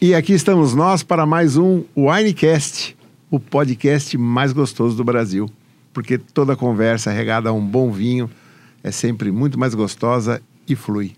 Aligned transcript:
E 0.00 0.14
aqui 0.14 0.32
estamos 0.32 0.76
nós 0.76 1.02
para 1.02 1.26
mais 1.26 1.56
um 1.56 1.82
Winecast, 1.96 2.96
o 3.28 3.40
podcast 3.40 4.16
mais 4.16 4.52
gostoso 4.52 4.96
do 4.96 5.02
Brasil. 5.02 5.50
Porque 5.92 6.16
toda 6.18 6.54
conversa 6.54 7.10
regada 7.10 7.48
a 7.48 7.52
um 7.52 7.60
bom 7.60 7.90
vinho 7.90 8.30
é 8.84 8.92
sempre 8.92 9.32
muito 9.32 9.58
mais 9.58 9.74
gostosa 9.74 10.40
e 10.68 10.76
flui. 10.76 11.14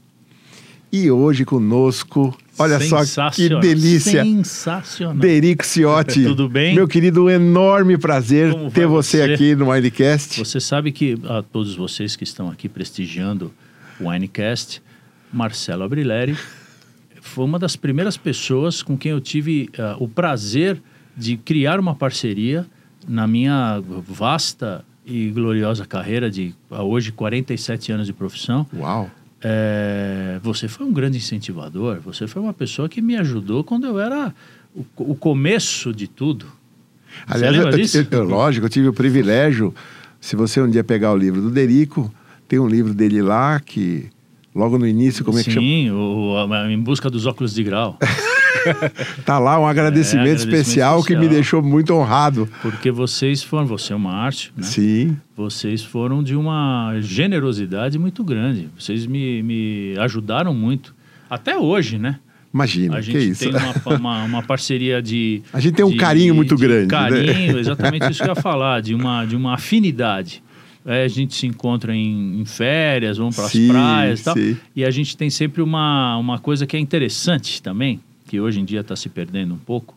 E 0.91 1.11
hoje 1.11 1.45
conosco, 1.45 2.35
olha 2.59 2.81
só 2.81 3.29
que 3.29 3.51
delícia. 3.61 4.25
Sensacional. 4.25 5.15
Derico 5.15 5.63
Ciotti. 5.63 6.25
Tudo 6.25 6.49
bem? 6.49 6.75
Meu 6.75 6.89
querido, 6.89 7.25
um 7.25 7.31
enorme 7.31 7.99
prazer 7.99 8.51
Como 8.53 8.71
ter 8.71 8.87
você, 8.87 9.19
você? 9.19 9.33
aqui 9.35 9.55
no 9.55 9.71
Winecast. 9.71 10.39
Você 10.39 10.59
sabe 10.59 10.91
que 10.91 11.21
a 11.29 11.43
todos 11.43 11.77
vocês 11.77 12.17
que 12.17 12.25
estão 12.25 12.51
aqui 12.51 12.67
prestigiando 12.67 13.53
o 14.01 14.09
Winecast, 14.09 14.83
Marcelo 15.31 15.83
Abrileri 15.83 16.35
foi 17.21 17.45
uma 17.45 17.59
das 17.59 17.77
primeiras 17.77 18.17
pessoas 18.17 18.83
com 18.83 18.97
quem 18.97 19.13
eu 19.13 19.21
tive 19.21 19.69
ah, 19.79 19.97
o 19.99 20.09
prazer 20.09 20.81
de 21.17 21.37
criar 21.37 21.79
uma 21.81 21.95
parceria 21.95 22.67
na 23.09 23.27
minha 23.27 23.83
vasta 24.07 24.85
e 25.07 25.29
gloriosa 25.31 25.85
carreira 25.87 26.31
de 26.31 26.55
ah, 26.71 26.83
hoje 26.83 27.13
47 27.13 27.93
anos 27.93 28.07
de 28.07 28.13
profissão. 28.13 28.67
Uau. 28.75 29.11
É, 29.43 30.39
você 30.43 30.69
foi 30.69 30.87
um 30.87 30.93
grande 30.93 31.17
incentivador, 31.17 31.99
você 32.01 32.27
foi 32.27 32.43
uma 32.43 32.53
pessoa 32.53 32.89
que 32.89 33.01
me 33.01 33.17
ajudou 33.17 33.65
quando 33.65 33.87
eu 33.87 33.99
era 33.99 34.35
o, 34.75 34.85
o 34.99 35.15
começo 35.15 35.93
de 35.95 36.07
tudo. 36.07 36.47
Aliás, 37.27 37.55
eu- 37.65 37.71
eu- 38.19 38.25
lógico, 38.25 38.67
eu 38.67 38.71
tive 38.71 38.89
o 38.89 38.93
privilégio. 38.93 39.75
Se 40.21 40.37
você 40.37 40.61
um 40.61 40.69
dia 40.71 40.85
pegar 40.85 41.13
o 41.13 41.17
livro 41.17 41.41
do 41.41 41.51
Derico, 41.51 42.13
tem 42.47 42.59
um 42.59 42.69
livro 42.69 42.93
dele 42.93 43.23
lá 43.23 43.59
que, 43.59 44.11
logo 44.55 44.79
no 44.79 44.87
início, 44.87 45.25
como 45.25 45.39
é 45.39 45.45
que 45.45 45.51
chama? 45.51 45.67
Sim, 45.67 45.91
em 46.71 46.79
busca 46.79 47.09
dos 47.11 47.27
óculos 47.27 47.55
de 47.55 47.63
grau. 47.63 47.99
Tá 49.25 49.39
lá 49.39 49.59
um 49.59 49.67
agradecimento, 49.67 50.27
É, 50.27 50.33
agradecimento 50.33 50.55
especial, 50.61 51.03
que 51.03 51.11
me 51.15 51.21
especial. 51.23 51.35
deixou 51.35 51.63
muito 51.63 51.95
honrado. 51.95 52.47
Porque 52.61 52.91
vocês 52.91 53.43
foram, 53.43 53.65
você 53.67 53.93
é 53.95 53.97
o 53.97 53.99
Márcio, 54.01 54.53
né? 54.55 54.63
Sim. 54.65 55.17
Vocês 55.35 55.83
foram 55.83 56.23
de 56.23 56.37
uma 56.37 56.93
generosidade 57.01 57.99
muito 57.99 58.23
grande. 58.23 58.69
Vocês 58.79 59.07
me, 59.07 59.43
me 59.43 59.95
ajudaram 59.99 60.53
muito. 60.53 60.95
Até 61.31 61.57
hoje, 61.57 61.99
né? 61.99 62.19
Imagina, 62.53 62.99
A 62.99 63.01
que 63.01 63.13
gente 63.13 63.31
isso. 63.31 63.49
tem 63.49 63.53
uma, 63.57 63.97
uma, 63.97 64.25
uma 64.25 64.43
parceria 64.43 65.01
de. 65.01 65.41
A 65.55 65.61
gente 65.61 65.75
tem 65.77 65.85
um 65.85 65.91
de- 65.93 65.97
carinho 65.97 66.35
muito 66.35 66.55
de 66.57 66.61
grande, 66.61 66.83
né? 66.83 66.89
Carinho, 66.91 67.59
exatamente 67.59 68.11
isso 68.11 68.23
que 68.23 68.29
eu 68.29 68.35
ia 68.35 68.43
falar, 68.43 68.83
de 68.83 68.95
uma, 68.95 69.25
de 69.25 69.37
uma 69.37 69.55
afinidade. 69.55 70.43
É, 70.85 71.05
a 71.05 71.09
gente 71.09 71.35
se 71.35 71.47
encontra 71.47 71.95
em, 71.95 72.41
em 72.41 72.45
férias, 72.45 73.19
vamos 73.19 73.37
para 73.37 73.45
as 73.45 73.53
Sim, 73.53 73.69
praias 73.69 74.21
e 74.21 74.25
tal. 74.25 74.35
sim. 74.35 74.57
E 74.75 74.85
a 74.85 74.91
gente 74.91 75.17
tem 75.17 75.29
sempre 75.29 75.61
uma, 75.61 76.17
uma 76.17 76.39
coisa 76.39 76.67
que 76.67 76.77
é 76.77 76.81
interessante 76.81 77.63
também, 77.63 78.01
que 78.27 78.41
hoje 78.41 78.61
em 78.61 78.65
dia 78.65 78.81
está 78.81 78.97
se 78.97 79.09
perdendo 79.09 79.55
um 79.55 79.59
pouco, 79.59 79.95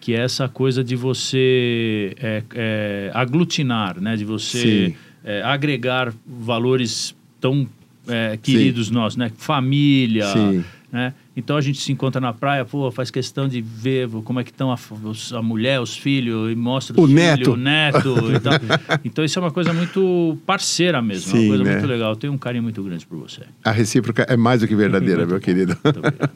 que 0.00 0.14
é 0.14 0.20
essa 0.20 0.48
coisa 0.48 0.84
de 0.84 0.96
você 0.96 2.14
é, 2.20 2.42
é, 2.54 3.10
aglutinar, 3.14 4.00
né? 4.00 4.16
De 4.16 4.24
você 4.24 4.88
Sim. 4.88 4.94
é, 5.24 5.42
agregar 5.42 6.12
valores 6.26 7.14
tão 7.40 7.66
é, 8.06 8.36
queridos 8.36 8.90
nossos, 8.90 9.16
né? 9.16 9.32
Família, 9.36 10.26
Sim. 10.32 10.64
né? 10.92 11.14
Então 11.38 11.56
a 11.56 11.60
gente 11.60 11.80
se 11.80 11.92
encontra 11.92 12.20
na 12.20 12.32
praia, 12.32 12.64
pô, 12.64 12.90
faz 12.90 13.12
questão 13.12 13.46
de 13.46 13.60
ver 13.60 14.08
como 14.24 14.40
é 14.40 14.44
que 14.44 14.50
estão 14.50 14.72
a, 14.72 14.76
a 15.36 15.40
mulher, 15.40 15.80
os 15.80 15.96
filhos, 15.96 16.50
e 16.50 16.56
mostra 16.56 17.00
O 17.00 17.04
os 17.04 17.10
neto. 17.10 17.38
filhos, 17.38 17.54
o 17.54 17.56
neto 17.56 18.32
e 18.34 18.40
tal. 18.40 18.54
Então 19.04 19.24
isso 19.24 19.38
é 19.38 19.42
uma 19.42 19.52
coisa 19.52 19.72
muito 19.72 20.36
parceira 20.44 21.00
mesmo, 21.00 21.30
é 21.30 21.38
Sim, 21.38 21.44
uma 21.44 21.48
coisa 21.50 21.64
né? 21.64 21.72
muito 21.74 21.86
legal. 21.86 22.10
Eu 22.10 22.16
tenho 22.16 22.32
um 22.32 22.38
carinho 22.38 22.64
muito 22.64 22.82
grande 22.82 23.06
por 23.06 23.16
você. 23.18 23.42
A 23.64 23.70
recíproca 23.70 24.26
é 24.28 24.36
mais 24.36 24.62
do 24.62 24.66
que 24.66 24.74
verdadeira, 24.74 25.24
meu 25.24 25.38
querido. 25.38 25.76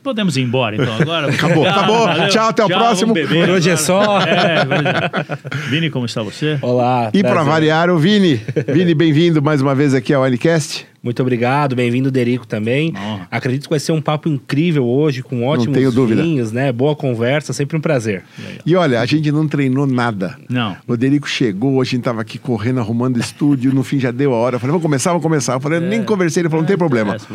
Podemos 0.04 0.36
ir 0.36 0.42
embora 0.42 0.76
então 0.76 0.94
agora? 1.00 1.28
Acabou, 1.34 1.66
acabou. 1.66 2.28
Tchau, 2.28 2.48
até 2.48 2.64
o 2.64 2.68
próximo. 2.68 3.12
beber 3.12 3.46
Por 3.46 3.54
hoje 3.56 3.70
é 3.70 3.76
só. 3.76 4.20
É, 4.20 4.64
vamos- 4.64 5.68
Vini, 5.68 5.90
como 5.90 6.06
está 6.06 6.22
você? 6.22 6.58
Olá. 6.62 7.10
E 7.12 7.22
para 7.22 7.42
variar, 7.42 7.90
o 7.90 7.98
Vini. 7.98 8.40
Vini, 8.68 8.94
bem-vindo 8.94 9.42
mais 9.42 9.60
uma 9.60 9.74
vez 9.74 9.94
aqui 9.94 10.14
ao 10.14 10.22
Winecast. 10.22 10.86
Muito 11.02 11.20
obrigado, 11.20 11.74
bem-vindo, 11.74 12.12
Derico, 12.12 12.46
também. 12.46 12.94
Honra. 12.96 13.26
Acredito 13.28 13.64
que 13.64 13.70
vai 13.70 13.80
ser 13.80 13.90
um 13.90 14.00
papo 14.00 14.28
incrível 14.28 14.86
hoje, 14.86 15.20
com 15.20 15.44
ótimos 15.44 15.76
vinhos, 16.08 16.52
né? 16.52 16.70
Boa 16.70 16.94
conversa, 16.94 17.52
sempre 17.52 17.76
um 17.76 17.80
prazer. 17.80 18.22
E 18.64 18.76
olha, 18.76 19.00
a 19.00 19.04
gente 19.04 19.32
não 19.32 19.48
treinou 19.48 19.84
nada. 19.84 20.38
Não. 20.48 20.76
O 20.86 20.96
Derico 20.96 21.28
chegou, 21.28 21.80
a 21.80 21.84
gente 21.84 22.04
tava 22.04 22.20
aqui 22.20 22.38
correndo, 22.38 22.78
arrumando 22.78 23.18
estúdio, 23.18 23.74
no 23.74 23.82
fim 23.82 23.98
já 23.98 24.12
deu 24.12 24.32
a 24.32 24.36
hora. 24.36 24.56
Eu 24.56 24.60
falei, 24.60 24.70
vamos 24.70 24.82
começar, 24.82 25.10
vamos 25.10 25.24
começar. 25.24 25.54
Eu 25.54 25.60
falei, 25.60 25.80
nem 25.80 26.04
conversei, 26.04 26.42
ele 26.42 26.48
falou, 26.48 26.62
não 26.62 26.68
tem 26.68 26.78
problema. 26.78 27.16
interessa, 27.16 27.26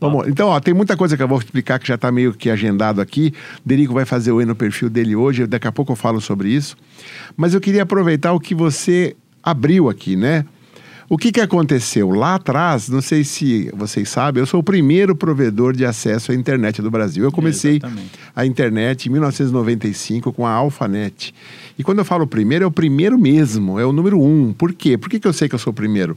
vamos 0.00 0.28
então, 0.28 0.48
ó, 0.48 0.60
tem 0.60 0.72
muita 0.72 0.96
coisa 0.96 1.16
que 1.16 1.22
eu 1.22 1.26
vou 1.26 1.38
explicar 1.38 1.80
que 1.80 1.88
já 1.88 1.98
tá 1.98 2.12
meio 2.12 2.32
que 2.32 2.48
agendado 2.48 3.00
aqui. 3.00 3.32
Derico 3.64 3.92
vai 3.92 4.04
fazer 4.04 4.30
o 4.30 4.40
E 4.40 4.44
no 4.44 4.54
perfil 4.54 4.88
dele 4.88 5.16
hoje, 5.16 5.48
daqui 5.48 5.66
a 5.66 5.72
pouco 5.72 5.90
eu 5.90 5.96
falo 5.96 6.20
sobre 6.20 6.50
isso. 6.50 6.76
Mas 7.36 7.54
eu 7.54 7.60
queria 7.60 7.82
aproveitar 7.82 8.32
o 8.32 8.38
que 8.38 8.54
você 8.54 9.16
abriu 9.42 9.88
aqui, 9.88 10.14
né? 10.14 10.44
O 11.08 11.16
que, 11.16 11.30
que 11.30 11.40
aconteceu? 11.40 12.10
Lá 12.10 12.34
atrás, 12.34 12.88
não 12.88 13.00
sei 13.00 13.22
se 13.22 13.70
vocês 13.76 14.08
sabem, 14.08 14.40
eu 14.42 14.46
sou 14.46 14.58
o 14.58 14.62
primeiro 14.62 15.14
provedor 15.14 15.72
de 15.72 15.84
acesso 15.84 16.32
à 16.32 16.34
internet 16.34 16.82
do 16.82 16.90
Brasil. 16.90 17.22
Eu 17.22 17.30
comecei 17.30 17.76
Exatamente. 17.76 18.10
a 18.34 18.44
internet 18.44 19.06
em 19.06 19.12
1995 19.12 20.32
com 20.32 20.44
a 20.44 20.50
Alphanet. 20.50 21.32
E 21.78 21.84
quando 21.84 21.98
eu 21.98 22.04
falo 22.04 22.26
primeiro, 22.26 22.64
é 22.64 22.66
o 22.66 22.72
primeiro 22.72 23.16
mesmo, 23.16 23.78
é 23.78 23.86
o 23.86 23.92
número 23.92 24.20
um. 24.20 24.52
Por 24.52 24.72
quê? 24.72 24.98
Por 24.98 25.08
que, 25.08 25.20
que 25.20 25.28
eu 25.28 25.32
sei 25.32 25.48
que 25.48 25.54
eu 25.54 25.58
sou 25.60 25.70
o 25.70 25.74
primeiro? 25.74 26.16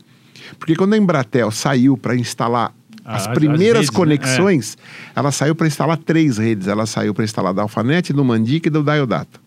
Porque 0.58 0.76
quando 0.76 0.94
a 0.94 0.98
Embratel 0.98 1.52
saiu 1.52 1.96
para 1.96 2.16
instalar 2.16 2.74
as 3.06 3.24
As- 3.24 3.28
as 3.28 3.34
primeiras 3.36 3.82
redes, 3.82 3.92
né? 3.92 3.96
conexões, 3.96 4.78
ela 5.16 5.32
saiu 5.32 5.54
para 5.54 5.68
instalar 5.68 5.98
três 5.98 6.40
redes. 6.40 6.68
Ela 6.68 6.88
saiu 6.88 7.14
para 7.14 7.24
instalar 7.24 7.54
da 7.54 7.62
Alphanet, 7.62 8.12
do 8.12 8.26
Mandic 8.26 8.66
e 8.68 8.70
do 8.72 8.82
Diodata. 8.82 9.40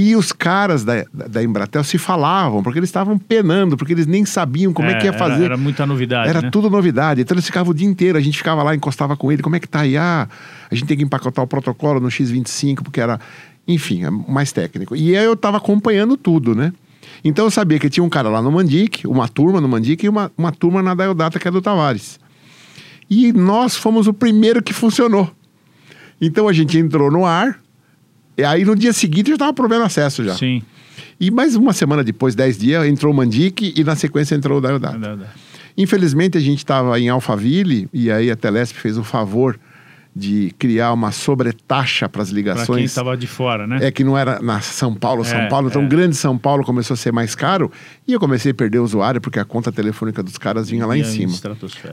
E 0.00 0.14
os 0.14 0.30
caras 0.30 0.84
da, 0.84 1.04
da, 1.12 1.42
Embratel 1.42 1.82
se 1.82 1.98
falavam, 1.98 2.62
porque 2.62 2.78
eles 2.78 2.88
estavam 2.88 3.18
penando, 3.18 3.76
porque 3.76 3.92
eles 3.92 4.06
nem 4.06 4.24
sabiam 4.24 4.72
como 4.72 4.88
é, 4.88 4.94
que 4.94 5.06
ia 5.06 5.08
era- 5.08 5.18
fazer. 5.18 5.46
Era, 5.46 5.56
muita 5.56 5.84
novidade, 5.84 6.30
Era 6.30 6.40
né? 6.40 6.50
tudo 6.52 6.70
novidade. 6.70 7.20
Então 7.20 7.34
eles 7.34 7.44
ficavam 7.44 7.72
o 7.72 7.74
dia 7.74 7.88
inteiro, 7.88 8.16
a 8.16 8.20
gente 8.20 8.38
ficava 8.38 8.62
lá, 8.62 8.76
encostava 8.76 9.16
com 9.16 9.32
ele, 9.32 9.42
como 9.42 9.56
é 9.56 9.60
que 9.60 9.66
tá 9.66 9.80
aí? 9.80 9.96
Ah, 9.96 10.28
a 10.70 10.74
gente 10.76 10.86
tem 10.86 10.96
que 10.96 11.02
empacotar 11.02 11.44
o 11.44 11.48
protocolo 11.48 11.98
no 11.98 12.06
X25, 12.06 12.84
porque 12.84 13.00
era, 13.00 13.18
enfim, 13.66 14.04
é 14.04 14.10
mais 14.10 14.52
técnico. 14.52 14.94
E 14.94 15.16
aí 15.16 15.24
eu 15.24 15.34
tava 15.36 15.56
acompanhando 15.56 16.16
tudo, 16.16 16.54
né? 16.54 16.72
Então 17.24 17.46
eu 17.46 17.50
sabia 17.50 17.80
que 17.80 17.90
tinha 17.90 18.04
um 18.04 18.08
cara 18.08 18.28
lá 18.28 18.40
no 18.40 18.52
Mandic, 18.52 19.04
uma 19.04 19.26
turma 19.26 19.60
no 19.60 19.68
Mandic 19.68 20.06
e 20.06 20.08
uma, 20.08 20.30
uma 20.38 20.52
turma 20.52 20.80
na 20.80 20.94
Diodata, 20.94 21.40
que 21.40 21.48
é 21.48 21.50
do 21.50 21.60
Tavares. 21.60 22.20
E 23.10 23.32
nós 23.32 23.74
fomos 23.74 24.06
o 24.06 24.14
primeiro 24.14 24.62
que 24.62 24.72
funcionou. 24.72 25.28
Então 26.20 26.46
a 26.46 26.52
gente 26.52 26.78
entrou 26.78 27.10
no 27.10 27.24
ar, 27.26 27.58
e 28.38 28.44
aí 28.44 28.64
no 28.64 28.74
dia 28.76 28.92
seguinte 28.92 29.26
já 29.28 29.34
estava 29.34 29.52
provendo 29.52 29.82
acesso 29.82 30.24
já. 30.24 30.34
Sim. 30.34 30.62
E 31.20 31.30
mais 31.30 31.56
uma 31.56 31.72
semana 31.72 32.04
depois, 32.04 32.34
dez 32.36 32.56
dias, 32.56 32.86
entrou 32.86 33.12
o 33.12 33.16
Mandic 33.16 33.74
e 33.76 33.82
na 33.82 33.96
sequência 33.96 34.34
entrou 34.36 34.58
o 34.58 34.60
Diodata. 34.60 35.28
Infelizmente 35.76 36.38
a 36.38 36.40
gente 36.40 36.58
estava 36.58 36.98
em 36.98 37.08
Alphaville 37.08 37.88
e 37.92 38.10
aí 38.10 38.30
a 38.30 38.36
Telesp 38.36 38.76
fez 38.76 38.96
o 38.96 39.04
favor 39.04 39.58
de 40.14 40.52
criar 40.58 40.92
uma 40.92 41.12
sobretaxa 41.12 42.08
para 42.08 42.22
as 42.22 42.28
Para 42.30 42.34
quem 42.34 42.42
ligações. 42.42 42.84
estava 42.86 43.16
de 43.16 43.26
fora, 43.28 43.66
né? 43.66 43.78
É 43.82 43.90
que 43.90 44.02
não 44.02 44.18
era 44.18 44.40
na 44.40 44.60
São 44.60 44.92
Paulo, 44.92 45.24
São 45.24 45.38
É, 45.38 45.48
Paulo, 45.48 45.68
então 45.68 45.82
é. 45.82 45.86
grande 45.86 46.16
São 46.16 46.36
Paulo 46.36 46.64
começou 46.64 46.94
a 46.94 46.96
ser 46.96 47.12
mais 47.12 47.36
caro 47.36 47.70
e 48.06 48.12
eu 48.12 48.18
comecei 48.18 48.50
a 48.50 48.54
perder 48.54 48.80
usuário 48.80 49.20
porque 49.20 49.38
a 49.38 49.44
conta 49.44 49.70
telefônica 49.70 50.20
dos 50.22 50.36
caras 50.36 50.68
vinha 50.70 50.84
lá 50.86 50.96
em 50.96 51.00
Ia 51.00 51.04
cima. 51.06 51.32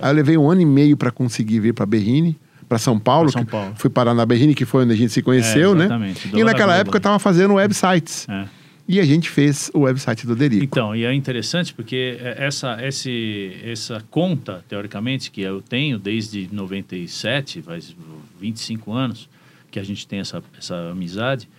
Aí 0.01 0.09
eu 0.11 0.15
levei 0.15 0.37
um 0.37 0.49
ano 0.49 0.61
e 0.61 0.65
meio 0.65 0.97
para 0.97 1.11
conseguir 1.11 1.59
vir 1.59 1.73
para 1.73 1.85
Berrini, 1.85 2.35
para 2.67 2.77
São 2.77 2.99
Paulo. 2.99 3.31
São 3.31 3.45
Paulo. 3.45 3.73
Fui 3.77 3.89
parar 3.89 4.13
na 4.13 4.25
Berrini, 4.25 4.55
que 4.55 4.65
foi 4.65 4.83
onde 4.83 4.93
a 4.93 4.97
gente 4.97 5.11
se 5.11 5.21
conheceu, 5.21 5.73
É, 5.73 5.87
né? 5.87 6.13
E 6.33 6.43
naquela 6.43 6.75
época 6.75 6.97
eu 6.97 6.99
estava 6.99 7.19
fazendo 7.19 7.53
websites. 7.55 8.27
É. 8.29 8.45
E 8.87 8.99
a 8.99 9.05
gente 9.05 9.29
fez 9.29 9.71
o 9.73 9.79
website 9.79 10.27
do 10.27 10.35
Derico. 10.35 10.63
Então, 10.63 10.95
e 10.95 11.05
é 11.05 11.13
interessante 11.13 11.73
porque 11.73 12.17
é, 12.21 12.45
essa, 12.45 12.77
esse, 12.85 13.55
essa 13.63 14.03
conta, 14.11 14.63
teoricamente, 14.69 15.31
que 15.31 15.41
eu 15.41 15.59
tenho 15.59 15.97
desde 15.97 16.47
97, 16.51 17.63
faz 17.63 17.95
25 18.39 18.93
anos 18.93 19.27
que 19.71 19.79
a 19.79 19.83
gente 19.83 20.07
tem 20.07 20.19
essa, 20.19 20.41
essa 20.57 20.91
amizade, 20.91 21.49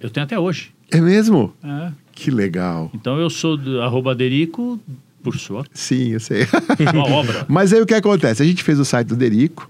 eu 0.00 0.10
tenho 0.10 0.24
até 0.24 0.38
hoje. 0.38 0.72
É 0.90 1.00
mesmo? 1.00 1.54
É. 1.62 1.92
Que 2.12 2.30
legal. 2.30 2.90
Então 2.92 3.18
eu 3.18 3.30
sou 3.30 3.56
do 3.56 3.80
arroba 3.80 4.14
Derico 4.14 4.78
por 5.22 5.38
sua, 5.38 5.64
Sim, 5.72 6.10
eu 6.10 6.20
sei. 6.20 6.44
sua 6.90 7.08
obra. 7.08 7.46
Mas 7.48 7.72
aí 7.72 7.80
o 7.80 7.86
que 7.86 7.94
acontece? 7.94 8.42
A 8.42 8.46
gente 8.46 8.62
fez 8.62 8.78
o 8.78 8.84
site 8.84 9.08
do 9.08 9.16
Derico, 9.16 9.66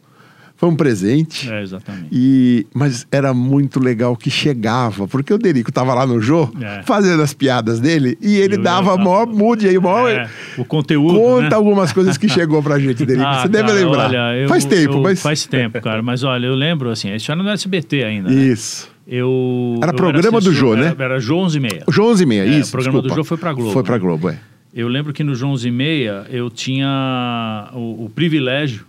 foi 0.65 0.69
um 0.73 0.77
presente. 0.77 1.51
É, 1.51 1.63
exatamente. 1.63 2.07
E, 2.11 2.67
mas 2.75 3.07
era 3.13 3.35
muito 3.35 3.79
legal 3.79 4.17
que 4.17 4.31
chegava, 4.31 5.07
porque 5.07 5.33
o 5.33 5.39
Derico 5.39 5.71
tava 5.71 5.93
lá 5.95 6.07
no 6.07 6.21
Jô, 6.21 6.49
É. 6.61 6.83
fazendo 6.85 7.23
as 7.23 7.35
piadas 7.35 7.81
dele, 7.81 8.17
e 8.21 8.37
ele 8.37 8.57
Eu 8.57 8.63
dava 8.63 8.93
ia- 8.93 8.97
maior 8.97 9.27
mood 9.27 9.67
aí, 9.69 9.79
maior... 9.79 10.11
É, 10.11 10.29
o 10.57 10.65
conteúdo, 10.65 11.19
Conta 11.19 11.51
né? 11.51 11.55
algumas 11.55 11.93
coisas 11.93 12.17
que 12.17 12.29
chegou 12.29 12.63
pra 12.63 12.79
gente, 12.79 13.05
Derico. 13.07 13.27
Ah, 13.27 13.43
Você 13.43 13.49
deve 13.49 13.69
cara, 13.69 13.79
lembrar. 13.81 14.09
olha, 14.09 14.37
eu- 14.39 14.49
faz 14.49 14.65
tempo, 14.65 14.95
eu- 14.95 15.03
mas... 15.03 15.21
Faz 15.23 15.47
tempo, 15.47 15.81
cara. 15.81 16.03
Mas 16.03 16.23
olha, 16.25 16.47
eu 16.47 16.55
lembro, 16.55 16.91
assim, 16.91 17.15
isso 17.15 17.31
era 17.31 17.43
no 17.43 17.49
SBT 17.51 18.05
ainda, 18.05 18.31
né? 18.31 18.43
Isso. 18.43 18.89
Eu, 19.07 19.79
Era 19.83 19.93
programa 19.93 20.41
do 20.41 20.49
assessor- 20.49 20.55
Jô, 20.55 20.75
né? 20.77 20.95
Era, 20.99 21.05
era 21.05 21.21
Jô 21.21 21.37
11 21.39 21.59
e 21.59 21.61
meia. 21.61 21.83
João 21.91 22.09
11 22.11 22.23
e 22.23 22.27
meia, 22.27 22.43
É, 22.43 22.47
isso, 22.59 22.69
o 22.69 22.73
programa 22.73 22.99
desculpa. 23.03 23.09
do 23.09 23.15
Jô 23.21 23.25
foi 23.25 23.37
pra 23.37 23.53
Globo, 23.53 23.71
Foi 23.73 23.83
pra 23.83 23.95
né? 23.97 23.99
Globo, 23.99 24.29
é. 24.31 24.39
Eu 24.75 24.89
lembro 24.89 25.13
que 25.13 25.23
no 25.23 25.35
João 25.35 25.53
11 25.53 25.69
e 25.69 25.71
meia 25.71 26.25
eu 26.31 26.49
tinha 26.51 27.69
o, 27.75 28.07
o 28.07 28.11
privilégio 28.15 28.85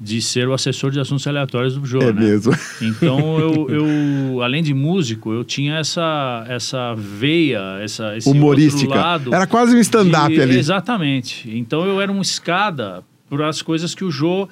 de 0.00 0.20
ser 0.20 0.48
o 0.48 0.52
assessor 0.52 0.90
de 0.90 0.98
assuntos 1.00 1.26
aleatórios 1.26 1.76
do 1.76 1.86
Jô, 1.86 2.00
É 2.02 2.12
né? 2.12 2.20
mesmo. 2.20 2.52
Então 2.82 3.38
eu, 3.38 3.68
eu, 3.70 4.42
além 4.42 4.62
de 4.62 4.74
músico, 4.74 5.32
eu 5.32 5.44
tinha 5.44 5.76
essa 5.76 6.44
essa 6.48 6.94
veia, 6.94 7.78
essa 7.82 8.16
esse 8.16 8.28
Humorística. 8.28 8.94
lado 8.94 9.34
Era 9.34 9.46
quase 9.46 9.74
um 9.76 9.80
stand-up 9.80 10.38
ali. 10.40 10.56
Exatamente. 10.58 11.48
Então 11.56 11.84
eu 11.86 12.00
era 12.00 12.10
um 12.12 12.20
escada 12.20 13.02
para 13.30 13.48
as 13.48 13.62
coisas 13.62 13.94
que 13.94 14.04
o 14.04 14.10
Jô 14.10 14.48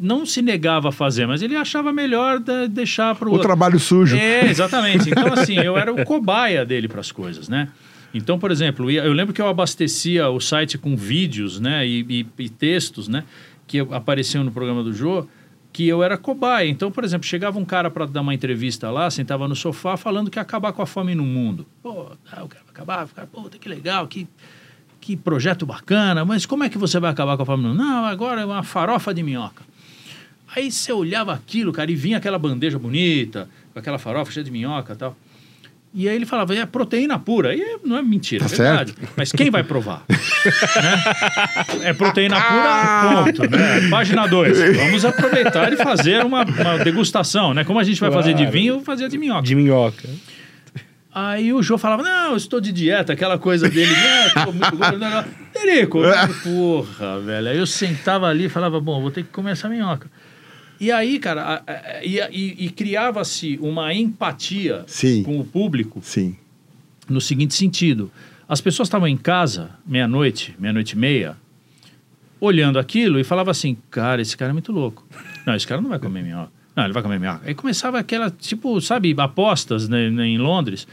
não 0.00 0.24
se 0.24 0.40
negava 0.42 0.88
a 0.88 0.92
fazer, 0.92 1.26
mas 1.26 1.42
ele 1.42 1.54
achava 1.56 1.92
melhor 1.92 2.38
de- 2.40 2.66
deixar 2.68 3.14
para 3.14 3.28
O 3.28 3.38
trabalho 3.38 3.78
sujo. 3.78 4.16
é, 4.16 4.48
exatamente. 4.48 5.10
Então, 5.10 5.32
assim, 5.32 5.56
eu 5.58 5.76
era 5.76 5.92
o 5.92 6.04
cobaia 6.04 6.64
dele 6.64 6.88
para 6.88 7.00
as 7.00 7.12
coisas, 7.12 7.48
né? 7.48 7.68
Então, 8.14 8.38
por 8.38 8.50
exemplo, 8.50 8.90
eu 8.90 9.12
lembro 9.12 9.34
que 9.34 9.40
eu 9.42 9.46
abastecia 9.46 10.28
o 10.30 10.40
site 10.40 10.78
com 10.78 10.96
vídeos, 10.96 11.60
né? 11.60 11.86
E, 11.86 12.06
e- 12.08 12.26
e 12.44 12.48
textos, 12.48 13.06
né? 13.06 13.24
Que 13.68 13.78
apareciam 13.78 14.42
no 14.42 14.50
programa 14.50 14.82
do 14.82 14.92
Jô, 14.92 15.28
que 15.72 15.86
eu 15.86 16.02
era 16.02 16.18
cobaia. 16.18 16.68
Então, 16.68 16.90
por 16.90 17.04
exemplo, 17.04 17.24
chegava 17.24 17.56
um 17.56 17.64
cara 17.64 17.88
para 17.88 18.06
dar 18.06 18.20
uma 18.20 18.34
entrevista 18.34 18.90
lá, 18.90 19.08
sentava 19.10 19.46
no 19.46 19.54
sofá 19.54 19.96
falando 19.96 20.28
que 20.28 20.36
ia 20.38 20.42
acabar 20.42 20.72
com 20.72 20.82
a 20.82 20.86
fome 20.86 21.14
no 21.14 21.22
mundo. 21.22 21.64
Pô, 21.80 22.10
ah, 22.32 22.40
eu 22.40 22.48
quero 22.48 22.64
acabar, 22.68 23.06
ficar, 23.06 23.26
pô, 23.26 23.42
que 23.48 23.68
legal, 23.68 24.08
que, 24.08 24.26
que 25.00 25.16
projeto 25.16 25.64
bacana, 25.64 26.24
mas 26.24 26.44
como 26.44 26.64
é 26.64 26.68
que 26.68 26.76
você 26.76 26.98
vai 26.98 27.12
acabar 27.12 27.36
com 27.36 27.44
a 27.44 27.46
fome 27.46 27.62
no 27.62 27.68
mundo? 27.68 27.78
Não, 27.78 28.04
agora 28.06 28.40
é 28.40 28.44
uma 28.44 28.64
farofa 28.64 29.14
de 29.14 29.22
minhoca. 29.22 29.62
Aí 30.56 30.72
você 30.72 30.92
olhava 30.92 31.32
aquilo, 31.32 31.72
cara, 31.72 31.92
e 31.92 31.94
vinha 31.94 32.16
aquela 32.16 32.38
bandeja 32.38 32.78
bonita, 32.78 33.48
com 33.72 33.78
aquela 33.78 33.98
farofa 33.98 34.32
cheia 34.32 34.42
de 34.42 34.50
minhoca 34.50 34.94
e 34.94 34.96
tal. 34.96 35.16
E 36.00 36.08
aí 36.08 36.14
ele 36.14 36.26
falava, 36.26 36.54
é 36.54 36.64
proteína 36.64 37.18
pura. 37.18 37.52
E 37.52 37.80
não 37.84 37.96
é 37.96 38.02
mentira, 38.02 38.44
Tá 38.48 38.54
é 38.54 38.56
verdade. 38.56 38.94
Mas 39.16 39.32
quem 39.32 39.50
vai 39.50 39.64
provar? 39.64 40.04
Né? 40.08 40.16
É 41.82 41.92
proteína 41.92 42.40
pura, 42.40 43.24
ponto. 43.24 43.50
Né? 43.50 43.88
Página 43.90 44.28
2. 44.28 44.76
Vamos 44.76 45.04
aproveitar 45.04 45.72
e 45.72 45.76
fazer 45.76 46.24
uma, 46.24 46.44
uma 46.44 46.78
degustação, 46.78 47.52
né? 47.52 47.64
Como 47.64 47.80
a 47.80 47.82
gente 47.82 48.00
vai 48.00 48.12
fazer 48.12 48.32
de 48.32 48.42
Claro. 48.44 48.52
vinho, 48.52 48.70
eu 48.70 48.74
vou 48.76 48.84
fazer 48.84 49.08
de 49.08 49.18
minhoca. 49.18 49.42
De 49.42 49.56
minhoca. 49.56 50.08
Aí 51.12 51.52
o 51.52 51.60
Jô 51.64 51.76
falava, 51.76 52.04
não, 52.04 52.30
eu 52.30 52.36
estou 52.36 52.60
de 52.60 52.70
dieta, 52.70 53.12
aquela 53.14 53.36
coisa 53.36 53.68
dele, 53.68 53.90
né? 53.90 54.28
Tô 54.44 54.52
muito 54.52 54.76
gordo, 54.76 54.98
não, 54.98 55.10
não. 55.10 55.24
Terico, 55.52 55.98
porra, 56.44 57.18
velho. 57.18 57.48
Aí 57.48 57.58
eu 57.58 57.66
sentava 57.66 58.28
ali 58.28 58.44
e 58.44 58.48
falava, 58.48 58.80
bom, 58.80 59.00
vou 59.00 59.10
ter 59.10 59.24
que 59.24 59.30
comer 59.30 59.50
essa 59.50 59.68
minhoca. 59.68 60.08
E 60.80 60.92
aí, 60.92 61.18
cara, 61.18 61.62
e, 62.04 62.18
e- 62.30 62.66
e 62.66 62.70
criava-se 62.70 63.58
uma 63.60 63.92
empatia 63.92 64.84
Sim. 64.86 65.22
com 65.24 65.38
o 65.40 65.44
público 65.44 66.00
Sim. 66.02 66.36
no 67.08 67.20
seguinte 67.20 67.54
sentido. 67.54 68.10
As 68.48 68.60
pessoas 68.60 68.86
estavam 68.88 69.08
em 69.08 69.16
casa, 69.16 69.70
meia-noite, 69.86 70.54
meia-noite 70.58 70.92
e 70.92 70.98
meia, 70.98 71.36
olhando 72.40 72.78
aquilo 72.78 73.18
e 73.18 73.24
falava 73.24 73.50
assim, 73.50 73.76
cara, 73.90 74.22
esse 74.22 74.36
cara 74.36 74.50
é 74.50 74.52
muito 74.52 74.70
louco. 74.72 75.06
Não, 75.46 75.54
esse 75.54 75.66
cara 75.66 75.80
não 75.80 75.90
vai 75.90 75.98
comer 75.98 76.22
minhoca. 76.22 76.52
Não, 76.76 76.84
ele 76.84 76.92
vai 76.92 77.02
comer 77.02 77.18
minhoca. 77.18 77.40
Aí 77.44 77.54
começava 77.54 77.98
aquela, 77.98 78.30
tipo, 78.30 78.80
sabe, 78.80 79.14
apostas 79.18 79.88
né, 79.88 80.06
em 80.08 80.38
Londres. 80.38 80.86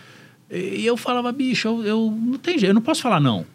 E 0.50 0.84
eu 0.86 0.98
falava, 0.98 1.32
bicho, 1.32 1.68
eu, 1.68 1.84
eu 1.84 2.12
não 2.20 2.38
tem 2.40 2.58
jeito, 2.58 2.72
eu 2.72 2.74
não 2.74 2.82
posso 2.82 3.02
falar 3.02 3.20
não. 3.20 3.46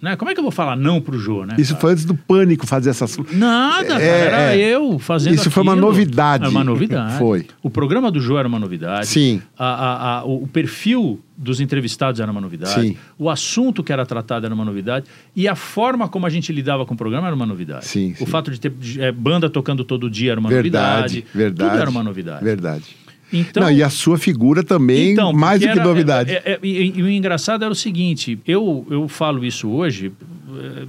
Né? 0.00 0.14
Como 0.14 0.30
é 0.30 0.34
que 0.34 0.38
eu 0.38 0.44
vou 0.44 0.52
falar 0.52 0.76
não 0.76 1.00
pro 1.00 1.18
Jô, 1.18 1.44
né? 1.44 1.56
Isso 1.58 1.70
cara? 1.72 1.80
foi 1.80 1.92
antes 1.92 2.04
do 2.04 2.14
pânico 2.14 2.66
fazer 2.66 2.90
essas. 2.90 3.18
Nada, 3.32 3.84
cara, 3.88 4.02
É, 4.02 4.26
era 4.26 4.54
é. 4.54 4.58
eu 4.58 4.96
fazendo 4.98 5.34
Isso 5.34 5.50
foi 5.50 5.62
uma 5.62 5.72
aquilo. 5.72 5.86
novidade. 5.88 6.44
Era 6.44 6.50
uma 6.50 6.62
novidade. 6.62 7.18
Foi. 7.18 7.46
O 7.62 7.68
programa 7.68 8.10
do 8.10 8.20
Jô 8.20 8.38
era 8.38 8.46
uma 8.46 8.60
novidade. 8.60 9.08
Sim. 9.08 9.42
A- 9.58 9.64
a- 9.66 10.18
a- 10.20 10.24
o 10.24 10.46
perfil 10.46 11.18
dos 11.36 11.60
entrevistados 11.60 12.20
era 12.20 12.30
uma 12.30 12.40
novidade. 12.40 12.80
Sim. 12.80 12.96
O 13.18 13.28
assunto 13.28 13.82
que 13.82 13.92
era 13.92 14.06
tratado 14.06 14.46
era 14.46 14.54
uma 14.54 14.64
novidade. 14.64 15.06
E 15.34 15.48
a 15.48 15.54
forma 15.56 16.08
como 16.08 16.26
a 16.26 16.30
gente 16.30 16.52
lidava 16.52 16.86
com 16.86 16.94
o 16.94 16.96
programa 16.96 17.26
era 17.26 17.34
uma 17.34 17.46
novidade. 17.46 17.86
Sim, 17.86 18.12
O 18.12 18.16
sim. 18.18 18.26
fato 18.26 18.50
de 18.52 18.60
ter 18.60 18.72
eh, 18.98 19.10
banda 19.12 19.50
tocando 19.50 19.82
todo 19.84 20.08
dia 20.08 20.30
era 20.32 20.40
uma 20.40 20.48
Verdade, 20.48 21.24
novidade. 21.24 21.26
verdade. 21.34 21.70
Tudo 21.70 21.80
era 21.80 21.90
uma 21.90 22.02
novidade. 22.04 22.44
Verdade. 22.44 22.84
Então, 23.32 23.62
Não, 23.62 23.70
e 23.70 23.82
a 23.82 23.90
sua 23.90 24.16
figura 24.16 24.62
também, 24.64 25.12
então, 25.12 25.32
mais 25.32 25.60
do 25.60 25.64
que 25.66 25.70
era- 25.70 25.84
novidade. 25.84 26.30
é- 26.32 26.42
é- 26.52 26.58
e, 26.62 26.92
e 26.98 27.02
o 27.02 27.08
engraçado 27.10 27.62
era 27.62 27.70
o 27.72 27.74
seguinte: 27.76 28.38
eu, 28.46 28.86
eu 28.90 29.06
falo 29.08 29.44
isso 29.44 29.68
hoje, 29.68 30.10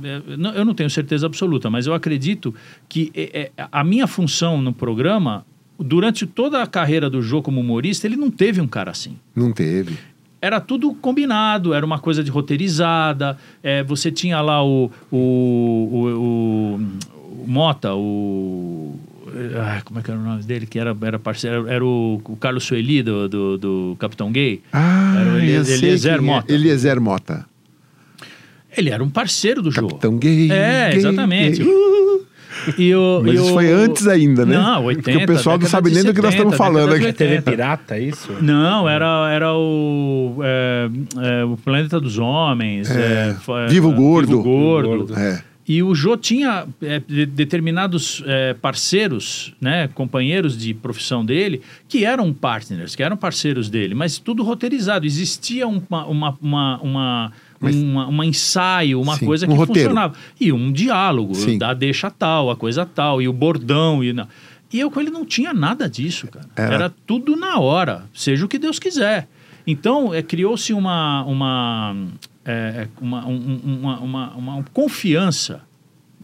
é, 0.04 0.34
é, 0.34 0.38
não- 0.38 0.54
eu 0.54 0.64
não 0.64 0.74
tenho 0.74 0.90
certeza 0.90 1.26
absoluta, 1.26 1.70
mas 1.70 1.86
eu 1.86 1.94
acredito 1.94 2.54
que 2.88 3.12
é, 3.14 3.52
é, 3.58 3.68
a 3.72 3.84
minha 3.84 4.08
função 4.08 4.62
no 4.62 4.72
programa, 4.74 5.46
durante 5.78 6.26
toda 6.26 6.62
a 6.64 6.68
carreira 6.68 7.10
do 7.10 7.22
Jô 7.22 7.42
como 7.42 7.60
humorista, 7.60 8.08
ele 8.08 8.16
não 8.16 8.32
teve 8.32 8.60
um 8.62 8.68
cara 8.68 8.92
assim 8.92 9.18
Não 9.36 9.52
teve. 9.52 9.98
era 10.42 10.60
tudo 10.62 10.94
combinado, 10.94 11.74
era 11.74 11.86
uma 11.86 12.00
coisa 12.00 12.24
de 12.24 12.32
roteirizada. 12.32 13.38
é, 13.62 13.84
você 13.84 14.10
tinha 14.12 14.40
lá 14.42 14.64
o, 14.64 14.90
o, 15.12 15.18
o- 15.18 16.80
o 17.44 17.48
Mota, 17.48 17.94
o. 17.94 18.98
ah, 19.58 19.82
como 19.86 20.00
é 20.00 20.04
que 20.04 20.12
era 20.12 20.20
o 20.20 20.24
nome 20.24 20.44
dele? 20.44 20.66
Que 20.66 20.80
era, 20.80 20.96
era 21.02 21.20
parceiro, 21.20 21.68
era 21.68 21.84
o, 21.84 22.22
o 22.24 22.36
Carlos 22.36 22.64
Sueli 22.64 23.02
do, 23.04 23.28
do, 23.30 23.58
do 23.58 23.98
Capitão 24.00 24.32
Gay. 24.32 24.62
Ah, 24.74 25.18
Era 25.20 25.30
o 25.34 25.38
Eliezer 25.40 26.16
é. 26.16 26.22
Mota. 26.22 26.54
Eliezer 26.54 27.02
Mota. 27.02 27.46
Ele 28.76 28.90
era 28.90 29.04
um 29.04 29.10
parceiro 29.10 29.62
do 29.62 29.72
jogo. 29.72 29.90
Capitão 29.90 30.18
gay. 30.18 30.52
É, 30.52 30.90
gay, 30.90 30.98
exatamente. 31.00 31.64
gay. 31.64 31.74
Uh! 32.70 32.74
E 32.78 32.94
o, 32.94 33.22
Mas 33.24 33.32
e 33.32 33.36
isso 33.36 33.52
o- 33.52 33.54
foi 33.54 33.72
antes 33.72 34.06
ainda, 34.08 34.46
né? 34.46 34.58
Não, 34.58 34.84
80. 34.84 35.12
Porque 35.12 35.24
o 35.24 35.28
pessoal 35.38 35.58
não 35.58 35.68
sabe 35.68 35.92
nem 35.92 36.04
do 36.04 36.14
que 36.14 36.22
nós 36.22 36.34
70, 36.34 36.50
estamos 36.54 36.58
falando 36.58 37.00
de 37.00 37.06
aqui. 37.08 37.14
TV 37.14 37.36
80. 37.36 37.52
pirata, 37.52 37.96
é 37.96 38.02
isso? 38.02 38.34
Não, 38.42 38.90
era, 38.90 39.32
era 39.32 39.54
o, 39.54 40.36
é, 40.44 40.90
é, 41.42 41.46
o 41.46 41.56
Planeta 41.56 42.02
dos 42.02 42.18
Homens. 42.18 42.90
É, 42.92 43.30
é, 43.30 43.34
foi- 43.42 43.68
Vivo 43.68 43.92
é, 43.92 43.96
Gordo. 43.96 44.28
Vivo 44.30 44.44
Gordo. 44.44 44.90
Vivo 44.92 45.06
Gordo. 45.08 45.20
É. 45.20 45.44
E 45.70 45.84
o 45.84 45.94
Jô 45.94 46.18
tinha 46.18 46.66
é, 46.82 47.00
de- 47.00 47.28
determinados 47.28 48.24
é, 48.26 48.56
parceiros, 48.56 49.54
né, 49.62 49.88
companheiros 49.90 50.58
de 50.58 50.74
profissão 50.74 51.24
dele, 51.24 51.62
que 51.88 52.04
eram 52.04 52.34
partners, 52.34 52.96
que 52.96 53.04
eram 53.04 53.16
parceiros 53.16 53.70
dele, 53.70 53.94
mas 53.94 54.18
tudo 54.18 54.42
roteirizado. 54.42 55.06
Existia 55.06 55.68
uma, 55.68 56.06
uma, 56.08 56.38
uma, 56.42 56.78
uma, 56.82 57.32
Mas- 57.60 57.76
uma- 57.76 58.08
uma 58.08 58.26
ensaio, 58.26 59.00
uma 59.00 59.16
Sim, 59.18 59.26
coisa 59.28 59.46
um 59.46 59.50
que 59.52 59.56
roteiro. 59.58 59.90
funcionava. 59.90 60.16
E 60.42 60.52
um 60.52 60.72
diálogo, 60.72 61.36
Sim. 61.36 61.60
da 61.60 61.72
deixa 61.76 62.10
tal, 62.10 62.50
a 62.50 62.56
coisa 62.56 62.84
tal, 62.84 63.22
e 63.22 63.28
o 63.28 63.34
bordão. 63.34 64.04
E, 64.04 64.12
não. 64.12 64.28
e 64.74 64.80
eu 64.80 64.90
com 64.90 65.00
ele 65.00 65.12
não 65.12 65.24
tinha 65.24 65.54
nada 65.54 65.88
disso, 65.88 66.26
cara. 66.30 66.48
Era- 66.56 66.74
Era 66.76 66.94
tudo 67.06 67.36
na 67.36 67.60
hora, 67.60 68.06
seja 68.12 68.44
o 68.44 68.48
que 68.48 68.58
Deus 68.58 68.80
quiser. 68.80 69.28
Então, 69.68 70.12
é, 70.12 70.24
criou-se 70.24 70.74
uma, 70.74 71.24
uma, 71.26 71.96
é, 72.44 72.52
é, 72.52 72.88
uma, 73.00 73.28
um- 73.28 73.60
um- 73.64 73.78
uma, 73.82 74.00
uma, 74.00 74.30
uma 74.36 74.64
confiança, 74.74 75.62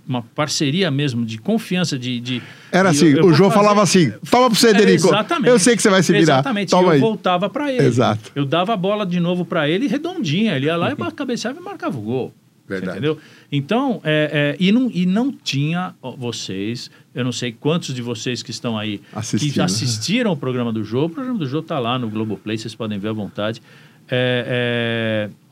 uma 0.08 0.22
parceria 0.22 0.90
mesmo 0.92 1.26
de 1.26 1.38
confiança 1.38 1.98
de... 1.98 2.20
de 2.20 2.42
Era 2.72 2.90
assim, 2.90 3.08
eu- 3.08 3.18
eu 3.18 3.26
o 3.26 3.34
João 3.34 3.50
fazer- 3.50 3.64
falava 3.64 3.82
assim, 3.84 4.12
toma 4.30 4.50
pro 4.50 4.58
É, 4.58 4.60
Federico. 4.74 5.08
exatamente. 5.08 5.50
Eu 5.50 5.60
sei 5.60 5.76
que 5.76 5.82
você 5.82 5.90
vai 5.90 6.04
se 6.04 6.12
virar. 6.12 6.22
Exatamente. 6.36 6.70
Toma 6.70 6.84
e 6.84 6.86
eu 6.86 6.92
aí. 6.92 7.00
voltava 7.00 7.50
para 7.50 7.72
ele. 7.72 7.86
Exato. 7.86 8.32
Eu 8.36 8.46
dava 8.46 8.74
a 8.74 8.78
bola 8.78 9.06
de 9.06 9.20
novo 9.20 9.46
para 9.46 9.68
ele 9.70 9.88
redondinha. 9.88 10.56
Ele 10.56 10.68
ia 10.68 10.76
lá 10.76 10.92
e 10.92 10.96
cabeceava 11.16 11.60
e 11.60 11.64
marcava 11.64 11.98
o 11.98 12.02
gol. 12.02 12.34
Você 12.68 12.74
Verdade. 12.74 12.98
Entendeu? 12.98 13.18
Então, 13.52 14.02
é, 14.04 14.56
é, 14.60 14.64
e, 14.64 14.72
não, 14.72 14.90
e 14.92 15.06
não 15.06 15.32
tinha 15.32 15.94
vocês, 16.18 16.90
eu 17.14 17.24
não 17.24 17.32
sei 17.32 17.52
quantos 17.52 17.94
de 17.94 18.02
vocês 18.02 18.42
que 18.42 18.50
estão 18.50 18.76
aí 18.78 18.98
que 18.98 19.06
Assistindo. 19.14 19.62
assistiram 19.62 20.32
o 20.32 20.38
programa 20.38 20.74
do 20.74 20.84
jogo. 20.84 21.06
O 21.06 21.10
programa 21.12 21.38
do 21.38 21.46
jogo 21.46 21.62
está 21.64 21.78
lá 21.78 22.00
no 22.00 22.10
Globoplay, 22.10 22.58
vocês 22.58 22.74
podem 22.74 22.98
ver 22.98 23.10
à 23.10 23.14
vontade. 23.14 23.62
É, 24.10 25.30
é, 25.30 25.45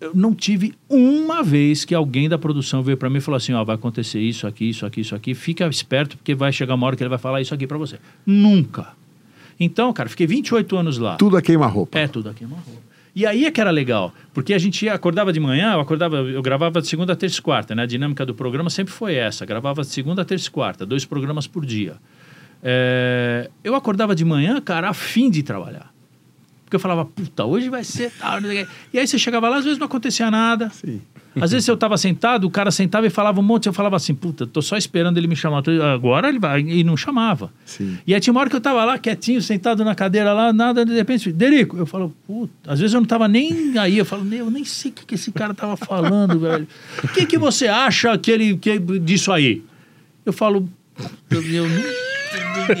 eu 0.00 0.12
não 0.14 0.34
tive 0.34 0.74
uma 0.88 1.42
vez 1.42 1.84
que 1.84 1.94
alguém 1.94 2.28
da 2.28 2.36
produção 2.36 2.82
veio 2.82 2.96
para 2.96 3.08
mim 3.08 3.18
e 3.18 3.20
falou 3.20 3.36
assim: 3.36 3.52
ó, 3.52 3.64
vai 3.64 3.76
acontecer 3.76 4.20
isso 4.20 4.46
aqui, 4.46 4.68
isso 4.68 4.84
aqui, 4.84 5.00
isso 5.00 5.14
aqui. 5.14 5.34
Fica 5.34 5.66
esperto, 5.66 6.16
porque 6.16 6.34
vai 6.34 6.52
chegar 6.52 6.74
uma 6.74 6.86
hora 6.86 6.96
que 6.96 7.02
ele 7.02 7.10
vai 7.10 7.18
falar 7.18 7.40
isso 7.40 7.54
aqui 7.54 7.66
para 7.66 7.78
você. 7.78 7.98
Nunca. 8.24 8.94
Então, 9.58 9.92
cara, 9.92 10.08
fiquei 10.08 10.26
28 10.26 10.76
anos 10.76 10.98
lá. 10.98 11.16
Tudo 11.16 11.36
a 11.36 11.42
queima-roupa. 11.42 11.98
É, 11.98 12.06
tudo 12.06 12.28
aqui 12.28 12.44
é 12.44 12.46
uma 12.46 12.56
roupa. 12.56 12.86
E 13.14 13.24
aí 13.24 13.46
é 13.46 13.50
que 13.50 13.58
era 13.58 13.70
legal, 13.70 14.12
porque 14.34 14.52
a 14.52 14.58
gente 14.58 14.86
acordava 14.90 15.32
de 15.32 15.40
manhã, 15.40 15.72
eu 15.72 15.80
acordava, 15.80 16.16
eu 16.16 16.42
gravava 16.42 16.82
de 16.82 16.86
segunda, 16.86 17.16
terça 17.16 17.38
e 17.38 17.42
quarta, 17.42 17.74
né? 17.74 17.84
A 17.84 17.86
dinâmica 17.86 18.26
do 18.26 18.34
programa 18.34 18.68
sempre 18.68 18.92
foi 18.92 19.14
essa, 19.14 19.46
gravava 19.46 19.80
de 19.80 19.88
segunda, 19.88 20.22
terça 20.22 20.48
e 20.48 20.50
quarta, 20.50 20.84
dois 20.84 21.06
programas 21.06 21.46
por 21.46 21.64
dia. 21.64 21.96
É, 22.62 23.48
eu 23.64 23.74
acordava 23.74 24.14
de 24.14 24.22
manhã, 24.22 24.60
cara, 24.60 24.90
a 24.90 24.92
fim 24.92 25.30
de 25.30 25.42
trabalhar. 25.42 25.95
Porque 26.66 26.74
eu 26.74 26.80
falava, 26.80 27.04
puta, 27.04 27.44
hoje 27.44 27.68
vai 27.68 27.84
ser. 27.84 28.12
E 28.92 28.98
aí 28.98 29.06
você 29.06 29.16
chegava 29.16 29.48
lá, 29.48 29.58
às 29.58 29.64
vezes 29.64 29.78
não 29.78 29.86
acontecia 29.86 30.28
nada. 30.32 30.68
Sim. 30.70 31.00
Às 31.40 31.52
vezes 31.52 31.68
eu 31.68 31.76
tava 31.76 31.96
sentado, 31.96 32.44
o 32.44 32.50
cara 32.50 32.72
sentava 32.72 33.06
e 33.06 33.10
falava 33.10 33.38
um 33.38 33.42
monte, 33.42 33.66
eu 33.66 33.72
falava 33.72 33.94
assim, 33.94 34.12
puta, 34.12 34.48
tô 34.48 34.60
só 34.60 34.76
esperando 34.76 35.16
ele 35.16 35.28
me 35.28 35.36
chamar. 35.36 35.62
Agora 35.94 36.28
ele 36.28 36.40
vai, 36.40 36.60
e 36.62 36.82
não 36.82 36.96
chamava. 36.96 37.52
Sim. 37.64 37.98
E 38.04 38.12
aí 38.12 38.20
tinha 38.20 38.32
uma 38.32 38.40
hora 38.40 38.50
que 38.50 38.56
eu 38.56 38.60
tava 38.60 38.84
lá, 38.84 38.98
quietinho, 38.98 39.40
sentado 39.40 39.84
na 39.84 39.94
cadeira 39.94 40.32
lá, 40.32 40.52
nada, 40.52 40.84
de 40.84 40.92
repente, 40.94 41.30
Derico, 41.30 41.76
eu 41.76 41.86
falo, 41.86 42.12
puta, 42.26 42.52
às 42.66 42.80
vezes 42.80 42.94
eu 42.94 43.00
não 43.00 43.06
tava 43.06 43.28
nem 43.28 43.78
aí, 43.78 43.96
eu 43.98 44.04
falo, 44.04 44.26
eu 44.34 44.50
nem 44.50 44.64
sei 44.64 44.90
o 44.90 44.94
que, 44.94 45.06
que 45.06 45.14
esse 45.14 45.30
cara 45.30 45.54
tava 45.54 45.76
falando, 45.76 46.40
velho. 46.40 46.66
O 47.04 47.08
que, 47.08 47.26
que 47.26 47.38
você 47.38 47.68
acha 47.68 48.18
que 48.18 48.30
ele, 48.32 48.56
que, 48.56 48.76
disso 48.98 49.30
aí? 49.30 49.62
Eu 50.24 50.32
falo, 50.32 50.68
eu 51.30 51.68
não 51.68 52.05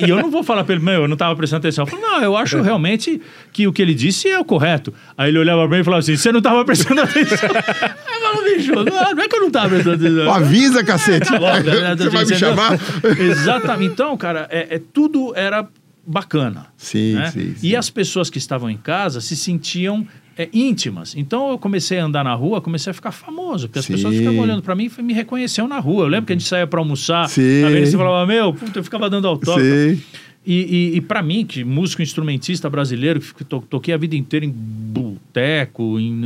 E 0.04 0.08
eu 0.08 0.16
não 0.16 0.30
vou 0.30 0.42
falar 0.42 0.64
pra 0.64 0.74
ele, 0.74 0.84
meu, 0.84 1.02
eu 1.02 1.08
não 1.08 1.16
tava 1.16 1.34
prestando 1.36 1.58
atenção. 1.60 1.84
Eu 1.84 1.86
falo, 1.86 2.02
não, 2.02 2.22
eu 2.22 2.36
acho 2.36 2.60
realmente 2.60 3.20
que 3.52 3.66
o 3.66 3.72
que 3.72 3.82
ele 3.82 3.94
disse 3.94 4.28
é 4.28 4.38
o 4.38 4.44
correto. 4.44 4.92
Aí 5.16 5.30
ele 5.30 5.38
olhava 5.38 5.66
mim 5.68 5.78
e 5.78 5.84
falava 5.84 6.00
assim: 6.00 6.16
você 6.16 6.32
não 6.32 6.42
tava 6.42 6.64
prestando 6.64 7.00
atenção. 7.00 7.48
Aí 7.50 8.22
eu 8.22 8.32
falo, 8.32 8.44
bicho, 8.44 8.72
não, 8.74 8.84
não 8.84 9.22
é 9.22 9.28
que 9.28 9.36
eu 9.36 9.40
não 9.40 9.50
tava 9.50 9.68
prestando 9.68 9.96
atenção. 9.96 10.32
Avisa, 10.32 10.84
cacete. 10.84 11.30
Tá 11.30 11.38
né? 11.60 11.96
Você 11.96 12.10
vai 12.10 12.24
me 12.24 12.34
chamar? 12.34 12.78
Exatamente. 13.18 13.92
Então, 13.92 14.16
cara, 14.16 14.48
é, 14.50 14.76
é- 14.76 14.82
tudo 14.92 15.32
era 15.36 15.66
bacana. 16.06 16.66
Sim, 16.76 17.14
né? 17.14 17.30
sim, 17.30 17.54
sim. 17.56 17.66
E 17.66 17.74
as 17.74 17.90
pessoas 17.90 18.30
que 18.30 18.38
estavam 18.38 18.70
em 18.70 18.76
casa 18.76 19.20
se 19.20 19.36
sentiam 19.36 20.06
é, 20.36 20.48
íntimas. 20.52 21.14
Então 21.16 21.50
eu 21.50 21.58
comecei 21.58 21.98
a 21.98 22.04
andar 22.04 22.24
na 22.24 22.34
rua, 22.34 22.60
comecei 22.60 22.90
a 22.90 22.94
ficar 22.94 23.12
famoso, 23.12 23.68
porque 23.68 23.78
as 23.78 23.84
Sim. 23.86 23.94
pessoas 23.94 24.16
ficavam 24.16 24.40
olhando 24.40 24.62
para 24.62 24.74
mim 24.74 24.90
e 24.98 25.02
me 25.02 25.12
reconheciam 25.12 25.66
na 25.66 25.78
rua. 25.78 26.04
Eu 26.04 26.08
lembro 26.08 26.26
que 26.26 26.32
a 26.32 26.36
gente 26.36 26.46
saía 26.46 26.66
para 26.66 26.78
almoçar, 26.78 27.28
Sim. 27.28 27.64
a 27.64 27.70
Vanessa 27.70 27.96
falava, 27.96 28.26
meu, 28.26 28.52
puta, 28.52 28.78
eu 28.78 28.84
ficava 28.84 29.08
dando 29.08 29.26
autógrafo. 29.26 29.60
Sim. 29.60 30.02
E, 30.46 30.92
e, 30.92 30.96
e 30.96 31.00
para 31.00 31.22
mim, 31.22 31.44
que 31.44 31.64
músico 31.64 32.02
instrumentista 32.02 32.70
brasileiro, 32.70 33.18
que 33.18 33.42
to, 33.42 33.64
toquei 33.68 33.92
a 33.92 33.96
vida 33.96 34.14
inteira 34.14 34.46
em 34.46 34.50
boteco, 34.50 35.98
em, 35.98 36.20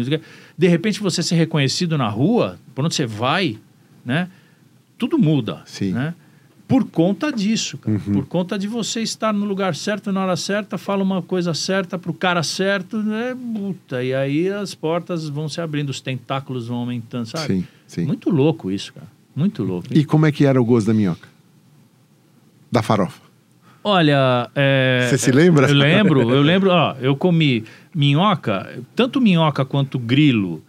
de 0.58 0.68
repente 0.68 1.00
você 1.00 1.22
ser 1.22 1.36
reconhecido 1.36 1.96
na 1.96 2.08
rua, 2.08 2.58
por 2.74 2.84
onde 2.84 2.94
você 2.94 3.06
vai, 3.06 3.56
né? 4.04 4.28
Tudo 4.98 5.18
muda, 5.18 5.62
Sim. 5.64 5.92
né? 5.92 6.14
Por 6.70 6.84
conta 6.84 7.32
disso, 7.32 7.76
cara. 7.76 7.98
Por 7.98 8.26
conta 8.26 8.56
de 8.56 8.68
você 8.68 9.02
estar 9.02 9.32
no 9.32 9.44
lugar 9.44 9.74
certo, 9.74 10.12
na 10.12 10.22
hora 10.22 10.36
certa, 10.36 10.78
fala 10.78 11.02
uma 11.02 11.20
coisa 11.20 11.52
certa 11.52 11.98
pro 11.98 12.14
cara 12.14 12.44
certo, 12.44 13.02
né? 13.02 13.36
Puta, 13.54 14.04
e 14.04 14.14
aí 14.14 14.48
as 14.48 14.72
portas 14.72 15.28
vão 15.28 15.48
se 15.48 15.60
abrindo, 15.60 15.90
os 15.90 16.00
tentáculos 16.00 16.68
vão 16.68 16.78
aumentando, 16.78 17.26
sabe? 17.26 17.46
Sim, 17.48 17.66
sim. 17.88 18.04
Muito 18.04 18.30
louco 18.30 18.70
isso, 18.70 18.92
cara. 18.92 19.08
Muito 19.34 19.64
louco. 19.64 19.88
E 19.90 20.04
como 20.04 20.26
é 20.26 20.30
que 20.30 20.46
era 20.46 20.62
o 20.62 20.64
gosto 20.64 20.86
da 20.86 20.94
minhoca? 20.94 21.28
Da 22.70 22.82
farofa. 22.82 23.20
Olha, 23.82 24.48
é, 24.54 25.08
Você 25.10 25.18
se 25.18 25.32
lembra? 25.32 25.66
Eu 25.66 25.74
lembro, 25.74 26.20
eu 26.30 26.42
lembro, 26.42 26.70
ó, 26.70 26.94
eu 27.00 27.16
comi 27.16 27.64
minhoca, 27.92 28.78
tanto 28.94 29.20
minhoca 29.20 29.64
quanto 29.64 29.98
grilo, 29.98 30.62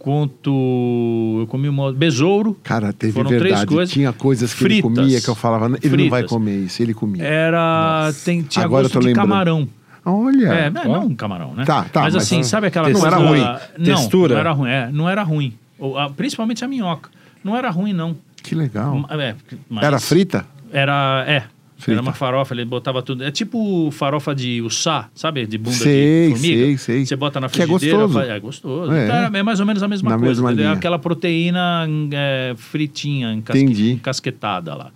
quanto 0.00 1.38
eu 1.40 1.46
comi 1.46 1.68
uma 1.68 1.92
besouro, 1.92 2.56
Cara, 2.62 2.92
teve 2.92 3.12
Foram 3.12 3.28
três 3.28 3.42
verdade. 3.42 3.66
coisas. 3.66 3.92
Tinha 3.92 4.12
coisas 4.12 4.54
que 4.54 4.64
ele 4.64 4.74
Fritas. 4.82 4.94
comia 4.96 5.20
que 5.20 5.28
eu 5.28 5.34
falava, 5.34 5.66
ele 5.82 5.96
não 6.04 6.10
vai 6.10 6.20
Fritas. 6.20 6.30
comer 6.30 6.56
isso, 6.64 6.82
ele 6.82 6.94
comia. 6.94 7.22
era 7.24 8.10
tem, 8.24 8.42
tinha 8.42 8.64
Agora 8.64 8.80
eu 8.80 8.84
gosto 8.84 8.94
tô 8.94 9.00
de 9.00 9.06
lembrando. 9.08 9.28
camarão. 9.28 9.68
Olha. 10.04 10.46
É, 10.48 10.70
não, 10.70 10.84
não 10.84 11.04
um 11.06 11.14
camarão, 11.14 11.54
né? 11.54 11.64
Tá, 11.64 11.82
tá, 11.84 12.02
mas, 12.02 12.14
mas 12.14 12.22
assim, 12.22 12.42
sabe 12.42 12.68
aquela 12.68 12.88
não 12.88 13.00
coisa... 13.00 13.16
era 13.16 13.26
ruim. 13.26 13.42
Não, 13.76 13.84
Textura? 13.84 14.34
não 14.34 14.40
era 14.40 14.52
ruim, 14.52 14.70
é, 14.70 14.90
não 14.90 15.08
era 15.08 15.22
ruim. 15.22 15.54
Ou, 15.78 15.98
ah, 15.98 16.08
principalmente 16.08 16.64
a 16.64 16.68
minhoca. 16.68 17.10
Não 17.44 17.54
era 17.56 17.68
ruim, 17.70 17.92
não. 17.92 18.16
Que 18.42 18.54
legal. 18.54 19.04
É, 19.10 19.34
mas- 19.68 19.84
Era 19.84 19.98
frita? 20.00 20.46
Era, 20.72 21.24
é. 21.26 21.42
Frita. 21.78 21.92
Era 21.92 22.02
uma 22.02 22.12
farofa, 22.12 22.52
ele 22.54 22.64
botava 22.64 23.00
tudo. 23.02 23.22
É 23.22 23.30
tipo 23.30 23.88
farofa 23.92 24.34
de 24.34 24.60
uçá, 24.62 25.08
sabe? 25.14 25.46
De 25.46 25.56
bunda 25.56 25.76
Sei, 25.76 26.26
de 26.26 26.32
formiga. 26.34 26.56
sei, 26.66 26.78
sei. 26.78 27.06
Você 27.06 27.14
bota 27.14 27.38
na 27.40 27.48
Que 27.48 27.62
é 27.62 27.66
frigideira. 27.66 27.98
gostoso. 27.98 28.18
faz- 28.18 28.28
É 28.30 28.40
gostoso. 28.40 28.92
É. 28.92 29.04
Então, 29.04 29.38
é 29.38 29.42
mais 29.44 29.60
ou 29.60 29.66
menos 29.66 29.80
a 29.82 29.86
mesma 29.88 30.10
Na 30.10 30.16
coisa. 30.18 30.28
mesma 30.30 30.48
entendeu? 30.50 30.64
linha. 30.66 30.76
Aquela 30.76 30.98
proteína 30.98 31.86
é, 32.12 32.54
fritinha, 32.56 33.32
encasque, 33.32 33.90
encasquetada 33.92 34.74
lá. 34.74 34.90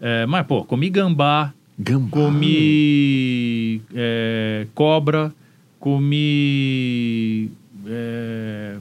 É, 0.00 0.26
mas, 0.26 0.46
pô, 0.46 0.64
comi 0.64 0.90
gambá, 0.90 1.52
Gambá. 1.78 2.10
comi 2.10 3.80
é, 3.94 4.66
cobra, 4.74 5.32
comi. 6.22 7.50
É, 7.86 8.76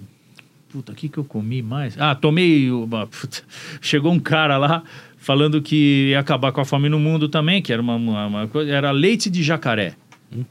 puta, 0.69 0.91
o 0.91 0.95
que, 0.95 1.09
que 1.09 1.17
eu 1.17 1.23
comi 1.23 1.61
mais? 1.61 1.95
Ah, 2.00 2.13
tomei. 2.15 2.69
Uma, 2.71 3.07
chegou 3.81 4.11
um 4.11 4.19
cara 4.19 4.57
lá 4.57 4.83
falando 5.22 5.62
que 5.62 6.10
ia 6.10 6.20
acabar 6.20 6.51
com 6.51 6.60
a 6.60 6.66
fome 6.66 6.90
no 6.90 7.00
mundo 7.00 7.30
também, 7.30 7.62
que 7.62 7.72
era 7.72 7.82
uma, 7.82 7.96
uma, 7.96 8.25
uma 8.25 8.48
coisa. 8.48 8.70
Era 8.72 8.92
leite 8.92 9.30
de 9.30 9.44
jacaré. 9.44 9.94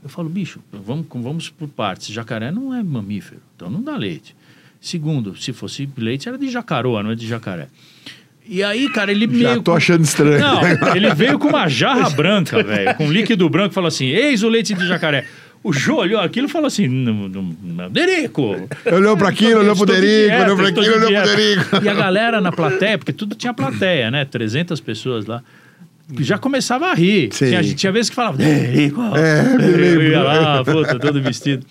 Eu 0.03 0.09
falo, 0.09 0.29
bicho, 0.29 0.61
vamos, 0.73 1.07
vamos 1.13 1.51
por 1.51 1.69
partes. 1.69 2.09
Jacaré 2.15 2.51
não 2.53 2.73
é 2.73 2.83
mamífero, 2.83 3.41
então 3.57 3.69
não 3.69 3.83
dá 3.83 3.97
leite. 3.97 4.37
Segundo, 4.81 5.37
se 5.37 5.53
fosse 5.53 5.89
leite, 5.97 6.29
era 6.29 6.39
de 6.39 6.49
jacaroa, 6.49 7.03
não 7.03 7.11
é 7.11 7.15
de 7.15 7.27
jacaré. 7.27 7.69
E 8.47 8.63
aí, 8.63 8.89
cara, 8.91 9.11
ele 9.11 9.27
Já 9.27 9.51
meio. 9.51 9.63
tô 9.63 9.73
achando 9.73 10.03
estranho. 10.05 10.39
Não, 10.41 10.61
ele 10.95 11.13
veio 11.15 11.39
com 11.39 11.49
uma 11.49 11.69
jarra 11.69 12.09
branca, 12.11 12.63
velho, 12.63 12.95
com 12.97 13.11
líquido 13.11 13.49
branco, 13.49 13.73
e 13.73 13.75
falou 13.75 13.89
assim: 13.89 14.07
eis 14.07 14.43
o 14.43 14.49
leite 14.49 14.75
de 14.75 14.87
jacaré. 14.87 15.27
O 15.63 15.73
Jô 15.73 15.97
olhou 15.97 16.21
aquilo 16.21 16.47
e 16.47 16.51
falou 16.51 16.67
assim: 16.67 16.89
não, 16.89 17.29
não, 17.29 17.57
não, 17.63 17.91
Derico! 17.91 18.57
Olhou 18.91 19.17
pra 19.17 19.29
aquilo, 19.29 19.61
olhou 19.61 19.77
pro 19.77 19.85
Derico, 19.85 20.35
olhou 20.35 20.69
estou 20.69 20.83
aquilo, 20.83 21.07
olhou 21.07 21.23
pro. 21.23 21.37
Derico. 21.37 21.85
E 21.85 21.89
a 21.89 21.95
galera 21.95 22.41
na 22.41 22.51
plateia, 22.51 22.97
porque 22.97 23.13
tudo 23.13 23.35
tinha 23.35 23.53
plateia, 23.53 24.11
né? 24.11 24.25
300 24.25 24.81
pessoas 24.81 25.27
lá. 25.27 25.43
Já 26.19 26.39
começava 26.39 26.87
a 26.87 26.95
rir. 26.95 27.29
Sim. 27.33 27.49
Tinha, 27.51 27.63
tinha 27.75 27.93
vezes 27.93 28.09
que 28.09 28.17
falava, 28.17 28.39
Derico! 28.39 29.03
É, 29.15 29.55
eu 29.95 30.03
ia 30.03 30.23
lá, 30.23 30.65
puta, 30.65 30.99
todo 30.99 31.21
vestido. 31.21 31.65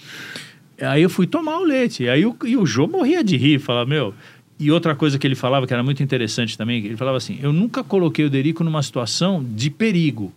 Aí 0.79 1.01
eu 1.01 1.10
fui 1.10 1.25
tomar 1.25 1.58
o 1.58 1.63
leite. 1.63 2.08
Aí 2.08 2.25
o, 2.25 2.36
e 2.46 2.55
o 2.55 2.65
Jô 2.65 2.88
morria 2.88 3.24
de 3.24 3.38
rir, 3.38 3.60
falava, 3.60 3.89
meu. 3.89 4.13
E 4.60 4.72
outra 4.72 4.93
coisa 4.93 5.17
que 5.17 5.25
ele 5.25 5.36
falava, 5.36 5.65
que 5.65 5.74
era 5.74 5.81
muito 5.81 6.03
interessante 6.03 6.58
também, 6.58 6.86
ele 6.86 6.98
falava 6.98 7.17
assim: 7.17 7.39
eu 7.41 7.51
nunca 7.51 7.84
coloquei 7.84 8.25
o 8.25 8.29
Derico 8.29 8.63
numa 8.63 8.84
situação 8.84 9.43
de 9.43 9.69
perigo. 9.69 10.31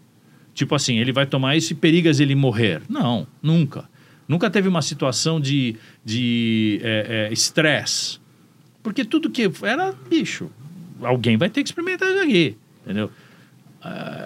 Tipo 0.54 0.74
assim, 0.74 0.98
ele 0.98 1.12
vai 1.12 1.26
tomar 1.26 1.56
isso 1.56 1.72
e 1.72 1.76
perigas 1.76 2.20
ele 2.20 2.34
morrer. 2.34 2.82
Não, 2.88 3.26
nunca. 3.42 3.88
Nunca 4.28 4.50
teve 4.50 4.68
uma 4.68 4.82
situação 4.82 5.40
de 5.40 5.76
de, 6.04 6.80
é, 6.82 7.28
é, 7.30 7.32
estresse. 7.32 8.18
Porque 8.82 9.04
tudo 9.04 9.30
que 9.30 9.50
era 9.62 9.94
bicho. 10.08 10.50
Alguém 11.02 11.36
vai 11.36 11.48
ter 11.48 11.62
que 11.62 11.68
experimentar 11.68 12.08
isso 12.08 12.20
aqui. 12.20 12.56
Entendeu? 12.84 13.10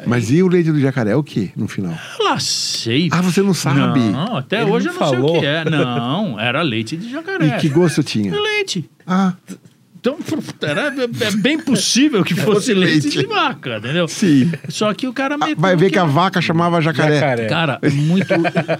Mas 0.06 0.30
e 0.30 0.42
o 0.42 0.48
leite 0.48 0.70
do 0.70 0.78
jacaré 0.78 1.16
o 1.16 1.22
quê 1.22 1.50
no 1.56 1.66
final? 1.66 1.96
Lá 2.20 2.38
sei. 2.38 3.08
Ah, 3.10 3.22
você 3.22 3.40
não 3.40 3.54
sabe? 3.54 4.00
Não, 4.00 4.36
até 4.36 4.60
Ele 4.60 4.70
hoje 4.70 4.88
eu 4.88 4.92
não 4.92 5.08
sei 5.08 5.18
o 5.18 5.22
falou. 5.22 5.40
que 5.40 5.46
é. 5.46 5.64
Não, 5.64 6.38
era 6.38 6.60
leite 6.60 6.96
de 6.96 7.10
jacaré. 7.10 7.56
E 7.56 7.60
que 7.60 7.68
gosto 7.70 8.02
tinha? 8.02 8.38
Leite. 8.38 8.88
Ah, 9.06 9.32
Então, 10.14 10.68
era 10.68 10.94
é 10.94 11.30
bem 11.36 11.58
possível 11.58 12.22
que 12.22 12.34
fosse 12.34 12.72
leite 12.72 13.10
de 13.10 13.26
vaca, 13.26 13.78
entendeu? 13.78 14.06
sim. 14.06 14.50
Só 14.68 14.92
que 14.94 15.08
o 15.08 15.12
cara 15.12 15.34
Ah, 15.34 15.38
meteu 15.38 15.56
Vai 15.56 15.74
ver 15.76 15.86
que 15.86 15.92
que 15.94 15.98
a 15.98 16.04
vaca 16.04 16.40
chamava 16.40 16.80
jacaré. 16.80 17.14
Jacaré. 17.18 17.46
Cara, 17.46 17.80
muito. 17.92 18.28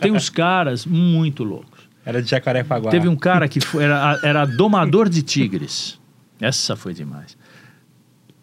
tem 0.00 0.12
uns 0.12 0.28
caras 0.28 0.87
muito 0.87 1.42
loucos. 1.42 1.80
Era 2.04 2.23
de 2.23 2.30
Jacarepaguá. 2.30 2.90
Teve 2.90 3.09
um 3.09 3.16
cara 3.16 3.49
que 3.49 3.61
foi- 3.61 3.83
era, 3.83 4.21
era 4.23 4.45
domador 4.45 5.09
de 5.09 5.23
tigres. 5.23 5.99
Essa 6.40 6.76
foi 6.76 6.95
demais. 6.95 7.37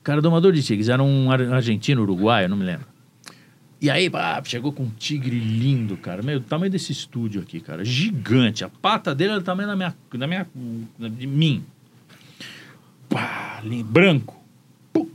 Cara, 0.03 0.21
domador 0.21 0.51
de 0.51 0.61
tigres. 0.61 0.89
Era 0.89 1.01
um 1.01 1.31
ar- 1.31 1.53
argentino, 1.53 2.01
uruguaio, 2.01 2.49
não 2.49 2.57
me 2.57 2.65
lembro. 2.65 2.85
E 3.81 3.89
aí, 3.89 4.09
pá, 4.09 4.41
chegou 4.45 4.71
com 4.73 4.83
um 4.83 4.89
tigre 4.97 5.37
lindo, 5.39 5.95
cara. 5.97 6.21
Meu, 6.21 6.39
do 6.39 6.45
tamanho 6.45 6.71
desse 6.71 6.91
estúdio 6.91 7.41
aqui, 7.41 7.59
cara. 7.59 7.83
Gigante. 7.85 8.63
A 8.63 8.69
pata 8.69 9.13
dele 9.15 9.31
era 9.31 9.39
do 9.39 9.45
tamanho 9.45 9.67
da 9.69 9.75
minha, 9.75 9.95
da 10.13 10.27
minha, 10.27 10.47
de 10.99 11.27
mim. 11.27 11.63
Pá, 13.09 13.61
branco. 13.85 14.39
Pum, 14.91 15.07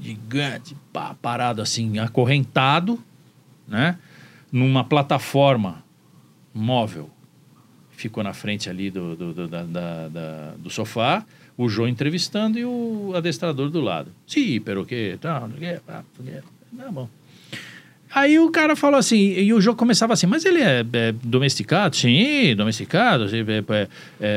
gigante. 0.00 0.76
Pá, 0.92 1.14
parado 1.20 1.62
assim, 1.62 1.98
acorrentado, 1.98 3.02
né? 3.66 3.98
Numa 4.50 4.84
plataforma 4.84 5.82
móvel. 6.54 7.10
Ficou 7.90 8.22
na 8.22 8.32
frente 8.32 8.70
ali 8.70 8.90
do, 8.90 9.16
do, 9.16 9.34
do, 9.34 9.48
da- 9.48 9.64
da- 9.64 10.08
da- 10.08 10.54
do 10.56 10.70
sofá, 10.70 11.24
o 11.56 11.68
João 11.68 11.88
entrevistando 11.88 12.58
e 12.58 12.64
o 12.64 13.12
adestrador 13.16 13.70
do 13.70 13.80
lado. 13.80 14.12
Sim, 14.26 14.60
pero 14.60 14.86
que, 14.86 15.18
tá, 15.20 15.40
não 15.40 15.48
tá 16.84 16.92
bom. 16.92 17.08
Aí 18.14 18.38
o 18.38 18.50
cara 18.50 18.74
falou 18.74 18.98
assim, 18.98 19.16
e 19.16 19.52
o 19.52 19.60
jogo 19.60 19.76
começava 19.78 20.12
assim, 20.14 20.26
mas 20.26 20.44
ele 20.44 20.60
é, 20.60 20.84
é 20.92 21.12
domesticado? 21.22 21.94
Sim, 21.94 22.54
domesticado, 22.56 23.24
é, 23.24 23.28
é, 23.74 23.88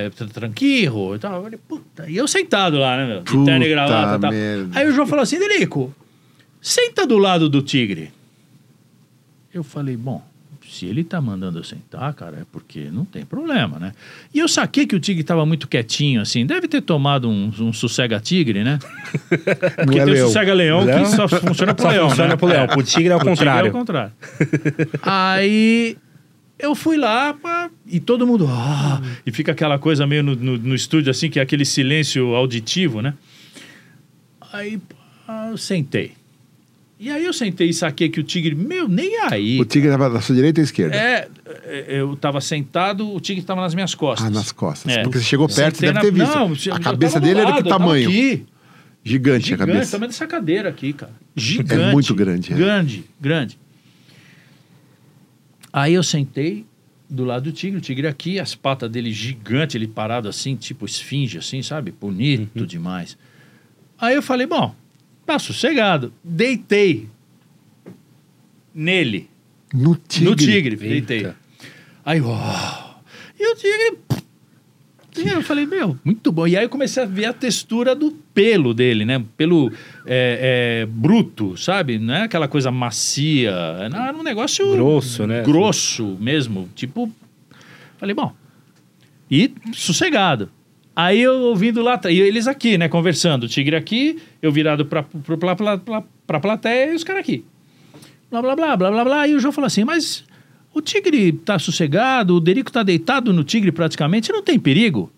é, 0.05 0.09
tra- 0.09 0.27
tranquilo 0.27 1.15
e 1.15 1.19
tal. 1.19 1.35
Eu 1.37 1.43
falei, 1.43 1.59
puta, 1.67 2.09
e 2.09 2.17
eu 2.17 2.27
sentado 2.27 2.77
lá, 2.77 2.97
né, 2.97 3.07
meu? 3.07 3.21
De 3.21 3.45
terno 3.45 3.65
e 3.65 3.69
gravata 3.69 4.17
e 4.17 4.19
tal. 4.19 4.31
merda. 4.31 4.79
Aí 4.79 4.87
o 4.87 4.91
João 4.91 5.07
falou 5.07 5.23
assim, 5.23 5.39
Delico, 5.39 5.93
senta 6.61 7.07
do 7.07 7.17
lado 7.17 7.47
do 7.49 7.61
tigre. 7.61 8.11
Eu 9.53 9.63
falei, 9.63 9.95
bom, 9.97 10.21
se 10.71 10.85
ele 10.85 11.03
tá 11.03 11.19
mandando 11.19 11.59
eu 11.59 11.63
sentar, 11.65 12.13
cara, 12.13 12.37
é 12.37 12.45
porque 12.49 12.89
não 12.91 13.03
tem 13.03 13.25
problema, 13.25 13.77
né? 13.77 13.91
E 14.33 14.39
eu 14.39 14.47
saquei 14.47 14.87
que 14.87 14.95
o 14.95 14.99
tigre 15.01 15.21
tava 15.21 15.45
muito 15.45 15.67
quietinho, 15.67 16.21
assim, 16.21 16.45
deve 16.45 16.65
ter 16.65 16.79
tomado 16.81 17.29
um, 17.29 17.51
um 17.59 17.73
sossega-tigre, 17.73 18.63
né? 18.63 18.79
Porque 19.83 19.99
é 19.99 20.05
tem 20.05 20.13
leão. 20.13 20.25
o 20.25 20.27
sossega-leão 20.29 20.85
que 20.85 21.05
só 21.07 21.27
funciona 21.27 21.73
pro 21.73 21.83
Só 21.83 21.89
leão, 21.89 22.09
funciona 22.09 22.29
né? 22.29 22.35
pro 22.37 22.47
leão, 22.47 22.67
pro 22.67 22.81
tigre 22.83 23.09
é 23.09 23.15
o 23.15 23.19
Pro 23.19 23.27
tigre 23.35 23.37
contrário. 23.45 23.67
É 23.67 23.69
o 23.69 23.73
contrário. 23.73 24.11
Aí 25.01 25.97
eu 26.57 26.73
fui 26.73 26.95
lá 26.95 27.35
e 27.85 27.99
todo 27.99 28.25
mundo. 28.25 28.47
"Ah", 28.49 29.01
e 29.25 29.31
fica 29.31 29.51
aquela 29.51 29.77
coisa 29.77 30.07
meio 30.07 30.23
no, 30.23 30.35
no, 30.35 30.57
no 30.57 30.75
estúdio 30.75 31.11
assim, 31.11 31.29
que 31.29 31.37
é 31.39 31.41
aquele 31.41 31.65
silêncio 31.65 32.33
auditivo, 32.33 33.01
né? 33.01 33.13
Aí 34.53 34.77
pá, 35.27 35.49
eu 35.51 35.57
sentei. 35.57 36.13
E 37.03 37.09
aí 37.09 37.25
eu 37.25 37.33
sentei 37.33 37.69
e 37.69 37.73
saquei 37.73 38.09
que 38.09 38.19
o 38.19 38.23
tigre, 38.23 38.53
meu, 38.53 38.87
nem 38.87 39.17
aí. 39.21 39.59
O 39.59 39.65
tigre 39.65 39.89
estava 39.89 40.07
da 40.07 40.21
sua 40.21 40.35
direita 40.35 40.61
ou 40.61 40.63
esquerda? 40.63 40.95
É, 40.95 41.27
é, 41.65 41.85
eu 41.99 42.15
tava 42.15 42.39
sentado, 42.39 43.11
o 43.11 43.19
tigre 43.19 43.43
tava 43.43 43.59
nas 43.59 43.73
minhas 43.73 43.95
costas. 43.95 44.27
Ah, 44.27 44.29
nas 44.29 44.51
costas. 44.51 44.95
É. 44.95 45.01
Porque 45.01 45.17
você 45.17 45.23
chegou 45.23 45.47
perto, 45.47 45.77
você 45.77 45.91
deve 45.91 45.99
ter 45.99 46.11
na- 46.13 46.45
visto. 46.45 46.69
Não, 46.69 46.75
a 46.75 46.79
cabeça 46.79 47.19
dele 47.19 47.39
era 47.39 47.49
lado, 47.49 47.61
que 47.63 47.67
eu 47.67 47.71
tava 47.71 47.85
tamanho? 47.85 48.07
aqui. 48.07 48.45
Gigante, 49.03 49.45
a 49.45 49.57
Gigante, 49.57 49.71
cabeça. 49.71 49.91
tamanho 49.93 50.11
dessa 50.11 50.27
cadeira 50.27 50.69
aqui, 50.69 50.93
cara. 50.93 51.11
Gigante. 51.35 51.81
É 51.85 51.91
muito 51.91 52.13
grande, 52.13 52.53
é. 52.53 52.55
Grande, 52.55 53.03
grande. 53.19 53.57
Aí 55.73 55.95
eu 55.95 56.03
sentei 56.03 56.67
do 57.09 57.25
lado 57.25 57.45
do 57.45 57.51
tigre, 57.51 57.79
o 57.79 57.81
tigre 57.81 58.05
aqui, 58.05 58.39
as 58.39 58.53
patas 58.53 58.91
dele 58.91 59.11
gigante, 59.11 59.75
ele 59.75 59.87
parado 59.87 60.29
assim, 60.29 60.55
tipo 60.55 60.85
esfinge, 60.85 61.39
assim, 61.39 61.63
sabe? 61.63 61.91
Bonito 61.99 62.67
demais. 62.67 63.17
Aí 63.99 64.13
eu 64.13 64.21
falei, 64.21 64.45
bom, 64.45 64.75
tá 65.31 65.39
sossegado. 65.39 66.13
Deitei 66.23 67.07
nele, 68.73 69.29
No 69.73 69.95
tigre. 69.95 70.29
no 70.29 70.35
tigre, 70.35 70.71
Eita. 70.73 70.87
deitei. 70.87 71.33
Aí, 72.05 72.19
uau. 72.21 73.03
E 73.39 73.51
o 73.51 73.55
tigre. 73.55 73.97
E 75.17 75.27
eu 75.27 75.41
falei, 75.41 75.65
meu, 75.65 75.97
muito 76.05 76.31
bom. 76.31 76.47
E 76.47 76.57
aí 76.57 76.63
eu 76.63 76.69
comecei 76.69 77.03
a 77.03 77.05
ver 77.05 77.25
a 77.25 77.33
textura 77.33 77.93
do 77.93 78.11
pelo 78.33 78.73
dele, 78.73 79.03
né? 79.03 79.23
Pelo 79.35 79.69
é, 80.05 80.83
é, 80.83 80.85
bruto, 80.85 81.57
sabe? 81.57 81.99
Não 81.99 82.13
é 82.13 82.23
aquela 82.23 82.47
coisa 82.47 82.71
macia. 82.71 83.51
Era 83.51 84.15
um 84.15 84.23
negócio. 84.23 84.71
Grosso, 84.71 85.27
né? 85.27 85.43
Grosso 85.43 86.17
mesmo. 86.19 86.69
Tipo. 86.75 87.11
Falei, 87.97 88.15
bom. 88.15 88.33
E 89.29 89.53
sossegado. 89.73 90.49
Aí 91.03 91.21
eu 91.21 91.39
ouvindo 91.41 91.81
lá, 91.81 91.99
e 92.09 92.19
eles 92.19 92.47
aqui, 92.47 92.77
né, 92.77 92.87
conversando. 92.87 93.43
O 93.43 93.47
tigre 93.47 93.75
aqui, 93.75 94.19
eu 94.41 94.51
virado 94.51 94.85
pra, 94.85 95.03
pra, 95.03 95.55
pra, 95.55 95.77
pra, 95.77 96.03
pra, 96.27 96.39
plateia 96.39 96.91
e 96.91 96.95
os 96.95 97.03
caras 97.03 97.21
aqui 97.21 97.43
blá 98.31 98.41
blá 98.41 98.55
blá 98.55 98.77
blá 98.77 98.91
blá 98.91 99.03
blá. 99.03 99.27
E 99.27 99.35
o 99.35 99.39
João 99.39 99.51
falou 99.51 99.67
assim: 99.67 99.83
Mas 99.83 100.23
o 100.73 100.81
tigre 100.81 101.33
tá 101.33 101.59
sossegado, 101.59 102.35
o 102.35 102.39
Derico 102.39 102.71
tá 102.71 102.81
deitado 102.81 103.33
no 103.33 103.43
tigre 103.43 103.71
praticamente, 103.71 104.31
não 104.31 104.41
tem 104.41 104.57
perigo. 104.57 105.11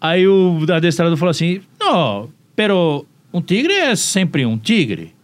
Aí 0.00 0.26
o 0.26 0.58
adestrado 0.72 1.16
falou 1.16 1.30
assim: 1.30 1.60
Não, 1.78 2.30
pero 2.56 3.06
um 3.32 3.42
tigre 3.42 3.74
é 3.74 3.94
sempre 3.94 4.46
um 4.46 4.56
tigre. 4.56 5.14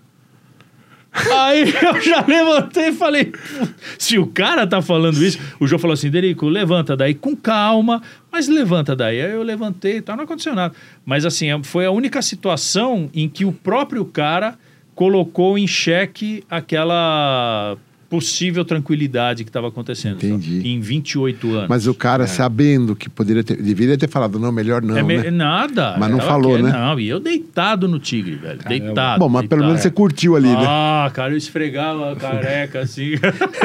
Aí 1.13 1.65
eu 1.83 2.01
já 2.01 2.25
levantei 2.27 2.89
e 2.89 2.93
falei: 2.93 3.27
"Pô, 3.27 3.69
se 3.99 4.19
o 4.19 4.27
cara 4.27 4.67
tá 4.67 4.81
falando 4.81 5.23
isso, 5.23 5.39
o 5.61 5.67
João 5.67 5.79
falou 5.79 5.93
assim: 5.93 6.11
Derico, 6.11 6.49
levanta 6.49 6.97
daí 6.97 7.15
com 7.15 7.37
calma, 7.37 8.03
mas 8.31 8.49
levanta 8.49 8.97
daí. 8.97 9.21
Aí 9.21 9.33
eu 9.33 9.43
levantei 9.43 10.01
tal, 10.01 10.17
não 10.17 10.25
aconteceu 10.25 10.55
nada. 10.55 10.75
Mas 11.05 11.27
assim, 11.27 11.47
foi 11.63 11.85
a 11.85 11.91
única 11.91 12.23
situação 12.23 13.11
em 13.13 13.29
que 13.29 13.45
o 13.45 13.53
próprio 13.53 14.05
cara 14.07 14.59
colocou 14.95 15.59
em 15.59 15.67
xeque 15.67 16.45
aquela 16.49 17.77
possível 18.13 18.63
tranquilidade 18.63 19.43
que 19.43 19.49
estava 19.49 19.69
acontecendo. 19.69 20.21
só, 20.21 20.27
Entendi. 20.27 20.69
em 20.69 20.79
28 20.81 21.51
anos. 21.55 21.67
Mas 21.67 21.87
o 21.87 21.95
cara, 21.95 22.27
sabendo 22.27 22.95
que 22.95 23.09
poderia 23.09 23.43
ter. 23.43 23.57
Deveria 23.57 23.97
ter 23.97 24.07
falado, 24.07 24.39
não, 24.39 24.53
melhor 24.53 24.83
não. 24.83 24.95
É 24.99 25.03
me- 25.03 25.17
né? 25.17 25.31
Nada. 25.31 25.97
Mas 25.99 26.11
não 26.11 26.21
falou, 26.21 26.57
quer- 26.57 26.63
né? 26.65 26.73
Não, 26.73 27.01
e 27.01 27.09
eu 27.09 27.19
deitado 27.19 27.89
no 27.89 27.99
tigre, 27.99 28.37
velho. 28.37 28.59
Deitado. 28.69 29.19
Bom, 29.19 29.31
mas 29.31 29.41
pelo 29.47 29.63
deitado. 29.63 29.67
menos 29.69 29.81
você 29.81 29.91
curtiu 29.91 30.37
ali, 30.37 30.49
né? 30.49 30.65
Ah, 30.69 31.11
cara, 31.15 31.33
eu 31.33 31.39
esfregava 31.39 32.13
a 32.13 32.17
careca 32.17 32.81
assim. 32.81 33.13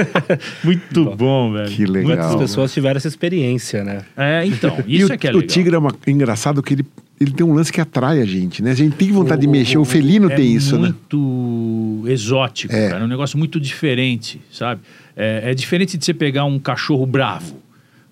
Muito 0.63 1.05
bom, 1.15 1.51
velho. 1.51 1.69
Que 1.69 1.85
legal. 1.85 2.07
Muito 2.09 2.21
As 2.21 2.31
bom. 2.33 2.39
pessoas 2.39 2.73
tiveram 2.73 2.97
essa 2.97 3.07
experiência, 3.07 3.83
né? 3.83 4.01
É, 4.15 4.45
então, 4.45 4.77
E 4.87 4.97
isso 4.97 5.09
o, 5.09 5.13
é 5.13 5.17
que 5.17 5.27
é 5.27 5.31
o 5.31 5.33
legal. 5.35 5.47
tigre 5.47 5.75
é 5.75 5.77
uma, 5.77 5.93
engraçado 6.07 6.63
que 6.63 6.73
ele, 6.75 6.85
ele 7.19 7.31
tem 7.31 7.45
um 7.45 7.53
lance 7.53 7.71
que 7.71 7.81
atrai 7.81 8.21
a 8.21 8.25
gente, 8.25 8.61
né? 8.61 8.71
A 8.71 8.75
gente 8.75 8.95
tem 8.95 9.11
vontade 9.11 9.41
de 9.41 9.47
mexer. 9.47 9.77
O, 9.77 9.85
felino 9.85 10.31
é 10.31 10.35
tem 10.35 10.53
isso, 10.53 10.77
né? 10.77 10.93
muito 10.93 12.03
exótico, 12.07 12.73
É. 12.73 12.89
cara. 12.89 13.01
É 13.01 13.05
um 13.05 13.07
negócio 13.07 13.37
muito 13.37 13.59
diferente, 13.59 14.39
sabe? 14.51 14.81
É, 15.15 15.51
é 15.51 15.53
diferente 15.53 15.97
de 15.97 16.05
você 16.05 16.13
pegar 16.13 16.45
um 16.45 16.59
cachorro 16.59 17.05
bravo. 17.05 17.57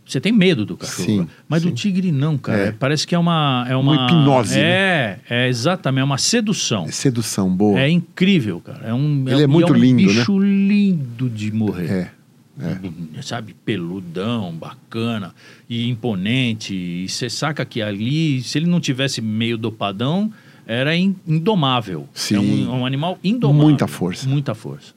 Você 0.07 0.19
tem 0.19 0.31
medo 0.31 0.65
do 0.65 0.77
cachorro. 0.77 1.05
Sim, 1.05 1.15
bravo. 1.17 1.31
Mas 1.49 1.63
sim. 1.63 1.69
do 1.69 1.75
tigre 1.75 2.11
não, 2.11 2.37
cara. 2.37 2.59
É. 2.67 2.71
Parece 2.71 3.07
que 3.07 3.15
é 3.15 3.19
uma... 3.19 3.65
É 3.67 3.75
uma, 3.75 3.93
Uma 3.93 4.05
hipnose, 4.05 4.55
né? 4.55 4.61
É, 4.61 5.19
é 5.29 5.47
exatamente. 5.47 6.01
É 6.01 6.05
uma 6.05 6.17
sedução. 6.17 6.85
É 6.85 6.91
sedução 6.91 7.49
boa. 7.49 7.79
É 7.79 7.89
incrível, 7.89 8.59
cara. 8.59 8.87
É 8.87 8.93
um, 8.93 9.25
Ele 9.27 9.43
é 9.43 9.47
muito 9.47 9.73
um 9.73 9.75
lindo, 9.75 10.01
né? 10.01 10.07
bicho 10.07 10.39
lindo 10.39 11.29
de 11.29 11.51
morrer. 11.51 11.91
É. 11.91 12.11
Sabe, 13.21 13.53
peludão, 13.65 14.53
bacana 14.53 15.33
e 15.69 15.89
imponente. 15.89 16.73
E 16.73 17.09
você 17.09 17.29
saca 17.29 17.65
que 17.65 17.81
ali, 17.81 18.41
se 18.41 18.57
ele 18.57 18.65
não 18.67 18.79
tivesse 18.79 19.21
meio 19.21 19.57
dopadão, 19.57 20.31
era 20.65 20.95
in- 20.95 21.15
indomável. 21.27 22.07
Sim. 22.13 22.35
É 22.35 22.39
um, 22.39 22.73
é 22.75 22.77
um 22.79 22.85
animal 22.85 23.19
indomável. 23.23 23.67
Muita 23.67 23.87
força. 23.87 24.27
Muita 24.27 24.55
força. 24.55 24.93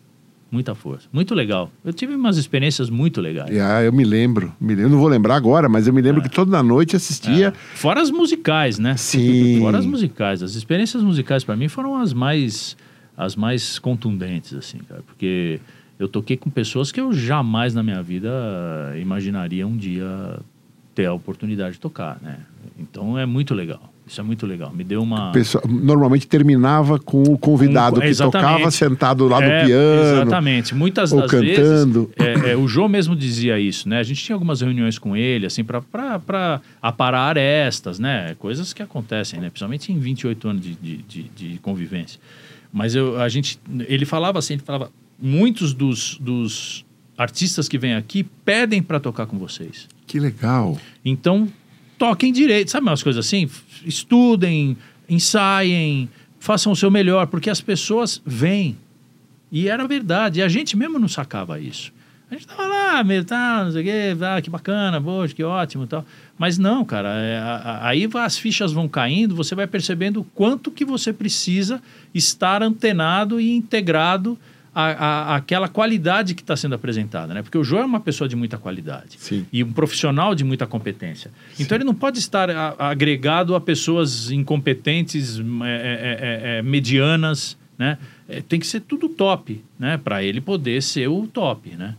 Muita 0.50 0.74
força. 0.74 1.06
Muito 1.12 1.34
legal. 1.34 1.70
Eu 1.84 1.92
tive 1.92 2.14
umas 2.14 2.38
experiências 2.38 2.88
muito 2.88 3.20
legais. 3.20 3.50
Ah, 3.58 3.82
eu 3.82 3.92
me 3.92 4.02
lembro, 4.02 4.50
me 4.58 4.68
lembro. 4.68 4.84
Eu 4.84 4.88
não 4.90 4.98
vou 4.98 5.08
lembrar 5.08 5.36
agora, 5.36 5.68
mas 5.68 5.86
eu 5.86 5.92
me 5.92 6.00
lembro 6.00 6.22
que 6.22 6.30
toda 6.30 6.62
noite 6.62 6.96
assistia. 6.96 7.52
Fora 7.74 8.00
as 8.00 8.10
musicais, 8.10 8.78
né? 8.78 8.96
Sim. 8.96 9.58
Fora 9.60 9.76
as 9.78 9.84
musicais. 9.84 10.42
As 10.42 10.54
experiências 10.54 11.02
musicais 11.02 11.44
para 11.44 11.54
mim 11.54 11.68
foram 11.68 11.96
as 11.96 12.12
mais 12.14 12.76
as 13.14 13.34
mais 13.34 13.78
contundentes 13.80 14.54
assim, 14.54 14.78
cara, 14.88 15.02
porque 15.04 15.58
eu 15.98 16.08
toquei 16.08 16.36
com 16.36 16.48
pessoas 16.50 16.90
que 16.92 17.00
eu 17.00 17.12
jamais 17.12 17.74
na 17.74 17.82
minha 17.82 18.02
vida 18.02 18.28
eh, 18.94 19.00
imaginaria 19.00 19.66
um 19.66 19.76
dia 19.76 20.38
ter 20.94 21.06
a 21.06 21.12
oportunidade 21.12 21.74
de 21.74 21.80
tocar, 21.80 22.18
né? 22.22 22.38
Então 22.78 23.18
é 23.18 23.26
muito 23.26 23.54
legal. 23.54 23.92
Isso 24.06 24.20
é 24.22 24.24
muito 24.24 24.46
legal. 24.46 24.72
Me 24.74 24.82
deu 24.84 25.02
uma 25.02 25.32
Pessoa- 25.32 25.62
normalmente 25.68 26.26
terminava 26.26 26.98
com 26.98 27.22
o 27.24 27.36
convidado 27.36 27.96
Com- 28.00 28.06
que 28.06 28.14
tocava 28.16 28.70
sentado 28.70 29.28
lá 29.28 29.42
É, 29.42 29.60
no 29.60 29.66
piano. 29.66 30.12
Exatamente. 30.22 30.74
Muitas 30.74 31.12
ou 31.12 31.20
das 31.20 31.30
cantando. 31.30 32.10
vezes. 32.18 32.44
é, 32.46 32.52
é, 32.52 32.56
o 32.56 32.66
João 32.66 32.88
mesmo 32.88 33.14
dizia 33.14 33.60
isso, 33.60 33.86
né? 33.86 33.98
A 33.98 34.02
gente 34.02 34.24
tinha 34.24 34.34
algumas 34.34 34.62
reuniões 34.62 34.98
com 34.98 35.14
ele, 35.14 35.44
assim, 35.44 35.62
para 35.62 35.82
aparar 36.80 37.28
arestas, 37.28 37.98
né? 37.98 38.34
Coisas 38.38 38.72
que 38.72 38.82
acontecem, 38.82 39.40
né? 39.40 39.50
Principalmente 39.50 39.92
em 39.92 39.98
28 39.98 40.48
anos 40.48 40.62
de, 40.62 40.74
de, 40.74 40.96
de, 40.98 41.22
de 41.24 41.58
convivência. 41.58 42.18
Mas 42.72 42.94
eu, 42.94 43.20
a 43.20 43.28
gente. 43.28 43.58
Ele 43.86 44.06
falava 44.06 44.38
assim, 44.38 44.54
ele 44.54 44.62
falava. 44.64 44.90
Muitos 45.20 45.74
dos, 45.74 46.16
dos 46.20 46.84
artistas 47.16 47.68
que 47.68 47.76
vêm 47.78 47.94
aqui 47.94 48.22
pedem 48.44 48.82
para 48.82 49.00
tocar 49.00 49.26
com 49.26 49.38
vocês. 49.38 49.88
Que 50.06 50.20
legal. 50.20 50.78
Então, 51.04 51.48
toquem 51.98 52.32
direito. 52.32 52.70
Sabe 52.70 52.86
umas 52.86 53.02
coisas 53.02 53.26
assim? 53.26 53.50
Estudem, 53.84 54.76
ensaiem, 55.08 56.08
façam 56.38 56.72
o 56.72 56.76
seu 56.76 56.90
melhor, 56.90 57.26
porque 57.26 57.50
as 57.50 57.60
pessoas 57.60 58.22
vêm. 58.24 58.76
E 59.50 59.68
era 59.68 59.86
verdade. 59.88 60.40
E 60.40 60.42
a 60.42 60.48
gente 60.48 60.76
mesmo 60.76 60.98
não 60.98 61.08
sacava 61.08 61.58
isso. 61.58 61.92
A 62.30 62.34
gente 62.34 62.46
tava 62.46 62.66
lá, 62.66 63.02
meio, 63.02 63.24
tá, 63.24 63.64
não 63.64 63.72
sei 63.72 63.80
o 63.80 63.84
quê, 63.84 64.16
ah, 64.22 64.40
que 64.42 64.50
bacana, 64.50 65.00
poxa, 65.00 65.34
que 65.34 65.42
ótimo 65.42 65.86
tal. 65.86 66.04
Mas 66.36 66.58
não, 66.58 66.84
cara, 66.84 67.08
é, 67.08 67.38
a- 67.38 67.80
aí 67.88 68.06
as 68.16 68.36
fichas 68.36 68.70
vão 68.70 68.86
caindo, 68.86 69.34
você 69.34 69.54
vai 69.54 69.66
percebendo 69.66 70.20
o 70.20 70.24
quanto 70.24 70.70
que 70.70 70.84
você 70.84 71.10
precisa 71.10 71.82
estar 72.14 72.62
antenado 72.62 73.40
e 73.40 73.50
integrado 73.56 74.38
à, 74.80 75.32
à- 75.32 75.36
àquela 75.36 75.68
qualidade 75.68 76.34
que 76.34 76.40
está 76.42 76.54
sendo 76.56 76.74
apresentada, 76.74 77.34
né? 77.34 77.42
Porque 77.42 77.58
o 77.58 77.64
João 77.64 77.82
é 77.82 77.86
uma 77.86 78.00
pessoa 78.00 78.28
de 78.28 78.36
muita 78.36 78.56
qualidade 78.58 79.16
Sim. 79.18 79.44
e 79.52 79.64
um 79.64 79.72
profissional 79.72 80.34
de 80.34 80.44
muita 80.44 80.66
competência. 80.66 81.30
Então 81.58 81.76
ele 81.76 81.84
não 81.84 81.94
pode 81.94 82.18
estar 82.20 82.48
a- 82.50 82.74
agregado 82.78 83.54
a 83.56 83.60
pessoas 83.60 84.30
incompetentes, 84.30 85.38
é, 85.38 85.42
é, 85.42 86.52
é, 86.54 86.58
é, 86.58 86.62
medianas, 86.62 87.56
né? 87.76 87.98
É, 88.28 88.40
tem 88.40 88.60
que 88.60 88.66
ser 88.66 88.80
tudo 88.80 89.08
top, 89.08 89.62
né? 89.78 89.96
Para 89.98 90.22
ele 90.22 90.40
poder 90.40 90.82
ser 90.82 91.08
o 91.08 91.26
top, 91.26 91.70
né? 91.76 91.96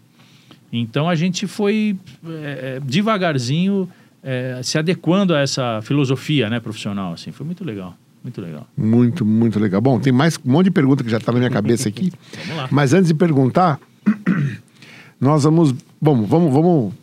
Então 0.72 1.10
a 1.10 1.16
gente 1.16 1.48
foi 1.48 1.98
é, 2.26 2.78
é, 2.78 2.80
devagarzinho 2.80 3.90
é, 4.24 4.62
se 4.64 4.78
adequando 4.78 5.34
a 5.34 5.40
essa 5.40 5.82
filosofia, 5.82 6.50
né, 6.50 6.60
profissional. 6.60 7.14
Assim, 7.14 7.32
foi 7.32 7.46
muito 7.46 7.64
legal, 7.66 7.98
muito 8.24 8.42
legal. 8.42 8.68
Muito, 8.78 9.26
muito 9.26 9.60
legal. 9.60 9.80
Bom, 9.82 10.00
tem 10.00 10.12
mais 10.14 10.38
um 10.46 10.52
monte 10.52 10.66
de 10.66 10.72
pergunta 10.72 11.04
que 11.04 11.10
já 11.10 11.18
está 11.18 11.32
na 11.32 11.38
minha 11.40 11.50
cabeça 11.50 11.88
aqui. 11.90 12.12
Vamos 12.48 12.58
lá. 12.58 12.68
Mas 12.72 12.94
antes 12.94 13.08
de 13.08 13.14
perguntar, 13.14 13.80
nós 15.20 15.44
vamos. 15.44 15.74
Bom, 16.02 16.24
vamos, 16.26 16.54
vamos 16.54 16.94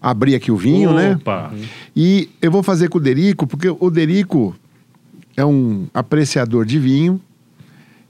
abrir 0.00 0.34
aqui 0.34 0.50
o 0.50 0.56
vinho, 0.56 0.92
né? 0.94 1.14
Opa. 1.16 1.52
E 1.94 2.28
eu 2.40 2.50
vou 2.50 2.62
fazer 2.62 2.88
com 2.88 2.98
o 2.98 3.00
Derico, 3.00 3.46
porque 3.46 3.68
o 3.68 3.90
Derico 3.90 4.54
é 5.36 5.44
um 5.44 5.86
apreciador 5.92 6.64
de 6.64 6.78
vinho 6.78 7.20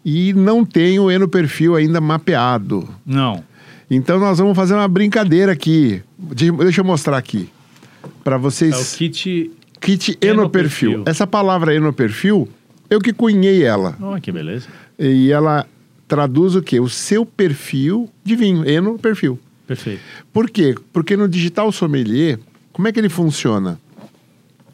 e 0.05 0.33
não 0.33 0.65
tem 0.65 0.99
o 0.99 1.11
Eno 1.11 1.29
perfil 1.29 1.75
ainda 1.75 2.01
mapeado. 2.01 2.89
Não. 3.05 3.43
Então 3.91 4.19
nós 4.19 4.39
vamos 4.39 4.55
fazer 4.57 4.75
uma 4.75 4.89
brincadeira 4.89 5.53
aqui. 5.53 6.03
De- 6.19 6.51
Deixa 6.53 6.81
eu 6.81 6.85
mostrar 6.85 7.17
aqui 7.17 7.49
para 8.23 8.37
É 8.37 8.39
vocês. 8.39 8.95
o 8.95 8.97
kit. 8.99 9.51
Kit 9.87 10.19
Enoperfil. 10.21 10.91
Enoperfil. 10.91 11.03
Essa 11.07 11.27
palavra 11.27 11.75
Enoperfil, 11.75 12.49
eu 12.91 13.01
que 13.01 13.13
cunhei 13.13 13.63
ela. 13.63 13.97
Oh, 14.01 14.21
que 14.21 14.33
beleza. 14.33 14.67
E 14.99 15.31
ela 15.31 15.67
traduz 16.09 16.55
o 16.57 16.63
quê? 16.63 16.81
O 16.81 16.89
seu 16.89 17.25
perfil 17.25 18.11
de 18.25 18.35
vinho, 18.37 18.69
Enoperfil. 18.69 19.39
Perfeito. 19.67 20.01
Por 20.33 20.49
quê? 20.51 20.75
Porque 20.93 21.17
no 21.17 21.29
digital 21.29 21.71
sommelier, 21.73 22.39
como 22.73 22.87
é 22.89 22.93
que 22.93 23.01
ele 23.01 23.09
funciona? 23.09 23.81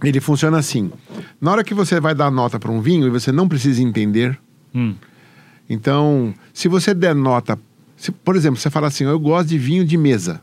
Ele 0.03 0.21
funciona 0.21 0.59
assim. 0.59 0.91
Na 1.41 1.53
hora 1.53 1.63
que 1.65 1.73
você 1.75 2.01
vai 2.01 2.15
dar 2.15 2.31
nota 2.31 2.59
para 2.59 2.71
um 2.73 2.81
vinho 2.81 3.07
e 3.07 3.11
você 3.11 3.31
não 3.31 3.47
precisa 3.49 3.83
entender, 3.83 4.39
Hum. 4.75 4.95
então, 5.69 6.35
se 6.53 6.67
você 6.69 6.93
der 6.95 7.15
nota, 7.15 7.59
se, 7.97 8.11
por 8.11 8.35
exemplo, 8.37 8.59
você 8.59 8.69
fala 8.71 8.89
assim, 8.89 9.05
eu 9.05 9.19
gosto 9.21 9.49
de 9.49 9.59
vinho 9.59 9.85
de 9.85 9.97
mesa. 9.97 10.41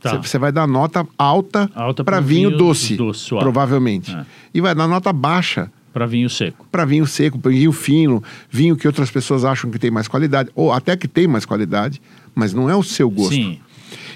Tá. 0.00 0.16
Você, 0.16 0.38
vai 0.38 0.52
dar 0.52 0.66
nota 0.66 1.06
alta, 1.18 1.68
Alta 1.74 2.04
para 2.04 2.20
vinho, 2.20 2.50
vinho 2.50 2.58
doce, 2.58 2.94
doce, 2.96 3.30
provavelmente. 3.30 4.14
É. 4.14 4.24
E 4.54 4.60
vai 4.60 4.74
dar 4.74 4.86
nota 4.86 5.12
baixa 5.12 5.70
Para 5.92 6.06
vinho 6.06 6.30
seco. 6.30 6.66
para 6.70 6.84
vinho 6.84 7.06
seco, 7.06 7.38
para 7.38 7.50
vinho 7.50 7.72
fino, 7.72 8.22
vinho 8.48 8.76
que 8.76 8.86
outras 8.86 9.10
pessoas 9.10 9.44
acham 9.44 9.70
que 9.70 9.78
tem 9.78 9.90
mais 9.90 10.06
qualidade, 10.06 10.50
ou 10.54 10.72
até 10.72 10.96
que 10.96 11.08
tem 11.08 11.26
mais 11.26 11.44
qualidade, 11.44 12.00
mas 12.34 12.54
não 12.54 12.70
é 12.70 12.76
o 12.76 12.82
seu 12.82 13.10
gosto. 13.10 13.34
Sim, 13.34 13.58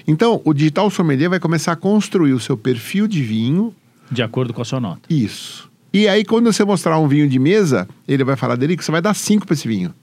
Então, 0.07 0.41
o 0.45 0.53
digital 0.53 0.89
sommelier 0.89 1.29
vai 1.29 1.39
começar 1.39 1.73
a 1.73 1.75
construir 1.75 2.33
o 2.33 2.39
seu 2.39 2.55
perfil 2.57 3.07
de 3.07 3.21
vinho, 3.21 3.73
de 4.11 4.21
acordo 4.23 4.53
com 4.53 4.61
a 4.61 4.65
sua 4.65 4.79
nota. 4.79 5.01
isso. 5.09 5.69
E 5.93 6.07
aí, 6.07 6.23
quando 6.25 6.51
você 6.51 6.63
mostrar 6.65 6.97
um 6.97 7.07
vinho 7.07 7.29
de 7.29 7.37
mesa, 7.37 7.87
ele 8.07 8.23
vai 8.23 8.35
falar 8.35 8.55
dele 8.55 8.75
que 8.75 8.83
você 8.83 8.91
vai 8.91 9.01
dar 9.01 9.13
cinco 9.13 9.45
para 9.45 9.53
esse 9.53 9.67
vinho. 9.67 9.93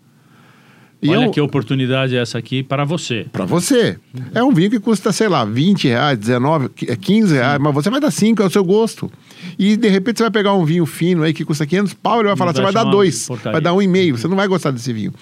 E 1.02 1.08
Olha 1.08 1.28
um- 1.28 1.30
que 1.30 1.40
oportunidade 1.40 2.14
é 2.14 2.20
essa 2.20 2.36
aqui 2.36 2.62
para 2.62 2.84
você. 2.84 3.24
Para 3.32 3.46
você. 3.46 3.96
É 4.34 4.42
um 4.44 4.52
vinho 4.52 4.68
que 4.70 4.78
custa, 4.78 5.10
sei 5.12 5.28
lá, 5.28 5.44
20 5.46 5.88
reais, 5.88 6.18
19, 6.18 6.68
qui- 6.68 6.90
é 6.90 6.94
15 6.96 7.32
reais, 7.34 7.58
mas 7.58 7.72
você 7.74 7.88
vai 7.88 8.00
dar 8.00 8.10
5, 8.10 8.42
é 8.42 8.46
o 8.46 8.50
seu 8.50 8.62
gosto. 8.62 9.10
E 9.58 9.76
de 9.78 9.88
repente 9.88 10.18
você 10.18 10.24
vai 10.24 10.30
pegar 10.30 10.52
um 10.54 10.64
vinho 10.64 10.84
fino 10.84 11.22
aí 11.22 11.32
que 11.32 11.42
custa 11.44 11.64
500 11.66 11.94
pau, 11.94 12.18
ele 12.20 12.28
vai 12.28 12.36
falar, 12.36 12.52
você 12.52 12.60
vai 12.60 12.70
vai 12.72 12.84
dar 12.84 12.90
dois, 12.90 13.26
porcaria. 13.26 13.52
vai 13.52 13.60
dar 13.62 13.72
um 13.72 13.80
e 13.80 13.88
meio, 13.88 14.18
você 14.18 14.28
não 14.28 14.36
vai 14.36 14.46
gostar 14.46 14.70
desse 14.72 14.92
vinho. 14.92 15.14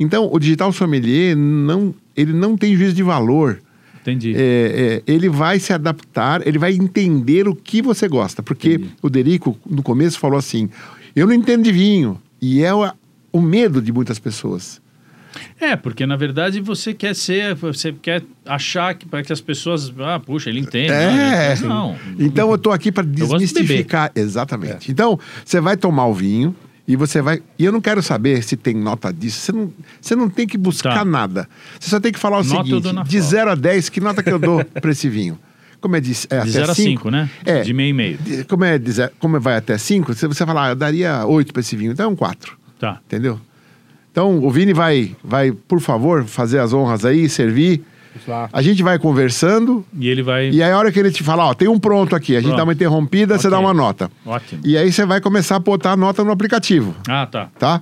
Então, 0.00 0.28
o 0.32 0.38
digital 0.40 0.72
sommelier, 0.72 1.36
não, 1.36 1.94
ele 2.16 2.32
não 2.32 2.56
tem 2.56 2.74
juízo 2.74 2.94
de 2.94 3.02
valor. 3.04 3.60
Entendi. 4.02 4.34
É, 4.34 5.02
é, 5.06 5.12
ele 5.12 5.28
vai 5.28 5.60
se 5.60 5.72
adaptar, 5.72 6.44
ele 6.44 6.58
vai 6.58 6.72
entender 6.72 7.46
o 7.46 7.54
que 7.54 7.80
você 7.82 8.08
gosta. 8.08 8.42
Porque 8.42 8.70
Entendi. 8.74 8.90
o 9.02 9.08
Derico, 9.10 9.56
no 9.68 9.82
começo, 9.82 10.18
falou 10.18 10.38
assim: 10.38 10.68
eu 11.14 11.26
não 11.26 11.34
entendo 11.34 11.62
de 11.62 11.70
vinho. 11.70 12.20
E 12.42 12.62
é 12.64 12.74
o, 12.74 12.90
o 13.30 13.40
medo 13.42 13.80
de 13.82 13.92
muitas 13.92 14.18
pessoas. 14.18 14.80
É, 15.60 15.76
porque 15.76 16.06
na 16.06 16.16
verdade 16.16 16.60
você 16.60 16.92
quer 16.94 17.14
ser, 17.14 17.54
você 17.54 17.92
quer 17.92 18.22
achar 18.44 18.94
que 18.94 19.06
para 19.06 19.22
que 19.22 19.32
as 19.32 19.40
pessoas, 19.40 19.92
ah, 20.00 20.18
puxa, 20.18 20.50
ele 20.50 20.60
entende. 20.60 20.92
É. 20.92 21.56
Não. 21.62 21.96
Então 22.18 22.50
eu 22.50 22.58
tô 22.58 22.70
aqui 22.70 22.90
para 22.90 23.04
desmistificar. 23.04 24.10
Exatamente. 24.14 24.90
Então, 24.90 25.18
você 25.44 25.60
vai 25.60 25.76
tomar 25.76 26.06
o 26.06 26.14
vinho 26.14 26.54
e 26.86 26.96
você 26.96 27.22
vai. 27.22 27.40
E 27.58 27.64
eu 27.64 27.72
não 27.72 27.80
quero 27.80 28.02
saber 28.02 28.42
se 28.42 28.56
tem 28.56 28.74
nota 28.74 29.12
disso. 29.12 29.38
Você 29.40 29.52
não, 29.52 29.72
você 30.00 30.16
não 30.16 30.28
tem 30.28 30.46
que 30.46 30.58
buscar 30.58 30.94
Tá. 30.98 31.04
nada. 31.04 31.48
Você 31.78 31.90
só 31.90 32.00
tem 32.00 32.12
que 32.12 32.18
falar 32.18 32.38
o 32.40 32.44
Nota 32.44 32.64
seguinte: 32.64 32.82
de 33.08 33.18
foto. 33.18 33.28
0 33.30 33.50
a 33.50 33.54
10, 33.54 33.88
que 33.88 34.00
nota 34.00 34.22
que 34.22 34.30
eu 34.32 34.38
dou 34.38 34.64
para 34.80 34.90
esse 34.90 35.08
vinho? 35.08 35.38
Como 35.80 35.96
é 35.96 36.00
de, 36.00 36.12
é 36.28 36.36
até 36.38 36.44
De 36.44 36.50
0 36.50 36.70
a 36.72 36.74
5, 36.74 36.88
5, 36.90 37.10
né? 37.10 37.30
É. 37.44 37.62
De 37.62 37.72
meio 37.72 37.88
e 37.90 37.92
meio. 37.94 38.18
De- 38.18 38.44
Como, 38.44 38.64
é 38.64 38.78
de 38.78 38.92
como 39.18 39.40
vai 39.40 39.56
até 39.56 39.78
5, 39.78 40.12
você 40.14 40.26
você 40.26 40.44
fala, 40.44 40.66
ah, 40.66 40.68
eu 40.70 40.76
daria 40.76 41.24
8 41.24 41.52
para 41.54 41.60
esse 41.60 41.74
vinho. 41.74 41.92
Então 41.92 42.06
é 42.06 42.08
um 42.08 42.16
4. 42.16 42.58
Tá. 42.78 43.00
Entendeu? 43.06 43.40
Então 44.10 44.38
o 44.44 44.50
Vini 44.50 44.72
vai, 44.72 45.14
vai, 45.22 45.52
por 45.52 45.80
favor, 45.80 46.24
fazer 46.24 46.58
as 46.58 46.72
honras 46.72 47.04
aí, 47.04 47.28
servir. 47.28 47.82
Lá. 48.26 48.50
A 48.52 48.60
gente 48.60 48.82
vai 48.82 48.98
conversando. 48.98 49.86
E 49.96 50.08
ele 50.08 50.20
vai. 50.22 50.50
E 50.50 50.60
aí, 50.62 50.72
a 50.72 50.76
hora 50.76 50.90
que 50.90 50.98
ele 50.98 51.12
te 51.12 51.22
falar, 51.22 51.46
ó, 51.46 51.54
tem 51.54 51.68
um 51.68 51.78
pronto 51.78 52.16
aqui, 52.16 52.32
a 52.34 52.40
gente 52.40 52.48
Pronto. 52.48 52.56
dá 52.58 52.64
uma 52.64 52.72
interrompida, 52.72 53.38
você 53.38 53.46
Ok. 53.46 53.50
dá 53.50 53.60
uma 53.60 53.72
nota. 53.72 54.10
Ótimo. 54.26 54.60
E 54.64 54.76
aí 54.76 54.92
você 54.92 55.06
vai 55.06 55.20
começar 55.20 55.54
a 55.56 55.58
botar 55.60 55.92
a 55.92 55.96
nota 55.96 56.24
no 56.24 56.32
aplicativo, 56.32 56.94
Ah, 57.08 57.24
tá. 57.26 57.48
tá? 57.56 57.80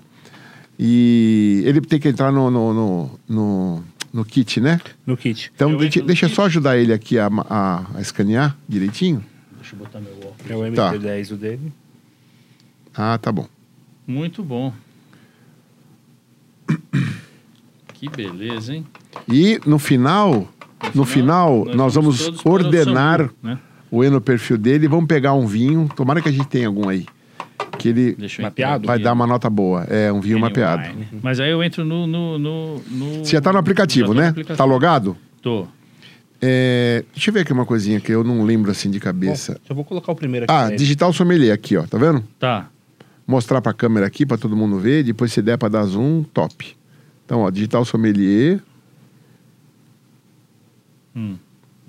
E 0.78 1.62
ele 1.66 1.80
tem 1.80 1.98
que 1.98 2.08
entrar 2.08 2.30
no, 2.30 2.50
no, 2.50 2.74
no, 2.74 3.10
no, 3.28 3.84
no 4.12 4.24
kit, 4.24 4.60
né? 4.60 4.80
No 5.06 5.16
kit. 5.16 5.50
Então 5.54 5.70
Eu 5.72 5.78
deixa, 5.78 6.02
deixa 6.02 6.26
eu 6.26 6.28
kit. 6.28 6.36
só 6.36 6.44
ajudar 6.44 6.76
ele 6.76 6.92
aqui 6.92 7.18
a, 7.18 7.28
a, 7.48 7.84
a 7.96 8.00
escanear 8.00 8.54
direitinho. 8.68 9.24
Deixa 9.58 9.74
eu 9.74 9.78
botar 9.78 9.98
meu 9.98 10.12
óculos. 10.12 10.50
É 10.50 10.54
o 10.54 10.72
Tá. 10.74 10.92
MT10 10.92 11.32
o 11.32 11.36
dele. 11.36 11.72
Ah, 12.94 13.18
tá 13.18 13.32
bom. 13.32 13.46
Muito 14.06 14.42
bom. 14.42 14.72
Que 17.94 18.08
beleza, 18.08 18.74
hein? 18.74 18.86
E 19.28 19.60
no 19.66 19.78
final, 19.78 20.46
no 20.94 21.04
final, 21.04 21.64
nós 21.74 21.94
vamos 21.94 22.24
todos 22.24 22.42
para 22.42 22.50
o 22.50 22.54
ordenar 22.54 23.18
Sambu, 23.20 23.34
né? 23.42 23.58
o 23.90 24.04
Eno 24.04 24.20
perfil 24.20 24.56
dele 24.56 24.86
vamos 24.86 25.06
pegar 25.06 25.32
um 25.34 25.46
vinho. 25.46 25.88
Tomara 25.96 26.20
que 26.22 26.28
a 26.28 26.32
gente 26.32 26.46
tenha 26.46 26.68
algum 26.68 26.88
aí. 26.88 27.06
Que 27.76 27.88
ele 27.90 28.16
Mapeado? 28.40 28.86
vai 28.86 28.98
dar 28.98 29.12
uma 29.12 29.26
nota 29.26 29.48
boa. 29.50 29.84
É 29.84 30.12
um 30.12 30.20
vinho 30.20 30.38
mapeado. 30.38 30.82
Wine. 30.88 31.08
Mas 31.22 31.38
aí 31.40 31.50
eu 31.50 31.62
entro 31.62 31.84
no. 31.84 32.06
no, 32.06 32.38
no, 32.38 32.74
no- 32.90 33.24
Você 33.24 33.32
já 33.32 33.40
tá 33.40 33.52
no 33.52 33.58
aplicativo, 33.58 34.08
tô 34.08 34.14
no 34.14 34.20
né? 34.20 34.28
aplicativo. 34.28 34.58
Tá 34.58 34.64
logado? 34.64 35.16
Tô. 35.42 35.66
É, 36.40 37.04
deixa 37.14 37.30
eu 37.30 37.34
ver 37.34 37.40
aqui 37.40 37.52
uma 37.52 37.66
coisinha 37.66 38.00
que 38.00 38.12
eu 38.12 38.22
não 38.22 38.44
lembro 38.44 38.70
assim 38.70 38.90
de 38.90 38.98
Bom, 39.00 39.04
cabeça. 39.04 39.60
já 39.68 39.74
vou 39.74 39.84
colocar 39.84 40.12
o 40.12 40.14
primeiro 40.16 40.44
aqui. 40.44 40.52
ah, 40.54 40.68
né? 40.70 40.76
digital 40.76 41.12
sommelier 41.12 41.52
aqui, 41.52 41.76
ó. 41.76 41.82
Tá 41.84 41.98
vendo? 41.98 42.22
Tá. 42.38 42.68
Mostrar 43.28 43.60
pra 43.60 43.74
câmera 43.74 44.06
aqui 44.06 44.24
pra 44.24 44.38
todo 44.38 44.56
mundo 44.56 44.78
ver. 44.78 45.04
Depois 45.04 45.30
se 45.30 45.42
der 45.42 45.58
pra 45.58 45.68
dar 45.68 45.84
zoom, 45.84 46.22
top. 46.22 46.74
Então, 47.26 47.40
ó, 47.40 47.50
digital 47.50 47.84
sommelier. 47.84 48.58
Hum. 51.14 51.36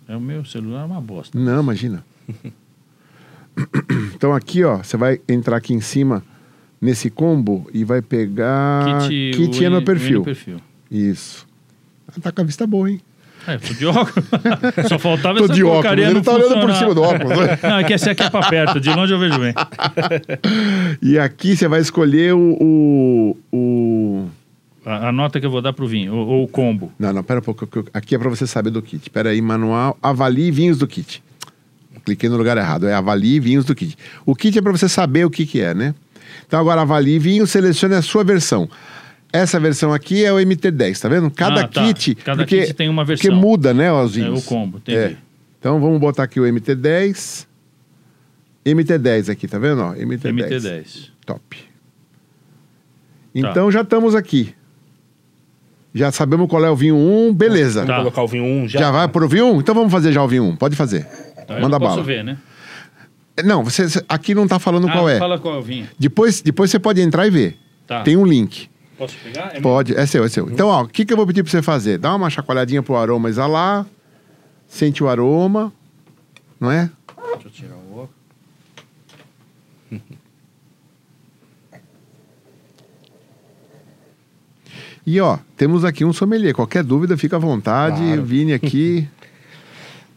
É 0.05 0.17
o 0.17 0.19
meu 0.19 0.43
celular 0.43 0.81
é 0.81 0.85
uma 0.85 0.99
bosta. 0.99 1.39
Não, 1.39 1.61
imagina. 1.61 2.03
então 4.13 4.33
aqui, 4.33 4.65
ó, 4.65 4.77
você 4.79 4.97
vai 4.97 5.21
entrar 5.29 5.55
aqui 5.55 5.73
em 5.73 5.79
cima 5.79 6.21
nesse 6.81 7.09
combo 7.09 7.69
e 7.73 7.85
vai 7.85 8.01
pegar 8.01 9.07
Kit, 9.07 9.37
kit 9.37 9.61
o 9.61 9.65
é 9.65 9.69
no 9.69 9.81
perfil. 9.81 10.23
Perfil. 10.23 10.59
Isso. 10.91 11.47
Ah, 12.05 12.19
tá 12.19 12.31
com 12.33 12.41
a 12.41 12.43
vista 12.43 12.67
boa, 12.67 12.89
hein? 12.91 12.99
É, 13.47 13.57
tô 13.57 13.73
de 13.73 13.85
óculos. 13.85 14.27
Só 14.87 14.99
faltava 14.99 15.37
Tô 15.39 15.45
essa 15.45 15.53
de 15.53 15.63
óculos. 15.63 15.91
Ele 15.97 16.13
não 16.13 16.21
tá 16.21 16.33
olhando 16.33 16.59
por 16.59 16.73
cima 16.75 16.93
do 16.93 17.01
óculos. 17.01 17.37
né? 17.37 17.59
Não, 17.63 17.79
é 17.79 17.83
que 17.83 17.93
esse 17.93 18.09
aqui 18.09 18.23
é 18.23 18.29
pra 18.29 18.47
perto. 18.49 18.79
De 18.79 18.89
longe 18.89 19.13
eu 19.13 19.19
vejo 19.19 19.39
bem. 19.39 19.53
E 21.01 21.17
aqui 21.17 21.55
você 21.55 21.67
vai 21.67 21.79
escolher 21.79 22.33
o. 22.33 22.57
o, 22.59 23.37
o- 23.51 24.29
A, 24.85 25.09
a 25.09 25.11
nota 25.11 25.39
que 25.39 25.45
eu 25.45 25.51
vou 25.51 25.61
dar 25.61 25.73
pro 25.73 25.87
vinho, 25.87 26.13
ou, 26.13 26.43
o 26.43 26.47
combo. 26.47 26.91
Não, 26.99 27.13
não, 27.13 27.23
pera 27.23 27.39
um 27.39 27.43
pouco. 27.43 27.67
Aqui 27.93 28.15
é 28.15 28.19
pra 28.19 28.29
você 28.29 28.45
saber 28.47 28.69
do 28.69 28.81
kit. 28.81 29.09
Pera 29.09 29.29
aí, 29.29 29.41
manual. 29.41 29.97
Avalie 30.01 30.51
vinhos 30.51 30.77
do 30.77 30.87
kit. 30.87 31.21
Cliquei 32.05 32.29
no 32.29 32.37
lugar 32.37 32.57
errado. 32.57 32.87
É 32.87 32.93
avalie 32.93 33.39
vinhos 33.39 33.65
do 33.65 33.75
kit. 33.75 33.97
O 34.25 34.35
kit 34.35 34.57
é 34.57 34.61
pra 34.61 34.71
você 34.71 34.87
saber 34.89 35.25
o 35.25 35.29
que, 35.29 35.45
que 35.45 35.61
é, 35.61 35.73
né? 35.73 35.93
Então 36.47 36.59
agora 36.59 36.81
avalie 36.81 37.19
vinho, 37.19 37.45
selecione 37.45 37.93
a 37.95 38.01
sua 38.01 38.23
versão. 38.23 38.67
Essa 39.31 39.59
versão 39.59 39.93
aqui 39.93 40.25
é 40.25 40.33
o 40.33 40.37
MT10, 40.37 40.99
tá 40.99 41.07
vendo? 41.07 41.29
Cada 41.29 41.61
Ah, 41.61 41.67
tá. 41.67 41.83
kit. 41.85 42.15
Cada 42.15 42.43
porque, 42.43 42.61
kit 42.61 42.73
tem 42.73 42.89
uma 42.89 43.05
Porque 43.05 43.27
versão. 43.29 43.39
muda, 43.39 43.73
né, 43.73 43.91
os 43.91 44.17
É, 44.17 44.27
o 44.29 44.41
combo, 44.41 44.77
entendi. 44.77 44.97
É. 44.97 45.15
Então 45.59 45.79
vamos 45.79 45.99
botar 45.99 46.23
aqui 46.23 46.39
o 46.39 46.43
MT10. 46.45 47.45
MT10 48.65 49.29
aqui, 49.29 49.47
tá 49.47 49.59
vendo? 49.59 49.81
ó? 49.81 49.93
MT10. 49.93 50.33
MT10. 50.33 51.09
Top. 51.25 51.57
Então 53.33 53.71
já 53.71 53.81
estamos 53.81 54.15
aqui. 54.15 54.53
Já 55.93 56.11
sabemos 56.11 56.47
qual 56.47 56.63
é 56.63 56.69
o 56.69 56.75
vinho 56.75 56.95
1, 56.95 57.33
beleza. 57.33 57.81
Vamos 57.81 57.89
Tá. 57.95 57.97
colocar 57.99 58.23
o 58.23 58.27
vinho 58.27 58.43
1 58.43 58.67
já. 58.67 58.79
Já 58.79 58.91
vai 58.91 59.07
pro 59.07 59.27
vinho 59.27 59.53
1? 59.55 59.59
Então 59.59 59.73
vamos 59.75 59.91
fazer 59.91 60.11
já 60.11 60.23
o 60.23 60.27
vinho 60.27 60.43
1. 60.43 60.55
Pode 60.55 60.75
fazer. 60.75 61.07
Então, 61.41 61.55
eu 61.55 61.61
Manda 61.63 61.77
não 61.77 61.79
posso 61.79 61.95
bala. 61.95 62.03
ver, 62.05 62.23
né? 62.23 62.37
Não, 63.43 63.63
você, 63.63 63.87
você- 63.89 64.03
aqui 64.07 64.35
não 64.35 64.47
tá 64.47 64.59
falando 64.59 64.87
Ah, 64.87 64.91
qual 64.91 65.09
é. 65.09 65.17
Fala 65.17 65.39
qual 65.39 65.55
é 65.55 65.57
o 65.57 65.61
vinho. 65.61 65.87
Depois, 65.97 66.41
depois 66.41 66.69
você 66.69 66.77
pode 66.77 67.01
entrar 67.01 67.25
e 67.25 67.29
ver. 67.31 67.57
Tá. 67.87 68.01
Tem 68.03 68.15
um 68.17 68.25
link. 68.25 68.69
Posso 68.99 69.15
pegar? 69.23 69.55
É 69.55 69.61
Pode, 69.61 69.95
é 69.95 70.05
seu, 70.05 70.25
é 70.25 70.29
seu. 70.29 70.49
Então, 70.49 70.67
ó, 70.67 70.83
o 70.83 70.87
que, 70.87 71.05
que 71.05 71.13
eu 71.13 71.17
vou 71.17 71.25
pedir 71.25 71.41
pra 71.41 71.49
você 71.49 71.61
fazer? 71.61 71.97
Dá 71.97 72.13
uma 72.13 72.29
chacoalhadinha 72.29 72.83
pro 72.83 72.97
aroma 72.97 73.29
exalar. 73.29 73.85
Sente 74.67 75.01
o 75.01 75.07
aroma. 75.07 75.71
Não 76.59 76.69
é? 76.69 76.89
meu? 77.15 77.33
Deixa 77.33 77.47
eu 77.47 77.51
tirar 77.51 77.75
o 77.75 77.93
óculos. 77.97 78.09
E 85.07 85.19
ó, 85.19 85.39
temos 85.57 85.83
aqui 85.83 86.05
um 86.05 86.13
sommelier. 86.13 86.53
Qualquer 86.53 86.83
dúvida, 86.83 87.17
fica 87.17 87.37
à 87.37 87.39
vontade. 87.39 87.99
Claro. 87.99 88.23
Vini 88.23 88.53
aqui. 88.53 89.07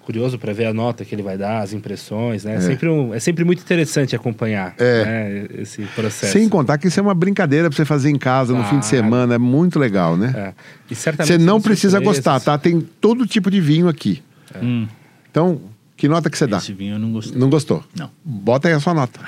Curioso 0.05 0.37
para 0.39 0.53
ver 0.53 0.65
a 0.67 0.75
nota 0.75 1.05
que 1.05 1.15
ele 1.15 1.23
vai 1.23 1.39
dar, 1.39 1.61
as 1.63 1.73
impressões, 1.73 2.45
né? 2.45 2.57
É, 2.57 2.61
sempre, 2.61 2.89
um- 2.89 3.15
é 3.15 3.21
sempre 3.21 3.45
muito 3.45 3.61
interessante 3.63 4.17
acompanhar 4.17 4.75
É. 4.79 5.05
né, 5.05 5.47
esse 5.63 5.83
processo. 5.95 6.33
Sem 6.33 6.49
contar 6.49 6.77
que 6.79 6.89
isso 6.89 6.99
é 6.99 7.03
uma 7.03 7.15
brincadeira 7.15 7.69
pra 7.71 7.77
você 7.77 7.85
fazer 7.85 8.11
em 8.11 8.19
casa 8.19 8.53
no 8.53 8.65
fim 8.65 8.81
de 8.81 8.89
Claro. 8.89 9.05
semana. 9.05 9.35
É 9.37 9.39
muito 9.39 9.79
legal, 9.79 10.17
né? 10.17 10.33
É. 10.37 10.53
E 10.91 10.95
certamente 10.97 11.29
Você 11.33 11.39
não 11.39 11.61
precisa 11.61 11.99
surpresas. 11.99 12.17
gostar, 12.25 12.41
tá? 12.41 12.59
Tem 12.59 12.81
todo 12.81 13.27
tipo 13.27 13.49
de 13.51 13.61
vinho 13.61 13.89
aqui. 13.89 14.23
Hum, 14.61 14.89
Então, 15.31 15.61
que 15.97 16.09
nota 16.09 16.29
que 16.29 16.37
você 16.37 16.47
dá? 16.49 16.59
esse 16.59 16.73
vinho 16.73 16.97
eu 16.97 16.99
não 16.99 17.13
gostei. 17.13 17.39
Não 17.39 17.49
gostou? 17.49 17.85
Não. 17.97 18.11
Bota 18.25 18.67
aí 18.69 18.75
a 18.75 18.81
sua 18.81 18.93
nota. 18.95 19.21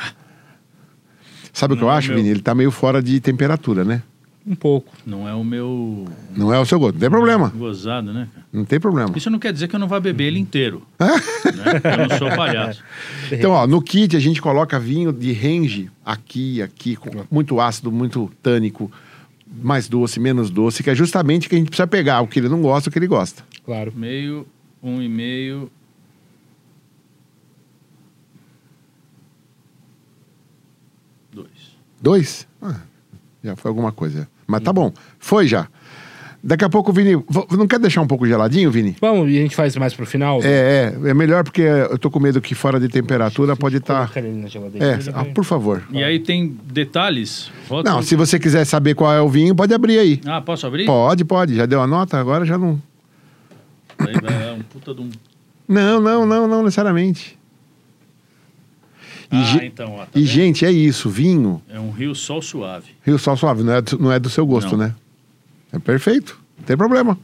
Sabe 1.52 1.74
o 1.74 1.76
que 1.76 1.84
eu 1.84 1.90
é 1.90 1.94
acho, 1.96 2.08
meu. 2.08 2.16
Vini? 2.16 2.30
Ele 2.30 2.40
tá 2.42 2.52
meio 2.54 2.70
fora 2.72 3.00
de 3.00 3.20
temperatura, 3.20 3.84
né? 3.84 4.02
Um 4.46 4.54
pouco. 4.54 4.92
Não 5.06 5.26
é 5.26 5.34
o 5.34 5.42
meu. 5.42 6.06
Não 6.36 6.52
é 6.52 6.60
o 6.60 6.66
seu 6.66 6.78
gosto. 6.78 6.94
Não 6.94 7.00
tem 7.00 7.08
problema. 7.08 7.48
Gozado, 7.48 8.12
né? 8.12 8.28
Não 8.52 8.64
tem 8.64 8.78
problema. 8.78 9.16
Isso 9.16 9.30
não 9.30 9.38
quer 9.38 9.54
dizer 9.54 9.68
que 9.68 9.74
eu 9.74 9.80
não 9.80 9.88
vá 9.88 9.98
beber 9.98 10.24
ele 10.24 10.38
inteiro. 10.38 10.82
né? 11.00 11.80
Eu 11.82 12.08
não 12.08 12.18
sou 12.18 12.28
palhaço. 12.28 12.84
Então, 13.32 13.52
ó, 13.52 13.66
no 13.66 13.80
kit 13.80 14.14
a 14.14 14.20
gente 14.20 14.42
coloca 14.42 14.78
vinho 14.78 15.14
de 15.14 15.32
range 15.32 15.90
aqui, 16.04 16.60
aqui, 16.60 16.94
com 16.94 17.24
muito 17.30 17.58
ácido, 17.58 17.90
muito 17.90 18.30
tânico, 18.42 18.92
mais 19.62 19.88
doce, 19.88 20.20
menos 20.20 20.50
doce, 20.50 20.82
que 20.82 20.90
é 20.90 20.94
justamente 20.94 21.48
que 21.48 21.54
a 21.54 21.58
gente 21.58 21.68
precisa 21.68 21.86
pegar 21.86 22.20
o 22.20 22.26
que 22.26 22.38
ele 22.38 22.48
não 22.50 22.60
gosta, 22.60 22.90
o 22.90 22.92
que 22.92 22.98
ele 22.98 23.06
gosta. 23.06 23.42
Claro. 23.64 23.94
Meio, 23.96 24.46
um 24.82 25.00
e 25.00 25.08
meio. 25.08 25.70
Dois. 31.32 31.48
Dois? 31.98 32.46
Ah, 32.60 32.82
já 33.42 33.56
foi 33.56 33.70
alguma 33.70 33.90
coisa. 33.90 34.28
Mas 34.46 34.62
tá 34.62 34.72
bom. 34.72 34.92
Foi 35.18 35.46
já. 35.46 35.66
Daqui 36.46 36.62
a 36.62 36.68
pouco, 36.68 36.92
Vini, 36.92 37.12
não 37.56 37.66
quer 37.66 37.78
deixar 37.78 38.02
um 38.02 38.06
pouco 38.06 38.26
geladinho, 38.26 38.70
Vini? 38.70 38.94
Vamos, 39.00 39.30
e 39.30 39.38
a 39.38 39.40
gente 39.40 39.56
faz 39.56 39.74
mais 39.76 39.94
pro 39.94 40.04
final? 40.04 40.40
É, 40.42 40.92
é, 41.06 41.08
é 41.08 41.14
melhor 41.14 41.42
porque 41.42 41.62
eu 41.62 41.96
tô 41.96 42.10
com 42.10 42.20
medo 42.20 42.38
que 42.38 42.54
fora 42.54 42.78
de 42.78 42.86
temperatura 42.86 43.56
pode 43.56 43.78
estar. 43.78 44.08
Colocar 44.08 44.20
ele 44.20 44.42
na 44.42 44.46
geladeira. 44.48 44.86
É, 44.86 44.98
ah, 45.14 45.24
por 45.24 45.42
favor. 45.42 45.82
E 45.90 46.04
aí 46.04 46.18
tem 46.18 46.54
detalhes? 46.64 47.50
Volta 47.66 47.88
Não, 47.88 47.96
no- 47.98 48.02
se 48.02 48.14
você 48.14 48.38
quiser 48.38 48.66
saber 48.66 48.94
qual 48.94 49.10
é 49.10 49.22
o 49.22 49.28
vinho, 49.28 49.54
pode 49.54 49.72
abrir 49.72 49.98
aí. 49.98 50.20
Ah, 50.26 50.42
posso 50.42 50.66
abrir? 50.66 50.84
Pode, 50.84 51.24
pode. 51.24 51.54
Já 51.54 51.64
deu 51.64 51.80
a 51.80 51.86
nota? 51.86 52.18
Agora 52.20 52.44
já 52.44 52.58
não. 52.58 52.78
Aí 53.98 54.12
vai 54.20 54.52
um 54.52 54.60
puta 54.64 54.94
de 54.94 55.00
um... 55.00 55.08
Não, 55.66 55.98
não, 55.98 56.26
não, 56.26 56.46
não 56.46 56.62
necessariamente. 56.62 57.38
E, 59.34 59.60
Ah, 59.60 59.64
então, 59.66 59.94
ó, 59.96 60.04
tá 60.06 60.08
e, 60.14 60.24
gente, 60.24 60.64
é 60.64 60.70
isso. 60.72 61.10
Vinho, 61.10 61.60
É 61.68 61.78
um 61.80 61.90
rio 61.90 62.14
sol 62.14 62.40
suave. 62.40 62.86
Rio 63.04 63.18
Sol 63.18 63.36
Suave, 63.36 63.62
não 63.62 63.72
é, 63.72 63.82
do- 63.82 63.98
não 63.98 64.12
é 64.12 64.18
do 64.18 64.28
seu 64.30 64.46
gosto, 64.46 64.72
Não. 64.76 64.86
né? 64.86 64.94
É 65.72 65.78
perfeito. 65.78 66.38
Não 66.58 66.64
tem 66.64 66.76
problema. 66.76 67.18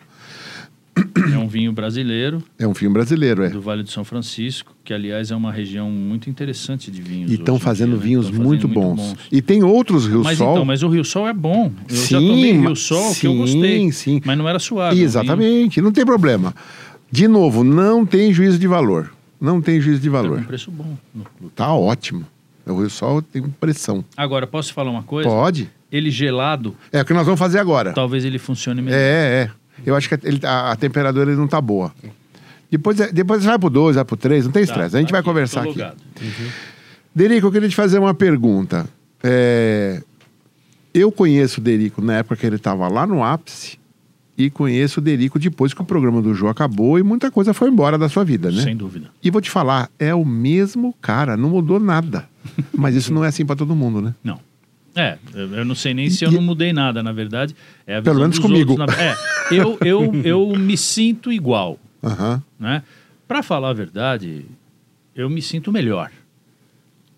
É 1.32 1.38
um 1.38 1.46
vinho 1.48 1.72
brasileiro 1.72 2.42
É 2.58 2.66
um 2.66 2.72
vinho 2.72 2.90
brasileiro, 2.92 3.44
é. 3.44 3.48
do 3.48 3.60
Vale 3.60 3.82
do 3.84 3.90
São 3.90 4.04
Francisco, 4.04 4.74
que 4.84 4.92
aliás 4.92 5.30
é 5.30 5.36
uma 5.36 5.50
região 5.52 5.88
muito 5.90 6.28
interessante 6.28 6.90
de 6.90 7.00
vinhos. 7.00 7.30
E 7.30 7.34
estão 7.36 7.58
fazendo 7.60 7.90
dia, 7.92 7.98
né? 7.98 8.04
vinhos 8.04 8.24
Tão 8.26 8.32
fazendo 8.34 8.46
muito, 8.48 8.68
bons. 8.68 8.96
bons. 8.96 9.16
E 9.30 9.40
tem 9.40 9.62
outros 9.62 10.06
Rio 10.06 10.22
Mas 10.24 10.36
Sol. 10.36 10.52
então, 10.52 10.64
mas 10.64 10.82
o 10.82 10.88
Rio 10.88 11.04
Sol 11.04 11.26
é 11.28 11.32
bom. 11.32 11.72
Eu 11.88 11.96
já 11.96 12.18
Sim, 12.18 12.28
tomei 12.28 12.54
ma- 12.54 12.66
Rio 12.66 12.76
Sol 12.76 13.14
que 13.14 13.26
eu 13.26 13.32
sim, 13.32 13.38
gostei. 13.38 13.92
sim. 13.92 14.20
Mas 14.24 14.36
não 14.36 14.48
era 14.48 14.58
suave. 14.58 14.98
é 14.98 15.02
um 15.02 15.04
Exatamente, 15.04 15.80
não 15.80 15.92
tem 15.92 16.04
problema. 16.04 16.52
De 17.10 17.26
novo, 17.28 17.64
não 17.64 18.04
tem 18.04 18.32
juízo 18.32 18.58
de 18.58 18.66
valor. 18.66 19.10
Não 19.40 19.60
tem 19.60 19.80
juízo 19.80 20.00
de 20.00 20.08
Tá 20.10 20.12
valor. 20.20 20.38
um 20.38 20.42
preço 20.44 20.70
bom. 20.70 20.96
Tá 21.56 21.72
ótimo. 21.74 22.26
O 22.66 22.88
Sol 22.90 23.22
tem 23.22 23.42
pressão. 23.42 24.04
Agora, 24.16 24.46
posso 24.46 24.72
falar 24.74 24.90
uma 24.90 25.02
coisa? 25.02 25.28
Pode. 25.28 25.70
Ele 25.90 26.10
gelado, 26.10 26.76
É 26.92 27.00
o 27.00 27.04
que 27.04 27.12
nós 27.12 27.24
vamos 27.24 27.38
fazer 27.40 27.58
agora. 27.58 27.92
talvez 27.92 28.24
ele 28.24 28.38
funcione 28.38 28.80
melhor. 28.82 28.96
É, 28.98 29.48
é. 29.48 29.50
Eu 29.84 29.96
acho 29.96 30.08
que 30.08 30.26
ele- 30.26 30.44
a, 30.46 30.72
a 30.72 30.76
temperatura 30.76 31.30
ele 31.30 31.40
não 31.40 31.48
tá 31.48 31.60
boa. 31.60 31.92
Depois, 32.70 33.00
é- 33.00 33.10
depois 33.10 33.44
vai 33.44 33.58
pro 33.58 33.68
2, 33.70 33.96
vai 33.96 34.04
pro 34.04 34.16
3, 34.16 34.44
não 34.44 34.52
tem 34.52 34.64
Tá, 34.64 34.70
estresse. 34.72 34.94
a 34.96 34.98
gente 35.00 35.08
tá 35.08 35.12
vai 35.12 35.20
aqui, 35.20 35.28
conversar 35.28 35.60
aqui. 35.62 35.70
logado. 35.70 35.96
Derico, 37.14 37.46
eu 37.48 37.50
queria 37.52 37.68
te 37.68 37.74
fazer 37.74 37.98
uma 37.98 38.14
pergunta. 38.14 38.86
É, 39.22 40.00
Eu 40.94 41.10
conheço 41.10 41.60
o 41.60 41.64
Derico 41.64 42.02
na 42.02 42.18
época 42.18 42.36
que 42.36 42.44
ele 42.46 42.56
estava 42.56 42.86
lá 42.88 43.06
no 43.06 43.24
ápice 43.24 43.78
e 44.46 44.50
conheço 44.50 45.00
o 45.00 45.02
Derico 45.02 45.38
depois 45.38 45.72
que 45.74 45.80
o 45.82 45.84
programa 45.84 46.20
do 46.22 46.34
Jô 46.34 46.48
acabou 46.48 46.98
e 46.98 47.02
muita 47.02 47.30
coisa 47.30 47.52
foi 47.54 47.68
embora 47.70 47.96
da 47.98 48.08
sua 48.08 48.24
vida, 48.24 48.50
né? 48.50 48.62
Sem 48.62 48.76
dúvida. 48.76 49.08
E 49.22 49.30
vou 49.30 49.40
te 49.40 49.50
falar, 49.50 49.90
é 49.98 50.14
o 50.14 50.24
mesmo 50.24 50.94
cara, 51.00 51.36
não 51.36 51.50
mudou 51.50 51.78
nada. 51.80 52.28
Mas 52.76 52.94
isso 52.94 53.12
não 53.12 53.24
é 53.24 53.28
assim 53.28 53.44
para 53.44 53.56
todo 53.56 53.74
mundo, 53.76 54.00
né? 54.00 54.14
Não. 54.24 54.40
É, 54.94 55.18
eu 55.34 55.64
não 55.64 55.74
sei 55.74 55.94
nem 55.94 56.10
se 56.10 56.24
eu 56.24 56.30
E- 56.32 56.34
não 56.34 56.42
mudei 56.42 56.72
nada, 56.72 57.02
na 57.02 57.12
verdade. 57.12 57.54
É 57.86 58.00
Pelo 58.00 58.20
menos 58.20 58.38
comigo. 58.38 58.76
na- 58.76 58.86
É, 58.86 59.14
eu, 59.54 59.78
eu, 59.84 60.12
eu 60.24 60.56
me 60.58 60.76
sinto 60.76 61.30
igual, 61.32 61.78
né? 62.58 62.82
Para 63.28 63.42
falar 63.42 63.70
a 63.70 63.72
verdade, 63.72 64.44
eu 65.14 65.30
me 65.30 65.40
sinto 65.40 65.70
melhor. 65.70 66.10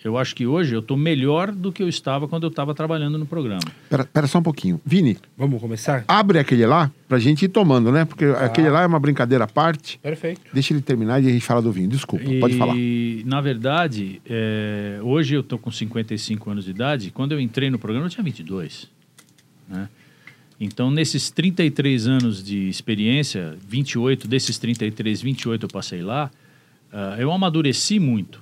Eu 0.04 0.18
acho 0.18 0.34
que 0.34 0.46
hoje 0.46 0.74
eu 0.74 0.80
estou 0.80 0.96
melhor 0.96 1.52
do 1.52 1.70
que 1.70 1.82
eu 1.82 1.88
estava 1.88 2.26
quando 2.26 2.42
eu 2.44 2.48
estava 2.48 2.74
trabalhando 2.74 3.16
no 3.16 3.26
programa. 3.26 3.62
Pera, 3.88 4.04
pera 4.04 4.26
só 4.26 4.38
um 4.38 4.42
pouquinho. 4.42 4.80
Vini, 4.84 5.16
Vamos 5.36 5.60
começar? 5.60 6.04
abre 6.08 6.38
aquele 6.38 6.66
lá 6.66 6.90
pra 7.08 7.18
gente 7.18 7.44
ir 7.44 7.48
tomando, 7.48 7.92
né? 7.92 8.04
Porque 8.04 8.24
aquele 8.24 8.68
lá 8.68 8.82
é 8.82 8.86
uma 8.86 8.98
brincadeira 8.98 9.44
à 9.44 9.46
parte. 9.46 9.98
Perfeito. 9.98 10.40
Deixa 10.52 10.72
ele 10.74 10.82
terminar 10.82 11.22
e 11.22 11.28
a 11.28 11.30
gente 11.30 11.44
fala 11.44 11.62
do 11.62 11.70
vinho. 11.70 11.88
Desculpa, 11.88 12.24
pode 12.40 12.56
falar. 12.56 12.74
E, 12.76 13.22
na 13.26 13.40
verdade, 13.40 14.20
é, 14.26 14.98
hoje 15.02 15.34
eu 15.34 15.40
estou 15.40 15.58
com 15.58 15.70
55 15.70 16.50
anos 16.50 16.64
de 16.64 16.70
idade. 16.70 17.10
Quando 17.10 17.32
eu 17.32 17.40
entrei 17.40 17.70
no 17.70 17.78
programa, 17.78 18.06
eu 18.06 18.10
tinha 18.10 18.24
22. 18.24 18.88
Né? 19.68 19.88
Então, 20.58 20.90
nesses 20.90 21.30
33 21.30 22.06
anos 22.06 22.42
de 22.42 22.68
experiência, 22.68 23.56
28 23.66 24.28
desses 24.28 24.58
33, 24.58 25.20
28 25.20 25.64
eu 25.64 25.68
passei 25.68 26.02
lá, 26.02 26.30
ah, 26.92 27.16
eu 27.18 27.32
amadureci 27.32 27.98
muito. 27.98 28.40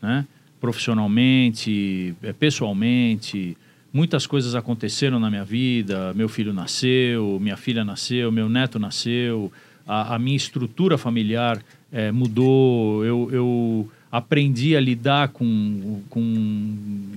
Né? 0.00 0.24
Profissionalmente, 0.66 2.12
eh, 2.20 2.32
pessoalmente, 2.32 3.56
muitas 3.92 4.26
coisas 4.26 4.56
aconteceram 4.56 5.20
na 5.20 5.30
minha 5.30 5.44
vida. 5.44 6.12
Meu 6.12 6.28
filho 6.28 6.52
nasceu, 6.52 7.38
minha 7.40 7.56
filha 7.56 7.84
nasceu, 7.84 8.32
meu 8.32 8.48
neto 8.48 8.76
nasceu, 8.76 9.52
a, 9.86 10.16
a 10.16 10.18
minha 10.18 10.36
estrutura 10.36 10.98
familiar 10.98 11.62
eh, 11.92 12.10
mudou. 12.10 13.04
Eu, 13.04 13.28
eu 13.30 13.88
aprendi 14.10 14.76
a 14.76 14.80
lidar 14.80 15.28
com, 15.28 16.02
com 16.10 16.74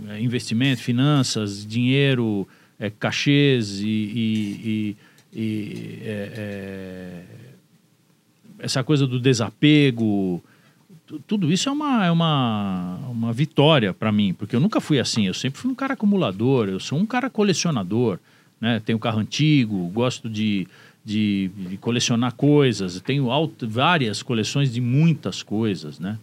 eh, 0.10 0.22
investimento, 0.22 0.84
finanças, 0.84 1.66
dinheiro, 1.66 2.48
eh, 2.80 2.92
cachês 3.00 3.80
e, 3.80 3.88
e- 3.88 4.96
e- 5.34 5.42
e, 5.42 6.00
eh, 6.04 6.34
eh, 6.36 7.24
essa 8.60 8.84
coisa 8.84 9.08
do 9.08 9.20
desapego. 9.20 10.40
Tu- 11.10 11.20
Tudo 11.28 11.52
isso 11.52 11.68
é 11.68 11.72
uma, 11.72 12.06
é 12.06 12.12
uma, 12.12 13.00
uma 13.10 13.34
vitória 13.34 13.92
para 13.94 14.12
mim, 14.12 14.32
porque 14.32 14.56
eu 14.56 14.60
nunca 14.60 14.80
fui 14.80 15.00
assim. 15.00 15.26
Eu 15.26 15.34
sempre 15.34 15.60
fui 15.60 15.72
um 15.72 15.76
cara 15.76 15.96
acumulador, 15.96 16.70
eu 16.70 16.80
sou 16.80 17.00
um 17.00 17.06
cara 17.06 17.30
colecionador. 17.32 18.20
Né? 18.62 18.80
Tenho 18.86 19.00
carro 19.00 19.20
antigo, 19.20 19.88
gosto 19.88 20.30
de, 20.30 20.68
de, 21.04 21.50
de 21.70 21.78
colecionar 21.78 22.34
coisas, 22.36 23.02
tenho 23.02 23.32
alto, 23.32 23.68
várias 23.68 24.22
coleções 24.22 24.72
de 24.72 24.80
muitas 24.80 25.42
coisas. 25.42 25.98
Né? 25.98 26.20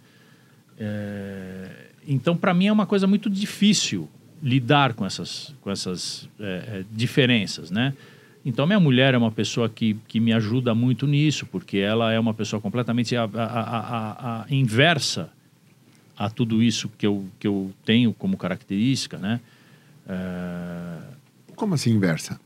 É, 0.78 1.68
então, 2.06 2.36
para 2.36 2.54
mim, 2.54 2.66
é 2.68 2.72
uma 2.72 2.86
coisa 2.86 3.06
muito 3.08 3.28
difícil 3.28 4.08
lidar 4.40 4.92
com 4.94 5.04
essas, 5.04 5.52
com 5.62 5.70
essas 5.70 6.28
é, 6.38 6.44
é, 6.44 6.84
diferenças, 6.92 7.70
né? 7.70 7.94
Então, 8.48 8.64
minha 8.64 8.78
mulher 8.78 9.12
é 9.12 9.18
uma 9.18 9.32
pessoa 9.32 9.68
que, 9.68 9.94
que 10.06 10.20
me 10.20 10.32
ajuda 10.32 10.72
muito 10.72 11.04
nisso, 11.04 11.44
porque 11.46 11.78
ela 11.78 12.12
é 12.12 12.20
uma 12.20 12.32
pessoa 12.32 12.62
completamente 12.62 13.16
a, 13.16 13.24
a- 13.24 13.26
a- 13.34 14.42
a- 14.42 14.46
inversa 14.48 15.28
a 16.16 16.30
tudo 16.30 16.62
isso 16.62 16.88
que 16.96 17.04
eu, 17.04 17.24
que 17.40 17.46
eu 17.48 17.72
tenho 17.84 18.12
como 18.14 18.36
característica, 18.36 19.18
né? 19.18 19.40
É, 20.08 20.98
Como 21.56 21.74
assim 21.74 21.90
inversa? 21.90 22.38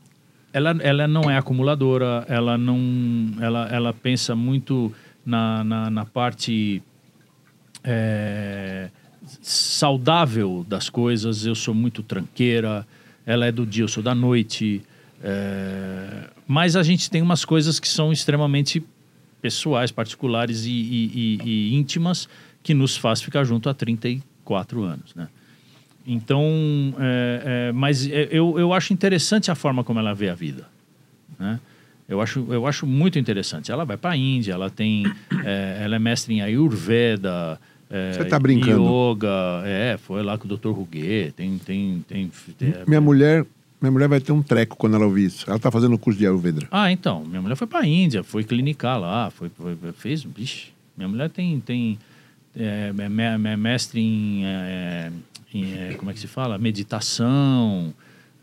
ela, 0.51 0.71
ela 0.81 1.07
não 1.07 1.29
é 1.29 1.37
acumuladora, 1.37 2.25
ela 2.27 2.57
não, 2.57 2.79
ela, 3.39 3.67
ela 3.69 3.93
pensa 3.93 4.35
muito 4.35 4.91
na, 5.23 5.63
na, 5.63 5.89
na 5.91 6.03
parte 6.05 6.81
é, 7.83 8.89
saudável 9.41 10.65
das 10.67 10.89
coisas. 10.89 11.45
Eu 11.45 11.53
sou 11.55 11.73
muito 11.75 12.01
tranqueira, 12.03 12.85
ela 13.25 13.45
é 13.45 13.51
do 13.51 13.65
dia, 13.67 13.83
eu 13.83 13.87
sou 13.87 14.01
da 14.03 14.15
noite. 14.15 14.81
É, 15.23 16.23
mas 16.47 16.75
a 16.75 16.83
gente 16.83 17.09
tem 17.09 17.21
umas 17.21 17.45
coisas 17.45 17.79
que 17.79 17.87
são 17.87 18.11
extremamente 18.11 18.83
pessoais, 19.41 19.91
particulares 19.91 20.65
e, 20.65 20.69
e- 20.71 21.11
e- 21.43 21.49
e 21.71 21.75
íntimas 21.75 22.27
que 22.61 22.73
nos 22.73 22.95
faz 22.95 23.21
ficar 23.21 23.43
junto 23.43 23.69
há 23.69 23.73
34 23.73 24.83
anos, 24.83 25.15
né? 25.15 25.27
Então, 26.05 26.43
é, 26.99 27.69
é, 27.69 27.71
mas 27.71 28.07
é, 28.07 28.27
eu, 28.31 28.57
eu 28.59 28.73
acho 28.73 28.91
interessante 28.93 29.51
a 29.51 29.55
forma 29.55 29.83
como 29.83 29.99
ela 29.99 30.13
vê 30.13 30.29
a 30.29 30.33
vida, 30.35 30.67
né? 31.39 31.59
Eu 32.09 32.19
acho, 32.19 32.45
eu 32.49 32.67
acho 32.67 32.85
muito 32.85 33.17
interessante. 33.17 33.71
Ela 33.71 33.85
vai 33.85 33.95
para 33.95 34.11
a 34.11 34.17
Índia, 34.17 34.51
ela 34.53 34.69
tem, 34.69 35.13
é, 35.45 35.79
ela 35.81 35.95
é 35.95 35.99
mestre 35.99 36.33
em 36.33 36.41
Ayurveda, 36.41 37.57
é, 37.89 38.11
Você 38.13 38.25
tá 38.25 38.37
brincando. 38.37 38.83
yoga, 38.83 39.63
é, 39.65 39.97
foi 39.97 40.21
lá 40.21 40.37
com 40.37 40.45
o 40.45 40.57
Dr. 40.57 40.69
Ruguet, 40.71 41.31
tem, 41.33 41.57
tem, 41.59 42.03
tem, 42.07 42.31
tem- 42.57 42.73
Minha 42.85 42.99
mulher, 42.99 43.45
minha 43.81 43.91
mulher 43.91 44.07
vai 44.07 44.19
ter 44.21 44.31
um 44.31 44.41
treco 44.43 44.77
quando 44.77 44.95
ela 44.95 45.05
ouvir 45.05 45.25
isso. 45.25 45.49
Ela 45.49 45.57
tá 45.59 45.71
fazendo 45.71 45.95
o 45.95 45.97
curso 45.97 46.19
de 46.19 46.25
Ayurveda. 46.25 46.67
Ah, 46.71 46.91
então, 46.91 47.23
minha 47.25 47.41
mulher 47.41 47.55
foi 47.55 47.65
para 47.67 47.79
a 47.79 47.87
Índia, 47.87 48.23
foi 48.23 48.43
clinicar 48.43 48.99
lá, 48.99 49.29
foi, 49.31 49.49
foi- 49.49 49.75
fez, 49.97 50.23
vixe, 50.23 50.67
minha 50.95 51.07
mulher 51.09 51.29
tem, 51.29 51.59
tem 51.59 51.97
é, 52.55 52.93
é, 52.95 53.09
me- 53.09 53.57
mestre 53.57 53.99
em, 53.99 54.45
é, 54.45 55.11
em, 55.53 55.73
é, 55.73 55.93
como 55.97 56.11
é 56.11 56.13
que 56.13 56.19
se 56.19 56.27
fala, 56.27 56.57
meditação. 56.57 57.93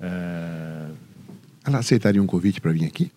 é, 0.01 0.87
Ela 1.67 1.79
aceitaria 1.79 2.23
um 2.23 2.27
convite 2.27 2.61
para 2.61 2.73
vir 2.73 2.85
aqui? 2.85 3.11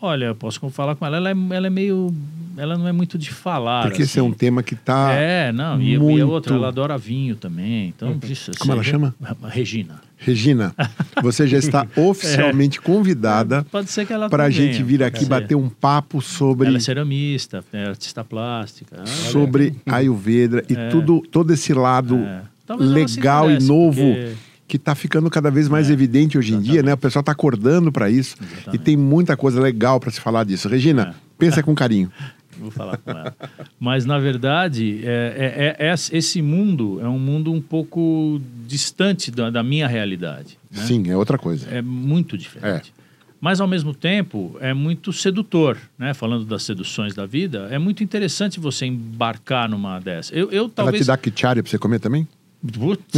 olha, 0.00 0.26
eu 0.26 0.34
posso 0.36 0.60
falar 0.70 0.94
com 0.94 1.04
ela, 1.04 1.16
ela 1.16 1.30
é, 1.30 1.34
ela 1.56 1.66
é 1.66 1.70
meio, 1.70 2.14
ela 2.56 2.78
não 2.78 2.86
é 2.86 2.92
muito 2.92 3.18
de 3.18 3.32
falar. 3.32 3.82
Porque 3.88 4.02
esse 4.02 4.16
é 4.16 4.22
assim. 4.22 4.30
um 4.30 4.32
tema 4.32 4.62
que 4.62 4.76
tá. 4.76 5.10
É, 5.12 5.50
não, 5.50 5.82
e, 5.82 5.98
muito- 5.98 6.22
a 6.22 6.26
outra, 6.26 6.54
ela 6.54 6.68
adora 6.68 6.96
vinho 6.96 7.34
também, 7.34 7.88
então... 7.88 8.16
vixe, 8.16 8.52
Como 8.60 8.72
ela 8.72 8.82
chama? 8.84 9.12
Regina. 9.48 10.00
Regina, 10.18 10.74
você 11.22 11.46
já 11.46 11.58
está 11.58 11.86
oficialmente 11.96 12.80
convidada 12.80 13.64
Pode 13.70 13.90
ser 13.90 14.04
que 14.06 14.12
ela 14.12 14.28
para 14.28 14.44
a 14.44 14.50
gente 14.50 14.82
vir 14.82 14.98
pode 14.98 15.04
aqui 15.04 15.20
ser. 15.20 15.26
bater 15.26 15.54
um 15.54 15.68
papo 15.68 16.20
sobre, 16.20 16.66
Ela 16.68 16.76
é 16.78 16.80
ceramista, 16.80 17.64
é 17.72 17.84
artista 17.86 18.24
plástica. 18.24 19.06
sobre 19.06 19.74
Ayurveda 19.86 20.62
e 20.68 20.74
É. 20.74 20.88
tudo, 20.88 21.22
todo 21.30 21.52
esse 21.52 21.72
lado 21.72 22.16
É. 22.16 22.42
Legal 22.78 23.50
e 23.50 23.58
novo 23.62 23.94
porque- 24.02 24.32
que 24.66 24.76
está 24.76 24.94
ficando 24.94 25.30
cada 25.30 25.50
vez 25.50 25.66
mais 25.68 25.88
É, 25.88 25.92
evidente 25.94 26.36
hoje 26.36 26.52
em 26.52 26.60
dia, 26.60 26.82
né? 26.82 26.92
O 26.92 26.98
pessoal 26.98 27.20
está 27.20 27.32
acordando 27.32 27.90
para 27.90 28.10
isso 28.10 28.36
e 28.38 28.44
Exatamente. 28.44 28.82
tem 28.84 28.96
muita 28.98 29.34
coisa 29.34 29.58
legal 29.58 29.98
para 29.98 30.10
se 30.10 30.20
falar 30.20 30.44
disso. 30.44 30.68
Regina, 30.68 31.14
É. 31.18 31.20
pensa 31.38 31.62
com 31.62 31.74
carinho. 31.74 32.12
Vou 32.58 32.70
falar 32.70 32.96
com 32.98 33.10
ela. 33.10 33.34
Mas, 33.78 34.04
na 34.04 34.18
verdade, 34.18 35.00
é, 35.04 35.76
é- 35.78 35.86
é- 35.86 35.90
é- 35.90 35.94
esse 36.16 36.42
mundo 36.42 36.98
é 37.00 37.08
um 37.08 37.18
mundo 37.18 37.52
um 37.52 37.60
pouco 37.60 38.40
distante 38.66 39.30
da, 39.30 39.48
da 39.50 39.62
minha 39.62 39.86
realidade. 39.86 40.58
né? 40.70 40.82
Sim, 40.84 41.08
é 41.10 41.16
outra 41.16 41.38
coisa. 41.38 41.68
É 41.70 41.80
muito 41.80 42.36
diferente. 42.36 42.92
Mas, 43.40 43.60
ao 43.60 43.68
mesmo 43.68 43.94
tempo, 43.94 44.56
é 44.60 44.74
muito 44.74 45.12
sedutor, 45.12 45.78
né? 45.96 46.12
Falando 46.12 46.44
das 46.44 46.64
seduções 46.64 47.14
da 47.14 47.24
vida, 47.24 47.68
é 47.70 47.78
muito 47.78 48.02
interessante 48.02 48.58
você 48.58 48.84
embarcar 48.86 49.68
numa 49.68 50.00
dessa. 50.00 50.34
Eu, 50.34 50.50
eu 50.50 50.64
Ela 50.64 50.70
talvez... 50.74 51.04
te 51.04 51.06
dá 51.06 51.16
quichari 51.16 51.62
pra 51.62 51.70
você 51.70 51.78
comer 51.78 52.00
também? 52.00 52.26
Putz, 52.72 53.14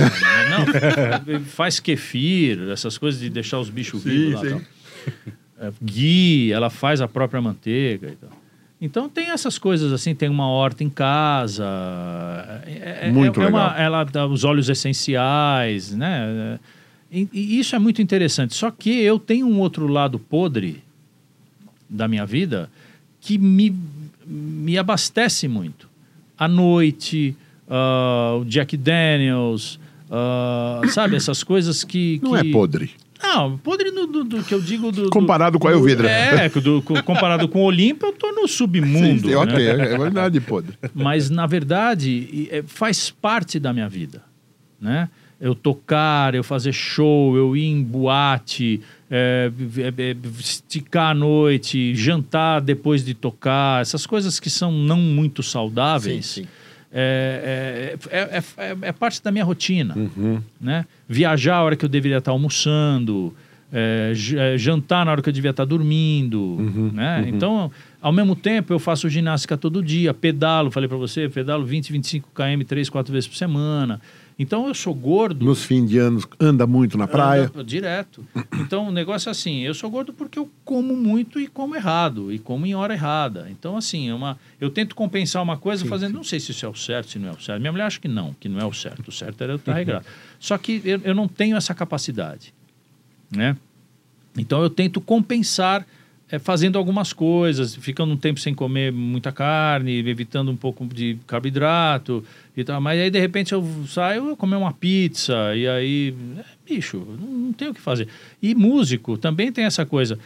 não, 0.50 1.40
faz 1.48 1.80
kefir, 1.80 2.68
essas 2.70 2.98
coisas 2.98 3.18
de 3.18 3.30
deixar 3.30 3.58
os 3.58 3.70
bichos 3.70 4.02
Sim, 4.02 4.10
vivos 4.10 4.34
lá. 4.34 4.40
sim. 4.42 4.50
Tal. 4.50 4.60
É, 5.68 5.72
ghee, 5.82 6.52
ela 6.52 6.68
faz 6.68 7.00
a 7.00 7.08
própria 7.08 7.40
manteiga 7.40 8.08
e 8.08 8.16
tal. 8.16 8.30
Então 8.80 9.08
tem 9.10 9.30
essas 9.30 9.58
coisas 9.58 9.92
assim, 9.92 10.14
tem 10.14 10.28
uma 10.28 10.48
horta 10.48 10.82
em 10.82 10.88
casa, 10.88 11.64
é, 12.66 13.08
é- 13.08 13.10
Muito 13.12 13.40
é 13.42 13.46
uma- 13.48 13.68
legal. 13.72 13.78
ela 13.78 14.04
dá 14.04 14.26
os 14.26 14.42
óleos 14.42 14.68
essenciais, 14.70 15.92
né? 15.92 16.58
E, 17.12 17.28
e 17.32 17.58
isso 17.58 17.76
é 17.76 17.78
muito 17.78 18.00
interessante. 18.00 18.54
Só 18.54 18.70
que 18.70 18.88
eu 19.02 19.18
tenho 19.18 19.46
um 19.46 19.58
outro 19.60 19.86
lado 19.86 20.18
podre 20.18 20.82
da 21.88 22.06
minha 22.08 22.24
vida 22.24 22.70
que 23.20 23.36
me, 23.36 23.76
me 24.26 24.78
abastece 24.78 25.46
muito. 25.46 25.88
À 26.38 26.48
noite, 26.48 27.36
ah, 27.68 28.38
o 28.40 28.44
Jack 28.46 28.76
Daniels, 28.78 29.78
ah, 30.10 30.80
sabe? 30.88 31.16
Essas 31.16 31.42
coisas 31.44 31.84
que... 31.84 32.18
Não 32.22 32.30
que- 32.30 32.48
é 32.48 32.52
podre. 32.52 32.90
Não, 33.22 33.58
podre 33.58 33.90
do, 33.90 34.06
do- 34.06 34.24
do 34.24 34.42
que 34.44 34.54
eu 34.54 34.60
digo... 34.60 34.90
Do, 34.90 35.04
do- 35.04 35.10
Comparado 35.10 35.58
com 35.58 35.68
a 35.68 35.72
Elvidra. 35.72 36.08
É, 36.10 36.48
do- 36.60 36.80
com- 36.82 37.02
comparado 37.02 37.46
com 37.48 37.60
o 37.60 37.64
Olimpo, 37.64 38.06
eu 38.06 38.12
tô 38.12 38.32
no 38.32 38.48
submundo. 38.48 39.20
Sim, 39.22 39.28
sim, 39.30 39.34
ok, 39.34 39.54
né? 39.74 39.92
é 39.94 39.98
verdade, 39.98 40.40
podre. 40.40 40.76
Mas, 40.94 41.28
na 41.30 41.46
verdade, 41.46 42.48
é, 42.50 42.62
faz 42.66 43.10
parte 43.10 43.58
da 43.58 43.72
minha 43.72 43.88
vida, 43.88 44.22
né? 44.80 45.08
Eu 45.40 45.54
tocar, 45.54 46.34
eu 46.34 46.44
fazer 46.44 46.72
show, 46.72 47.34
eu 47.34 47.56
ir 47.56 47.64
em 47.64 47.82
boate, 47.82 48.80
é, 49.10 49.50
é, 49.78 50.02
é, 50.10 50.16
esticar 50.38 51.12
à 51.12 51.14
noite, 51.14 51.94
jantar 51.94 52.60
depois 52.60 53.02
de 53.02 53.14
tocar, 53.14 53.80
essas 53.80 54.04
coisas 54.06 54.38
que 54.38 54.50
são 54.50 54.70
não 54.70 54.98
muito 54.98 55.42
saudáveis, 55.42 56.26
Sim, 56.26 56.42
sim. 56.42 56.48
É, 56.92 57.96
é, 58.10 58.18
é, 58.18 58.38
é- 58.66 58.76
é 58.88 58.92
parte 58.92 59.22
da 59.22 59.30
minha 59.30 59.44
rotina, 59.44 59.94
Uhum. 59.96 60.42
né? 60.60 60.84
Viajar 61.12 61.56
a 61.56 61.62
hora 61.64 61.74
que 61.74 61.84
eu 61.84 61.88
deveria 61.88 62.18
estar 62.18 62.30
almoçando, 62.30 63.34
é, 63.72 64.12
é, 64.36 64.56
jantar 64.56 65.04
na 65.04 65.10
hora 65.10 65.20
que 65.20 65.28
eu 65.28 65.32
devia 65.32 65.50
estar 65.50 65.64
dormindo, 65.64 66.40
Uhum, 66.40 66.90
né? 66.92 67.24
Então, 67.26 67.68
ao 68.00 68.12
mesmo 68.12 68.36
tempo, 68.36 68.72
eu 68.72 68.78
faço 68.78 69.08
ginástica 69.08 69.56
todo 69.56 69.82
dia, 69.82 70.14
pedalo, 70.14 70.70
falei 70.70 70.88
para 70.88 70.96
você, 70.96 71.28
pedalo 71.28 71.64
20, 71.64 71.92
25 71.92 72.28
km 72.32 72.62
três, 72.64 72.88
quatro 72.88 73.12
vezes 73.12 73.28
por 73.28 73.36
semana. 73.36 74.00
Então, 74.42 74.66
eu 74.66 74.74
sou 74.74 74.94
gordo. 74.94 75.44
Nos 75.44 75.62
fins 75.64 75.86
de 75.86 75.98
anos, 75.98 76.26
anda 76.40 76.66
muito 76.66 76.96
na 76.96 77.06
praia. 77.06 77.50
Anda 77.54 77.62
direto. 77.62 78.26
Então, 78.54 78.88
o 78.88 78.90
negócio 78.90 79.28
é 79.28 79.32
assim, 79.32 79.58
eu 79.60 79.74
sou 79.74 79.90
gordo 79.90 80.14
porque 80.14 80.38
eu 80.38 80.50
como 80.64 80.96
muito 80.96 81.38
e 81.38 81.46
como 81.46 81.76
errado, 81.76 82.32
e 82.32 82.38
como 82.38 82.64
em 82.64 82.74
hora 82.74 82.94
errada. 82.94 83.48
Então, 83.50 83.76
assim, 83.76 84.08
é 84.08 84.14
uma, 84.14 84.38
eu 84.58 84.70
tento 84.70 84.94
compensar 84.94 85.42
uma 85.42 85.58
coisa 85.58 85.84
fazendo, 85.84 86.14
não 86.14 86.24
sei 86.24 86.40
se 86.40 86.52
isso 86.52 86.64
é 86.64 86.68
o 86.70 86.74
certo, 86.74 87.10
se 87.10 87.18
não 87.18 87.28
é 87.28 87.32
o 87.32 87.38
certo. 87.38 87.60
Minha 87.60 87.70
mulher 87.70 87.84
acha 87.84 88.00
que 88.00 88.08
não, 88.08 88.34
que 88.40 88.48
não 88.48 88.58
é 88.58 88.64
o 88.64 88.72
certo. 88.72 89.08
O 89.08 89.12
certo 89.12 89.44
era 89.44 89.52
eu 89.52 89.56
estar 89.56 89.74
regrado. 89.74 90.06
Só 90.38 90.56
que 90.56 90.80
eu, 90.86 91.02
eu 91.04 91.14
não 91.14 91.28
tenho 91.28 91.54
essa 91.54 91.74
capacidade, 91.74 92.54
né? 93.30 93.54
Então, 94.38 94.62
eu 94.62 94.70
tento 94.70 95.02
compensar 95.02 95.86
eh, 96.30 96.38
fazendo 96.38 96.78
algumas 96.78 97.12
coisas, 97.12 97.74
ficando 97.74 98.12
um 98.12 98.16
tempo 98.16 98.38
sem 98.40 98.54
comer 98.54 98.92
muita 98.92 99.32
carne, 99.32 99.98
evitando 100.08 100.50
um 100.50 100.56
pouco 100.56 100.86
de 100.86 101.16
carboidrato 101.26 102.24
e 102.56 102.62
tal. 102.64 102.80
Mas 102.80 103.00
aí, 103.00 103.10
de 103.10 103.18
repente, 103.18 103.52
eu 103.52 103.66
saio 103.86 104.28
eu 104.28 104.36
comer 104.36 104.56
uma 104.56 104.72
pizza 104.72 105.54
e 105.56 105.66
aí, 105.68 106.14
é, 106.38 106.44
bicho, 106.74 106.98
não, 107.20 107.26
não 107.28 107.52
tem 107.52 107.68
o 107.68 107.74
que 107.74 107.80
fazer. 107.80 108.08
E 108.42 108.54
músico 108.54 109.16
também 109.18 109.50
tem 109.52 109.64
essa 109.64 109.84
coisa. 109.86 110.18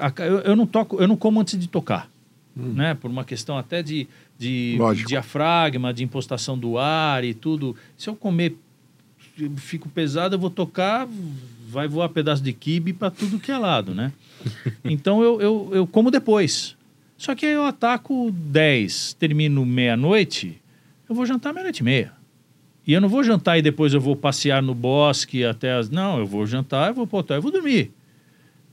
A- 0.00 0.06
a- 0.08 0.26
eu, 0.26 0.38
eu 0.40 0.56
não 0.56 0.66
toco, 0.66 1.00
eu 1.00 1.06
não 1.08 1.16
como 1.16 1.40
antes 1.40 1.58
de 1.58 1.68
tocar, 1.68 2.08
né? 2.56 2.94
Por 2.94 3.10
uma 3.10 3.24
questão 3.24 3.56
até 3.56 3.82
de, 3.82 4.06
de 4.38 4.76
Lógico. 4.78 5.08
diafragma, 5.08 5.92
de 5.94 6.02
impostação 6.04 6.58
do 6.58 6.76
ar 6.78 7.24
e 7.24 7.32
tudo. 7.34 7.74
Se 7.96 8.08
eu 8.08 8.14
comer 8.16 8.56
eu 9.38 9.50
fico 9.56 9.88
pesado, 9.88 10.34
eu 10.34 10.38
vou 10.38 10.50
tocar, 10.50 11.08
vai 11.68 11.88
voar 11.88 12.08
pedaço 12.10 12.42
de 12.42 12.52
quibe 12.52 12.92
para 12.92 13.10
tudo 13.10 13.38
que 13.38 13.50
é 13.50 13.56
lado, 13.56 13.94
né? 13.94 14.12
Então 14.84 15.22
eu, 15.22 15.40
eu, 15.40 15.70
eu 15.72 15.86
como 15.86 16.10
depois. 16.10 16.76
Só 17.16 17.34
que 17.34 17.44
aí 17.44 17.52
eu 17.52 17.64
ataco 17.64 18.30
10, 18.30 19.14
termino 19.14 19.64
meia-noite, 19.66 20.60
eu 21.08 21.14
vou 21.14 21.26
jantar 21.26 21.52
meia-noite 21.52 21.80
e 21.80 21.84
meia. 21.84 22.12
E 22.86 22.92
eu 22.92 23.00
não 23.00 23.08
vou 23.08 23.22
jantar 23.22 23.58
e 23.58 23.62
depois 23.62 23.92
eu 23.92 24.00
vou 24.00 24.16
passear 24.16 24.62
no 24.62 24.74
bosque 24.74 25.44
até 25.44 25.72
as. 25.72 25.90
Não, 25.90 26.18
eu 26.18 26.26
vou 26.26 26.46
jantar, 26.46 26.88
eu 26.88 26.94
vou 26.94 27.06
pro 27.06 27.18
hotel, 27.18 27.36
eu 27.36 27.42
vou 27.42 27.52
dormir. 27.52 27.92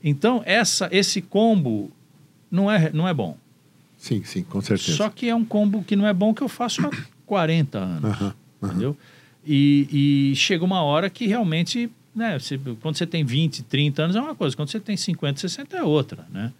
Então, 0.02 0.42
essa, 0.46 0.88
esse 0.90 1.20
combo 1.20 1.90
não 2.50 2.70
é, 2.70 2.90
não 2.92 3.06
é 3.06 3.12
bom. 3.12 3.36
Sim, 3.98 4.24
sim, 4.24 4.42
com 4.42 4.60
certeza. 4.60 4.96
Só 4.96 5.10
que 5.10 5.28
é 5.28 5.34
um 5.34 5.44
combo 5.44 5.82
que 5.82 5.94
não 5.94 6.06
é 6.06 6.14
bom 6.14 6.32
que 6.32 6.42
eu 6.42 6.48
faço 6.48 6.86
há 6.86 6.90
40 7.26 7.78
anos 7.78 8.34
entendeu? 8.62 8.96
E, 9.46 10.32
e 10.32 10.36
chega 10.36 10.64
uma 10.64 10.82
hora 10.82 11.08
que 11.08 11.26
realmente, 11.26 11.90
né, 12.18 12.38
você- 12.38 12.58
quando 12.82 12.96
você 12.96 13.06
tem 13.06 13.24
20, 13.24 13.62
30 13.62 14.02
anos 14.02 14.16
é 14.16 14.20
uma 14.20 14.34
coisa, 14.34 14.54
quando 14.56 14.68
você 14.70 14.80
tem 14.80 14.96
50, 14.96 15.38
60 15.40 15.76
é 15.76 15.82
outra, 15.82 16.26
né? 16.32 16.52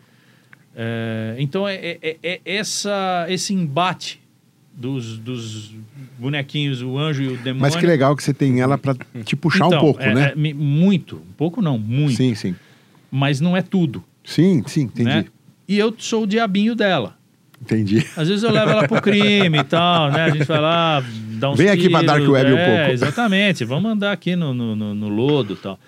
É, 0.74 1.34
então, 1.38 1.66
é, 1.66 1.98
é- 2.00 2.16
é 2.22 2.40
essa, 2.44 3.26
esse 3.28 3.52
embate 3.52 4.20
dos, 4.72 5.18
dos 5.18 5.74
bonequinhos, 6.18 6.80
o 6.82 6.96
anjo 6.96 7.22
e 7.22 7.26
o 7.28 7.36
demônio... 7.36 7.60
Mas 7.62 7.74
que 7.74 7.84
legal 7.84 8.14
que 8.14 8.22
você 8.22 8.32
tem 8.32 8.60
ela 8.60 8.78
pra 8.78 8.94
te 9.24 9.34
puxar 9.34 9.66
Então, 9.66 9.78
um 9.78 9.80
pouco, 9.80 10.00
é- 10.00 10.14
né? 10.14 10.32
é 10.36 10.54
muito, 10.54 11.16
um 11.16 11.32
pouco 11.36 11.60
não, 11.60 11.76
muito. 11.76 12.14
Sim, 12.16 12.34
sim. 12.36 12.54
Mas 13.10 13.40
não 13.40 13.56
é 13.56 13.62
tudo, 13.62 14.04
Sim, 14.22 14.62
sim, 14.66 14.82
entendi. 14.82 15.08
né? 15.10 15.24
E 15.66 15.76
eu 15.78 15.92
sou 15.98 16.22
o 16.22 16.26
diabinho 16.26 16.76
dela. 16.76 17.17
Entendi. 17.60 18.06
Às 18.16 18.28
vezes 18.28 18.42
eu 18.42 18.50
levo 18.52 18.70
ela 18.70 18.86
pro 18.88 19.00
crime 19.02 19.58
e 19.58 19.64
tal, 19.64 20.10
né? 20.10 20.24
A 20.24 20.30
gente 20.30 20.44
vai 20.44 20.60
lá, 20.60 21.02
dá 21.38 21.50
uns 21.50 21.58
Vem 21.58 21.68
aqui 21.68 21.88
pra 21.90 22.00
tiros, 22.00 22.14
Dark 22.16 22.28
Web 22.30 22.52
um 22.52 22.56
é, 22.58 22.76
pouco. 22.78 22.92
Exatamente, 22.92 23.64
vamos 23.64 23.90
andar 23.90 24.12
aqui 24.12 24.36
no, 24.36 24.54
no, 24.54 24.76
no- 24.76 24.94
no 24.94 25.08
lodo 25.08 25.54
e 25.54 25.56
tal. 25.56 25.78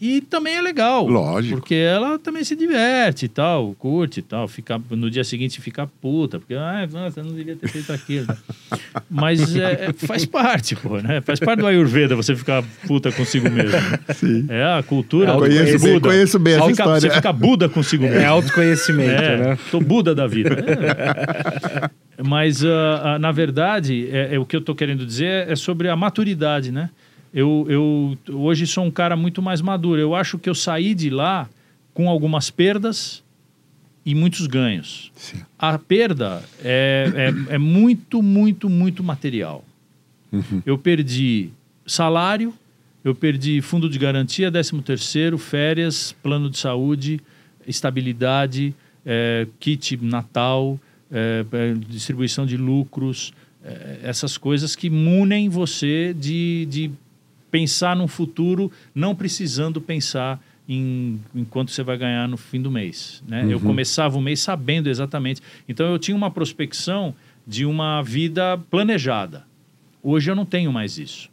E 0.00 0.20
também 0.20 0.54
é 0.56 0.62
legal. 0.62 1.06
Lógico. 1.08 1.56
Porque 1.56 1.74
ela 1.74 2.18
também 2.20 2.44
se 2.44 2.54
diverte 2.54 3.24
e 3.24 3.28
tal, 3.28 3.74
curte 3.74 4.20
e 4.20 4.22
tal. 4.22 4.46
Fica, 4.46 4.80
no 4.90 5.10
dia 5.10 5.24
seguinte 5.24 5.60
fica 5.60 5.88
puta, 6.00 6.38
porque, 6.38 6.54
ai, 6.54 6.86
nossa, 6.86 7.20
não 7.22 7.32
devia 7.34 7.56
ter 7.56 7.68
feito 7.68 7.92
aquilo. 7.92 8.28
Mas 9.10 9.56
é, 9.56 9.86
é- 9.88 9.92
faz 9.92 10.24
parte, 10.24 10.76
pô, 10.76 10.98
né? 10.98 11.20
Faz 11.20 11.40
parte 11.40 11.58
do 11.60 11.66
Ayurveda 11.66 12.14
você 12.14 12.36
ficar 12.36 12.62
puta 12.86 13.10
consigo 13.10 13.50
mesmo. 13.50 13.76
Sim. 14.14 14.46
É 14.48 14.62
a 14.78 14.82
cultura. 14.84 15.30
Eu 15.30 15.34
do 15.34 15.40
Conheço 15.40 15.84
bem, 15.84 15.94
Buda. 15.94 16.08
conheço 16.08 16.38
bem 16.38 16.54
essa 16.54 16.70
história. 16.70 17.00
Você 17.00 17.10
fica 17.10 17.32
Buda 17.32 17.68
consigo 17.68 18.04
mesmo. 18.04 18.18
É 18.18 18.24
autoconhecimento, 18.26 19.22
É, 19.22 19.36
né? 19.36 19.58
Tô 19.70 19.80
Buda 19.80 20.14
da 20.14 20.26
vida. 20.28 20.50
É. 20.54 22.22
Mas, 22.22 22.64
ah, 22.64 23.00
ah, 23.14 23.18
na 23.18 23.30
verdade, 23.32 24.08
é, 24.12 24.34
é 24.34 24.38
o 24.38 24.44
que 24.46 24.54
eu 24.56 24.60
tô 24.60 24.74
querendo 24.74 25.04
dizer 25.06 25.48
é 25.48 25.56
sobre 25.56 25.88
a 25.88 25.96
maturidade, 25.96 26.70
né? 26.72 26.90
Eu, 27.32 27.66
eu 27.68 28.18
hoje 28.36 28.66
sou 28.66 28.84
um 28.84 28.90
cara 28.90 29.16
muito 29.16 29.42
mais 29.42 29.60
maduro. 29.60 30.00
Eu 30.00 30.14
acho 30.14 30.38
que 30.38 30.48
eu 30.48 30.54
saí 30.54 30.94
de 30.94 31.10
lá 31.10 31.48
com 31.92 32.08
algumas 32.08 32.50
perdas 32.50 33.22
e 34.04 34.14
muitos 34.14 34.46
ganhos. 34.46 35.12
Sim. 35.14 35.42
A 35.58 35.78
perda 35.78 36.42
é, 36.64 37.32
é, 37.50 37.54
é 37.54 37.58
muito, 37.58 38.22
muito, 38.22 38.70
muito 38.70 39.02
material. 39.02 39.64
Uhum. 40.32 40.62
Eu 40.64 40.78
perdi 40.78 41.50
salário, 41.86 42.54
eu 43.04 43.14
perdi 43.14 43.60
fundo 43.60 43.88
de 43.88 43.98
garantia, 43.98 44.50
13 44.50 44.80
terceiro, 44.82 45.38
férias, 45.38 46.14
plano 46.22 46.50
de 46.50 46.58
saúde, 46.58 47.20
estabilidade, 47.66 48.74
eh, 49.04 49.46
kit 49.58 49.96
Natal, 50.02 50.78
eh, 51.10 51.44
eh, 51.50 51.74
distribuição 51.88 52.44
de 52.44 52.56
lucros, 52.56 53.32
eh, 53.64 54.00
essas 54.02 54.36
coisas 54.36 54.76
que 54.76 54.90
munem 54.90 55.48
você 55.48 56.14
de, 56.14 56.66
de 56.66 56.90
pensar 57.50 57.96
num 57.96 58.08
futuro 58.08 58.70
não 58.94 59.14
precisando 59.14 59.80
pensar 59.80 60.42
em, 60.68 61.18
em 61.34 61.44
quanto 61.44 61.70
você 61.70 61.82
vai 61.82 61.96
ganhar 61.96 62.28
no 62.28 62.36
fim 62.36 62.60
do 62.60 62.70
mês. 62.70 63.22
Né? 63.26 63.46
Eu 63.48 63.58
começava 63.58 64.18
o 64.18 64.20
mês 64.20 64.40
sabendo 64.40 64.88
exatamente. 64.88 65.40
Então 65.68 65.90
eu 65.90 65.98
tinha 65.98 66.16
uma 66.16 66.30
prospecção 66.30 67.14
de 67.46 67.64
uma 67.64 68.02
vida 68.02 68.58
planejada. 68.70 69.46
Hoje 70.02 70.30
eu 70.30 70.36
não 70.36 70.44
tenho 70.44 70.70
mais 70.72 70.98
isso. 70.98 71.30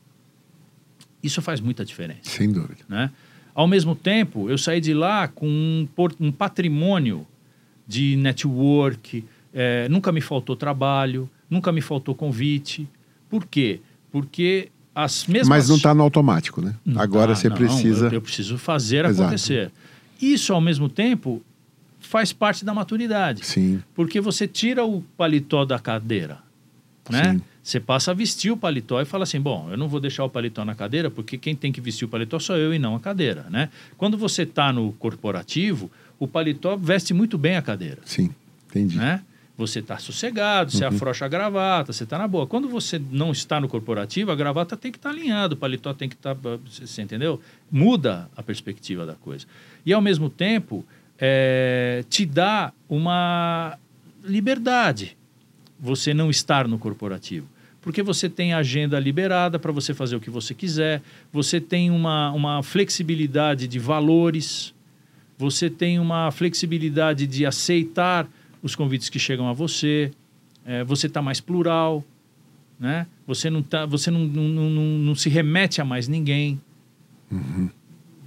Isso 1.21 1.41
faz 1.41 1.60
muita 1.60 1.84
diferença. 1.84 2.21
Sem 2.23 2.51
dúvida. 2.51 2.86
Né? 2.88 3.12
Ao 3.54 3.67
mesmo 3.67 3.95
tempo, 3.95 4.49
eu 4.49 4.58
saí 4.58 4.80
de 4.80 4.93
lá 4.93 5.28
com 5.28 5.47
um, 5.47 5.88
um 6.19 6.32
patrimônio 6.32 7.28
de 7.87 8.15
network, 8.15 9.23
eh, 9.54 9.87
nunca 9.89 10.12
me 10.12 10.21
faltou 10.21 10.56
trabalho, 10.56 11.29
nunca 11.50 11.71
me 11.71 11.81
faltou 11.81 12.15
convite. 12.15 12.87
Por 13.29 13.46
quê? 13.46 13.79
Porque 14.12 14.69
as 14.96 15.27
mesmas... 15.27 15.50
Mas 15.50 15.69
não 15.69 15.75
está 15.75 15.93
no 15.93 16.02
automático, 16.02 16.62
né? 16.62 16.73
Não 16.85 17.02
Agora 17.02 17.33
tá, 17.33 17.35
você 17.35 17.50
não, 17.50 17.58
precisa. 17.58 18.08
Eu, 18.08 18.13
eu 18.13 18.21
preciso 18.21 18.58
fazer 18.58 19.04
Exato. 19.04 19.23
acontecer. 19.23 19.71
Isso, 20.21 20.54
ao 20.54 20.62
mesmo 20.62 20.87
tempo, 20.87 21.43
faz 22.00 22.31
parte 22.31 22.63
da 22.63 22.73
maturidade. 22.73 23.46
Sim. 23.46 23.83
Porque 23.93 24.21
você 24.21 24.48
tira 24.48 24.85
o 24.85 25.02
paletó 25.17 25.65
da 25.65 25.77
cadeira, 25.77 26.39
né? 27.10 27.33
Sim. 27.33 27.41
Você 27.62 27.79
passa 27.79 28.12
a 28.12 28.13
vestir 28.13 28.52
o 28.52 28.58
paletó 28.58 29.02
e 29.02 29.06
fala 29.06 29.23
assim: 29.23 29.41
bom, 29.41 29.67
eu 29.71 29.75
não 29.77 29.89
vou 29.89 30.00
deixar 30.00 30.23
o 30.23 30.29
paletó 30.29 30.63
na 30.63 30.75
cadeira, 30.75 31.10
porque 31.10 31.35
quem 31.35 31.56
tem 31.56 31.71
que 31.71 31.81
vestir 31.81 32.06
o 32.06 32.08
paletó 32.08 32.37
sou 32.37 32.56
eu 32.56 32.71
e 32.73 32.77
não 32.77 32.96
a 32.96 33.00
cadeira, 33.00 33.48
né? 33.50 33.69
Quando 33.98 34.17
você 34.17 34.43
está 34.43 34.71
no 34.71 34.93
corporativo, 34.93 35.89
o 36.19 36.27
paletó 36.27 36.77
veste 36.77 37.12
muito 37.12 37.39
bem 37.39 37.58
a 37.58 37.62
cadeira, 37.63 37.98
Sim, 38.06 38.29
entendi. 38.69 38.98
né? 38.98 39.21
Você 39.58 39.79
está 39.79 39.97
sossegado, 39.97 40.71
você 40.71 40.83
afrouxa 40.83 41.25
a 41.25 41.27
gravata, 41.29 41.93
você 41.93 42.03
está 42.03 42.17
na 42.17 42.27
boa. 42.27 42.45
Quando 42.45 42.67
você 42.67 42.99
não 43.12 43.31
está 43.31 43.60
no 43.60 43.69
corporativo, 43.69 44.31
a 44.31 44.35
gravata 44.35 44.75
tem 44.75 44.91
que 44.91 44.97
estar 44.97 45.12
alinhada, 45.12 45.53
o 45.53 45.58
paletó 45.58 45.93
tem 45.93 46.10
que 46.10 46.15
estar. 46.15 46.33
você, 46.33 46.85
você 46.85 47.01
entendeu? 47.01 47.39
Muda 47.71 48.29
a 48.35 48.43
perspectiva 48.43 49.06
da 49.06 49.13
coisa. 49.15 49.45
E 49.85 49.93
ao 49.93 50.01
mesmo 50.01 50.29
tempo, 50.29 50.85
é, 51.17 52.03
te 52.10 52.25
dá 52.25 52.73
uma 52.89 53.77
liberdade 54.23 55.15
você 55.79 56.13
não 56.13 56.29
estar 56.29 56.67
no 56.67 56.77
corporativo. 56.77 57.47
Porque 57.81 58.01
você 58.01 58.27
tem 58.27 58.53
a 58.53 58.58
agenda 58.58 58.99
liberada 58.99 59.60
para 59.60 59.71
você 59.71 59.93
fazer 59.93 60.15
o 60.15 60.19
que 60.19 60.29
você 60.29 60.53
quiser, 60.56 61.03
você 61.31 61.62
tem 61.62 61.91
uma, 61.91 62.31
uma 62.31 62.63
flexibilidade 62.63 63.67
de 63.67 63.77
valores, 63.77 64.73
você 65.37 65.69
tem 65.69 65.99
uma 65.99 66.31
flexibilidade 66.31 67.27
de 67.27 67.45
aceitar 67.45 68.27
os 68.65 68.73
convites 68.73 69.09
que 69.09 69.19
chegam 69.19 69.47
a 69.47 69.53
você, 69.53 70.11
é, 70.65 70.83
você 70.83 71.05
está 71.05 71.21
mais 71.21 71.39
plural, 71.39 72.03
né? 72.79 73.05
você, 73.27 73.47
não, 73.47 73.61
tá, 73.61 73.85
você 73.85 74.09
não, 74.09 74.21
não, 74.21 74.43
não, 74.43 74.81
não, 74.81 75.13
se 75.13 75.29
remete 75.29 75.79
a 75.79 75.85
mais 75.85 76.07
ninguém. 76.07 76.59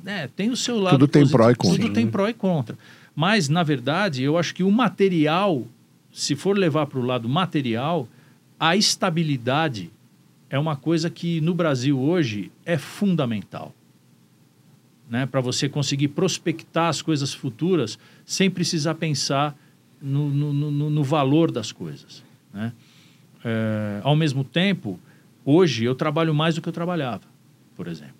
É, 0.06 0.28
tem 0.28 0.48
o 0.48 0.56
seu 0.56 0.78
lado. 0.78 0.92
Tudo 0.92 1.08
tem 1.08 1.22
positivo, 1.22 1.38
pró 1.38 1.50
e 1.50 1.54
contra. 1.56 1.82
Tudo 1.82 1.92
tem 1.92 2.06
pró 2.06 2.28
e 2.28 2.32
contra. 2.32 2.78
Mas, 3.16 3.48
na 3.48 3.64
verdade, 3.64 4.22
eu 4.22 4.38
acho 4.38 4.54
que 4.54 4.62
o 4.62 4.70
material, 4.70 5.66
se 6.12 6.36
for 6.36 6.56
levar 6.56 6.86
para 6.86 7.00
o 7.00 7.04
lado 7.04 7.28
material, 7.28 8.08
a 8.60 8.76
estabilidade 8.76 9.90
é 10.48 10.56
uma 10.56 10.76
coisa 10.76 11.10
que 11.10 11.40
no 11.40 11.52
Brasil 11.52 11.98
hoje 11.98 12.52
é 12.64 12.78
fundamental. 12.78 13.74
Né? 15.10 15.26
Para 15.26 15.40
você 15.40 15.68
conseguir 15.68 16.08
prospectar 16.08 16.88
as 16.88 17.02
coisas 17.02 17.34
futuras 17.34 17.98
sem 18.24 18.48
precisar 18.48 18.94
pensar 18.94 19.58
no, 20.00 20.28
no, 20.28 20.52
no, 20.52 20.90
no 20.90 21.04
valor 21.04 21.50
das 21.50 21.72
coisas. 21.72 22.24
Né? 22.52 22.72
É, 23.44 24.00
ao 24.02 24.16
mesmo 24.16 24.44
tempo, 24.44 24.98
hoje 25.44 25.84
eu 25.84 25.94
trabalho 25.94 26.34
mais 26.34 26.54
do 26.54 26.62
que 26.62 26.68
eu 26.68 26.72
trabalhava, 26.72 27.22
por 27.76 27.86
exemplo. 27.86 28.14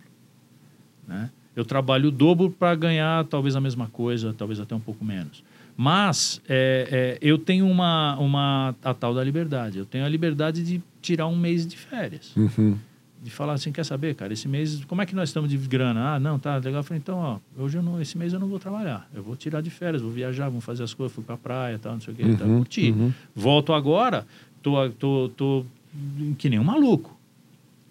Né? 1.06 1.30
Eu 1.56 1.64
trabalho 1.64 2.08
o 2.08 2.12
dobro 2.12 2.50
para 2.50 2.74
ganhar 2.74 3.24
talvez 3.24 3.56
a 3.56 3.60
mesma 3.60 3.88
coisa, 3.88 4.32
talvez 4.32 4.60
até 4.60 4.74
um 4.74 4.80
pouco 4.80 5.04
menos. 5.04 5.42
Mas 5.76 6.40
é, 6.48 6.88
é, 6.90 7.18
eu 7.20 7.38
tenho 7.38 7.68
uma, 7.68 8.16
uma 8.18 8.74
a 8.82 8.92
tal 8.92 9.14
da 9.14 9.22
liberdade. 9.22 9.78
Eu 9.78 9.86
tenho 9.86 10.04
a 10.04 10.08
liberdade 10.08 10.64
de 10.64 10.82
tirar 11.00 11.28
um 11.28 11.36
mês 11.36 11.66
de 11.66 11.76
férias. 11.76 12.34
Uhum. 12.36 12.76
De 13.22 13.30
falar 13.30 13.54
assim, 13.54 13.72
quer 13.72 13.84
saber, 13.84 14.14
cara, 14.14 14.32
esse 14.32 14.46
mês, 14.46 14.84
como 14.86 15.02
é 15.02 15.06
que 15.06 15.14
nós 15.14 15.28
estamos 15.30 15.50
de 15.50 15.56
grana? 15.56 16.14
Ah, 16.14 16.20
não, 16.20 16.38
tá 16.38 16.54
legal. 16.56 16.74
Eu 16.80 16.84
falei, 16.84 17.00
então, 17.02 17.18
ó, 17.18 17.38
hoje 17.60 17.76
eu 17.76 17.82
não, 17.82 18.00
esse 18.00 18.16
mês 18.16 18.32
eu 18.32 18.38
não 18.38 18.46
vou 18.46 18.58
trabalhar. 18.60 19.08
Eu 19.12 19.22
vou 19.24 19.34
tirar 19.34 19.60
de 19.60 19.70
férias, 19.70 20.00
vou 20.00 20.10
viajar, 20.12 20.48
vou 20.48 20.60
fazer 20.60 20.84
as 20.84 20.94
coisas, 20.94 21.12
fui 21.14 21.24
pra 21.24 21.36
praia, 21.36 21.78
tal, 21.80 21.94
não 21.94 22.00
sei 22.00 22.14
o 22.14 22.16
que, 22.16 22.22
Uhum, 22.22 22.36
tal, 22.36 22.48
curtir. 22.48 22.92
uhum. 22.92 23.12
Volto 23.34 23.72
agora, 23.72 24.24
tô, 24.62 24.88
tô, 24.90 25.28
tô 25.36 25.64
que 26.38 26.48
nem 26.48 26.60
um 26.60 26.64
maluco. 26.64 27.18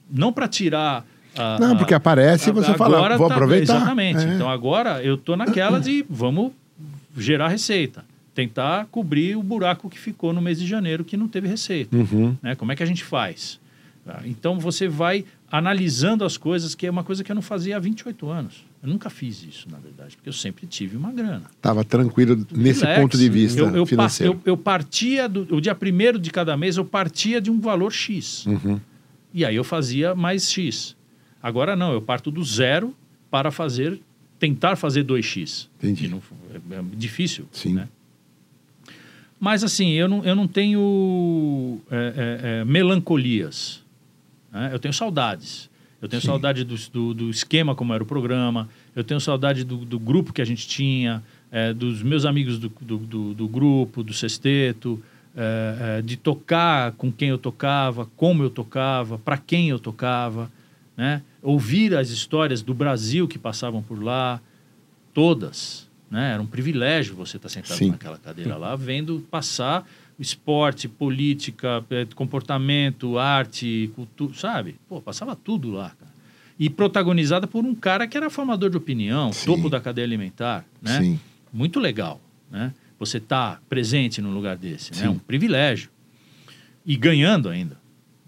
Não 0.10 0.32
para 0.32 0.48
tirar. 0.48 1.06
a- 1.38 1.58
Não, 1.60 1.74
a- 1.74 1.76
porque 1.76 1.94
aparece 1.94 2.50
e 2.50 2.54
você 2.54 2.74
fala, 2.76 3.18
vou 3.18 3.28
tá- 3.28 3.36
aproveitar. 3.36 3.76
Exatamente. 3.76 4.20
É. 4.26 4.34
Então 4.36 4.50
agora 4.50 5.04
eu 5.04 5.18
tô 5.18 5.36
naquela 5.36 5.80
de 5.80 6.06
vamos 6.10 6.52
gerar 7.18 7.50
receita. 7.50 8.06
Tentar 8.34 8.86
cobrir 8.90 9.36
o 9.36 9.44
buraco 9.44 9.90
que 9.90 10.00
ficou 10.00 10.32
no 10.32 10.42
mês 10.42 10.58
de 10.60 10.66
janeiro 10.66 11.04
que 11.04 11.18
não 11.18 11.28
teve 11.28 11.48
receita. 11.48 11.96
Uhum. 11.96 12.36
Né? 12.42 12.56
Como 12.56 12.72
é 12.72 12.76
que 12.76 12.84
a 12.84 12.86
gente 12.86 13.04
faz? 13.04 13.60
Ah, 14.08 14.22
Então 14.26 14.60
você 14.60 14.88
vai 14.88 15.26
analisando 15.52 16.24
as 16.24 16.38
coisas, 16.38 16.74
que 16.76 16.86
é 16.88 16.92
uma 16.92 17.04
coisa 17.04 17.24
que 17.24 17.32
eu 17.32 17.36
não 17.36 17.42
fazia 17.42 17.76
há 17.78 17.80
28 17.80 18.30
anos. 18.30 18.66
Eu 18.84 18.90
nunca 18.90 19.10
fiz 19.10 19.44
isso, 19.44 19.68
na 19.70 19.78
verdade, 19.78 20.16
porque 20.16 20.30
eu 20.30 20.34
sempre 20.34 20.66
tive 20.68 20.96
uma 20.96 21.12
grana. 21.12 21.44
Tava 21.62 21.84
tranquilo 21.84 22.46
nesse 22.52 22.82
Relax. 22.82 23.02
ponto 23.02 23.18
de 23.18 23.30
vista 23.30 23.60
eu, 23.60 23.76
eu, 23.76 23.86
financeiro. 23.86 24.34
eu- 24.34 24.42
eu 24.54 24.58
partia 24.58 25.28
do 25.28 25.56
o 25.56 25.60
dia 25.62 25.74
primeiro 25.76 26.20
de 26.20 26.30
cada 26.32 26.56
mês, 26.56 26.78
eu 26.78 26.86
partia 26.86 27.42
de 27.42 27.50
um 27.52 27.60
valor 27.60 27.92
X. 27.92 28.46
Uhum. 28.46 28.80
E 29.34 29.44
aí 29.44 29.56
eu 29.56 29.64
fazia 29.64 30.16
mais 30.16 30.52
X. 30.52 30.96
Agora 31.42 31.76
não, 31.76 31.92
eu 31.94 32.02
parto 32.02 32.30
do 32.32 32.44
zero 32.44 32.94
para 33.30 33.52
fazer, 33.52 34.00
tentar 34.40 34.76
fazer 34.76 35.04
2X. 35.04 35.68
Entendi. 35.80 36.08
Não- 36.08 36.22
é, 36.54 36.76
é 36.80 36.84
difícil. 36.96 37.46
Sim. 37.52 37.74
Né? 37.74 37.88
Mas 39.40 39.64
assim, 39.64 39.92
eu 39.92 40.08
não, 40.08 40.24
eu 40.26 40.36
não 40.36 40.48
tenho 40.48 41.80
é, 41.92 41.96
é, 41.96 42.60
é, 42.62 42.66
melancolias. 42.66 43.84
Né? 44.58 44.70
Eu 44.74 44.80
tenho 44.80 44.94
saudades. 44.94 45.70
Eu 46.02 46.08
tenho 46.08 46.22
Sim. 46.22 46.28
saudade 46.28 46.64
do, 46.64 46.76
do, 46.92 47.14
do 47.14 47.30
esquema 47.30 47.74
como 47.74 47.94
era 47.94 48.04
o 48.04 48.06
programa. 48.06 48.70
Eu 48.96 49.04
tenho 49.04 49.20
saudade 49.20 49.64
do, 49.64 49.78
do 49.78 50.00
grupo 50.00 50.32
que 50.32 50.42
a 50.42 50.46
gente 50.46 50.68
tinha, 50.68 51.24
é, 51.52 51.74
dos 51.74 52.04
meus 52.04 52.26
amigos 52.26 52.60
do, 52.60 52.70
do, 52.70 53.48
grupo, 53.48 54.04
do 54.04 54.14
sexteto, 54.14 55.02
é, 55.36 55.98
é, 56.00 56.02
de 56.02 56.18
tocar 56.18 56.92
com 56.94 57.12
quem 57.12 57.30
eu 57.30 57.38
tocava, 57.38 58.08
como 58.16 58.44
eu 58.44 58.50
tocava, 58.50 59.18
para 59.18 59.38
quem 59.38 59.70
eu 59.70 59.80
tocava, 59.80 60.52
né? 60.96 61.22
Ouvir 61.42 61.96
as 61.96 62.10
histórias 62.10 62.62
do 62.62 62.74
Brasil 62.74 63.28
que 63.28 63.38
passavam 63.38 63.82
por 63.82 64.04
lá, 64.04 64.42
todas, 65.14 65.88
né? 66.10 66.34
Era 66.34 66.42
um 66.42 66.48
privilégio 66.48 67.16
você 67.16 67.38
estar 67.38 67.50
sentado 67.50 67.78
Sim. 67.78 67.92
naquela 67.92 68.18
cadeira 68.18 68.56
lá, 68.58 68.76
vendo 68.76 69.20
passar 69.32 69.88
esporte, 70.20 70.88
política, 70.88 71.84
eh, 71.90 72.08
comportamento, 72.16 73.18
arte, 73.18 73.92
cultura, 73.96 74.34
sabe? 74.34 74.76
Pô, 74.90 75.02
passava 75.02 75.36
tudo 75.36 75.72
lá, 75.72 75.92
cara. 75.92 76.12
E 76.60 76.70
protagonizada 76.70 77.46
por 77.46 77.64
um 77.64 77.76
cara 77.76 78.08
que 78.08 78.18
era 78.18 78.30
formador 78.30 78.70
de 78.70 78.78
opinião, 78.78 79.32
Sim. 79.32 79.46
topo 79.46 79.70
da 79.70 79.80
cadeia 79.80 80.06
alimentar, 80.06 80.66
né? 80.82 81.00
Sim. 81.02 81.20
Muito 81.54 81.80
legal, 81.80 82.20
né? 82.50 82.74
Você 83.00 83.20
tá 83.20 83.60
presente 83.70 84.22
num 84.22 84.34
lugar 84.34 84.58
desse, 84.58 84.92
né? 84.92 85.02
Sim. 85.02 85.08
Um 85.10 85.20
privilégio. 85.20 85.90
E 86.84 86.96
ganhando 86.96 87.48
ainda, 87.48 87.78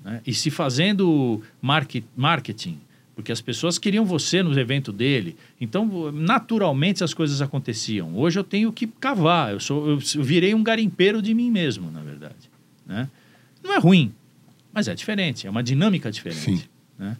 né? 0.03 0.21
E 0.27 0.33
se 0.33 0.51
fazendo 0.51 1.41
market, 1.59 2.03
marketing, 2.15 2.79
porque 3.19 3.33
as 3.33 3.41
pessoas 3.41 3.77
queriam 3.77 4.05
você 4.05 4.41
no 4.41 4.57
evento 4.57 4.93
dele. 4.93 5.35
Então, 5.59 6.09
naturalmente 6.09 7.03
as 7.03 7.13
coisas 7.13 7.41
aconteciam. 7.41 8.15
Hoje 8.15 8.39
eu 8.39 8.45
tenho 8.45 8.71
que 8.71 8.87
cavar. 8.87 9.51
Eu 9.51 9.59
sou 9.59 9.89
eu 9.89 9.97
virei 9.97 10.53
um 10.53 10.63
garimpeiro 10.63 11.21
de 11.21 11.33
mim 11.33 11.51
mesmo, 11.51 11.91
na 11.91 11.99
verdade, 11.99 12.49
né? 12.87 13.09
Não 13.61 13.73
é 13.73 13.77
ruim, 13.77 14.13
mas 14.71 14.87
é 14.87 14.95
diferente, 14.95 15.45
é 15.45 15.49
uma 15.49 15.61
dinâmica 15.61 16.09
diferente, 16.09 16.69
né? 16.97 17.17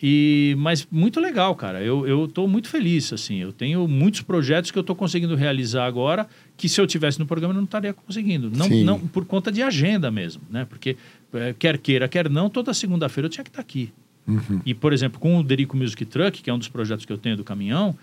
E, 0.00 0.54
mas 0.56 0.86
muito 0.88 1.18
legal, 1.18 1.52
cara. 1.56 1.82
Eu, 1.82 2.28
tô 2.28 2.46
muito 2.46 2.68
feliz, 2.68 3.12
assim. 3.12 3.38
Eu 3.38 3.52
tenho 3.52 3.88
muitos 3.88 4.20
projetos 4.20 4.70
que 4.70 4.78
eu 4.78 4.84
tô 4.84 4.94
conseguindo 4.94 5.34
realizar 5.34 5.84
agora 5.84 6.28
que 6.56 6.68
se 6.68 6.80
eu 6.80 6.86
tivesse 6.86 7.18
no 7.18 7.26
programa 7.26 7.52
eu 7.52 7.56
não 7.56 7.64
estaria 7.64 7.92
conseguindo. 7.92 8.48
Não, 8.50 8.66
Sim. 8.66 8.84
não 8.84 9.00
por 9.00 9.24
conta 9.24 9.50
de 9.50 9.62
agenda 9.62 10.12
mesmo, 10.12 10.42
né? 10.48 10.64
Porque 10.64 10.96
eh, 11.32 11.54
quer 11.58 11.78
queira, 11.78 12.06
quer 12.06 12.30
não, 12.30 12.48
toda 12.48 12.72
segunda-feira 12.72 13.26
eu 13.26 13.30
tinha 13.30 13.42
que 13.42 13.50
estar 13.50 13.62
aqui. 13.62 13.92
Uhum. 14.26 14.60
E, 14.64 14.74
por 14.74 14.92
exemplo, 14.92 15.20
com 15.20 15.38
o 15.38 15.42
Derico 15.42 15.76
Music 15.76 16.04
Truck, 16.04 16.42
que 16.42 16.48
é 16.48 16.54
um 16.54 16.58
dos 16.58 16.68
projetos 16.68 17.04
que 17.04 17.12
eu 17.12 17.18
tenho 17.18 17.36
do 17.36 17.44
caminhão, 17.44 17.96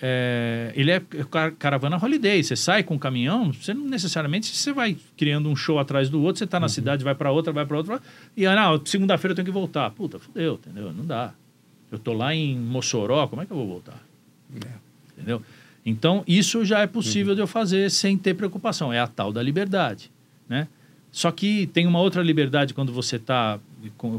é, 0.00 0.72
ele 0.74 0.90
é 0.90 1.00
car- 1.30 1.52
caravana 1.58 1.96
holiday. 1.96 2.42
Você 2.42 2.56
sai 2.56 2.82
com 2.82 2.94
o 2.96 2.98
caminhão, 2.98 3.52
você 3.52 3.72
não 3.72 3.86
necessariamente 3.86 4.54
você 4.54 4.72
vai 4.72 4.96
criando 5.16 5.48
um 5.48 5.56
show 5.56 5.78
atrás 5.78 6.08
do 6.08 6.22
outro, 6.22 6.38
você 6.38 6.44
está 6.44 6.60
na 6.60 6.68
cidade, 6.68 7.04
vai 7.04 7.14
para 7.14 7.30
outra, 7.30 7.52
vai 7.52 7.64
para 7.64 7.76
outra, 7.76 8.00
e 8.36 8.46
ah, 8.46 8.80
segunda-feira 8.84 9.32
eu 9.32 9.36
tenho 9.36 9.46
que 9.46 9.52
voltar. 9.52 9.90
Puta, 9.90 10.18
fudeu, 10.18 10.54
entendeu? 10.54 10.92
Não 10.92 11.04
dá. 11.04 11.32
Eu 11.90 11.98
tô 11.98 12.12
lá 12.12 12.34
em 12.34 12.58
Mossoró, 12.58 13.26
como 13.26 13.42
é 13.42 13.46
que 13.46 13.52
eu 13.52 13.56
vou 13.56 13.66
voltar? 13.66 14.02
Entendeu? 15.16 15.42
Então, 15.84 16.24
isso 16.26 16.64
já 16.64 16.80
é 16.80 16.86
possível 16.86 17.34
de 17.34 17.40
eu 17.40 17.46
fazer 17.46 17.90
sem 17.90 18.18
ter 18.18 18.34
preocupação. 18.34 18.92
É 18.92 18.98
a 18.98 19.06
tal 19.06 19.32
da 19.32 19.40
liberdade, 19.40 20.10
né? 20.48 20.66
Só 21.12 21.30
que 21.30 21.68
tem 21.68 21.86
uma 21.86 22.00
outra 22.00 22.22
liberdade 22.22 22.74
quando 22.74 22.92
você 22.92 23.16
está 23.16 23.58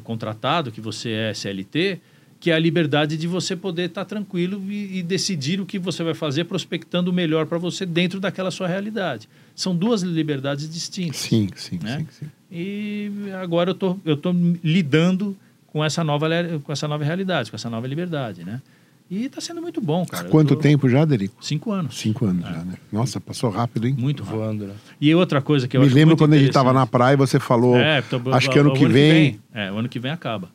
contratado, 0.03 0.71
que 0.71 0.81
você 0.81 1.11
é 1.11 1.33
CLT, 1.33 1.99
que 2.39 2.51
é 2.51 2.53
a 2.53 2.59
liberdade 2.59 3.17
de 3.17 3.27
você 3.27 3.55
poder 3.55 3.85
estar 3.89 4.05
tranquilo 4.05 4.61
e, 4.69 4.99
e 4.99 5.03
decidir 5.03 5.59
o 5.59 5.65
que 5.65 5.79
você 5.79 6.03
vai 6.03 6.13
fazer, 6.13 6.43
prospectando 6.43 7.09
o 7.09 7.13
melhor 7.13 7.47
para 7.47 7.57
você 7.57 7.85
dentro 7.85 8.19
daquela 8.19 8.51
sua 8.51 8.67
realidade. 8.67 9.27
São 9.55 9.75
duas 9.75 10.03
liberdades 10.03 10.69
distintas. 10.69 11.17
Sim, 11.17 11.49
sim, 11.55 11.79
Né? 11.81 12.05
sim, 12.11 12.25
sim. 12.25 12.31
E 12.51 13.11
agora 13.41 13.71
eu 13.71 13.75
tô, 13.75 13.97
eu 14.05 14.15
tô 14.15 14.31
lidando 14.63 15.35
com 15.67 15.83
essa 15.83 16.03
nova 16.03 16.27
com 16.63 16.71
essa 16.71 16.87
nova 16.87 17.03
realidade, 17.03 17.49
com 17.49 17.55
essa 17.55 17.69
nova 17.69 17.87
liberdade, 17.87 18.43
né? 18.43 18.61
E 19.09 19.25
está 19.25 19.39
sendo 19.39 19.61
muito 19.61 19.79
bom, 19.79 20.03
Há 20.03 20.05
cara. 20.11 20.27
Eu 20.27 20.31
quanto 20.31 20.49
tô- 20.55 20.61
tempo 20.61 20.89
já, 20.89 21.05
Derico? 21.05 21.35
Cinco 21.43 21.71
anos. 21.71 21.97
Cinco 21.97 22.25
anos 22.25 22.45
É. 22.45 22.49
já, 22.53 22.63
né? 22.65 22.73
Nossa, 22.91 23.21
passou 23.21 23.49
rápido, 23.49 23.87
hein? 23.87 23.95
Muito 23.97 24.21
rápido. 24.23 24.37
Voando, 24.39 24.67
né? 24.67 24.73
E 24.99 25.15
outra 25.15 25.41
coisa 25.41 25.67
que 25.67 25.77
eu 25.77 25.81
Me 25.81 25.87
acho 25.87 25.95
lembro 25.95 26.09
muito 26.09 26.19
quando 26.19 26.33
a 26.33 26.37
gente 26.37 26.49
estava 26.49 26.73
na 26.73 26.85
praia 26.85 27.13
e 27.13 27.17
você 27.17 27.39
falou, 27.39 27.77
É, 27.77 28.01
tô- 28.01 28.21
acho 28.33 28.49
que 28.49 28.57
o- 28.57 28.61
ano 28.61 28.71
o 28.71 28.73
que 28.73 28.85
vem, 28.85 29.39
É, 29.53 29.71
o 29.71 29.77
ano 29.77 29.87
que 29.87 29.97
vem 29.99 30.11
acaba. 30.11 30.49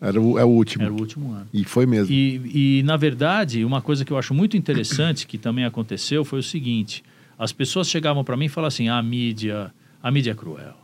era 0.00 0.20
o, 0.20 0.38
é 0.38 0.44
o 0.44 0.48
último. 0.48 0.84
Era 0.84 0.92
o 0.92 0.98
último 1.00 1.32
ano. 1.32 1.48
E 1.52 1.64
foi 1.64 1.84
mesmo. 1.84 2.14
E, 2.14 2.78
e, 2.78 2.82
na 2.84 2.96
verdade, 2.96 3.64
uma 3.64 3.82
coisa 3.82 4.04
que 4.04 4.12
eu 4.12 4.18
acho 4.18 4.32
muito 4.32 4.56
interessante 4.56 5.26
que 5.26 5.36
também 5.36 5.64
aconteceu 5.64 6.24
foi 6.24 6.38
o 6.38 6.42
seguinte: 6.44 7.02
as 7.36 7.50
pessoas 7.52 7.88
chegavam 7.88 8.22
para 8.22 8.36
mim 8.36 8.44
e 8.44 8.48
falavam 8.48 8.68
assim, 8.68 8.88
"Ah, 8.88 8.98
a 8.98 9.02
mídia, 9.02 9.72
a 10.02 10.10
mídia 10.12 10.30
é 10.30 10.34
cruel. 10.34 10.74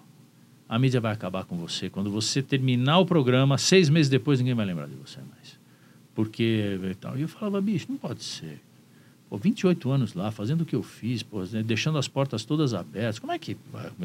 a 0.69 0.81
mídia 0.81 1.01
vai 1.01 1.13
acabar 1.13 1.45
com 1.45 1.57
você. 1.57 1.89
Quando 1.89 2.11
você 2.11 2.43
terminar 2.43 2.99
o 2.99 3.07
programa, 3.07 3.57
seis 3.57 3.89
meses 3.89 4.09
depois, 4.11 4.41
ninguém 4.41 4.53
vai 4.57 4.67
lembrar 4.67 4.87
de 4.89 4.97
você 4.97 5.19
mais. 5.21 5.36
Porque. 6.17 6.79
E 6.91 6.95
tal. 6.97 7.17
E 7.17 7.23
eu 7.23 7.29
falava, 7.29 7.61
bicho, 7.61 7.87
não 7.89 7.97
pode 7.97 8.25
ser. 8.25 8.59
Pô, 9.31 9.37
28 9.37 9.91
anos 9.91 10.14
lá, 10.14 10.31
fazendo 10.33 10.62
o 10.62 10.64
que 10.64 10.75
eu 10.75 10.83
fiz, 10.83 11.23
pô, 11.23 11.43
né, 11.53 11.62
deixando 11.62 11.99
as 11.99 12.09
portas 12.09 12.45
todas 12.45 12.73
abertas. 12.75 13.19
Como 13.21 13.33
é 13.33 13.39
que 13.39 13.57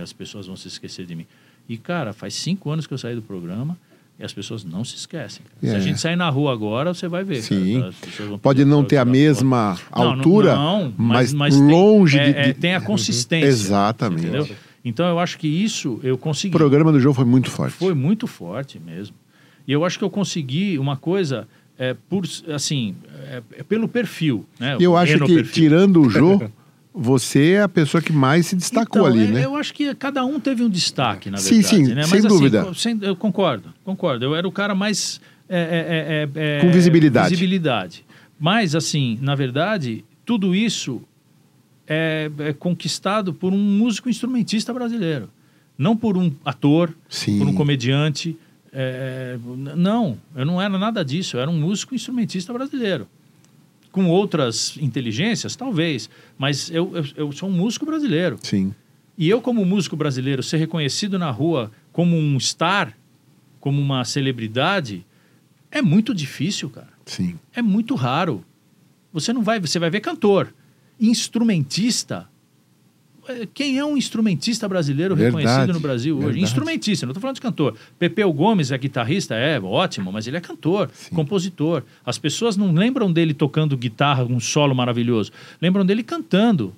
as 0.02 0.12
pessoas 0.14 0.46
vão 0.48 0.56
se 0.56 0.68
esquecer 0.68 1.06
de 1.06 1.16
mim? 1.16 1.26
E, 1.70 1.78
cara, 1.78 2.12
faz 2.12 2.34
cinco 2.34 2.70
anos 2.70 2.86
que 2.88 2.94
eu 2.94 2.98
saí 2.98 3.16
do 3.16 3.22
programa 3.22 3.78
e 4.20 4.24
as 4.26 4.34
pessoas 4.34 4.64
não 4.64 4.84
se 4.84 4.96
esquecem. 4.96 5.44
cara. 5.46 5.58
Se 5.72 5.76
É. 5.76 5.78
a 5.78 5.80
gente 5.80 6.00
sair 6.02 6.16
na 6.16 6.28
rua 6.30 6.52
agora, 6.52 6.92
você 6.94 7.08
vai 7.08 7.24
ver. 7.24 7.44
Sim. 7.44 7.82
cara, 7.82 8.38
Pode 8.40 8.66
não 8.66 8.84
ter 8.84 8.98
a 8.98 9.06
mesma 9.06 9.78
Não, 9.96 10.04
não- 10.04 10.12
altura, 10.14 10.56
não, 10.56 10.94
mas, 10.98 11.32
tem- 11.34 11.72
longe 11.72 12.18
é, 12.18 12.24
de, 12.34 12.40
é, 12.40 12.44
de- 12.48 12.54
tem 12.56 12.74
a 12.76 12.82
consistência. 12.82 13.46
Exatamente. 13.48 14.24
Entendeu? 14.26 14.50
Então 14.84 15.08
eu 15.08 15.20
acho 15.20 15.38
que 15.38 15.48
isso 15.48 16.00
eu 16.02 16.16
O 16.16 16.18
consegui. 16.18 16.58
programa 16.58 16.92
do 16.92 17.00
jogo 17.00 17.14
foi 17.16 17.26
muito 17.26 17.52
forte. 17.52 17.74
Foi 17.74 17.94
muito 17.94 18.26
forte 18.26 18.80
mesmo. 18.80 19.16
E 19.68 19.72
eu 19.72 19.86
acho 19.86 20.00
que 20.00 20.04
eu 20.04 20.10
consegui 20.10 20.80
uma 20.80 20.98
coisa 20.98 21.48
é, 21.84 21.96
por 22.10 22.24
assim 22.54 22.94
é, 23.30 23.42
é 23.58 23.64
pelo 23.64 23.88
perfil, 23.88 24.46
né? 24.60 24.78
Eu 24.80 24.92
O 24.92 24.98
acho 24.98 25.18
que, 25.20 25.36
perfil. 25.36 25.52
tirando 25.54 26.02
o 26.02 26.10
Jô, 26.10 26.40
você 26.94 27.54
é 27.54 27.62
a 27.64 27.70
pessoa 27.70 28.02
que 28.04 28.12
mais 28.14 28.46
se 28.48 28.56
destacou 28.56 29.02
Então, 29.08 29.14
ali, 29.20 29.28
é, 29.30 29.32
né? 29.32 29.46
Eu 29.46 29.56
acho 29.56 29.74
que 29.74 29.96
cada 29.96 30.24
um 30.24 30.40
teve 30.40 30.62
um 30.64 30.70
destaque, 30.70 31.30
na 31.32 31.38
Sim, 31.38 31.62
verdade. 31.62 31.68
sim, 31.88 31.94
né? 31.96 32.04
sem 32.04 32.12
Mas, 32.12 32.26
assim, 32.26 32.28
dúvida. 32.28 32.64
co- 32.66 32.74
sem- 32.76 33.00
eu 33.02 33.16
concordo, 33.16 33.74
concordo. 33.84 34.24
Eu 34.26 34.36
era 34.36 34.48
o 34.48 34.52
cara 34.52 34.76
mais. 34.76 35.20
é, 35.50 36.28
Com 36.62 36.72
visibilidade. 36.72 37.30
visibilidade. 37.30 38.06
Mas, 38.40 38.76
assim, 38.76 39.18
na 39.22 39.34
verdade, 39.36 40.04
tudo 40.26 40.54
isso 40.56 41.02
é, 41.88 42.30
é 42.40 42.54
conquistado 42.54 43.34
por 43.34 43.54
um 43.54 43.58
músico 43.58 44.10
instrumentista 44.10 44.74
brasileiro. 44.74 45.30
Não 45.78 45.96
por 45.98 46.16
um 46.18 46.32
ator, 46.46 46.94
Sim. 47.10 47.40
por 47.40 47.48
um 47.48 47.54
comediante. 47.54 48.38
É, 48.74 49.38
n- 49.44 49.76
não, 49.76 50.18
eu 50.36 50.46
não 50.46 50.62
era 50.62 50.78
nada 50.78 51.04
disso. 51.04 51.36
Eu 51.38 51.42
era 51.42 51.50
um 51.52 51.60
músico 51.60 51.94
instrumentista 51.96 52.52
brasileiro. 52.54 53.08
Com 53.92 54.08
outras 54.08 54.78
inteligências, 54.78 55.56
talvez. 55.56 56.10
Mas 56.38 56.70
eu, 56.72 56.92
eu, 56.96 57.06
eu 57.16 57.32
sou 57.32 57.50
um 57.50 57.52
músico 57.52 57.86
brasileiro. 57.86 58.40
Sim. 58.42 58.74
E 59.18 59.30
eu, 59.30 59.42
como 59.42 59.66
músico 59.66 59.96
brasileiro, 59.96 60.42
ser 60.42 60.58
reconhecido 60.58 61.20
na 61.20 61.30
rua 61.30 61.72
como 61.92 62.16
um 62.18 62.40
star, 62.40 62.98
como 63.60 63.80
uma 63.82 64.04
celebridade, 64.06 65.06
é 65.70 65.82
muito 65.82 66.14
difícil, 66.16 66.70
cara. 66.70 66.90
Sim. 67.06 67.38
É 67.54 67.62
muito 67.62 67.94
raro. 67.96 68.44
Você 69.14 69.34
não 69.34 69.44
vai, 69.44 69.60
você 69.60 69.78
vai 69.78 69.90
ver 69.90 70.00
cantor, 70.00 70.54
instrumentista. 71.00 72.30
Eh, 73.32 73.48
Quem 73.54 73.78
é 73.78 73.86
um 73.86 73.96
instrumentista 73.98 74.68
brasileiro 74.68 75.16
Verdade, 75.16 75.44
reconhecido 75.46 75.74
no 75.74 75.80
Brasil 75.80 76.16
hoje? 76.16 76.26
verdade. 76.26 76.44
Instrumentista, 76.44 77.06
não 77.06 77.12
estou 77.12 77.22
falando 77.22 77.36
de 77.36 77.42
cantor. 77.42 77.76
Pepeu 77.98 78.32
Gomes 78.32 78.72
é 78.72 78.78
guitarrista, 78.78 79.36
é 79.36 79.60
ótimo, 79.60 80.12
mas 80.12 80.28
ele 80.28 80.38
é 80.38 80.42
cantor, 80.42 80.90
Sim. 80.94 81.16
compositor. 81.16 81.84
As 82.06 82.18
pessoas 82.18 82.58
não 82.58 82.72
lembram 82.74 83.12
dele 83.12 83.34
tocando 83.34 83.78
guitarra, 83.78 84.24
um 84.24 84.40
solo 84.40 84.76
maravilhoso. 84.76 85.32
Lembram 85.62 85.86
dele 85.86 86.04
cantando. 86.04 86.76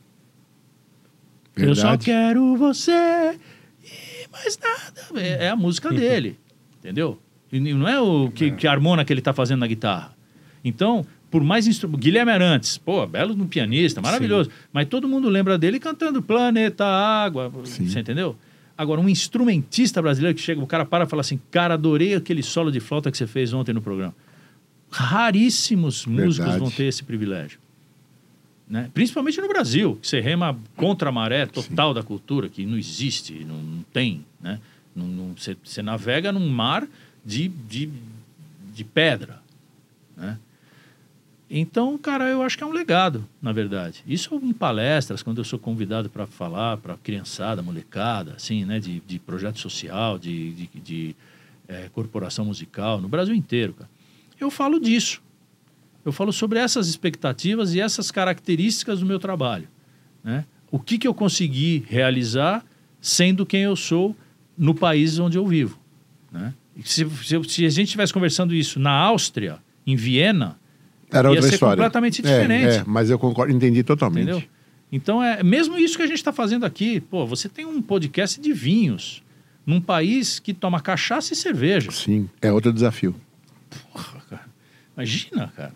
Eu 1.56 1.76
só 1.76 1.82
Verdade. 1.89 2.06
quero 2.06 2.56
você 2.56 2.91
e 3.84 4.28
mais 4.32 4.58
nada. 4.58 5.20
É, 5.22 5.45
é 5.45 5.49
a 5.49 5.56
música 5.56 5.91
dele, 5.91 6.39
entendeu? 6.80 7.20
E 7.51 7.60
não 7.60 7.88
é 7.88 8.01
o 8.01 8.32
que, 8.32 8.49
que 8.51 8.68
harmona 8.68 9.06
que 9.06 9.14
ele 9.14 9.20
está 9.22 9.32
fazendo 9.34 9.60
na 9.60 9.68
guitarra. 9.68 10.16
Então, 10.66 11.06
por 11.34 11.44
mais 11.44 11.66
instrumento. 11.66 12.00
Guilherme 12.00 12.32
Arantes, 12.32 12.78
pô, 12.78 13.08
belo 13.08 13.36
no 13.36 13.48
pianista, 13.48 14.00
maravilhoso. 14.00 14.52
Mas 14.72 14.88
todo 14.88 15.10
mundo 15.10 15.28
lembra 15.30 15.58
dele 15.58 15.80
cantando 15.80 16.22
Planeta 16.22 16.86
Água. 16.86 17.52
Sim. 17.66 17.90
Você 17.90 18.02
entendeu? 18.02 18.36
Agora, 18.78 19.02
um 19.02 19.10
instrumentista 19.10 20.00
brasileiro 20.00 20.38
que 20.38 20.44
chega, 20.44 20.62
o 20.62 20.68
cara 20.68 20.86
para 20.86 21.06
e 21.06 21.08
fala 21.08 21.22
assim: 21.22 21.40
Cara, 21.50 21.74
adorei 21.74 22.14
aquele 22.14 22.44
solo 22.44 22.72
de 22.72 22.80
flauta 22.80 23.10
que 23.10 23.18
você 23.18 23.26
fez 23.26 23.52
ontem 23.52 23.74
no 23.74 23.82
programa. 23.82 24.14
Raríssimos 24.92 26.06
músicos 26.06 26.38
Verdade. 26.38 26.60
vão 26.60 26.70
ter 26.70 26.84
esse 26.84 27.04
privilégio. 27.04 27.58
Né? 28.70 28.92
Principalmente 28.94 29.42
no 29.42 29.48
Brasil, 29.48 29.98
que 30.00 30.08
você 30.08 30.20
rema 30.20 30.56
contra 30.76 31.10
a 31.10 31.12
maré 31.12 31.48
total 31.48 31.96
da 31.96 32.04
cultura, 32.04 32.48
que 32.48 32.64
não 32.64 32.78
existe, 32.78 33.44
não, 33.44 33.58
não 33.58 33.84
tem. 33.92 34.24
Né? 34.40 34.60
Não, 34.96 35.08
não- 35.08 35.34
você, 35.36 35.58
você 35.64 35.82
navega 35.82 36.32
num 36.32 36.48
mar 36.48 36.88
de, 37.26 37.48
de, 37.48 37.90
de 38.72 38.84
pedra. 38.84 39.42
Né? 40.16 40.38
Então, 41.56 41.95
cara, 41.99 42.28
eu 42.28 42.41
acho 42.41 42.58
que 42.58 42.64
é 42.64 42.68
um 42.68 42.72
legado, 42.72 43.30
na 43.39 43.51
verdade. 43.51 44.04
Isso 44.08 44.34
em 44.41 44.51
palestras, 44.51 45.22
quando 45.22 45.38
eu 45.38 45.43
sou 45.43 45.60
convidado 45.60 46.10
para 46.10 46.26
falar 46.26 46.78
para 46.78 46.97
criançada, 46.97 47.62
molecada, 47.62 48.34
assim, 48.36 48.66
né, 48.66 48.80
de, 48.80 48.99
de 49.01 49.20
projeto 49.20 49.60
social, 49.60 50.18
de, 50.18 50.51
de, 50.54 50.70
de, 50.84 51.16
eh, 51.68 51.91
corporação 51.93 52.43
musical, 52.43 52.99
no 52.99 53.08
Brasil 53.08 53.36
inteiro, 53.36 53.74
cara. 53.74 53.89
Eu 54.39 54.49
falo 54.49 54.80
disso. 54.80 55.22
Eu 56.04 56.12
falo 56.12 56.34
sobre 56.34 56.58
essas 56.58 56.88
expectativas 56.88 57.76
e 57.76 57.80
essas 57.80 58.10
características 58.10 59.01
do 59.01 59.06
meu 59.06 59.20
trabalho. 59.20 59.68
Né? 60.24 60.45
O 60.72 60.80
que, 60.80 60.97
que 60.97 61.08
eu 61.08 61.14
consegui 61.14 61.86
realizar 61.88 62.66
sendo 62.99 63.45
quem 63.45 63.62
eu 63.62 63.76
sou 63.76 64.16
no 64.58 64.74
país 64.74 65.20
onde 65.20 65.38
eu 65.38 65.45
vivo. 65.45 65.78
Né? 66.32 66.51
Se, 66.84 67.08
se, 67.08 67.43
se 67.43 67.66
a 67.66 67.70
gente 67.70 67.89
estivesse 67.89 68.12
conversando 68.12 68.56
isso 68.56 68.80
na 68.80 68.91
Áustria, 68.91 69.60
em 69.86 69.95
Viena, 69.95 70.58
Era 71.14 71.28
ia 71.28 71.32
outra 71.32 71.47
ser 71.47 71.53
história. 71.55 71.76
completamente 71.76 72.22
É, 72.22 72.24
diferente. 72.24 72.76
É, 72.78 72.84
mas 72.86 73.09
eu 73.09 73.18
concordo, 73.20 73.53
entendi 73.53 73.84
totalmente. 73.84 74.24
Entendeu? 74.24 74.43
Então, 74.91 75.24
é 75.24 75.41
mesmo 75.41 75.78
isso 75.78 75.97
que 75.97 76.03
a 76.03 76.07
gente 76.07 76.18
está 76.18 76.32
fazendo 76.32 76.66
aqui. 76.66 76.99
Pô, 77.01 77.26
você 77.26 77.49
tem 77.49 77.66
um 77.66 77.82
podcast 77.82 78.39
de 78.39 78.53
vinhos 78.53 79.24
num 79.66 79.82
país 79.82 80.38
que 80.39 80.53
toma 80.53 80.80
cachaça 80.80 81.34
e 81.34 81.36
cerveja. 81.36 81.89
Sim, 81.91 82.30
é 82.41 82.51
outro 82.51 82.72
desafio. 82.72 83.16
Porra, 83.91 84.22
cara. 84.30 84.45
Imagina, 84.95 85.51
cara. 85.55 85.74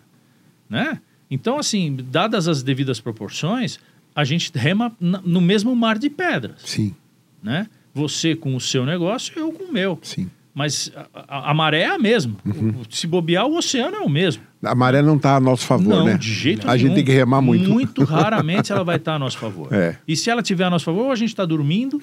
Né? 0.70 1.00
Então, 1.30 1.58
assim, 1.58 1.96
dadas 2.10 2.46
as 2.46 2.62
devidas 2.62 3.00
proporções, 3.00 3.80
a 4.14 4.24
gente 4.24 4.52
rema 4.54 4.94
no 5.00 5.40
mesmo 5.40 5.74
mar 5.74 5.98
de 5.98 6.08
pedras. 6.10 6.62
Sim, 6.64 6.94
Né? 7.42 7.66
Você 7.94 8.36
com 8.36 8.54
o 8.54 8.60
seu 8.60 8.86
negócio, 8.86 9.32
eu 9.36 9.50
com 9.50 9.64
o 9.64 9.72
meu. 9.72 9.98
sim. 10.02 10.30
Mas 10.54 10.90
a, 10.96 11.06
a- 11.28 11.50
a 11.50 11.54
maré 11.54 11.82
é 11.82 11.86
a 11.86 11.98
mesma. 11.98 12.34
Uhum. 12.44 12.82
Se 12.90 13.06
bobear, 13.06 13.46
o 13.46 13.56
oceano 13.56 13.96
é 13.96 14.00
o 14.00 14.08
mesmo. 14.08 14.42
A 14.62 14.74
maré 14.74 15.00
não 15.02 15.16
está 15.16 15.36
a 15.36 15.40
nosso 15.40 15.64
favor, 15.64 15.88
não, 15.88 16.04
né? 16.06 16.16
de 16.18 16.32
jeito 16.32 16.68
A 16.68 16.74
nenhum. 16.74 16.86
gente 16.88 16.94
tem 16.96 17.04
que 17.04 17.12
remar 17.12 17.40
muito. 17.40 17.70
Muito 17.70 18.02
raramente 18.04 18.72
ela 18.72 18.82
vai 18.82 18.96
estar 18.96 19.14
a 19.14 19.18
nosso 19.18 19.38
favor. 19.38 19.68
É. 19.72 19.96
E 20.06 20.16
se 20.16 20.28
ela 20.30 20.42
tiver 20.42 20.64
a 20.64 20.70
nosso 20.70 20.84
favor, 20.84 21.04
ou 21.06 21.12
a 21.12 21.16
gente 21.16 21.28
está 21.28 21.44
dormindo, 21.44 22.00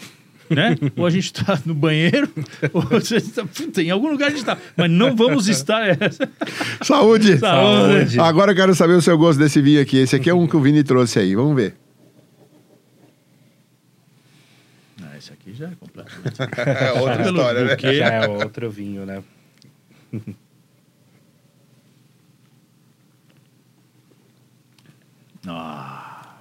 né? 0.49 0.77
ou 0.95 1.05
a 1.05 1.09
gente 1.09 1.25
está 1.25 1.59
no 1.65 1.73
banheiro, 1.73 2.29
ou 2.71 2.81
a 2.91 2.99
gente 3.01 3.29
tá, 3.31 3.43
puta, 3.45 3.81
em 3.81 3.89
algum 3.89 4.09
lugar 4.09 4.27
a 4.27 4.29
gente 4.29 4.39
está. 4.39 4.57
Mas 4.77 4.89
não 4.89 5.13
vamos 5.17 5.49
estar. 5.49 5.81
é. 5.89 5.97
Saúde! 6.81 7.37
Saúde. 7.39 8.19
Agora 8.21 8.51
eu 8.51 8.55
quero 8.55 8.73
saber 8.73 8.93
o 8.93 9.01
seu 9.01 9.17
gosto 9.17 9.37
desse 9.39 9.61
vinho 9.61 9.81
aqui. 9.81 9.97
Esse 9.97 10.15
aqui 10.15 10.29
é 10.29 10.33
um 10.33 10.47
que 10.47 10.55
o 10.55 10.61
Vini 10.61 10.81
trouxe 10.83 11.19
aí. 11.19 11.35
Vamos 11.35 11.55
ver. 11.57 11.75
Ah, 15.03 15.17
esse 15.17 15.33
aqui 15.33 15.44
já 15.55 15.67
é 15.67 15.71
completamente. 15.79 16.35
É 16.67 16.91
outra 16.99 17.23
Pelo 17.23 17.69
buquê. 17.69 17.95
Já 17.95 18.05
é 18.07 18.27
outro 18.27 18.69
vinho, 18.69 19.05
né? 19.05 19.23
Ah, 25.47 26.37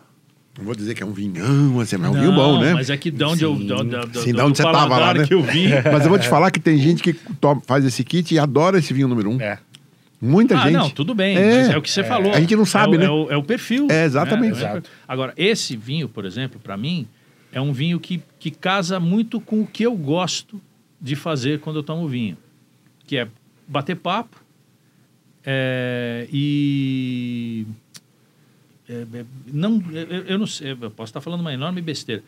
Não 0.59 0.65
vou 0.65 0.75
dizer 0.75 0.95
que 0.95 1.03
é 1.03 1.07
um 1.07 1.13
vinhão, 1.13 1.81
assim, 1.81 1.97
mas 1.97 2.07
é 2.07 2.11
um 2.11 2.13
vinho 2.21 2.33
bom, 2.33 2.61
né? 2.61 2.73
Mas 2.73 2.91
é 2.91 2.97
que 2.97 3.11
de 3.11 3.25
onde 3.25 3.45
eu. 3.45 3.55
Sim. 3.57 3.69
Sim, 4.21 4.33
de 4.33 4.41
onde 4.41 4.57
você 4.57 4.63
tava 4.63 4.97
lá, 4.99 5.13
né? 5.15 5.27
eu. 5.29 5.43
Mas 5.93 6.05
eu 6.05 6.09
vou 6.11 6.19
te 6.19 6.29
falar 6.29 6.51
que 6.51 6.61
tem 6.61 6.79
gente 6.79 7.03
que 7.03 7.13
to- 7.13 7.63
faz 7.67 7.85
esse 7.85 8.03
kit 8.05 8.35
e 8.35 8.39
adora 8.39 8.79
esse 8.79 8.93
vinho 8.95 9.09
número 9.09 9.31
um. 9.31 9.41
É. 9.41 9.59
Muita 10.21 10.57
Ah, 10.57 10.63
gente. 10.63 10.73
não, 10.73 10.89
tudo 10.89 11.15
bem. 11.15 11.37
É. 11.37 11.57
Mas 11.59 11.71
é 11.71 11.77
o 11.77 11.83
que 11.83 11.91
você 11.91 12.03
falou. 12.03 12.33
A 12.33 12.41
gente 12.41 12.57
não 12.57 12.65
sabe, 12.65 12.95
é, 12.95 12.97
o- 12.97 13.01
né? 13.01 13.07
É 13.07 13.11
o, 13.11 13.31
é 13.33 13.37
o 13.37 13.43
perfil. 13.43 13.89
É, 13.91 14.05
exatamente. 14.05 14.59
né? 14.59 14.79
É. 14.79 14.83
Agora, 15.07 15.35
esse 15.37 15.77
vinho, 15.77 16.09
por 16.09 16.25
exemplo, 16.25 16.59
para 16.63 16.77
mim, 16.77 17.07
é 17.55 17.61
um 17.61 17.73
vinho 17.73 18.01
que, 18.01 18.21
que 18.39 18.51
casa 18.51 19.01
muito 19.01 19.41
com 19.41 19.63
o 19.63 19.67
que 19.67 19.85
eu 19.85 19.97
gosto 19.97 20.61
de 21.01 21.15
fazer 21.15 21.61
quando 21.61 21.77
eu 21.77 21.83
tomo 21.83 22.09
vinho. 22.09 22.37
Que 23.07 23.19
é 23.19 23.29
bater 23.67 23.97
papo 23.97 24.45
é, 25.47 26.27
e... 26.33 27.67
é, 28.89 29.07
é, 29.13 29.25
não, 29.53 29.83
eu, 29.93 30.25
eu 30.25 30.39
não 30.39 30.47
sei, 30.47 30.73
eu 30.73 30.91
posso 30.91 31.11
estar 31.11 31.21
falando 31.21 31.41
uma 31.41 31.53
enorme 31.53 31.83
besteira, 31.83 32.23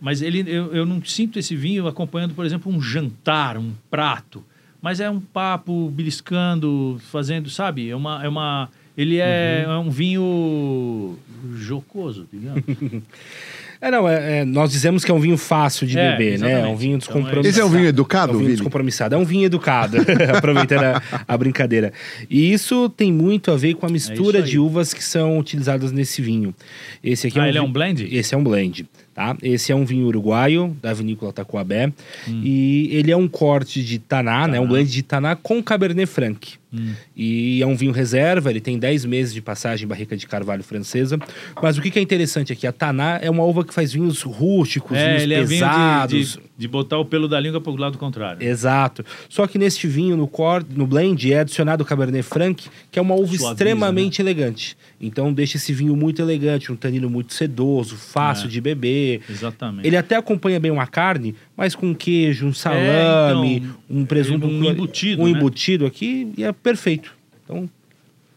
mas 0.00 0.22
ele, 0.22 0.44
eu, 0.46 0.72
eu 0.72 0.86
não 0.86 1.04
sinto 1.04 1.38
esse 1.38 1.56
vinho 1.56 1.88
acompanhando, 1.88 2.32
por 2.32 2.46
exemplo, 2.46 2.72
um 2.72 2.80
jantar, 2.80 3.58
um 3.58 3.72
prato, 3.90 4.44
mas 4.80 5.00
é 5.00 5.10
um 5.10 5.20
papo 5.20 5.90
beliscando, 5.90 6.98
fazendo, 7.10 7.50
sabe? 7.50 7.90
É 7.90 7.96
uma, 7.96 8.24
é 8.24 8.28
uma, 8.28 8.70
ele 8.96 9.18
é, 9.18 9.64
é 9.66 9.76
um 9.76 9.90
vinho 9.90 11.18
jocoso, 11.56 12.26
digamos. 12.32 12.62
É, 13.82 13.90
não, 13.90 14.06
é, 14.06 14.40
é, 14.40 14.44
nós 14.44 14.70
dizemos 14.70 15.04
que 15.04 15.10
é 15.10 15.14
um 15.14 15.18
vinho 15.20 15.38
fácil 15.38 15.86
de 15.86 15.98
É, 15.98 16.10
beber, 16.12 16.38
né? 16.38 16.46
É 16.46 16.54
um 16.54 16.58
exatamente. 16.58 16.78
vinho 16.80 16.96
Então, 16.96 16.98
descompromissado. 16.98 17.48
Esse 17.48 17.60
é 17.60 17.64
um 17.64 17.68
vinho 17.70 17.86
educado, 17.86 18.32
É 18.32 18.34
um 18.34 18.38
vinho 18.38 18.46
Vini? 18.46 18.56
descompromissado. 18.56 19.14
É 19.14 19.18
um 19.18 19.24
vinho 19.24 19.46
educado, 19.46 19.96
aproveitando 20.36 20.82
a, 20.84 21.02
a 21.26 21.38
brincadeira. 21.38 21.92
E 22.28 22.52
isso 22.52 22.90
tem 22.90 23.10
muito 23.10 23.50
a 23.50 23.56
ver 23.56 23.74
com 23.74 23.86
a 23.86 23.88
mistura 23.88 24.38
É 24.40 24.42
aí. 24.42 24.48
de 24.50 24.58
uvas 24.58 24.92
que 24.92 25.02
são 25.02 25.38
utilizadas 25.38 25.92
nesse 25.92 26.20
vinho. 26.20 26.54
Esse 27.02 27.28
aqui 27.28 27.38
é 27.38 27.42
ah, 27.42 27.44
um 27.44 27.48
ele 27.48 27.58
é 27.58 27.60
vi- 27.62 27.66
um 27.66 27.72
blend? 27.72 28.08
Esse 28.14 28.34
é 28.34 28.38
um 28.38 28.44
blend. 28.44 28.86
Tá? 29.14 29.36
Esse 29.42 29.72
é 29.72 29.74
um 29.74 29.84
vinho 29.84 30.06
uruguaio 30.06 30.76
da 30.82 30.92
vinícola 30.92 31.32
Tacuabé 31.32 31.92
e 32.28 32.88
ele 32.92 33.10
é 33.10 33.16
um 33.16 33.26
corte 33.28 33.82
de 33.84 33.98
taná, 33.98 34.46
né? 34.46 34.60
Um 34.60 34.66
blend 34.68 34.90
de 34.90 35.02
taná 35.02 35.34
com 35.36 35.62
Cabernet 35.62 36.06
Franc. 36.06 36.59
Hum. 36.72 36.92
E 37.16 37.60
é 37.62 37.66
um 37.66 37.74
vinho 37.74 37.92
reserva, 37.92 38.48
ele 38.50 38.60
tem 38.60 38.78
10 38.78 39.04
meses 39.04 39.34
de 39.34 39.42
passagem 39.42 39.84
em 39.84 39.88
barrica 39.88 40.16
de 40.16 40.26
carvalho 40.26 40.62
francesa. 40.62 41.18
Mas 41.60 41.76
o 41.78 41.82
que 41.82 41.90
que 41.90 41.98
é 41.98 42.02
interessante 42.02 42.52
aqui? 42.52 42.66
A 42.66 42.72
taná 42.72 43.18
é 43.20 43.28
uma 43.30 43.44
uva 43.44 43.64
que 43.64 43.74
faz 43.74 43.92
vinhos 43.92 44.22
rústicos, 44.22 44.96
É, 44.96 45.08
vinhos 45.08 45.22
ele 45.24 45.34
é 45.34 45.38
vinho 45.44 45.48
pesados. 45.60 46.10
de, 46.32 46.36
de, 46.36 46.42
de 46.58 46.68
botar 46.68 46.98
o 46.98 47.04
pelo 47.04 47.26
da 47.28 47.40
língua 47.40 47.60
pro 47.60 47.74
lado 47.74 47.98
contrário. 47.98 48.42
Exato. 48.46 49.04
Só 49.28 49.46
que 49.46 49.58
neste 49.58 49.86
vinho, 49.86 50.16
no 50.16 50.28
cor, 50.28 50.64
no 50.68 50.86
blend, 50.86 51.32
é 51.32 51.40
adicionado 51.40 51.82
o 51.82 51.86
Cabernet 51.86 52.22
Franc, 52.22 52.68
que 52.90 52.98
é 52.98 53.02
uma 53.02 53.14
uva 53.14 53.26
Suaviza, 53.26 53.50
extremamente 53.52 54.22
elegante. 54.22 54.76
Então 55.00 55.32
deixa 55.32 55.56
esse 55.56 55.72
vinho 55.72 55.96
muito 55.96 56.20
elegante, 56.22 56.70
um 56.70 56.76
tanino 56.76 57.08
muito 57.10 57.34
sedoso, 57.34 57.96
fácil 57.96 58.46
É. 58.46 58.48
de 58.48 58.60
beber. 58.60 59.22
Exatamente. 59.28 59.86
Ele 59.86 59.96
até 59.96 60.14
acompanha 60.16 60.60
bem 60.60 60.70
uma 60.70 60.86
carne, 60.86 61.34
mas 61.60 61.74
com 61.74 61.94
queijo, 61.94 62.46
um 62.46 62.50
É, 62.50 62.52
salame, 62.54 63.56
então, 63.58 63.76
um 63.90 64.06
presunto, 64.06 64.46
um 64.46 64.64
embutido, 64.64 65.20
um 65.22 65.26
né? 65.26 65.30
embutido 65.32 65.84
aqui 65.84 66.32
e 66.36 66.42
é 66.42 66.50
perfeito. 66.52 67.14
Então 67.44 67.68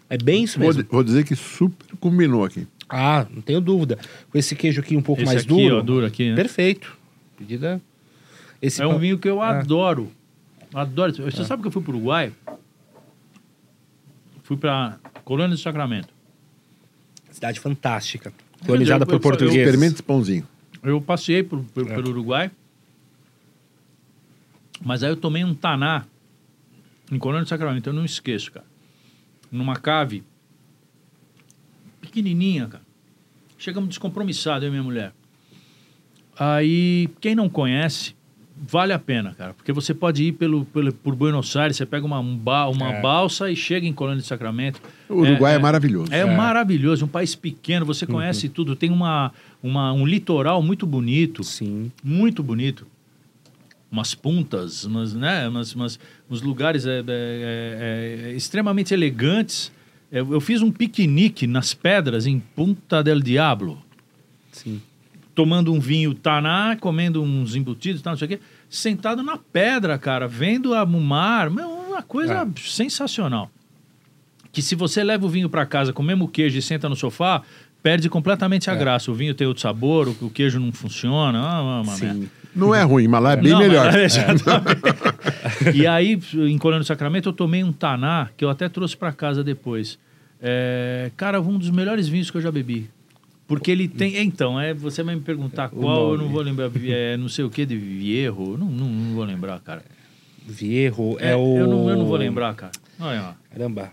é 0.09 0.17
bem 0.17 0.43
isso 0.43 0.59
Vou, 0.59 0.67
mesmo. 0.67 0.84
di- 0.84 0.89
vou 0.89 1.01
dizer 1.03 1.24
que 1.24 1.34
super 1.34 1.88
combinou 2.01 2.43
aqui. 2.43 2.67
Ah, 2.89 3.26
não 3.34 3.41
tenho 3.41 3.61
dúvida. 3.61 3.97
Com 4.30 4.38
esse 4.38 4.55
queijo 4.57 4.82
aqui 4.82 4.97
um 4.97 5.01
pouco 5.01 5.21
Esse 5.21 5.32
mais 5.34 5.39
aqui, 5.45 5.47
duro. 5.47 5.78
ó, 5.78 5.82
duro 5.82 6.05
aqui, 6.05 6.30
né? 6.32 6.36
Perfeito. 6.36 6.97
Pedida. 7.38 7.82
Esse 8.61 8.82
É 8.82 8.88
um 8.88 8.99
vinho 8.99 9.17
que 9.17 9.28
eu 9.30 9.41
Ah. 9.41 9.59
adoro. 9.59 10.11
Adoro. 10.74 11.13
Você 11.13 11.45
sabe 11.45 11.61
que 11.61 11.67
eu 11.69 11.71
fui 11.71 11.82
para 11.82 11.91
o 11.91 11.95
Uruguai? 11.95 12.32
Fui 14.43 14.57
para 14.57 14.97
Colônia 15.24 15.55
do 15.55 15.57
Sacramento. 15.61 16.09
cidade 17.32 17.59
fantástica. 17.59 18.32
Colonizada 18.65 19.05
por 19.05 19.13
eu- 19.13 19.15
eu- 19.15 19.21
portugueses. 19.21 19.57
Experimenta 19.57 19.93
esse 19.95 20.03
pãozinho. 20.03 20.45
Eu 20.84 21.01
passei 21.01 21.41
por, 21.41 21.63
por- 21.74 21.89
É. 21.89 21.95
pelo 21.95 22.09
Uruguai. 22.09 22.51
Mas 24.84 25.03
aí 25.03 25.09
eu 25.11 25.15
tomei 25.15 25.43
um 25.43 25.53
taná 25.53 26.05
em 27.11 27.17
Colônia 27.17 27.43
do 27.43 27.49
Sacramento. 27.49 27.88
Eu 27.88 27.93
não 27.93 28.03
esqueço, 28.05 28.51
cara. 28.51 28.65
Numa 29.51 29.75
cave 29.75 30.23
pequenininha, 32.01 32.67
cara. 32.67 32.84
Chegamos 33.57 33.89
descompromissados, 33.89 34.63
eu 34.63 34.67
e 34.67 34.71
minha 34.71 34.84
mulher. 34.84 35.13
Aí, 36.38 37.09
quem 37.21 37.36
não 37.36 37.47
conhece, 37.47 38.15
vale 38.57 38.91
a 38.91 38.99
pena, 38.99 39.34
cara. 39.36 39.53
Porque 39.53 39.71
você 39.71 39.93
pode 39.93 40.23
ir 40.23 40.31
pelo, 40.34 40.65
pelo, 40.65 40.91
por 40.91 41.15
Buenos 41.15 41.55
Aires, 41.55 41.77
você 41.77 41.86
pega 41.86 42.05
uma, 42.05 42.19
um 42.19 42.36
ba- 42.36 42.67
uma 42.67 42.93
É. 42.95 43.01
balsa 43.01 43.49
e 43.49 43.55
chega 43.55 43.86
em 43.88 43.93
Colônia 43.93 44.21
do 44.21 44.25
Sacramento. 44.27 44.81
O 45.07 45.19
Uruguai 45.21 45.53
é, 45.53 45.55
é- 45.55 45.59
maravilhoso. 45.59 46.11
É, 46.13 46.25
maravilhoso, 46.25 47.05
um 47.05 47.07
país 47.07 47.36
pequeno, 47.36 47.86
você 47.86 48.05
Uhum. 48.05 48.11
conhece 48.13 48.49
tudo, 48.49 48.75
tem 48.75 48.89
uma, 48.89 49.31
uma, 49.61 49.93
um 49.93 50.05
litoral 50.05 50.61
muito 50.61 50.86
bonito, 50.86 51.43
Sim. 51.43 51.91
muito 52.03 52.41
bonito. 52.43 52.86
Umas 53.94 54.16
puntas, 54.16 54.86
umas, 54.86 55.14
né, 55.14 55.48
umas, 55.48 55.76
umas- 55.76 56.00
uns 56.28 56.41
lugares 56.41 56.84
é, 56.88 56.98
é, 56.98 57.04
é, 57.08 58.30
é, 58.30 58.34
extremamente 58.34 58.91
elegantes. 58.91 59.72
Eu, 60.12 60.34
eu 60.34 60.41
fiz 60.41 60.64
um 60.64 60.72
piquenique 60.72 61.46
nas 61.46 61.76
pedras 61.76 62.26
em 62.26 62.39
Punta 62.39 63.04
del 63.04 63.20
Diablo, 63.20 63.80
Sim. 64.52 64.82
tomando 65.36 65.72
um 65.72 65.80
vinho 65.80 66.12
taná, 66.16 66.76
comendo 66.76 67.22
uns 67.22 67.56
embutidos, 67.56 68.02
tal, 68.02 68.14
não 68.14 68.18
sei 68.18 68.26
o 68.26 68.30
quê, 68.30 68.39
sentado 68.68 69.22
na 69.22 69.38
pedra, 69.38 69.96
cara, 70.00 70.28
vendo 70.28 70.74
a- 70.74 70.84
o 70.84 71.00
mar, 71.00 71.50
uma 71.50 72.02
coisa 72.02 72.34
É. 72.34 72.48
sensacional. 72.60 73.52
Que 74.52 74.64
se 74.64 74.74
você 74.74 75.04
leva 75.04 75.24
o 75.28 75.30
vinho 75.30 75.50
para 75.50 75.68
casa 75.68 75.94
com 75.94 76.02
o 76.02 76.06
mesmo 76.06 76.28
queijo 76.28 76.58
e 76.58 76.62
senta 76.64 76.89
no 76.89 76.96
sofá, 76.96 77.44
perde 77.84 78.09
completamente 78.09 78.69
a 78.69 78.73
É. 78.73 78.77
graça. 78.77 79.11
O 79.11 79.13
vinho 79.13 79.36
tem 79.36 79.45
outro 79.45 79.61
sabor, 79.61 80.07
o, 80.07 80.15
o 80.25 80.29
queijo 80.29 80.59
não 80.59 80.71
funciona, 80.71 81.39
ah, 81.39 81.61
uma 81.81 81.84
merda. 81.97 82.13
Sim. 82.13 82.29
Não 82.55 82.73
é 82.73 82.81
ruim, 82.84 83.07
mas 83.07 83.21
lá 83.23 83.34
é 83.34 83.36
bem 83.36 83.51
Não, 83.51 83.59
melhor. 83.59 83.91
mas- 83.91 84.15
exatamente. 84.15 84.81
e 85.75 85.86
aí, 85.88 86.19
em 86.34 86.57
Colônia 86.57 86.81
do 86.84 86.86
Sacramento, 86.88 87.29
eu 87.29 87.34
tomei 87.34 87.63
um 87.63 87.73
taná 87.73 88.29
que 88.38 88.45
eu 88.45 88.49
até 88.49 88.69
trouxe 88.69 88.95
para 88.95 89.11
casa 89.11 89.43
depois. 89.43 89.97
É, 90.41 91.11
cara, 91.17 91.41
um 91.41 91.57
dos 91.57 91.69
melhores 91.69 92.07
vinhos 92.07 92.29
que 92.31 92.38
eu 92.38 92.41
já 92.41 92.51
bebi. 92.51 92.89
Porque 93.47 93.69
ele 93.71 93.88
tem. 93.88 94.17
Então, 94.23 94.59
é, 94.59 94.73
você 94.73 95.03
vai 95.03 95.15
me 95.15 95.21
perguntar 95.21 95.69
qual, 95.69 96.13
eu 96.13 96.17
não 96.17 96.29
vou 96.29 96.41
lembrar. 96.41 96.69
É, 96.86 97.17
não 97.17 97.27
sei 97.27 97.43
o 97.43 97.49
que 97.49 97.65
de 97.65 97.75
Vierro. 97.75 98.57
Não, 98.57 98.67
não, 98.67 98.88
não 98.88 99.15
vou 99.15 99.25
lembrar, 99.25 99.59
cara. 99.59 99.84
Vierro 100.47 101.17
é, 101.19 101.31
É, 101.31 101.36
o. 101.36 101.57
eu, 101.57 101.67
não, 101.67 101.89
eu 101.89 101.97
não 101.97 102.05
vou 102.05 102.17
lembrar, 102.17 102.53
cara. 102.55 102.71
Olha. 102.99 103.36
Caramba. 103.51 103.91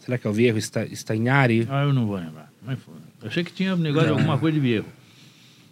Será 0.00 0.18
que 0.18 0.26
é 0.26 0.30
o 0.30 0.32
Vierro 0.32 0.58
Sta- 0.58 0.86
Stainari? 0.86 1.66
Ah, 1.70 1.84
eu 1.84 1.92
não 1.92 2.06
vou 2.06 2.16
lembrar. 2.16 2.50
Mas 2.64 2.78
foda. 2.80 2.98
Eu 3.24 3.28
achei 3.28 3.42
que 3.42 3.50
tinha 3.52 3.74
um 3.74 3.78
negócio 3.78 4.08
de 4.08 4.12
alguma 4.12 4.38
coisa 4.38 4.54
de 4.54 4.60
Vierro. 4.60 4.86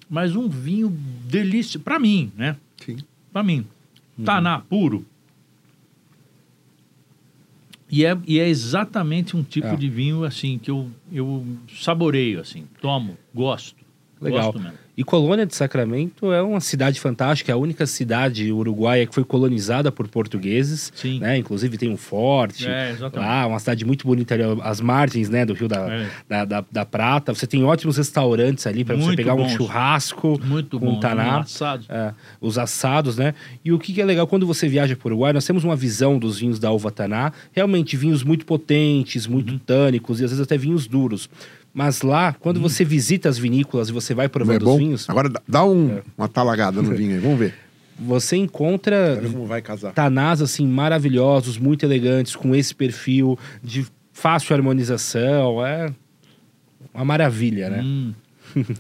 Mas 0.09 0.35
um 0.35 0.49
vinho 0.49 0.89
delícia. 0.89 1.79
Pra 1.79 1.99
mim, 1.99 2.33
né? 2.35 2.57
Sim. 2.83 2.97
Pra 3.31 3.43
mim. 3.43 3.67
Taná 4.25 4.59
puro. 4.61 5.05
E 7.91 8.07
é, 8.07 8.17
e 8.27 8.41
é 8.41 8.49
exatamente 8.49 9.37
um 9.37 9.43
tipo 9.43 9.67
É. 9.67 9.77
de 9.77 9.87
vinho, 9.91 10.25
assim, 10.25 10.59
que 10.59 10.71
eu, 10.71 10.91
eu 11.13 11.47
saboreio, 11.79 12.41
assim. 12.41 12.67
Tomo, 12.81 13.19
gosto. 13.35 13.82
Legal. 14.23 14.55
E 14.95 15.03
Colônia 15.03 15.47
de 15.47 15.55
Sacramento 15.55 16.31
é 16.33 16.43
uma 16.43 16.61
cidade 16.61 17.01
fantástica, 17.01 17.51
é 17.51 17.55
a 17.55 17.57
única 17.57 17.87
cidade 17.87 18.53
uruguaia 18.53 19.07
que 19.07 19.15
foi 19.15 19.25
colonizada 19.25 19.91
por 19.91 20.07
portugueses. 20.07 20.93
Sim. 20.95 21.19
Né? 21.19 21.39
Inclusive 21.39 21.79
tem 21.79 21.89
um 21.89 21.97
forte. 21.97 22.67
É. 22.69 22.95
Lá, 23.15 23.47
uma 23.47 23.59
cidade 23.59 23.87
muito 23.87 24.07
bonita 24.07 24.35
ali, 24.35 24.43
as 24.63 24.83
margens 24.83 25.31
né, 25.31 25.47
do 25.47 25.55
Rio 25.55 25.67
da, 25.67 25.91
É. 25.91 26.09
da, 26.29 26.45
da, 26.45 26.65
da 26.71 26.85
Prata. 26.85 27.35
Você 27.35 27.47
tem 27.47 27.65
ótimos 27.65 27.97
restaurantes 27.97 28.67
ali 28.67 28.85
para 28.85 28.95
você 28.95 29.17
pegar 29.17 29.33
um 29.35 29.49
churrasco 29.49 30.39
Muito 30.45 30.79
com 30.79 30.93
bom. 30.95 31.01
taná. 31.01 31.39
um 31.39 31.41
assado. 31.41 31.85
É, 31.89 32.13
os 32.39 32.59
assados, 32.59 33.17
né? 33.17 33.35
E 33.65 33.73
o 33.73 33.79
que, 33.79 33.95
que 33.95 34.01
é 34.01 34.05
legal, 34.05 34.27
quando 34.27 34.47
você 34.47 34.69
viaja 34.69 34.95
para 34.95 35.07
o 35.07 35.11
Uruguai, 35.13 35.33
nós 35.33 35.47
temos 35.47 35.65
uma 35.65 35.75
visão 35.75 36.19
dos 36.19 36.39
vinhos 36.39 36.59
da 36.59 36.71
uva 36.71 36.91
Taná, 36.91 37.33
realmente 37.53 37.97
vinhos 37.97 38.23
muito 38.23 38.45
potentes, 38.45 39.27
muito 39.27 39.53
Uhum. 39.55 39.59
tânicos 39.59 40.21
e 40.21 40.25
às 40.25 40.31
vezes 40.31 40.45
até 40.45 40.59
vinhos 40.59 40.87
duros. 40.87 41.31
Mas 41.75 42.03
lá, 42.03 42.35
quando 42.35 42.57
Uhum. 42.59 42.63
você 42.65 42.85
visita 42.85 43.29
as 43.29 43.39
vinícolas 43.39 43.89
e 43.89 43.93
você 43.93 44.13
vai 44.15 44.27
é 44.27 44.29
provando 44.29 44.65
bom? 44.65 44.73
os 44.75 44.79
vinhos, 44.79 45.09
Agora 45.11 45.31
dá- 45.49 45.65
um, 45.65 46.01
uma 46.19 46.29
talagada 46.29 46.83
no 46.83 46.95
vinho 46.95 47.15
aí, 47.15 47.19
vamos 47.19 47.39
ver. 47.39 47.55
você 47.99 48.37
encontra 48.37 49.21
como 49.23 49.47
vai 49.47 49.63
casar. 49.63 49.93
tanás 49.93 50.43
assim 50.43 50.67
maravilhosos, 50.67 51.57
muito 51.57 51.85
elegantes, 51.85 52.37
com 52.37 52.55
esse 52.55 52.75
perfil 52.75 53.39
de 53.63 53.87
fácil 54.13 54.55
harmonização, 54.55 55.65
é 55.65 55.91
uma 56.93 57.05
maravilha, 57.05 57.71
né? 57.71 57.81
Hum. 57.83 58.13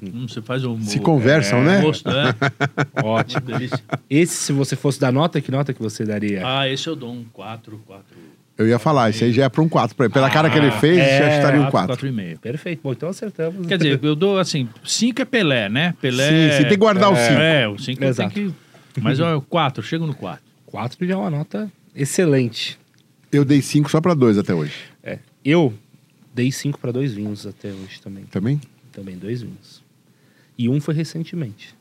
Hum, 0.03 0.28
você 0.28 0.43
faz 0.43 0.62
o. 0.66 0.78
Se 0.82 1.01
conversam, 1.01 1.61
o 1.61 1.64
né? 1.64 1.80
Gosto, 1.80 2.07
é. 2.11 2.34
Ótimo. 3.03 3.40
Delícia. 3.40 3.80
Esse, 4.11 4.34
se 4.34 4.53
você 4.53 4.76
fosse 4.76 5.01
dar 5.01 5.11
nota, 5.11 5.40
que 5.40 5.51
nota 5.51 5.72
que 5.72 5.80
você 5.80 6.05
daria? 6.05 6.43
Ah, 6.45 6.68
esse 6.68 6.86
eu 6.88 6.95
dou 6.95 7.11
um 7.11 7.24
4, 7.32 7.80
4. 7.86 8.05
Eu 8.62 8.68
ia 8.68 8.78
falar, 8.78 9.10
isso 9.10 9.24
aí 9.24 9.32
já 9.32 9.44
é 9.44 9.48
para 9.48 9.60
um 9.60 9.68
4. 9.68 10.10
Pela 10.10 10.30
cara 10.30 10.48
que 10.48 10.56
ele 10.56 10.70
fez, 10.70 10.98
é, 10.98 11.18
já 11.18 11.36
estaria 11.36 11.60
um 11.60 11.68
4. 11.68 11.88
4 11.88 12.06
e 12.06 12.12
meio. 12.12 12.38
Perfeito. 12.38 12.80
Bom, 12.82 12.92
então 12.92 13.08
acertamos. 13.08 13.66
Quer 13.66 13.76
dizer, 13.76 13.98
eu 14.02 14.14
dou 14.14 14.38
assim, 14.38 14.68
5 14.84 15.20
é 15.20 15.24
Pelé, 15.24 15.68
né? 15.68 15.94
Pelé. 16.00 16.28
Sim, 16.28 16.56
você 16.56 16.62
tem 16.62 16.70
que 16.70 16.76
guardar 16.76 17.12
o 17.12 17.16
5. 17.16 17.32
É, 17.32 17.68
o 17.68 17.76
5 17.76 18.00
tem 18.14 18.28
que. 18.28 18.54
Mas 19.00 19.18
ó, 19.18 19.40
4, 19.40 19.82
chego 19.82 20.06
no 20.06 20.14
4. 20.14 20.40
4 20.66 21.06
já 21.06 21.14
é 21.14 21.16
uma 21.16 21.30
nota 21.30 21.70
excelente. 21.94 22.78
Eu 23.32 23.44
dei 23.44 23.60
5 23.60 23.90
só 23.90 24.00
para 24.00 24.14
dois 24.14 24.38
até 24.38 24.54
hoje. 24.54 24.74
É. 25.02 25.18
Eu 25.44 25.74
dei 26.32 26.52
5 26.52 26.78
para 26.78 26.92
dois 26.92 27.12
vinhos 27.12 27.46
até 27.46 27.68
hoje 27.68 28.00
também. 28.00 28.24
Também? 28.24 28.60
Também 28.92 29.16
dois 29.16 29.42
vinhos. 29.42 29.82
E 30.56 30.68
um 30.68 30.80
foi 30.80 30.94
recentemente. 30.94 31.74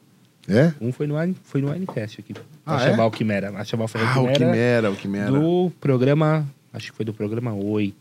É? 0.47 0.73
Um 0.81 0.91
foi 0.91 1.07
no, 1.07 1.15
foi 1.43 1.61
no 1.61 1.71
Winecast 1.71 2.19
aqui. 2.19 2.33
Ah, 2.65 2.77
a 2.77 2.81
é? 2.81 2.89
Chaval 2.89 3.11
Quimera. 3.11 3.51
A 3.55 3.63
Chaval 3.63 3.87
foi 3.87 4.01
Ah, 4.01 4.19
o 4.19 4.31
Quimera, 4.33 4.89
o 4.91 4.95
Quimera. 4.95 5.31
Do 5.31 5.71
programa, 5.79 6.47
acho 6.73 6.91
que 6.91 6.95
foi 6.97 7.05
do 7.05 7.13
programa 7.13 7.53
8. 7.53 7.95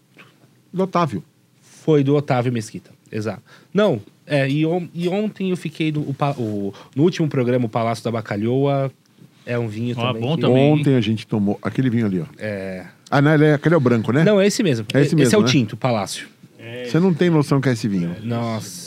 Otávio. 0.77 1.23
Foi 1.61 2.05
do 2.05 2.15
Otávio 2.15 2.53
Mesquita, 2.53 2.91
exato. 3.11 3.43
Não, 3.73 4.01
é, 4.27 4.49
e, 4.49 4.65
on- 4.67 4.89
e 4.95 5.09
ontem 5.09 5.51
eu 5.51 5.57
fiquei 5.57 5.91
no, 5.91 6.01
o 6.01 6.15
o- 6.39 6.75
no 6.95 7.03
último 7.03 7.27
programa, 7.29 7.67
o 7.67 7.69
Palácio 7.69 8.05
da 8.05 8.11
Bacalhoa. 8.11 8.93
É 9.47 9.59
um 9.59 9.67
vinho 9.67 9.95
Ah, 9.99 10.09
também. 10.09 10.23
bom 10.23 10.35
que- 10.37 10.41
também. 10.43 10.73
Ontem 10.73 10.95
a 10.95 11.01
gente 11.01 11.27
tomou 11.27 11.59
aquele 11.63 11.89
vinho 11.91 12.07
ali, 12.07 12.21
ó. 12.21 12.27
É... 12.39 12.87
Ah, 13.11 13.21
não, 13.23 13.35
ele 13.35 13.47
é, 13.47 13.55
aquele 13.55 13.75
é 13.75 13.79
o 13.79 13.81
branco, 13.81 14.13
né? 14.13 14.23
Não, 14.23 14.41
é 14.41 14.47
esse 14.47 14.63
mesmo. 14.63 14.87
É 14.95 15.01
esse 15.01 15.17
mesmo, 15.17 15.35
é 15.35 15.39
o 15.39 15.43
né? 15.43 15.49
tinto, 15.49 15.77
Palácio. 15.77 16.29
Você 16.87 17.01
não 17.01 17.13
tem 17.13 17.31
noção 17.31 17.61
que 17.61 17.69
é 17.69 17.73
esse 17.73 17.89
vinho. 17.89 18.15
Nossa. 18.23 18.80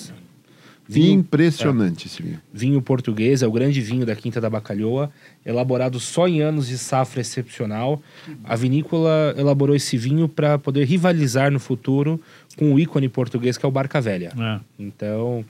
Vinho, 0.94 1.20
Impressionante 1.20 2.08
esse 2.08 2.22
vinho. 2.22 2.40
vinho 2.54 2.82
português, 2.82 3.42
é 3.42 3.48
o 3.48 3.52
grande 3.52 3.82
vinho 3.82 4.06
da 4.06 4.16
Quinta 4.16 4.40
da 4.40 4.50
Bacalhoa, 4.50 5.12
elaborado 5.46 6.00
só 6.00 6.28
em 6.28 6.42
anos 6.42 6.68
de 6.68 6.78
safra 6.78 7.22
excepcional. 7.22 8.02
A 8.44 8.56
vinícola 8.56 9.34
elaborou 9.38 9.76
esse 9.76 9.98
vinho 9.98 10.28
para 10.28 10.58
poder 10.58 10.86
rivalizar 10.86 11.52
no 11.52 11.60
futuro 11.60 12.20
com 12.58 12.74
o 12.74 12.80
ícone 12.80 13.10
português 13.10 13.58
que 13.58 13.66
é 13.66 13.68
o 13.68 13.72
Barca 13.72 14.00
Velha. 14.00 14.32
É. 14.38 14.60
Então, 14.78 15.44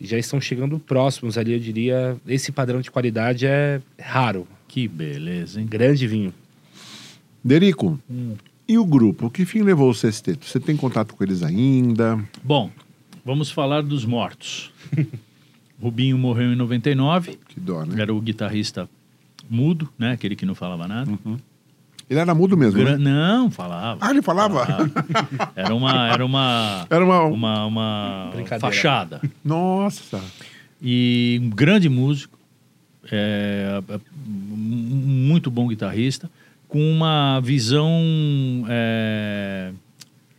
já 0.00 0.18
estão 0.18 0.40
chegando 0.40 0.78
próximos 0.78 1.38
ali, 1.38 1.52
eu 1.52 1.60
diria. 1.60 2.16
Esse 2.26 2.50
padrão 2.50 2.80
de 2.80 2.90
qualidade 2.90 3.46
é 3.46 3.80
raro. 4.00 4.46
Que 4.66 4.88
beleza, 4.88 5.60
hein? 5.60 5.66
Grande 5.66 6.06
vinho. 6.06 6.34
Derico, 7.44 7.98
e 8.68 8.78
o 8.78 8.84
grupo? 8.84 9.28
Que 9.28 9.44
fim 9.44 9.62
levou 9.62 9.90
o 9.90 9.94
sexteto? 9.94 10.46
Você 10.46 10.60
tem 10.60 10.76
contato 10.76 11.14
com 11.14 11.22
eles 11.24 11.42
ainda? 11.42 12.18
Bom, 12.42 12.70
vamos 13.24 13.50
falar 13.50 13.82
dos 13.82 14.04
mortos. 14.04 14.70
Rubinho 15.80 16.16
morreu 16.16 16.52
em 16.52 16.56
99, 16.56 17.38
Que 17.48 17.58
dó, 17.58 17.84
né? 17.84 18.00
era 18.00 18.14
o 18.14 18.20
guitarrista 18.20 18.88
mudo, 19.50 19.88
né? 19.98 20.12
Aquele 20.12 20.36
que 20.36 20.46
não 20.46 20.54
falava 20.54 20.86
nada. 20.86 21.10
Ele 22.08 22.20
era 22.20 22.34
mudo 22.34 22.56
mesmo. 22.56 22.78
Gran- 22.78 22.98
né? 22.98 23.10
Não, 23.10 23.50
falava. 23.50 23.98
Ah, 24.04 24.10
ele 24.10 24.22
falava? 24.22 24.66
Era 25.56 25.74
uma, 25.74 26.08
era 26.12 26.24
uma, 26.24 26.86
Era 26.88 27.04
uma. 27.04 27.24
uma, 27.24 27.66
uma 27.66 28.30
fachada. 28.60 29.20
Nossa. 29.44 30.22
E 30.80 31.40
um 31.42 31.50
grande 31.50 31.88
músico, 31.88 32.38
é, 33.10 33.82
é, 33.88 34.00
muito 34.26 35.50
bom 35.50 35.66
guitarrista, 35.68 36.30
com 36.68 36.78
uma 36.92 37.40
visão 37.40 37.92
é, 38.68 39.72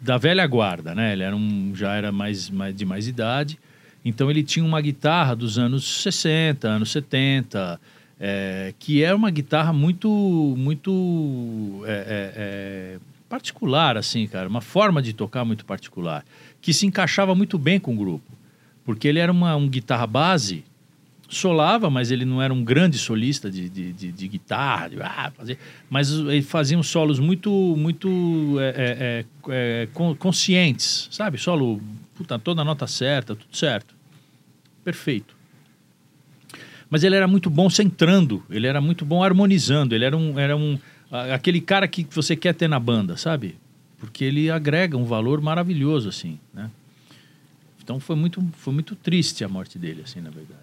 da 0.03 0.17
velha 0.17 0.45
guarda, 0.45 0.93
né? 0.93 1.13
Ele 1.13 1.23
era 1.23 1.35
um, 1.35 1.73
já 1.73 1.95
era 1.95 2.11
mais, 2.11 2.49
mais 2.49 2.75
de 2.75 2.85
mais 2.85 3.07
idade, 3.07 3.57
então 4.03 4.29
ele 4.29 4.43
tinha 4.43 4.65
uma 4.65 4.81
guitarra 4.81 5.33
dos 5.33 5.57
anos 5.57 6.03
60, 6.03 6.67
anos 6.67 6.91
70, 6.91 7.79
é, 8.19 8.73
que 8.77 9.01
é 9.01 9.13
uma 9.13 9.31
guitarra 9.31 9.71
muito, 9.71 10.09
muito 10.57 11.83
é, 11.85 11.91
é, 11.91 12.33
é, 12.35 12.99
particular, 13.29 13.95
assim, 13.95 14.27
cara, 14.27 14.47
uma 14.49 14.61
forma 14.61 15.01
de 15.01 15.13
tocar 15.13 15.45
muito 15.45 15.63
particular, 15.63 16.25
que 16.61 16.73
se 16.73 16.85
encaixava 16.85 17.33
muito 17.33 17.57
bem 17.57 17.79
com 17.79 17.93
o 17.93 17.97
grupo, 17.97 18.29
porque 18.83 19.07
ele 19.07 19.19
era 19.19 19.31
uma 19.31 19.55
um 19.55 19.69
guitarra 19.69 20.05
base, 20.05 20.65
solava, 21.35 21.89
mas 21.89 22.11
ele 22.11 22.25
não 22.25 22.41
era 22.41 22.53
um 22.53 22.63
grande 22.63 22.97
solista 22.97 23.49
de, 23.49 23.69
de, 23.69 23.93
de, 23.93 24.11
de 24.11 24.27
guitarra, 24.27 24.89
de, 24.89 25.01
ah, 25.01 25.31
mas 25.89 26.11
ele 26.11 26.41
fazia 26.41 26.77
uns 26.77 26.87
solos 26.87 27.19
muito, 27.19 27.49
muito 27.77 28.57
é, 28.59 28.69
é, 28.69 28.73
é, 28.77 29.25
é, 29.83 29.87
con- 29.93 30.15
conscientes, 30.15 31.07
sabe? 31.11 31.37
Solo, 31.37 31.81
puta, 32.15 32.37
toda 32.39 32.61
a 32.61 32.65
nota 32.65 32.87
certa, 32.87 33.35
tudo 33.35 33.55
certo. 33.55 33.95
Perfeito. 34.83 35.35
Mas 36.89 37.03
ele 37.03 37.15
era 37.15 37.27
muito 37.27 37.49
bom 37.49 37.69
centrando, 37.69 38.43
ele 38.49 38.67
era 38.67 38.79
muito 38.79 39.03
bom 39.03 39.23
harmonizando, 39.23 39.95
ele 39.95 40.05
era 40.05 40.15
um, 40.15 40.39
era 40.39 40.55
um 40.55 40.77
aquele 41.31 41.61
cara 41.61 41.87
que 41.87 42.07
você 42.11 42.35
quer 42.35 42.53
ter 42.55 42.67
na 42.67 42.79
banda, 42.79 43.17
sabe? 43.17 43.55
Porque 43.99 44.23
ele 44.23 44.49
agrega 44.49 44.97
um 44.97 45.05
valor 45.05 45.41
maravilhoso, 45.41 46.09
assim, 46.09 46.39
né? 46.53 46.69
Então 47.83 47.99
foi 47.99 48.15
muito, 48.15 48.41
foi 48.53 48.73
muito 48.73 48.95
triste 48.95 49.43
a 49.43 49.49
morte 49.49 49.77
dele, 49.77 50.01
assim, 50.03 50.21
na 50.21 50.29
verdade. 50.29 50.62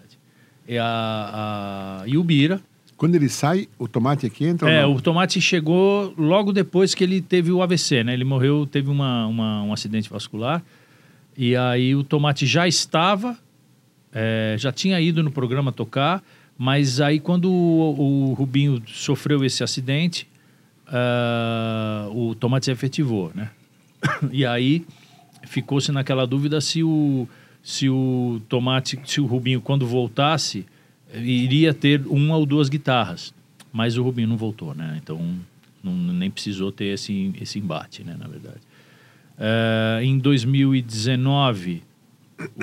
E, 0.67 0.77
a, 0.77 2.01
a, 2.03 2.07
e 2.07 2.17
o 2.17 2.23
Bira, 2.23 2.61
Quando 2.95 3.15
ele 3.15 3.27
sai, 3.29 3.67
o 3.79 3.87
tomate 3.87 4.25
aqui 4.25 4.45
entra 4.45 4.69
é, 4.69 4.85
o 4.85 5.01
Tomate 5.01 5.41
chegou 5.41 6.13
logo 6.17 6.53
depois 6.53 6.93
que 6.93 7.03
ele 7.03 7.19
teve 7.21 7.51
o 7.51 7.61
AVC, 7.61 8.03
né? 8.03 8.13
Ele 8.13 8.23
morreu, 8.23 8.65
teve 8.65 8.89
uma, 8.89 9.25
uma- 9.25 9.63
um 9.63 9.73
acidente 9.73 10.09
vascular. 10.09 10.63
E 11.37 11.55
aí 11.55 11.95
o 11.95 12.03
Tomate 12.03 12.45
já 12.45 12.67
estava, 12.67 13.37
é, 14.13 14.55
já 14.59 14.71
tinha 14.71 14.99
ido 15.01 15.23
no 15.23 15.31
programa 15.31 15.71
tocar, 15.71 16.21
mas 16.57 17.01
aí 17.01 17.19
quando 17.19 17.49
o, 17.51 18.29
o 18.29 18.33
Rubinho 18.33 18.81
sofreu 18.85 19.43
esse 19.43 19.63
acidente, 19.63 20.27
ah, 20.87 22.07
o 22.13 22.35
Tomate 22.35 22.65
se 22.65 22.71
efetivou, 22.71 23.31
né? 23.33 23.49
E 24.31 24.45
aí 24.45 24.85
ficou-se 25.47 25.91
naquela 25.91 26.27
dúvida 26.27 26.61
se 26.61 26.83
o, 26.83 27.27
se 27.63 27.89
o 27.89 28.41
Tomate, 28.49 28.99
se 29.05 29.21
o 29.21 29.25
Rubinho, 29.25 29.61
quando 29.61 29.85
voltasse, 29.85 30.65
iria 31.13 31.73
ter 31.73 32.01
uma 32.07 32.37
ou 32.37 32.45
duas 32.45 32.69
guitarras. 32.69 33.33
Mas 33.71 33.97
o 33.97 34.03
Rubinho 34.03 34.27
não 34.27 34.37
voltou, 34.37 34.73
né? 34.73 34.99
Então 35.01 35.19
não, 35.83 35.93
nem 35.93 36.29
precisou 36.29 36.71
ter 36.71 36.85
esse, 36.85 37.33
esse 37.39 37.59
embate, 37.59 38.03
né? 38.03 38.15
Na 38.19 38.27
verdade. 38.27 38.59
Eh, 39.37 40.01
em 40.03 40.17
2019, 40.17 41.83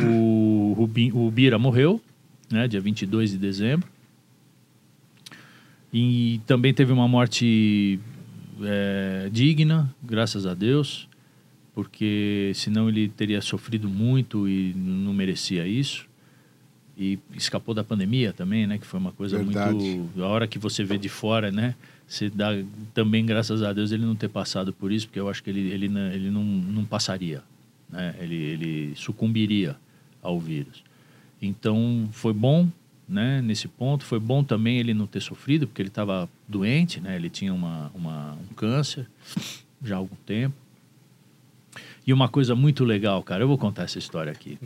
o, 0.01 0.75
Rubinho, 0.77 1.17
o 1.17 1.31
Bira 1.31 1.59
morreu, 1.59 2.01
né? 2.51 2.69
Dia 2.69 2.81
22 2.81 3.31
de 3.31 3.39
dezembro. 3.39 3.89
E 5.93 6.41
também 6.47 6.75
teve 6.75 6.93
uma 6.93 7.09
morte 7.09 7.99
eh, 8.63 9.31
digna, 9.33 9.93
graças 10.03 10.45
a 10.45 10.53
Deus, 10.53 11.08
porque 11.79 12.51
senão 12.57 12.89
ele 12.89 13.09
teria 13.09 13.41
sofrido 13.41 13.89
muito 13.89 14.49
e 14.49 14.75
não 14.75 15.15
merecia 15.15 15.65
isso. 15.65 16.09
E 16.97 17.21
escapou 17.37 17.73
da 17.73 17.85
pandemia 17.85 18.33
também, 18.33 18.67
né? 18.67 18.79
Que 18.79 18.85
foi 18.85 18.99
uma 18.99 19.13
coisa 19.13 19.39
Verdade. 19.39 19.77
muito. 19.77 20.21
A 20.21 20.27
hora 20.27 20.49
que 20.49 20.59
você 20.59 20.83
vê 20.83 20.99
de 20.99 21.09
fora, 21.09 21.53
né? 21.53 21.77
Você 22.09 22.29
dá 22.29 22.49
também, 22.93 23.25
graças 23.25 23.63
a 23.63 23.73
Deus, 23.73 23.93
ele 23.93 24.05
não 24.05 24.17
ter 24.17 24.27
passado 24.29 24.73
por 24.73 24.91
isso, 24.91 25.07
porque 25.07 25.21
eu 25.21 25.29
acho 25.29 25.41
que 25.41 25.51
ele, 25.51 25.71
ele, 25.71 25.89
não- 25.89 26.11
ele 26.11 26.31
não, 26.33 26.43
não 26.43 26.85
passaria, 26.85 27.45
né? 27.89 28.13
Ele, 28.19 28.35
ele 28.35 28.93
sucumbiria 28.97 29.77
ao 30.21 30.41
vírus. 30.41 30.83
Então, 31.41 32.09
foi 32.11 32.33
bom, 32.33 32.69
né? 33.09 33.41
Nesse 33.41 33.69
ponto. 33.69 34.03
Foi 34.05 34.19
bom 34.19 34.43
também 34.43 34.79
ele 34.81 34.93
não 34.93 35.07
ter 35.07 35.21
sofrido, 35.23 35.69
porque 35.69 35.81
ele 35.81 35.91
estava 35.91 36.29
doente, 36.49 36.99
né? 37.01 37.15
Ele 37.15 37.31
tinha 37.31 37.55
uma, 37.55 37.89
uma, 37.95 38.33
um 38.51 38.53
câncer 38.57 39.07
já 39.81 39.95
há 39.95 39.99
algum 39.99 40.17
tempo. 40.27 40.57
E 42.09 42.13
uma 42.15 42.27
coisa 42.27 42.55
muito 42.55 42.87
legal, 42.87 43.23
cara, 43.23 43.43
eu 43.43 43.49
vou 43.49 43.59
contar 43.59 43.83
essa 43.83 43.99
história 43.99 44.33
aqui. 44.33 44.59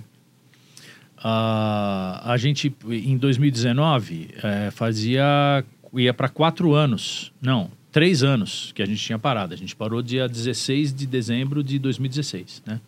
Ah, 1.18 2.22
a 2.24 2.36
gente, 2.36 2.72
em 2.88 3.16
2019, 3.16 4.28
eh, 4.40 4.70
fazia. 4.70 5.64
ia 5.92 6.14
para 6.14 6.28
quatro 6.28 6.72
anos. 6.72 7.32
Não, 7.42 7.68
três 7.90 8.22
anos 8.22 8.70
que 8.72 8.80
a 8.80 8.86
gente 8.86 9.02
tinha 9.02 9.18
parado. 9.18 9.52
A 9.54 9.56
gente 9.56 9.74
parou 9.74 10.00
dia 10.00 10.28
16 10.28 10.94
de 10.94 11.04
dezembro 11.04 11.64
de 11.64 11.80
2016, 11.80 12.62
né? 12.64 12.80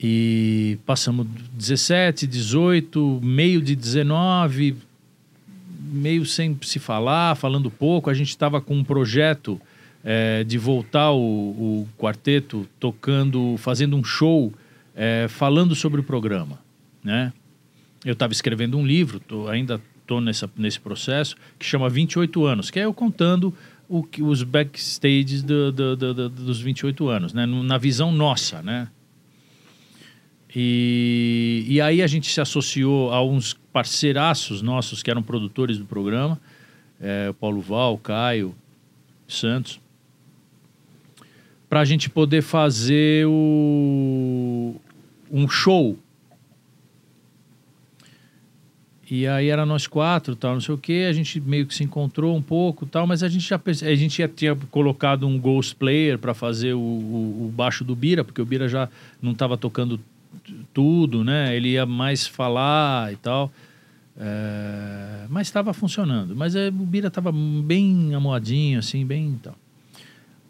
E 0.00 0.80
passamos 0.84 1.28
17, 1.52 2.26
18, 2.26 3.20
meio 3.22 3.62
de 3.62 3.76
19, 3.76 4.76
meio 5.92 6.26
sem 6.26 6.58
se 6.62 6.80
falar, 6.80 7.36
falando 7.36 7.70
pouco. 7.70 8.10
A 8.10 8.14
gente 8.14 8.30
estava 8.30 8.60
com 8.60 8.74
um 8.74 8.82
projeto 8.82 9.60
eh, 10.10 10.42
de 10.44 10.56
voltar 10.56 11.10
o, 11.12 11.18
o 11.82 11.88
quarteto 11.98 12.66
tocando, 12.80 13.56
fazendo 13.58 13.94
um 13.94 14.02
show, 14.02 14.50
eh, 14.96 15.26
falando 15.28 15.74
sobre 15.74 16.00
o 16.00 16.02
programa, 16.02 16.58
né? 17.04 17.30
Eu 18.02 18.14
estava 18.14 18.32
escrevendo 18.32 18.78
um 18.78 18.86
livro, 18.86 19.20
tô, 19.20 19.48
ainda 19.48 19.78
estou 20.00 20.18
nesse 20.56 20.80
processo, 20.80 21.36
que 21.58 21.66
chama 21.66 21.90
28 21.90 22.46
anos, 22.46 22.70
que 22.70 22.80
é 22.80 22.86
eu 22.86 22.94
contando 22.94 23.52
o, 23.86 24.02
os 24.22 24.42
backstages 24.42 25.42
do, 25.42 25.70
do- 25.70 25.94
do- 25.96 26.14
do- 26.14 26.28
dos 26.30 26.58
28 26.58 27.06
anos, 27.08 27.34
né? 27.34 27.44
Na 27.44 27.76
visão 27.76 28.10
nossa, 28.10 28.62
né? 28.62 28.88
E, 30.54 31.66
e 31.68 31.80
aí 31.80 32.00
a 32.00 32.06
gente 32.06 32.30
se 32.32 32.40
associou 32.40 33.12
a 33.12 33.22
uns 33.22 33.52
parceiraços 33.70 34.62
nossos 34.62 35.02
que 35.02 35.10
eram 35.10 35.22
produtores 35.22 35.76
do 35.76 35.84
programa, 35.84 36.40
é, 36.98 37.28
o 37.28 37.34
Paulo 37.34 37.60
Val, 37.60 37.92
o 37.94 37.98
Caio 37.98 38.54
Santos, 39.26 39.78
para 41.68 41.80
a 41.80 41.84
gente 41.84 42.08
poder 42.08 42.42
fazer 42.42 43.26
o, 43.26 44.74
um 45.30 45.48
show. 45.48 45.98
E 49.10 49.26
aí 49.26 49.48
era 49.48 49.64
nós 49.64 49.86
quatro, 49.86 50.36
tal, 50.36 50.52
não 50.54 50.60
sei 50.60 50.74
o 50.74 50.78
quê. 50.78 51.06
A 51.08 51.12
gente 51.12 51.40
meio 51.40 51.66
que 51.66 51.74
se 51.74 51.82
encontrou 51.82 52.36
um 52.36 52.42
pouco, 52.42 52.84
tal, 52.84 53.06
mas 53.06 53.22
a 53.22 53.28
gente 53.28 53.48
já 53.48 53.58
a 53.66 53.94
gente 53.94 54.18
já 54.18 54.28
tinha 54.28 54.54
colocado 54.70 55.26
um 55.26 55.38
ghost 55.38 55.74
player 55.76 56.18
para 56.18 56.34
fazer 56.34 56.74
o, 56.74 56.78
o- 56.78 57.46
o 57.46 57.52
baixo 57.54 57.84
do 57.84 57.96
Bira, 57.96 58.22
porque 58.22 58.40
o 58.42 58.44
Bira 58.44 58.68
já 58.68 58.86
não 59.22 59.32
estava 59.32 59.56
tocando 59.56 59.98
tudo, 60.74 61.24
né? 61.24 61.56
Ele 61.56 61.70
ia 61.70 61.86
mais 61.86 62.26
falar 62.26 63.10
e 63.12 63.16
tal. 63.16 63.50
É, 64.20 65.24
mas 65.30 65.46
estava 65.46 65.72
funcionando. 65.72 66.36
Mas 66.36 66.54
é, 66.54 66.68
o 66.68 66.72
Bira 66.72 67.08
estava 67.08 67.32
bem 67.32 68.14
amoadinho, 68.14 68.78
assim, 68.78 69.06
bem 69.06 69.38
tal. 69.42 69.54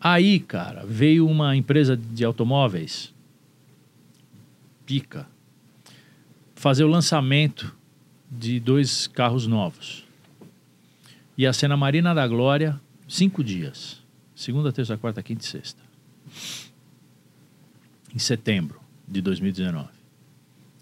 Aí, 0.01 0.39
cara, 0.39 0.85
veio 0.87 1.27
uma 1.27 1.57
empresa 1.57 1.97
de 1.97 2.25
automóveis, 2.25 3.13
pica, 4.87 5.27
fazer 6.55 6.85
o 6.85 6.89
lançamento 6.89 7.77
de 8.31 8.61
dois 8.61 9.07
carros 9.07 9.47
novos. 9.47 10.07
Ia 11.37 11.53
ser 11.53 11.69
na 11.69 11.77
Marina 11.77 12.15
da 12.15 12.27
Glória, 12.27 12.81
cinco 13.09 13.43
dias. 13.43 14.03
Segunda, 14.35 14.73
terça, 14.73 14.97
quarta, 14.97 15.23
quinta 15.23 15.45
e 15.45 15.47
sexta. 15.47 15.81
Em 18.15 18.19
setembro 18.19 18.81
de 19.07 19.21
2019. 19.21 19.89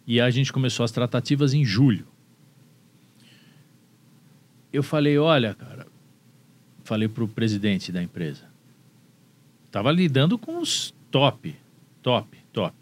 E 0.06 0.20
a 0.20 0.30
gente 0.30 0.52
começou 0.52 0.84
as 0.84 0.92
tratativas 0.92 1.52
em 1.52 1.64
julho. 1.64 2.06
Eu 4.72 4.82
falei, 4.82 5.18
olha, 5.18 5.54
cara, 5.54 5.86
falei 6.84 7.08
pro 7.08 7.26
presidente 7.26 7.90
da 7.90 8.02
empresa. 8.02 8.45
Tava 9.76 9.92
lidando 9.92 10.38
com 10.38 10.56
os 10.56 10.94
top, 11.10 11.54
top, 12.02 12.38
top. 12.50 12.74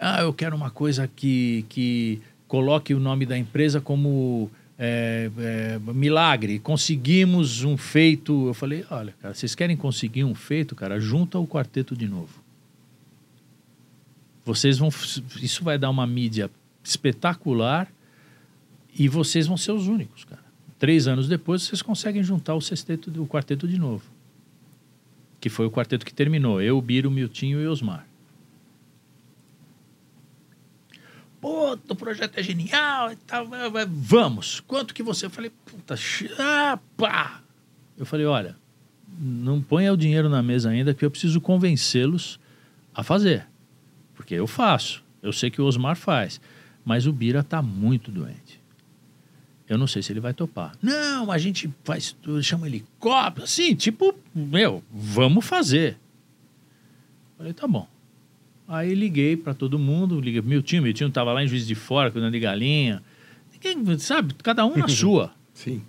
Ah, 0.00 0.22
eu 0.22 0.32
quero 0.32 0.56
uma 0.56 0.70
coisa 0.70 1.06
que, 1.06 1.66
que 1.68 2.22
coloque 2.48 2.94
o 2.94 2.98
nome 2.98 3.26
da 3.26 3.36
empresa 3.36 3.82
como 3.82 4.50
é, 4.78 5.30
é, 5.36 5.78
milagre. 5.92 6.58
Conseguimos 6.58 7.62
um 7.64 7.76
feito. 7.76 8.46
Eu 8.46 8.54
falei, 8.54 8.82
olha, 8.90 9.12
cara, 9.20 9.34
vocês 9.34 9.54
querem 9.54 9.76
conseguir 9.76 10.24
um 10.24 10.34
feito, 10.34 10.74
cara? 10.74 10.98
Junta 10.98 11.38
o 11.38 11.46
quarteto 11.46 11.94
de 11.94 12.08
novo. 12.08 12.42
vocês 14.42 14.78
vão. 14.78 14.88
Isso 15.42 15.62
vai 15.62 15.76
dar 15.76 15.90
uma 15.90 16.06
mídia 16.06 16.50
espetacular 16.82 17.92
e 18.98 19.06
vocês 19.06 19.46
vão 19.46 19.58
ser 19.58 19.72
os 19.72 19.86
únicos, 19.86 20.24
cara. 20.24 20.40
Três 20.78 21.06
anos 21.06 21.28
depois, 21.28 21.60
vocês 21.60 21.82
conseguem 21.82 22.22
juntar 22.22 22.54
o 22.54 22.60
sexteto, 22.62 23.12
o 23.22 23.26
quarteto 23.26 23.68
de 23.68 23.78
novo. 23.78 24.11
Que 25.42 25.50
foi 25.50 25.66
o 25.66 25.70
quarteto 25.72 26.06
que 26.06 26.14
terminou. 26.14 26.62
Eu, 26.62 26.80
Biro, 26.80 27.10
Miltinho 27.10 27.60
e 27.60 27.66
Osmar. 27.66 28.06
Pô, 31.40 31.72
o 31.72 31.96
projeto 31.96 32.38
é 32.38 32.42
genial 32.44 33.10
e 33.10 33.16
tal. 33.16 33.48
Vamos. 33.88 34.60
Quanto 34.60 34.94
que 34.94 35.02
você? 35.02 35.26
Eu 35.26 35.30
falei, 35.30 35.50
puta, 35.66 35.96
pá. 36.96 37.42
Eu 37.98 38.06
falei, 38.06 38.24
olha, 38.24 38.56
não 39.18 39.60
ponha 39.60 39.92
o 39.92 39.96
dinheiro 39.96 40.28
na 40.28 40.44
mesa 40.44 40.70
ainda, 40.70 40.94
que 40.94 41.04
eu 41.04 41.10
preciso 41.10 41.40
convencê-los 41.40 42.38
a 42.94 43.02
fazer. 43.02 43.44
Porque 44.14 44.36
eu 44.36 44.46
faço. 44.46 45.02
Eu 45.20 45.32
sei 45.32 45.50
que 45.50 45.60
o 45.60 45.64
Osmar 45.64 45.96
faz. 45.96 46.40
Mas 46.84 47.04
o 47.04 47.12
Bira 47.12 47.42
tá 47.42 47.60
muito 47.60 48.12
doente. 48.12 48.61
Eu 49.72 49.78
não 49.78 49.86
sei 49.86 50.02
se 50.02 50.12
ele 50.12 50.20
vai 50.20 50.34
topar. 50.34 50.76
Não, 50.82 51.32
a 51.32 51.38
gente 51.38 51.70
faz 51.82 52.12
tudo, 52.20 52.42
chama 52.42 52.66
helicóptero, 52.66 53.44
assim, 53.44 53.74
tipo, 53.74 54.14
meu, 54.34 54.84
vamos 54.92 55.46
fazer. 55.46 55.96
Falei, 57.38 57.54
tá 57.54 57.66
bom. 57.66 57.88
Aí 58.68 58.94
liguei 58.94 59.34
para 59.34 59.54
todo 59.54 59.78
mundo, 59.78 60.20
liguei 60.20 60.42
pro 60.42 60.50
meu 60.50 60.62
time, 60.62 60.82
meu 60.82 60.92
time 60.92 61.10
tava 61.10 61.32
lá 61.32 61.42
em 61.42 61.48
Juiz 61.48 61.66
de 61.66 61.74
Fora, 61.74 62.10
cuidando 62.10 62.32
de 62.32 62.40
galinha. 62.40 63.02
Ninguém, 63.50 63.98
sabe, 63.98 64.34
cada 64.42 64.66
um 64.66 64.76
na 64.76 64.88
sua. 64.88 65.32
Sim. 65.54 65.82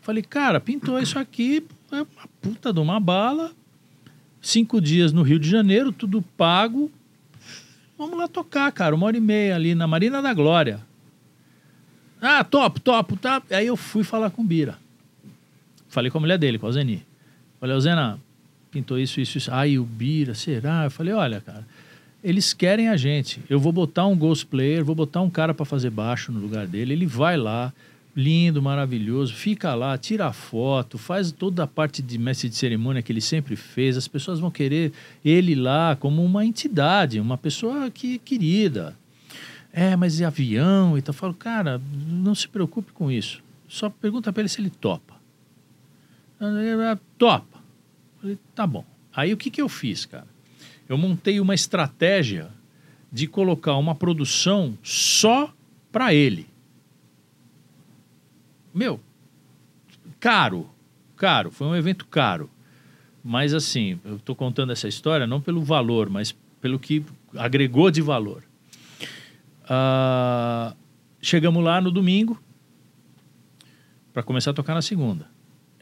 Falei, 0.00 0.22
cara, 0.24 0.58
pintou 0.58 0.98
isso 0.98 1.16
aqui, 1.16 1.64
é 1.92 1.96
uma 1.96 2.28
puta 2.40 2.72
de 2.72 2.80
uma 2.80 2.98
bala. 2.98 3.52
Cinco 4.42 4.80
dias 4.80 5.12
no 5.12 5.22
Rio 5.22 5.38
de 5.38 5.48
Janeiro, 5.48 5.92
tudo 5.92 6.22
pago. 6.36 6.90
Vamos 7.96 8.18
lá 8.18 8.26
tocar, 8.26 8.70
cara, 8.72 8.96
uma 8.96 9.06
hora 9.06 9.16
e 9.16 9.20
meia 9.20 9.54
ali 9.54 9.76
na 9.76 9.86
Marina 9.86 10.20
da 10.20 10.34
Glória. 10.34 10.80
Ah, 12.26 12.42
topo, 12.42 12.80
topo, 12.80 13.16
tá. 13.16 13.40
Aí 13.50 13.66
eu 13.66 13.76
fui 13.76 14.02
falar 14.02 14.30
com 14.30 14.42
o 14.42 14.44
Bira. 14.44 14.76
Falei 15.88 16.10
com 16.10 16.18
a 16.18 16.20
mulher 16.20 16.38
dele, 16.38 16.58
com 16.58 16.66
a 16.66 16.72
Zeni. 16.72 17.04
Falei, 17.60 17.80
Zena, 17.80 18.18
pintou 18.70 18.98
isso, 18.98 19.20
isso, 19.20 19.38
isso. 19.38 19.52
Aí 19.52 19.78
o 19.78 19.84
Bira, 19.84 20.34
será? 20.34 20.84
Eu 20.84 20.90
falei, 20.90 21.14
olha, 21.14 21.40
cara, 21.40 21.66
eles 22.22 22.52
querem 22.52 22.88
a 22.88 22.96
gente. 22.96 23.40
Eu 23.48 23.60
vou 23.60 23.72
botar 23.72 24.06
um 24.06 24.16
ghost 24.16 24.44
player, 24.46 24.84
vou 24.84 24.94
botar 24.94 25.20
um 25.20 25.30
cara 25.30 25.54
para 25.54 25.64
fazer 25.64 25.90
baixo 25.90 26.32
no 26.32 26.40
lugar 26.40 26.66
dele. 26.66 26.92
Ele 26.92 27.06
vai 27.06 27.36
lá, 27.36 27.72
lindo, 28.16 28.60
maravilhoso, 28.60 29.32
fica 29.32 29.74
lá, 29.74 29.96
tira 29.96 30.32
foto, 30.32 30.98
faz 30.98 31.30
toda 31.30 31.62
a 31.62 31.66
parte 31.66 32.02
de 32.02 32.18
mestre 32.18 32.48
de 32.48 32.56
cerimônia 32.56 33.02
que 33.02 33.12
ele 33.12 33.20
sempre 33.20 33.54
fez. 33.54 33.96
As 33.96 34.08
pessoas 34.08 34.40
vão 34.40 34.50
querer 34.50 34.92
ele 35.24 35.54
lá 35.54 35.94
como 35.94 36.24
uma 36.24 36.44
entidade, 36.44 37.20
uma 37.20 37.38
pessoa 37.38 37.90
que 37.90 38.18
querida. 38.18 38.96
É, 39.78 39.94
mas 39.94 40.22
é 40.22 40.24
avião? 40.24 40.96
Então 40.96 41.12
eu 41.12 41.18
falo, 41.18 41.34
cara, 41.34 41.78
não 42.08 42.34
se 42.34 42.48
preocupe 42.48 42.92
com 42.92 43.10
isso. 43.10 43.42
Só 43.68 43.90
pergunta 43.90 44.32
para 44.32 44.40
ele 44.40 44.48
se 44.48 44.58
ele 44.58 44.70
topa. 44.70 45.14
Topa. 47.18 47.62
Falei, 48.18 48.38
tá 48.54 48.66
bom. 48.66 48.86
Aí 49.14 49.34
o 49.34 49.36
que, 49.36 49.50
que 49.50 49.60
eu 49.60 49.68
fiz, 49.68 50.06
cara? 50.06 50.26
Eu 50.88 50.96
montei 50.96 51.38
uma 51.40 51.54
estratégia 51.54 52.48
de 53.12 53.26
colocar 53.26 53.76
uma 53.76 53.94
produção 53.94 54.78
só 54.82 55.52
para 55.92 56.14
ele. 56.14 56.46
Meu, 58.72 58.98
caro, 60.18 60.70
caro, 61.16 61.50
foi 61.50 61.66
um 61.66 61.76
evento 61.76 62.06
caro. 62.06 62.48
Mas 63.22 63.52
assim, 63.52 64.00
eu 64.06 64.16
estou 64.16 64.34
contando 64.34 64.72
essa 64.72 64.88
história 64.88 65.26
não 65.26 65.38
pelo 65.38 65.62
valor, 65.62 66.08
mas 66.08 66.34
pelo 66.62 66.78
que 66.78 67.04
agregou 67.36 67.90
de 67.90 68.00
valor. 68.00 68.45
Uh, 69.66 70.76
chegamos 71.20 71.62
lá 71.62 71.80
no 71.80 71.90
domingo 71.90 72.40
para 74.12 74.22
começar 74.22 74.52
a 74.52 74.54
tocar 74.54 74.74
na 74.74 74.82
segunda. 74.82 75.26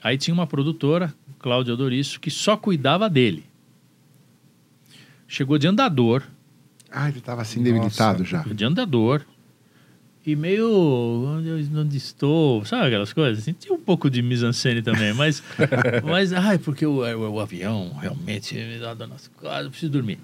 Aí 0.03 0.19
tinha 0.19 0.35
uma 0.35 0.47
produtora, 0.47 1.15
Cláudia 1.39 1.77
Doriço, 1.77 2.19
que 2.19 2.31
só 2.31 2.57
cuidava 2.57 3.09
dele. 3.09 3.45
Chegou 5.27 5.59
de 5.59 5.67
andador. 5.67 6.23
Ah, 6.91 7.09
ele 7.09 7.19
estava 7.19 7.43
assim 7.43 7.63
debilitado 7.63 8.25
já. 8.25 8.43
De 8.43 8.65
andador. 8.65 9.25
E 10.27 10.35
meio. 10.35 10.69
Onde, 10.69 11.77
onde 11.77 11.97
estou? 11.97 12.65
Sabe 12.65 12.87
aquelas 12.87 13.13
coisas? 13.13 13.41
Assim, 13.43 13.53
tinha 13.53 13.75
um 13.75 13.81
pouco 13.81 14.09
de 14.09 14.23
mise-en-scène 14.23 14.81
também, 14.81 15.13
mas. 15.13 15.43
mas, 16.05 16.33
ai, 16.33 16.57
porque 16.59 16.87
o, 16.87 17.03
o, 17.03 17.31
o 17.33 17.41
avião 17.41 17.93
realmente 18.01 18.55
me 18.55 18.79
dá 18.79 18.95
nas 19.07 19.29
costas, 19.29 19.65
eu 19.65 19.71
preciso 19.71 19.93
dormir. 19.93 20.19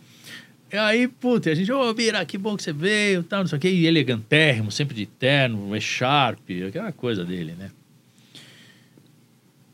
E 0.72 0.76
aí, 0.76 1.08
puta, 1.08 1.50
a 1.50 1.54
gente, 1.54 1.72
ô, 1.72 1.88
oh, 1.88 1.92
Bira, 1.92 2.24
que 2.24 2.38
bom 2.38 2.56
que 2.56 2.62
você 2.62 2.72
veio, 2.72 3.24
tal, 3.24 3.40
não 3.40 3.48
sei 3.48 3.58
o 3.58 3.60
quê. 3.60 3.70
E 3.70 3.86
elegantérrimo, 3.86 4.70
sempre 4.70 4.94
de 4.94 5.04
terno, 5.04 5.74
e-sharp, 5.74 6.38
aquela 6.68 6.92
coisa 6.92 7.24
dele, 7.24 7.54
né? 7.58 7.72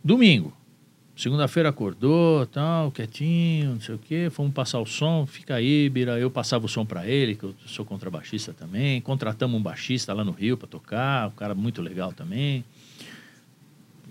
Domingo. 0.03 0.57
Segunda-feira 1.15 1.69
acordou, 1.69 2.47
tal, 2.47 2.91
quietinho, 2.91 3.75
não 3.75 3.81
sei 3.81 3.95
o 3.95 3.99
quê. 3.99 4.29
Fomos 4.31 4.55
passar 4.55 4.81
o 4.81 4.87
som, 4.87 5.27
fica 5.27 5.55
aí, 5.55 5.89
Bira. 5.89 6.19
Eu 6.19 6.31
passava 6.31 6.65
o 6.65 6.69
som 6.69 6.85
para 6.87 7.07
ele, 7.07 7.35
que 7.35 7.45
eu 7.45 7.55
sou 7.67 7.85
contrabaixista 7.85 8.55
também. 8.55 9.01
Contratamos 9.01 9.59
um 9.59 9.63
baixista 9.63 10.15
lá 10.15 10.25
no 10.25 10.33
Rio 10.33 10.57
para 10.57 10.69
tocar, 10.69 11.29
um 11.29 11.33
cara 11.33 11.55
muito 11.55 11.83
legal 11.83 12.13
também. 12.13 12.65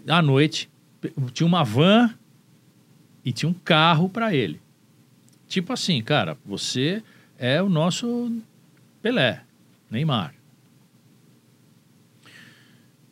À 0.08 0.22
noite, 0.22 0.70
tinha 1.34 1.48
uma 1.48 1.64
van 1.64 2.14
e 3.24 3.32
tinha 3.32 3.50
um 3.50 3.54
carro 3.54 4.08
para 4.08 4.36
ele. 4.36 4.60
Tipo 5.48 5.74
assim, 5.74 6.02
cara, 6.02 6.38
você 6.46 7.04
é 7.38 7.62
o 7.62 7.70
nosso 7.70 8.32
Pelé, 9.02 9.42
Neymar. 9.90 10.34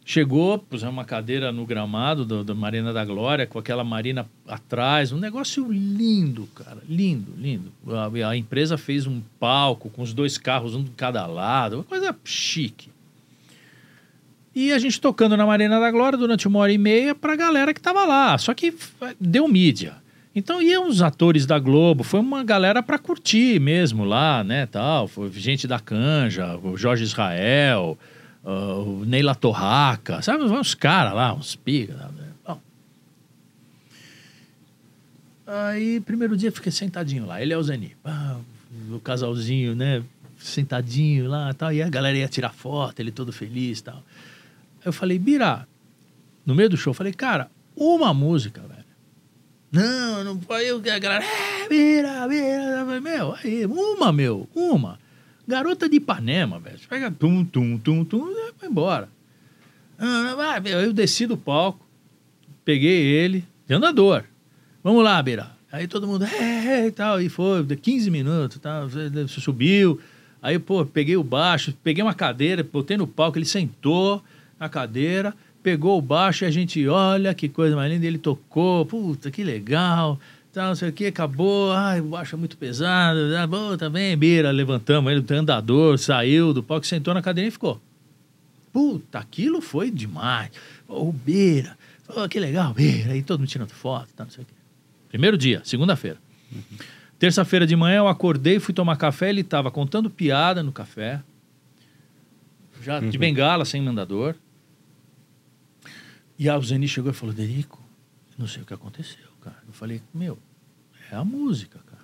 Chegou, 0.06 0.60
pusemos 0.60 0.94
uma 0.94 1.06
cadeira 1.06 1.52
no 1.52 1.66
gramado 1.66 2.26
do, 2.26 2.44
da 2.44 2.54
Marina 2.54 2.92
da 2.92 3.06
Glória, 3.06 3.48
com 3.48 3.58
aquela 3.58 3.86
marina 3.86 4.30
atrás, 4.46 5.14
um 5.14 5.18
negócio 5.18 5.72
lindo, 5.72 6.46
cara, 6.54 6.80
lindo, 6.90 7.32
lindo. 7.38 7.72
A, 7.88 8.30
a, 8.30 8.36
empresa 8.36 8.78
fez 8.78 9.08
um 9.08 9.22
palco 9.40 9.90
com 9.90 10.02
os 10.02 10.14
dois 10.14 10.38
carros, 10.38 10.76
um 10.76 10.84
de 10.84 10.92
cada 10.92 11.26
lado, 11.26 11.78
uma 11.78 11.84
coisa 11.84 12.14
chique. 12.26 12.90
E 14.54 14.74
a 14.74 14.78
gente 14.78 15.00
tocando 15.00 15.38
na 15.38 15.46
Marina 15.46 15.80
da 15.80 15.90
Glória 15.90 16.18
durante 16.18 16.48
uma 16.48 16.60
hora 16.60 16.72
e 16.72 16.78
meia 16.78 17.16
para 17.16 17.34
a 17.34 17.38
galera 17.38 17.74
que 17.74 17.82
tava 17.82 18.06
lá. 18.06 18.38
Só 18.38 18.54
que 18.54 18.76
deu 19.20 19.48
mídia. 19.48 20.03
Então 20.36 20.62
iam 20.62 20.88
os 20.88 21.02
atores 21.02 21.46
da 21.46 21.60
Globo, 21.60 22.04
foi 22.04 22.20
uma 22.20 22.44
galera 22.44 22.82
para 22.82 22.98
curtir 22.98 23.60
mesmo 23.60 24.04
lá, 24.04 24.44
né, 24.44 24.66
tal. 24.66 25.08
Foi 25.08 25.32
gente 25.32 25.68
da 25.68 25.80
Canja, 25.80 26.58
o 26.58 26.76
Jorge 26.76 27.04
Israel, 27.04 27.98
uh, 28.44 28.50
o 28.50 29.06
Neila 29.06 29.36
Torraca, 29.36 30.24
sabe, 30.24 30.44
uns 30.44 30.74
caras 30.74 31.14
lá, 31.14 31.34
uns 31.36 31.56
pigas. 31.56 31.98
Bom. 32.46 32.60
Aí, 35.46 36.00
primeiro 36.00 36.36
dia, 36.36 36.52
fiquei 36.52 36.72
sentadinho 36.72 37.28
lá. 37.28 37.40
Ele 37.40 37.54
é 37.54 37.58
o 37.58 37.62
Zeni. 37.62 37.96
Ah, 38.04 38.38
o 38.92 39.00
casalzinho, 39.00 39.76
né, 39.76 40.02
sentadinho 40.40 41.30
lá 41.30 41.54
tal. 41.54 41.72
E 41.72 41.84
a 41.84 41.90
galera 41.90 42.18
ia 42.18 42.28
tirar 42.28 42.54
foto, 42.54 43.00
ele 43.00 43.12
todo 43.12 43.32
feliz 43.32 43.82
tal. 43.82 44.04
Eu 44.84 44.92
falei, 44.92 45.20
Bira, 45.20 45.68
no 46.44 46.56
meio 46.56 46.72
do 46.72 46.76
show, 46.76 46.92
falei, 46.92 47.14
cara, 47.14 47.52
uma 47.76 48.16
música, 48.16 48.62
velho 48.62 48.83
não, 49.74 50.24
não. 50.24 50.60
Eu, 50.60 50.78
a 50.78 51.00
galera, 51.00 51.26
é, 51.26 51.68
vira, 51.68 52.28
vira. 52.28 53.02
Meu, 53.02 53.34
aí, 53.34 53.66
uma, 53.66 54.14
meu, 54.14 54.48
uma. 54.54 55.00
Garota 55.48 55.90
de 55.90 55.98
Ipanema, 55.98 56.60
velho. 56.60 56.80
Pega 56.88 57.12
tum, 57.12 57.44
tum, 57.44 57.78
tum, 57.78 58.06
tum, 58.06 58.34
vai 58.60 58.70
embora. 58.70 59.10
Ah, 60.00 60.62
eu 60.66 60.94
desci 60.94 61.26
do 61.26 61.36
palco, 61.36 61.86
peguei 62.64 63.04
ele, 63.04 63.46
de 63.68 63.74
andador. 63.74 64.24
Vamos 64.84 65.04
lá, 65.04 65.22
Beira. 65.22 65.52
Aí 65.72 65.88
todo 65.88 66.08
mundo, 66.08 66.24
é, 66.24 66.84
é, 66.84 66.88
e 66.88 66.92
tal, 66.92 67.20
e 67.20 67.28
foi, 67.30 67.66
15 67.66 68.12
minutos, 68.12 68.60
tal, 68.60 68.88
subiu. 69.28 70.00
Aí, 70.40 70.60
pô, 70.60 70.86
peguei 70.86 71.18
o 71.18 71.24
baixo, 71.24 71.74
peguei 71.84 72.04
uma 72.04 72.14
cadeira, 72.14 72.64
botei 72.64 72.96
no 72.96 73.08
palco, 73.08 73.40
ele 73.40 73.46
sentou 73.46 74.24
na 74.60 74.70
cadeira, 74.70 75.34
pegou 75.64 75.98
o 75.98 76.02
baixo 76.02 76.44
e 76.44 76.48
a 76.48 76.52
gente, 76.52 76.86
olha 76.88 77.34
que 77.34 77.48
coisa 77.48 77.76
mais 77.76 77.92
linda, 77.92 78.06
ele 78.06 78.18
tocou, 78.18 78.86
puta, 78.86 79.32
que 79.32 79.44
legal, 79.44 80.20
tal, 80.52 80.68
não 80.68 80.76
sei 80.76 80.90
o 80.90 80.94
que, 80.94 81.06
acabou, 81.06 81.72
ai, 81.72 82.02
o 82.02 82.04
baixo 82.04 82.36
é 82.36 82.38
muito 82.38 82.58
pesado, 82.58 83.18
ah, 83.38 83.48
bom, 83.48 83.78
também, 83.78 84.12
tá 84.12 84.18
Beira, 84.18 84.52
levantamos 84.52 85.12
ele, 85.12 85.26
andador, 85.32 85.98
saiu 85.98 86.54
do 86.54 86.62
palco, 86.62 86.86
sentou 86.86 87.14
na 87.14 87.22
cadeira 87.22 87.48
e 87.48 87.52
ficou. 87.52 87.82
Puta, 88.74 89.20
aquilo 89.20 89.62
foi 89.62 89.90
demais. 89.90 90.52
Ô, 90.88 91.08
oh, 91.08 91.12
Beira, 91.12 91.78
oh, 92.10 92.28
que 92.28 92.40
legal, 92.40 92.74
Beira, 92.74 93.14
aí 93.14 93.24
todo 93.24 93.40
mundo 93.40 93.50
tirando 93.50 93.70
foto, 93.70 94.10
tal, 94.16 94.26
não 94.26 94.32
sei 94.32 94.44
o 94.44 94.46
que. 94.46 94.54
Primeiro 95.08 95.38
dia, 95.38 95.62
segunda-feira. 95.64 96.18
Uhum. 96.52 96.62
Terça-feira 97.18 97.66
de 97.66 97.76
manhã 97.76 98.00
eu 98.00 98.08
acordei, 98.10 98.60
fui 98.60 98.74
tomar 98.74 98.98
café, 98.98 99.30
ele 99.30 99.42
estava 99.42 99.72
contando 99.72 100.10
piada 100.10 100.62
no 100.62 100.74
café, 100.74 101.22
já 102.82 103.00
de 103.00 103.06
uhum. 103.06 103.18
bengala, 103.18 103.64
sem 103.64 103.82
mandador. 103.82 104.36
E 106.44 106.50
a 106.50 106.60
Zeni 106.60 106.90
chegou 106.90 107.10
e 107.10 107.14
falou, 107.14 107.34
Derico, 107.34 107.82
não 108.38 108.48
sei 108.48 108.64
o 108.64 108.66
que 108.66 108.74
aconteceu, 108.74 109.24
cara. 109.42 109.56
Eu 109.66 109.72
falei, 109.72 110.02
meu, 110.14 110.38
é 111.10 111.16
a 111.16 111.24
música, 111.24 111.80
cara. 111.90 112.04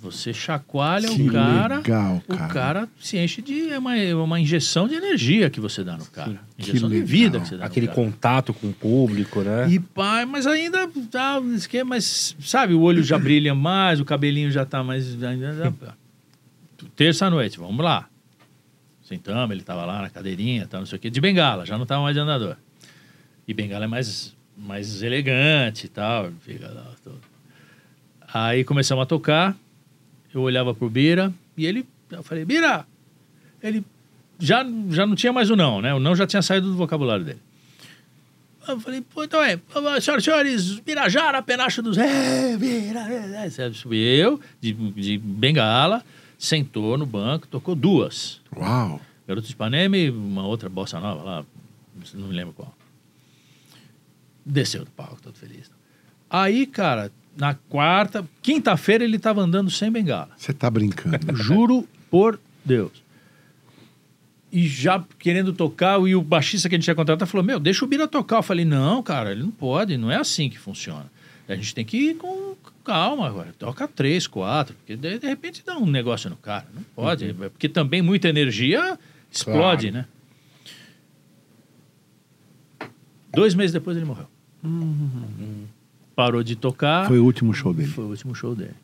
Você 0.00 0.32
chacoalha 0.32 1.08
Que 1.14 1.22
o 1.28 1.30
cara, 1.30 1.76
legal, 1.76 2.22
o 2.26 2.36
cara. 2.36 2.52
cara 2.52 2.88
se 2.98 3.16
enche 3.18 3.40
de 3.40 3.70
é 3.70 3.78
uma, 3.78 3.96
é 3.96 4.12
uma 4.14 4.40
injeção 4.40 4.88
de 4.88 4.94
energia 4.94 5.48
que 5.48 5.60
você 5.60 5.84
dá 5.84 5.96
no 5.96 6.06
cara. 6.06 6.40
Que 6.56 6.62
Injeção 6.70 6.88
de 6.88 6.94
legal. 6.96 7.06
vida 7.06 7.38
que 7.40 7.46
você 7.48 7.56
dá 7.56 7.66
Aquele 7.66 7.86
no 7.86 7.92
cara. 7.94 8.06
contato 8.08 8.52
com 8.52 8.68
o 8.68 8.72
público, 8.72 9.42
né? 9.42 9.70
E 9.70 9.78
pai, 9.78 10.24
mas 10.24 10.44
ainda 10.48 10.88
tá 11.08 11.40
mas 11.86 12.34
sabe, 12.40 12.74
o 12.74 12.80
olho 12.80 13.04
já 13.04 13.16
brilha 13.16 13.54
mais, 13.54 14.00
o 14.00 14.04
cabelinho 14.04 14.50
já 14.50 14.64
tá 14.66 14.82
mais. 14.82 15.22
ainda 15.22 15.54
já- 15.54 15.72
Terça-noite, 16.96 17.58
vamos 17.60 17.84
lá. 17.84 18.08
Sentamos, 19.04 19.54
ele 19.54 19.62
tava 19.62 19.84
lá 19.84 20.02
na 20.02 20.10
cadeirinha, 20.10 20.66
tá, 20.66 20.78
não 20.80 20.86
sei 20.86 20.96
o 20.96 21.00
quê, 21.00 21.10
de 21.10 21.20
bengala, 21.20 21.64
já 21.66 21.76
não 21.78 21.86
tava 21.86 22.02
mais 22.02 22.14
de 22.16 22.20
andador. 22.20 22.56
E 23.50 23.52
bengala 23.52 23.84
é 23.84 23.88
mais, 23.88 24.32
mais 24.56 25.02
elegante 25.02 25.86
e 25.86 25.88
tal. 25.88 26.30
Fica 26.40 26.68
lá. 26.68 26.94
Aí 28.32 28.62
começamos 28.62 29.02
a 29.02 29.06
tocar, 29.06 29.56
eu 30.32 30.40
olhava 30.42 30.72
pro 30.72 30.88
Bira 30.88 31.34
e 31.56 31.66
ele, 31.66 31.84
eu 32.12 32.22
falei, 32.22 32.44
Bira! 32.44 32.86
Ele 33.60 33.84
já, 34.38 34.64
já 34.90 35.04
não 35.04 35.16
tinha 35.16 35.32
mais 35.32 35.50
o 35.50 35.56
não, 35.56 35.82
né? 35.82 35.92
O 35.92 35.98
não 35.98 36.14
já 36.14 36.28
tinha 36.28 36.42
saído 36.42 36.68
do 36.68 36.76
vocabulário 36.76 37.24
dele. 37.24 37.40
Eu 38.68 38.78
falei, 38.78 39.00
pô, 39.00 39.24
então 39.24 39.42
é, 39.42 39.58
senhoras 40.00 40.22
e 40.22 40.24
senhores, 40.24 40.78
Birajara, 40.78 41.42
penacho 41.42 41.82
dos. 41.82 41.98
É, 41.98 42.56
Bira, 42.56 43.00
é, 43.00 43.46
é. 43.46 43.72
Subiu 43.72 44.40
de, 44.60 44.72
de 44.72 45.18
bengala, 45.18 46.04
sentou 46.38 46.96
no 46.96 47.04
banco, 47.04 47.48
tocou 47.48 47.74
duas. 47.74 48.40
Uau. 48.56 49.00
Garoto 49.26 49.48
de 49.48 49.54
Ipanema 49.54 49.96
e 49.96 50.08
uma 50.08 50.46
outra 50.46 50.68
bossa 50.68 51.00
nova 51.00 51.24
lá, 51.24 51.44
não 52.14 52.28
me 52.28 52.34
lembro 52.34 52.54
qual. 52.54 52.72
Desceu 54.44 54.84
do 54.84 54.90
palco, 54.90 55.20
todo 55.22 55.36
feliz. 55.36 55.70
Aí, 56.28 56.66
cara, 56.66 57.10
na 57.36 57.54
quarta, 57.54 58.24
quinta-feira 58.42 59.04
ele 59.04 59.18
tava 59.18 59.40
andando 59.42 59.70
sem 59.70 59.90
bengala. 59.90 60.30
Você 60.36 60.52
tá 60.52 60.70
brincando. 60.70 61.18
Juro 61.36 61.86
por 62.10 62.38
Deus. 62.64 63.02
E 64.52 64.66
já 64.66 65.04
querendo 65.18 65.52
tocar, 65.52 66.00
e 66.08 66.14
o 66.16 66.22
baixista 66.22 66.68
que 66.68 66.74
a 66.74 66.78
gente 66.78 66.84
tinha 66.84 66.94
contratado 66.94 67.30
falou: 67.30 67.44
Meu, 67.44 67.60
deixa 67.60 67.84
o 67.84 67.88
Bira 67.88 68.08
tocar. 68.08 68.38
Eu 68.38 68.42
falei: 68.42 68.64
Não, 68.64 69.00
cara, 69.02 69.30
ele 69.30 69.42
não 69.42 69.50
pode, 69.50 69.96
não 69.96 70.10
é 70.10 70.16
assim 70.16 70.48
que 70.50 70.58
funciona. 70.58 71.06
A 71.48 71.54
gente 71.54 71.74
tem 71.74 71.84
que 71.84 71.96
ir 71.96 72.14
com 72.16 72.54
calma 72.84 73.26
agora. 73.26 73.52
Toca 73.58 73.86
três, 73.86 74.26
quatro, 74.26 74.74
porque 74.76 74.96
de, 74.96 75.18
de 75.18 75.26
repente 75.26 75.62
dá 75.64 75.76
um 75.78 75.86
negócio 75.86 76.28
no 76.30 76.36
cara. 76.36 76.66
Não 76.74 76.82
pode, 76.94 77.32
porque 77.34 77.68
também 77.68 78.02
muita 78.02 78.28
energia 78.28 78.98
explode, 79.30 79.90
Claro. 79.90 80.06
né? 80.06 80.19
Dois 83.32 83.54
meses 83.54 83.72
depois 83.72 83.96
ele 83.96 84.06
morreu. 84.06 84.26
Parou 86.14 86.42
de 86.42 86.56
tocar. 86.56 87.06
Foi 87.06 87.18
o 87.18 87.24
último 87.24 87.54
show 87.54 87.72
dele. 87.72 87.88
Foi 87.88 88.04
o 88.04 88.08
último 88.08 88.34
show 88.34 88.54
dele. 88.54 88.74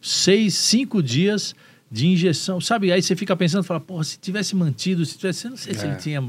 Seis, 0.00 0.54
cinco 0.54 1.02
dias 1.02 1.54
de 1.90 2.06
injeção. 2.06 2.60
Sabe, 2.60 2.90
aí 2.92 3.02
você 3.02 3.14
fica 3.16 3.36
pensando, 3.36 3.62
fala, 3.64 3.80
porra, 3.80 4.04
se 4.04 4.18
tivesse 4.18 4.54
mantido, 4.56 5.04
se 5.04 5.18
tivesse, 5.18 5.46
eu 5.46 5.50
não 5.50 5.56
sei 5.58 5.74
se 5.74 5.84
É. 5.84 5.88
ele 5.88 5.96
tinha 5.96 6.24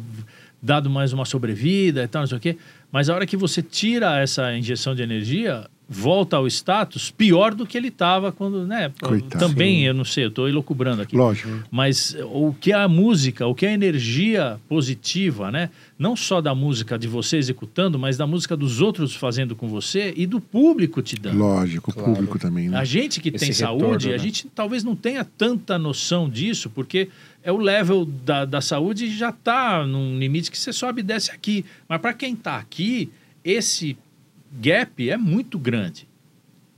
dado 0.61 0.89
mais 0.89 1.13
uma 1.13 1.23
sobrevida 1.25 2.03
e 2.03 2.07
tal, 2.07 2.21
não 2.23 2.27
sei 2.27 2.37
o 2.37 2.41
quê. 2.41 2.57
Mas 2.91 3.09
a 3.09 3.15
hora 3.15 3.25
que 3.25 3.37
você 3.37 3.61
tira 3.61 4.19
essa 4.19 4.53
injeção 4.55 4.93
de 4.93 5.01
energia, 5.01 5.69
volta 5.93 6.37
ao 6.37 6.47
status 6.47 7.11
pior 7.11 7.53
do 7.53 7.67
que 7.67 7.77
ele 7.77 7.89
estava 7.89 8.31
quando, 8.31 8.65
né? 8.65 8.93
Coitado. 9.01 9.45
Também, 9.45 9.79
Sim. 9.79 9.87
eu 9.87 9.93
não 9.93 10.05
sei, 10.05 10.23
eu 10.23 10.29
estou 10.29 10.47
elocubrando 10.47 11.01
aqui. 11.01 11.17
Lógico. 11.17 11.49
Mas 11.69 12.15
o 12.31 12.53
que 12.53 12.71
é 12.71 12.75
a 12.75 12.87
música, 12.87 13.45
o 13.45 13.53
que 13.53 13.65
é 13.65 13.69
a 13.69 13.73
energia 13.73 14.57
positiva, 14.69 15.51
né? 15.51 15.69
Não 15.99 16.15
só 16.15 16.39
da 16.39 16.55
música 16.55 16.97
de 16.97 17.09
você 17.09 17.35
executando, 17.35 17.99
mas 17.99 18.15
da 18.15 18.25
música 18.25 18.55
dos 18.55 18.79
outros 18.79 19.13
fazendo 19.13 19.53
com 19.53 19.67
você 19.67 20.13
e 20.15 20.25
do 20.25 20.39
público 20.39 21.01
te 21.01 21.17
dando. 21.17 21.37
Lógico, 21.37 21.91
o 21.91 21.93
Claro. 21.93 22.13
público 22.13 22.39
também, 22.39 22.69
né? 22.69 22.77
A 22.77 22.85
gente 22.85 23.19
que 23.19 23.27
Esse 23.27 23.37
tem 23.39 23.49
retorno, 23.53 23.79
saúde, 23.89 24.07
né? 24.09 24.15
a 24.15 24.17
gente 24.17 24.47
talvez 24.55 24.85
não 24.85 24.95
tenha 24.95 25.25
tanta 25.25 25.77
noção 25.77 26.29
disso, 26.29 26.69
porque 26.69 27.09
é 27.43 27.51
o 27.51 27.57
level 27.57 28.05
da, 28.05 28.45
da 28.45 28.61
saúde 28.61 29.09
já 29.13 29.29
está 29.29 29.85
num 29.85 30.17
limite 30.17 30.49
que 30.49 30.57
você 30.57 30.71
sobe 30.71 31.01
e 31.01 31.03
desce 31.03 31.31
aqui. 31.31 31.65
Mas 31.89 31.99
para 31.99 32.13
quem 32.13 32.33
está 32.33 32.55
aqui, 32.57 33.09
esse 33.43 33.97
gap 34.59 35.09
é 35.09 35.17
muito 35.17 35.57
grande, 35.59 36.07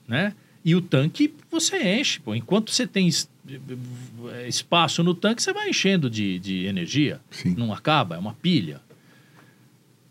né? 0.08 0.34
E 0.66 0.76
o 0.76 0.82
tanque 0.82 1.34
você 1.52 2.00
enche, 2.00 2.20
pô. 2.20 2.34
Enquanto 2.34 2.72
você 2.72 2.88
tem 2.88 3.08
es- 3.08 3.30
espaço 4.48 5.04
no 5.04 5.14
tanque, 5.14 5.44
você 5.44 5.52
vai 5.52 5.70
enchendo 5.70 6.10
de, 6.10 6.40
de 6.40 6.66
energia. 6.66 7.20
Sim. 7.32 7.54
Não 7.58 7.74
acaba, 7.74 8.16
é 8.16 8.18
uma 8.20 8.34
pilha. 8.34 8.80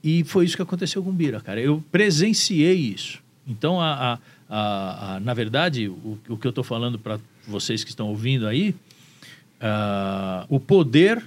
E 0.04 0.24
foi 0.24 0.44
isso 0.44 0.56
que 0.56 0.62
aconteceu 0.62 1.02
com 1.02 1.10
o 1.10 1.12
Bira, 1.12 1.40
cara. 1.40 1.60
Eu 1.60 1.82
presenciei 1.90 2.74
isso. 2.74 3.20
Então, 3.46 3.80
a, 3.80 4.14
a- 4.14 4.18
a- 4.48 5.14
a- 5.16 5.20
na 5.20 5.32
verdade, 5.32 5.88
o, 5.88 6.18
o 6.28 6.36
que 6.36 6.46
eu 6.46 6.50
estou 6.50 6.64
falando 6.64 6.98
para 6.98 7.18
vocês 7.46 7.82
que 7.82 7.90
estão 7.90 8.08
ouvindo 8.08 8.46
aí, 8.46 8.74
ah, 9.60 10.44
o 10.48 10.60
poder 10.60 11.24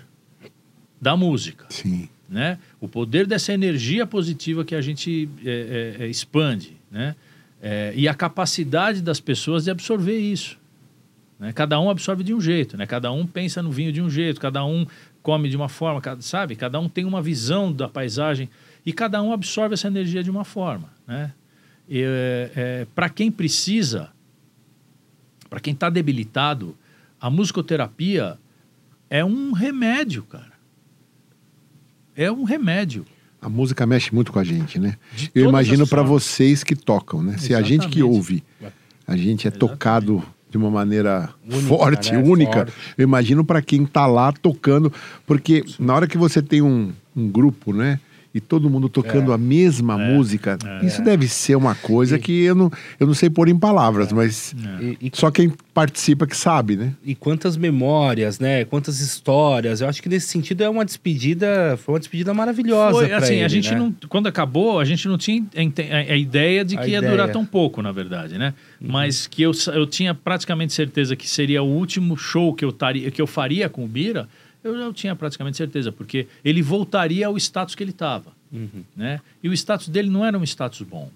da 1.02 1.16
música, 1.18 1.66
Sim. 1.70 2.10
né? 2.30 2.58
O 2.86 2.88
poder 2.88 3.26
dessa 3.26 3.52
energia 3.52 4.06
positiva 4.06 4.64
que 4.64 4.76
a 4.76 4.82
gente 4.82 5.28
é, 5.44 5.96
é, 6.00 6.04
é, 6.04 6.08
expande, 6.08 6.78
né? 6.92 7.16
É, 7.60 7.92
e 7.96 8.08
a 8.08 8.14
capacidade 8.14 9.02
das 9.02 9.20
pessoas 9.20 9.64
de 9.64 9.72
absorver 9.72 10.20
isso. 10.20 10.56
Né? 11.40 11.52
Cada 11.52 11.80
um 11.80 11.90
absorve 11.90 12.24
de 12.24 12.32
um 12.32 12.40
jeito, 12.40 12.78
né? 12.78 12.86
Cada 12.86 13.12
um 13.12 13.26
pensa 13.26 13.64
no 13.64 13.72
vinho 13.72 13.92
de 13.92 14.04
um 14.04 14.10
jeito, 14.10 14.40
cada 14.40 14.64
um 14.64 14.86
come 15.24 15.50
de 15.50 15.56
uma 15.56 15.68
forma, 15.68 16.00
sabe? 16.20 16.56
Cada 16.56 16.80
um 16.80 16.88
tem 16.88 17.06
uma 17.06 17.24
visão 17.24 17.74
da 17.74 17.90
paisagem 17.90 18.48
e 18.86 18.94
cada 18.94 19.20
um 19.20 19.34
absorve 19.34 19.74
essa 19.74 19.88
energia 19.88 20.24
de 20.24 20.30
uma 20.30 20.46
forma, 20.46 20.88
né? 21.08 21.34
para 22.94 23.10
quem 23.10 23.32
precisa, 23.32 24.10
para 25.50 25.60
quem 25.60 25.74
está 25.74 25.90
debilitado, 25.90 26.76
a 27.20 27.30
musicoterapia 27.30 28.38
é 29.10 29.24
um 29.26 29.52
remédio, 29.52 30.24
cara. 30.24 30.55
É 32.16 32.32
um 32.32 32.44
remédio. 32.44 33.06
A 33.42 33.50
música 33.50 33.86
mexe 33.86 34.14
muito 34.14 34.32
com 34.32 34.40
a 34.40 34.44
gente, 34.44 34.80
né? 34.80 34.96
De 35.16 35.30
Eu 35.36 35.50
imagino 35.50 35.86
para 35.86 36.02
vocês 36.02 36.64
que 36.64 36.76
tocam, 36.76 37.22
né? 37.22 37.38
Se 37.38 37.54
a 37.54 37.62
gente 37.62 37.88
que 37.88 38.00
Exatamente. 38.00 38.04
ouve, 38.04 38.44
a 39.08 39.16
gente 39.16 39.46
é 39.48 39.50
Exatamente. 39.52 39.60
tocado 39.60 40.24
de 40.50 40.58
uma 40.58 40.72
maneira 40.72 41.30
Única, 41.46 41.68
forte, 41.68 42.12
né? 42.14 42.24
única. 42.24 42.54
Forte. 42.54 42.74
Eu 42.98 43.04
imagino 43.04 43.44
para 43.44 43.62
quem 43.62 43.86
tá 43.86 44.08
lá 44.08 44.32
tocando, 44.32 44.92
porque 45.28 45.64
na 45.78 45.94
hora 45.94 46.08
que 46.08 46.18
você 46.18 46.42
tem 46.42 46.62
um, 46.62 46.92
um 47.16 47.28
grupo, 47.30 47.74
né? 47.74 48.00
E 48.36 48.42
todo 48.42 48.70
mundo 48.70 48.90
tocando 48.90 49.32
É. 49.32 49.36
a 49.36 49.38
mesma 49.38 49.94
É. 50.00 50.14
música, 50.14 50.58
É. 50.82 50.86
isso 50.86 51.02
deve 51.02 51.26
ser 51.26 51.56
uma 51.56 51.74
coisa 51.74 52.18
E- 52.18 52.20
que 52.20 52.44
eu 52.44 52.54
não, 52.54 52.70
eu 53.00 53.08
não 53.08 53.14
sei 53.14 53.30
pôr 53.30 53.48
em 53.48 53.58
palavras, 53.58 54.12
mas 54.12 54.54
É. 54.82 54.84
E, 54.84 54.98
e- 55.08 55.12
só 55.14 55.32
quem 55.32 55.54
participa 55.74 56.28
que 56.28 56.36
sabe, 56.36 56.76
né? 56.76 56.94
e 57.06 57.16
quantas 57.16 57.56
memórias, 57.56 58.38
né? 58.38 58.66
Quantas 58.66 59.00
histórias. 59.00 59.80
Eu 59.80 59.88
acho 59.88 60.02
que 60.04 60.10
nesse 60.10 60.28
sentido 60.28 60.62
é 60.64 60.70
uma 60.70 60.84
despedida, 60.84 61.78
foi 61.78 61.94
uma 61.94 62.00
despedida 62.00 62.34
maravilhosa. 62.34 62.98
Foi, 63.00 63.14
assim, 63.14 63.36
a 63.36 63.46
ele, 63.46 63.50
gente 63.50 63.72
né? 63.72 63.78
não, 63.78 63.96
quando 64.10 64.28
acabou, 64.28 64.80
a 64.82 64.86
gente 64.86 65.08
não 65.08 65.18
tinha 65.18 65.42
a, 65.56 65.96
a 66.14 66.18
ideia 66.18 66.66
de 66.66 66.78
A 66.78 66.82
que 66.82 66.90
ia 66.92 66.98
ideia. 66.98 67.12
durar 67.12 67.30
tão 67.32 67.46
pouco, 67.46 67.82
na 67.82 67.92
verdade, 67.94 68.38
né? 68.38 68.54
Mas 68.82 69.28
que 69.28 69.42
eu, 69.44 69.52
eu 69.74 69.88
tinha 69.88 70.14
praticamente 70.14 70.74
certeza 70.74 71.16
que 71.16 71.28
seria 71.30 71.64
o 71.64 71.68
último 71.68 72.18
show 72.18 72.54
que 72.54 72.66
eu, 72.66 72.72
taria, 72.74 73.10
que 73.10 73.22
eu 73.22 73.28
faria 73.28 73.70
com 73.70 73.86
o 73.86 73.88
Bira, 73.88 74.28
eu 74.68 74.78
já 74.78 74.94
tinha 74.94 75.16
praticamente 75.16 75.58
certeza, 75.58 75.92
porque 75.92 76.28
ele 76.44 76.62
voltaria 76.62 77.28
ao 77.28 77.38
status 77.38 77.76
que 77.76 77.84
ele 77.84 77.92
estava, 77.92 78.32
Uhum. 78.52 78.84
né? 78.96 79.20
E 79.44 79.50
o 79.50 79.54
status 79.54 79.88
dele 79.90 80.10
não 80.10 80.24
era 80.26 80.38
um 80.38 80.44
status 80.44 80.82
bom, 80.82 81.10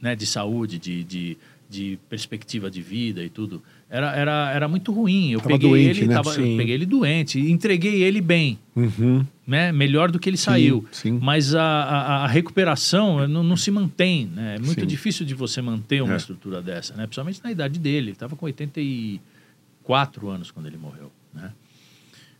né? 0.00 0.14
De 0.16 0.26
saúde, 0.26 0.78
de, 0.78 1.04
de, 1.04 1.36
de 1.70 1.98
perspectiva 2.08 2.70
de 2.70 2.82
vida 2.82 3.22
e 3.22 3.28
tudo. 3.28 3.62
Era, 3.88 4.12
era, 4.16 4.50
era 4.52 4.66
muito 4.68 4.90
ruim. 4.92 5.30
Eu 5.30 5.38
Tava 5.40 5.50
peguei 5.50 5.70
doente, 5.70 5.98
ele, 6.00 6.08
né? 6.08 6.14
tava- 6.14 6.30
eu 6.30 6.34
Sim. 6.44 6.56
peguei 6.56 6.74
ele 6.74 6.86
doente, 6.86 7.38
entreguei 7.38 8.02
ele 8.02 8.20
bem, 8.20 8.58
Uhum. 8.74 9.24
né? 9.46 9.70
Melhor 9.70 10.10
do 10.10 10.18
que 10.18 10.28
ele 10.28 10.36
saiu. 10.36 10.84
sim. 10.90 11.18
Mas 11.22 11.54
a, 11.54 11.62
a, 11.62 12.24
a 12.24 12.26
recuperação 12.26 13.28
não, 13.28 13.44
não 13.44 13.56
se 13.56 13.70
mantém, 13.70 14.26
né? 14.26 14.56
É 14.56 14.58
muito 14.58 14.80
Sim. 14.80 14.86
difícil 14.86 15.24
de 15.24 15.34
você 15.34 15.62
manter 15.62 16.02
uma 16.02 16.14
É. 16.14 16.16
estrutura 16.16 16.60
dessa, 16.60 16.94
né? 16.96 17.04
Principalmente 17.06 17.40
na 17.44 17.52
idade 17.52 17.78
dele. 17.78 18.06
Ele 18.06 18.10
estava 18.12 18.34
com 18.34 18.46
84 18.46 20.28
anos 20.28 20.50
quando 20.50 20.66
ele 20.66 20.76
morreu, 20.76 21.10
né? 21.32 21.52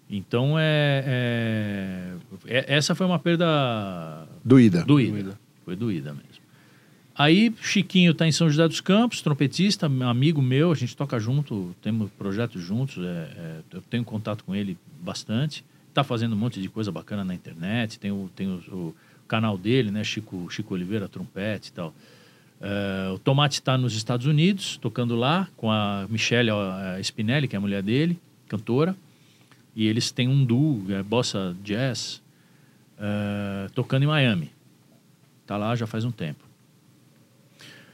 Então, 0.08 0.56
é, 0.58 1.04
é- 2.46 2.58
é- 2.58 2.74
essa 2.76 2.94
foi 2.94 3.06
uma 3.06 3.18
perda 3.18 4.26
Doída. 4.44 4.84
doída. 4.84 5.12
Doída. 5.12 5.38
Foi 5.64 5.76
doída 5.76 6.12
mesmo. 6.12 6.44
Aí, 7.16 7.54
Chiquinho 7.60 8.10
está 8.10 8.26
em 8.26 8.32
São 8.32 8.50
José 8.50 8.66
dos 8.66 8.80
Campos, 8.80 9.22
trompetista, 9.22 9.88
meu 9.88 10.08
amigo 10.08 10.42
meu, 10.42 10.72
a 10.72 10.74
gente 10.74 10.96
toca 10.96 11.18
junto, 11.18 11.74
temos 11.80 12.10
projetos 12.10 12.60
juntos, 12.60 12.98
é, 12.98 13.08
é, 13.08 13.60
eu 13.72 13.80
tenho 13.82 14.04
contato 14.04 14.42
com 14.44 14.54
ele 14.54 14.76
bastante. 15.00 15.64
Está 15.88 16.02
fazendo 16.02 16.32
um 16.34 16.38
monte 16.38 16.60
de 16.60 16.68
coisa 16.68 16.90
bacana 16.90 17.24
na 17.24 17.32
internet, 17.32 18.00
tem 18.00 18.10
o, 18.10 18.28
tem 18.34 18.48
o, 18.48 18.56
o 18.72 18.94
canal 19.28 19.56
dele, 19.56 19.92
né, 19.92 20.02
Chico, 20.02 20.48
Chico 20.50 20.74
Oliveira, 20.74 21.08
trompete 21.08 21.68
e 21.68 21.72
tal. 21.72 21.94
É, 22.60 23.12
o 23.14 23.18
Tomate 23.18 23.60
está 23.60 23.78
nos 23.78 23.94
Estados 23.94 24.26
Unidos, 24.26 24.76
tocando 24.76 25.14
lá, 25.14 25.48
com 25.56 25.70
a 25.70 26.06
Michelle 26.10 26.50
Spinelli, 27.00 27.46
que 27.46 27.54
é 27.54 27.58
a 27.58 27.60
mulher 27.60 27.82
dele, 27.82 28.18
cantora. 28.48 28.96
E 29.76 29.86
eles 29.86 30.10
têm 30.10 30.28
um 30.28 30.44
duo, 30.44 30.84
é, 30.90 31.02
bossa 31.02 31.56
jazz, 31.62 32.22
é, 32.98 33.68
tocando 33.74 34.04
em 34.04 34.06
Miami. 34.06 34.50
Tá 35.46 35.56
lá 35.56 35.74
já 35.74 35.86
faz 35.86 36.04
um 36.04 36.10
tempo. 36.10 36.44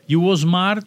E 0.09 0.17
o 0.17 0.25
Osmar 0.25 0.83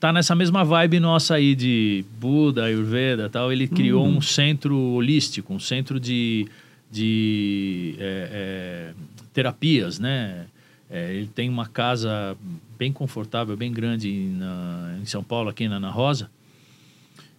tá 0.00 0.12
nessa 0.12 0.34
mesma 0.34 0.64
vibe 0.64 1.00
nossa 1.00 1.34
aí 1.34 1.54
de 1.54 2.04
Buda, 2.20 2.64
Ayurveda 2.64 3.28
tal. 3.28 3.52
Ele 3.52 3.66
criou 3.66 4.04
Uhum. 4.06 4.18
um 4.18 4.20
centro 4.20 4.76
holístico, 4.78 5.52
um 5.54 5.58
centro 5.58 5.98
de, 5.98 6.46
de 6.90 7.94
é, 7.98 8.28
é, 8.32 8.94
terapias, 9.32 9.98
né? 9.98 10.46
É, 10.90 11.12
ele 11.14 11.26
tem 11.26 11.48
uma 11.48 11.66
casa 11.66 12.36
bem 12.78 12.92
confortável, 12.92 13.56
bem 13.56 13.72
grande 13.72 14.10
na- 14.32 14.96
em 15.02 15.04
São 15.04 15.22
Paulo, 15.22 15.50
aqui 15.50 15.68
na 15.68 15.76
Ana 15.76 15.90
Rosa. 15.90 16.30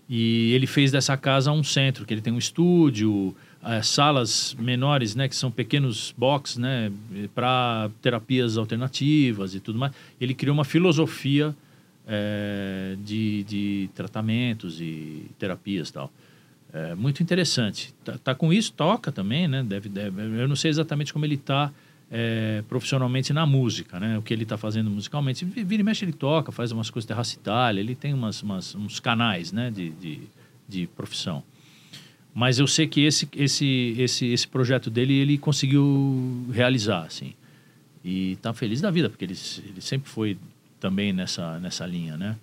E 0.09 0.53
ele 0.53 0.65
fez 0.65 0.91
dessa 0.91 1.15
casa 1.15 1.51
um 1.51 1.63
centro, 1.63 2.05
que 2.05 2.13
ele 2.13 2.21
tem 2.21 2.33
um 2.33 2.37
estúdio, 2.37 3.35
eh, 3.63 3.81
salas 3.83 4.55
menores, 4.57 5.13
né, 5.13 5.27
que 5.27 5.35
são 5.35 5.51
pequenos 5.51 6.13
boxes, 6.17 6.57
né, 6.57 6.91
para 7.35 7.91
terapias 8.01 8.57
alternativas 8.57 9.53
e 9.53 9.59
tudo 9.59 9.77
mais. 9.77 9.93
Ele 10.19 10.33
criou 10.33 10.55
uma 10.55 10.65
filosofia 10.65 11.55
eh, 12.07 12.95
de, 13.05 13.43
de 13.43 13.89
tratamentos 13.93 14.81
e 14.81 15.29
terapias 15.37 15.91
tal. 15.91 16.11
É 16.73 16.95
muito 16.95 17.21
interessante. 17.21 17.93
Tá, 18.03 18.17
tá 18.17 18.35
com 18.35 18.51
isso, 18.53 18.71
toca 18.73 19.11
também, 19.11 19.47
né? 19.47 19.63
Deve, 19.63 19.89
deve, 19.89 20.21
eu 20.21 20.47
não 20.47 20.55
sei 20.55 20.69
exatamente 20.69 21.11
como 21.11 21.25
ele 21.25 21.35
está 21.35 21.71
profissionalmente 22.67 23.31
na 23.33 23.45
música, 23.45 23.99
né? 23.99 24.17
O 24.17 24.21
que 24.21 24.33
ele 24.33 24.43
está 24.43 24.57
fazendo 24.57 24.89
musicalmente. 24.89 25.45
Vi- 25.45 25.63
Vira 25.63 25.81
e 25.81 25.83
mexe 25.83 26.03
ele 26.05 26.13
toca, 26.13 26.51
faz 26.51 26.71
umas 26.71 26.89
coisas 26.89 27.07
de 27.07 27.13
raça 27.13 27.35
Itália, 27.35 27.79
ele 27.79 27.95
tem 27.95 28.13
umas, 28.13 28.41
umas- 28.41 28.73
uns 28.75 28.99
canais, 28.99 29.51
né? 29.51 29.69
De, 29.69 29.89
de, 29.91 30.19
de 30.67 30.87
profissão. 30.87 31.43
Mas 32.33 32.59
eu 32.59 32.67
sei 32.67 32.87
que 32.87 33.01
esse, 33.01 33.27
esse, 33.35 33.95
esse, 33.97 34.25
esse 34.27 34.47
projeto 34.47 34.89
dele 34.89 35.13
ele 35.13 35.37
conseguiu 35.37 36.45
realizar, 36.51 37.03
assim. 37.05 37.33
E 38.03 38.37
tá 38.41 38.53
feliz 38.53 38.79
da 38.81 38.89
vida, 38.89 39.09
porque 39.09 39.25
ele, 39.25 39.35
ele 39.67 39.81
sempre 39.81 40.09
foi 40.09 40.37
também 40.79 41.11
nessa, 41.11 41.59
nessa 41.59 41.85
linha, 41.85 42.15
né? 42.17 42.35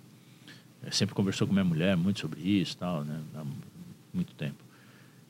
Eh, 0.85 0.91
Sempre 0.91 1.15
conversou 1.15 1.47
com 1.47 1.53
minha 1.53 1.65
mulher 1.65 1.97
muito 1.97 2.19
sobre 2.19 2.39
isso 2.41 2.77
tal, 2.77 3.03
né? 3.03 3.19
Há 3.35 3.43
muito 4.13 4.33
tempo. 4.35 4.63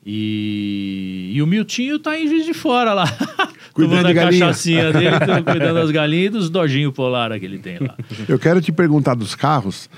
E, 0.04 1.32
e 1.34 1.42
o 1.42 1.46
Miltinho 1.46 1.98
tá 1.98 2.18
em 2.18 2.26
Juiz 2.26 2.46
de 2.46 2.54
Fora 2.54 2.94
lá. 2.94 3.04
Cuidando 3.74 3.98
Tomando 3.98 4.06
de 4.06 4.18
a 4.18 4.22
galinha. 4.24 4.46
cachaçinha 4.46 4.92
dele, 4.92 5.16
cuidando 5.44 5.74
das 5.74 5.90
galinhas 5.92 6.26
e 6.26 6.30
dos 6.30 6.50
dojinhos 6.50 6.92
polara 6.92 7.38
que 7.38 7.44
ele 7.44 7.58
tem 7.58 7.78
lá. 7.78 7.94
Eu 8.28 8.38
quero 8.38 8.60
te 8.60 8.72
perguntar 8.72 9.14
dos 9.14 9.34
carros, 9.36 9.88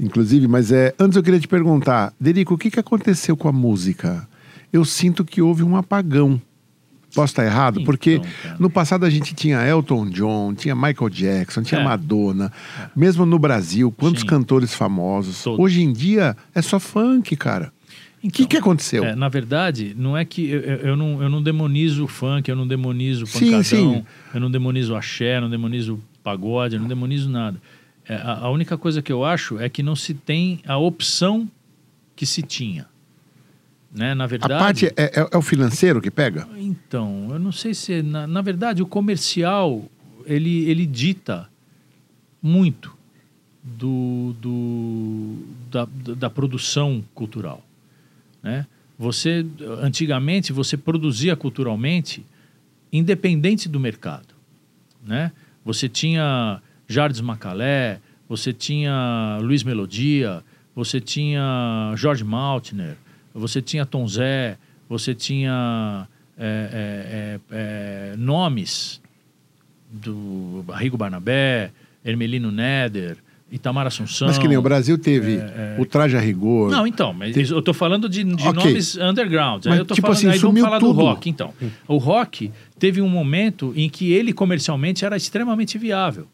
inclusive, 0.00 0.48
mas 0.48 0.72
é, 0.72 0.92
antes 0.98 1.16
eu 1.16 1.22
queria 1.22 1.38
te 1.38 1.46
perguntar, 1.46 2.12
Derico, 2.20 2.54
o 2.54 2.58
que, 2.58 2.68
que 2.70 2.80
aconteceu 2.80 3.36
com 3.36 3.46
a 3.46 3.52
música? 3.52 4.26
Eu 4.72 4.84
sinto 4.84 5.24
que 5.24 5.40
houve 5.40 5.62
um 5.62 5.76
apagão. 5.76 6.40
Posso 7.14 7.32
estar 7.32 7.44
errado? 7.44 7.74
Então, 7.74 7.84
Porque 7.84 8.18
cara. 8.42 8.56
no 8.58 8.70
passado 8.70 9.04
a 9.04 9.10
gente 9.10 9.34
tinha 9.34 9.58
Elton 9.64 10.08
John, 10.08 10.54
tinha 10.54 10.74
Michael 10.74 11.10
Jackson, 11.10 11.62
tinha 11.62 11.80
É. 11.80 11.84
Madonna. 11.84 12.50
Mesmo 12.96 13.24
no 13.26 13.38
Brasil, 13.38 13.92
quantos 13.92 14.22
Sim. 14.22 14.26
cantores 14.28 14.74
famosos. 14.74 15.46
Hoje 15.46 15.82
em 15.82 15.92
dia 15.92 16.34
é 16.54 16.62
só 16.62 16.80
funk, 16.80 17.36
cara. 17.36 17.70
O 18.24 18.30
que, 18.30 18.42
Então, 18.42 18.46
que 18.46 18.56
aconteceu? 18.56 19.04
É, 19.04 19.16
na 19.16 19.28
verdade, 19.28 19.94
não 19.98 20.16
é 20.16 20.24
que 20.24 20.48
eu, 20.48 20.60
eu, 20.60 20.96
não, 20.96 21.20
eu 21.22 21.28
não 21.28 21.42
demonizo 21.42 22.04
o 22.04 22.08
funk, 22.08 22.48
eu 22.48 22.54
não 22.54 22.66
demonizo 22.68 23.24
o 23.24 23.26
Sim, 23.26 23.38
pancadão, 23.50 23.62
sim. 23.64 24.04
eu 24.32 24.40
não 24.40 24.50
demonizo 24.50 24.92
o 24.92 24.96
axé, 24.96 25.38
eu 25.38 25.40
não 25.42 25.50
demonizo 25.50 25.94
o 25.94 26.00
pagode, 26.22 26.76
eu 26.76 26.80
não 26.80 26.86
demonizo 26.88 27.28
nada. 27.28 27.60
É, 28.08 28.14
a, 28.14 28.38
a 28.42 28.50
única 28.50 28.78
coisa 28.78 29.02
que 29.02 29.10
eu 29.12 29.24
acho 29.24 29.58
é 29.58 29.68
que 29.68 29.82
não 29.82 29.96
se 29.96 30.14
tem 30.14 30.60
a 30.66 30.78
opção 30.78 31.50
que 32.14 32.24
se 32.24 32.42
tinha. 32.42 32.86
Né? 33.92 34.14
Na 34.14 34.24
a 34.24 34.26
verdade. 34.28 34.54
parte 34.58 34.86
é, 34.86 34.92
é- 35.20 35.28
é 35.32 35.36
o 35.36 35.42
financeiro 35.42 36.00
que 36.00 36.10
pega? 36.10 36.48
Então, 36.56 37.28
eu 37.32 37.38
não 37.40 37.50
sei 37.52 37.74
se. 37.74 38.02
Na, 38.02 38.26
na 38.26 38.40
verdade, 38.40 38.82
o 38.82 38.86
comercial 38.86 39.84
ele, 40.24 40.64
ele 40.70 40.86
dita 40.86 41.48
muito 42.40 42.96
do, 43.62 44.34
do, 44.40 45.36
da, 45.70 45.86
da 46.16 46.30
produção 46.30 47.04
cultural. 47.14 47.62
Né? 48.42 48.66
Você, 48.98 49.44
antigamente, 49.80 50.52
você 50.52 50.76
produzia 50.76 51.36
culturalmente 51.36 52.24
independente 52.92 53.68
do 53.68 53.80
mercado. 53.80 54.34
Né? 55.04 55.32
Você 55.64 55.88
tinha 55.88 56.60
Jardim 56.86 57.22
Macalé, 57.22 58.00
você 58.28 58.52
tinha 58.52 59.38
Luiz 59.40 59.62
Melodia, 59.62 60.42
você 60.74 61.00
tinha 61.00 61.92
Jorge 61.96 62.24
Maltner, 62.24 62.96
você 63.34 63.62
tinha 63.62 63.86
Tom 63.86 64.06
Zé, 64.06 64.58
você 64.88 65.14
tinha 65.14 66.06
é, 66.38 67.40
é, 67.52 67.56
é, 67.56 68.12
é, 68.12 68.16
nomes 68.16 69.00
do 69.90 70.64
Arrigo 70.68 70.96
Barnabé, 70.96 71.70
Hermelino 72.04 72.50
Neder, 72.50 73.16
Itamar 73.52 73.86
Assunção. 73.86 74.26
Mas 74.26 74.38
que 74.38 74.48
nem 74.48 74.56
o 74.56 74.62
Brasil 74.62 74.96
teve 74.98 75.38
o 75.78 75.84
traje 75.84 76.16
a 76.16 76.20
rigor. 76.20 76.70
Não, 76.70 76.86
então, 76.86 77.12
mas 77.12 77.36
eu 77.50 77.60
tô 77.60 77.74
falando 77.74 78.08
de, 78.08 78.24
de 78.24 78.48
Ok. 78.48 78.52
nomes 78.64 78.96
underground. 78.96 79.64
Mas, 79.66 79.74
aí 79.74 79.78
eu 79.78 79.84
tô 79.84 79.94
tipo 79.94 80.06
falando, 80.06 80.16
assim, 80.18 80.28
aí 80.30 80.38
vamos 80.38 80.60
falar 80.60 80.78
tudo. 80.80 80.94
do 80.94 81.00
rock, 81.00 81.28
então. 81.28 81.52
O 81.86 81.98
rock 81.98 82.50
teve 82.78 83.00
um 83.02 83.08
momento 83.08 83.72
em 83.76 83.88
que 83.90 84.10
ele 84.12 84.32
comercialmente 84.32 85.04
era 85.04 85.16
extremamente 85.16 85.76
viável. 85.76 86.26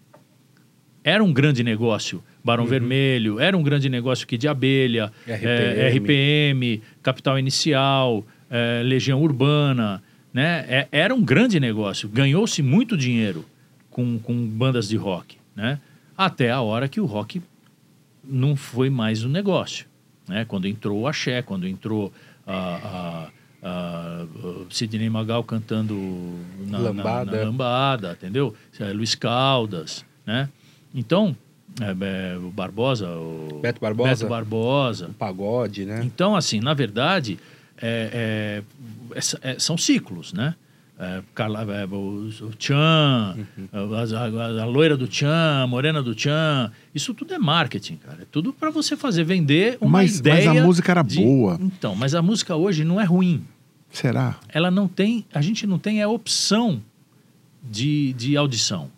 Era 1.03 1.23
um 1.25 1.33
grande 1.33 1.63
negócio. 1.65 2.23
Barão 2.45 2.65
Uhum. 2.65 2.71
Vermelho, 2.71 3.41
era 3.41 3.57
um 3.57 3.63
grande 3.63 3.89
negócio 3.89 4.27
que 4.27 4.37
de 4.39 4.47
abelha, 4.49 5.13
RPM. 5.27 5.47
eh, 5.47 5.89
RPM, 5.89 6.83
Capital 7.03 7.39
Inicial, 7.39 8.25
eh, 8.51 8.83
Legião 8.85 9.21
Urbana, 9.23 10.03
né? 10.33 10.65
É- 10.69 10.89
era 10.93 11.15
um 11.15 11.23
grande 11.23 11.59
negócio. 11.61 12.09
Ganhou-se 12.09 12.63
muito 12.63 12.97
dinheiro 12.97 13.45
com, 13.91 14.19
com 14.19 14.35
bandas 14.47 14.89
de 14.89 14.97
rock, 14.97 15.37
né? 15.55 15.79
Até 16.19 16.51
a 16.51 16.61
hora 16.61 16.89
que 16.89 17.01
o 17.01 17.07
rock 17.07 17.41
não 18.25 18.57
foi 18.57 18.91
mais 18.91 19.23
um 19.25 19.29
negócio. 19.29 19.87
Né? 20.29 20.45
Quando 20.45 20.67
entrou 20.67 20.99
o 21.03 21.07
axé, 21.07 21.41
quando 21.43 21.67
entrou 21.69 22.13
a, 22.45 23.31
a, 23.63 23.67
a, 23.69 24.25
o 24.45 24.67
Sidney 24.69 25.09
Magal 25.09 25.45
cantando 25.45 25.95
na 26.67 26.79
na- 26.79 26.79
Lambada. 26.79 27.31
na 27.37 27.43
lambada, 27.45 28.13
entendeu? 28.13 28.53
É, 28.81 28.93
Luiz 28.93 29.15
Caldas, 29.15 30.05
né? 30.27 30.49
Então, 30.95 31.37
é, 31.81 32.33
é, 32.35 32.37
o 32.37 32.51
Barbosa, 32.51 33.09
o 33.11 33.61
Beto 33.63 33.81
Barbosa. 33.81 34.11
Beto 34.11 34.29
Barbosa. 34.29 35.11
Pagode, 35.19 35.85
né? 35.85 36.03
Então, 36.05 36.35
assim, 36.35 36.59
na 36.61 36.75
verdade, 36.75 37.39
é, 37.81 38.63
é, 39.15 39.51
é, 39.53 39.59
são 39.59 39.79
ciclos, 39.79 40.33
né? 40.33 40.55
É, 41.01 41.23
Carla, 41.33 41.63
é, 41.77 41.85
o, 41.87 42.29
o 42.43 42.51
Tchan, 42.59 43.37
Uhum. 43.57 43.69
a, 43.73 44.59
a- 44.59 44.63
a 44.63 44.67
loira 44.67 44.97
do 44.97 45.07
Tchan, 45.07 45.63
a 45.63 45.67
morena 45.67 46.03
do 46.03 46.13
Tchan, 46.13 46.73
isso 46.93 47.15
tudo 47.15 47.33
é 47.35 47.39
marketing, 47.39 47.97
cara. 47.97 48.23
É 48.23 48.25
tudo 48.25 48.53
para 48.53 48.69
você 48.71 48.97
fazer 48.97 49.23
vender 49.23 49.79
uma 49.81 49.91
Mas- 49.91 50.11
mas 50.13 50.19
ideia. 50.19 50.51
a 50.51 50.65
música 50.67 50.91
era 50.91 51.03
de- 51.03 51.23
boa. 51.23 51.57
Então, 51.61 51.95
mas 51.95 52.17
a 52.17 52.21
música 52.23 52.57
hoje 52.57 52.83
não 52.83 53.01
é 53.01 53.05
ruim. 53.05 53.45
Será? 53.93 54.41
Ela 54.49 54.71
não 54.73 54.89
tem, 54.89 55.25
a 55.33 55.41
gente 55.41 55.67
não 55.69 55.79
tem 55.79 56.03
a 56.03 56.09
opção 56.09 56.83
de, 57.63 58.13
de 58.15 58.37
audição. 58.37 58.91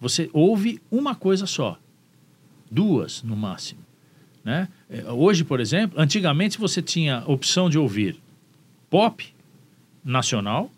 Você 0.00 0.30
ouve 0.32 0.80
uma 0.92 1.14
coisa 1.14 1.44
só, 1.46 1.76
duas 2.70 3.22
no 3.24 3.36
máximo. 3.36 3.80
Né? 4.44 4.68
É, 4.88 5.10
Hoje, 5.10 5.42
por 5.44 5.58
exemplo, 5.60 6.00
antigamente 6.00 6.56
você 6.58 6.80
tinha 6.80 7.18
a 7.18 7.30
opção 7.30 7.68
de 7.68 7.78
ouvir 7.78 8.16
pop 8.88 9.26
nacional, 10.04 10.70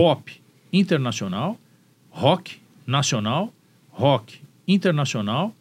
pop 0.00 0.32
internacional, 0.72 1.60
rock 2.08 2.56
nacional, 2.86 3.52
rock 3.90 4.40
internacional, 4.66 5.54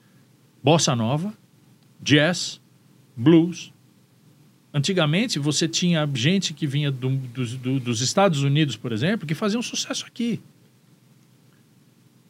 bossa 0.64 0.96
nova, 0.96 1.34
jazz, 2.02 2.62
blues. 3.18 3.74
Antigamente 4.74 5.38
você 5.40 5.68
tinha 5.68 6.10
gente 6.14 6.54
que 6.54 6.66
vinha 6.66 6.90
do- 6.90 7.10
dos- 7.18 7.56
do- 7.58 7.82
dos 7.82 8.00
Estados 8.00 8.42
Unidos, 8.42 8.78
por 8.78 8.94
exemplo, 8.94 9.28
que 9.28 9.36
fazia 9.36 9.60
um 9.60 9.62
sucesso 9.62 10.06
aqui. 10.06 10.40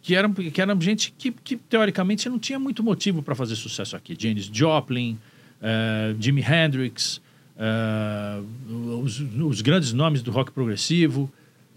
Que 0.01 0.15
era, 0.15 0.27
que 0.27 0.59
era 0.59 0.75
gente 0.81 1.13
que, 1.15 1.31
que, 1.31 1.57
teoricamente 1.57 2.27
não 2.27 2.39
tinha 2.39 2.57
muito 2.57 2.81
motivo 2.83 3.21
para 3.21 3.35
fazer 3.35 3.55
sucesso 3.55 3.95
aqui. 3.95 4.17
Janis 4.19 4.49
Joplin, 4.51 5.19
eh, 5.61 6.15
Jimi 6.19 6.41
Hendrix, 6.41 7.21
eh, 7.55 8.41
os, 9.03 9.19
os 9.19 9.61
grandes 9.61 9.93
nomes 9.93 10.23
do 10.23 10.31
rock 10.31 10.51
progressivo, 10.51 11.31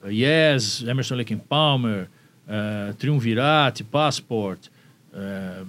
Yes, 0.06 0.82
Emerson 0.82 1.16
Lake 1.16 1.32
and 1.32 1.40
Palmer, 1.48 2.08
eh, 2.48 2.92
Triunvirate, 2.98 3.84
Passport, 3.84 4.68
eh, 5.14 5.62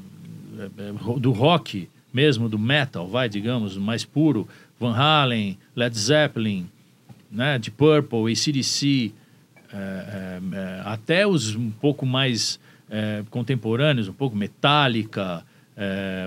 eh, 0.59 1.19
do 1.19 1.31
rock 1.31 1.89
mesmo, 2.11 2.49
do 2.49 2.59
metal, 2.59 3.07
vai, 3.07 3.29
digamos, 3.29 3.77
mais 3.77 4.03
puro, 4.05 4.47
Van 4.79 4.93
Halen, 4.93 5.57
Led 5.75 5.97
Zeppelin, 5.97 6.67
né, 7.31 7.57
de 7.57 7.71
Purple, 7.71 8.31
ACDC, 8.31 9.11
é, 9.73 10.39
é, 10.53 10.81
até 10.85 11.25
os 11.25 11.55
um 11.55 11.71
pouco 11.71 12.05
mais 12.05 12.59
é, 12.87 13.23
contemporâneos, 13.31 14.07
um 14.07 14.13
pouco 14.13 14.35
Metallica, 14.35 15.43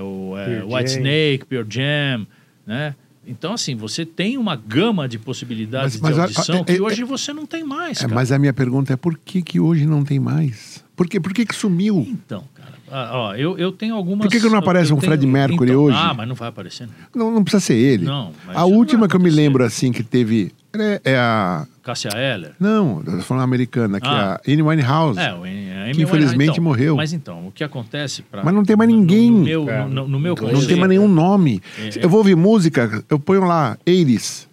o 0.02 0.32
White. 0.74 0.90
Snake, 0.90 1.44
Pearl 1.44 1.64
Jam, 1.70 2.26
né? 2.66 2.96
Então, 3.26 3.52
assim, 3.54 3.74
você 3.74 4.06
tem 4.06 4.38
uma 4.38 4.54
gama 4.54 5.08
de 5.08 5.18
possibilidades 5.18 6.00
Mas- 6.00 6.02
mas, 6.02 6.14
de 6.14 6.20
a- 6.20 6.24
audição 6.24 6.60
a- 6.60 6.64
que 6.64 6.72
é- 6.72 6.80
hoje 6.80 7.02
você 7.04 7.32
não 7.32 7.44
tem 7.44 7.64
mais, 7.64 8.00
É, 8.02 8.06
mas 8.06 8.30
a 8.30 8.38
minha 8.38 8.52
pergunta 8.52 8.92
é 8.92 8.96
por 8.96 9.18
que, 9.18 9.42
que 9.42 9.58
hoje 9.58 9.84
não 9.84 10.04
tem 10.04 10.20
mais? 10.20 10.84
Por, 10.94 11.08
quê? 11.08 11.18
por 11.20 11.34
que, 11.34 11.44
que 11.44 11.54
sumiu? 11.54 12.06
Então, 12.08 12.44
Ah, 12.90 13.10
ó, 13.12 13.34
eu, 13.34 13.58
eu 13.58 13.72
tenho 13.72 13.94
algumas. 13.94 14.26
Por 14.26 14.30
que 14.30 14.40
que 14.40 14.48
não 14.48 14.58
aparece 14.58 14.90
eu 14.92 14.96
um 14.96 15.00
Fred 15.00 15.26
Mercury 15.26 15.70
então, 15.70 15.82
hoje? 15.82 15.96
Ah, 16.00 16.14
mas 16.14 16.28
não 16.28 16.34
vai 16.34 16.48
aparecer. 16.48 16.88
Não. 17.14 17.26
Não, 17.26 17.34
não 17.36 17.42
precisa 17.44 17.60
ser 17.64 17.74
ele. 17.74 18.04
Não, 18.04 18.32
a 18.54 18.64
última 18.64 19.08
que 19.08 19.16
eu 19.16 19.20
me 19.20 19.30
lembro, 19.30 19.64
assim, 19.64 19.90
que 19.92 20.02
teve. 20.02 20.52
É, 20.78 21.00
é 21.12 21.16
a. 21.18 21.66
Cássia 21.82 22.10
Eller. 22.14 22.52
Não, 22.60 23.02
eu 23.06 23.16
tô 23.18 23.22
falando 23.22 23.44
americana, 23.44 24.00
que 24.00 24.06
Ah. 24.08 24.38
é 24.44 24.50
a 24.50 24.54
Amy 24.54 24.62
Winehouse. 24.62 25.18
É, 25.18 25.32
o 25.32 25.38
Amy 25.44 25.44
Que 25.44 25.58
Winehouse, 25.70 26.02
infelizmente 26.02 26.50
então, 26.52 26.64
morreu. 26.64 26.96
Mas 26.96 27.12
então, 27.12 27.46
o 27.48 27.50
que 27.52 27.64
acontece 27.64 28.22
pra, 28.22 28.44
Mas 28.44 28.52
não 28.54 28.64
tem 28.64 28.76
mais 28.76 28.90
no- 28.90 28.96
no- 28.96 29.00
ninguém. 29.02 29.30
No, 29.30 29.38
meu, 29.44 29.70
É, 29.70 29.84
no, 29.86 30.06
no 30.08 30.20
meu 30.20 30.34
não 30.34 30.42
conceito, 30.42 30.66
tem 30.68 30.76
mais 30.76 30.88
nenhum 30.90 31.08
nome. 31.08 31.62
É, 31.78 32.04
Eu 32.04 32.08
vou 32.08 32.18
ouvir 32.18 32.36
música, 32.36 33.02
eu 33.08 33.18
ponho 33.18 33.44
lá, 33.44 33.76
80s. 33.86 34.46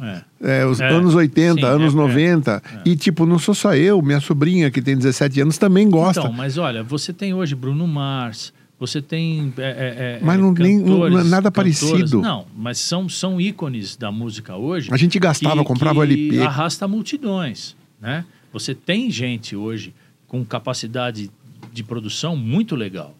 É. 0.00 0.22
É, 0.42 0.66
os 0.66 0.80
É, 0.80 0.88
anos 0.88 1.14
80, 1.14 1.54
sim, 1.60 1.64
anos 1.64 1.94
é, 1.94 1.96
90. 1.96 2.62
E, 2.84 2.96
tipo, 2.96 3.24
não 3.24 3.38
sou 3.38 3.54
só 3.54 3.74
eu, 3.76 4.02
minha 4.02 4.18
sobrinha, 4.20 4.70
que 4.72 4.82
tem 4.82 4.96
17 4.96 5.40
anos, 5.40 5.56
também 5.56 5.88
gosta. 5.88 6.20
Então, 6.20 6.32
mas 6.32 6.58
olha, 6.58 6.82
você 6.82 7.12
tem 7.12 7.32
hoje 7.32 7.54
Bruno 7.54 7.86
Mars, 7.86 8.52
você 8.78 9.00
tem. 9.00 9.52
é, 9.56 9.62
é, 9.62 9.68
é, 9.68 10.20
Mas 10.20 10.40
não- 10.40 10.52
nem- 10.52 10.80
cantores, 10.80 11.18
é 11.20 11.24
nada 11.28 11.50
parecido. 11.52 12.20
Não, 12.20 12.46
mas 12.56 12.78
são, 12.78 13.08
são 13.08 13.40
ícones 13.40 13.94
da 13.96 14.10
música 14.10 14.56
hoje. 14.56 14.88
A 14.92 14.96
gente 14.96 15.16
gastava, 15.20 15.60
que- 15.62 15.66
comprava 15.68 16.04
que 16.06 16.12
LP. 16.12 16.42
arrasta 16.42 16.88
multidões, 16.88 17.76
né? 18.00 18.24
Você 18.52 18.74
tem 18.74 19.10
gente 19.12 19.54
hoje 19.54 19.94
com 20.26 20.44
capacidade 20.44 21.30
de 21.72 21.84
produção 21.84 22.34
muito 22.36 22.74
legal 22.74 23.14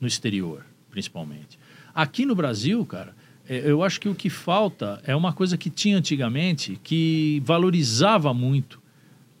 no 0.00 0.06
exterior, 0.06 0.64
principalmente. 0.92 1.58
Aqui 1.94 2.24
no 2.24 2.34
Brasil, 2.36 2.84
cara, 2.86 3.08
é, 3.08 3.17
eu 3.48 3.82
acho 3.82 4.00
que 4.00 4.08
o 4.08 4.14
que 4.14 4.28
falta 4.28 5.00
é 5.06 5.14
uma 5.16 5.32
coisa 5.32 5.56
que 5.56 5.70
tinha 5.70 5.96
antigamente 5.96 6.78
que 6.82 7.42
valorizava 7.44 8.32
muito 8.34 8.80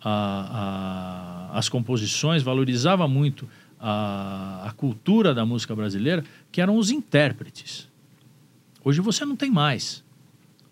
a- 0.02 1.48
a- 1.52 1.58
as 1.58 1.68
composições, 1.68 2.42
valorizava 2.42 3.06
muito 3.08 3.48
a, 3.80 4.64
a 4.68 4.72
cultura 4.72 5.34
da 5.34 5.44
música 5.44 5.74
brasileira, 5.74 6.24
que 6.50 6.60
eram 6.60 6.76
os 6.76 6.90
intérpretes. 6.90 7.88
Hoje 8.84 9.00
você 9.00 9.24
não 9.24 9.36
tem 9.36 9.50
mais. 9.50 10.02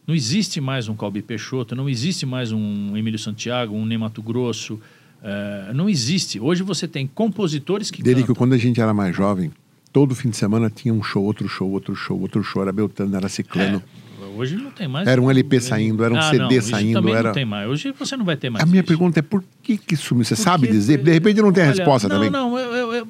Não 0.06 0.14
existe 0.14 0.60
mais 0.60 0.88
um 0.88 0.94
Calbi 0.96 1.20
Peixoto, 1.22 1.74
não 1.74 1.88
existe 1.88 2.24
mais 2.24 2.52
um 2.52 2.96
Emílio 2.96 3.18
Santiago, 3.18 3.74
um 3.74 3.84
Ney 3.84 3.98
Mato 3.98 4.22
Grosso. 4.22 4.80
eh, 5.22 5.72
não 5.74 5.88
existe. 5.88 6.38
Hoje 6.38 6.62
você 6.62 6.86
tem 6.86 7.06
compositores 7.06 7.90
que 7.90 8.02
que 8.02 8.02
cantam. 8.20 8.34
quando 8.36 8.52
a 8.52 8.58
gente 8.58 8.80
era 8.80 8.94
mais 8.94 9.16
jovem, 9.16 9.50
todo 9.96 10.14
fim 10.14 10.28
de 10.28 10.36
semana 10.36 10.68
tinha 10.68 10.92
um 10.92 11.02
show, 11.02 11.24
outro 11.24 11.48
show, 11.48 11.70
outro 11.70 11.94
show, 11.94 12.20
outro 12.20 12.42
show. 12.44 12.60
Era 12.60 12.70
Beltrano, 12.70 13.16
era 13.16 13.30
Ciclano. 13.30 13.82
É, 14.20 14.24
hoje 14.36 14.54
não 14.54 14.70
tem 14.70 14.86
mais. 14.86 15.08
Era 15.08 15.22
um 15.22 15.30
LP 15.30 15.58
saindo, 15.58 16.04
era 16.04 16.12
um 16.12 16.18
Ah, 16.18 16.22
CD 16.24 16.38
não, 16.40 16.50
isso 16.50 16.68
saindo. 16.68 16.92
também 17.00 17.14
Era... 17.14 17.28
não 17.28 17.32
tem 17.32 17.46
mais. 17.46 17.66
Hoje 17.66 17.94
você 17.98 18.14
não 18.14 18.24
vai 18.26 18.36
ter 18.36 18.50
mais 18.50 18.62
A 18.62 18.66
minha 18.66 18.80
isso. 18.80 18.88
pergunta 18.88 19.20
é 19.20 19.22
por 19.22 19.42
que, 19.62 19.78
que 19.78 19.96
sumiu? 19.96 20.22
Você 20.22 20.36
sabe 20.36 20.66
Porque- 20.66 20.74
dizer? 20.78 20.98
De 21.02 21.10
repente 21.10 21.40
não 21.40 21.50
tem 21.50 21.62
a 21.62 21.68
Olha, 21.68 21.76
resposta 21.76 22.08
não, 22.08 22.16
também. 22.16 22.28
Não, 22.30 22.58
eu, 22.58 22.74
eu- 22.74 22.92
eu- 22.92 23.08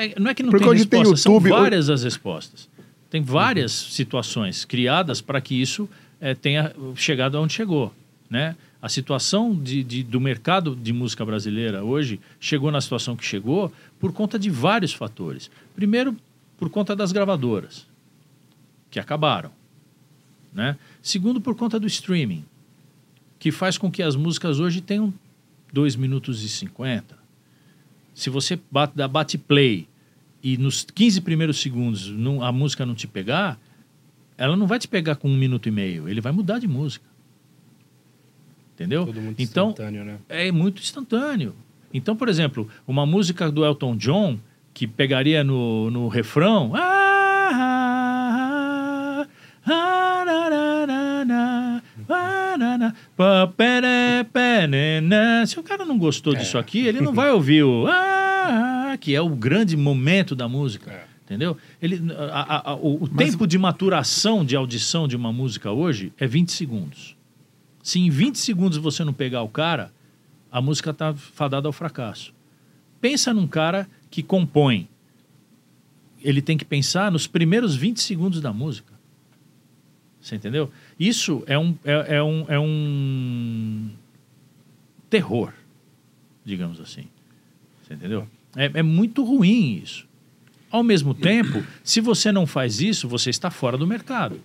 é- 0.00 0.14
não 0.18 0.30
é 0.32 0.34
que 0.34 0.42
não 0.42 0.50
Porque 0.50 0.64
tem 0.64 0.72
hoje 0.74 0.84
tem 0.86 0.98
resposta, 0.98 1.28
YouTube, 1.28 1.48
são 1.48 1.56
hoje- 1.56 1.62
várias 1.62 1.88
as 1.88 2.02
respostas. 2.02 2.68
Tem 3.08 3.22
várias 3.22 3.70
situações 3.70 4.64
criadas 4.64 5.20
para 5.20 5.40
que 5.40 5.54
isso 5.62 5.88
eh, 6.20 6.34
tenha 6.34 6.72
chegado 6.96 7.38
aonde 7.38 7.52
chegou, 7.52 7.94
né? 8.28 8.56
A 8.82 8.88
situação 8.88 9.54
de, 9.54 9.84
de- 9.84 10.02
do 10.02 10.20
mercado 10.20 10.74
de 10.74 10.92
música 10.92 11.24
brasileira 11.24 11.84
hoje 11.84 12.18
chegou 12.40 12.70
na 12.72 12.80
situação 12.80 13.14
que 13.14 13.24
chegou 13.24 13.70
por 14.00 14.10
conta 14.12 14.38
de 14.38 14.48
vários 14.50 14.92
fatores. 14.92 15.50
Primeiro, 15.80 16.14
por 16.58 16.68
conta 16.68 16.94
das 16.94 17.10
gravadoras, 17.10 17.86
que 18.90 19.00
acabaram. 19.00 19.50
Né? 20.52 20.76
Segundo, 21.00 21.40
por 21.40 21.54
conta 21.56 21.80
do 21.80 21.86
streaming, 21.86 22.44
que 23.38 23.50
faz 23.50 23.78
com 23.78 23.90
que 23.90 24.02
as 24.02 24.14
músicas 24.14 24.60
hoje 24.60 24.82
tenham 24.82 25.10
2 25.72 25.96
minutos 25.96 26.44
e 26.44 26.50
50. 26.50 27.16
Se 28.14 28.28
você 28.28 28.60
bate, 28.70 28.92
bate 29.08 29.38
play 29.38 29.88
e 30.42 30.58
nos 30.58 30.84
15 30.84 31.22
primeiros 31.22 31.58
segundos 31.58 32.08
não- 32.10 32.42
a 32.42 32.52
música 32.52 32.84
não 32.84 32.94
te 32.94 33.06
pegar, 33.06 33.58
ela 34.36 34.58
não 34.58 34.66
vai 34.66 34.78
te 34.78 34.86
pegar 34.86 35.16
com 35.16 35.30
um 35.30 35.36
minuto 35.38 35.66
e 35.66 35.70
meio, 35.70 36.06
ele 36.10 36.20
vai 36.20 36.30
mudar 36.30 36.58
de 36.58 36.68
música. 36.68 37.06
Entendeu? 38.74 39.06
Todo 39.06 39.18
muito 39.22 39.40
então, 39.40 39.70
instantâneo, 39.70 40.04
né? 40.04 40.18
é 40.28 40.52
muito 40.52 40.82
instantâneo. 40.82 41.54
Então, 41.92 42.14
por 42.14 42.28
exemplo, 42.28 42.68
uma 42.86 43.06
música 43.06 43.50
do 43.50 43.64
Elton 43.64 43.96
John 43.96 44.38
que 44.80 44.86
pegaria 44.86 45.44
no, 45.44 45.90
no 45.90 46.08
refrão. 46.08 46.72
"Ah, 46.74 47.50
ah, 47.52 49.26
ah, 49.66 50.24
ah, 52.08 52.56
na, 52.58 52.78
na, 52.78 52.94
pa, 53.14 53.46
pere, 53.54 54.24
pere, 54.32 55.02
na." 55.02 55.44
Se 55.46 55.60
o 55.60 55.62
cara 55.62 55.84
não 55.84 55.98
gostou 55.98 56.34
disso 56.34 56.56
aqui, 56.56 56.86
ele 56.86 57.02
não 57.02 57.12
vai 57.12 57.30
ouvir 57.30 57.62
o 57.62 57.86
"Ah, 57.88 58.92
ah", 58.92 58.96
que 58.96 59.14
é 59.14 59.20
o 59.20 59.28
grande 59.28 59.76
momento 59.76 60.34
da 60.34 60.48
música. 60.48 60.90
É. 60.90 61.04
Entendeu? 61.26 61.58
Ele, 61.80 62.00
a- 62.32 62.70
a- 62.70 62.74
o 62.74 63.04
o 63.04 63.08
tempo 63.08 63.46
de 63.46 63.58
maturação 63.58 64.42
de 64.42 64.56
audição 64.56 65.06
de 65.06 65.14
uma 65.14 65.30
música 65.30 65.70
hoje 65.70 66.10
é 66.18 66.26
20 66.26 66.52
segundos. 66.52 67.14
Se 67.82 68.00
em 68.00 68.08
20 68.08 68.36
segundos 68.38 68.78
você 68.78 69.04
não 69.04 69.12
pegar 69.12 69.42
o 69.42 69.48
cara, 69.48 69.92
a 70.50 70.62
música 70.62 70.88
está 70.90 71.12
fadada 71.12 71.68
ao 71.68 71.72
fracasso. 71.72 72.32
Pensa 72.98 73.32
num 73.34 73.46
cara 73.46 73.86
que 74.10 74.22
compõe. 74.22 74.88
Ele 76.22 76.42
tem 76.42 76.56
que 76.56 76.64
pensar 76.64 77.10
nos 77.10 77.26
primeiros 77.26 77.74
20 77.76 78.00
segundos 78.00 78.40
da 78.40 78.52
música. 78.52 78.92
Você 80.20 80.36
entendeu? 80.36 80.70
Isso 80.98 81.42
é 81.46 81.58
um, 81.58 81.74
é, 81.84 82.16
é 82.16 82.22
um, 82.22 82.44
é 82.48 82.60
um 82.60 83.90
terror, 85.08 85.52
digamos 86.44 86.80
assim. 86.80 87.04
Você 87.82 87.94
entendeu? 87.94 88.28
É, 88.54 88.70
é 88.74 88.82
muito 88.82 89.24
ruim 89.24 89.80
isso. 89.82 90.06
Ao 90.70 90.82
mesmo 90.82 91.14
tempo, 91.14 91.64
se 91.82 92.00
você 92.00 92.30
não 92.30 92.46
faz 92.46 92.80
isso, 92.80 93.08
você 93.08 93.30
está 93.30 93.50
fora 93.50 93.76
do 93.76 93.86
mercado. 93.86 94.40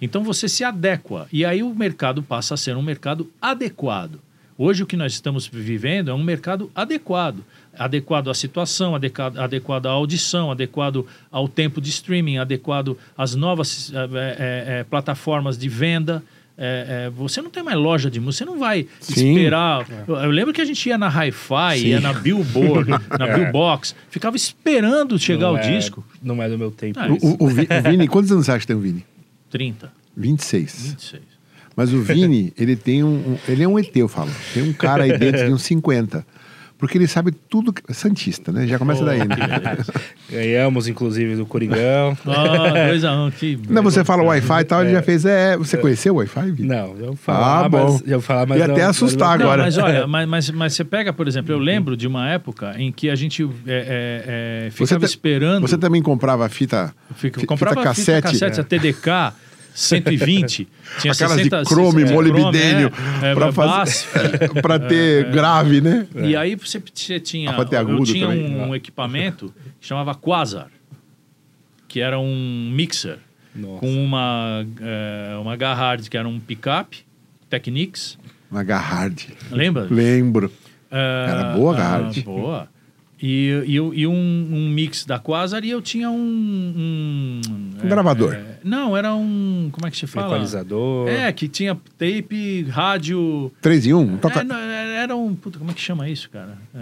Então 0.00 0.24
você 0.24 0.48
se 0.48 0.64
adequa. 0.64 1.28
E 1.32 1.44
aí 1.44 1.62
o 1.62 1.74
mercado 1.74 2.22
passa 2.22 2.54
a 2.54 2.56
ser 2.56 2.76
um 2.76 2.82
mercado 2.82 3.30
adequado. 3.40 4.20
Hoje 4.60 4.82
o 4.82 4.86
que 4.86 4.96
nós 4.96 5.12
estamos 5.12 5.46
vivendo 5.46 6.10
é 6.10 6.14
um 6.14 6.22
mercado 6.22 6.68
adequado. 6.74 7.44
Adequado 7.78 8.28
à 8.28 8.34
situação, 8.34 8.92
adequado, 8.96 9.38
adequado 9.38 9.86
à 9.86 9.90
audição, 9.90 10.50
adequado 10.50 11.06
ao 11.30 11.46
tempo 11.46 11.80
de 11.80 11.90
streaming, 11.90 12.38
adequado 12.38 12.98
às 13.16 13.36
novas 13.36 13.92
eh, 13.94 14.36
eh, 14.80 14.84
plataformas 14.90 15.56
de 15.56 15.68
venda. 15.68 16.24
Eh, 16.60 17.08
você 17.14 17.40
não 17.40 17.50
tem 17.50 17.62
mais 17.62 17.78
loja 17.78 18.10
de 18.10 18.18
música, 18.18 18.44
você 18.44 18.50
não 18.50 18.58
vai 18.58 18.88
Sim. 18.98 19.28
esperar. 19.36 19.86
Eu, 20.08 20.16
eu 20.16 20.30
lembro 20.32 20.52
que 20.52 20.60
a 20.60 20.64
gente 20.64 20.88
ia 20.88 20.98
na 20.98 21.06
Hi-Fi, 21.08 21.78
ia 21.86 22.00
na 22.00 22.12
Billboard, 22.12 22.90
na 23.16 23.26
Billbox, 23.32 23.94
ficava 24.10 24.34
esperando 24.34 25.16
chegar 25.20 25.46
Não 25.46 25.54
o 25.54 25.58
é- 25.58 25.70
disco. 25.78 26.04
Não 26.20 26.42
é 26.42 26.48
do 26.48 26.58
meu 26.58 26.72
tempo. 26.72 26.98
Ah. 26.98 27.06
O, 27.22 27.44
o- 27.44 27.44
o 27.44 27.48
Vini, 27.48 28.08
quantos 28.08 28.32
anos 28.32 28.46
você 28.46 28.50
acha 28.50 28.60
que 28.62 28.66
tem 28.66 28.74
o 28.74 28.80
Vini? 28.80 29.04
30, 29.50 29.92
26. 30.16 30.90
26. 30.90 31.22
Mas 31.78 31.92
o 31.92 32.02
Vini, 32.02 32.52
ele 32.58 32.74
tem 32.74 33.04
um, 33.04 33.14
um- 33.14 33.38
Ele 33.48 33.62
é 33.62 33.68
um 33.68 33.78
ET, 33.78 33.94
eu 33.94 34.08
falo. 34.08 34.30
Tem 34.52 34.62
um 34.64 34.72
cara 34.72 35.04
aí 35.04 35.16
dentro 35.16 35.46
de 35.46 35.52
uns 35.52 35.62
50. 35.70 36.26
Porque 36.76 36.96
ele 36.98 37.06
sabe 37.08 37.32
tudo. 37.32 37.72
que- 37.72 37.82
Santista, 37.94 38.52
né? 38.52 38.64
Já 38.66 38.78
começa 38.78 39.02
Oh, 39.02 39.06
daí, 39.06 39.18
né? 39.18 39.34
Ganhamos, 40.30 40.86
inclusive, 40.86 41.34
do 41.36 41.46
Coringão. 41.46 42.16
Ah, 42.26 42.86
2 42.88 43.04
a 43.04 43.12
1 43.14 43.26
um, 43.26 43.30
que 43.32 43.58
Não, 43.68 43.82
você 43.82 44.04
fala 44.04 44.22
Wi-Fi 44.22 44.60
e 44.60 44.64
tal, 44.64 44.82
ele 44.82 44.92
já 44.92 45.02
fez. 45.02 45.24
É, 45.24 45.56
você 45.56 45.76
conheceu 45.76 46.14
o 46.14 46.18
Wi-Fi, 46.18 46.50
Vini? 46.52 46.68
Não, 46.68 46.94
eu 46.98 47.16
falar, 47.16 47.64
Ah, 47.64 47.68
bom. 47.68 47.92
mas, 47.94 48.02
eu 48.06 48.20
falar, 48.20 48.46
mas 48.46 48.58
Ia 48.60 48.68
não- 48.68 48.74
até 48.74 48.84
assustar 48.84 49.38
não- 49.38 49.46
agora. 49.46 49.62
Mas 49.64 49.76
olha, 49.78 50.06
mas, 50.06 50.28
mas, 50.28 50.50
mas 50.50 50.74
você 50.74 50.84
pega, 50.84 51.12
por 51.12 51.26
exemplo, 51.26 51.52
eu 51.52 51.58
lembro 51.58 51.96
de 51.96 52.06
uma 52.06 52.28
época 52.28 52.74
em 52.78 52.92
que 52.92 53.08
a 53.10 53.14
gente 53.16 53.42
é, 53.66 54.66
é, 54.66 54.66
é, 54.66 54.70
ficava 54.70 55.00
ta- 55.00 55.06
esperando. 55.06 55.62
Você 55.66 55.76
também 55.78 56.02
comprava 56.02 56.48
fita. 56.48 56.94
Fica, 57.16 57.40
fi- 57.40 57.46
comprava 57.46 57.74
fita 57.80 57.94
fita 57.94 58.12
cassete. 58.22 58.38
cassete, 58.40 58.60
a 58.60 58.64
TDK 58.64 59.32
120, 59.78 60.66
tinha 60.98 61.12
Aquelas 61.12 61.34
60, 61.34 61.62
de 61.62 61.68
chrome, 61.68 62.00
60, 62.00 62.12
molibdênio, 62.12 62.92
é, 63.22 63.30
é, 63.30 63.34
pra, 63.34 63.52
bass, 63.52 64.02
fazer, 64.02 64.50
pra 64.60 64.78
ter 64.78 65.30
grave, 65.30 65.80
né? 65.80 66.06
E 66.16 66.34
aí 66.34 66.56
você, 66.56 66.82
você 66.92 67.20
tinha, 67.20 67.50
Ah, 67.52 67.58
eu 67.58 68.02
tinha 68.02 68.26
também. 68.26 68.56
um, 68.56 68.74
equipamento 68.74 69.54
que 69.80 69.86
chamava 69.86 70.14
Quasar, 70.16 70.68
que 71.86 72.00
era 72.00 72.18
um 72.18 72.70
mixer 72.74 73.18
Nossa. 73.54 73.80
com 73.80 74.04
uma 74.04 74.66
é, 74.80 75.36
uma 75.40 75.54
Garhard 75.56 76.10
que 76.10 76.16
era 76.16 76.26
um 76.26 76.40
pickup 76.40 76.98
Technics, 77.48 78.18
Uma 78.50 78.64
Garhard. 78.64 79.28
lembra? 79.50 79.86
Lembro. 79.88 80.52
É, 80.90 81.26
Era 81.28 81.44
boa, 81.54 81.74
ah, 81.74 81.78
Garhard. 81.78 82.22
boa. 82.22 82.68
E, 83.20 83.64
e, 83.66 83.72
e 83.74 84.06
um, 84.06 84.12
um 84.52 84.68
mix 84.70 85.04
da 85.04 85.18
Quasar 85.18 85.64
e 85.64 85.70
eu 85.70 85.82
tinha 85.82 86.08
um... 86.10 86.14
Um, 86.16 87.40
Um 87.84 87.88
gravador. 87.88 88.34
é, 88.34 88.58
não, 88.62 88.96
era 88.96 89.14
um... 89.14 89.68
Como 89.72 89.86
é 89.86 89.90
que 89.90 89.96
se 89.96 90.06
fala? 90.06 90.28
Equalizador. 90.28 91.08
É, 91.08 91.32
que 91.32 91.48
tinha 91.48 91.74
tape, 91.96 92.62
rádio... 92.70 93.52
3 93.60 93.86
em 93.86 93.94
1? 93.94 94.16
Toca 94.18 94.40
É, 94.40 94.44
não, 94.44 94.56
era 94.56 95.16
um... 95.16 95.34
Puta, 95.34 95.58
como 95.58 95.70
é 95.70 95.74
que 95.74 95.80
chama 95.80 96.08
isso, 96.08 96.30
cara? 96.30 96.56
É 96.74 96.78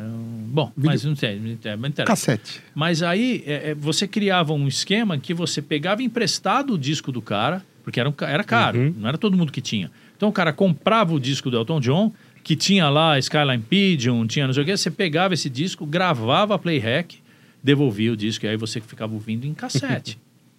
bom, 0.48 0.72
Vídeo- 0.76 0.90
mas 0.90 1.04
não 1.04 1.16
sei, 1.16 1.38
não 1.40 1.50
interessa. 1.52 2.04
cassete. 2.04 2.60
Mas 2.74 3.02
aí 3.02 3.42
é, 3.46 3.70
é, 3.70 3.74
você 3.74 4.06
criava 4.06 4.52
um 4.52 4.68
esquema 4.68 5.18
que 5.18 5.32
você 5.34 5.60
pegava 5.62 6.02
emprestado 6.02 6.74
o 6.74 6.78
disco 6.78 7.10
do 7.10 7.22
cara, 7.22 7.62
porque 7.82 7.98
era, 8.00 8.12
era 8.22 8.44
caro, 8.44 8.78
Uhum. 8.78 8.94
não 8.98 9.08
era 9.08 9.16
todo 9.18 9.36
mundo 9.36 9.52
que 9.52 9.60
tinha. 9.60 9.90
Então 10.16 10.28
o 10.28 10.32
cara 10.32 10.52
comprava 10.52 11.12
o 11.14 11.20
disco 11.20 11.50
do 11.50 11.56
Elton 11.58 11.78
John, 11.80 12.12
que 12.46 12.54
tinha 12.54 12.88
lá 12.88 13.18
Skyline 13.18 13.60
Pigeon, 13.60 14.24
tinha 14.24 14.46
não 14.46 14.54
sei 14.54 14.62
o 14.62 14.66
quê, 14.66 14.76
você 14.76 14.88
pegava 14.88 15.34
esse 15.34 15.50
disco, 15.50 15.84
gravava 15.84 16.54
a 16.54 16.58
playhack, 16.58 17.18
devolvia 17.60 18.12
o 18.12 18.16
disco, 18.16 18.46
e 18.46 18.48
aí 18.48 18.56
você 18.56 18.80
ficava 18.80 19.12
ouvindo 19.12 19.44
em 19.48 19.52
cassete. 19.52 20.16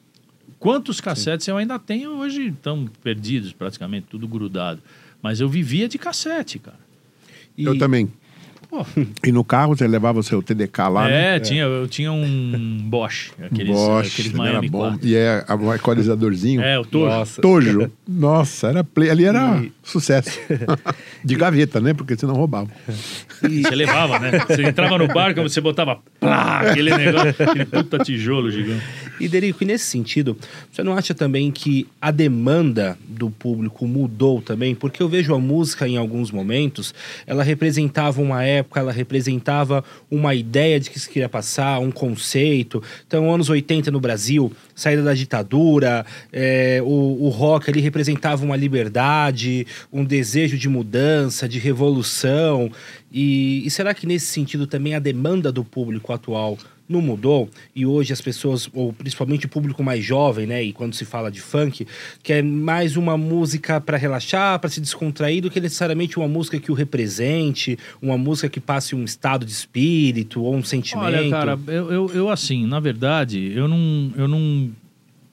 Quantos 0.59 0.99
cassetes 0.99 1.47
eu 1.47 1.55
ainda 1.55 1.79
tenho 1.79 2.11
hoje? 2.17 2.47
Estão 2.47 2.89
perdidos 3.01 3.53
praticamente, 3.53 4.07
tudo 4.09 4.27
grudado. 4.27 4.81
Mas 5.21 5.39
eu 5.39 5.47
vivia 5.47 5.87
de 5.87 5.97
cassete, 5.97 6.59
cara. 6.59 6.79
E- 7.57 7.63
Eu 7.63 7.77
também. 7.77 8.11
Pô, 8.69 8.85
E 9.25 9.31
no 9.31 9.45
carro 9.45 9.73
você 9.77 9.87
levava 9.87 10.19
o 10.19 10.23
seu 10.23 10.43
TDK 10.43 10.89
lá, 10.89 11.07
né? 11.07 11.37
é, 11.37 11.39
Tinha, 11.39 11.63
eu 11.63 11.87
tinha 11.87 12.11
um 12.11 12.79
Bosch, 12.83 13.31
aqueles, 13.41 13.73
Bosch, 13.73 14.11
aqueles 14.11 14.33
né, 14.33 14.39
era 14.43 14.51
Miami 14.55 14.69
bom. 14.69 14.89
4. 14.89 15.07
E 15.07 15.15
é 15.15 15.45
o 15.57 15.73
equalizadorzinho. 15.73 16.59
É, 16.61 16.77
o 16.77 16.83
Tojo. 16.83 17.05
Nossa. 17.07 17.39
Tojo. 17.41 17.91
Nossa, 18.05 18.67
era 18.67 18.83
play. 18.83 19.09
ali 19.09 19.23
era 19.23 19.63
E- 19.63 19.71
sucesso. 19.87 20.39
De 21.23 21.35
gaveta, 21.35 21.79
né? 21.79 21.93
Porque 21.93 22.15
senão 22.15 22.35
roubava. 22.35 22.69
Você 23.41 23.75
levava, 23.75 24.19
né? 24.19 24.31
Você 24.47 24.63
entrava 24.63 24.97
no 24.97 25.07
barco, 25.07 25.41
você 25.41 25.61
botava 25.61 25.99
plá, 26.19 26.61
aquele 26.61 26.95
negócio, 26.95 27.35
aquele 27.39 27.65
puta 27.65 27.97
tijolo 27.99 28.51
gigante. 28.51 28.83
E 29.19 29.27
Derico, 29.27 29.63
e 29.63 29.65
nesse 29.65 29.85
sentido, 29.85 30.37
você 30.71 30.83
não 30.83 30.95
acha 30.95 31.13
também 31.13 31.51
que 31.51 31.87
a 31.99 32.11
demanda 32.11 32.97
do 33.07 33.29
público 33.29 33.87
mudou 33.87 34.41
também? 34.41 34.75
Porque 34.75 35.01
eu 35.01 35.09
vejo 35.09 35.33
a 35.33 35.39
música 35.39 35.87
em 35.87 35.97
alguns 35.97 36.31
momentos, 36.31 36.93
ela 37.25 37.43
representava 37.43 38.21
uma 38.21 38.43
época, 38.43 38.79
ela 38.79 38.91
representava 38.91 39.83
uma 40.09 40.35
ideia 40.35 40.79
de 40.79 40.89
que 40.89 40.99
se 40.99 41.09
queria 41.09 41.29
passar, 41.29 41.79
um 41.79 41.91
conceito. 41.91 42.83
Então, 43.07 43.33
anos 43.33 43.49
80 43.49 43.89
no 43.89 43.99
Brasil, 43.99 44.51
saída 44.77 45.01
da 45.01 45.13
ditadura, 45.15 46.05
é, 46.31 46.79
o, 46.83 47.25
o 47.25 47.29
rock 47.29 47.69
ali 47.69 47.81
representava 47.81 48.45
uma 48.45 48.55
liberdade, 48.55 49.65
um 49.91 50.05
desejo 50.05 50.55
de 50.55 50.69
mudança, 50.69 51.49
de 51.49 51.57
revolução. 51.57 52.71
E, 53.11 53.65
e 53.65 53.69
será 53.71 53.93
que 53.93 54.05
nesse 54.05 54.27
sentido 54.27 54.67
também 54.67 54.93
a 54.93 54.99
demanda 54.99 55.51
do 55.51 55.63
público 55.63 56.13
atual 56.13 56.57
não 56.87 57.01
mudou 57.01 57.49
e 57.75 57.85
hoje 57.85 58.13
as 58.13 58.21
pessoas, 58.21 58.69
ou 58.73 58.93
principalmente 58.93 59.45
o 59.45 59.49
público 59.49 59.83
mais 59.83 60.03
jovem, 60.03 60.47
né, 60.47 60.63
e 60.63 60.71
quando 60.71 60.93
se 60.93 61.05
fala 61.05 61.29
de 61.29 61.41
funk, 61.41 61.85
quer 62.23 62.43
mais 62.43 62.95
uma 62.95 63.17
música 63.17 63.81
para 63.81 63.97
relaxar, 63.97 64.59
para 64.59 64.69
se 64.69 64.79
descontrair, 64.79 65.41
do 65.41 65.49
que 65.49 65.59
necessariamente 65.59 66.17
uma 66.17 66.27
música 66.27 66.59
que 66.59 66.71
o 66.71 66.75
represente, 66.75 67.77
uma 68.01 68.17
música 68.17 68.49
que 68.49 68.59
passe 68.59 68.95
um 68.95 69.03
estado 69.03 69.45
de 69.45 69.51
espírito 69.51 70.41
ou 70.41 70.55
um 70.55 70.63
sentimento. 70.63 71.05
Olha, 71.05 71.29
cara, 71.29 71.59
eu, 71.67 71.91
eu, 71.91 72.11
eu, 72.13 72.29
assim, 72.29 72.65
na 72.65 72.79
verdade, 72.79 73.51
eu 73.53 73.67
não, 73.67 74.13
eu 74.15 74.27
não 74.27 74.71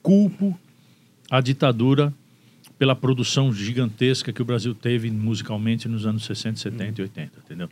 culpo 0.02 0.58
a 1.30 1.40
ditadura 1.40 2.12
pela 2.78 2.94
produção 2.94 3.52
gigantesca 3.52 4.32
que 4.32 4.42
o 4.42 4.44
Brasil 4.44 4.74
teve 4.74 5.10
musicalmente 5.10 5.88
nos 5.88 6.06
anos 6.06 6.24
60, 6.24 6.58
70 6.58 7.00
e 7.00 7.02
80, 7.04 7.32
entendeu? 7.44 7.68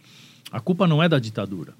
A 0.51 0.61
culpa 0.61 0.87
não 0.87 1.03
é 1.03 1.09
da 1.09 1.19
ditadura. 1.19 1.75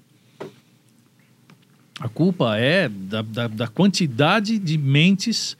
A 2.03 2.09
culpa 2.09 2.57
é 2.57 2.89
da, 2.89 3.21
da, 3.21 3.47
da 3.47 3.65
quantidade 3.65 4.59
de 4.59 4.77
mentes 4.77 5.55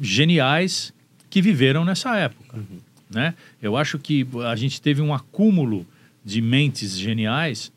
geniais 0.00 0.90
que 1.28 1.42
viveram 1.42 1.84
nessa 1.84 2.16
época. 2.16 2.60
Né? 3.10 3.34
Eu 3.60 3.76
acho 3.76 3.98
que 3.98 4.26
a 4.50 4.56
gente 4.56 4.80
teve 4.80 5.02
um 5.02 5.12
acúmulo 5.12 5.86
de 6.24 6.40
mentes 6.40 6.98
geniais 6.98 7.70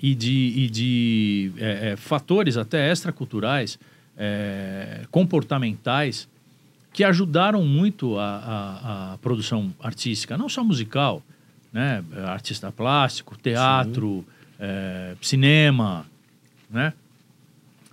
e 0.00 0.12
de, 0.12 0.52
e 0.56 0.68
de 0.68 1.52
é, 1.56 1.90
é, 1.90 1.96
fatores 1.96 2.56
até 2.56 2.90
extraculturais, 2.90 3.78
é, 4.18 5.02
comportamentais, 5.12 6.28
que 6.92 7.04
ajudaram 7.04 7.64
muito 7.64 8.18
a, 8.18 8.24
a, 8.24 9.12
a, 9.12 9.18
produção 9.18 9.72
artística, 9.78 10.36
não 10.36 10.48
só 10.48 10.64
musical, 10.64 11.22
né? 11.72 12.02
artista 12.26 12.72
plástico, 12.72 13.38
teatro, 13.38 14.26
é, 14.58 15.14
cinema, 15.20 16.04
né? 16.68 16.92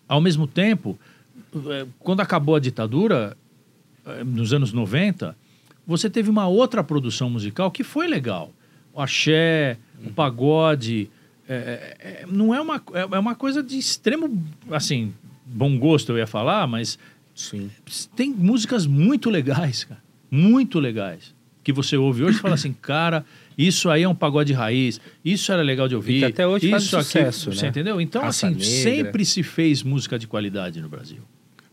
Ao 0.10 0.20
mesmo 0.20 0.48
tempo, 0.48 1.00
é, 1.68 1.86
quando 2.00 2.22
acabou 2.22 2.56
a 2.56 2.60
ditadura, 2.60 3.38
é, 4.06 4.24
nos 4.24 4.52
anos 4.52 4.74
90, 4.74 5.38
você 5.86 6.10
teve 6.10 6.30
uma 6.30 6.48
outra 6.48 6.84
produção 6.84 7.30
musical 7.30 7.70
que 7.70 7.84
foi 7.84 8.08
legal. 8.08 8.52
O 8.92 9.00
axé, 9.00 9.78
o 10.04 10.10
pagode. 10.10 11.10
É, 11.48 11.96
é, 12.00 12.26
não 12.28 12.54
é 12.54 12.60
uma, 12.60 12.82
é 12.94 13.20
uma 13.20 13.36
coisa 13.36 13.64
de 13.64 13.78
extremo, 13.78 14.44
assim, 14.72 15.14
bom 15.46 15.78
gosto, 15.78 16.12
eu 16.12 16.18
ia 16.18 16.28
falar, 16.28 16.68
mas 16.68 17.00
Sim. 17.34 17.72
tem 18.16 18.32
músicas 18.32 18.86
muito 18.86 19.30
legais, 19.30 19.84
cara. 19.84 20.02
Muito 20.30 20.80
legais. 20.80 21.34
Que 21.64 21.74
você 21.74 21.98
ouve 21.98 22.24
hoje 22.24 22.38
e 22.38 22.42
fala 22.42 22.56
assim, 22.56 22.74
cara, 22.74 23.26
isso 23.68 23.90
aí 23.90 24.04
é 24.04 24.08
um 24.10 24.16
pagode 24.16 24.54
raiz, 24.54 25.02
isso 25.24 25.52
era 25.52 25.62
legal 25.62 25.88
de 25.88 25.96
ouvir. 25.96 26.20
que 26.20 26.26
até 26.26 26.48
hoje 26.48 26.70
faz 26.70 26.84
isso 26.84 26.96
aqui, 26.96 27.06
sucesso, 27.06 27.52
Você 27.52 27.64
né? 27.64 27.70
entendeu? 27.70 28.00
Então, 28.00 28.22
Raça 28.22 28.48
assim, 28.48 28.56
Negra. 28.56 28.66
sempre 28.66 29.26
se 29.26 29.44
fez 29.44 29.84
música 29.84 30.18
de 30.18 30.28
qualidade 30.28 30.82
no 30.82 30.88
Brasil. 30.88 31.20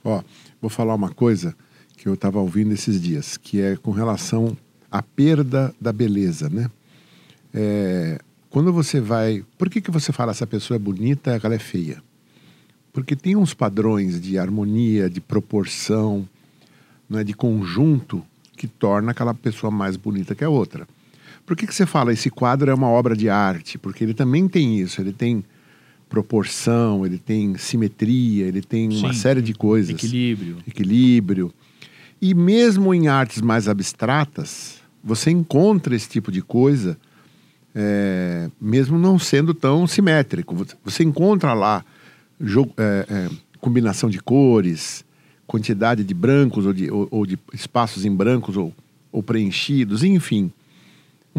Ó, 0.02 0.22
vou 0.60 0.68
falar 0.68 0.94
uma 0.94 1.10
coisa 1.10 1.54
que 1.96 2.08
eu 2.08 2.14
estava 2.14 2.40
ouvindo 2.40 2.72
esses 2.72 3.00
dias, 3.00 3.36
que 3.36 3.60
é 3.60 3.76
com 3.76 3.92
relação 3.92 4.56
à 4.90 5.00
perda 5.00 5.74
da 5.80 5.92
beleza, 5.92 6.48
né? 6.48 6.70
É, 7.54 8.18
quando 8.50 8.72
você 8.72 9.00
vai... 9.00 9.44
Por 9.56 9.70
que, 9.70 9.80
que 9.80 9.90
você 9.90 10.12
fala 10.12 10.32
essa 10.32 10.46
pessoa 10.46 10.76
é 10.76 10.78
bonita, 10.78 11.40
ela 11.42 11.54
é 11.54 11.58
feia? 11.58 12.02
Porque 12.92 13.14
tem 13.14 13.36
uns 13.36 13.54
padrões 13.54 14.20
de 14.20 14.38
harmonia, 14.38 15.08
de 15.08 15.20
proporção, 15.20 16.28
né, 17.08 17.22
de 17.22 17.34
conjunto, 17.34 18.24
que 18.56 18.66
torna 18.66 19.10
aquela 19.12 19.34
pessoa 19.34 19.70
mais 19.70 19.96
bonita 19.96 20.34
que 20.34 20.42
a 20.42 20.48
outra. 20.48 20.88
Por 21.46 21.56
que, 21.56 21.66
que 21.66 21.74
você 21.74 21.86
fala 21.86 22.12
esse 22.12 22.28
quadro 22.28 22.70
é 22.70 22.74
uma 22.74 22.88
obra 22.88 23.16
de 23.16 23.28
arte? 23.30 23.78
Porque 23.78 24.02
ele 24.02 24.12
também 24.14 24.48
tem 24.48 24.80
isso, 24.80 25.00
ele 25.00 25.12
tem 25.12 25.44
proporção, 26.08 27.04
ele 27.04 27.18
tem 27.18 27.56
simetria, 27.56 28.46
ele 28.46 28.62
tem 28.62 28.88
uma 28.96 29.12
Sim. 29.12 29.18
série 29.20 29.42
de 29.42 29.54
coisas 29.54 29.90
Equilíbrio. 29.90 30.56
equilíbrio. 30.66 31.52
E 32.20 32.34
mesmo 32.34 32.94
em 32.94 33.08
artes 33.08 33.40
mais 33.42 33.68
abstratas, 33.68 34.76
você 35.02 35.30
encontra 35.30 35.94
esse 35.94 36.08
tipo 36.08 36.32
de 36.32 36.42
coisa, 36.42 36.96
é, 37.74 38.48
mesmo 38.60 38.98
não 38.98 39.18
sendo 39.18 39.52
tão 39.52 39.86
simétrico. 39.86 40.54
Você- 40.84 41.02
encontra 41.04 41.52
lá 41.52 41.84
jo- 42.40 42.70
é, 42.76 43.06
é, 43.08 43.30
combinação 43.60 44.08
de 44.08 44.18
cores, 44.20 45.04
quantidade 45.46 46.02
de 46.02 46.14
brancos 46.14 46.66
ou 46.66 46.72
de, 46.72 46.90
ou, 46.90 47.06
ou 47.10 47.26
de 47.26 47.38
espaços 47.52 48.04
em 48.04 48.14
brancos 48.14 48.56
ou, 48.56 48.72
ou 49.12 49.22
preenchidos, 49.22 50.02
enfim. 50.02 50.50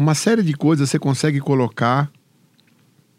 Uma 0.00 0.14
série 0.14 0.44
de 0.44 0.52
coisas 0.54 0.88
você 0.88 0.98
consegue 0.98 1.40
colocar 1.40 2.08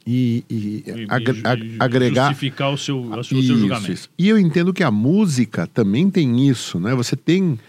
e, 0.07 0.45
e 0.49 0.83
E- 0.87 1.05
agre- 1.09 1.41
ag- 1.43 1.75
agregar 1.77 2.29
Justificar 2.29 2.71
o 2.71 2.77
seu, 2.77 3.01
o 3.01 3.23
seu, 3.23 3.37
isso, 3.37 3.57
julgamento. 3.57 3.91
isso. 3.91 4.09
E 4.17 4.29
eu 4.29 4.39
entendo 4.39 4.73
que 4.73 4.81
a 4.83 4.89
música 4.89 5.67
também 5.67 6.09
tem 6.09 6.47
isso, 6.47 6.79
né? 6.79 6.95
Você 6.95 7.17
tem, 7.17 7.59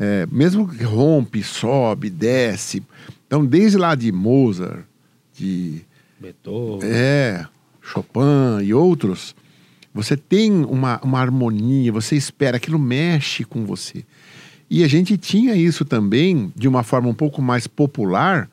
é, 0.00 0.26
mesmo 0.32 0.66
que 0.66 0.82
rompe, 0.82 1.42
sobe, 1.42 2.08
desce. 2.08 2.82
Então, 3.26 3.44
desde 3.44 3.76
lá 3.76 3.94
de 3.94 4.10
Mozart, 4.10 4.84
de 5.36 5.82
Beethoven. 6.18 6.88
é, 6.90 7.44
Chopin 7.82 8.64
e 8.64 8.72
outros, 8.72 9.36
você 9.92 10.16
tem 10.16 10.50
uma, 10.64 10.98
uma 11.04 11.20
harmonia, 11.20 11.92
você 11.92 12.16
espera, 12.16 12.56
aquilo 12.56 12.78
mexe 12.78 13.44
com 13.44 13.66
você. 13.66 14.04
E 14.70 14.84
a 14.84 14.88
gente 14.88 15.16
tinha 15.16 15.54
isso 15.54 15.84
também, 15.84 16.52
de 16.54 16.68
uma 16.68 16.82
forma 16.82 17.08
um 17.08 17.14
pouco 17.14 17.40
mais 17.40 17.66
popular, 17.66 18.48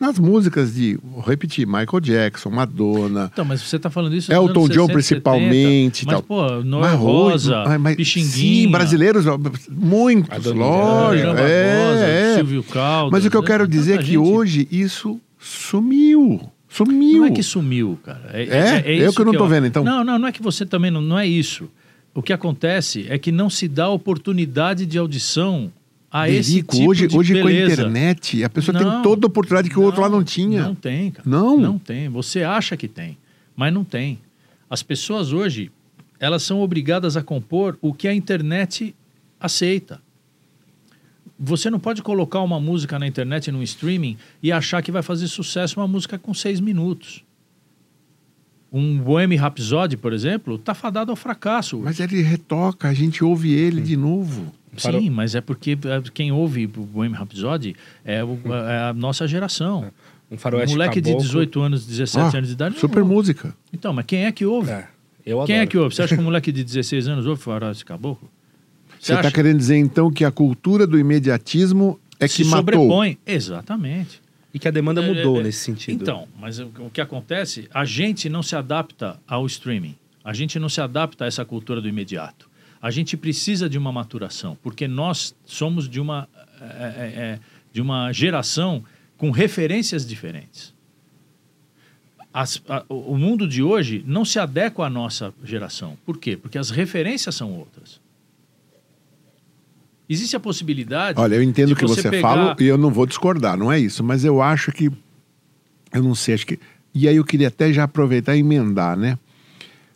nas 0.00 0.18
músicas 0.18 0.74
de, 0.74 0.98
vou 1.02 1.20
repetir, 1.22 1.64
Michael 1.66 2.00
Jackson, 2.00 2.50
Madonna, 2.50 3.30
Então, 3.32 3.44
mas 3.44 3.62
você 3.62 3.76
está 3.76 3.88
falando 3.88 4.14
isso 4.16 4.32
Elton 4.32 4.68
John 4.68 4.86
60, 4.86 4.92
principalmente, 4.92 5.98
70, 6.00 6.06
mas, 6.06 6.14
tal. 6.14 6.22
pô, 6.22 6.62
Noel 6.64 6.90
Mas 6.90 6.98
Rosa, 7.00 7.62
hoje- 7.62 7.78
mas- 7.78 8.08
Sim, 8.08 8.68
brasileiros, 8.70 9.24
muitos, 9.70 10.44
lógico. 10.46 11.28
É, 11.38 12.32
é. 12.32 12.34
Silvio 12.34 12.62
Caldas. 12.64 13.12
Mas 13.12 13.24
o 13.24 13.30
que 13.30 13.36
eu 13.36 13.40
né? 13.42 13.46
quero 13.46 13.68
dizer 13.68 13.94
é 13.94 13.98
que 13.98 14.06
gente. 14.06 14.18
hoje 14.18 14.68
isso 14.70 15.20
sumiu. 15.38 16.40
Sumiu. 16.68 17.18
Não 17.18 17.26
é 17.26 17.30
que 17.30 17.42
sumiu, 17.42 17.96
cara. 18.04 18.30
É? 18.32 18.82
Eu 18.84 19.06
isso 19.06 19.14
que 19.14 19.20
eu 19.22 19.26
não 19.26 19.32
tô 19.32 19.44
eu- 19.44 19.48
vendo, 19.48 19.66
então. 19.68 19.84
Não, 19.84 20.02
não, 20.02 20.18
não 20.18 20.26
é 20.26 20.32
que 20.32 20.42
você 20.42 20.66
também 20.66 20.90
não, 20.90 21.00
não 21.00 21.16
é 21.16 21.24
isso. 21.24 21.68
O 22.14 22.22
que 22.22 22.32
acontece 22.32 23.06
é 23.08 23.18
que 23.18 23.32
não 23.32 23.50
se 23.50 23.66
dá 23.66 23.88
oportunidade 23.88 24.86
de 24.86 24.96
audição 24.96 25.72
a 26.10 26.30
esse 26.30 26.52
Derico, 26.52 26.76
tipo 26.76 26.88
hoje, 26.88 27.08
de 27.08 27.16
hoje 27.16 27.34
com 27.34 27.40
a 27.40 27.50
beleza. 27.50 27.72
internet, 27.72 28.44
a 28.44 28.48
pessoa 28.48 28.78
tem 28.78 28.86
Não, 28.86 29.02
toda 29.02 29.26
a 29.26 29.28
oportunidade 29.28 29.68
que 29.68 29.78
o 29.78 29.82
outro 29.82 30.00
lá 30.00 30.08
não 30.08 30.22
tinha. 30.22 30.62
Não 30.62 30.74
tem, 30.74 31.10
cara. 31.10 31.28
Não? 31.28 31.58
Não 31.58 31.76
tem. 31.76 32.08
Você 32.08 32.44
acha 32.44 32.76
que 32.76 32.86
tem, 32.86 33.18
mas 33.56 33.74
não 33.74 33.82
tem. 33.82 34.20
As 34.70 34.80
pessoas 34.80 35.32
hoje, 35.32 35.72
elas 36.20 36.44
são 36.44 36.60
obrigadas 36.60 37.16
a 37.16 37.22
compor 37.22 37.76
o 37.82 37.92
que 37.92 38.06
a 38.06 38.14
internet 38.14 38.94
aceita. 39.40 40.00
Você 41.36 41.68
não 41.68 41.80
pode 41.80 42.00
colocar 42.00 42.40
uma 42.42 42.60
música 42.60 42.96
na 42.96 43.08
internet, 43.08 43.50
num 43.50 43.62
streaming, 43.62 44.16
e 44.40 44.52
achar 44.52 44.80
que 44.82 44.92
vai 44.92 45.02
fazer 45.02 45.26
sucesso 45.26 45.80
uma 45.80 45.88
música 45.88 46.16
com 46.16 46.32
seis 46.32 46.60
minutos. 46.60 47.24
Um 48.76 48.98
Bohemian 48.98 49.40
Rhapsody, 49.40 49.96
por 49.96 50.12
exemplo, 50.12 50.58
tá 50.58 50.74
fadado 50.74 51.12
ao 51.12 51.16
fracasso. 51.16 51.78
Mas 51.78 52.00
ele 52.00 52.20
retoca, 52.22 52.88
a 52.88 52.94
gente 52.94 53.22
ouve 53.22 53.52
ele 53.52 53.80
de 53.80 53.96
novo. 53.96 54.52
Parou. 54.82 55.00
Sim, 55.00 55.10
mas 55.10 55.36
é 55.36 55.40
porque 55.40 55.72
é, 55.84 56.02
quem 56.12 56.32
ouve 56.32 56.64
o 56.66 56.68
Bohemian 56.82 57.16
Rhapsody 57.18 57.76
é, 58.04 58.24
o- 58.24 58.36
é 58.68 58.88
a 58.88 58.92
nossa 58.92 59.28
geração. 59.28 59.92
Um 60.28 60.34
Um 60.34 60.38
faroeste 60.38 60.74
moleque 60.74 61.00
de 61.00 61.10
caboclo. 61.10 61.24
18 61.28 61.60
anos, 61.62 61.86
17 61.86 62.34
Ah, 62.34 62.38
anos 62.38 62.48
de 62.48 62.54
idade. 62.54 62.74
não 62.74 62.80
super 62.80 63.02
ouve. 63.02 63.14
música. 63.14 63.54
Então, 63.72 63.92
mas 63.92 64.04
quem 64.06 64.24
é 64.24 64.32
que 64.32 64.44
ouve? 64.44 64.72
É. 64.72 64.88
Eu 65.24 65.36
adoro. 65.36 65.46
Quem 65.46 65.56
é 65.58 65.66
que 65.66 65.78
ouve? 65.78 65.94
Você 65.94 66.02
acha 66.02 66.16
que 66.16 66.20
um 66.20 66.24
moleque 66.24 66.50
de 66.50 66.64
16 66.64 67.06
anos 67.06 67.24
ouve 67.26 67.40
Faroeste 67.40 67.84
Caboclo? 67.84 68.28
Você 68.98 69.14
está 69.14 69.30
querendo 69.30 69.58
dizer 69.58 69.76
então 69.76 70.10
que 70.10 70.24
a 70.24 70.30
cultura 70.32 70.84
do 70.86 70.98
imediatismo 70.98 72.00
é 72.18 72.26
que 72.26 72.34
Se 72.42 72.44
matou? 72.44 72.58
sobrepõe. 72.74 73.18
Exatamente. 73.24 74.20
E 74.54 74.58
que 74.58 74.68
a 74.68 74.70
demanda 74.70 75.02
mudou 75.02 75.36
É, 75.38 75.40
é, 75.40 75.42
nesse 75.42 75.58
sentido. 75.64 76.00
Então, 76.02 76.28
mas 76.38 76.60
o 76.60 76.70
que 76.92 77.00
acontece? 77.00 77.68
A 77.74 77.84
gente 77.84 78.28
não 78.28 78.42
se 78.42 78.54
adapta 78.54 79.20
ao 79.26 79.44
streaming. 79.46 79.96
A 80.22 80.32
gente 80.32 80.58
não 80.60 80.68
se 80.68 80.80
adapta 80.80 81.24
a 81.24 81.26
essa 81.26 81.44
cultura 81.44 81.80
do 81.80 81.88
imediato. 81.88 82.48
A 82.80 82.90
gente 82.90 83.16
precisa 83.16 83.68
de 83.68 83.76
uma 83.76 83.90
maturação, 83.90 84.56
porque 84.62 84.86
nós 84.86 85.34
somos 85.44 85.88
de 85.88 85.98
uma, 86.00 86.28
é, 86.60 86.64
é, 86.64 87.20
é, 87.22 87.40
de 87.72 87.80
uma 87.82 88.12
geração 88.12 88.84
com 89.18 89.30
referências 89.32 90.06
diferentes. 90.06 90.72
As- 92.32 92.62
a- 92.68 92.84
o 92.88 93.16
mundo 93.16 93.46
de 93.46 93.62
hoje 93.62 94.02
não 94.06 94.24
se 94.24 94.38
adequa 94.38 94.86
à 94.86 94.90
nossa 94.90 95.32
geração. 95.44 95.96
Por 96.04 96.18
quê? 96.18 96.36
Porque 96.36 96.58
as 96.58 96.70
referências 96.70 97.34
são 97.34 97.52
outras. 97.52 98.00
Existe 100.08 100.36
a 100.36 100.40
possibilidade. 100.40 101.18
Olha, 101.20 101.34
eu 101.36 101.42
entendo 101.42 101.72
o 101.72 101.76
que 101.76 101.86
você 101.86 102.10
pegar- 102.10 102.22
fala 102.28 102.56
e 102.60 102.64
eu 102.64 102.76
não 102.76 102.90
vou 102.90 103.06
discordar, 103.06 103.56
não 103.56 103.72
é 103.72 103.78
isso. 103.78 104.04
Mas 104.04 104.24
eu 104.24 104.42
acho 104.42 104.70
que. 104.72 104.90
Eu 105.92 106.02
não 106.02 106.14
sei, 106.14 106.34
acho 106.34 106.46
que. 106.46 106.58
E 106.94 107.08
aí 107.08 107.16
eu 107.16 107.24
queria 107.24 107.48
até 107.48 107.72
já 107.72 107.84
aproveitar 107.84 108.36
e 108.36 108.40
emendar, 108.40 108.96
né? 108.96 109.18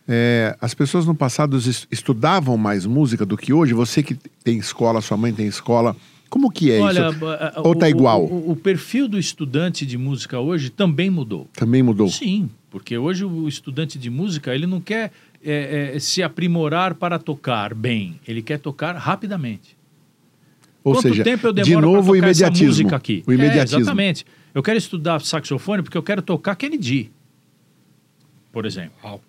É, 0.07 0.57
as 0.59 0.73
pessoas 0.73 1.05
no 1.05 1.13
passado 1.13 1.57
es- 1.57 1.87
estudavam 1.91 2.57
mais 2.57 2.85
música 2.85 3.25
do 3.25 3.37
que 3.37 3.53
hoje. 3.53 3.73
Você 3.73 4.01
que 4.01 4.15
tem 4.43 4.57
escola, 4.57 5.01
sua 5.01 5.15
mãe 5.15 5.31
tem 5.31 5.45
escola. 5.47 5.95
Como 6.29 6.49
que 6.51 6.71
é 6.71 6.79
Olha, 6.79 7.09
isso? 7.09 7.25
a- 7.27 7.53
a- 7.57 7.61
Ou 7.63 7.75
tá 7.75 7.85
o- 7.85 7.89
igual? 7.89 8.25
O, 8.25 8.51
o 8.51 8.55
perfil 8.55 9.07
do 9.07 9.19
estudante 9.19 9.85
de 9.85 9.97
música 9.97 10.39
hoje 10.39 10.69
também 10.71 11.09
mudou. 11.09 11.47
Também 11.53 11.83
mudou. 11.83 12.07
Sim, 12.09 12.49
porque 12.71 12.97
hoje 12.97 13.23
o 13.25 13.47
estudante 13.47 13.97
de 13.99 14.09
música 14.09 14.53
ele 14.53 14.65
não 14.65 14.81
quer 14.81 15.11
é, 15.43 15.93
é, 15.95 15.99
se 15.99 16.21
aprimorar 16.21 16.95
para 16.95 17.17
tocar 17.17 17.73
bem, 17.73 18.19
ele 18.27 18.41
quer 18.41 18.59
tocar 18.59 18.95
rapidamente. 18.97 19.77
Ou 20.83 20.93
Quanto 20.93 21.09
seja, 21.09 21.23
tempo 21.23 21.47
eu 21.47 21.53
de 21.53 21.61
demoro 21.63 21.85
novo 21.87 21.99
o 21.99 22.03
para 22.17 22.21
tocar 22.21 22.29
essa 22.29 22.41
imediatismo. 22.43 22.67
música 22.67 22.95
aqui? 22.95 23.23
O 23.27 23.33
imediatismo. 23.33 23.77
É, 23.79 23.81
exatamente. 23.81 24.25
Eu 24.53 24.63
quero 24.63 24.77
estudar 24.77 25.19
saxofone 25.21 25.83
porque 25.83 25.97
eu 25.97 26.03
quero 26.03 26.21
tocar 26.21 26.55
Kennedy, 26.55 27.11
por 28.51 28.65
exemplo. 28.65 28.93
Uau. 29.03 29.21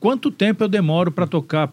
Quanto 0.00 0.32
tempo 0.32 0.64
eu 0.64 0.68
demoro 0.68 1.12
para 1.12 1.28
tocar? 1.28 1.70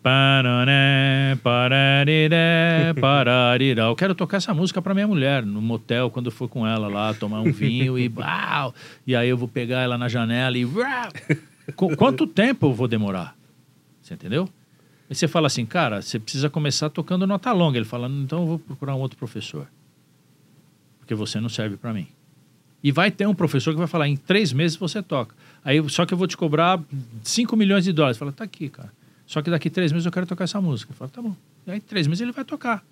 Eu 3.88 3.96
quero 3.96 4.14
tocar 4.14 4.38
essa 4.38 4.54
música 4.54 4.82
para 4.82 4.94
minha 4.94 5.08
mulher 5.08 5.44
no 5.44 5.60
motel 5.62 6.12
quando 6.12 6.28
eu 6.28 6.32
for 6.32 6.48
com 6.48 6.68
ela 6.68 6.88
lá 6.88 7.14
tomar 7.14 7.42
um 7.42 7.52
vinho 7.52 7.98
e 7.98 8.08
uau, 8.16 8.74
e 9.08 9.16
aí 9.16 9.30
eu 9.30 9.38
vou 9.38 9.48
pegar 9.48 9.80
ela 9.82 9.98
na 9.98 10.08
janela 10.08 10.56
e 10.58 10.66
uau. 10.66 11.10
Qu- 11.76 11.96
quanto 11.96 12.28
tempo 12.28 12.68
eu 12.68 12.74
vou 12.74 12.88
demorar? 12.88 13.36
Você 14.02 14.14
entendeu? 14.14 14.48
Aí 15.10 15.16
você 15.16 15.28
fala 15.28 15.48
assim, 15.48 15.66
cara, 15.66 16.02
você 16.02 16.20
precisa 16.20 16.50
começar 16.50 16.90
tocando 16.90 17.26
nota 17.26 17.52
longa. 17.52 17.78
Ele 17.78 17.86
fala, 17.86 18.08
então 18.08 18.42
eu 18.42 18.46
vou 18.46 18.60
procurar 18.60 18.96
um 18.96 19.00
outro 19.00 19.18
professor, 19.18 19.68
porque 21.00 21.16
você 21.16 21.40
não 21.40 21.50
serve 21.50 21.78
para 21.78 21.92
mim. 21.92 22.08
E 22.84 22.92
vai 22.92 23.12
ter 23.12 23.28
um 23.28 23.34
professor 23.34 23.72
que 23.74 23.78
vai 23.78 23.88
falar, 23.88 24.08
em 24.08 24.16
três 24.16 24.54
meses 24.54 24.78
você 24.78 25.02
toca. 25.02 25.36
Aí, 25.66 25.88
só 25.90 26.06
que 26.06 26.14
eu 26.14 26.18
vou 26.18 26.28
te 26.28 26.38
cobrar 26.38 26.80
5 27.24 27.58
milhões 27.58 27.84
de 27.84 27.92
dólares. 27.92 28.18
Fala, 28.18 28.32
tá 28.32 28.44
aqui, 28.44 28.70
cara. 28.70 28.92
Só 29.26 29.42
que 29.42 29.50
daqui 29.50 29.70
três 29.70 29.92
meses 29.92 30.06
eu 30.06 30.12
quero 30.12 30.26
tocar 30.26 30.46
essa 30.46 30.62
música. 30.62 30.94
Fala, 30.94 31.10
tá 31.10 31.22
bom. 31.22 31.36
E 31.68 31.72
aí, 31.72 31.82
três 31.82 32.08
meses 32.08 32.22
ele 32.22 32.32
vai 32.32 32.46
tocar. 32.46 32.84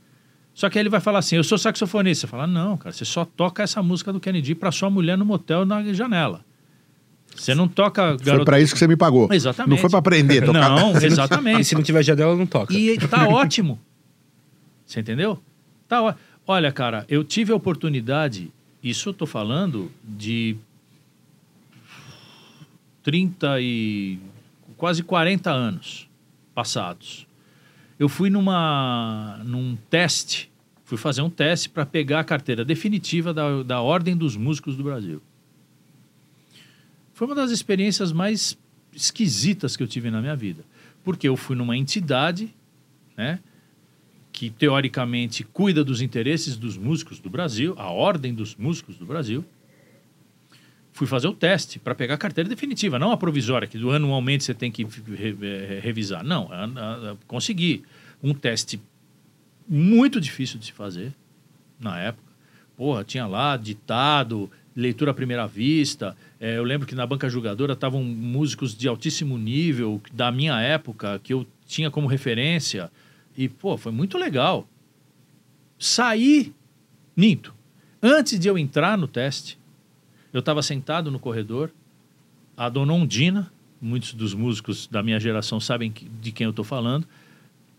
Só 0.53 0.69
que 0.69 0.77
aí 0.77 0.81
ele 0.81 0.89
vai 0.89 0.99
falar 0.99 1.19
assim, 1.19 1.35
eu 1.35 1.44
sou 1.44 1.57
saxofonista. 1.57 2.27
Você 2.27 2.31
fala, 2.31 2.48
não, 2.48 2.76
cara, 2.77 2.91
você 2.91 3.06
só 3.06 3.23
toca 3.23 3.64
essa 3.64 3.81
música 3.81 4.11
do 4.11 4.19
Kennedy 4.19 4.56
pra 4.56 4.72
sua 4.72 4.89
mulher 4.89 5.18
no 5.18 5.23
motel 5.23 5.65
na 5.65 5.84
janela. 5.94 6.44
Você 7.38 7.55
não 7.55 7.68
toca... 7.68 8.18
Foi 8.19 8.45
para 8.45 8.59
isso 8.59 8.73
que 8.73 8.80
você 8.80 8.88
me 8.88 8.97
pagou. 8.97 9.30
Exatamente. 9.31 9.69
Não 9.69 9.77
foi 9.77 9.89
para 9.89 9.99
aprender 9.99 10.43
a 10.43 10.45
tocar. 10.47 10.69
Não, 10.69 10.91
E 10.99 11.05
exatamente. 11.05 11.64
se 11.65 11.76
não 11.76 11.84
tiver 11.84 12.03
janela, 12.03 12.35
não 12.35 12.45
toca. 12.45 12.73
E 12.73 12.97
tá 12.97 13.27
ótimo. 13.30 13.80
Você 14.85 14.99
entendeu? 14.99 15.39
Tá 15.88 16.01
ó... 16.01 16.14
Olha, 16.49 16.72
cara, 16.72 17.05
eu 17.09 17.26
tive 17.26 17.51
a 17.51 17.55
oportunidade, 17.55 18.49
isso 18.81 19.09
eu 19.09 19.14
tô 19.14 19.26
falando 19.26 19.91
de 20.01 20.55
30 23.03 23.59
e 23.59 24.18
quase 24.77 25.03
40 25.03 25.51
anos 25.51 26.07
passados. 26.55 27.27
Eu 27.99 28.07
fui 28.07 28.30
numa 28.30 29.41
num 29.43 29.77
teste, 29.89 30.49
fui 30.85 30.97
fazer 30.97 31.22
um 31.22 31.30
teste 31.30 31.68
para 31.68 31.85
pegar 31.85 32.22
a 32.22 32.23
carteira 32.23 32.64
definitiva 32.64 33.34
da, 33.34 33.61
da 33.64 33.81
Ordem 33.81 34.15
dos 34.15 34.38
Músicos 34.38 34.77
do 34.77 34.84
Brasil. 34.84 35.22
Foi 37.18 37.26
uma 37.26 37.34
das 37.34 37.49
experiências 37.49 38.11
mais 38.11 38.56
esquisitas 38.94 39.76
que 39.76 39.81
eu 39.81 39.88
tive 39.88 40.11
na 40.11 40.22
minha 40.22 40.35
vida. 40.35 40.64
Porque 41.03 41.27
eu 41.27 41.35
fui 41.35 41.56
numa 41.56 41.76
entidade, 41.76 42.53
né, 43.18 43.39
que 44.31 44.52
teoricamente 44.52 45.44
cuida 45.44 45.84
dos 45.84 45.99
interesses 45.99 46.56
dos 46.56 46.77
músicos 46.77 47.19
do 47.19 47.27
Brasil, 47.27 47.73
a 47.76 47.89
Ordem 47.89 48.35
dos 48.35 48.56
Músicos 48.56 48.98
do 48.98 49.06
Brasil. 49.07 49.44
Fui 50.94 51.07
fazer 51.07 51.27
o 51.27 51.34
teste 51.34 51.80
para 51.80 51.95
pegar 51.95 52.14
a 52.14 52.18
carteira 52.19 52.48
definitiva, 52.48 52.99
não 52.99 53.11
a 53.11 53.18
provisória, 53.18 53.68
que 53.68 53.80
anualmente 53.80 54.44
você 54.44 54.53
tem 54.53 54.72
que 54.72 54.84
re- 54.84 55.80
revisar. 55.81 56.23
Não, 56.23 56.52
a- 56.52 56.65
a- 56.65 57.11
a- 57.14 57.18
consegui. 57.26 57.81
Um 58.22 58.31
teste 58.35 58.80
muito 59.68 60.22
difícil 60.22 60.60
de 60.60 60.65
se 60.68 60.72
fazer 60.72 61.11
na 61.80 61.99
época. 61.99 62.31
Porra, 62.76 63.03
tinha 63.03 63.26
lá 63.26 63.57
ditado, 63.57 64.52
leitura 64.76 65.10
à 65.10 65.14
primeira 65.15 65.48
vista. 65.48 66.15
É, 66.39 66.57
eu 66.57 66.64
lembro 66.64 66.88
que 66.88 66.93
na 66.93 67.05
banca 67.05 67.27
julgadora 67.30 67.73
estavam 67.73 68.03
músicos 68.03 68.76
de 68.76 68.88
altíssimo 68.88 69.38
nível 69.38 70.01
da 70.14 70.31
minha 70.31 70.59
época, 70.61 71.19
que 71.23 71.34
eu 71.34 71.47
tinha 71.65 71.89
como 71.89 72.07
referência. 72.07 72.91
E, 73.35 73.49
pô, 73.49 73.76
foi 73.77 73.91
muito 73.91 74.18
legal. 74.18 74.68
Saí, 75.80 76.53
minto. 77.15 77.53
Antes 78.01 78.39
de 78.39 78.47
eu 78.47 78.57
entrar 78.57 78.97
no 78.97 79.07
teste, 79.07 79.57
eu 80.31 80.39
estava 80.39 80.61
sentado 80.61 81.09
no 81.09 81.19
corredor, 81.19 81.72
a 82.55 82.69
dona 82.69 82.93
Ondina, 82.93 83.51
muitos 83.81 84.14
dos 84.14 84.34
músicos 84.34 84.88
da 84.88 85.01
minha 85.01 85.19
geração 85.19 85.59
sabem 85.59 85.91
de 86.22 86.31
quem 86.31 86.45
eu 86.45 86.51
estou 86.51 86.65
falando, 86.65 87.07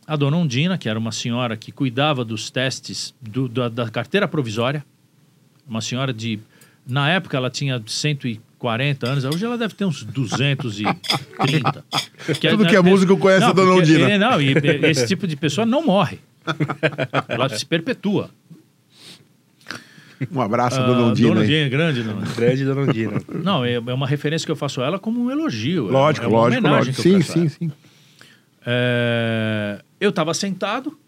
a 0.06 0.16
dona 0.16 0.36
Ondina, 0.36 0.78
que 0.78 0.88
era 0.88 0.98
uma 0.98 1.12
senhora 1.12 1.56
que 1.56 1.70
cuidava 1.70 2.24
dos 2.24 2.50
testes 2.50 3.14
do- 3.20 3.48
da, 3.48 3.68
da 3.68 3.90
carteira 3.90 4.26
provisória, 4.26 4.84
uma 5.66 5.80
senhora 5.80 6.12
de. 6.12 6.40
Na 6.86 7.10
época 7.10 7.36
ela 7.36 7.50
tinha 7.50 7.82
140 8.58 9.06
anos, 9.08 9.24
hoje 9.24 9.44
ela 9.44 9.56
deve 9.56 9.74
ter 9.74 9.84
uns 9.84 10.02
230. 10.02 11.84
Que 12.40 12.48
Tudo 12.50 12.66
que 12.66 12.74
é 12.76 12.82
músico 12.82 13.16
conhece 13.16 13.44
a 13.44 13.52
dona 13.52 13.72
porque- 13.74 13.92
Ondina. 13.92 14.10
é, 14.10 14.18
não, 14.18 14.40
e 14.42 14.52
e- 14.52 14.86
esse 14.90 15.06
tipo 15.06 15.26
de 15.26 15.36
pessoa 15.36 15.64
não 15.64 15.84
morre. 15.84 16.18
Ela 17.28 17.48
se 17.48 17.64
perpetua. 17.64 18.30
Um 20.32 20.40
abraço, 20.40 20.80
Ah, 20.80 20.86
dona 20.86 21.02
Ondina. 21.04 21.28
Dona 21.34 21.68
grande 21.68 22.02
dona 22.02 22.20
Ondina. 22.20 22.34
Grande 22.34 22.64
Dona. 22.64 23.42
Não, 23.44 23.64
é, 23.64 23.74
é 23.74 23.78
uma 23.94 24.06
referência 24.06 24.44
que 24.44 24.50
eu 24.50 24.56
faço 24.56 24.80
a 24.82 24.86
ela 24.86 24.98
como 24.98 25.22
um 25.24 25.30
elogio. 25.30 25.88
é- 25.88 25.92
Lógico, 25.92 26.26
é 26.26 26.28
uma 26.28 26.38
lógico, 26.38 26.58
homenagem 26.66 26.86
lógico. 26.92 27.02
que 27.02 27.08
eu 27.08 27.22
Sim, 27.22 27.30
a 27.30 27.32
sim, 27.32 27.48
sim. 27.48 27.72
É, 28.66 29.80
eu 30.00 30.10
estava 30.10 30.34
sentado, 30.34 30.98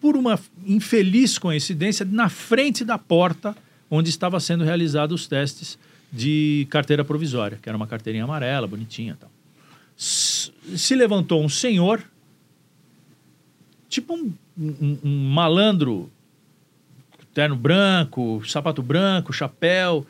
por 0.00 0.16
uma 0.16 0.38
infeliz 0.64 1.36
coincidência, 1.38 2.06
na 2.10 2.28
frente 2.30 2.84
da 2.84 2.96
porta 2.96 3.54
onde 3.90 4.10
estava 4.10 4.38
sendo 4.40 4.64
realizados 4.64 5.22
os 5.22 5.26
testes 5.26 5.78
de 6.12 6.66
carteira 6.70 7.04
provisória, 7.04 7.58
que 7.60 7.68
era 7.68 7.76
uma 7.76 7.86
carteirinha 7.86 8.24
amarela, 8.24 8.66
bonitinha 8.66 9.16
tal. 9.18 9.30
Se 9.96 10.94
levantou 10.94 11.42
um 11.44 11.48
senhor, 11.48 12.02
tipo 13.88 14.14
um, 14.14 14.32
um- 14.58 14.98
um 15.04 15.28
malandro, 15.30 16.10
terno 17.34 17.56
branco, 17.56 18.42
sapato 18.46 18.82
branco, 18.82 19.32
chapéu, 19.32 20.06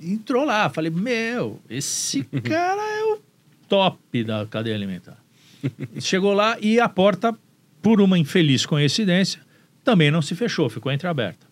entrou 0.00 0.44
lá. 0.44 0.68
Falei, 0.70 0.90
meu, 0.90 1.60
esse 1.68 2.24
cara 2.42 2.80
é 2.82 3.04
o 3.14 3.20
top 3.68 4.24
da 4.24 4.46
cadeia 4.46 4.74
alimentar. 4.76 5.16
Chegou 6.00 6.32
lá 6.32 6.56
e 6.60 6.80
a 6.80 6.88
porta, 6.88 7.36
por 7.80 8.00
uma 8.00 8.18
infeliz 8.18 8.66
coincidência, 8.66 9.40
também 9.84 10.10
não 10.10 10.20
se 10.22 10.34
fechou, 10.34 10.68
ficou 10.68 10.90
entreaberta. 10.92 11.46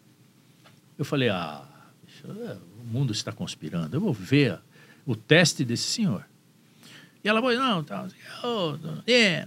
Eu 0.99 1.05
falei, 1.05 1.29
ah, 1.29 1.63
o 2.29 2.85
mundo 2.85 3.13
está 3.13 3.33
conspirando, 3.33 3.97
eu 3.97 4.01
vou 4.01 4.13
ver 4.13 4.59
o 5.07 5.15
teste 5.17 5.65
desse 5.65 5.85
senhor. 5.85 6.25
E 7.23 7.29
ela 7.29 7.41
falou, 7.41 7.57
não, 7.57 7.85
tá, 7.85 8.07
oh, 8.43 8.77
é, 9.07 9.47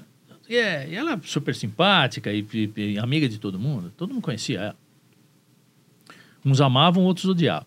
é. 0.49 0.87
E 0.89 0.95
ela 0.95 1.13
é 1.13 1.19
super 1.23 1.55
simpática 1.55 2.31
e, 2.31 2.45
e- 2.53 2.71
e 2.93 2.99
amiga 2.99 3.27
de 3.27 3.39
todo 3.39 3.59
mundo, 3.59 3.91
todo 3.97 4.13
mundo 4.13 4.21
conhecia 4.23 4.59
ela. 4.59 4.77
Uns 6.45 6.59
amavam, 6.61 7.03
outros 7.03 7.25
odiavam. 7.25 7.65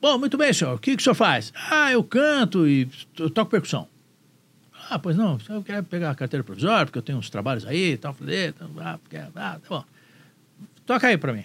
Bom, 0.00 0.18
muito 0.18 0.36
bem, 0.36 0.52
senhor. 0.52 0.74
O 0.74 0.78
que, 0.78 0.96
que 0.96 1.00
o 1.00 1.04
senhor 1.04 1.14
faz? 1.14 1.52
Ah, 1.54 1.92
eu 1.92 2.02
canto 2.02 2.66
e 2.66 2.86
toco 3.34 3.50
percussão. 3.50 3.88
Ah, 4.90 4.98
pois 4.98 5.16
não, 5.16 5.38
eu 5.48 5.62
queria 5.62 5.82
pegar 5.82 6.10
a 6.10 6.14
carteira 6.14 6.42
provisória, 6.44 6.86
porque 6.86 6.98
eu 6.98 7.02
tenho 7.02 7.18
uns 7.18 7.30
trabalhos 7.30 7.64
aí 7.64 7.96
tal. 7.96 8.12
Falei, 8.12 8.46
"Eita, 8.46 8.68
ah, 8.80 8.98
ah, 9.36 9.58
tá 9.58 9.60
bom. 9.68 9.84
Toca 10.84 11.06
aí 11.06 11.16
pra 11.16 11.32
mim. 11.32 11.44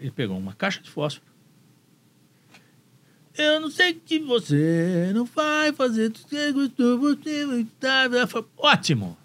Ele 0.00 0.10
pegou 0.10 0.38
uma 0.38 0.52
caixa 0.54 0.80
de 0.80 0.90
fósforo. 0.90 1.26
Eu 3.36 3.60
não 3.60 3.70
sei 3.70 3.94
que 3.94 4.18
você 4.18 5.12
não 5.14 5.24
vai 5.24 5.72
fazer. 5.72 6.10
que 6.10 6.52
gostou, 6.52 6.98
você 6.98 7.46
vai 7.46 7.60
estar. 7.60 8.08
Ótimo! 8.56 9.16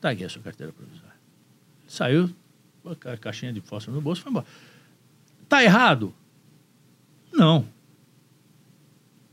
Tá 0.00 0.10
aqui 0.10 0.24
a 0.24 0.28
sua 0.28 0.42
carteira 0.42 0.72
provisória. 0.72 1.14
Saiu, 1.86 2.30
a 2.84 2.94
ca- 2.94 3.16
caixinha 3.16 3.52
de 3.52 3.60
fósforo 3.60 3.96
no 3.96 4.02
bolso 4.02 4.20
e 4.20 4.22
foi 4.24 4.30
embora. 4.30 4.46
Tá 5.48 5.62
errado? 5.62 6.12
Não. 7.32 7.66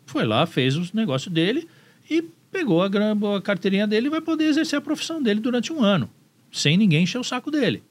Foi 0.06 0.26
lá, 0.26 0.45
fez 0.45 0.76
os 0.76 0.94
negócios 0.94 1.34
dele 1.34 1.68
e 2.10 2.22
pegou 2.52 2.84
a, 2.84 2.88
a 3.38 3.41
carteirinha 3.41 3.88
dele 3.88 4.07
e 4.07 4.10
vai 4.11 4.22
poder 4.22 4.45
exercer 4.45 4.77
a 4.77 4.81
profissão 4.81 5.22
dele 5.22 5.40
durante 5.40 5.73
um 5.73 5.84
ano, 5.84 6.07
sem 6.52 6.77
ninguém 6.77 7.03
encher 7.03 7.18
o 7.19 7.23
saco 7.23 7.49
dele. 7.49 7.84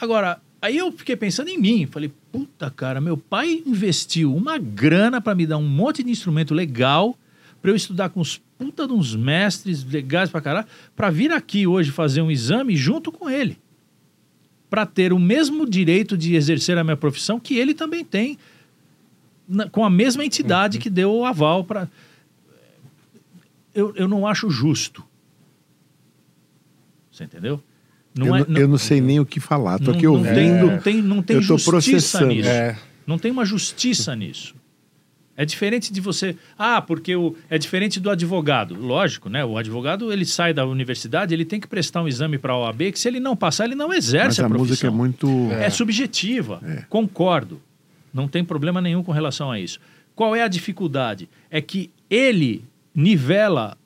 Agora, 0.00 0.40
aí 0.62 0.76
eu 0.76 0.92
fiquei 0.92 1.16
pensando 1.16 1.48
em 1.48 1.58
mim. 1.58 1.86
Falei, 1.86 2.12
puta 2.32 2.70
cara, 2.70 3.00
meu 3.00 3.16
pai 3.16 3.62
investiu 3.66 4.34
uma 4.34 4.58
grana 4.58 5.20
para 5.20 5.34
me 5.34 5.46
dar 5.46 5.58
um 5.58 5.68
monte 5.68 6.02
de 6.02 6.10
instrumento 6.10 6.54
legal, 6.54 7.18
para 7.60 7.70
eu 7.70 7.76
estudar 7.76 8.08
com 8.10 8.20
os 8.20 8.40
puta 8.58 8.86
de 8.86 8.92
uns 8.92 9.14
mestres 9.14 9.84
legais 9.84 10.30
pra 10.30 10.40
caralho, 10.40 10.66
para 10.96 11.10
vir 11.10 11.30
aqui 11.32 11.66
hoje 11.66 11.90
fazer 11.92 12.20
um 12.22 12.30
exame 12.30 12.76
junto 12.76 13.12
com 13.12 13.30
ele. 13.30 13.56
Para 14.68 14.84
ter 14.84 15.12
o 15.12 15.18
mesmo 15.18 15.64
direito 15.68 16.16
de 16.16 16.34
exercer 16.34 16.76
a 16.76 16.84
minha 16.84 16.96
profissão 16.96 17.38
que 17.40 17.56
ele 17.56 17.72
também 17.74 18.04
tem, 18.04 18.36
na- 19.48 19.68
com 19.70 19.84
a 19.84 19.88
mesma 19.90 20.24
entidade 20.24 20.78
que 20.78 20.90
deu 20.90 21.12
o 21.14 21.24
aval 21.24 21.64
para. 21.64 21.88
Eu, 23.74 23.94
eu 23.96 24.08
não 24.08 24.26
acho 24.26 24.50
justo. 24.50 25.04
Você 27.12 27.24
entendeu? 27.24 27.62
Eu, 28.16 28.34
é- 28.34 28.44
não, 28.48 28.56
eu 28.56 28.68
não 28.68 28.78
sei 28.78 29.00
nem 29.00 29.20
o 29.20 29.26
que 29.26 29.40
falar. 29.40 29.78
Tô 29.78 29.90
aqui 29.90 30.04
não 30.04 30.14
ouvindo. 30.14 30.34
Tem, 30.34 30.50
não 30.52 30.78
tem, 30.78 31.02
não 31.02 31.22
tem 31.22 31.36
eu 31.36 31.42
justiça 31.42 31.70
processando. 31.70 32.26
nisso. 32.26 32.48
É. 32.48 32.76
Não 33.06 33.18
tem 33.18 33.30
uma 33.30 33.44
justiça 33.44 34.14
nisso. 34.14 34.54
É 35.36 35.44
diferente 35.44 35.92
de 35.92 36.00
você. 36.00 36.34
Ah, 36.58 36.82
porque 36.82 37.14
o, 37.14 37.36
é 37.48 37.56
diferente 37.58 38.00
do 38.00 38.10
advogado. 38.10 38.74
Lógico, 38.74 39.28
né? 39.28 39.44
O 39.44 39.56
advogado 39.56 40.12
ele 40.12 40.26
sai 40.26 40.52
da 40.52 40.66
universidade, 40.66 41.32
ele 41.32 41.44
tem 41.44 41.60
que 41.60 41.68
prestar 41.68 42.02
um 42.02 42.08
exame 42.08 42.38
para 42.38 42.52
a 42.52 42.58
OAB, 42.58 42.90
que 42.90 42.98
se 42.98 43.06
ele 43.06 43.20
não 43.20 43.36
passar, 43.36 43.66
ele 43.66 43.76
não 43.76 43.92
exerce 43.92 44.40
Mas 44.40 44.40
a 44.40 44.48
profissão. 44.48 44.66
música 44.66 44.86
é 44.88 44.90
muito. 44.90 45.28
É, 45.52 45.70
subjetiva. 45.70 46.60
Concordo. 46.88 47.60
Não 48.12 48.26
tem 48.26 48.44
problema 48.44 48.80
nenhum 48.80 49.04
com 49.04 49.12
relação 49.12 49.48
a 49.50 49.60
isso. 49.60 49.78
Qual 50.12 50.34
é 50.34 50.42
a 50.42 50.48
dificuldade? 50.48 51.28
É 51.48 51.60
que 51.60 51.92
ele 52.10 52.64
nivela 52.92 53.78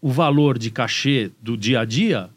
o 0.00 0.08
valor 0.10 0.58
de 0.58 0.70
cachê 0.70 1.30
do 1.42 1.54
dia 1.54 1.80
a 1.80 1.84
dia 1.84 2.30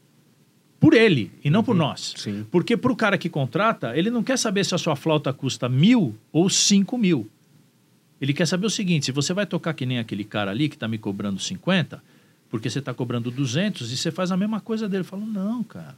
por 0.81 0.95
ele 0.95 1.31
e 1.43 1.49
não 1.51 1.63
por 1.63 1.75
nós. 1.75 2.15
Sim. 2.17 2.43
Porque 2.49 2.75
para 2.75 2.91
o 2.91 2.95
cara 2.95 3.15
que 3.15 3.29
contrata, 3.29 3.95
ele 3.95 4.09
não 4.09 4.23
quer 4.23 4.35
saber 4.35 4.65
se 4.65 4.73
a 4.73 4.79
sua 4.79 4.95
flauta 4.95 5.31
custa 5.31 5.69
mil 5.69 6.17
ou 6.31 6.49
cinco 6.49 6.97
mil. 6.97 7.29
Ele 8.19 8.33
quer 8.33 8.47
saber 8.47 8.65
o 8.65 8.69
seguinte: 8.69 9.05
se 9.05 9.11
você 9.11 9.31
vai 9.31 9.45
tocar 9.45 9.75
que 9.75 9.85
nem 9.85 9.99
aquele 9.99 10.23
cara 10.23 10.49
ali 10.49 10.67
que 10.67 10.75
está 10.75 10.87
me 10.87 10.97
cobrando 10.97 11.39
50, 11.39 12.03
porque 12.49 12.67
você 12.67 12.79
está 12.79 12.95
cobrando 12.95 13.29
200 13.29 13.91
e 13.91 13.95
você 13.95 14.09
faz 14.09 14.31
a 14.31 14.37
mesma 14.37 14.59
coisa 14.59 14.89
dele. 14.89 15.01
Eu 15.01 15.05
falo, 15.05 15.23
não, 15.23 15.63
cara, 15.63 15.95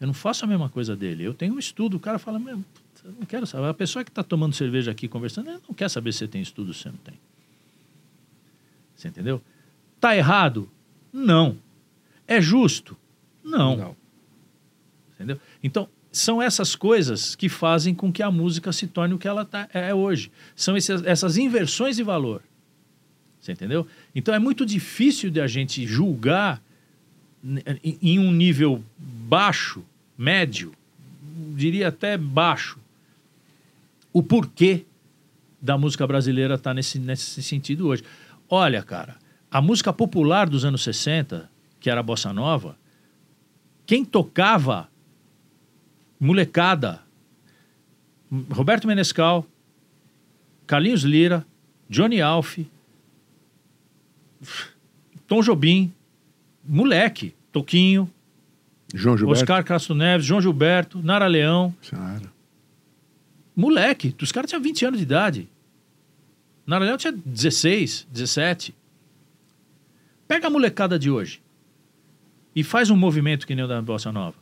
eu 0.00 0.06
não 0.06 0.14
faço 0.14 0.46
a 0.46 0.48
mesma 0.48 0.70
coisa 0.70 0.96
dele. 0.96 1.22
Eu 1.22 1.34
tenho 1.34 1.54
um 1.54 1.58
estudo. 1.58 1.98
O 1.98 2.00
cara 2.00 2.18
fala, 2.18 2.38
meu, 2.38 2.64
eu 3.04 3.12
não 3.20 3.26
quero 3.26 3.46
saber. 3.46 3.68
A 3.68 3.74
pessoa 3.74 4.02
que 4.02 4.10
está 4.10 4.22
tomando 4.22 4.54
cerveja 4.54 4.90
aqui 4.90 5.08
conversando, 5.08 5.50
ele 5.50 5.60
não 5.68 5.74
quer 5.74 5.90
saber 5.90 6.12
se 6.12 6.20
você 6.20 6.28
tem 6.28 6.40
estudo 6.40 6.68
ou 6.68 6.74
se 6.74 6.84
você 6.84 6.88
não 6.88 6.98
tem. 6.98 7.14
Você 8.94 9.08
entendeu? 9.08 9.42
Tá 10.00 10.16
errado? 10.16 10.70
Não. 11.12 11.58
É 12.26 12.40
justo? 12.40 12.96
Não. 13.44 13.76
Não. 13.76 14.05
Entendeu? 15.16 15.40
Então, 15.62 15.88
são 16.12 16.40
essas 16.40 16.74
coisas 16.76 17.34
que 17.34 17.48
fazem 17.48 17.94
com 17.94 18.12
que 18.12 18.22
a 18.22 18.30
música 18.30 18.72
se 18.72 18.86
torne 18.86 19.14
o 19.14 19.18
que 19.18 19.26
ela 19.26 19.44
tá, 19.44 19.68
é 19.72 19.94
hoje. 19.94 20.30
São 20.54 20.76
esses- 20.76 21.02
essas 21.04 21.36
inversões 21.36 21.96
de 21.96 22.02
valor. 22.02 22.42
Você 23.40 23.52
entendeu? 23.52 23.86
Então 24.14 24.34
é 24.34 24.38
muito 24.38 24.64
difícil 24.66 25.30
de 25.30 25.40
a 25.40 25.46
gente 25.46 25.86
julgar 25.86 26.62
em- 28.02 28.18
um 28.18 28.32
nível 28.32 28.82
baixo, 28.98 29.84
médio, 30.18 30.72
diria 31.54 31.88
até 31.88 32.16
baixo, 32.16 32.78
o 34.12 34.22
porquê 34.22 34.84
da 35.60 35.76
música 35.78 36.06
brasileira 36.06 36.54
estar 36.54 36.74
nesse, 36.74 36.98
nesse 36.98 37.42
sentido 37.42 37.86
hoje. 37.88 38.02
Olha, 38.48 38.82
cara, 38.82 39.16
a 39.50 39.60
música 39.60 39.92
popular 39.92 40.48
dos 40.48 40.64
anos 40.64 40.82
60, 40.82 41.50
que 41.78 41.88
era 41.90 42.00
a 42.00 42.02
bossa 42.02 42.32
nova, 42.32 42.76
quem 43.86 44.04
tocava 44.04 44.88
molecada, 46.18 47.02
Roberto 48.50 48.86
Menescal, 48.86 49.46
Carlinhos 50.66 51.02
Lira, 51.02 51.46
Johnny 51.88 52.20
Alf, 52.20 52.58
Tom 55.26 55.40
Jobim, 55.42 55.92
moleque, 56.64 57.34
Toquinho, 57.52 58.10
João 58.94 59.16
Gilberto. 59.16 59.42
Oscar 59.42 59.64
Castro 59.64 59.94
Neves, 59.94 60.26
João 60.26 60.40
Gilberto, 60.40 61.00
Nara 61.02 61.26
Leão, 61.26 61.74
Claro. 61.88 62.30
moleque, 63.54 64.14
os 64.20 64.32
caras 64.32 64.50
tinham 64.50 64.62
20 64.62 64.84
anos 64.86 64.98
de 64.98 65.04
idade. 65.04 65.48
Nara 66.66 66.84
Leão 66.84 66.96
tinha 66.96 67.12
16, 67.12 68.06
17. 68.10 68.74
Pega 70.26 70.48
a 70.48 70.50
molecada 70.50 70.98
de 70.98 71.10
hoje 71.10 71.40
e 72.54 72.64
faz 72.64 72.90
um 72.90 72.96
movimento 72.96 73.46
que 73.46 73.54
nem 73.54 73.64
o 73.64 73.68
da 73.68 73.80
Bossa 73.80 74.10
Nova. 74.10 74.36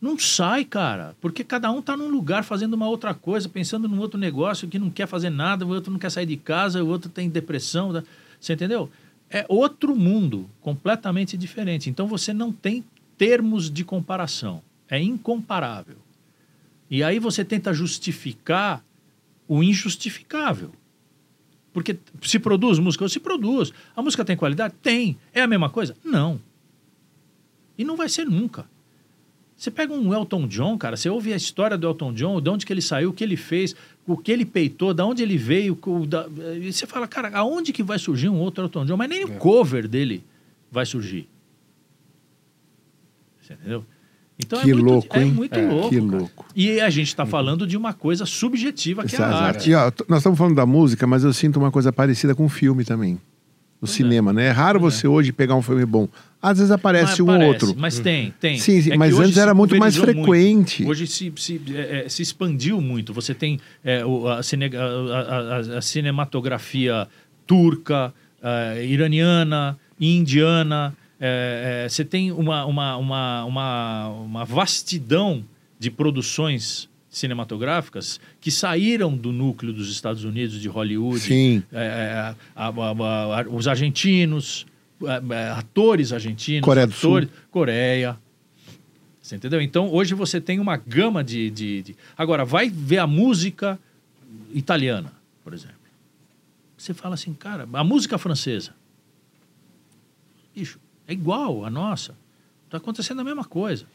Não 0.00 0.16
sai, 0.16 0.64
cara, 0.64 1.16
porque 1.20 1.42
cada 1.42 1.70
um 1.72 1.82
tá 1.82 1.96
num 1.96 2.08
lugar 2.08 2.44
fazendo 2.44 2.74
uma 2.74 2.88
outra 2.88 3.12
coisa, 3.12 3.48
pensando 3.48 3.88
num 3.88 3.98
outro 3.98 4.18
negócio 4.18 4.68
que 4.68 4.78
não 4.78 4.90
quer 4.90 5.08
fazer 5.08 5.28
nada, 5.28 5.66
o 5.66 5.70
outro 5.70 5.90
não 5.90 5.98
quer 5.98 6.10
sair 6.10 6.26
de 6.26 6.36
casa, 6.36 6.82
o 6.82 6.88
outro 6.88 7.10
tem 7.10 7.28
depressão. 7.28 7.92
tá? 7.92 8.04
Você 8.40 8.52
entendeu? 8.52 8.88
É 9.28 9.44
outro 9.48 9.96
mundo, 9.96 10.48
completamente 10.60 11.36
diferente. 11.36 11.90
Então 11.90 12.06
você 12.06 12.32
não 12.32 12.52
tem 12.52 12.84
termos 13.16 13.68
de 13.68 13.84
comparação. 13.84 14.62
É 14.88 15.02
incomparável. 15.02 15.96
E 16.88 17.02
aí 17.02 17.18
você 17.18 17.44
tenta 17.44 17.74
justificar 17.74 18.82
o 19.48 19.62
injustificável. 19.62 20.72
Porque 21.72 21.98
se 22.22 22.38
produz 22.38 22.78
música, 22.78 23.08
se 23.08 23.20
produz. 23.20 23.72
A 23.94 24.00
música 24.00 24.24
tem 24.24 24.36
qualidade? 24.36 24.74
Tem. 24.80 25.18
É 25.32 25.42
a 25.42 25.46
mesma 25.46 25.68
coisa? 25.68 25.96
Não. 26.04 26.40
E 27.76 27.84
não 27.84 27.96
vai 27.96 28.08
ser 28.08 28.24
nunca. 28.24 28.64
Você 29.58 29.72
pega 29.72 29.92
um 29.92 30.14
Elton 30.14 30.46
John, 30.46 30.78
cara, 30.78 30.96
você 30.96 31.10
ouve 31.10 31.32
a 31.32 31.36
história 31.36 31.76
do 31.76 31.84
Elton 31.88 32.12
John, 32.14 32.40
de 32.40 32.48
onde 32.48 32.64
que 32.64 32.72
ele 32.72 32.80
saiu, 32.80 33.10
o 33.10 33.12
que 33.12 33.24
ele 33.24 33.36
fez, 33.36 33.74
o 34.06 34.16
que 34.16 34.30
ele 34.30 34.44
peitou, 34.44 34.94
de 34.94 35.02
onde 35.02 35.20
ele 35.20 35.36
veio, 35.36 35.76
o 35.84 36.06
da- 36.06 36.28
e 36.62 36.72
você 36.72 36.86
fala, 36.86 37.08
cara, 37.08 37.30
aonde 37.36 37.72
que 37.72 37.82
vai 37.82 37.98
surgir 37.98 38.28
um 38.28 38.38
outro 38.38 38.62
Elton 38.64 38.86
John? 38.86 38.96
Mas 38.96 39.08
nem 39.08 39.24
o 39.24 39.32
cover 39.32 39.88
dele 39.88 40.22
vai 40.70 40.86
surgir. 40.86 41.28
Você 43.42 43.54
entendeu? 43.54 43.84
Então 44.38 44.60
Que 44.62 44.70
é 44.70 44.74
muito, 44.74 44.86
louco, 44.86 45.16
é 45.16 45.22
hein? 45.24 45.32
muito 45.32 45.58
É, 45.58 45.66
louco. 45.68 45.88
que 45.90 45.96
cara. 46.00 46.16
louco. 46.18 46.46
E 46.54 46.80
a 46.80 46.90
gente 46.90 47.08
está 47.08 47.26
falando 47.26 47.66
de 47.66 47.76
uma 47.76 47.92
coisa 47.92 48.24
subjetiva 48.24 49.04
que 49.04 49.16
é 49.16 49.18
a 49.18 49.26
Exato. 49.26 49.42
arte. 49.44 49.70
E, 49.70 49.74
ó, 49.74 49.90
nós 50.08 50.18
estamos 50.18 50.38
falando 50.38 50.54
da 50.54 50.64
música, 50.66 51.04
mas 51.06 51.24
eu 51.24 51.32
sinto 51.32 51.58
uma 51.58 51.72
coisa 51.72 51.92
parecida 51.92 52.32
com 52.34 52.44
o 52.44 52.48
filme 52.48 52.84
também. 52.84 53.20
No 53.80 53.86
cinema, 53.86 54.32
né? 54.32 54.46
É 54.46 54.50
raro 54.50 54.80
você 54.80 55.06
hoje 55.06 55.30
pegar 55.32 55.54
um 55.54 55.62
filme 55.62 55.86
bom. 55.86 56.08
Às 56.42 56.58
vezes 56.58 56.70
aparece 56.72 57.20
Mas 57.22 57.42
um 57.42 57.46
outro. 57.46 57.74
Mas 57.76 57.98
tem, 58.00 58.32
tem. 58.40 58.58
Sim, 58.58 58.82
sim, 58.82 58.92
É 58.92 58.96
mas 58.96 59.16
antes 59.18 59.36
era 59.36 59.54
muito 59.54 59.76
mais 59.76 59.96
frequente. 59.96 60.84
Hoje 60.84 61.06
se, 61.06 61.32
se, 61.36 61.60
é, 61.74 62.04
é, 62.04 62.08
se 62.08 62.22
expandiu 62.22 62.80
muito. 62.80 63.12
Você 63.12 63.34
tem 63.34 63.60
é, 63.84 64.02
a, 64.36 64.42
cine- 64.42 64.70
a- 64.76 65.74
a- 65.74 65.78
a- 65.78 65.82
cinematografia 65.82 67.06
turca, 67.46 68.12
iraniana, 68.82 69.78
indiana. 70.00 70.94
é, 71.20 71.84
é, 71.84 71.88
você 71.88 72.04
tem 72.04 72.30
uma, 72.30 72.64
uma, 72.66 72.96
uma, 72.96 73.44
uma, 73.44 74.08
uma 74.08 74.44
vastidão 74.44 75.44
de 75.78 75.90
produções 75.90 76.88
cinematográficas 77.18 78.20
que 78.40 78.50
saíram 78.50 79.16
do 79.16 79.32
núcleo 79.32 79.72
dos 79.72 79.90
Estados 79.90 80.24
Unidos, 80.24 80.60
de 80.60 80.68
Hollywood, 80.68 81.20
Sim. 81.20 81.62
é, 81.72 82.34
a- 82.56 82.68
a- 82.68 82.68
a- 82.68 83.40
a- 83.42 83.48
os 83.48 83.66
argentinos, 83.68 84.66
é, 85.02 85.34
é, 85.34 85.50
atores 85.50 86.12
argentinos, 86.12 86.64
Coreia 86.64 86.86
do 86.86 86.92
atores, 86.94 87.28
Coreia. 87.50 88.16
Você 89.20 89.36
entendeu? 89.36 89.60
Então, 89.60 89.92
hoje 89.92 90.14
você 90.14 90.40
tem 90.40 90.58
uma 90.58 90.76
gama 90.76 91.22
de, 91.22 91.50
de, 91.50 91.82
de- 91.82 91.96
Agora, 92.16 92.44
vai 92.46 92.70
ver 92.70 92.98
a 92.98 93.06
música 93.06 93.78
italiana, 94.54 95.12
por 95.44 95.52
exemplo. 95.52 95.76
Você 96.78 96.94
fala 96.94 97.14
assim, 97.14 97.34
cara, 97.34 97.68
a 97.72 97.84
música 97.84 98.16
francesa. 98.16 98.72
Bicho, 100.54 100.78
é 101.06 101.12
igual 101.12 101.64
a 101.64 101.70
nossa. 101.70 102.14
Está 102.68 102.76
acontecendo 102.76 103.20
a 103.20 103.24
mesma 103.24 103.44
coisa. 103.46 103.86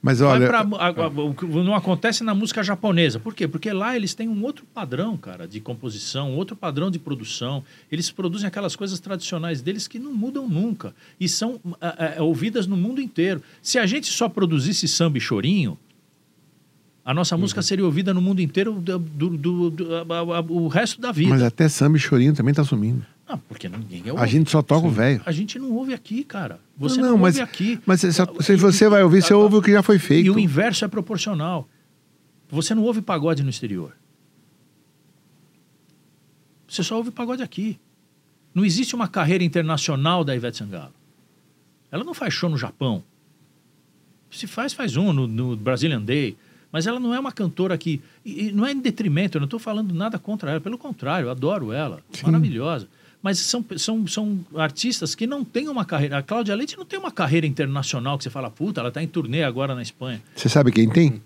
Mas 0.00 0.22
olha, 0.22 0.46
pra- 0.46 0.60
a- 0.78 0.88
a- 0.88 1.34
que 1.34 1.44
não 1.44 1.74
acontece 1.74 2.24
na 2.24 2.34
música 2.34 2.62
japonesa. 2.62 3.20
Por 3.20 3.34
quê? 3.34 3.46
Porque 3.46 3.70
lá 3.70 3.94
eles 3.94 4.14
têm 4.14 4.26
um 4.26 4.42
outro 4.42 4.64
padrão, 4.72 5.18
cara, 5.18 5.46
de 5.46 5.60
composição, 5.60 6.34
outro 6.34 6.56
padrão 6.56 6.90
de 6.90 6.98
produção. 6.98 7.62
Eles 7.90 8.10
produzem 8.10 8.48
aquelas 8.48 8.74
coisas 8.74 8.98
tradicionais 8.98 9.60
deles 9.60 9.86
que 9.86 9.98
não 9.98 10.14
mudam 10.14 10.48
nunca 10.48 10.94
e 11.20 11.28
são 11.28 11.60
ah, 11.78 12.14
ah, 12.18 12.22
ouvidas 12.22 12.66
no 12.66 12.74
mundo 12.74 13.02
inteiro. 13.02 13.42
Se 13.60 13.78
a 13.78 13.84
gente 13.84 14.06
só 14.10 14.30
produzisse 14.30 14.88
samba 14.88 15.18
e 15.18 15.20
chorinho, 15.20 15.78
A 17.04 17.12
nossa 17.12 17.36
música 17.36 17.60
seria 17.62 17.84
ouvida 17.84 18.14
no 18.14 18.22
mundo 18.22 18.40
inteiro 18.40 18.74
do, 18.74 18.96
do- 18.96 19.36
do- 19.36 19.70
do- 19.70 19.94
a- 19.96 19.98
a- 20.02 20.38
a- 20.38 20.40
o 20.40 20.68
resto 20.68 21.00
da 21.00 21.10
vida. 21.10 21.30
Mas 21.30 21.42
até 21.42 21.68
samba 21.68 21.96
e 21.96 22.00
chorinho 22.00 22.32
também 22.32 22.54
tá 22.54 22.62
sumindo. 22.62 23.04
Não, 23.28 23.38
porque 23.38 23.68
ninguém 23.68 24.10
ouve. 24.10 24.22
A 24.22 24.26
gente 24.26 24.50
só 24.50 24.60
toca 24.62 24.86
o 24.86 24.90
velho. 24.90 25.22
A 25.24 25.32
gente 25.32 25.58
não 25.58 25.70
ouve 25.72 25.94
aqui, 25.94 26.22
cara. 26.24 26.60
Você 26.76 27.00
Não, 27.00 27.10
não, 27.10 27.18
mas- 27.18 27.36
ouve 27.36 27.42
aqui. 27.50 27.80
Mas 27.86 28.00
se, 28.00 28.12
se 28.12 28.22
E- 28.52 28.56
você 28.56 28.88
vai 28.88 29.02
ouvir, 29.02 29.22
você 29.22 29.32
a- 29.32 29.36
ouve 29.36 29.56
o 29.56 29.62
que 29.62 29.70
já 29.72 29.82
foi 29.82 29.96
E 29.96 29.98
feito. 29.98 30.32
o 30.34 30.38
inverso 30.38 30.84
é 30.84 30.88
proporcional. 30.88 31.68
Você 32.50 32.74
não 32.74 32.82
ouve 32.82 33.00
pagode 33.00 33.42
no 33.42 33.48
exterior. 33.50 33.92
Você 36.68 36.82
só 36.82 36.96
ouve 36.96 37.10
pagode 37.10 37.42
aqui. 37.42 37.78
Não 38.54 38.64
existe 38.64 38.94
uma 38.94 39.08
carreira 39.08 39.44
internacional 39.44 40.24
da 40.24 40.34
Ivete 40.34 40.58
Sangalo. 40.58 40.92
Ela 41.90 42.04
não 42.04 42.14
faz 42.14 42.32
show 42.34 42.48
no 42.50 42.56
Japão. 42.58 43.02
Se 44.30 44.46
faz, 44.46 44.72
faz 44.72 44.96
um 44.96 45.12
no, 45.12 45.26
no 45.26 45.56
Brazilian 45.56 46.00
Day. 46.02 46.36
Mas 46.70 46.86
ela 46.86 46.98
não 46.98 47.14
é 47.14 47.20
uma 47.20 47.32
cantora 47.32 47.76
que. 47.76 48.00
E, 48.24 48.48
e 48.48 48.52
não 48.52 48.64
é 48.66 48.72
em 48.72 48.80
detrimento, 48.80 49.36
eu 49.36 49.40
não 49.40 49.44
estou 49.46 49.60
falando 49.60 49.92
nada 49.94 50.18
contra 50.18 50.50
ela. 50.52 50.60
Pelo 50.60 50.78
contrário, 50.78 51.26
eu 51.26 51.30
adoro 51.30 51.70
ela. 51.72 52.02
Sim. 52.12 52.24
Maravilhosa. 52.26 52.88
Mas 53.22 53.38
são, 53.38 53.64
são, 53.76 54.06
são 54.06 54.40
artistas 54.56 55.14
que 55.14 55.26
não 55.26 55.44
têm 55.44 55.68
uma 55.68 55.84
carreira. 55.84 56.18
A 56.18 56.22
Cláudia 56.22 56.54
Leite 56.56 56.76
não 56.76 56.84
tem 56.84 56.98
uma 56.98 57.10
carreira 57.12 57.46
internacional 57.46 58.18
que 58.18 58.24
você 58.24 58.30
fala, 58.30 58.50
puta, 58.50 58.80
ela 58.80 58.88
está 58.88 59.02
em 59.02 59.06
turnê 59.06 59.44
agora 59.44 59.74
na 59.74 59.82
Espanha. 59.82 60.20
Você 60.34 60.48
sabe 60.48 60.72
quem 60.72 60.88
tem? 60.88 61.22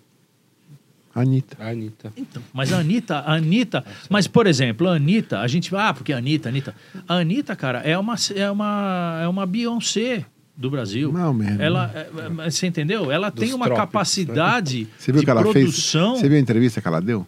A 1.15 1.23
Anitta. 1.23 1.57
A 1.59 1.71
Anitta. 1.71 2.13
Então, 2.15 2.43
mas 2.53 2.71
a 2.75 2.79
Anitta, 2.79 3.17
a 3.21 3.33
Anitta, 3.37 3.83
mas 4.11 4.27
por 4.27 4.47
exemplo, 4.47 4.87
a 4.87 4.97
Anitta, 4.97 5.41
a 5.41 5.47
gente 5.49 5.75
ah, 5.75 5.95
porque 5.95 6.13
a 6.13 6.19
Anitta, 6.19 6.49
a 6.49 6.51
Anitta. 6.51 6.75
A 7.09 7.15
Anitta, 7.15 7.57
cara, 7.57 7.79
é 7.79 7.97
uma 7.97 8.17
é 8.35 8.51
uma 8.51 9.21
é 9.23 9.27
uma 9.27 9.47
Beyoncé 9.47 10.27
do 10.55 10.69
Brasil. 10.69 11.11
Não, 11.11 11.33
mesmo. 11.33 11.63
Ela, 11.63 11.91
é, 11.95 12.11
é, 12.27 12.29
mas 12.29 12.55
você 12.55 12.67
entendeu? 12.67 13.11
Ela 13.11 13.31
tem 13.31 13.55
uma 13.55 13.65
trópicos, 13.65 13.91
capacidade 13.93 14.87
Você 14.99 15.11
viu 15.11 15.21
de 15.21 15.25
que 15.25 15.31
ela 15.31 15.41
produção. 15.41 16.11
fez? 16.13 16.21
Você 16.21 16.29
viu 16.29 16.37
a 16.37 16.41
entrevista 16.41 16.83
que 16.83 16.89
ela 16.89 17.01
deu? 17.01 17.27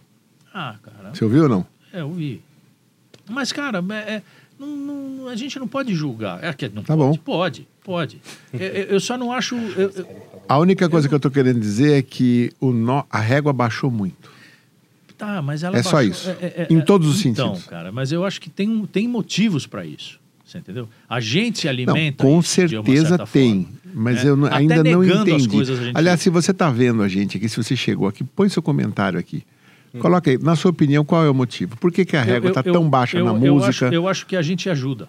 Ah, 0.52 0.76
cara, 0.82 1.14
Você 1.14 1.24
ouviu 1.24 1.44
ou 1.44 1.48
não? 1.48 1.66
é, 1.90 2.02
eu 2.02 2.10
vi. 2.12 2.42
Mas 3.26 3.52
cara, 3.52 3.82
é, 3.90 4.14
é, 4.14 4.22
não, 4.58 4.66
não- 4.76 5.28
a 5.28 5.36
gente 5.36 5.58
não 5.58 5.68
pode 5.68 5.94
julgar. 5.94 6.42
É 6.42 6.52
que 6.52 6.68
não 6.68 6.82
Tá 6.82 6.96
pode, 6.96 7.18
bom. 7.18 7.22
pode, 7.24 7.68
pode. 7.84 8.20
Eu, 8.52 8.60
eu- 8.60 8.84
eu 8.86 9.00
só 9.00 9.16
não 9.18 9.32
acho. 9.32 9.54
eu- 9.56 9.90
eu- 9.90 10.06
A 10.48 10.58
única 10.58 10.88
coisa 10.88 11.08
que 11.08 11.14
eu 11.14 11.20
tô 11.20 11.30
querendo 11.30 11.60
dizer 11.60 11.98
é 11.98 12.02
que 12.02 12.50
o 12.60 12.72
nó, 12.72 13.02
a 13.10 13.18
régua 13.20 13.52
baixou 13.52 13.90
muito. 13.90 14.30
Tá, 15.16 15.42
mas 15.42 15.62
ela 15.64 15.76
É 15.76 15.82
só 15.82 15.92
baixou- 15.92 16.10
isso. 16.12 16.30
é- 16.30 16.32
é- 16.40 16.66
Em 16.70 16.78
é- 16.78 16.80
todos 16.82 17.08
os 17.08 17.24
então, 17.26 17.48
sentidos. 17.54 17.68
cara, 17.68 17.90
mas 17.92 18.12
eu 18.12 18.24
acho 18.24 18.40
que 18.40 18.48
tem, 18.48 18.86
tem 18.86 19.08
motivos 19.08 19.66
para 19.66 19.84
isso. 19.84 20.18
Você 20.46 20.58
entendeu? 20.58 20.88
A 21.08 21.20
gente 21.20 21.64
Não, 21.64 21.70
alimenta. 21.72 22.24
com 22.24 22.38
isso 22.40 22.48
certeza 22.48 23.18
tem. 23.26 23.64
forma, 23.64 23.78
Mas 23.94 24.24
né? 24.24 24.30
eu 24.30 24.36
não- 24.36 24.46
Até 24.46 24.56
ainda 24.56 24.82
não 24.84 25.04
entendi. 25.04 25.48
coisas, 25.48 25.78
Aliás, 25.92 26.20
se 26.22 26.30
você 26.30 26.52
está 26.52 26.70
vendo 26.70 27.02
a 27.02 27.08
gente 27.08 27.36
aqui, 27.36 27.48
se 27.48 27.56
você 27.62 27.76
chegou 27.76 28.08
aqui, 28.08 28.24
põe 28.24 28.48
seu 28.48 28.62
comentário 28.62 29.18
aqui. 29.18 29.42
Coloca 30.00 30.30
aí, 30.30 30.38
na 30.38 30.54
sua 30.54 30.70
opinião, 30.70 31.04
qual 31.04 31.24
é 31.24 31.30
o 31.30 31.34
motivo? 31.34 31.76
Por 31.78 31.90
que, 31.90 32.04
que 32.04 32.16
a 32.16 32.20
Eu- 32.20 32.24
régua 32.26 32.48
eu- 32.48 32.50
está 32.54 32.62
eu- 32.64 32.72
tão 32.72 32.88
baixa 32.88 33.18
eu- 33.18 33.24
na 33.24 33.30
eu 33.32 33.54
música? 33.54 33.86
acho- 33.86 33.94
Eu 33.94 34.06
acho, 34.08 34.26
que 34.26 34.36
a 34.36 34.42
gente 34.42 34.68
ajuda. 34.68 35.08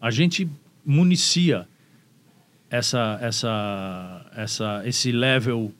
A 0.00 0.10
gente 0.10 0.48
municia 0.84 1.66
essa, 2.68 3.18
essa, 3.22 4.26
essa, 4.36 4.82
esse 4.84 5.12
level. 5.12 5.72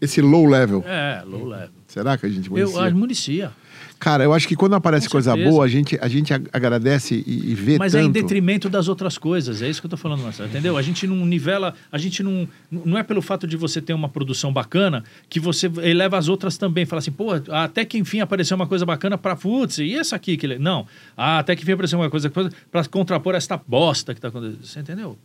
Esse 0.00 0.20
low 0.20 0.46
level. 0.46 0.82
É, 0.86 1.22
low 1.26 1.44
level. 1.46 1.70
Será 1.86 2.16
que 2.16 2.26
a 2.26 2.28
gente 2.28 2.46
Eu 2.48 2.56
municia? 2.56 2.80
acho 2.82 2.96
municia. 2.96 3.52
Cara, 4.00 4.24
eu 4.24 4.32
acho 4.32 4.48
que 4.48 4.56
quando 4.56 4.74
aparece 4.74 5.06
Com 5.08 5.12
coisa 5.12 5.32
certeza. 5.32 5.50
boa, 5.50 5.62
a 5.62 5.68
gente, 5.68 5.98
a 6.00 6.08
gente 6.08 6.32
ag- 6.32 6.48
agradece 6.54 7.22
e, 7.26 7.50
e 7.50 7.54
vê 7.54 7.76
Mas 7.78 7.92
tanto. 7.92 8.00
é 8.02 8.04
em 8.06 8.10
detrimento 8.10 8.70
das 8.70 8.88
outras 8.88 9.18
coisas, 9.18 9.60
é 9.60 9.68
isso 9.68 9.78
que 9.78 9.84
eu 9.86 9.90
tô 9.90 9.96
falando, 9.98 10.22
Marcelo, 10.22 10.48
entendeu? 10.48 10.78
A 10.78 10.82
gente 10.82 11.06
não 11.06 11.26
nivela, 11.26 11.74
a 11.92 11.98
gente 11.98 12.22
não. 12.22 12.48
Não 12.70 12.96
é 12.96 13.02
pelo 13.02 13.20
fato 13.20 13.46
de 13.46 13.58
você 13.58 13.78
ter 13.80 13.92
uma 13.92 14.08
produção 14.08 14.50
bacana 14.52 15.04
que 15.28 15.38
você 15.38 15.70
eleva 15.82 16.16
as 16.16 16.28
outras 16.28 16.56
também. 16.56 16.86
Fala 16.86 17.00
assim, 17.00 17.12
pô, 17.12 17.28
até 17.50 17.84
que 17.84 17.98
enfim 17.98 18.20
apareceu 18.20 18.56
uma 18.56 18.66
coisa 18.66 18.86
bacana 18.86 19.18
pra 19.18 19.36
putz, 19.36 19.76
e 19.78 19.94
essa 19.94 20.16
aqui? 20.16 20.38
Que... 20.38 20.58
Não, 20.58 20.86
ah, 21.14 21.38
até 21.40 21.54
que 21.54 21.62
enfim 21.62 21.72
apareceu 21.72 21.98
uma 21.98 22.08
coisa 22.08 22.30
pra 22.30 22.84
contrapor 22.86 23.34
esta 23.34 23.58
bosta 23.58 24.14
que 24.14 24.20
tá 24.20 24.28
acontecendo. 24.28 24.64
Você 24.64 24.80
entendeu? 24.80 25.18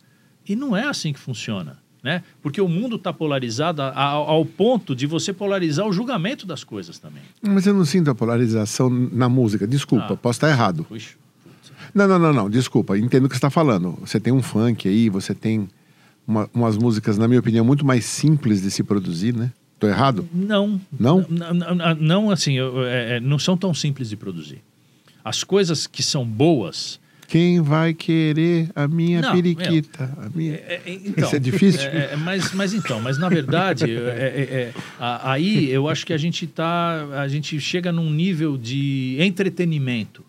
E 0.46 0.54
não 0.54 0.76
é 0.76 0.84
assim 0.84 1.14
que 1.14 1.20
funciona. 1.20 1.78
Né? 2.06 2.22
Porque 2.40 2.62
o 2.62 2.68
mundo 2.70 2.98
está 2.98 3.12
polarizado 3.12 3.82
ao, 3.82 4.30
ao 4.30 4.46
ponto 4.46 4.96
de 4.96 5.08
você 5.08 5.34
polarizar 5.34 5.88
o 5.88 5.92
julgamento 5.92 6.46
das 6.46 6.64
coisas 6.64 7.00
também. 7.00 7.24
Mas 7.42 7.66
eu 7.66 7.74
não 7.74 7.84
sinto 7.84 8.12
a 8.12 8.14
polarização 8.14 8.92
na 8.92 9.28
música. 9.28 9.66
Desculpa, 9.66 10.14
Ah. 10.14 10.16
posso 10.16 10.38
estar 10.38 10.52
errado. 10.52 10.84
Puxa. 10.84 11.16
Não, 11.96 12.08
não, 12.08 12.20
não, 12.20 12.32
não. 12.32 12.48
Desculpa. 12.48 12.96
Entendo 12.96 13.26
o 13.26 13.28
que 13.28 13.34
você 13.34 13.40
está 13.40 13.50
falando. 13.50 13.98
Você 14.02 14.20
tem 14.20 14.32
um 14.32 14.44
funk 14.44 14.88
aí, 14.88 15.10
você 15.10 15.34
tem 15.34 15.68
uma- 16.28 16.48
umas 16.54 16.78
músicas, 16.78 17.18
na 17.18 17.28
minha 17.28 17.40
opinião, 17.40 17.66
muito 17.66 17.84
mais 17.84 18.06
simples 18.06 18.62
de 18.62 18.70
se 18.70 18.84
produzir, 18.84 19.34
né? 19.34 19.52
Tô 19.80 19.88
errado? 19.88 20.30
Não. 20.32 20.80
Não? 21.00 21.22
N- 21.28 21.40
n- 21.44 21.66
n- 21.66 21.96
Não, 22.02 22.30
assim, 22.30 22.54
eu- 22.54 22.84
é, 22.86 23.18
é, 23.18 23.20
não 23.20 23.40
são 23.40 23.58
tão 23.58 23.74
simples 23.74 24.10
de 24.10 24.16
produzir. 24.16 24.62
As 25.24 25.44
coisas 25.44 25.88
que 25.88 26.04
são 26.04 26.24
boas. 26.24 27.00
Quem 27.28 27.60
vai 27.62 27.94
querer 27.94 28.70
a 28.76 28.88
minha 28.88 29.22
Não, 29.22 29.34
periquita? 29.34 30.04
A 30.18 30.30
minha... 30.36 30.54
é- 30.54 30.82
é- 30.86 30.92
então, 31.06 31.26
Isso 31.26 31.36
é 31.36 31.40
difícil? 31.40 31.82
é- 31.90 32.12
é, 32.14 32.16
mas, 32.16 32.54
mas 32.54 32.74
então, 32.74 33.02
mas 33.02 33.18
na 33.18 33.30
verdade, 33.30 33.86
é- 33.86 33.96
é- 33.96 34.54
é- 34.54 34.74
a- 35.00 35.32
aí 35.32 35.70
eu 35.72 35.88
acho 35.90 36.06
que 36.06 36.14
a 36.14 36.18
gente 36.18 36.46
tá. 36.48 37.06
A 37.22 37.28
gente 37.28 37.60
chega 37.60 37.92
num 37.92 38.10
nível 38.12 38.58
de 38.58 39.18
entretenimento 39.20 40.24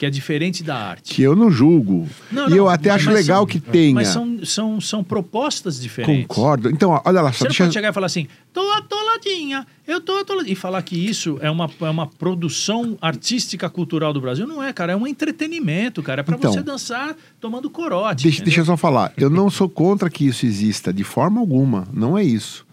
que 0.00 0.06
é 0.06 0.08
diferente 0.08 0.62
da 0.64 0.74
arte. 0.76 1.12
Que 1.14 1.20
eu 1.20 1.36
não 1.36 1.50
julgo. 1.50 2.08
Não, 2.32 2.46
e 2.46 2.50
não, 2.52 2.56
eu 2.56 2.68
até 2.70 2.88
acho 2.88 3.04
são- 3.04 3.12
legal 3.12 3.46
que 3.46 3.60
tenha. 3.60 3.94
Mas 3.94 4.08
são, 4.08 4.42
são, 4.46 4.80
são 4.80 5.04
propostas 5.04 5.78
diferentes. 5.78 6.26
Concordo. 6.26 6.70
Então, 6.70 6.98
olha 7.04 7.20
lá, 7.20 7.30
só 7.34 7.40
Você 7.40 7.44
não 7.44 7.48
deixa 7.50 7.64
pode 7.64 7.74
chegar 7.74 7.90
e 7.90 7.92
falar 7.92 8.06
assim, 8.06 8.26
tô 8.50 8.62
atoladinha, 8.72 9.66
eu 9.86 10.00
tô 10.00 10.16
atoladinha. 10.16 10.54
E 10.54 10.56
falar 10.56 10.80
que 10.80 10.96
isso 10.96 11.36
é 11.42 11.50
uma, 11.50 11.68
é 11.82 11.90
uma 11.90 12.06
produção 12.06 12.96
artística 12.98 13.68
cultural 13.68 14.14
do 14.14 14.22
Brasil. 14.22 14.46
Não 14.46 14.62
é, 14.62 14.72
cara, 14.72 14.94
é 14.94 14.96
um 14.96 15.06
entretenimento, 15.06 16.02
cara. 16.02 16.22
É 16.22 16.24
pra 16.24 16.34
Então. 16.36 16.50
você 16.50 16.62
dançar 16.62 17.14
tomando 17.38 17.68
corote. 17.68 18.22
Deixa, 18.22 18.36
entendeu? 18.38 18.44
deixa 18.46 18.60
eu 18.62 18.64
só 18.64 18.78
falar. 18.78 19.12
Eu 19.18 19.28
não 19.28 19.50
sou 19.50 19.68
contra 19.68 20.08
que 20.08 20.26
isso 20.26 20.46
exista, 20.46 20.94
de 20.94 21.04
forma 21.04 21.40
alguma. 21.40 21.86
Não 21.92 22.16
é 22.16 22.24
isso. 22.24 22.64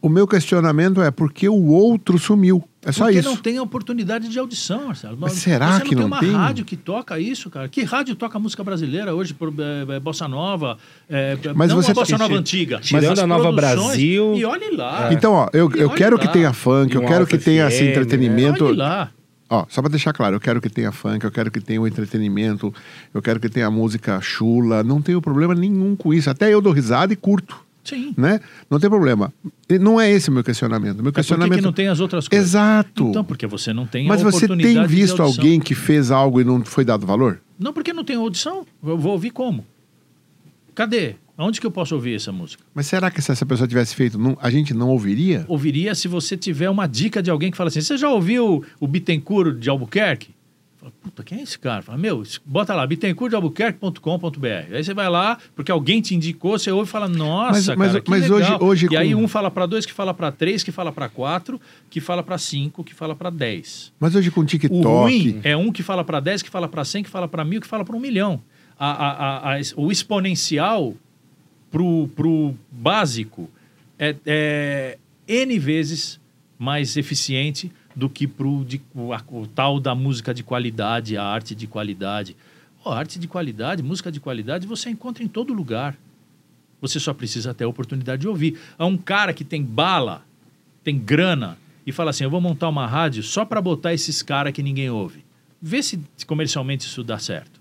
O 0.00 0.08
meu 0.08 0.28
questionamento 0.28 1.02
é 1.02 1.10
por 1.10 1.32
que 1.32 1.48
o 1.48 1.66
outro 1.66 2.16
sumiu. 2.16 2.62
É 2.84 2.90
só 2.90 3.04
Porque 3.04 3.20
isso. 3.20 3.28
não 3.28 3.36
tem 3.36 3.60
oportunidade 3.60 4.28
de 4.28 4.36
audição, 4.38 4.86
Marcelo. 4.86 5.16
Mas 5.20 5.34
será 5.34 5.78
você 5.78 5.84
que 5.84 5.94
não 5.94 6.08
não 6.08 6.18
tem 6.18 6.28
uma 6.30 6.32
tem? 6.32 6.32
rádio 6.46 6.64
que 6.64 6.76
toca 6.76 7.18
isso, 7.20 7.48
cara? 7.48 7.68
Que 7.68 7.84
rádio 7.84 8.16
toca 8.16 8.38
música 8.40 8.64
brasileira 8.64 9.14
hoje, 9.14 9.32
por, 9.32 9.52
é, 9.56 9.94
é, 9.96 10.00
bossa 10.00 10.26
nova? 10.26 10.76
É, 11.08 11.38
Mas 11.54 11.68
não 11.70 11.76
você- 11.76 11.92
a 11.92 11.94
bossa 11.94 12.12
nova 12.12 12.24
Tirando 12.24 12.40
antiga. 12.40 12.76
a 12.76 13.12
as 13.12 13.28
Nova. 13.28 13.52
Brasil. 13.52 14.34
E 14.36 14.44
olhe 14.44 14.74
lá. 14.76 15.12
Então, 15.12 15.32
ó, 15.32 15.48
eu, 15.52 15.70
eu 15.76 15.90
quero 15.90 16.18
que 16.18 16.26
lá. 16.26 16.32
tenha 16.32 16.52
funk, 16.52 16.92
E 16.92 16.96
eu 16.96 17.04
quero 17.04 17.24
que 17.24 17.38
tenha 17.38 17.68
esse 17.68 17.84
entretenimento. 17.84 18.64
Olhe 18.64 18.76
lá. 18.76 19.10
Ó, 19.48 19.64
só 19.68 19.80
pra 19.82 19.90
deixar 19.90 20.12
claro, 20.12 20.34
eu 20.36 20.40
quero 20.40 20.60
que 20.60 20.68
tenha 20.70 20.90
funk, 20.90 21.24
eu 21.24 21.30
quero 21.30 21.50
que 21.50 21.60
tenha 21.60 21.80
o 21.80 21.86
entretenimento, 21.86 22.74
eu 23.12 23.20
quero 23.22 23.38
que 23.38 23.48
tenha 23.50 23.70
música 23.70 24.18
chula, 24.20 24.82
não 24.82 25.00
tenho 25.02 25.20
problema 25.20 25.54
nenhum 25.54 25.94
com 25.94 26.12
isso. 26.12 26.28
Até 26.30 26.52
eu 26.52 26.60
dou 26.60 26.72
risada 26.72 27.12
e 27.12 27.16
curto, 27.16 27.54
Sim. 27.84 28.14
né? 28.16 28.40
Não 28.70 28.78
tem 28.78 28.88
problema. 28.88 29.32
Não 29.80 30.00
é 30.00 30.10
esse 30.10 30.28
o 30.28 30.32
meu 30.32 30.44
questionamento. 30.44 31.02
Meu 31.02 31.12
que, 31.12 31.16
questionamento 31.16 31.58
que 31.58 31.64
não 31.64 31.72
tem 31.72 31.88
as 31.88 31.98
outras 32.00 32.28
coisas? 32.28 32.48
Exato. 32.48 33.08
Então, 33.08 33.24
porque 33.24 33.46
você 33.46 33.72
não 33.72 33.86
tem 33.86 34.06
Mas 34.06 34.20
a 34.20 34.30
você 34.30 34.46
tem 34.46 34.86
visto 34.86 35.20
alguém 35.22 35.58
que 35.58 35.74
fez 35.74 36.10
algo 36.10 36.40
e 36.40 36.44
não 36.44 36.64
foi 36.64 36.84
dado 36.84 37.06
valor? 37.06 37.40
Não, 37.58 37.72
porque 37.72 37.92
não 37.92 38.04
tem 38.04 38.16
audição. 38.16 38.64
Eu 38.84 38.96
vou 38.98 39.12
ouvir 39.12 39.30
como? 39.30 39.66
Cadê? 40.74 41.16
Onde 41.36 41.60
que 41.60 41.66
eu 41.66 41.70
posso 41.70 41.94
ouvir 41.94 42.14
essa 42.14 42.30
música? 42.30 42.62
Mas 42.74 42.86
será 42.86 43.10
que 43.10 43.20
se 43.20 43.32
essa 43.32 43.44
pessoa 43.44 43.66
tivesse 43.66 43.94
feito, 43.96 44.18
não- 44.18 44.36
a 44.40 44.50
gente 44.50 44.72
não 44.74 44.88
ouviria? 44.90 45.44
Ouviria 45.48 45.94
se 45.94 46.06
você 46.06 46.36
tiver 46.36 46.70
uma 46.70 46.86
dica 46.86 47.22
de 47.22 47.30
alguém 47.30 47.50
que 47.50 47.56
fala 47.56 47.68
assim: 47.68 47.80
você 47.80 47.96
já 47.96 48.08
ouviu 48.08 48.64
o 48.78 48.86
Bittencourt 48.86 49.58
de 49.58 49.68
Albuquerque? 49.68 50.30
Fala, 50.82 50.92
Puta, 51.00 51.22
quem 51.22 51.38
é 51.38 51.42
esse 51.42 51.56
cara? 51.56 51.80
Fala, 51.80 51.96
meu, 51.96 52.24
bota 52.44 52.74
lá, 52.74 52.84
bittencourtalbuquerque.com.br. 52.84 54.74
Aí 54.74 54.82
você 54.82 54.92
vai 54.92 55.08
lá, 55.08 55.38
porque 55.54 55.70
alguém 55.70 56.00
te 56.00 56.12
indicou, 56.14 56.58
você 56.58 56.72
ouve 56.72 56.88
e 56.88 56.90
fala, 56.90 57.08
nossa, 57.08 57.52
Mas- 57.52 57.78
mas- 57.78 57.88
cara, 57.92 58.00
que 58.00 58.10
mas 58.10 58.28
hoje- 58.30 58.56
hoje 58.60 58.88
E 58.90 58.96
aí 58.96 59.14
com- 59.14 59.22
um 59.22 59.28
fala 59.28 59.48
para 59.50 59.64
dois, 59.66 59.86
que 59.86 59.92
fala 59.92 60.12
para 60.12 60.32
três, 60.32 60.64
que 60.64 60.72
fala 60.72 60.90
para 60.90 61.08
quatro, 61.08 61.60
que 61.88 62.00
fala 62.00 62.20
para 62.22 62.36
cinco, 62.36 62.82
que 62.82 62.92
fala 62.94 63.14
para 63.14 63.30
dez. 63.30 63.92
Mas 64.00 64.16
hoje 64.16 64.30
com 64.32 64.40
O 64.40 64.44
TikTok. 64.44 64.82
ruim 64.84 65.40
é 65.44 65.56
um 65.56 65.70
que 65.70 65.82
fala 65.84 66.02
para 66.02 66.18
10, 66.18 66.42
que 66.42 66.50
fala 66.50 66.68
para 66.68 66.84
100, 66.84 67.04
que 67.04 67.10
fala 67.10 67.28
para 67.28 67.44
mil, 67.44 67.60
que 67.60 67.66
fala 67.68 67.84
para 67.84 67.94
um 67.96 68.00
milhão. 68.00 68.42
A- 68.76 68.90
a- 68.90 69.54
a- 69.54 69.60
o 69.76 69.92
exponencial 69.92 70.94
pro, 71.70 72.08
pro 72.16 72.54
básico 72.72 73.48
é, 73.98 74.16
é 74.26 74.98
N 75.28 75.58
vezes 75.60 76.20
mais 76.58 76.96
eficiente 76.96 77.70
do 77.94 78.08
que 78.08 78.26
de, 78.66 78.80
o, 78.94 79.12
o 79.12 79.46
tal 79.46 79.78
da 79.78 79.94
música 79.94 80.32
de 80.32 80.42
qualidade, 80.42 81.16
a 81.16 81.24
arte 81.24 81.54
de 81.54 81.66
qualidade. 81.66 82.36
Ó, 82.84 82.92
arte 82.92 83.18
de 83.18 83.28
qualidade, 83.28 83.82
música 83.82 84.10
de 84.10 84.20
qualidade, 84.20 84.66
você 84.66 84.90
encontra 84.90 85.22
em 85.22 85.28
todo 85.28 85.52
lugar. 85.52 85.96
Você 86.80 86.98
só 86.98 87.14
precisa 87.14 87.54
ter 87.54 87.64
a 87.64 87.68
oportunidade 87.68 88.22
de 88.22 88.28
ouvir. 88.28 88.58
Há 88.76 88.86
um 88.86 88.96
cara 88.96 89.32
que 89.32 89.44
tem 89.44 89.62
bala, 89.62 90.24
tem 90.82 90.98
grana, 90.98 91.56
e 91.86 91.92
fala 91.92 92.10
assim: 92.10 92.24
eu 92.24 92.30
vou 92.30 92.40
montar 92.40 92.68
uma 92.68 92.86
rádio 92.86 93.22
só 93.22 93.44
para 93.44 93.60
botar 93.60 93.92
esses 93.92 94.22
caras 94.22 94.52
que 94.52 94.62
ninguém 94.62 94.90
ouve. 94.90 95.24
Vê 95.60 95.82
se 95.82 96.00
comercialmente 96.26 96.86
isso 96.86 97.04
dá 97.04 97.18
certo. 97.18 97.60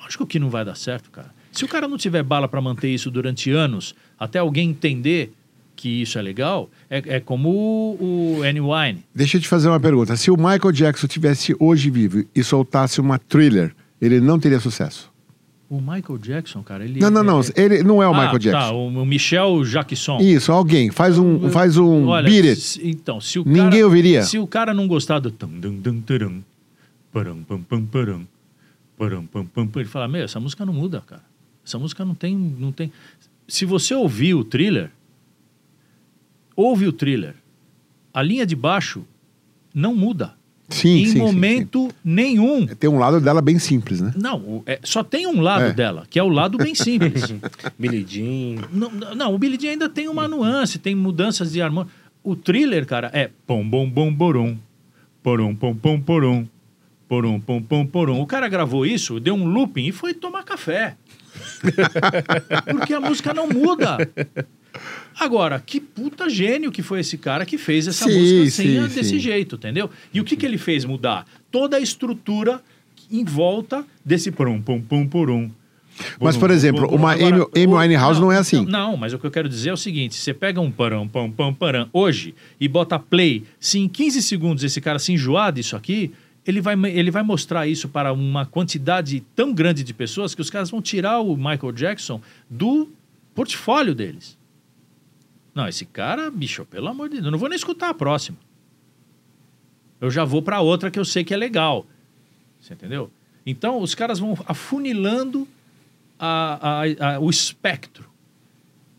Lógico 0.00 0.26
que 0.26 0.38
não 0.38 0.50
vai 0.50 0.64
dar 0.64 0.76
certo, 0.76 1.10
cara. 1.10 1.34
Se 1.52 1.64
o 1.64 1.68
cara 1.68 1.88
não 1.88 1.96
tiver 1.96 2.22
bala 2.22 2.48
para 2.48 2.60
manter 2.60 2.90
isso 2.90 3.10
durante 3.10 3.50
anos, 3.50 3.94
até 4.18 4.38
alguém 4.38 4.70
entender 4.70 5.32
que 5.76 6.02
isso 6.02 6.18
é 6.18 6.22
legal, 6.22 6.70
é, 6.90 7.16
é 7.16 7.20
como 7.20 7.50
o, 7.50 8.38
o 8.38 8.42
Annie 8.42 8.60
Wine. 8.62 9.04
Deixa 9.14 9.36
eu 9.36 9.40
te 9.40 9.46
fazer 9.46 9.68
uma 9.68 9.78
pergunta. 9.78 10.16
Se 10.16 10.30
o 10.30 10.36
Michael 10.36 10.72
Jackson 10.72 11.06
tivesse 11.06 11.54
hoje 11.60 11.90
vivo 11.90 12.24
e 12.34 12.42
soltasse 12.42 13.00
uma 13.00 13.18
thriller, 13.18 13.74
ele 14.00 14.20
não 14.20 14.38
teria 14.40 14.58
sucesso? 14.58 15.14
O 15.68 15.80
Michael 15.80 16.18
Jackson, 16.18 16.62
cara, 16.62 16.84
ele... 16.84 17.00
Não, 17.00 17.10
não, 17.10 17.24
não. 17.24 17.40
é- 17.40 17.44
Ele 17.60 17.82
não 17.82 18.00
é 18.02 18.08
o 18.08 18.14
Ah, 18.14 18.20
Michael 18.20 18.38
Jackson. 18.38 18.60
Tá, 18.68 18.72
o, 18.72 19.04
Michel 19.04 19.64
Jackson. 19.64 20.18
Isso, 20.20 20.52
alguém. 20.52 20.90
Faz 20.92 21.18
um, 21.18 21.50
faz 21.50 21.76
um 21.76 22.06
Olha, 22.06 22.30
beat 22.30 22.44
it. 22.46 22.60
se- 22.60 22.88
então, 22.88 23.20
se 23.20 23.40
o 23.40 23.44
Ninguém 23.44 23.70
cara, 23.70 23.84
ouviria. 23.84 24.22
Se 24.22 24.38
o 24.38 24.46
cara 24.46 24.72
não 24.72 24.86
gostar 24.86 25.18
do 25.18 25.30
ele 29.80 29.88
fala, 29.88 30.06
meu, 30.06 30.22
essa 30.22 30.38
música 30.38 30.64
não 30.64 30.72
muda, 30.72 31.00
cara. 31.00 31.22
Essa 31.66 31.78
música 31.80 32.04
não 32.04 32.14
tem, 32.14 32.36
não 32.36 32.70
tem... 32.70 32.92
Se 33.48 33.64
você 33.64 33.92
ouvir 33.92 34.34
o 34.34 34.44
thriller, 34.44 34.90
ouve 36.56 36.86
o 36.86 36.92
thriller, 36.92 37.34
a 38.12 38.22
linha 38.22 38.46
de 38.46 38.56
baixo 38.56 39.04
não 39.74 39.94
muda. 39.94 40.34
Sim, 40.68 40.96
em 41.02 41.06
sim, 41.06 41.12
sim, 41.12 41.18
momento 41.20 41.88
nenhum. 42.04 42.66
sim. 42.66 42.74
Tem 42.74 42.90
um 42.90 42.98
lado 42.98 43.20
dela 43.20 43.40
bem 43.40 43.56
simples, 43.56 44.00
né? 44.00 44.12
Não, 44.16 44.64
é, 44.66 44.80
só 44.82 45.04
tem 45.04 45.24
um 45.24 45.40
lado 45.40 45.66
É. 45.66 45.72
dela, 45.72 46.04
que 46.10 46.18
é 46.18 46.22
o 46.22 46.28
lado 46.28 46.58
bem 46.58 46.74
simples. 46.74 47.32
Billy 47.78 48.04
Jean. 48.08 48.66
Não, 48.72 48.90
não, 49.14 49.32
o 49.34 49.38
Billy 49.38 49.56
Jean 49.60 49.70
ainda 49.72 49.88
tem 49.88 50.08
uma 50.08 50.26
nuance, 50.26 50.80
tem 50.80 50.92
mudanças 50.92 51.52
de 51.52 51.62
harmonia. 51.62 51.88
O 52.24 52.34
thriller, 52.34 52.84
cara, 52.84 53.10
é 53.12 53.30
pom 53.46 53.64
bom 53.68 53.88
bom 53.88 54.12
borom, 54.12 54.56
porom 55.22 55.54
pom 55.54 55.72
pom 55.76 56.00
porom, 56.00 56.44
porom 57.08 57.38
pom 57.38 57.62
pom 57.62 57.86
porom. 57.86 58.20
O 58.20 58.26
cara 58.26 58.48
gravou 58.48 58.84
isso, 58.84 59.20
deu 59.20 59.34
um 59.36 59.44
looping 59.44 59.86
e 59.86 59.92
foi 59.92 60.14
tomar 60.14 60.42
café. 60.42 60.96
Porque 62.72 62.92
a 62.92 63.00
música 63.00 63.32
não 63.32 63.48
muda. 63.48 63.98
Agora, 65.18 65.58
que 65.64 65.80
puta 65.80 66.28
gênio 66.28 66.70
que 66.70 66.82
foi 66.82 67.00
esse 67.00 67.16
cara 67.16 67.46
que 67.46 67.56
fez 67.56 67.86
essa 67.88 68.04
Sim, 68.08 68.18
música 68.18 68.42
assim, 68.42 68.88
sim, 68.88 68.94
desse 68.94 69.18
jeito, 69.18 69.56
entendeu? 69.56 69.90
E 70.12 70.20
o 70.20 70.24
que, 70.24 70.36
que 70.36 70.44
ele 70.44 70.58
fez 70.58 70.84
mudar? 70.84 71.26
Toda 71.50 71.76
a 71.78 71.80
estrutura 71.80 72.60
em 73.10 73.24
volta 73.24 73.84
desse 74.04 74.30
pom 74.30 74.60
pom 74.60 74.80
pom 74.80 75.06
porom. 75.06 75.50
Mas, 76.20 76.36
por 76.36 76.50
exemplo, 76.50 76.86
uma 76.94 77.12
Amy- 77.14 77.46
Amy 77.56 77.66
o- 77.66 77.78
Winehouse 77.78 78.20
não 78.20 78.30
é 78.30 78.36
assim. 78.36 78.66
Não, 78.66 78.96
mas 78.98 79.14
o 79.14 79.18
que 79.18 79.26
eu 79.26 79.30
quero 79.30 79.48
dizer 79.48 79.70
é 79.70 79.72
o 79.72 79.76
seguinte: 79.78 80.14
você 80.14 80.34
pega 80.34 80.60
um 80.60 80.70
parão, 80.70 81.08
pam, 81.08 81.30
pam, 81.30 81.54
parão 81.54 81.88
hoje 81.92 82.34
e 82.60 82.68
bota 82.68 82.98
play, 82.98 83.44
se 83.58 83.78
em 83.78 83.88
15 83.88 84.22
segundos 84.22 84.62
esse 84.62 84.80
cara 84.82 84.98
se 84.98 85.12
enjoar 85.14 85.50
disso 85.52 85.74
aqui, 85.74 86.12
ele 86.46 86.60
vai, 86.60 86.74
ele 86.90 87.10
vai 87.10 87.22
mostrar 87.22 87.66
isso 87.66 87.88
para 87.88 88.12
uma 88.12 88.44
quantidade 88.44 89.24
tão 89.34 89.54
grande 89.54 89.82
de 89.82 89.94
pessoas 89.94 90.34
que 90.34 90.42
os 90.42 90.50
caras 90.50 90.68
vão 90.68 90.82
tirar 90.82 91.20
o 91.20 91.34
Michael 91.34 91.72
Jackson 91.72 92.20
do 92.50 92.90
portfólio 93.34 93.94
deles. 93.94 94.36
Não, 95.56 95.66
esse 95.66 95.86
cara, 95.86 96.30
bicho, 96.30 96.66
pelo 96.66 96.86
amor 96.86 97.08
de 97.08 97.14
Deus, 97.14 97.24
eu 97.24 97.30
não 97.30 97.38
vou 97.38 97.48
nem 97.48 97.56
escutar 97.56 97.88
a 97.88 97.94
próxima. 97.94 98.36
Eu 99.98 100.10
já 100.10 100.22
vou 100.22 100.42
para 100.42 100.60
outra 100.60 100.90
que 100.90 100.98
eu 100.98 101.04
sei 101.04 101.24
que 101.24 101.32
é 101.32 101.36
legal. 101.38 101.86
Você 102.60 102.74
entendeu? 102.74 103.10
Então, 103.46 103.80
os 103.80 103.94
caras 103.94 104.18
vão 104.18 104.36
afunilando 104.46 105.48
a- 106.18 106.82
a- 107.00 107.14
a- 107.14 107.20
o 107.20 107.30
espectro, 107.30 108.04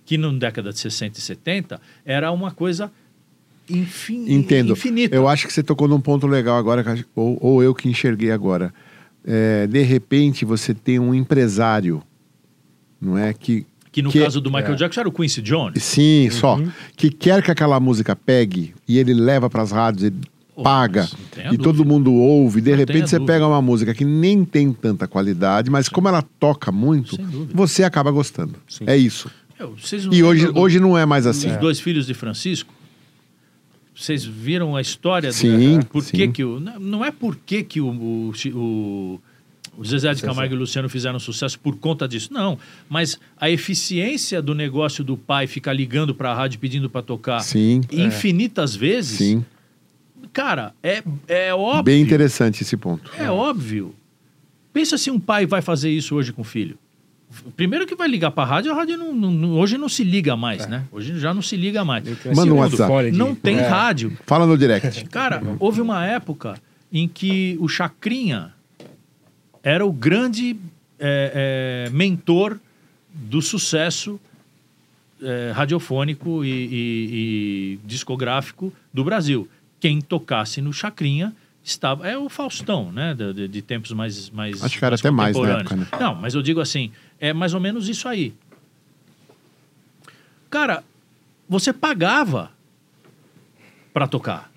que 0.03 0.17
na 0.17 0.31
década 0.31 0.73
de 0.73 0.79
60 0.79 1.19
e 1.19 1.21
70 1.21 1.79
era 2.03 2.31
uma 2.31 2.49
coisa 2.49 2.91
infin, 3.69 4.25
Entendo. 4.33 4.71
infinita. 4.73 5.15
Eu 5.15 5.27
acho 5.27 5.45
que 5.45 5.53
você 5.53 5.61
tocou 5.61 5.87
num 5.87 6.01
ponto 6.01 6.25
legal 6.25 6.57
agora, 6.57 6.83
ou, 7.15 7.37
ou 7.39 7.61
eu 7.63 7.75
que 7.75 7.87
enxerguei 7.87 8.31
agora. 8.31 8.73
É, 9.23 9.67
de 9.67 9.83
repente, 9.83 10.43
você 10.43 10.73
tem 10.73 10.97
um 10.97 11.13
empresário, 11.13 12.01
não 12.99 13.15
é? 13.15 13.31
Que, 13.31 13.63
que 13.91 14.01
no 14.01 14.11
que- 14.11 14.21
caso 14.21 14.39
do 14.41 14.49
Michael 14.51 14.73
é. 14.73 14.75
Jackson 14.75 14.99
era 15.01 15.09
o 15.09 15.11
Quincy 15.11 15.41
Jones. 15.41 15.83
sim, 15.83 16.29
só, 16.29 16.59
que 16.95 17.09
quer 17.09 17.41
que 17.41 17.49
aquela 17.51 17.79
música 17.79 18.15
pegue 18.15 18.73
e 18.87 18.97
ele 18.99 19.13
leva 19.13 19.49
para 19.49 19.61
as 19.61 19.71
rádios, 19.71 20.03
ele 20.03 20.17
paga 20.63 21.07
e 21.51 21.57
todo 21.57 21.85
mundo 21.85 22.11
ouve. 22.13 22.61
De 22.61 22.71
Não 22.71 22.77
repente, 22.77 23.09
você 23.09 23.19
pega 23.19 23.45
uma 23.47 23.61
música 23.61 23.93
que 23.93 24.03
nem 24.03 24.43
tem 24.43 24.73
tanta 24.73 25.07
qualidade, 25.07 25.69
mas 25.69 25.87
como 25.87 26.07
ela 26.07 26.21
toca 26.39 26.71
muito, 26.71 27.15
você 27.53 27.83
acaba 27.83 28.09
gostando. 28.11 28.55
Sim. 28.67 28.85
É 28.87 28.97
isso. 28.97 29.29
Eu, 29.59 29.75
não 30.05 30.13
E 30.13 30.23
hoje, 30.23 30.45
do- 30.47 30.59
hoje 30.59 30.79
não 30.79 30.97
é 30.97 31.05
mais 31.05 31.25
assim. 31.25 31.49
Os 31.51 31.57
dois 31.57 31.79
filhos 31.79 32.05
de 32.07 32.13
Francisco. 32.13 32.73
Vocês 33.95 34.23
viram 34.23 34.75
a 34.75 34.81
história? 34.81 35.29
do- 35.29 35.33
Sim, 35.35 35.79
por 35.89 36.03
sim. 36.03 36.15
que 36.17 36.27
que 36.27 36.43
o 36.43 36.59
não 36.59 36.79
não 36.79 37.05
é 37.05 37.09
por 37.11 37.35
que 37.35 37.63
que 37.63 37.81
o, 37.81 37.87
o, 37.89 38.33
o- 38.53 39.19
o 39.77 39.85
Zezé 39.85 40.13
de. 40.13 40.21
Camargo 40.23 40.53
e 40.53 40.57
o 40.57 40.59
Luciano 40.59 40.89
fizeram 40.89 41.19
sucesso 41.19 41.59
por 41.59 41.77
conta 41.77 42.07
disso. 42.07 42.33
Não, 42.33 42.57
mas 42.89 43.19
a 43.39 43.49
eficiência 43.49 44.41
do 44.41 44.53
negócio 44.55 45.03
do 45.03 45.15
pai 45.15 45.45
ficar 45.47 45.71
ligando 45.73 46.13
para 46.15 46.31
a 46.31 46.33
rádio 46.33 46.59
pedindo 46.59 46.89
para 46.89 47.01
tocar 47.03 47.39
Sim, 47.41 47.81
infinitas 47.91 48.75
vezes, 48.75 49.17
sim. 49.19 49.45
cara, 50.33 50.73
é, 50.83 51.03
é 51.27 51.53
óbvio. 51.53 51.83
Bem 51.83 52.01
interessante 52.01 52.63
esse 52.63 52.75
ponto. 52.75 53.11
É 53.17 53.29
óbvio. 53.29 53.93
Pensa 54.73 54.97
se 54.97 55.09
um 55.09 55.19
pai 55.19 55.45
vai 55.45 55.61
fazer 55.61 55.89
isso 55.89 56.15
hoje 56.15 56.31
com 56.33 56.41
o 56.41 56.45
filho. 56.45 56.77
Primeiro 57.57 57.85
que 57.85 57.93
vai 57.95 58.07
ligar 58.07 58.31
para 58.31 58.43
a 58.43 58.45
rádio, 58.45 58.71
a 58.71 58.75
rádio 58.75 58.97
não- 58.97 59.13
não- 59.13 59.51
hoje 59.59 59.77
não 59.77 59.89
se 59.89 60.03
liga 60.03 60.35
mais, 60.37 60.65
né? 60.65 60.85
Hoje 60.91 61.19
já 61.19 61.33
não 61.33 61.41
se 61.41 61.57
liga 61.57 61.83
mais. 61.83 62.03
Manda 62.33 62.53
um 62.53 62.57
WhatsApp. 62.57 63.11
Não 63.11 63.35
tem 63.35 63.57
É. 63.57 63.67
rádio. 63.67 64.17
Fala 64.25 64.45
no 64.47 64.57
direct. 64.57 65.03
Cara, 65.09 65.41
houve 65.59 65.81
uma 65.81 66.05
época 66.05 66.55
em 66.91 67.05
que 67.07 67.57
o 67.59 67.67
Chacrinha 67.67 68.53
era 69.67 69.85
o 69.85 69.91
grande 69.91 70.55
é, 70.99 71.87
é, 71.87 71.89
mentor 71.89 72.57
do 73.13 73.41
sucesso 73.41 74.19
é, 75.21 75.51
radiofônico 75.53 76.45
e, 76.45 76.49
e- 76.49 77.09
e 77.73 77.79
discográfico 77.85 78.71
do 78.93 79.03
Brasil. 79.03 79.49
Quem 79.79 79.99
tocasse 79.99 80.61
no 80.61 80.71
Chacrinha 80.71 81.35
estava. 81.63 82.07
É 82.07 82.17
o 82.17 82.29
Faustão, 82.29 82.91
né? 82.91 83.13
De, 83.13 83.47
de- 83.47 83.61
tempos 83.61 83.91
mais. 83.91 84.29
mais 84.29 84.63
Acho 84.63 84.79
que 84.79 84.85
era 84.85 84.95
até 84.95 85.11
mais 85.11 85.35
na 85.35 85.41
contemporâneos. 85.41 85.71
época, 85.81 85.97
né? 85.97 86.03
Não, 86.03 86.15
mas 86.15 86.33
eu 86.33 86.41
digo 86.41 86.61
assim: 86.61 86.91
é 87.19 87.33
mais 87.33 87.53
ou 87.53 87.59
menos 87.59 87.89
isso 87.89 88.07
aí. 88.07 88.33
Cara, 90.49 90.83
você 91.49 91.73
pagava 91.73 92.51
para 93.93 94.07
tocar. 94.07 94.49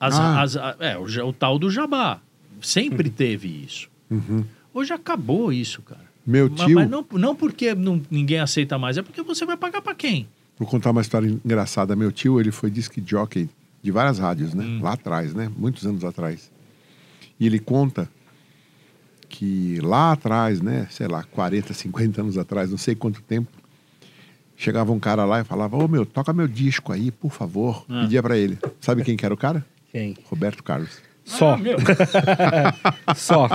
As- 0.00 0.18
Ah. 0.18 0.42
as- 0.42 0.56
é, 0.80 0.96
o, 0.98 1.28
o 1.28 1.32
tal 1.32 1.58
do 1.58 1.70
jabá. 1.70 2.20
Sempre 2.60 3.10
teve 3.10 3.48
isso. 3.48 3.88
Uhum. 4.10 4.44
Hoje 4.72 4.92
acabou 4.92 5.52
isso, 5.52 5.82
cara. 5.82 6.04
Meu 6.26 6.48
tio, 6.48 6.74
Mas, 6.76 6.88
não, 6.90 7.04
não 7.12 7.36
porque 7.36 7.74
não- 7.74 8.00
ninguém 8.10 8.38
aceita 8.40 8.78
mais, 8.78 8.96
é 8.96 9.02
porque 9.02 9.22
você 9.22 9.44
vai 9.44 9.56
pagar 9.56 9.82
para 9.82 9.94
quem? 9.94 10.26
vou 10.56 10.68
contar 10.68 10.90
uma 10.92 11.00
história 11.00 11.26
engraçada. 11.28 11.96
Meu 11.96 12.12
tio, 12.12 12.40
ele 12.40 12.52
foi 12.52 12.70
disc 12.70 12.96
jockey 13.04 13.48
de 13.82 13.90
várias 13.90 14.18
rádios, 14.20 14.54
né? 14.54 14.64
Hum. 14.64 14.80
Lá 14.80 14.92
atrás, 14.92 15.34
né? 15.34 15.50
Muitos 15.56 15.84
anos 15.84 16.04
atrás. 16.04 16.50
E 17.40 17.44
ele 17.46 17.58
conta 17.58 18.08
que 19.28 19.80
lá 19.82 20.12
atrás, 20.12 20.60
né? 20.60 20.86
Sei 20.90 21.08
lá, 21.08 21.24
40, 21.24 21.74
50 21.74 22.20
anos 22.20 22.38
atrás, 22.38 22.70
não 22.70 22.78
sei 22.78 22.94
quanto 22.94 23.20
tempo, 23.22 23.50
chegava 24.56 24.92
um 24.92 25.00
cara 25.00 25.24
lá 25.24 25.40
e 25.40 25.44
falava: 25.44 25.76
Ô 25.76 25.88
meu, 25.88 26.06
toca 26.06 26.32
meu 26.32 26.46
disco 26.46 26.92
aí, 26.92 27.10
por 27.10 27.32
favor. 27.32 27.84
Ah. 27.88 28.02
Pedia 28.02 28.22
pra 28.22 28.36
ele. 28.38 28.58
Sabe 28.80 29.02
quem 29.02 29.16
que 29.16 29.24
era 29.24 29.34
o 29.34 29.38
cara? 29.38 29.64
Quem? 29.90 30.16
Roberto 30.24 30.62
Carlos. 30.62 30.98
Só. 31.24 31.54
Ah, 31.54 31.56
meu. 31.56 31.76
Só. 33.16 33.48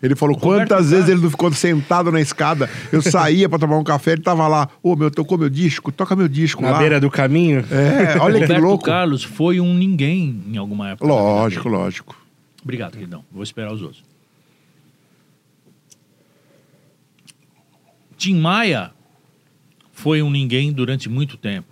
Ele 0.00 0.14
falou 0.14 0.36
Roberto 0.36 0.68
quantas 0.68 0.90
vezes 0.90 1.06
Carlos. 1.06 1.08
ele 1.10 1.22
não 1.22 1.30
ficou 1.30 1.52
sentado 1.52 2.12
na 2.12 2.20
escada. 2.20 2.70
Eu 2.92 3.02
saía 3.02 3.48
pra 3.48 3.58
tomar 3.58 3.78
um 3.78 3.84
café, 3.84 4.12
ele 4.12 4.22
tava 4.22 4.46
lá. 4.46 4.68
Ô, 4.82 4.94
meu, 4.94 5.10
tocou 5.10 5.36
meu 5.36 5.50
disco, 5.50 5.90
toca 5.90 6.14
meu 6.14 6.28
disco 6.28 6.62
Na 6.62 6.70
lá. 6.72 6.78
beira 6.78 7.00
do 7.00 7.10
caminho. 7.10 7.64
É, 7.70 8.16
olha 8.20 8.46
que 8.46 8.52
louco. 8.58 8.84
Carlos 8.84 9.24
foi 9.24 9.60
um 9.60 9.74
ninguém 9.74 10.40
em 10.46 10.56
alguma 10.56 10.90
época. 10.90 11.06
Lógico, 11.06 11.68
lógico. 11.68 12.16
Obrigado, 12.62 12.92
queridão. 12.92 13.24
Vou 13.32 13.42
esperar 13.42 13.72
os 13.72 13.82
outros. 13.82 14.04
Tim 18.16 18.36
Maia 18.36 18.90
foi 19.92 20.22
um 20.22 20.30
ninguém 20.30 20.72
durante 20.72 21.08
muito 21.08 21.36
tempo. 21.36 21.66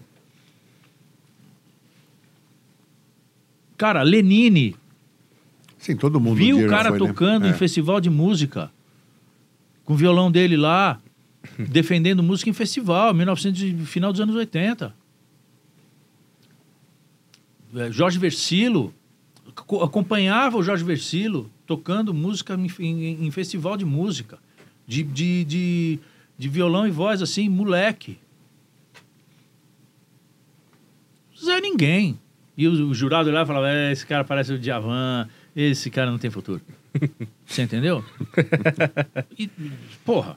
Cara, 3.77 4.03
Lenine 4.03 4.75
Sim, 5.79 5.97
todo 5.97 6.21
mundo. 6.21 6.37
viu 6.37 6.65
o 6.65 6.69
cara 6.69 6.91
foi, 6.91 6.99
né? 7.01 7.07
tocando 7.07 7.47
É. 7.47 7.51
em 7.51 7.53
festival 7.55 8.01
de 8.01 8.09
música, 8.11 8.71
com 9.85 9.93
o 9.93 9.97
violão 9.97 10.31
dele 10.31 10.57
lá, 10.57 10.99
defendendo 11.59 12.23
música 12.23 12.51
em 12.51 12.53
festival, 12.53 13.13
1900, 13.15 13.63
e- 13.63 13.75
final 13.87 14.11
dos 14.13 14.21
anos 14.21 14.35
80. 14.35 14.95
É, 17.75 17.93
Jorge 17.93 18.19
Versilo, 18.19 18.93
co- 19.55 19.83
acompanhava 19.83 20.57
o 20.57 20.63
Jorge 20.63 20.83
Versilo 20.83 21.51
tocando 21.67 22.15
música 22.15 22.55
em, 22.55 22.67
em- 22.87 23.27
em 23.27 23.31
festival 23.31 23.77
de 23.77 23.85
música, 23.85 24.39
de, 24.87 25.03
de, 25.03 25.45
de, 25.45 25.99
de 26.39 26.49
violão 26.49 26.87
e 26.87 26.91
voz, 26.91 27.21
assim, 27.21 27.49
moleque. 27.49 28.19
Zé 31.45 31.61
ninguém. 31.61 32.19
E 32.57 32.67
o, 32.67 32.89
o 32.89 32.95
jurado 32.95 33.31
lá 33.31 33.45
falava: 33.45 33.71
"É, 33.71 33.93
esse 33.93 34.07
cara 34.07 34.25
parece 34.25 34.53
o 34.53 34.59
Djavan, 34.59 35.29
esse 35.55 35.91
cara 35.91 36.11
não 36.11 36.19
tem 36.19 36.31
futuro. 36.31 36.61
Você 37.47 37.63
entendeu? 37.63 38.05
E, 39.39 39.49
porra. 40.05 40.37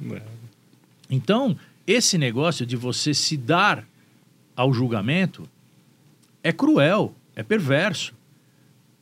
Então, 1.10 1.58
esse 1.86 2.18
negócio 2.18 2.66
de 2.66 2.76
você 2.76 3.14
se 3.14 3.36
dar 3.36 3.84
ao 4.56 4.74
julgamento 4.74 5.50
é 6.44 6.52
cruel, 6.52 7.16
é 7.36 7.44
perverso. 7.44 8.14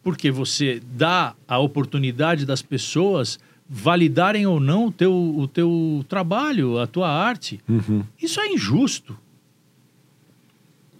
Porque 0.02 0.31
você 0.31 0.81
dá 0.94 1.35
a 1.45 1.60
oportunidade 1.60 2.45
das 2.45 2.61
pessoas 2.61 3.38
validarem 3.69 4.45
ou 4.48 4.60
não 4.60 4.85
o 4.85 4.91
teu, 4.91 5.14
o 5.14 5.48
teu 5.48 6.06
trabalho, 6.07 6.80
a 6.80 6.88
tua 6.88 7.10
arte. 7.10 7.60
Uhum. 7.68 8.03
Isso 8.22 8.39
é 8.39 8.48
injusto. 8.48 9.18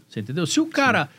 Você 0.10 0.20
entendeu? 0.20 0.46
Se 0.46 0.60
o 0.60 0.66
cara 0.66 1.10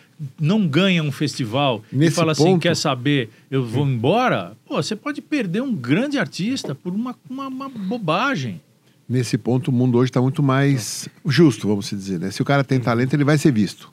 não 0.41 0.67
ganha 0.67 1.03
um 1.03 1.13
festival 1.13 1.83
e 1.93 1.97
Nesse 1.97 2.17
fala 2.17 2.33
assim, 2.33 2.45
ponto- 2.45 2.63
quer 2.63 2.77
saber, 2.77 3.31
eu 3.51 3.65
vou 3.65 3.87
embora, 3.87 4.57
pô, 4.67 4.83
você 4.83 4.97
pode 4.97 5.21
perder 5.23 5.63
um 5.63 5.75
grande 5.75 6.19
artista 6.19 6.75
por 6.75 6.93
uma, 6.93 7.15
uma, 7.29 7.47
uma 7.47 7.69
bobagem. 7.69 8.61
Nesse 9.09 9.39
ponto, 9.39 9.69
o 9.69 9.73
mundo 9.73 9.97
hoje 9.97 10.11
está 10.11 10.21
muito 10.21 10.43
mais 10.43 11.09
justo, 11.25 11.67
vamos 11.67 11.89
dizer. 11.89 12.21
Né? 12.21 12.31
Se 12.31 12.43
o 12.43 12.45
cara 12.45 12.63
tem 12.63 12.79
talento, 12.79 13.15
ele 13.15 13.25
vai 13.25 13.39
ser 13.39 13.53
visto. 13.53 13.91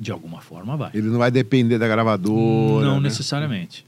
De 0.00 0.10
alguma 0.10 0.40
forma 0.40 0.76
vai. 0.76 0.90
Ele 0.92 1.06
não 1.06 1.18
vai 1.18 1.30
depender 1.30 1.78
da 1.78 1.86
gravadora. 1.86 2.84
não 2.84 2.96
né? 2.96 3.02
necessariamente. 3.02 3.86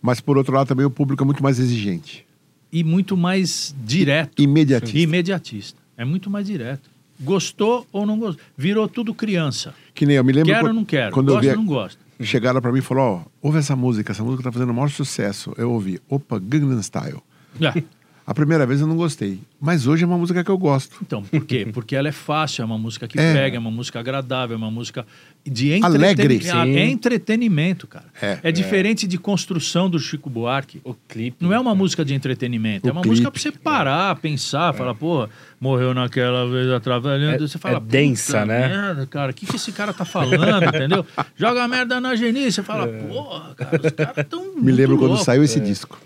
Mas, 0.00 0.20
por 0.20 0.38
outro 0.38 0.54
lado, 0.54 0.68
também 0.68 0.86
o 0.86 0.90
público 0.90 1.22
é 1.24 1.26
muito 1.26 1.42
mais 1.42 1.58
exigente. 1.58 2.24
E 2.72 2.84
muito 2.84 3.16
mais 3.16 3.74
direto. 3.84 4.40
Imediatista. 4.40 4.96
Imediatista. 4.98 5.82
É 5.96 6.04
muito 6.04 6.30
mais 6.30 6.46
direto. 6.46 6.88
Gostou 7.18 7.86
ou 7.92 8.06
não 8.06 8.18
gostou? 8.18 8.42
Virou 8.56 8.88
tudo 8.88 9.12
criança. 9.12 9.74
Que 10.00 10.06
nem 10.06 10.16
eu 10.16 10.24
me 10.24 10.32
lembro. 10.32 10.50
Quero 10.50 10.68
ou 10.68 10.72
não 10.72 10.82
quero? 10.82 11.12
Quando 11.12 11.26
gosto 11.26 11.44
eu 11.44 11.50
ou 11.50 11.58
vi, 11.58 11.62
não 11.62 11.66
gosto? 11.66 11.98
chegaram 12.22 12.58
pra 12.62 12.72
mim 12.72 12.78
e 12.78 12.80
falaram: 12.80 13.26
Ó, 13.42 13.48
ouve 13.48 13.58
essa 13.58 13.76
música, 13.76 14.12
essa 14.12 14.24
música 14.24 14.44
tá 14.44 14.50
fazendo 14.50 14.70
o 14.70 14.74
maior 14.74 14.88
sucesso. 14.88 15.52
Eu 15.58 15.70
ouvi, 15.72 16.00
opa, 16.08 16.38
Gangnam 16.38 16.80
Style. 16.80 17.22
Ah, 17.62 17.74
A 18.30 18.34
primeira 18.34 18.64
vez 18.64 18.80
eu 18.80 18.86
não 18.86 18.94
gostei, 18.94 19.40
mas 19.60 19.88
hoje 19.88 20.04
é 20.04 20.06
uma 20.06 20.16
música 20.16 20.44
que 20.44 20.50
eu 20.52 20.56
gosto. 20.56 20.96
Então, 21.02 21.20
por 21.20 21.44
quê? 21.44 21.66
Porque 21.74 21.96
ela 21.96 22.06
é 22.06 22.12
fácil, 22.12 22.62
é 22.62 22.64
uma 22.64 22.78
música 22.78 23.08
que 23.08 23.18
É. 23.18 23.32
pega, 23.34 23.56
é 23.56 23.58
uma 23.58 23.72
música 23.72 23.98
agradável, 23.98 24.54
é 24.54 24.56
uma 24.56 24.70
música 24.70 25.04
de 25.44 25.82
Alegre, 25.82 26.36
entretenimento. 26.36 26.64
sim. 26.72 26.76
É 26.78 26.86
entretenimento, 26.88 27.86
cara. 27.88 28.04
É. 28.22 28.38
É, 28.44 28.52
diferente 28.52 29.04
de 29.08 29.18
construção 29.18 29.90
do 29.90 29.98
Chico 29.98 30.30
Buarque. 30.30 30.80
O 30.84 30.94
clipe. 30.94 31.38
Não 31.40 31.52
é 31.52 31.58
uma 31.58 31.74
música 31.74 32.04
de 32.04 32.14
entretenimento, 32.14 32.86
O 32.86 32.90
é 32.90 32.92
uma 32.92 33.02
música 33.02 33.28
clipe. 33.32 33.50
pra 33.50 33.58
você 33.58 33.64
parar, 33.64 34.14
pensar, 34.20 34.72
falar, 34.74 34.94
porra, 34.94 35.28
morreu 35.60 35.92
naquela 35.92 36.48
vez 36.48 36.68
atrapalhando. 36.70 37.34
É- 37.44 37.48
você 37.48 37.58
fala, 37.58 37.78
é 37.78 37.80
densa, 37.80 38.42
"Puta 38.42 38.46
né?" 38.46 38.68
Merda, 38.68 39.06
cara, 39.08 39.32
o 39.32 39.34
que, 39.34 39.44
que 39.44 39.56
esse 39.56 39.72
cara 39.72 39.92
tá 39.92 40.04
falando, 40.04 40.30
entendeu? 40.72 41.04
Joga 41.34 41.64
a 41.64 41.66
merda 41.66 42.00
na 42.00 42.14
Geni, 42.14 42.52
você 42.52 42.62
fala, 42.62 42.86
porra, 42.86 43.54
cara, 43.56 43.80
os 43.84 43.90
caras 43.90 44.26
tão. 44.28 44.54
Me 44.54 44.70
lembro 44.70 44.96
quando 44.98 45.16
saiu 45.18 45.42
esse 45.42 45.58
disco. 45.58 45.98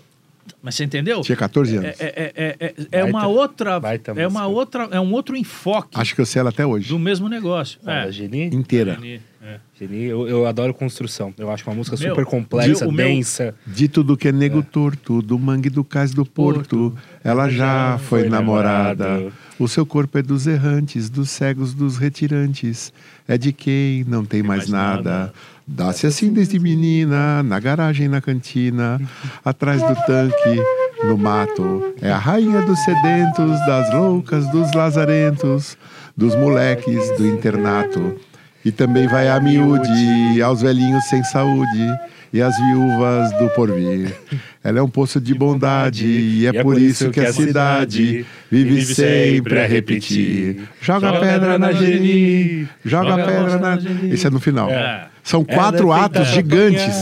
Mas 0.65 0.73
você 0.75 0.83
entendeu? 0.83 1.21
Tinha 1.21 1.35
14 1.37 1.77
anos. 1.77 1.91
É, 1.91 1.95
é, 1.99 2.33
é, 2.35 2.55
é, 2.59 2.73
é 2.91 3.01
Baita- 3.03 3.05
uma 3.17 3.27
outra. 3.27 3.79
baita 3.79 4.11
É 4.15 4.27
uma 4.27 4.41
música. 4.41 4.47
outra. 4.47 4.83
É 4.91 4.99
um 4.99 5.13
outro 5.13 5.37
enfoque 5.37 5.89
Acho 5.93 6.15
que 6.15 6.21
eu 6.21 6.25
sei 6.25 6.39
ela 6.39 6.49
até 6.49 6.65
hoje. 6.65 6.89
do 6.89 6.97
mesmo 6.97 7.29
negócio. 7.29 7.79
Ah, 7.85 8.07
É. 8.07 8.11
Geni? 8.11 8.45
Inteira. 8.47 8.97
É. 9.43 9.59
Geni, 9.79 10.05
eu, 10.05 10.27
eu 10.27 10.47
adoro 10.47 10.73
construção. 10.73 11.31
Eu 11.37 11.51
acho 11.51 11.63
uma 11.69 11.75
música 11.75 11.95
Meu, 11.99 12.09
super 12.09 12.25
complexa, 12.25 12.87
o 12.87 12.91
meu- 12.91 13.05
densa. 13.05 13.53
De 13.67 13.87
tudo 13.87 14.17
que 14.17 14.27
é 14.29 14.31
nego 14.31 14.63
torto, 14.63 15.21
do 15.21 15.37
mangue 15.37 15.69
do 15.69 15.83
cais 15.83 16.15
do 16.15 16.25
porto, 16.25 16.97
ela 17.23 17.47
já 17.47 17.99
foi, 17.99 18.21
foi 18.21 18.29
namorada. 18.29 19.07
namorada. 19.07 19.33
O 19.59 19.67
seu 19.67 19.85
corpo 19.85 20.17
é 20.17 20.23
dos 20.23 20.47
errantes, 20.47 21.11
dos 21.11 21.29
cegos, 21.29 21.75
dos 21.75 21.97
retirantes. 21.97 22.91
É 23.27 23.37
de 23.37 23.53
quem 23.53 24.03
não 24.05 24.25
tem 24.25 24.41
mais, 24.41 24.61
mais 24.61 24.69
nada. 24.69 25.09
nada. 25.11 25.33
Dá-se 25.67 26.05
assim 26.05 26.31
desde 26.31 26.59
menina, 26.59 27.41
na 27.41 27.59
garagem, 27.59 28.07
na 28.07 28.21
cantina, 28.21 29.01
atrás 29.43 29.81
do 29.81 29.95
tanque, 30.05 30.61
no 31.03 31.17
mato. 31.17 31.95
É 32.01 32.11
a 32.11 32.17
rainha 32.17 32.61
dos 32.61 32.79
sedentos, 32.83 33.59
das 33.65 33.93
loucas, 33.93 34.47
dos 34.51 34.71
lazarentos, 34.73 35.75
dos 36.15 36.35
moleques 36.35 37.17
do 37.17 37.25
internato. 37.25 38.15
E 38.63 38.71
também 38.71 39.07
vai 39.07 39.27
a 39.27 39.39
miúde, 39.39 40.41
aos 40.41 40.61
velhinhos 40.61 41.03
sem 41.05 41.23
saúde 41.23 41.89
e 42.35 42.41
às 42.41 42.53
viúvas 42.57 43.31
do 43.39 43.49
porvir. 43.51 44.13
Ela 44.61 44.79
é 44.79 44.81
um 44.81 44.89
poço 44.89 45.21
de 45.21 45.33
bondade 45.33 46.05
e 46.05 46.45
é, 46.45 46.61
por 46.61 46.77
isso 46.79 47.09
que 47.09 47.19
a 47.21 47.31
cidade 47.31 48.25
vive 48.51 48.83
sempre 48.93 49.59
a 49.59 49.65
repetir. 49.65 50.63
Joga 50.81 51.07
Joga 51.07 51.19
pedra 51.21 51.57
na 51.57 51.71
Geni, 51.71 52.67
joga 52.83 53.09
Joga 53.11 53.23
pedra 53.25 53.57
na... 53.57 53.79
Esse 54.13 54.27
é 54.27 54.29
no 54.29 54.39
final. 54.41 54.69
É. 54.69 55.07
São 55.23 55.45
quatro 55.45 55.91
Ela 55.91 56.01
é 56.01 56.05
atos 56.05 56.27
gigantes. 56.27 56.95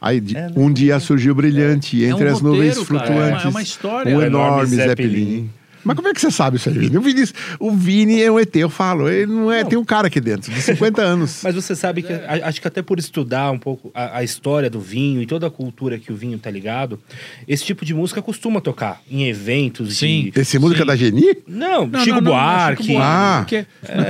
Aí 0.00 0.20
de- 0.20 0.36
um 0.56 0.72
dia 0.72 0.98
surgiu 1.00 1.34
brilhante 1.34 2.02
entre 2.04 2.28
um 2.28 2.32
as 2.32 2.40
nuvens 2.40 2.76
roteiro, 2.76 2.84
flutuantes. 2.84 3.18
é 3.20 3.24
uma- 3.24 3.42
é 3.42 3.48
uma 3.48 3.62
história. 3.62 4.14
Um 4.14 4.18
O 4.18 4.22
enorme 4.22 4.48
enorme 4.48 4.76
Zeppelin. 4.76 5.08
Zeppelin. 5.10 5.50
Mas 5.84 5.96
como 5.96 6.08
é 6.08 6.12
que 6.14 6.20
você 6.20 6.30
sabe 6.30 6.56
isso 6.56 6.68
aí, 6.68 6.76
Vini? 6.78 6.96
O 6.96 7.00
Vini, 7.00 7.24
o 7.58 7.70
Vini 7.72 8.22
é 8.22 8.30
um 8.30 8.38
ET, 8.38 8.54
eu 8.56 8.70
falo. 8.70 9.08
Ele 9.08 9.26
não 9.26 9.50
é. 9.50 9.64
Tem 9.64 9.78
um 9.78 9.84
cara 9.84 10.06
aqui 10.06 10.20
dentro, 10.20 10.52
de 10.52 10.60
50 10.60 11.02
anos. 11.02 11.40
Mas 11.42 11.54
você 11.54 11.74
sabe 11.74 12.02
que, 12.02 12.12
a- 12.12 12.40
acho 12.48 12.60
que 12.60 12.68
até 12.68 12.82
por 12.82 12.98
estudar 12.98 13.50
um 13.50 13.58
pouco 13.58 13.90
a, 13.94 14.18
a 14.18 14.24
história 14.24 14.68
do 14.70 14.80
vinho 14.80 15.20
e 15.22 15.26
toda 15.26 15.46
a 15.46 15.50
cultura 15.50 15.98
que 15.98 16.12
o 16.12 16.16
vinho 16.16 16.38
tá 16.38 16.50
ligado, 16.50 17.00
esse 17.48 17.64
tipo 17.64 17.84
de 17.84 17.94
música 17.94 18.22
costuma 18.22 18.60
tocar 18.60 19.00
em 19.10 19.24
eventos. 19.28 19.98
Sim. 19.98 20.30
De... 20.34 20.40
Esse 20.40 20.58
música 20.58 20.82
Sim. 20.82 20.86
da 20.86 20.96
Geni? 20.96 21.36
Não, 21.46 21.86
Não, 21.86 22.00
Chico 22.00 22.16
não, 22.16 22.22
não, 22.22 22.32
Buarque. 22.32 22.84
Chico 22.84 22.98
Ah. 23.00 23.38
Porque, 23.40 23.66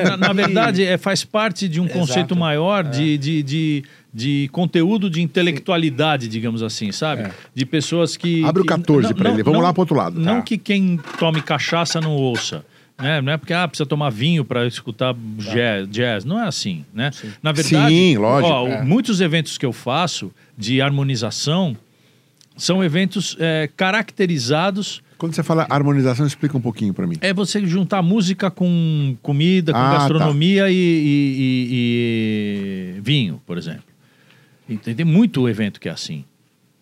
na, 0.09 0.16
na 0.16 0.32
verdade, 0.32 0.85
é, 0.85 0.99
faz 0.99 1.24
parte 1.24 1.69
de 1.69 1.81
um 1.81 1.85
Exato. 1.93 1.99
conceito 2.01 2.36
maior 2.36 2.85
de, 2.85 3.16
de, 3.19 3.43
de, 3.43 3.85
de 4.15 4.49
conteúdo 4.53 5.09
de 5.09 5.23
intelectualidade, 5.23 6.29
digamos 6.29 6.63
assim, 6.63 6.93
sabe? 6.93 7.23
É. 7.23 7.33
De 7.55 7.65
pessoas 7.65 8.17
que. 8.17 8.45
Abre 8.45 8.61
o 8.63 8.65
que- 8.65 8.69
14 8.69 9.15
pra 9.15 9.31
ele. 9.33 9.43
Vamos 9.43 9.63
lá 9.63 9.73
pro 9.73 9.83
outro 9.83 9.97
lado. 9.97 10.19
Não 10.21 10.37
Tá. 10.37 10.43
que 10.43 10.59
quem 10.59 10.99
tome 11.19 11.41
cachaça 11.41 12.01
não 12.01 12.13
ouça. 12.15 12.65
Né? 13.01 13.21
Não 13.23 13.33
é 13.33 13.37
porque 13.39 13.53
ah, 13.55 13.67
precisa 13.67 13.87
tomar 13.87 14.11
vinho 14.11 14.45
para 14.45 14.67
escutar 14.67 15.15
jazz, 15.39 15.89
jazz. 15.89 16.25
Não 16.25 16.39
é 16.39 16.47
assim, 16.47 16.85
né? 16.95 17.11
Na 17.43 17.51
verdade, 17.51 17.93
Sim, 17.93 18.17
lógico. 18.19 18.53
ó, 18.53 18.69
É. 18.69 18.83
muitos 18.83 19.21
eventos 19.21 19.57
que 19.59 19.65
eu 19.67 19.73
faço 19.73 20.31
de 20.57 20.81
harmonização 20.81 21.77
são 22.55 22.85
eventos 22.85 23.35
é, 23.41 23.69
caracterizados 23.77 25.03
Quando 25.19 25.35
você 25.35 25.43
fala 25.43 25.67
harmonização, 25.71 26.27
explica 26.27 26.57
um 26.57 26.61
pouquinho 26.61 26.93
pra 26.93 27.07
mim. 27.07 27.17
é 27.21 27.33
você 27.33 27.65
juntar 27.67 28.03
música 28.03 28.51
com 28.51 29.17
comida, 29.23 29.73
com 29.73 29.79
Ah, 29.79 29.93
gastronomia 29.95 30.71
e, 30.71 30.75
e- 30.75 31.67
e- 31.73 32.95
e 32.99 33.01
vinho, 33.01 33.41
por 33.47 33.57
exemplo. 33.57 33.85
Então, 34.74 34.94
tem 34.94 35.05
muito 35.05 35.49
evento 35.49 35.81
que 35.81 35.89
é 35.89 35.93
assim. 35.93 36.24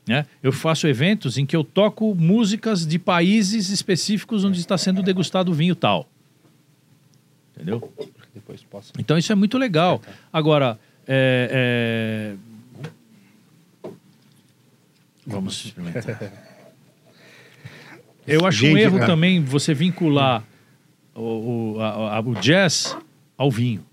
Né? 0.06 0.26
Eu 0.42 0.50
faço 0.52 0.86
eventos 0.88 1.38
em 1.38 1.46
que 1.46 1.54
eu 1.54 1.62
toco 1.62 2.14
músicas 2.14 2.86
de 2.86 2.98
países 2.98 3.68
específicos 3.70 4.44
onde 4.44 4.58
está 4.58 4.76
sendo 4.76 5.02
degustado 5.02 5.52
vinho 5.54 5.74
tal. 5.76 6.08
Entendeu? 7.54 7.92
Depois 8.34 8.62
posso. 8.62 8.92
Então 8.98 9.16
isso 9.18 9.30
é 9.30 9.34
muito 9.34 9.58
legal. 9.58 10.00
Agora, 10.32 10.78
é, 11.06 12.36
é, 13.84 13.90
vamos 15.26 15.64
experimentar. 15.64 16.32
Eu 18.26 18.46
acho 18.46 18.64
um 18.64 18.68
Gente, 18.68 18.80
erro 18.80 18.98
é. 18.98 19.06
também 19.06 19.42
você 19.42 19.74
vincular 19.74 20.44
o, 21.14 21.74
o, 21.76 21.80
a- 21.80 22.16
a- 22.16 22.20
o 22.20 22.34
jazz 22.36 22.96
ao 23.36 23.50
vinho. 23.50 23.84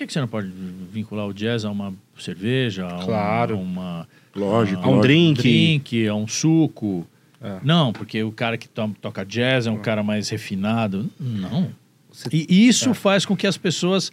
Por 0.00 0.04
que, 0.04 0.06
que 0.06 0.12
você 0.14 0.20
não 0.20 0.28
pode 0.28 0.50
vincular 0.90 1.26
o 1.26 1.34
jazz 1.34 1.62
a 1.66 1.70
uma 1.70 1.92
cerveja, 2.18 2.86
a, 2.88 3.00
um- 3.00 3.04
Claro. 3.04 3.54
a 3.54 3.58
uma 3.58 4.08
Lógico. 4.34 4.80
a 4.80 4.86
um 4.86 4.96
lógico. 4.96 5.02
drink. 5.02 5.42
drink, 5.42 6.08
a 6.08 6.14
um 6.14 6.26
suco? 6.26 7.06
É. 7.38 7.58
Não, 7.62 7.92
porque 7.92 8.22
o 8.22 8.32
cara 8.32 8.56
que 8.56 8.66
to- 8.66 8.96
toca 8.98 9.24
jazz 9.26 9.66
é 9.66 9.70
um 9.70 9.76
cara 9.76 10.02
mais 10.02 10.30
refinado. 10.30 11.10
Não. 11.20 11.68
Você- 12.10 12.30
E 12.32 12.66
isso 12.66 12.94
faz 12.94 13.26
com 13.26 13.36
que 13.36 13.46
as 13.46 13.58
pessoas 13.58 14.10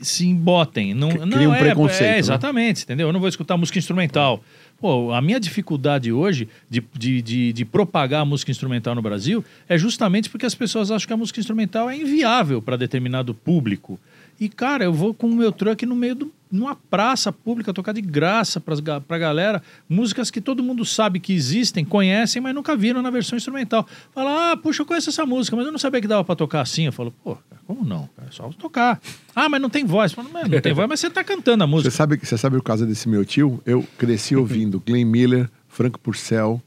se 0.00 0.26
embotem. 0.26 0.92
Não, 0.92 1.08
Cri- 1.10 1.20
não 1.20 1.28
cria 1.30 1.48
um 1.50 1.54
é, 1.54 1.58
preconceito, 1.60 2.02
É, 2.02 2.12
né? 2.14 2.18
exatamente, 2.18 2.82
entendeu? 2.82 3.06
Eu 3.06 3.12
não 3.12 3.20
vou 3.20 3.28
escutar 3.28 3.56
música 3.56 3.78
instrumental. 3.78 4.42
Pô, 4.80 5.12
a 5.12 5.22
minha 5.22 5.38
dificuldade 5.38 6.10
hoje 6.12 6.48
de, 6.68 6.82
de, 6.98 7.22
de, 7.22 7.52
de 7.52 7.64
propagar 7.64 8.22
a 8.22 8.24
música 8.24 8.50
instrumental 8.50 8.92
no 8.96 9.02
Brasil 9.02 9.44
é 9.68 9.78
justamente 9.78 10.28
porque 10.30 10.46
as 10.46 10.54
pessoas 10.56 10.90
acham 10.90 11.06
que 11.06 11.12
a 11.12 11.16
música 11.16 11.38
instrumental 11.38 11.88
é 11.88 11.96
inviável 11.96 12.60
para 12.60 12.76
determinado 12.76 13.32
público. 13.32 14.00
E, 14.40 14.48
cara, 14.48 14.84
eu 14.84 14.92
vou 14.92 15.12
com 15.12 15.28
o 15.28 15.34
meu 15.34 15.50
truck 15.50 15.84
no 15.84 15.96
meio 15.96 16.14
de 16.14 16.26
numa 16.50 16.74
praça 16.74 17.30
pública 17.30 17.74
tocar 17.74 17.92
de 17.92 18.00
graça 18.00 18.58
pras 18.58 18.80
ga- 18.80 19.02
pra 19.02 19.18
galera 19.18 19.62
músicas 19.86 20.30
que 20.30 20.40
todo 20.40 20.62
mundo 20.62 20.82
sabe 20.82 21.20
que 21.20 21.34
existem, 21.34 21.84
conhecem, 21.84 22.40
mas 22.40 22.54
nunca 22.54 22.74
viram 22.74 23.02
na 23.02 23.10
versão 23.10 23.36
instrumental. 23.36 23.86
Fala, 24.14 24.52
ah, 24.52 24.56
puxa, 24.56 24.80
eu 24.80 24.86
conheço 24.86 25.10
essa 25.10 25.26
música, 25.26 25.54
mas 25.54 25.66
eu 25.66 25.72
não 25.72 25.78
sabia 25.78 26.00
que 26.00 26.06
dava 26.06 26.24
pra 26.24 26.34
tocar 26.34 26.62
assim. 26.62 26.86
Eu 26.86 26.92
falo, 26.92 27.12
pô, 27.22 27.36
cara, 27.36 27.60
como 27.66 27.84
não? 27.84 28.08
Cara, 28.16 28.28
é 28.28 28.32
só 28.32 28.48
tocar. 28.50 28.98
Ah, 29.36 29.46
mas 29.46 29.60
não 29.60 29.68
tem 29.68 29.84
voz. 29.84 30.12
Falo, 30.12 30.30
"Mas 30.32 30.48
não 30.48 30.58
tem 30.60 30.72
voz, 30.72 30.88
mas 30.88 31.00
você 31.00 31.10
tá 31.10 31.22
cantando 31.22 31.64
a 31.64 31.66
Você 31.66 31.70
música. 31.70 31.90
sabe, 31.90 32.16
você 32.16 32.38
sabe 32.38 32.56
o 32.56 32.62
caso 32.62 32.86
desse 32.86 33.10
meu 33.10 33.26
tio? 33.26 33.60
Eu 33.66 33.84
cresci 33.98 34.34
ouvindo 34.34 34.80
Glenn 34.80 35.04
Miller, 35.04 35.50
Frank 35.68 35.98
Purcell, 35.98 36.62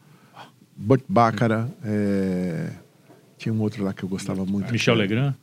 Burt 0.76 1.02
Bacharach, 1.10 1.72
é, 1.84 2.70
tinha 3.38 3.52
um 3.52 3.60
outro 3.62 3.84
lá 3.84 3.94
que 3.94 4.04
eu 4.04 4.10
gostava 4.10 4.46
muito. 4.46 4.72
Michel 4.72 4.94
Legrand. 4.94 5.34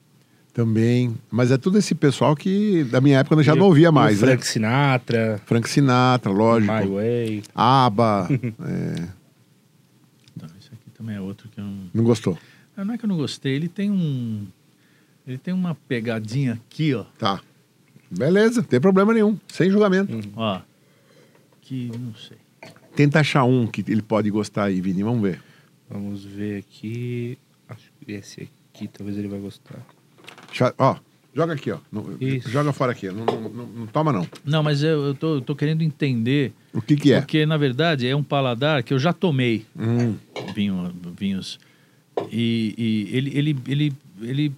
Também. 0.58 1.16
Mas 1.30 1.52
é 1.52 1.56
tudo 1.56 1.78
esse 1.78 1.94
pessoal 1.94 2.34
que 2.34 2.82
da 2.82 3.00
minha 3.00 3.20
época 3.20 3.36
eu 3.36 3.44
já 3.44 3.54
E 3.54 3.56
não 3.56 3.66
ouvia 3.66 3.92
mais, 3.92 4.20
né? 4.20 4.26
Frank 4.26 4.44
Sinatra, 4.44 5.40
Frank 5.46 5.70
Sinatra, 5.70 6.32
lógico. 6.32 6.72
My 6.74 6.84
Way. 6.84 7.42
ABBA. 7.54 8.28
é, 8.66 9.08
Então, 10.36 10.48
esse 10.58 10.66
aqui 10.72 10.90
também 10.92 11.14
é 11.14 11.20
outro 11.20 11.48
que 11.48 11.60
eu 11.60 11.64
não... 11.64 11.78
não 11.94 12.02
gostou. 12.02 12.36
Ah, 12.76 12.84
Não 12.84 12.92
é 12.92 12.98
que 12.98 13.04
eu 13.04 13.08
não 13.08 13.16
gostei, 13.16 13.54
ele 13.54 13.68
tem 13.68 13.88
um. 13.88 14.48
Ele 15.24 15.38
tem 15.38 15.54
uma 15.54 15.76
pegadinha 15.76 16.54
aqui, 16.54 16.92
ó. 16.92 17.04
Tá. 17.16 17.40
Beleza, 18.10 18.60
não 18.60 18.68
tem 18.68 18.80
problema 18.80 19.14
nenhum. 19.14 19.38
Sem 19.46 19.70
julgamento. 19.70 20.12
Hum. 20.12 20.22
Ó. 20.34 20.60
Que 21.62 21.88
não 21.96 22.16
sei. 22.16 22.38
Tenta 22.96 23.20
achar 23.20 23.44
um 23.44 23.64
que 23.64 23.84
ele 23.86 24.02
pode 24.02 24.28
gostar 24.28 24.64
aí, 24.64 24.80
Vini. 24.80 25.04
Vamos 25.04 25.22
ver. 25.22 25.40
Vamos 25.88 26.24
ver 26.24 26.58
aqui. 26.58 27.38
Acho 27.68 27.92
que 28.00 28.10
esse 28.10 28.48
aqui 28.72 28.88
talvez 28.88 29.16
ele 29.16 29.28
vai 29.28 29.38
gostar. 29.38 29.78
Ó, 30.78 30.96
joga 31.34 31.52
aqui, 31.54 31.70
ó. 31.70 31.78
Isso. 32.20 32.48
joga 32.50 32.72
fora 32.72 32.92
aqui. 32.92 33.08
Não, 33.08 33.24
não- 33.24 33.40
não- 33.48 33.66
não 33.66 33.86
toma, 33.86 34.12
não. 34.12 34.26
Não, 34.44 34.62
mas 34.62 34.82
eu, 34.82 35.06
eu, 35.06 35.14
tô, 35.14 35.34
eu 35.36 35.40
tô 35.40 35.54
querendo 35.54 35.82
entender. 35.82 36.52
O 36.72 36.80
que 36.82 36.96
que 36.96 37.12
é? 37.12 37.20
Porque, 37.20 37.44
na 37.46 37.56
verdade, 37.56 38.06
é 38.08 38.14
um 38.16 38.22
paladar 38.22 38.82
que 38.82 38.92
eu 38.92 38.98
já 38.98 39.12
tomei 39.12 39.64
Hum, 39.78 40.16
vinho, 40.54 40.92
vinhos. 41.18 41.58
E, 42.32 42.74
e 42.76 43.16
ele, 43.16 43.38
ele, 43.38 43.56
ele, 43.68 43.92
ele 44.22 44.52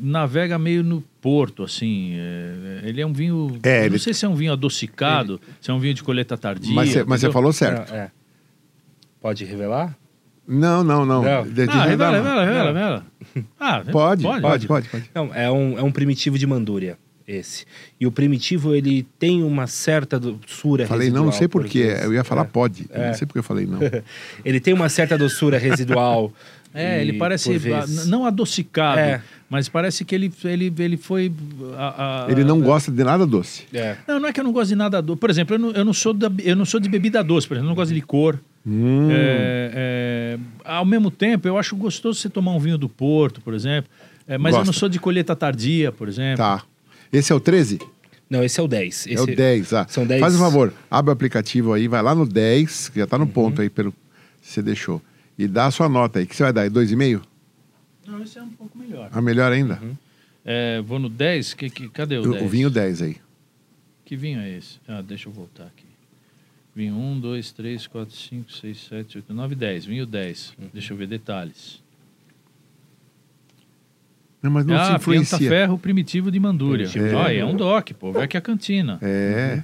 navega 0.00 0.58
meio 0.58 0.82
no 0.82 1.02
porto, 1.20 1.62
assim. 1.62 2.12
é- 2.14 2.82
ele 2.84 3.00
é 3.00 3.06
um 3.06 3.12
vinho. 3.12 3.58
É, 3.62 3.80
ele- 3.82 3.90
Não 3.90 3.98
sei 3.98 4.12
se 4.12 4.24
é 4.24 4.28
um 4.28 4.34
vinho 4.34 4.52
adocicado, 4.52 5.40
se 5.60 5.70
é 5.70 5.74
um 5.74 5.78
vinho 5.78 5.94
de 5.94 6.02
colheita 6.02 6.36
tardia. 6.36 6.74
mas 7.06 7.20
você 7.20 7.30
falou 7.32 7.52
certo. 7.52 7.92
Ah, 7.92 7.96
é. 7.96 8.10
Pode 9.20 9.44
revelar? 9.44 9.96
Não, 10.46 10.82
não, 10.82 11.06
não. 11.06 11.22
Não. 11.22 11.44
De- 11.44 11.66
de- 11.66 11.70
Ah, 11.70 11.84
revela, 11.84 12.16
revela, 12.16 12.44
revela, 12.44 12.66
revela. 12.72 13.06
Ah, 13.58 13.82
Pode, 13.90 14.22
pode, 14.22 14.42
pode. 14.42 14.66
pode, 14.66 14.88
pode. 14.88 15.04
Não, 15.14 15.30
é 15.34 15.50
um, 15.50 15.78
é 15.78 15.82
um 15.82 15.90
primitivo 15.92 16.36
de 16.38 16.46
Mandúria, 16.46 16.98
esse. 17.26 17.64
E 18.00 18.06
o 18.06 18.12
primitivo, 18.12 18.74
ele 18.74 19.06
tem 19.18 19.42
uma 19.42 19.66
certa 19.66 20.18
doçura 20.18 20.86
Falei 20.86 21.10
não, 21.10 21.26
não 21.26 21.32
sei 21.32 21.46
porquê. 21.48 21.90
porque- 21.92 22.04
Eu 22.06 22.12
ia 22.12 22.24
falar 22.24 22.42
É. 22.42 22.44
pode. 22.46 22.86
Eu 22.90 23.06
Não 23.06 23.14
sei 23.14 23.26
porque 23.26 23.38
eu 23.38 23.42
falei 23.44 23.66
não. 23.66 23.78
Ele 24.44 24.58
tem 24.60 24.74
uma 24.74 24.88
certa 24.88 25.16
doçura 25.16 25.58
residual. 25.58 26.32
É, 26.74 26.96
e, 26.96 27.02
ele 27.02 27.18
parece 27.18 27.50
por 27.50 27.54
ah, 27.74 27.80
vezes- 27.80 28.04
n- 28.06 28.10
não 28.10 28.24
adocicado, 28.24 28.98
É. 28.98 29.20
mas 29.50 29.68
parece 29.68 30.06
que 30.06 30.14
ele, 30.14 30.32
ele, 30.42 30.72
ele 30.78 30.96
foi. 30.96 31.30
a- 31.76 32.24
a- 32.26 32.32
Ele 32.32 32.42
não 32.44 32.62
gosta 32.62 32.90
de 32.90 33.04
nada 33.04 33.26
doce. 33.26 33.64
É. 33.74 33.94
Não, 34.08 34.18
não 34.18 34.26
é 34.30 34.32
que 34.32 34.40
eu 34.40 34.44
não 34.44 34.52
gosto 34.52 34.70
de 34.70 34.74
nada 34.76 35.02
doce. 35.02 35.20
Por 35.20 35.28
exemplo, 35.28 35.54
eu 35.54 35.58
não, 35.58 35.70
eu 35.72 35.84
não, 35.84 35.92
sou, 35.92 36.14
da, 36.14 36.32
eu 36.42 36.56
não 36.56 36.64
sou 36.64 36.80
de 36.80 36.88
bebida 36.88 37.22
doce, 37.22 37.46
por 37.46 37.52
exemplo, 37.56 37.66
eu 37.66 37.68
não 37.68 37.74
gosto 37.74 37.90
de 37.90 37.94
licor. 37.96 38.38
Hum, 38.66 39.08
É, 39.10 39.70
é, 39.74 40.38
ao 40.64 40.84
mesmo 40.84 41.10
tempo, 41.10 41.48
eu 41.48 41.58
acho 41.58 41.74
gostoso 41.76 42.20
você 42.20 42.28
tomar 42.30 42.52
um 42.54 42.58
vinho 42.60 42.78
do 42.78 42.88
Porto, 42.88 43.40
por 43.40 43.54
exemplo. 43.54 43.90
É, 44.26 44.38
mas 44.38 44.52
eu 44.54 44.58
não 44.60 44.66
Gosta. 44.66 44.78
sou 44.80 44.88
de 44.88 44.98
colheita 45.00 45.34
tardia, 45.34 45.90
por 45.90 46.08
exemplo. 46.08 46.36
Tá. 46.38 46.62
Esse 47.12 47.32
é 47.32 47.34
o 47.34 47.40
13? 47.40 47.80
Não, 48.30 48.42
esse 48.42 48.58
é 48.58 48.62
o 48.62 48.68
10. 48.68 49.06
Esse 49.08 49.14
É 49.16 49.20
o 49.20 49.26
10. 49.26 49.72
Ah. 49.74 49.86
São 49.88 50.06
10. 50.06 50.20
Faz 50.20 50.34
um 50.34 50.38
favor, 50.38 50.72
abre 50.90 51.10
o 51.10 51.12
aplicativo 51.12 51.72
aí, 51.72 51.88
vai 51.88 52.00
lá 52.02 52.14
no 52.14 52.24
10, 52.26 52.88
que 52.90 52.98
já 53.00 53.06
tá 53.06 53.18
no 53.18 53.26
ponto 53.26 53.58
Uhum. 53.58 53.62
aí 53.64 53.68
pelo 53.70 53.92
que 53.92 53.98
você 54.40 54.62
deixou. 54.62 55.02
E 55.38 55.46
dá 55.48 55.66
a 55.66 55.70
sua 55.70 55.88
nota 55.88 56.18
aí. 56.20 56.26
que 56.26 56.34
você 56.36 56.42
vai 56.44 56.52
dar? 56.52 56.70
2,5? 56.70 57.20
Não, 58.06 58.22
esse 58.22 58.38
é 58.38 58.42
um 58.42 58.48
pouco 58.50 58.78
melhor. 58.78 59.08
Ah, 59.12 59.20
melhor 59.20 59.50
ainda? 59.52 59.80
É, 60.44 60.80
vou 60.82 60.98
no 60.98 61.08
10. 61.08 61.52
Que, 61.54 61.68
que, 61.68 61.88
cadê 61.88 62.16
o 62.18 62.22
O, 62.22 62.32
10? 62.32 62.44
o 62.44 62.48
vinho 62.48 62.70
10 62.70 63.02
aí. 63.02 63.16
Que 64.04 64.16
vinho 64.16 64.40
é 64.40 64.56
esse? 64.56 64.78
Ah, 64.88 65.02
deixa 65.02 65.28
eu 65.28 65.32
voltar 65.32 65.64
aqui. 65.64 65.81
Vinho 66.74 66.94
1, 66.94 67.20
2, 67.20 67.52
3, 67.52 67.86
4, 67.86 68.14
5, 68.16 68.52
6, 68.52 68.78
7, 68.88 69.18
8, 69.18 69.34
9, 69.34 69.54
10. 69.54 69.84
Vinho 69.84 70.06
10. 70.06 70.54
Uhum. 70.58 70.68
Deixa 70.72 70.92
eu 70.92 70.96
ver 70.96 71.06
detalhes. 71.06 71.82
Não, 74.42 74.50
mas 74.50 74.64
não 74.66 74.76
se 74.76 74.92
ah, 74.92 74.96
influencia. 74.96 75.48
Ferro 75.48 75.78
Primitivo 75.78 76.30
de 76.30 76.40
Mandúria. 76.40 76.88
Primitivo. 76.88 77.16
Olha, 77.16 77.38
é 77.38 77.44
um 77.44 77.54
DOC, 77.54 77.94
pô. 77.94 78.10
Vai 78.12 78.26
que 78.26 78.36
é 78.36 78.38
a 78.38 78.40
cantina. 78.40 78.98
É. 79.02 79.62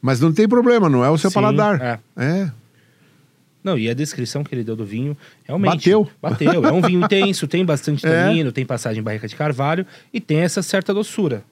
Mas 0.00 0.20
não 0.20 0.32
tem 0.32 0.46
problema, 0.46 0.88
não 0.88 1.04
é 1.04 1.10
o 1.10 1.18
seu 1.18 1.30
Sim, 1.30 1.34
paladar. 1.34 1.80
é. 1.80 1.98
É. 2.16 2.52
Não, 3.64 3.76
e 3.76 3.90
a 3.90 3.94
descrição 3.94 4.44
que 4.44 4.54
ele 4.54 4.62
deu 4.62 4.76
do 4.76 4.84
vinho, 4.84 5.16
realmente... 5.44 5.76
Bateu. 5.76 6.10
Bateu. 6.22 6.64
É 6.64 6.72
um 6.72 6.80
vinho 6.80 7.04
intenso, 7.04 7.48
tem 7.48 7.64
bastante 7.64 8.04
É. 8.06 8.10
tanino, 8.10 8.52
tem 8.52 8.64
passagem 8.64 9.00
em 9.00 9.02
barrica 9.02 9.26
de 9.26 9.34
carvalho 9.34 9.84
e 10.12 10.20
tem 10.20 10.38
essa 10.38 10.62
certa 10.62 10.94
doçura. 10.94 11.42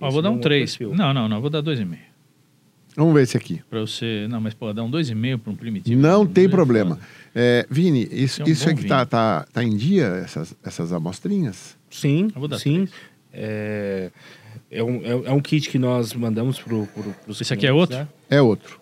Ó, 0.00 0.06
Esse 0.06 0.12
vou 0.14 0.22
dar 0.22 0.28
é 0.28 0.30
um 0.30 0.34
outro 0.34 0.48
3. 0.48 0.70
perfil. 0.76 0.94
Não, 0.96 1.14
não, 1.14 1.28
não. 1.28 1.40
Vou 1.40 1.48
dar 1.48 1.62
2,5. 1.62 2.09
Vamos 3.00 3.14
ver 3.14 3.22
esse 3.22 3.36
aqui. 3.36 3.62
Pra 3.70 3.80
você. 3.80 4.26
Não, 4.28 4.40
mas, 4.42 4.52
pô, 4.52 4.70
dar 4.74 4.82
um 4.82 4.90
2,5 4.90 5.38
para 5.38 5.52
um 5.52 5.56
primitivo. 5.56 5.98
Não 6.00 6.26
tem 6.26 6.44
é 6.44 6.48
problema. 6.48 6.98
É, 7.34 7.66
Vini, 7.70 8.06
isso, 8.12 8.42
é 8.42 8.44
um 8.44 8.48
isso 8.48 8.64
bom 8.66 8.70
aqui 8.72 8.84
tá, 8.86 9.06
tá, 9.06 9.46
tá 9.52 9.64
em 9.64 9.74
dia, 9.74 10.04
essas, 10.22 10.54
essas 10.62 10.92
amostrinhas? 10.92 11.76
Sim, 11.90 12.28
Eu 12.34 12.40
vou 12.40 12.46
dar 12.48 12.58
sim. 12.58 12.86
É, 13.32 14.10
é, 14.70 14.82
um, 14.82 14.96
é, 15.02 15.10
é 15.28 15.32
um 15.32 15.40
kit 15.40 15.70
que 15.70 15.78
nós 15.78 16.12
mandamos 16.12 16.58
pro, 16.60 16.86
pros 17.24 17.40
Esse 17.40 17.54
aqui 17.54 17.66
é 17.66 17.72
outro? 17.72 17.96
né? 17.96 18.06
É 18.28 18.42
outro. 18.42 18.78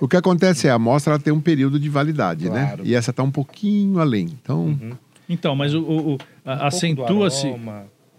O 0.00 0.06
que 0.08 0.16
acontece 0.16 0.66
é, 0.66 0.70
a 0.70 0.74
amostra 0.74 1.14
ela 1.14 1.22
tem 1.22 1.32
um 1.32 1.40
período 1.40 1.78
de 1.80 1.88
validade, 1.88 2.46
Claro. 2.48 2.82
né? 2.82 2.88
E 2.90 2.94
essa 2.94 3.12
tá 3.12 3.22
um 3.22 3.30
pouquinho 3.30 3.98
além. 4.00 4.26
Então, 4.42 4.78
Então, 5.28 5.54
mas 5.56 5.72
o, 5.74 5.80
o, 5.80 6.14
o- 6.14 6.18
Um 6.44 6.50
acentua-se. 6.50 7.46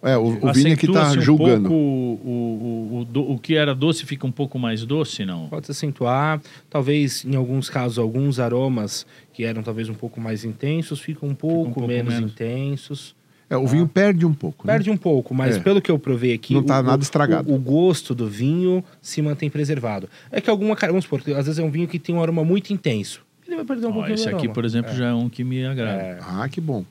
É, 0.03 0.17
o, 0.17 0.21
o 0.47 0.53
Vini 0.53 0.73
aqui 0.73 0.85
tá 0.87 1.03
acentua-se 1.03 1.17
um 1.19 1.21
julgando. 1.21 1.69
pouco 1.69 1.73
o, 1.75 3.07
o, 3.15 3.19
o, 3.19 3.31
o 3.33 3.39
que 3.39 3.55
era 3.55 3.73
doce 3.73 4.05
fica 4.05 4.27
um 4.27 4.31
pouco 4.31 4.59
mais 4.59 4.85
doce, 4.85 5.25
não? 5.25 5.47
Pode 5.47 5.65
se 5.65 5.71
acentuar, 5.71 6.41
talvez 6.69 7.23
em 7.25 7.35
alguns 7.35 7.69
casos 7.69 7.97
alguns 7.97 8.39
aromas 8.39 9.05
que 9.33 9.43
eram 9.43 9.63
talvez 9.63 9.89
um 9.89 9.93
pouco 9.93 10.19
mais 10.21 10.43
intensos 10.45 10.99
ficam 10.99 11.29
um 11.29 11.35
pouco, 11.35 11.71
pouco 11.73 11.87
menos, 11.87 12.13
menos. 12.13 12.31
intensos. 12.31 13.15
É, 13.49 13.57
o 13.57 13.67
vinho 13.67 13.87
perde 13.87 14.25
um 14.25 14.33
pouco. 14.33 14.65
né? 14.65 14.73
Perde 14.73 14.89
um 14.89 14.97
pouco, 14.97 15.33
mas 15.33 15.57
É. 15.57 15.59
pelo 15.59 15.79
que 15.81 15.91
eu 15.91 15.99
provei 15.99 16.33
aqui, 16.33 16.53
Não 16.53 16.63
tá 16.63 16.79
o, 16.79 16.83
nada 16.83 16.97
o- 16.97 17.03
estragado. 17.03 17.51
O, 17.51 17.55
o 17.55 17.59
gosto 17.59 18.15
do 18.15 18.27
vinho 18.27 18.83
se 19.01 19.21
mantém 19.21 19.49
preservado. 19.49 20.09
É 20.31 20.41
que 20.41 20.49
alguma, 20.49 20.75
vamos 20.75 21.03
supor, 21.03 21.21
que 21.21 21.31
às 21.33 21.45
vezes 21.45 21.59
é 21.59 21.63
um 21.63 21.69
vinho 21.69 21.87
que 21.87 21.99
tem 21.99 22.15
um 22.15 22.21
aroma 22.21 22.43
muito 22.43 22.73
intenso. 22.73 23.21
Ele 23.45 23.57
vai 23.57 23.65
perder 23.65 23.85
um 23.87 23.89
Ó, 23.89 23.93
pouquinho 23.93 24.15
esse 24.15 24.27
aqui, 24.27 24.37
aroma. 24.37 24.53
por 24.53 24.65
exemplo, 24.65 24.91
É. 24.91 24.95
já 24.95 25.07
é 25.09 25.13
um 25.13 25.29
que 25.29 25.43
me 25.43 25.63
agrada. 25.65 26.01
É. 26.01 26.19
Ah, 26.21 26.47
que 26.49 26.59
bom. 26.61 26.83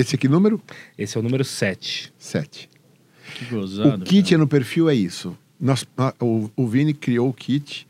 Esse 0.00 0.14
aqui, 0.14 0.28
número 0.28 0.60
Esse 0.96 1.16
é 1.16 1.20
o 1.20 1.22
número 1.22 1.44
7. 1.44 2.12
7. 2.18 2.68
Que 3.34 3.44
gozado. 3.46 4.02
O 4.02 4.06
kit 4.06 4.30
cara. 4.30 4.38
no 4.38 4.46
perfil 4.46 4.88
é 4.88 4.94
isso. 4.94 5.36
Nós, 5.60 5.84
o, 6.20 6.50
o 6.56 6.66
Vini 6.68 6.94
criou 6.94 7.28
o 7.28 7.32
kit 7.32 7.86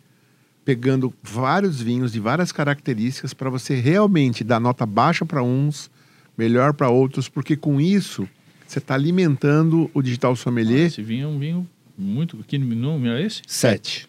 pegando 0.64 1.12
vários 1.22 1.80
vinhos 1.80 2.12
de 2.12 2.20
várias 2.20 2.50
características 2.52 3.32
para 3.34 3.48
você 3.50 3.74
realmente 3.74 4.42
dar 4.44 4.60
nota 4.60 4.84
baixa 4.86 5.24
para 5.24 5.42
uns, 5.42 5.90
melhor 6.36 6.72
para 6.74 6.88
outros, 6.90 7.28
porque 7.28 7.56
com 7.56 7.80
isso 7.80 8.28
você 8.66 8.78
está 8.78 8.94
alimentando 8.94 9.90
o 9.94 10.02
digital 10.02 10.32
Ah, 10.32 10.36
sommelier. 10.36 10.86
esse 10.86 11.02
vinho 11.02 11.24
é 11.24 11.28
um 11.28 11.38
vinho 11.38 11.68
muito. 11.96 12.36
Que 12.46 12.58
número 12.58 13.14
é 13.16 13.22
esse? 13.22 13.42
7. 13.46 14.08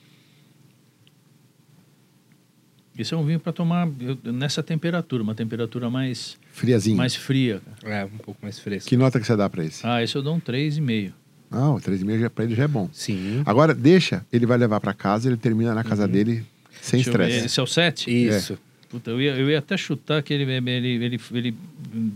Esse 2.98 3.14
é 3.14 3.18
um 3.18 3.26
vinho 3.26 3.40
para 3.40 3.54
tomar 3.54 3.88
eu- 4.02 4.18
nessa 4.34 4.62
temperatura, 4.62 5.24
uma 5.24 5.34
temperatura 5.36 5.90
mais, 5.90 6.38
Friazinho. 6.60 6.98
mais 6.98 7.16
fria. 7.16 7.62
cara. 7.82 7.96
É, 7.96 8.06
um 8.06 8.18
pouco 8.18 8.40
mais 8.42 8.60
fresco. 8.60 8.90
Que 8.90 8.98
nota 8.98 9.20
que 9.20 9.26
você 9.26 9.36
dá 9.36 9.50
para 9.50 9.64
esse? 9.64 9.86
Ah, 9.86 10.04
esse 10.04 10.16
eu 10.16 10.22
dou 10.22 10.36
um 10.36 10.40
3,5. 10.40 11.14
Ah, 11.52 11.72
o 11.72 11.78
3,5 11.78 12.20
já 12.20 12.30
para 12.30 12.44
ele 12.44 12.56
já 12.56 12.64
é 12.64 12.68
bom. 12.68 12.90
Sim. 12.92 13.42
Agora 13.46 13.74
deixa, 13.74 14.26
ele 14.32 14.46
vai 14.46 14.58
levar 14.58 14.80
para 14.80 14.94
casa, 14.94 15.30
ele 15.30 15.38
termina 15.38 15.74
na 15.74 15.84
casa 15.84 16.08
dele 16.08 16.46
sem 16.82 17.00
estresse. 17.02 17.46
Esse 17.46 17.60
é 17.60 17.64
o 17.64 17.68
7? 17.68 18.10
Isso. 18.28 18.58
Puta, 18.90 19.12
eu 19.12 19.22
ia, 19.22 19.36
eu 19.36 19.50
ia 19.50 19.60
até 19.60 19.78
chutar 19.78 20.22
que 20.24 20.34
ele, 20.34 20.52
ele, 20.52 21.06
ele, 21.06 21.22
ele 21.32 21.56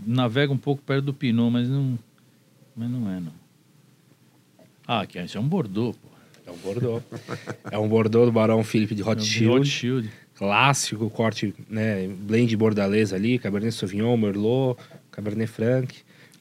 navega 0.06 0.52
um 0.52 0.58
pouco 0.58 0.82
perto 0.82 1.04
do 1.04 1.14
Pinot, 1.14 1.50
mas 1.50 1.68
não, 1.68 1.96
mas 2.76 2.90
não 2.90 3.10
é, 3.10 3.20
não. 3.20 3.32
Ah, 4.86 5.00
aqui, 5.02 5.18
esse 5.18 5.36
é 5.36 5.40
um 5.40 5.46
Bordeaux, 5.46 5.96
pô. 5.96 6.08
É 6.46 6.50
um 6.50 6.56
Bordeaux. 6.56 7.02
é 7.70 7.78
um 7.78 7.88
Bordeaux 7.88 8.26
do 8.26 8.32
Barão 8.32 8.62
Felipe 8.64 8.94
de 8.94 9.02
É 9.02 9.04
um 9.04 9.08
Rothschild. 9.08 10.10
Clássico, 10.36 11.08
corte, 11.10 11.54
né? 11.70 12.08
Blend 12.08 12.56
bordalês 12.56 13.12
ali, 13.12 13.38
Cabernet 13.38 13.74
Sauvignon, 13.74 14.16
Merlot, 14.16 14.78
Cabernet 15.10 15.50
Franc. 15.50 15.94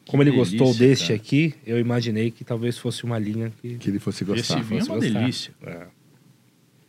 Como 0.08 0.22
ele 0.22 0.32
delícia, 0.32 0.58
gostou 0.58 0.76
deste 0.78 1.08
cara. 1.08 1.16
aqui, 1.16 1.54
eu 1.66 1.80
imaginei 1.80 2.30
que 2.32 2.44
talvez 2.44 2.78
fosse 2.78 3.04
uma 3.06 3.18
linha 3.18 3.52
que 3.62 3.76
Que 3.76 3.90
ele 3.90 4.00
fosse 4.00 4.24
Esse 4.24 4.34
gostar. 4.34 4.62
vinho 4.62 4.82
é 4.82 4.84
uma 4.84 4.96
gostar. 4.96 5.20
delícia. 5.20 5.54
É. 5.66 5.84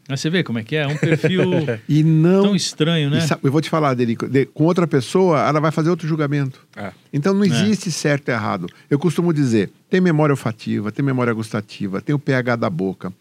Mas 0.08 0.20
você 0.20 0.28
vê 0.28 0.42
como 0.42 0.58
é 0.58 0.62
que 0.64 0.76
é? 0.76 0.82
É 0.82 0.86
um 0.86 0.96
perfil 0.98 1.42
E 1.88 2.02
não 2.02 2.42
tão 2.42 2.56
estranho, 2.56 3.08
né? 3.08 3.18
E 3.18 3.20
sabe, 3.22 3.40
eu 3.44 3.52
vou 3.52 3.60
te 3.60 3.70
falar 3.70 3.94
dele, 3.94 4.16
de- 4.28 4.46
com 4.46 4.64
outra 4.64 4.86
pessoa, 4.86 5.40
ela 5.46 5.60
vai 5.60 5.70
fazer 5.70 5.88
outro 5.90 6.06
julgamento. 6.08 6.66
É. 6.76 6.90
Então 7.12 7.32
não 7.32 7.44
existe 7.44 7.90
certo 7.92 8.28
e 8.28 8.32
errado. 8.32 8.66
Eu 8.90 8.98
costumo 8.98 9.32
dizer, 9.32 9.70
tem 9.88 10.00
memória 10.00 10.32
olfativa, 10.32 10.90
tem 10.92 11.04
memória 11.04 11.32
gustativa, 11.32 12.00
tem 12.02 12.14
o 12.14 12.18
pH 12.18 12.56
da 12.56 12.68
boca, 12.68 13.12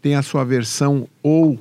tem 0.00 0.14
a 0.14 0.22
sua 0.22 0.40
aversão 0.42 1.06
ou 1.22 1.58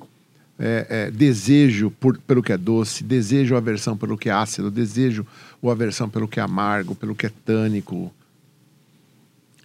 é, 0.64 0.86
é, 1.08 1.12
desejo 1.12 1.90
por- 2.00 2.20
pelo 2.20 2.44
que 2.44 2.54
é 2.54 2.58
doce, 2.58 3.04
desejo 3.04 3.56
ou 3.56 3.58
aversão 3.58 3.98
pelo 3.98 4.16
que 4.18 4.30
é 4.30 4.32
ácido, 4.32 4.70
desejo 4.70 5.26
ou 5.60 5.72
aversão 5.72 6.08
pelo 6.08 6.28
que 6.28 6.40
é 6.40 6.44
amargo, 6.44 6.94
pelo 6.94 7.16
que 7.16 7.26
é 7.26 7.32
tânico. 7.44 8.14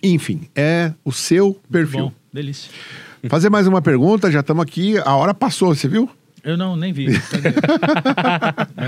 Enfim, 0.03 0.49
é 0.55 0.93
o 1.05 1.13
seu 1.13 1.55
perfil. 1.71 2.07
Bom, 2.07 2.13
delícia. 2.33 2.71
Fazer 3.29 3.51
mais 3.51 3.67
uma 3.67 3.83
pergunta, 3.83 4.31
já 4.31 4.41
estamos 4.41 4.63
aqui, 4.63 4.97
a 4.99 5.15
hora 5.17 5.35
passou, 5.35 5.75
você 5.75 5.87
viu? 5.89 6.09
Eu 6.45 6.57
não, 6.57 6.77
nem 6.77 6.93
vi. 6.93 7.09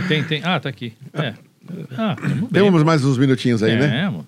Tem, 0.08 0.22
tem. 0.24 0.40
Ah, 0.44 0.60
tá 0.60 0.68
aqui. 0.68 0.92
É. 1.12 1.34
Ah, 1.96 2.16
bem. 2.50 2.64
Temos 2.64 2.82
mais 2.82 3.04
uns 3.04 3.18
minutinhos 3.18 3.62
aí, 3.62 3.76
né? 3.76 3.88
Temos. 4.04 4.24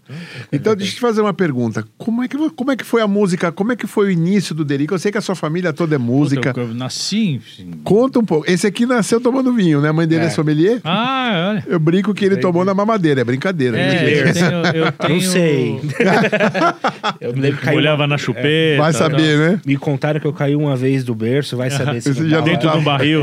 Então, 0.53 0.75
deixa 0.77 0.93
eu 0.93 0.95
te 0.97 1.01
fazer 1.01 1.21
uma 1.21 1.33
pergunta. 1.35 1.85
Como 1.99 2.23
é, 2.23 2.29
que, 2.29 2.37
como 2.51 2.71
é 2.73 2.77
que 2.77 2.85
foi 2.85 3.01
a 3.03 3.07
música? 3.07 3.51
Como 3.53 3.73
é 3.73 3.77
que 3.77 3.87
foi 3.87 4.09
o 4.09 4.11
início 4.11 4.55
do 4.55 4.65
Derico? 4.65 4.95
Eu 4.95 4.99
sei 4.99 5.11
que 5.13 5.19
a 5.19 5.21
sua 5.21 5.35
família 5.35 5.73
toda 5.73 5.95
é 5.95 5.99
música. 5.99 6.53
Puta, 6.53 6.61
eu 6.61 6.75
nasci. 6.75 7.41
em- 7.59 7.73
Conta 7.85 8.19
um 8.19 8.25
pouco. 8.25 8.51
Esse 8.51 8.67
aqui 8.67 8.85
nasceu 8.87 9.21
tomando 9.21 9.53
vinho, 9.53 9.81
né? 9.81 9.89
A 9.89 9.93
mãe 9.93 10.07
dele 10.07 10.25
é, 10.25 10.27
É. 10.27 10.31
sommelier. 10.31 10.81
Ah, 10.85 11.51
olha. 11.51 11.65
Eu 11.67 11.79
brinco 11.81 12.13
que 12.15 12.25
ele 12.25 12.37
tomou 12.37 12.65
na 12.65 12.75
mamadeira. 12.75 13.21
É 13.21 13.25
brincadeira. 13.25 13.79
É, 13.79 13.87
né? 13.95 14.13
eu 14.29 14.33
tenho, 14.33 14.85
eu 14.85 14.93
tenho- 14.99 15.15
Não 15.15 15.21
sei. 15.21 15.81
eu 17.21 17.33
me 17.35 17.41
lembro 17.41 17.59
que 17.59 17.65
caiu 17.65 17.79
Olhava 17.79 18.07
na 18.07 18.19
chupeta. 18.19 18.83
Vai 18.83 18.93
saber, 18.93 19.39
né? 19.39 19.61
Me 19.65 19.77
contaram 19.77 20.21
que 20.21 20.27
eu 20.27 20.33
caí 20.33 20.55
uma 20.57 20.77
vez 20.77 21.05
do 21.05 21.15
berço, 21.15 21.57
vai 21.57 21.71
saber 21.71 22.01
se 22.01 22.29
já 22.29 22.41
Dentro 22.41 22.71
de 22.71 22.77
um 22.77 22.83
barril. 22.83 23.23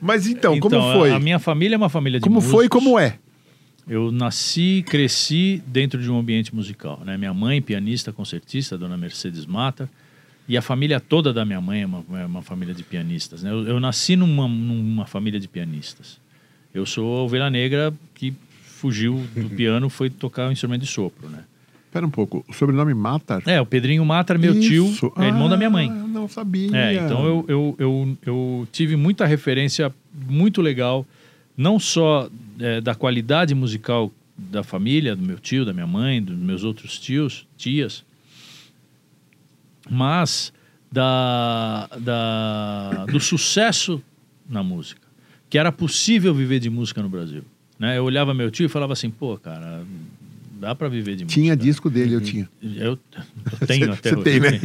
Mas 0.00 0.26
então, 0.26 0.58
como 0.58 0.74
Então, 0.76 0.92
foi? 0.92 1.12
A, 1.12 1.18
minha 1.18 1.38
família 1.38 1.74
é 1.74 1.78
uma 1.78 1.88
família 1.88 2.18
de 2.20 2.24
Como 2.24 2.40
foi 2.60 2.66
e 2.66 2.68
como 2.68 2.98
é? 2.98 3.18
Eu 3.88 4.12
nasci, 4.12 4.84
cresci 4.86 5.62
dentro 5.66 6.00
de 6.00 6.10
um 6.10 6.18
ambiente 6.18 6.54
musical. 6.54 7.00
Né? 7.04 7.16
Minha 7.16 7.32
mãe, 7.32 7.62
pianista, 7.62 8.12
concertista, 8.12 8.76
dona 8.76 8.98
Mercedes 8.98 9.46
Mata, 9.46 9.88
e 10.46 10.58
a 10.58 10.62
família 10.62 11.00
toda 11.00 11.32
da 11.32 11.42
minha 11.44 11.60
mãe 11.60 11.82
é 11.82 11.86
uma, 11.86 12.04
é 12.20 12.26
uma 12.26 12.42
família 12.42 12.74
de 12.74 12.82
pianistas. 12.82 13.42
Né? 13.42 13.50
Eu, 13.50 13.66
eu 13.66 13.80
nasci 13.80 14.14
numa, 14.14 14.46
numa 14.46 15.06
família 15.06 15.40
de 15.40 15.48
pianistas. 15.48 16.20
Eu 16.74 16.84
sou 16.84 17.18
a 17.18 17.22
ovelha 17.22 17.48
negra 17.48 17.94
que 18.14 18.34
fugiu 18.62 19.24
do 19.34 19.48
piano, 19.56 19.88
foi 19.88 20.10
tocar 20.10 20.48
o 20.48 20.52
instrumento 20.52 20.82
de 20.82 20.86
sopro. 20.86 21.28
Né? 21.30 21.44
Espera 21.86 22.06
um 22.06 22.10
pouco. 22.10 22.44
O 22.46 22.52
sobrenome 22.52 22.92
Matar? 22.92 23.42
É, 23.46 23.58
o 23.58 23.64
Pedrinho 23.64 24.04
Matar, 24.04 24.36
meu 24.38 24.52
Isso. 24.52 24.68
tio, 24.68 25.12
é 25.16 25.28
irmão 25.28 25.48
da 25.48 25.56
minha 25.56 25.70
mãe. 25.70 25.90
Ah, 25.90 25.96
eu 25.96 26.08
não 26.08 26.28
sabia. 26.28 26.76
É, 26.76 26.94
então 26.96 27.24
eu, 27.24 27.44
eu, 27.48 27.76
eu, 27.78 28.18
eu 28.26 28.68
tive 28.70 28.96
muita 28.96 29.24
referência 29.24 29.92
muito 30.28 30.60
legal, 30.60 31.06
não 31.60 31.78
só 31.78 32.30
é, 32.58 32.80
da 32.80 32.94
qualidade 32.94 33.54
musical 33.54 34.10
da 34.34 34.62
família, 34.64 35.14
do 35.14 35.22
meu 35.22 35.38
tio, 35.38 35.62
da 35.66 35.74
minha 35.74 35.86
mãe, 35.86 36.22
dos 36.22 36.34
meus 36.34 36.64
outros 36.64 36.98
tios, 36.98 37.46
tias, 37.58 38.02
mas 39.90 40.54
da, 40.90 41.86
da, 42.00 43.06
do 43.06 43.20
sucesso 43.20 44.02
na 44.48 44.62
música, 44.62 45.02
que 45.50 45.58
era 45.58 45.70
possível 45.70 46.32
viver 46.32 46.60
de 46.60 46.70
música 46.70 47.02
no 47.02 47.10
Brasil. 47.10 47.42
Né? 47.78 47.98
Eu 47.98 48.04
olhava 48.04 48.32
meu 48.32 48.50
tio 48.50 48.64
e 48.64 48.68
falava 48.68 48.94
assim, 48.94 49.10
pô, 49.10 49.36
cara, 49.36 49.84
dá 50.58 50.74
para 50.74 50.88
viver 50.88 51.16
de 51.16 51.24
música. 51.24 51.38
Tinha 51.42 51.54
disco 51.54 51.90
dele, 51.90 52.14
eu 52.14 52.22
tinha. 52.22 52.48
Eu, 52.62 52.98
eu 53.52 53.66
tenho 53.66 53.84
Cê- 53.92 53.92
até 53.92 54.08
cê 54.10 54.14
hoje. 54.16 54.24
tem, 54.24 54.40
né? 54.40 54.60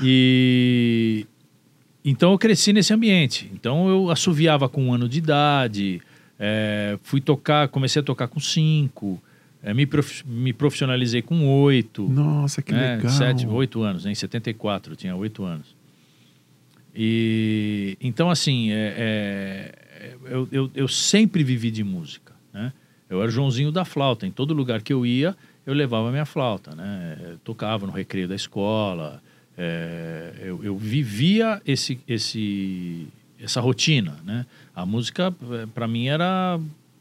E 0.00 1.26
então 2.10 2.32
eu 2.32 2.38
cresci 2.38 2.72
nesse 2.72 2.94
ambiente. 2.94 3.50
Então 3.52 3.88
eu 3.88 4.10
assoviava 4.10 4.68
com 4.68 4.84
um 4.86 4.92
ano 4.94 5.08
de 5.08 5.18
idade, 5.18 6.00
é, 6.38 6.98
fui 7.02 7.20
tocar, 7.20 7.68
comecei 7.68 8.00
a 8.00 8.02
tocar 8.04 8.28
com 8.28 8.38
cinco, 8.40 9.20
é, 9.62 9.74
me, 9.74 9.84
prof- 9.86 10.22
me 10.26 10.52
profissionalizei 10.52 11.20
com 11.22 11.46
oito, 11.62 12.08
Nossa, 12.08 12.62
que 12.62 12.72
né, 12.72 12.96
legal. 12.96 13.10
sete, 13.10 13.46
oito 13.46 13.82
anos, 13.82 14.04
né, 14.04 14.12
em 14.12 14.14
74 14.14 14.92
eu 14.92 14.96
tinha 14.96 15.16
oito 15.16 15.44
anos. 15.44 15.74
E 16.94 17.96
então 18.00 18.30
assim, 18.30 18.70
é, 18.72 18.94
é, 18.96 20.14
eu, 20.26 20.48
eu, 20.50 20.70
eu 20.74 20.88
sempre 20.88 21.44
vivi 21.44 21.70
de 21.70 21.84
música, 21.84 22.32
né? 22.52 22.72
Eu 23.08 23.20
era 23.20 23.28
o 23.28 23.30
Joãozinho 23.30 23.70
da 23.70 23.84
flauta. 23.84 24.26
Em 24.26 24.30
todo 24.32 24.52
lugar 24.52 24.82
que 24.82 24.92
eu 24.92 25.06
ia, 25.06 25.36
eu 25.64 25.72
levava 25.74 26.08
a 26.08 26.10
minha 26.10 26.24
flauta, 26.24 26.74
né? 26.74 27.16
Eu 27.32 27.38
tocava 27.38 27.86
no 27.86 27.92
recreio 27.92 28.26
da 28.26 28.34
escola. 28.34 29.22
É, 29.56 30.32
eu, 30.42 30.62
eu 30.64 30.76
vivia 30.76 31.60
esse, 31.66 31.98
esse, 32.06 33.06
essa 33.40 33.60
rotina, 33.60 34.16
né? 34.24 34.44
A 34.74 34.84
música, 34.84 35.34
para 35.74 35.86
mim, 35.88 36.06
era 36.08 36.58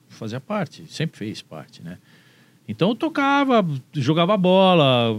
fazia 0.10 0.40
parte, 0.40 0.84
sempre 0.90 1.18
fez 1.18 1.42
parte, 1.42 1.82
né? 1.84 1.98
Então 2.68 2.90
eu 2.90 2.96
tocava, 2.96 3.64
jogava 3.94 4.36
bola, 4.38 5.16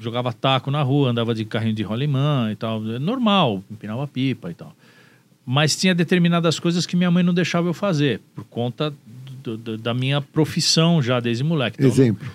jogava 0.00 0.32
taco 0.32 0.70
na 0.70 0.82
rua, 0.82 1.10
andava 1.10 1.34
de 1.34 1.44
carrinho 1.44 1.74
de 1.74 1.82
rolimã 1.82 2.50
e 2.52 2.56
tal, 2.56 2.82
é 2.90 2.98
normal, 2.98 3.62
empinava 3.70 4.06
pipa 4.06 4.50
e 4.50 4.54
tal. 4.54 4.74
Mas 5.46 5.74
tinha 5.76 5.94
determinadas 5.94 6.58
coisas 6.60 6.84
que 6.84 6.96
minha 6.96 7.10
mãe 7.10 7.22
não 7.22 7.32
deixava 7.32 7.68
eu 7.68 7.72
fazer, 7.72 8.20
por 8.34 8.44
conta 8.44 8.92
do- 9.42 9.56
do- 9.56 9.78
da 9.78 9.94
minha 9.94 10.20
profissão 10.20 11.00
já 11.00 11.18
desde 11.20 11.42
moleque. 11.42 11.76
Então, 11.78 11.88
Exemplo. 11.90 12.28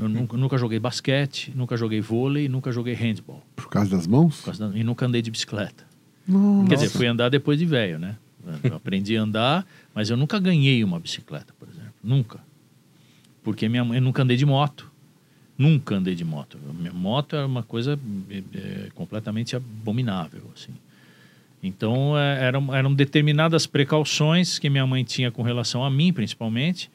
Eu 0.00 0.08
nunca, 0.08 0.36
nunca 0.36 0.58
joguei 0.58 0.78
basquete, 0.78 1.52
nunca 1.54 1.76
joguei 1.76 2.00
vôlei, 2.00 2.48
nunca 2.48 2.70
joguei 2.72 2.94
handball. 2.94 3.42
Por 3.56 3.68
causa 3.68 3.90
das 3.90 4.06
mãos? 4.06 4.38
por 4.38 4.46
causa 4.46 4.68
da- 4.68 4.78
E 4.78 4.82
nunca 4.84 5.06
andei 5.06 5.20
de 5.22 5.30
bicicleta. 5.30 5.84
Nossa. 6.26 6.68
Quer 6.68 6.74
dizer, 6.76 6.88
fui 6.90 7.06
andar 7.06 7.28
depois 7.28 7.58
de 7.58 7.64
velho, 7.66 7.98
né? 7.98 8.16
Eu 8.62 8.76
aprendi 8.76 9.16
a 9.16 9.22
andar, 9.22 9.66
mas 9.94 10.10
eu 10.10 10.16
nunca 10.16 10.38
ganhei 10.38 10.82
uma 10.84 10.98
bicicleta, 11.00 11.54
por 11.58 11.68
exemplo. 11.68 11.92
Nunca. 12.02 12.40
Porque 13.42 13.68
minha 13.68 13.84
mãe 13.84 13.98
eu 13.98 14.02
nunca 14.02 14.22
andei 14.22 14.36
de 14.36 14.44
moto. 14.46 14.90
Nunca 15.56 15.94
andei 15.96 16.14
de 16.14 16.24
moto. 16.24 16.58
Minha 16.78 16.92
moto 16.92 17.36
era 17.36 17.46
uma 17.46 17.62
coisa 17.62 17.98
é, 18.30 18.42
é, 18.54 18.88
completamente 18.94 19.54
abominável, 19.54 20.50
assim. 20.54 20.72
Então, 21.62 22.18
é, 22.18 22.44
eram, 22.44 22.74
eram 22.74 22.92
determinadas 22.94 23.66
precauções 23.66 24.58
que 24.58 24.68
minha 24.68 24.86
mãe 24.86 25.04
tinha 25.04 25.30
com 25.30 25.42
relação 25.42 25.84
a 25.84 25.90
mim, 25.90 26.12
principalmente. 26.12 26.90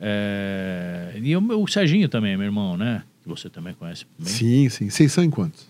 É, 0.00 1.12
e 1.22 1.36
o, 1.36 1.40
meu- 1.40 1.62
o 1.62 1.68
Serginho 1.68 2.08
também, 2.08 2.36
meu 2.36 2.46
irmão, 2.46 2.76
né? 2.76 3.02
Que 3.22 3.28
você 3.28 3.50
também 3.50 3.74
conhece 3.74 4.06
bem. 4.18 4.28
Sim, 4.28 4.68
sim. 4.70 4.88
Vocês 4.90 5.12
são 5.12 5.22
em 5.22 5.30
quantos? 5.30 5.68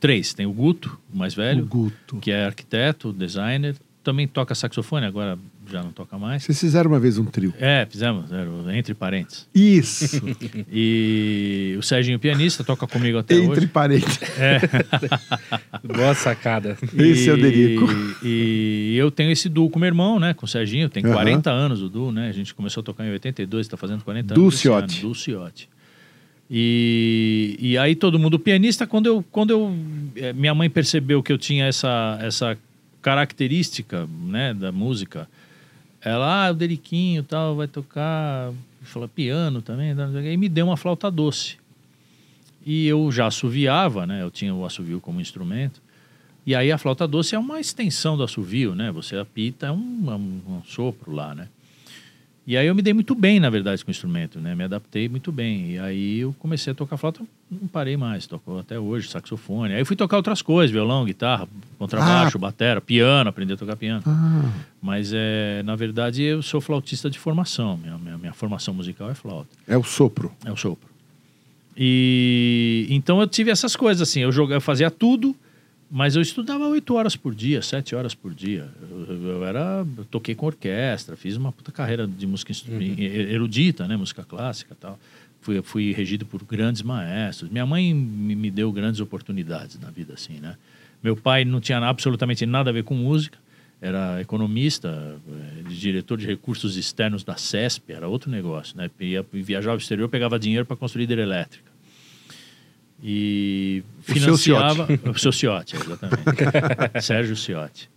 Três. 0.00 0.34
Tem 0.34 0.44
o 0.46 0.52
Guto, 0.52 0.98
o 1.12 1.16
mais 1.16 1.34
velho 1.34 1.62
O 1.62 1.66
Guto. 1.66 2.16
que 2.18 2.30
é 2.30 2.46
arquiteto, 2.46 3.12
designer, 3.12 3.76
também 4.02 4.26
toca 4.26 4.54
saxofone, 4.54 5.06
agora 5.06 5.38
já 5.70 5.82
não 5.82 5.92
toca 5.92 6.18
mais. 6.18 6.42
Vocês 6.42 6.58
fizeram 6.60 6.90
uma 6.90 6.98
vez 7.00 7.18
um 7.18 7.24
trio. 7.24 7.52
É, 7.58 7.86
fizemos, 7.90 8.30
era 8.32 8.48
o 8.50 8.70
entre 8.70 8.94
parênteses. 8.94 9.48
Isso. 9.54 10.20
E 10.72 11.74
o 11.78 11.82
Serginho, 11.82 12.18
pianista, 12.18 12.62
toca 12.64 12.86
comigo 12.86 13.18
até 13.18 13.34
Entre 13.36 13.50
hoje. 13.60 13.66
parênteses. 13.66 14.18
Boa 15.84 16.14
sacada. 16.14 16.76
Esse 16.96 17.28
é 17.28 17.32
o 17.32 17.38
E- 17.38 17.42
Derico. 17.42 17.86
E 18.22 18.94
eu 18.96 19.10
tenho 19.10 19.30
esse 19.30 19.48
duo 19.48 19.68
com 19.70 19.78
meu 19.78 19.86
irmão, 19.88 20.18
né? 20.18 20.34
Com 20.34 20.46
o 20.46 20.48
Serginho, 20.48 20.88
tem 20.88 21.04
Aham. 21.04 21.12
40 21.14 21.50
anos 21.50 21.82
o 21.82 21.88
duo, 21.88 22.10
né? 22.12 22.28
A 22.28 22.32
gente 22.32 22.54
começou 22.54 22.80
a 22.80 22.84
tocar 22.84 23.04
em 23.06 23.10
82, 23.12 23.66
está 23.66 23.76
fazendo 23.76 24.02
40 24.04 24.34
Du 24.34 24.42
anos. 24.42 24.54
esse 24.54 24.62
Ciotti. 24.62 25.00
ano, 25.00 25.08
Du 25.08 25.14
Ciotti. 25.14 25.68
E, 26.50 27.56
e 27.60 27.78
aí 27.78 27.94
todo 27.94 28.18
mundo 28.18 28.38
pianista, 28.38 28.86
quando 28.86 29.06
eu, 29.06 29.24
quando 29.30 29.50
eu 29.50 29.74
eh, 30.16 30.32
minha 30.32 30.52
mãe 30.54 30.68
percebeu 30.68 31.22
que 31.22 31.32
eu 31.32 31.38
tinha 31.38 31.64
essa, 31.66 32.18
essa 32.20 32.58
característica, 33.00 34.08
né, 34.26 34.52
da 34.52 34.72
música, 34.72 35.28
ela, 36.02 36.46
ah, 36.46 36.50
o 36.50 36.54
Deriquinho 36.54 37.22
tal, 37.22 37.56
vai 37.56 37.68
tocar, 37.68 38.52
fala 38.82 39.06
piano 39.06 39.60
também, 39.60 39.94
e 40.32 40.36
me 40.36 40.48
deu 40.48 40.66
uma 40.66 40.76
flauta 40.76 41.10
doce. 41.10 41.58
E 42.64 42.86
eu 42.86 43.10
já 43.10 43.26
assoviava, 43.26 44.06
né? 44.06 44.22
Eu 44.22 44.30
tinha 44.30 44.54
o 44.54 44.64
assovio 44.64 45.00
como 45.00 45.20
instrumento. 45.20 45.80
E 46.46 46.54
aí 46.54 46.72
a 46.72 46.78
flauta 46.78 47.06
doce 47.06 47.34
é 47.34 47.38
uma 47.38 47.60
extensão 47.60 48.16
do 48.16 48.22
assovio, 48.22 48.74
né? 48.74 48.90
Você 48.92 49.16
apita, 49.16 49.66
é 49.66 49.72
um, 49.72 50.10
é 50.10 50.14
um, 50.14 50.40
um 50.48 50.62
sopro 50.64 51.12
lá, 51.12 51.34
né? 51.34 51.48
E 52.50 52.56
aí 52.56 52.66
eu 52.66 52.74
me 52.74 52.82
dei 52.82 52.92
muito 52.92 53.14
bem, 53.14 53.38
na 53.38 53.48
verdade, 53.48 53.84
com 53.84 53.92
o 53.92 53.92
instrumento, 53.92 54.40
né? 54.40 54.56
Me 54.56 54.64
adaptei 54.64 55.08
muito 55.08 55.30
bem. 55.30 55.74
E 55.74 55.78
aí 55.78 56.18
eu 56.18 56.34
comecei 56.36 56.72
a 56.72 56.74
tocar 56.74 56.96
flauta, 56.96 57.22
não 57.48 57.68
parei 57.68 57.96
mais, 57.96 58.26
toco 58.26 58.58
até 58.58 58.76
hoje, 58.76 59.08
saxofone. 59.08 59.72
Aí 59.72 59.80
eu 59.80 59.86
fui 59.86 59.94
tocar 59.94 60.16
outras 60.16 60.42
coisas, 60.42 60.72
violão, 60.72 61.04
guitarra, 61.04 61.46
contrabaixo, 61.78 62.40
batera, 62.40 62.80
piano, 62.80 63.30
aprendi 63.30 63.52
a 63.52 63.56
tocar 63.56 63.76
piano. 63.76 64.02
Ah, 64.04 64.50
Mas, 64.82 65.12
é, 65.14 65.62
na 65.62 65.76
verdade, 65.76 66.24
eu 66.24 66.42
sou 66.42 66.60
flautista 66.60 67.08
de 67.08 67.20
formação. 67.20 67.76
Minha, 67.76 67.96
minha, 67.96 68.18
minha 68.18 68.32
formação 68.32 68.74
musical 68.74 69.08
é 69.08 69.14
flauta. 69.14 69.46
é 69.68 69.78
o 69.78 69.84
sopro. 69.84 70.32
É 70.44 70.50
o 70.50 70.56
sopro. 70.56 70.90
E 71.76 72.84
então 72.90 73.20
eu 73.20 73.28
tive 73.28 73.52
essas 73.52 73.76
coisas 73.76 74.02
assim, 74.08 74.22
eu 74.22 74.32
jogava, 74.32 74.56
eu 74.56 74.60
fazia 74.60 74.90
tudo, 74.90 75.36
mas 75.90 76.14
eu 76.16 76.22
estudava 76.22 76.66
oito 76.68 76.94
horas 76.94 77.16
por 77.16 77.34
dia, 77.34 77.60
sete 77.62 77.94
horas 77.94 78.14
por 78.14 78.32
dia. 78.32 78.68
Eu, 78.90 79.16
eu- 79.22 79.44
era, 79.44 79.84
eu 79.98 80.04
toquei 80.04 80.34
com 80.34 80.46
orquestra, 80.46 81.16
fiz 81.16 81.36
uma 81.36 81.50
puta 81.52 81.72
carreira 81.72 82.06
de 82.06 82.26
música 82.26 82.52
instru- 82.52 82.80
erudita, 82.98 83.88
né, 83.88 83.96
música 83.96 84.22
clássica, 84.24 84.76
tal. 84.78 84.98
Fui, 85.40 85.60
fui 85.62 85.92
regido 85.92 86.24
por 86.26 86.44
grandes 86.44 86.82
maestros. 86.82 87.50
Minha 87.50 87.64
mãe 87.64 87.94
me, 87.94 88.50
deu 88.50 88.70
grandes 88.70 89.00
oportunidades 89.00 89.78
na 89.80 89.90
vida 89.90 90.12
assim, 90.14 90.34
né? 90.38 90.56
Meu 91.02 91.16
pai 91.16 91.46
não 91.46 91.60
tinha 91.60 91.78
absolutamente 91.78 92.44
nada 92.44 92.68
a 92.68 92.72
ver 92.72 92.84
com 92.84 92.94
música. 92.94 93.38
Era 93.80 94.20
economista, 94.20 95.16
eh, 95.26 95.62
diretor 95.70 96.18
de 96.18 96.26
recursos 96.26 96.76
externos 96.76 97.24
da 97.24 97.36
CESP, 97.38 97.90
era 97.94 98.06
outro 98.06 98.30
negócio, 98.30 98.76
né? 98.76 98.90
Ia 99.00 99.24
viajar 99.32 99.70
ao 99.70 99.78
exterior, 99.78 100.06
pegava 100.10 100.38
dinheiro 100.38 100.66
para 100.66 100.76
construir 100.76 101.04
hidrelétrica. 101.04 101.69
E 103.02 103.82
financiava 104.02 104.86
o 105.08 105.18
seu 105.18 105.32
Ciotti, 105.32 105.76
exatamente. 105.76 107.00
Sérgio 107.00 107.34
Ciotti. 107.34 107.88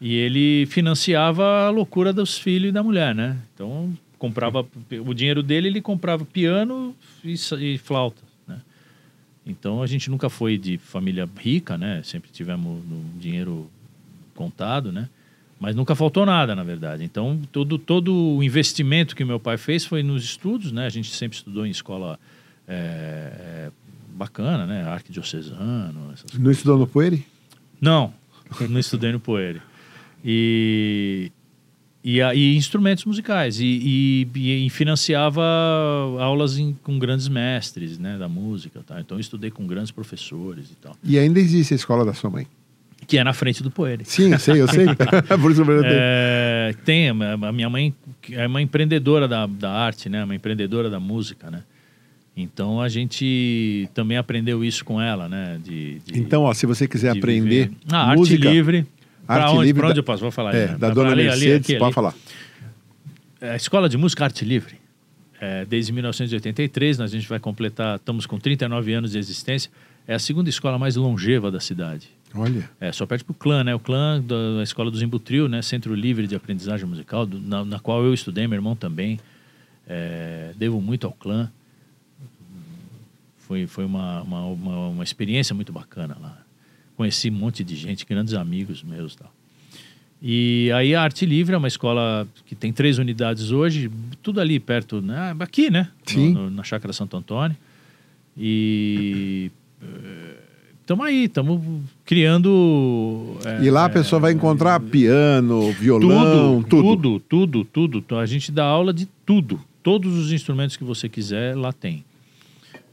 E 0.00 0.14
ele 0.14 0.66
financiava 0.66 1.66
a 1.66 1.70
loucura 1.70 2.12
dos 2.12 2.38
filhos 2.38 2.68
e 2.68 2.72
da 2.72 2.82
mulher, 2.82 3.14
né? 3.14 3.36
Então, 3.54 3.92
comprava 4.18 4.66
o 5.04 5.14
dinheiro 5.14 5.42
dele, 5.42 5.68
ele 5.68 5.80
comprava 5.80 6.24
piano 6.24 6.94
e, 7.24 7.34
e 7.34 7.78
flauta, 7.78 8.22
né? 8.46 8.60
Então, 9.44 9.82
a 9.82 9.86
gente 9.86 10.10
nunca 10.10 10.28
foi 10.28 10.56
de 10.56 10.78
família 10.78 11.28
rica, 11.38 11.76
né? 11.76 12.00
Sempre 12.04 12.30
tivemos 12.30 12.82
dinheiro 13.18 13.68
contado, 14.34 14.92
né? 14.92 15.08
Mas 15.58 15.74
nunca 15.74 15.94
faltou 15.94 16.26
nada, 16.26 16.54
na 16.54 16.62
verdade. 16.62 17.04
Então, 17.04 17.40
todo, 17.50 17.78
todo 17.78 18.36
o 18.36 18.42
investimento 18.42 19.16
que 19.16 19.24
meu 19.24 19.40
pai 19.40 19.56
fez 19.56 19.84
foi 19.84 20.02
nos 20.02 20.22
estudos, 20.24 20.70
né? 20.70 20.86
A 20.86 20.90
gente 20.90 21.10
sempre 21.14 21.38
estudou 21.38 21.64
em 21.64 21.70
escola 21.70 22.18
é, 22.66 22.74
é, 22.74 23.70
bacana, 24.14 24.66
né? 24.66 24.82
Arquidiocesano, 24.88 26.10
essas 26.12 26.38
Não 26.38 26.50
estudou 26.50 26.78
no 26.78 26.86
Poeri? 26.86 27.26
não, 27.80 28.12
não 28.70 28.78
estudei 28.78 29.12
no 29.12 29.20
Poeire. 29.20 29.60
E, 30.24 31.30
e, 32.02 32.18
e 32.20 32.56
instrumentos 32.56 33.04
musicais. 33.04 33.60
E, 33.60 34.26
e- 34.34 34.66
e 34.66 34.70
financiava 34.70 35.42
aulas 36.18 36.58
em- 36.58 36.72
com 36.82 36.98
grandes 36.98 37.28
mestres 37.28 37.98
né, 37.98 38.16
da 38.16 38.28
música. 38.28 38.80
Tá? 38.86 39.00
Então 39.00 39.16
eu 39.18 39.20
estudei 39.20 39.50
com 39.50 39.66
grandes 39.66 39.90
professores 39.90 40.70
e 40.70 40.74
tal. 40.76 40.96
E 41.04 41.18
ainda 41.18 41.38
existe 41.38 41.74
a 41.74 41.76
escola 41.76 42.04
da 42.04 42.14
sua 42.14 42.30
mãe. 42.30 42.46
Que 43.06 43.18
é 43.18 43.24
na 43.24 43.34
frente 43.34 43.62
do 43.62 43.70
Poeire. 43.70 44.02
Sim, 44.06 44.32
eu 44.32 44.38
sei, 44.38 44.60
eu 44.62 44.68
sei. 44.68 44.86
Por 45.40 45.50
isso 45.52 45.60
eu. 45.62 45.82
É, 45.84 46.74
tem, 46.86 47.10
a 47.10 47.52
minha 47.52 47.68
mãe 47.68 47.94
é 48.30 48.46
uma 48.46 48.62
empreendedora 48.62 49.28
da, 49.28 49.46
da 49.46 49.70
arte, 49.70 50.08
né? 50.08 50.24
Uma 50.24 50.34
empreendedora 50.34 50.88
da 50.88 50.98
música, 50.98 51.50
né? 51.50 51.62
Então 52.36 52.80
a 52.80 52.88
gente 52.88 53.88
também 53.94 54.16
aprendeu 54.16 54.64
isso 54.64 54.84
com 54.84 55.00
ela, 55.00 55.28
né? 55.28 55.58
De, 55.62 56.00
de- 56.00 56.18
Então, 56.18 56.42
ó, 56.42 56.52
se 56.54 56.66
você 56.66 56.88
quiser 56.88 57.12
de 57.12 57.18
aprender. 57.18 57.70
Ah, 57.90 58.14
música, 58.16 58.44
arte 58.48 58.54
livre. 58.56 58.86
Arte 59.26 59.52
onde, 59.54 59.66
livre 59.66 59.80
pra 59.80 59.86
onde 59.88 59.94
da- 59.94 60.00
eu 60.00 60.04
posso? 60.04 60.20
Vou 60.22 60.30
falar. 60.32 60.54
é, 60.54 60.66
né? 60.68 60.76
da 60.78 60.90
dona 60.90 61.10
ali, 61.12 61.22
ali, 61.22 61.30
Mercedes, 61.30 61.70
aqui, 61.70 61.78
pode 61.78 61.84
ali. 61.86 61.94
falar. 61.94 62.14
É, 63.40 63.50
A 63.50 63.56
Escola 63.56 63.88
de 63.88 63.96
Música 63.96 64.24
Arte 64.24 64.44
Livre. 64.44 64.74
É, 65.40 65.64
desde 65.64 65.92
1983, 65.92 66.98
nós, 66.98 67.12
a 67.12 67.16
gente 67.16 67.28
vai 67.28 67.38
completar, 67.38 67.96
estamos 67.96 68.24
com 68.26 68.38
39 68.38 68.92
anos 68.94 69.12
de 69.12 69.18
existência. 69.18 69.70
É 70.06 70.14
a 70.14 70.18
segunda 70.18 70.48
escola 70.50 70.78
mais 70.78 70.96
longeva 70.96 71.50
da 71.50 71.60
cidade. 71.60 72.08
Olha, 72.34 72.68
É, 72.80 72.90
só 72.90 73.06
perde 73.06 73.22
pro 73.24 73.32
clã, 73.34 73.62
né? 73.62 73.74
O 73.74 73.78
clã 73.78 74.20
da 74.20 74.62
Escola 74.62 74.90
do 74.90 74.96
Zimbutril, 74.98 75.48
né? 75.48 75.62
Centro 75.62 75.94
Livre 75.94 76.26
de 76.26 76.34
Aprendizagem 76.34 76.84
Musical, 76.86 77.24
do- 77.26 77.38
na, 77.40 77.64
na 77.64 77.78
qual 77.78 78.02
eu 78.04 78.12
estudei, 78.12 78.46
meu 78.48 78.56
irmão 78.56 78.74
também. 78.74 79.20
É, 79.86 80.50
devo 80.56 80.80
muito 80.80 81.06
ao 81.06 81.12
clã. 81.12 81.50
Foi, 83.46 83.66
foi 83.66 83.84
uma, 83.84 84.22
uma, 84.22 84.40
uma, 84.46 84.88
uma 84.88 85.04
experiência 85.04 85.54
muito 85.54 85.72
bacana 85.72 86.16
lá. 86.20 86.38
Conheci 86.96 87.28
um 87.30 87.34
monte 87.34 87.62
de 87.64 87.74
gente, 87.76 88.06
grandes 88.06 88.34
amigos 88.34 88.82
meus 88.82 89.14
e 89.14 89.18
tal. 89.18 89.32
E 90.22 90.70
aí 90.74 90.94
a 90.94 91.02
Arte 91.02 91.26
Livre 91.26 91.54
é 91.54 91.58
uma 91.58 91.68
escola 91.68 92.26
que 92.46 92.54
tem 92.54 92.72
três 92.72 92.96
unidades 92.98 93.50
hoje, 93.50 93.90
tudo 94.22 94.40
ali 94.40 94.58
perto, 94.58 95.02
né? 95.02 95.36
aqui, 95.38 95.70
né? 95.70 95.90
No- 96.06 96.10
Sim. 96.12 96.32
no- 96.32 96.50
na 96.50 96.62
Chácara 96.62 96.92
Santo 96.92 97.16
Antônio. 97.16 97.56
E 98.36 99.50
estamos 100.80 101.04
aí, 101.06 101.24
estamos 101.24 101.60
criando. 102.04 103.36
é, 103.44 103.64
e 103.64 103.70
lá 103.70 103.84
a 103.84 103.90
é, 103.90 103.92
pessoa 103.92 104.18
vai 104.20 104.32
encontrar 104.32 104.80
piano, 104.80 105.70
violão, 105.72 106.62
tudo, 106.62 106.82
tudo. 106.82 107.20
tudo, 107.20 107.20
tudo, 107.20 107.64
tudo. 107.64 107.98
Então, 107.98 108.18
A 108.18 108.26
gente 108.26 108.50
dá 108.50 108.64
aula 108.64 108.92
de 108.94 109.06
tudo. 109.26 109.60
Todos 109.82 110.14
os 110.16 110.32
instrumentos 110.32 110.76
que 110.76 110.84
você 110.84 111.08
quiser, 111.08 111.54
lá 111.54 111.72
tem. 111.72 112.02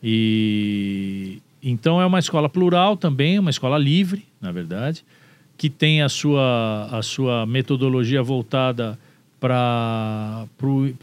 E 0.04 1.42
então 1.62 2.02
é 2.02 2.06
uma 2.06 2.20
escola 2.20 2.50
plural 2.50 2.98
também, 2.98 3.38
uma 3.38 3.52
escola 3.52 3.78
livre, 3.78 4.26
na 4.42 4.52
verdade, 4.52 5.06
que 5.58 5.70
tem 5.70 6.02
a 6.02 6.10
sua, 6.10 6.90
a 6.92 7.04
sua 7.04 7.46
metodologia 7.46 8.24
voltada 8.24 8.98
para 9.40 10.48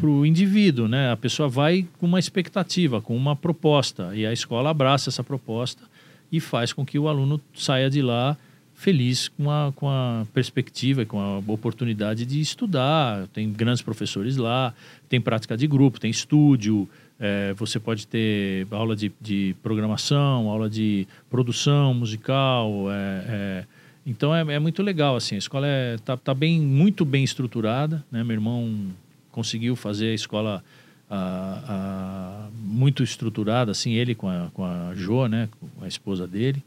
o 0.03 0.27
indivíduo, 0.27 0.89
né? 0.89 1.13
A 1.13 1.17
pessoa 1.17 1.49
vai 1.49 1.87
com 1.99 2.07
uma 2.07 2.19
expectativa, 2.19 3.01
com 3.01 3.17
uma 3.17 3.37
proposta, 3.37 4.15
e 4.15 4.27
a 4.27 4.33
escola 4.33 4.71
abraça 4.71 5.11
essa 5.11 5.23
proposta 5.23 5.83
e 6.31 6.41
faz 6.41 6.73
com 6.73 6.85
que 6.85 6.99
o 6.99 7.09
aluno 7.09 7.41
saia 7.55 7.89
de 7.89 8.03
lá 8.03 8.37
feliz 8.75 9.27
com 9.29 9.51
a, 9.51 9.73
com 9.75 9.89
a 9.89 10.25
perspectiva, 10.33 11.05
com 11.05 11.19
a 11.19 11.39
oportunidade 11.53 12.25
de 12.25 12.41
estudar. 12.41 13.27
Tem 13.29 13.51
grandes 13.53 13.83
professores 13.83 14.37
lá, 14.37 14.73
tem 15.09 15.21
prática 15.21 15.57
de 15.57 15.67
grupo, 15.67 15.99
tem 15.99 16.11
estúdio, 16.11 16.89
é, 17.21 17.53
você 17.55 17.81
pode 17.81 18.07
ter 18.07 18.67
aula 18.71 18.95
de, 18.95 19.11
de 19.21 19.55
programação, 19.63 20.49
aula 20.49 20.71
de 20.71 21.07
produção 21.29 21.93
musical. 21.93 22.91
é, 22.91 23.25
é, 23.29 23.65
então 24.07 24.35
é, 24.35 24.41
é 24.55 24.59
muito 24.59 24.83
legal 24.83 25.17
assim. 25.17 25.35
A 25.35 25.39
escola 25.39 25.67
está 25.95 26.17
tá 26.17 26.33
bem, 26.33 26.61
muito 26.61 27.05
bem 27.05 27.25
estruturada. 27.25 28.05
Né? 28.11 28.23
Meu 28.25 28.35
irmão 28.35 28.87
conseguiu 29.31 29.77
fazer 29.77 30.09
a 30.11 30.15
escola 30.15 30.65
ah, 31.11 31.63
ah, 31.69 32.49
muito 32.55 33.03
estruturada, 33.03 33.71
assim, 33.71 33.93
ele 33.93 34.15
com 34.15 34.29
a, 34.29 34.51
com 34.55 34.65
a 34.65 34.95
Jo, 34.95 35.27
né? 35.27 35.49
com 35.61 35.85
a 35.85 35.89
esposa 35.89 36.27
dele. 36.27 36.63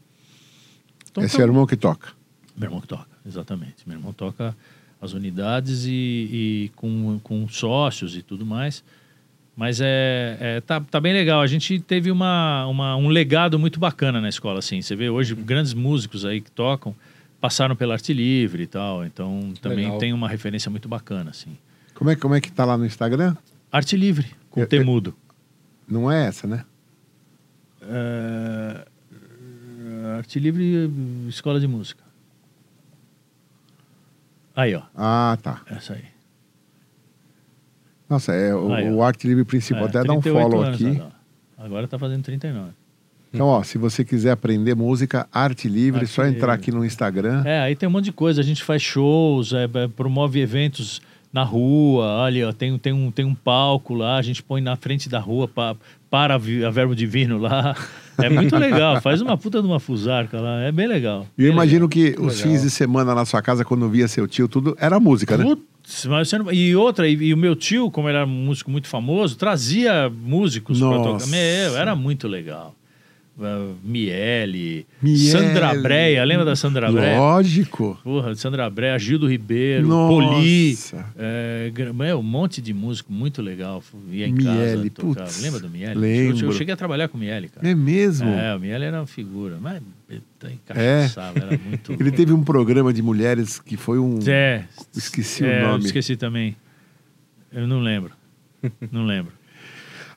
Então, 1.10 1.22
Esse 1.24 1.36
tá- 1.36 1.42
é 1.42 1.46
o 1.46 1.48
irmão 1.48 1.66
que 1.66 1.76
toca. 1.76 2.12
meu 2.56 2.66
irmão 2.66 2.80
que 2.80 2.88
toca, 2.88 3.08
exatamente. 3.26 3.76
Meu 3.86 3.96
irmão 3.96 4.12
toca 4.12 4.56
as 5.00 5.12
unidades 5.12 5.84
e, 5.84 5.90
e 5.90 6.70
com, 6.76 7.18
com 7.22 7.48
sócios 7.48 8.16
e 8.16 8.22
tudo 8.22 8.46
mais. 8.46 8.84
Mas 9.56 9.80
é, 9.80 10.36
é 10.40 10.60
tá, 10.60 10.80
tá 10.80 11.00
bem 11.00 11.12
legal. 11.12 11.40
A 11.40 11.46
gente 11.46 11.78
teve 11.80 12.10
uma, 12.10 12.66
uma, 12.66 12.96
um 12.96 13.08
legado 13.08 13.58
muito 13.58 13.78
bacana 13.78 14.20
na 14.20 14.28
escola, 14.28 14.58
assim. 14.58 14.80
Você 14.80 14.96
vê 14.96 15.10
hoje 15.10 15.34
grandes 15.34 15.74
músicos 15.74 16.24
aí 16.24 16.40
que 16.40 16.50
tocam 16.50 16.94
passaram 17.42 17.74
pela 17.74 17.94
Arte 17.94 18.12
Livre 18.12 18.62
e 18.62 18.66
tal. 18.68 19.04
Então 19.04 19.52
também 19.60 19.86
Legal. 19.86 19.98
tem 19.98 20.12
uma 20.12 20.28
referência 20.28 20.70
muito 20.70 20.88
bacana, 20.88 21.30
assim. 21.30 21.58
Como 21.92 22.08
é, 22.08 22.14
como 22.14 22.34
é 22.34 22.40
que 22.40 22.52
tá 22.52 22.64
lá 22.64 22.78
no 22.78 22.86
Instagram? 22.86 23.36
Arte 23.70 23.96
Livre, 23.96 24.30
com 24.48 24.60
É, 24.60 24.66
temudo. 24.66 25.14
Não 25.88 26.10
é 26.10 26.26
essa, 26.26 26.46
né? 26.46 26.64
É, 27.82 28.86
Arte 30.16 30.38
Livre, 30.38 30.88
Escola 31.28 31.58
de 31.58 31.66
Música. 31.66 32.02
Aí, 34.54 34.74
ó. 34.74 34.82
Ah, 34.94 35.36
tá. 35.42 35.62
Essa 35.66 35.94
aí. 35.94 36.11
Nossa, 38.12 38.34
é 38.34 38.54
o, 38.54 38.70
Aí, 38.70 38.90
o 38.90 39.02
Arte 39.02 39.26
Livre 39.26 39.42
Principal. 39.42 39.84
É, 39.84 39.88
Até 39.88 40.04
dá 40.04 40.12
um 40.12 40.20
38 40.20 40.50
follow 40.50 40.64
aqui. 40.68 41.00
ó. 41.00 41.64
Agora 41.64 41.88
tá 41.88 41.98
fazendo 41.98 42.22
39. 42.22 42.72
Então, 43.32 43.46
ó, 43.46 43.62
se 43.62 43.78
você 43.78 44.04
quiser 44.04 44.32
aprender 44.32 44.74
música, 44.74 45.26
Arte 45.32 45.66
Livre, 45.66 46.00
Arte 46.02 46.12
só 46.12 46.26
entrar 46.26 46.52
Livre. 46.52 46.60
aqui 46.60 46.70
no 46.70 46.84
Instagram. 46.84 47.42
É, 47.46 47.60
aí 47.60 47.74
tem 47.74 47.88
um 47.88 47.92
monte 47.92 48.04
de 48.06 48.12
coisa. 48.12 48.42
A 48.42 48.44
gente 48.44 48.62
faz 48.62 48.82
shows, 48.82 49.54
é, 49.54 49.64
é, 49.64 49.88
promove 49.88 50.40
eventos 50.40 51.00
na 51.32 51.42
rua. 51.42 52.04
Olha, 52.04 52.50
ó, 52.50 52.52
tem, 52.52 52.76
tem, 52.76 52.92
um, 52.92 53.10
tem 53.10 53.24
um 53.24 53.34
palco 53.34 53.94
lá, 53.94 54.18
a 54.18 54.22
gente 54.22 54.42
põe 54.42 54.60
na 54.60 54.76
frente 54.76 55.08
da 55.08 55.18
rua 55.18 55.48
pa, 55.48 55.74
para 56.10 56.34
a 56.34 56.38
Verbo 56.70 56.94
Divino 56.94 57.38
lá. 57.38 57.74
É 58.18 58.28
muito 58.28 58.56
legal. 58.56 59.00
Faz 59.00 59.20
uma 59.20 59.36
puta 59.36 59.60
de 59.60 59.66
uma 59.66 59.80
fusarca 59.80 60.40
lá. 60.40 60.60
É 60.62 60.72
bem 60.72 60.86
legal. 60.86 61.26
E 61.36 61.42
eu 61.42 61.46
Bem 61.46 61.52
imagino 61.54 61.88
que 61.88 62.10
os 62.18 62.36
Legal. 62.38 62.52
fins 62.52 62.62
de 62.62 62.70
semana 62.70 63.14
na 63.14 63.24
sua 63.24 63.40
casa, 63.42 63.64
quando 63.64 63.88
via 63.88 64.06
seu 64.08 64.26
tio, 64.28 64.46
tudo 64.48 64.76
era 64.78 65.00
música, 65.00 65.36
né? 65.36 65.44
Putz, 65.44 66.06
mas 66.06 66.28
você 66.28 66.38
não- 66.38 66.52
E 66.52 66.74
outra, 66.76 67.08
e, 67.08 67.12
e 67.14 67.34
o 67.34 67.36
meu 67.36 67.56
tio, 67.56 67.90
como 67.90 68.08
ele 68.08 68.16
era 68.18 68.26
um 68.26 68.30
músico 68.30 68.70
muito 68.70 68.86
famoso, 68.86 69.36
trazia 69.36 70.10
músicos 70.10 70.78
para 70.78 70.88
Nossa. 70.88 71.24
tocar. 71.26 71.26
Meu, 71.30 71.76
era 71.76 71.96
muito 71.96 72.28
legal. 72.28 72.74
Uh, 73.34 73.74
Miele, 73.82 74.86
Miele. 75.00 75.30
Sandra 75.30 75.74
Breia, 75.80 76.22
lembra 76.22 76.44
da 76.44 76.54
Sandra 76.54 76.92
Breia? 76.92 77.18
Lógico. 77.18 77.98
Porra, 78.04 78.34
Sandra 78.34 78.68
Breia, 78.68 78.98
Gildo 78.98 79.26
Ribeiro, 79.26 79.88
Nossa. 79.88 80.12
Poli, 80.12 80.76
é, 81.18 81.72
meu, 81.94 82.18
um 82.18 82.22
monte 82.22 82.60
de 82.60 82.74
músico 82.74 83.10
muito 83.10 83.40
legal. 83.40 83.82
Ia 84.10 84.26
em 84.28 84.32
Miele, 84.32 84.90
casa, 84.90 85.06
putz, 85.06 85.42
Lembra 85.42 85.60
do 85.60 85.70
Miele? 85.70 85.94
lembro. 85.94 86.38
Eu, 86.40 86.46
eu 86.48 86.52
cheguei 86.52 86.74
a 86.74 86.76
trabalhar 86.76 87.08
com 87.08 87.16
o 87.16 87.20
Miele, 87.20 87.48
cara. 87.48 87.66
É 87.66 87.74
mesmo? 87.74 88.28
É, 88.28 88.54
o 88.54 88.60
Miele 88.60 88.84
era 88.84 89.00
uma 89.00 89.06
figura, 89.06 89.56
mas 89.58 89.80
eita, 90.10 90.52
encaixaçava, 90.52 91.38
era 91.38 91.58
muito... 91.58 91.92
Ele 91.98 92.10
teve 92.12 92.34
um 92.34 92.44
programa 92.44 92.92
de 92.92 93.00
mulheres 93.00 93.58
que 93.58 93.78
foi 93.78 93.98
um. 93.98 94.18
É, 94.26 94.64
Esqueci 94.94 95.42
é, 95.46 95.64
o 95.64 95.68
nome. 95.68 95.86
esqueci 95.86 96.16
também. 96.16 96.54
Eu 97.50 97.66
não 97.66 97.80
lembro. 97.80 98.12
não 98.92 99.06
lembro. 99.06 99.32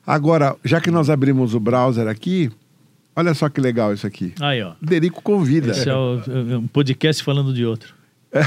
Agora, 0.06 0.54
já 0.62 0.82
que 0.82 0.90
nós 0.90 1.08
abrimos 1.08 1.54
o 1.54 1.58
browser 1.58 2.06
aqui, 2.06 2.50
olha 3.16 3.34
só 3.34 3.48
que 3.48 3.60
legal 3.60 3.92
isso 3.92 4.06
aqui. 4.06 4.32
Aí, 4.40 4.62
ó. 4.62 4.74
Derico 4.80 5.22
convida. 5.22 5.70
Esse 5.72 5.88
é 5.88 5.94
o, 5.94 6.20
é 6.52 6.56
um 6.58 6.66
podcast 6.66 7.22
falando 7.24 7.52
de 7.52 7.64
outro. 7.64 7.94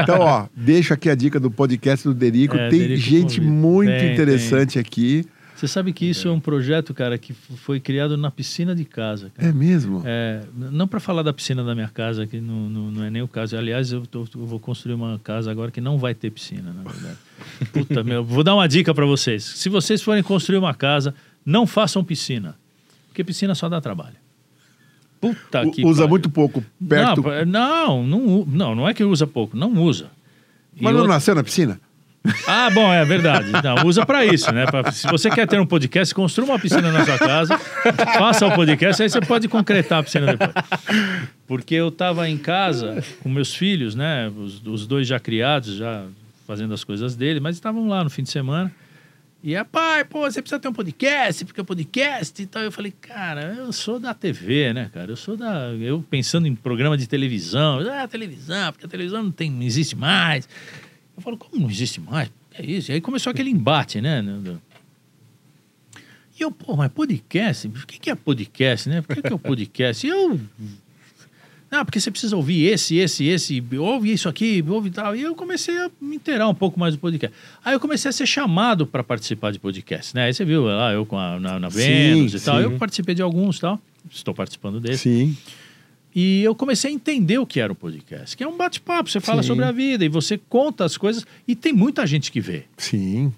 Então, 0.00 0.20
ó, 0.20 0.46
deixo 0.54 0.94
aqui 0.94 1.10
a 1.10 1.14
dica 1.16 1.40
do 1.40 1.50
podcast 1.50 2.06
do 2.06 2.14
Derico. 2.14 2.56
É, 2.56 2.68
Tem 2.68 2.78
Derico 2.78 3.00
gente 3.00 3.40
convida. 3.40 3.52
muito 3.52 3.90
Tem, 3.90 4.12
interessante 4.12 4.78
aqui. 4.78 5.24
Você 5.56 5.66
sabe 5.66 5.92
que 5.92 6.08
isso 6.08 6.28
é 6.28 6.30
um 6.30 6.38
projeto, 6.38 6.94
cara, 6.94 7.18
que 7.18 7.32
foi 7.32 7.80
criado 7.80 8.16
na 8.16 8.30
piscina 8.30 8.72
de 8.76 8.84
casa. 8.84 9.32
Cara. 9.34 9.48
É 9.48 9.52
mesmo? 9.52 10.02
É, 10.04 10.42
não 10.56 10.86
para 10.86 11.00
falar 11.00 11.24
da 11.24 11.32
piscina 11.32 11.64
da 11.64 11.74
minha 11.74 11.88
casa, 11.88 12.24
que 12.28 12.40
não, 12.40 12.70
não, 12.70 12.90
não 12.92 13.04
é 13.04 13.10
nem 13.10 13.20
o 13.22 13.26
caso. 13.26 13.56
Aliás, 13.56 13.90
eu, 13.90 14.06
tô- 14.06 14.24
eu 14.36 14.46
vou 14.46 14.60
construir 14.60 14.94
uma 14.94 15.18
casa 15.18 15.50
agora 15.50 15.72
que 15.72 15.80
não 15.80 15.98
vai 15.98 16.14
ter 16.14 16.30
piscina, 16.30 16.72
na 16.72 16.88
verdade. 16.88 17.16
Puta, 17.72 18.04
meu, 18.04 18.22
vou 18.22 18.44
dar 18.44 18.54
uma 18.54 18.68
dica 18.68 18.94
para 18.94 19.04
vocês. 19.04 19.42
Se 19.42 19.68
vocês 19.68 20.00
forem 20.00 20.22
construir 20.22 20.58
uma 20.58 20.72
casa, 20.74 21.12
não 21.44 21.66
façam 21.66 22.04
piscina. 22.04 22.54
Porque 23.18 23.24
piscina 23.24 23.52
só 23.52 23.68
dá 23.68 23.80
trabalho. 23.80 24.14
Puta 25.20 25.68
que 25.70 25.84
Usa 25.84 26.02
pariu. 26.02 26.08
muito 26.08 26.30
pouco 26.30 26.64
perto. 26.88 27.20
Não, 27.48 28.06
não, 28.06 28.44
não, 28.46 28.74
não, 28.76 28.88
é 28.88 28.94
que 28.94 29.02
usa 29.02 29.26
pouco, 29.26 29.56
não 29.56 29.72
usa. 29.72 30.06
E 30.76 30.84
Mas 30.84 30.92
não 30.92 31.00
outra- 31.00 31.14
nasceu 31.16 31.34
na 31.34 31.42
piscina? 31.42 31.80
ah, 32.46 32.70
bom, 32.70 32.92
é 32.92 33.04
verdade. 33.04 33.50
Não, 33.50 33.84
usa 33.88 34.06
para 34.06 34.24
isso, 34.24 34.52
né? 34.52 34.66
Pra- 34.66 34.92
se 34.92 35.08
você 35.08 35.28
quer 35.30 35.48
ter 35.48 35.58
um 35.60 35.66
podcast, 35.66 36.14
construa 36.14 36.46
uma 36.50 36.58
piscina 36.60 36.92
na 36.92 37.04
sua 37.04 37.18
casa, 37.18 37.58
faça 37.58 38.46
o 38.46 38.54
podcast, 38.54 39.02
aí 39.02 39.10
você 39.10 39.20
pode 39.20 39.48
concretar 39.48 39.98
a 39.98 40.02
piscina 40.04 40.26
depois. 40.36 40.52
Porque 41.44 41.74
eu 41.74 41.90
tava 41.90 42.28
em 42.28 42.38
casa 42.38 43.02
com 43.20 43.28
meus 43.28 43.52
filhos, 43.52 43.96
né? 43.96 44.30
Os, 44.38 44.62
os 44.64 44.86
dois 44.86 45.08
já 45.08 45.18
criados, 45.18 45.74
já 45.74 46.04
fazendo 46.46 46.72
as 46.72 46.84
coisas 46.84 47.16
dele, 47.16 47.40
mas 47.40 47.56
estavam 47.56 47.88
lá 47.88 48.04
no 48.04 48.10
fim 48.10 48.22
de 48.22 48.30
semana. 48.30 48.70
E 49.42 49.54
é, 49.54 49.62
pai, 49.62 50.04
pô, 50.04 50.22
você 50.22 50.42
precisa 50.42 50.58
ter 50.58 50.66
um 50.66 50.72
podcast, 50.72 51.44
porque 51.44 51.60
é 51.60 51.64
podcast 51.64 52.42
e 52.42 52.46
tal. 52.46 52.62
Eu 52.62 52.72
falei, 52.72 52.92
cara, 53.00 53.54
eu 53.54 53.72
sou 53.72 54.00
da 54.00 54.12
TV, 54.12 54.72
né, 54.72 54.90
cara? 54.92 55.12
Eu 55.12 55.16
sou 55.16 55.36
da. 55.36 55.72
Eu 55.74 56.02
pensando 56.02 56.48
em 56.48 56.56
programa 56.56 56.98
de 56.98 57.06
televisão. 57.06 57.78
Ah, 57.88 58.08
televisão, 58.08 58.72
porque 58.72 58.86
a 58.86 58.88
televisão 58.88 59.22
não, 59.22 59.30
tem, 59.30 59.48
não 59.48 59.62
existe 59.62 59.94
mais. 59.94 60.48
Eu 61.16 61.22
falo, 61.22 61.36
como 61.36 61.62
não 61.62 61.70
existe 61.70 62.00
mais? 62.00 62.30
É 62.52 62.64
isso. 62.66 62.90
E 62.90 62.94
aí 62.94 63.00
começou 63.00 63.30
aquele 63.30 63.50
embate, 63.50 64.00
né? 64.00 64.24
E 66.38 66.42
eu, 66.42 66.50
pô, 66.50 66.76
mas 66.76 66.90
podcast? 66.90 67.68
O 67.68 67.86
que 67.86 67.98
que 67.98 68.10
é 68.10 68.16
podcast, 68.16 68.88
né? 68.88 69.02
Por 69.02 69.14
que, 69.14 69.22
que 69.22 69.32
é 69.32 69.34
o 69.34 69.38
podcast? 69.38 70.04
E 70.04 70.10
eu. 70.10 70.40
Não, 71.70 71.84
porque 71.84 72.00
você 72.00 72.10
precisa 72.10 72.34
ouvir 72.34 72.64
esse, 72.66 72.96
esse, 72.96 73.26
esse, 73.26 73.62
ouve 73.78 74.10
isso 74.10 74.28
aqui, 74.28 74.64
ouve 74.66 74.90
tal. 74.90 75.14
E 75.14 75.22
eu 75.22 75.34
comecei 75.34 75.76
a 75.78 75.90
me 76.00 76.16
inteirar 76.16 76.48
um 76.48 76.54
pouco 76.54 76.80
mais 76.80 76.94
do 76.94 76.98
podcast. 76.98 77.36
Aí 77.62 77.74
eu 77.74 77.80
comecei 77.80 78.08
a 78.08 78.12
ser 78.12 78.26
chamado 78.26 78.86
para 78.86 79.04
participar 79.04 79.52
de 79.52 79.58
podcast, 79.58 80.14
né? 80.14 80.24
Aí 80.24 80.34
você 80.34 80.44
viu 80.44 80.64
lá, 80.64 80.92
eu 80.92 81.04
com 81.04 81.18
a, 81.18 81.38
na, 81.38 81.60
na 81.60 81.68
Vênus 81.68 82.32
e 82.32 82.40
tal. 82.40 82.56
sim. 82.56 82.62
Eu 82.62 82.78
participei 82.78 83.14
de 83.14 83.20
alguns 83.20 83.58
e 83.58 83.60
tal. 83.60 83.80
Estou 84.10 84.32
participando 84.32 84.80
desse. 84.80 85.02
Sim. 85.02 85.36
E 86.14 86.42
eu 86.42 86.54
comecei 86.54 86.90
a 86.90 86.94
entender 86.94 87.38
o 87.38 87.46
que 87.46 87.60
era 87.60 87.72
o 87.72 87.76
podcast, 87.76 88.36
que 88.36 88.42
é 88.42 88.48
um 88.48 88.56
bate-papo, 88.56 89.10
você 89.10 89.20
fala 89.20 89.42
Sim. 89.42 89.48
sobre 89.48 89.64
a 89.64 89.70
vida 89.70 90.04
e 90.04 90.08
você 90.08 90.38
conta 90.38 90.84
as 90.84 90.96
coisas 90.96 91.24
e 91.46 91.54
tem 91.54 91.72
muita 91.72 92.06
gente 92.06 92.32
que 92.32 92.40
vê. 92.40 92.64
Sim. 92.76 93.32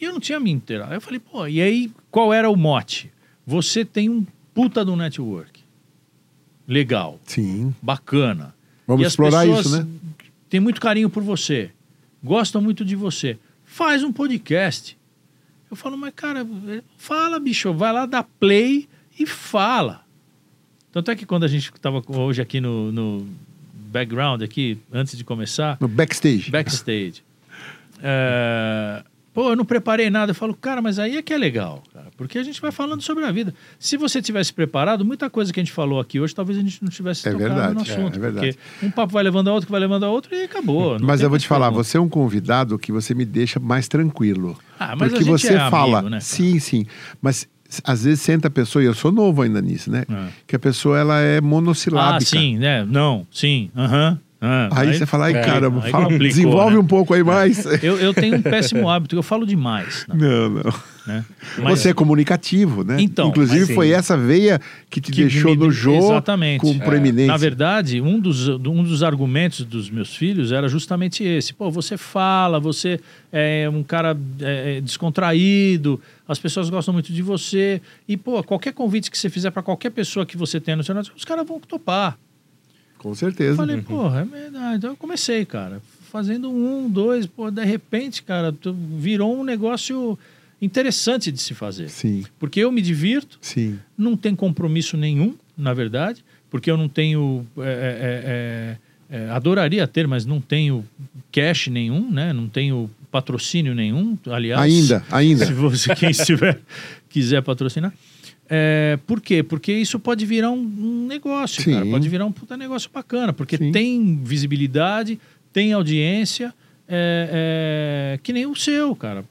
E 0.00 0.04
eu 0.04 0.12
não 0.12 0.20
tinha 0.20 0.38
me 0.38 0.50
inteirado. 0.50 0.90
Aí 0.90 0.96
eu 0.96 1.00
falei, 1.00 1.18
pô, 1.18 1.46
e 1.46 1.60
aí 1.60 1.90
qual 2.10 2.32
era 2.32 2.48
o 2.48 2.56
mote? 2.56 3.10
Você 3.46 3.84
tem 3.84 4.08
um 4.10 4.24
puta 4.54 4.84
do 4.84 4.94
network. 4.94 5.51
Legal, 6.72 7.20
Sim. 7.26 7.74
bacana. 7.82 8.54
Vamos 8.86 9.06
explorar 9.06 9.46
isso, 9.46 9.76
né? 9.76 9.86
Têm 10.48 10.58
muito 10.60 10.80
carinho 10.80 11.10
por 11.10 11.22
você, 11.22 11.70
gostam 12.22 12.60
muito 12.62 12.84
de 12.84 12.96
você. 12.96 13.38
Faz 13.64 14.02
um 14.02 14.12
podcast. 14.12 14.96
Eu 15.70 15.76
falo, 15.76 15.96
mas 15.96 16.12
cara, 16.14 16.46
fala, 16.98 17.38
bicho, 17.38 17.72
vai 17.72 17.92
lá, 17.92 18.06
dá 18.06 18.22
play 18.22 18.88
e 19.18 19.26
fala. 19.26 20.02
Tanto 20.90 21.10
é 21.10 21.16
que 21.16 21.24
quando 21.24 21.44
a 21.44 21.48
gente 21.48 21.70
estava 21.74 22.02
hoje 22.06 22.42
aqui 22.42 22.60
no, 22.60 22.92
no 22.92 23.26
background, 23.90 24.42
aqui, 24.42 24.78
antes 24.92 25.16
de 25.16 25.24
começar, 25.24 25.76
No 25.80 25.88
backstage. 25.88 26.50
backstage. 26.50 27.22
É, 28.02 29.02
pô, 29.34 29.50
eu 29.50 29.56
não 29.56 29.64
preparei 29.64 30.10
nada. 30.10 30.30
Eu 30.30 30.34
falo, 30.34 30.54
cara, 30.54 30.80
mas 30.82 30.98
aí 30.98 31.16
é 31.16 31.22
que 31.22 31.32
é 31.32 31.38
legal, 31.38 31.82
cara, 31.92 32.06
porque 32.16 32.38
a 32.38 32.42
gente 32.42 32.60
vai 32.60 32.70
falando 32.72 33.00
sobre 33.02 33.24
a 33.24 33.32
vida. 33.32 33.54
Se 33.78 33.96
você 33.96 34.20
tivesse 34.22 34.52
preparado, 34.52 35.04
muita 35.04 35.28
coisa 35.30 35.52
que 35.52 35.60
a 35.60 35.62
gente 35.62 35.72
falou 35.72 35.98
aqui 36.00 36.20
hoje, 36.20 36.34
talvez 36.34 36.58
a 36.58 36.62
gente 36.62 36.82
não 36.82 36.90
tivesse 36.90 37.28
É 37.28 37.32
tocado 37.32 37.48
verdade, 37.54 37.74
no 37.74 37.80
é, 37.80 37.82
assunto. 37.82 38.16
é 38.16 38.20
verdade. 38.20 38.52
Porque 38.58 38.86
um 38.86 38.90
papo 38.90 39.12
vai 39.12 39.22
levando 39.22 39.48
a 39.48 39.52
outro, 39.52 39.66
que 39.66 39.72
vai 39.72 39.80
levando 39.80 40.04
a 40.04 40.10
outro 40.10 40.34
e 40.34 40.42
acabou. 40.44 40.98
Mas 41.00 41.20
eu 41.20 41.28
vou 41.30 41.38
te 41.38 41.46
falar, 41.46 41.66
pergunta. 41.66 41.84
você 41.84 41.96
é 41.96 42.00
um 42.00 42.08
convidado 42.08 42.78
que 42.78 42.92
você 42.92 43.14
me 43.14 43.24
deixa 43.24 43.58
mais 43.60 43.88
tranquilo. 43.88 44.58
Ah, 44.78 44.94
mas 44.96 45.10
porque 45.12 45.24
você 45.24 45.54
é 45.54 45.56
amigo, 45.58 45.70
fala. 45.70 46.02
né, 46.02 46.20
sim, 46.20 46.58
sim. 46.58 46.84
Mas 47.20 47.48
às 47.84 48.04
vezes 48.04 48.20
senta 48.20 48.48
a 48.48 48.50
pessoa, 48.50 48.82
e 48.82 48.86
eu 48.86 48.92
sou 48.94 49.10
novo 49.10 49.40
ainda 49.42 49.60
nisso, 49.62 49.90
né? 49.90 50.04
É. 50.10 50.26
Que 50.46 50.56
a 50.56 50.58
pessoa 50.58 50.98
ela 50.98 51.20
é 51.20 51.40
monossilábica. 51.40 52.16
Ah, 52.16 52.20
sim, 52.40 52.58
né? 52.58 52.84
Não, 52.84 53.26
sim, 53.30 53.70
aham. 53.74 54.20
Ah. 54.44 54.68
Aí, 54.72 54.92
você 54.98 55.06
fala, 55.06 55.26
ai 55.26 55.36
é, 55.36 55.40
caramba, 55.40 55.84
aí 55.84 55.90
fala, 55.92 56.04
complicou, 56.04 56.26
desenvolve 56.26 56.74
né? 56.74 56.80
um 56.80 56.86
pouco 56.86 57.14
aí 57.14 57.22
mais. 57.22 57.64
Eu, 57.82 57.96
eu 57.98 58.12
tenho 58.12 58.36
um 58.36 58.42
péssimo 58.42 58.88
hábito, 58.90 59.14
eu 59.14 59.22
falo 59.22 59.46
demais. 59.46 60.04
né? 60.08 60.16
Não, 60.18 60.48
não. 60.50 60.74
Né? 61.06 61.24
Mas- 61.58 61.80
Você 61.80 61.90
é 61.90 61.94
comunicativo, 61.94 62.84
né? 62.84 62.96
Então, 63.00 63.28
Inclusive 63.28 63.58
mas 63.60 63.68
sim. 63.68 63.74
foi 63.74 63.90
essa 63.90 64.16
veia 64.16 64.60
que 64.90 65.00
te 65.00 65.10
que 65.12 65.22
deixou 65.22 65.50
me- 65.52 65.56
no 65.56 65.70
jogo 65.70 66.06
Exatamente. 66.12 66.60
com 66.60 66.70
É. 66.72 66.78
proeminência. 66.78 67.26
Na 67.32 67.36
verdade, 67.36 68.00
um 68.00 68.18
dos, 68.20 68.46
um 68.48 68.82
dos 68.84 69.02
argumentos 69.02 69.64
dos 69.64 69.88
meus 69.90 70.14
filhos 70.14 70.52
era 70.52 70.68
justamente 70.68 71.24
esse. 71.24 71.52
Pô, 71.54 71.70
você 71.70 71.96
fala, 71.96 72.60
você 72.60 73.00
é 73.32 73.68
um 73.72 73.82
cara 73.82 74.16
é, 74.40 74.80
descontraído, 74.80 76.00
as 76.26 76.38
pessoas 76.38 76.68
gostam 76.70 76.92
muito 76.92 77.12
de 77.12 77.22
você. 77.22 77.80
E, 78.08 78.16
pô, 78.16 78.42
qualquer 78.42 78.72
convite 78.72 79.10
que 79.10 79.18
você 79.18 79.28
fizer 79.30 79.50
para 79.50 79.62
qualquer 79.62 79.90
pessoa 79.90 80.24
que 80.26 80.36
você 80.36 80.60
tenha 80.60 80.76
no 80.76 80.84
seu 80.84 80.94
negócio, 80.94 81.12
os 81.16 81.24
caras 81.24 81.46
vão 81.46 81.60
topar. 81.60 82.16
Com 83.02 83.10
Eu 83.10 83.14
certeza. 83.16 83.56
falei, 83.56 83.82
porra, 83.82 84.20
é 84.20 84.24
verdade. 84.24 84.76
Então 84.76 84.90
eu 84.90 84.96
comecei, 84.96 85.44
cara, 85.44 85.82
fazendo 86.10 86.48
um, 86.48 86.88
dois, 86.88 87.26
pô, 87.26 87.50
de 87.50 87.64
repente, 87.64 88.22
cara, 88.22 88.54
virou 88.96 89.36
um 89.40 89.42
negócio 89.42 90.16
interessante 90.60 91.32
de 91.32 91.40
se 91.40 91.52
fazer. 91.52 91.88
Sim, 91.88 92.24
Porque 92.38 92.60
eu 92.60 92.70
me 92.70 92.80
divirto, 92.80 93.38
sim. 93.40 93.76
não 93.98 94.16
tem 94.16 94.36
compromisso 94.36 94.96
nenhum, 94.96 95.34
na 95.58 95.74
verdade, 95.74 96.24
porque 96.48 96.70
eu 96.70 96.76
não 96.76 96.88
tenho. 96.88 97.44
é, 97.58 98.76
é, 99.10 99.16
é, 99.18 99.24
é, 99.24 99.30
adoraria 99.30 99.86
ter, 99.88 100.06
mas 100.06 100.24
não 100.24 100.40
tenho 100.40 100.84
cash 101.32 101.66
nenhum, 101.66 102.08
né? 102.10 102.32
Não 102.32 102.48
tenho 102.48 102.88
patrocínio 103.10 103.74
nenhum. 103.74 104.16
Aliás, 104.30 104.62
Ainda, 104.62 105.04
ainda. 105.10 105.44
se 105.46 105.52
você, 105.52 105.94
quem 105.96 106.10
estiver, 106.10 106.60
quiser 107.10 107.42
patrocinar. 107.42 107.92
É, 108.48 108.98
por 109.06 109.20
quê? 109.20 109.42
Porque 109.42 109.72
isso 109.72 109.98
pode 109.98 110.26
virar 110.26 110.50
um, 110.50 110.58
um 110.58 111.06
negócio, 111.06 111.62
Sim. 111.62 111.72
cara. 111.72 111.86
Pode 111.86 112.08
virar 112.08 112.26
um 112.26 112.32
puta 112.32 112.56
negócio 112.56 112.90
bacana, 112.92 113.32
porque 113.32 113.56
Sim. 113.56 113.72
tem 113.72 114.20
visibilidade, 114.22 115.18
tem 115.52 115.72
audiência, 115.72 116.52
é, 116.88 118.14
é, 118.14 118.18
que 118.22 118.32
nem 118.32 118.46
o 118.46 118.54
seu, 118.54 118.94
cara. 118.94 119.24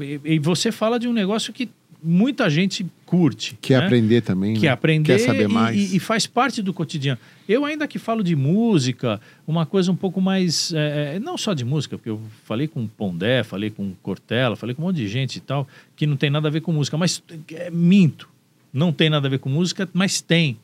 E, 0.00 0.34
e 0.34 0.38
você 0.38 0.70
fala 0.70 0.98
de 0.98 1.08
um 1.08 1.12
negócio 1.12 1.52
que 1.52 1.68
muita 2.02 2.50
gente 2.50 2.84
curte. 3.06 3.56
Quer 3.60 3.80
né? 3.80 3.86
aprender 3.86 4.20
também. 4.22 4.54
que 4.54 4.66
né? 4.66 4.68
aprender 4.68 5.18
Quer 5.18 5.18
saber 5.18 5.44
e- 5.44 5.48
mais. 5.48 5.92
E, 5.92 5.96
e 5.96 6.00
faz 6.00 6.26
parte 6.26 6.60
do 6.60 6.74
cotidiano. 6.74 7.18
Eu 7.48 7.64
ainda 7.64 7.86
que 7.86 7.98
falo 7.98 8.22
de 8.22 8.34
música, 8.34 9.20
uma 9.46 9.64
coisa 9.64 9.92
um 9.92 9.96
pouco 9.96 10.20
mais, 10.20 10.72
é, 10.72 11.16
é, 11.16 11.20
não 11.20 11.38
só 11.38 11.54
de 11.54 11.64
música, 11.64 11.96
porque 11.96 12.10
eu 12.10 12.20
falei 12.44 12.66
com 12.66 12.86
Pondé, 12.86 13.42
falei 13.42 13.70
com 13.70 13.92
Cortella, 14.02 14.56
falei 14.56 14.74
com 14.74 14.82
um 14.82 14.86
monte 14.86 14.96
de 14.96 15.08
gente 15.08 15.36
e 15.36 15.40
tal, 15.40 15.66
que 15.94 16.06
não 16.06 16.16
tem 16.16 16.30
nada 16.30 16.48
a 16.48 16.50
ver 16.50 16.60
com 16.60 16.72
música, 16.72 16.96
mas 16.96 17.22
é, 17.52 17.70
minto, 17.70 18.28
não 18.72 18.92
tem 18.92 19.10
nada 19.10 19.26
a 19.26 19.30
ver 19.30 19.38
com 19.38 19.48
música, 19.50 19.88
mas 19.92 20.20
tem. 20.20 20.56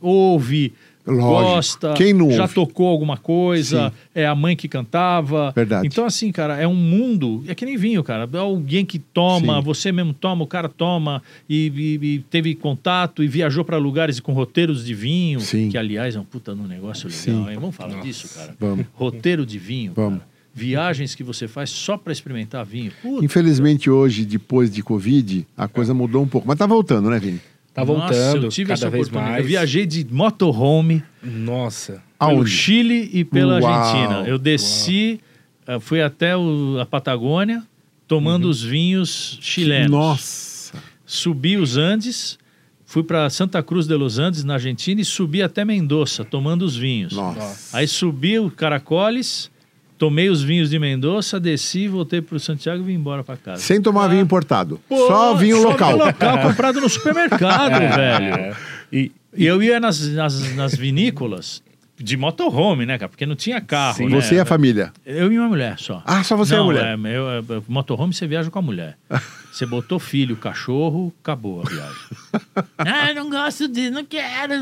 Ouve, 0.00 0.72
Lógico. 1.06 1.26
gosta, 1.30 1.94
Quem 1.94 2.12
não 2.12 2.30
já 2.30 2.42
ouve? 2.42 2.54
tocou 2.54 2.86
alguma 2.88 3.16
coisa, 3.16 3.88
Sim. 3.90 3.94
é 4.14 4.26
a 4.26 4.34
mãe 4.34 4.54
que 4.54 4.68
cantava. 4.68 5.52
Verdade. 5.56 5.86
Então, 5.86 6.04
assim, 6.04 6.30
cara, 6.30 6.56
é 6.58 6.66
um 6.68 6.74
mundo. 6.74 7.42
É 7.48 7.54
que 7.54 7.64
nem 7.64 7.76
vinho, 7.76 8.04
cara. 8.04 8.28
É 8.30 8.38
alguém 8.38 8.84
que 8.84 8.98
toma, 8.98 9.56
Sim. 9.56 9.62
você 9.62 9.90
mesmo 9.92 10.12
toma, 10.12 10.44
o 10.44 10.46
cara 10.46 10.68
toma 10.68 11.22
e, 11.48 11.72
e- 12.02 12.06
e 12.06 12.18
teve 12.30 12.54
contato 12.54 13.22
e 13.24 13.28
viajou 13.28 13.64
para 13.64 13.78
lugares 13.78 14.20
com 14.20 14.32
roteiros 14.32 14.84
de 14.84 14.94
vinho. 14.94 15.40
Sim. 15.40 15.70
Que, 15.70 15.78
aliás, 15.78 16.14
é 16.14 16.20
um 16.20 16.24
puta 16.24 16.54
no 16.54 16.66
negócio 16.68 17.08
legal. 17.08 17.50
Hein? 17.50 17.58
Vamos 17.58 17.74
falar 17.74 17.94
Nossa. 17.96 18.06
disso, 18.06 18.28
cara. 18.34 18.54
Vamos. 18.60 18.84
Roteiro 18.92 19.46
de 19.46 19.58
vinho. 19.58 19.92
Vamos. 19.94 20.18
cara. 20.18 20.36
Viagens 20.54 21.14
que 21.14 21.22
você 21.22 21.46
faz 21.46 21.68
só 21.70 21.98
para 21.98 22.12
experimentar 22.12 22.64
vinho. 22.64 22.90
Puta, 23.02 23.24
Infelizmente, 23.24 23.90
hoje, 23.90 24.24
depois 24.24 24.70
de 24.70 24.82
Covid, 24.82 25.46
a 25.56 25.68
coisa 25.68 25.92
mudou 25.94 26.22
um 26.22 26.26
pouco. 26.28 26.46
Mas 26.48 26.56
tá 26.58 26.66
voltando, 26.66 27.10
né, 27.10 27.18
Vini? 27.18 27.40
Tá 27.76 27.84
nossa, 27.84 28.00
voltando 28.14 28.46
eu 28.46 28.48
tive 28.48 28.68
cada 28.68 28.74
essa 28.80 28.90
vez 28.90 29.02
oportunidade. 29.06 29.32
mais. 29.32 29.44
Eu 29.44 29.48
viajei 29.48 29.86
de 29.86 30.06
motorhome 30.10 31.02
Nossa. 31.22 32.02
pelo 32.18 32.30
Aonde? 32.38 32.50
Chile 32.50 33.10
e 33.12 33.24
pela 33.24 33.60
Uau, 33.60 33.72
Argentina. 33.72 34.28
Eu 34.28 34.38
desci, 34.38 35.20
eh, 35.66 35.78
fui 35.78 36.00
até 36.02 36.36
o- 36.36 36.78
a 36.80 36.86
Patagônia, 36.86 37.62
tomando 38.08 38.48
os 38.48 38.62
vinhos 38.62 39.38
chilenos. 39.42 39.90
Nossa. 39.90 40.74
Subi 41.04 41.56
os 41.56 41.76
Andes, 41.76 42.38
fui 42.84 43.02
para 43.02 43.28
Santa 43.30 43.62
Cruz 43.62 43.86
de 43.86 43.94
los 43.94 44.18
Andes, 44.18 44.42
na 44.42 44.54
Argentina, 44.54 45.00
e 45.00 45.04
subi 45.04 45.42
até 45.42 45.64
Mendoza, 45.64 46.24
tomando 46.24 46.62
os 46.62 46.76
vinhos. 46.76 47.12
Nossa. 47.12 47.76
Aí 47.76 47.86
subi 47.86 48.38
o 48.38 48.50
Caracoles, 48.50 49.50
tomei 49.98 50.28
os 50.28 50.42
vinhos 50.42 50.70
de 50.70 50.78
Mendoza, 50.78 51.40
desci, 51.40 51.88
voltei 51.88 52.20
para 52.20 52.36
o 52.36 52.40
Santiago 52.40 52.82
e 52.82 52.86
vim 52.86 52.94
embora 52.94 53.24
para 53.24 53.36
casa. 53.36 53.62
Sem 53.62 53.80
tomar 53.80 54.08
vinho 54.08 54.22
importado. 54.22 54.80
Pô, 54.88 55.06
só 55.06 55.34
vinho 55.34 55.62
local. 55.62 55.92
vinho 55.92 56.04
local, 56.06 56.38
comprado 56.42 56.80
no 56.80 56.88
supermercado, 56.88 57.72
É. 57.82 57.96
velho. 57.96 58.56
E, 58.92 59.12
e 59.36 59.46
eu 59.46 59.62
ia 59.62 59.80
nas, 59.80 60.00
nas, 60.08 60.54
nas 60.54 60.74
vinícolas 60.74 61.62
de 61.98 62.16
motorhome, 62.16 62.84
né, 62.84 62.98
cara? 62.98 63.08
Porque 63.08 63.24
não 63.24 63.34
tinha 63.34 63.60
carro, 63.60 63.96
Sim. 63.96 64.08
né? 64.08 64.20
Você 64.20 64.34
e 64.34 64.40
a 64.40 64.44
família. 64.44 64.92
Eu 65.04 65.32
e 65.32 65.38
uma 65.38 65.48
mulher 65.48 65.78
só. 65.78 66.02
Ah, 66.04 66.22
só 66.22 66.36
você 66.36 66.52
e 66.52 66.56
a 66.56 66.58
não, 66.58 66.66
mulher. 66.66 66.84
É, 66.84 67.16
eu, 67.16 67.30
é, 67.30 67.62
motorhome 67.66 68.12
você 68.12 68.26
viaja 68.26 68.50
com 68.50 68.58
a 68.58 68.62
mulher. 68.62 68.96
Você 69.56 69.64
botou 69.64 69.98
filho, 69.98 70.36
cachorro, 70.36 71.14
acabou 71.22 71.62
a 71.62 71.70
viagem. 71.70 71.96
ah, 72.76 73.14
não 73.14 73.30
gosto 73.30 73.66
disso, 73.66 73.90
não 73.90 74.04
quero. 74.04 74.52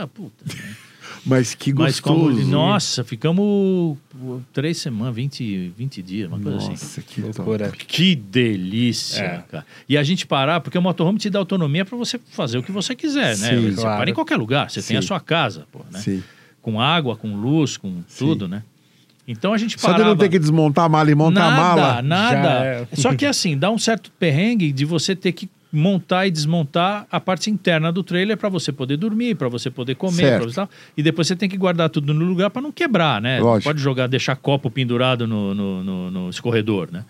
Ah, 0.00 0.06
Puta. 0.06 0.44
Mas 1.26 1.54
que 1.54 1.72
Mas 1.72 2.00
gostoso. 2.00 2.36
como, 2.36 2.46
nossa, 2.50 3.02
ficamos 3.02 3.96
três 4.52 4.76
semanas, 4.78 5.14
20, 5.14 5.72
20 5.76 6.02
dias, 6.02 6.28
uma 6.28 6.38
coisa 6.38 6.58
assim. 6.58 6.70
Nossa, 6.70 7.00
que 7.00 7.20
Loucura. 7.22 7.70
Que 7.70 8.14
delícia, 8.14 9.22
É. 9.22 9.44
cara. 9.50 9.66
E 9.88 9.96
a 9.96 10.02
gente 10.02 10.26
parar, 10.26 10.60
porque 10.60 10.76
o 10.76 10.82
motorhome 10.82 11.18
te 11.18 11.30
dá 11.30 11.38
autonomia 11.38 11.84
para 11.84 11.96
você 11.96 12.20
fazer 12.30 12.58
o 12.58 12.62
que 12.62 12.70
você 12.70 12.94
quiser, 12.94 13.36
né? 13.38 13.50
Sim, 13.56 13.70
você 13.70 13.80
claro. 13.80 14.00
para 14.00 14.10
em 14.10 14.14
qualquer 14.14 14.36
lugar, 14.36 14.70
você 14.70 14.82
tem 14.82 14.96
a 14.98 15.02
Sim. 15.02 15.08
sua 15.08 15.20
casa, 15.20 15.66
pô, 15.72 15.80
né? 15.90 15.98
Sim. 15.98 16.22
Com 16.60 16.80
água, 16.80 17.16
com 17.16 17.34
luz, 17.34 17.76
com 17.78 18.02
tudo, 18.18 18.46
né? 18.46 18.62
Então 19.26 19.54
a 19.54 19.56
gente 19.58 19.80
Só 19.80 19.86
de 19.88 19.92
parava... 19.94 20.10
não 20.10 20.16
ter 20.18 20.28
que 20.28 20.38
desmontar 20.38 20.84
a 20.84 20.88
mala 20.88 21.10
e 21.10 21.14
montar 21.14 21.50
nada, 21.50 21.54
a 21.54 21.58
mala. 21.76 22.02
Nada, 22.02 22.36
Já 22.36 22.64
é. 22.64 22.86
Só 22.92 23.14
que 23.14 23.24
assim, 23.24 23.56
dá 23.56 23.70
um 23.70 23.78
certo 23.78 24.12
perrengue 24.18 24.70
de 24.70 24.84
você 24.84 25.16
ter 25.16 25.32
que 25.32 25.48
montar 25.74 26.26
e 26.26 26.30
desmontar 26.30 27.06
a 27.10 27.18
parte 27.20 27.50
interna 27.50 27.90
do 27.92 28.02
trailer 28.02 28.36
para 28.36 28.48
você 28.48 28.70
poder 28.72 28.96
dormir, 28.96 29.34
para 29.34 29.48
você 29.48 29.70
poder 29.70 29.94
comer, 29.96 30.38
você 30.40 30.54
tal. 30.54 30.70
e 30.96 31.02
depois 31.02 31.26
você 31.26 31.34
tem 31.36 31.48
que 31.48 31.56
guardar 31.56 31.90
tudo 31.90 32.14
no 32.14 32.24
lugar 32.24 32.48
para 32.50 32.62
não 32.62 32.70
quebrar, 32.72 33.20
né? 33.20 33.38
Não 33.40 33.46
Lógico. 33.46 33.68
pode 33.70 33.80
jogar, 33.82 34.06
deixar 34.06 34.36
copo 34.36 34.70
pendurado 34.70 35.26
no, 35.26 35.52
no, 35.54 35.84
no- 35.84 36.10
no 36.10 36.30
escorredor, 36.30 36.88
né? 36.92 37.04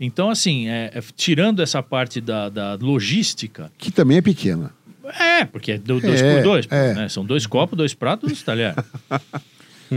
Então, 0.00 0.30
assim, 0.30 0.66
é, 0.68 0.90
é, 0.94 1.02
tirando 1.14 1.60
essa 1.60 1.82
parte 1.82 2.20
da, 2.22 2.48
da 2.48 2.74
logística, 2.80 3.70
Que 3.76 3.90
também 3.92 4.16
é 4.16 4.22
pequena. 4.22 4.72
é, 5.18 5.44
porque 5.44 5.72
é 5.72 5.78
do- 5.78 6.00
dois 6.00 6.22
É, 6.22 6.34
por 6.36 6.42
dois, 6.42 6.66
é. 6.70 6.94
né? 6.94 7.08
São 7.10 7.24
dois 7.24 7.46
copos, 7.46 7.76
dois 7.76 7.92
pratos, 7.92 8.28
dois 8.30 8.40
talheres. 8.42 8.76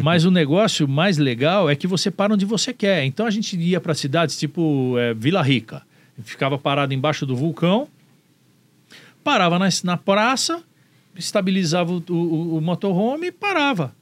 Mas 0.01 0.25
o 0.25 0.31
negócio 0.31 0.87
mais 0.87 1.17
legal 1.17 1.69
é 1.69 1.75
que 1.75 1.85
você 1.85 2.09
para 2.09 2.33
onde 2.33 2.45
você 2.45 2.73
quer. 2.73 3.05
Então 3.05 3.25
a 3.25 3.29
gente 3.31 3.55
ia 3.55 3.79
para 3.79 3.93
cidades 3.93 4.37
tipo 4.37 4.95
é, 4.97 5.13
Vila 5.13 5.41
Rica. 5.41 5.83
Ficava 6.23 6.57
parado 6.57 6.93
embaixo 6.93 7.25
do 7.25 7.35
vulcão, 7.35 7.87
parava 9.23 9.57
na, 9.59 9.69
na 9.83 9.97
praça, 9.97 10.61
estabilizava 11.15 11.93
o, 11.93 12.03
o, 12.09 12.57
o 12.57 12.61
motorhome 12.61 13.27
e 13.27 13.31
parava. 13.31 13.93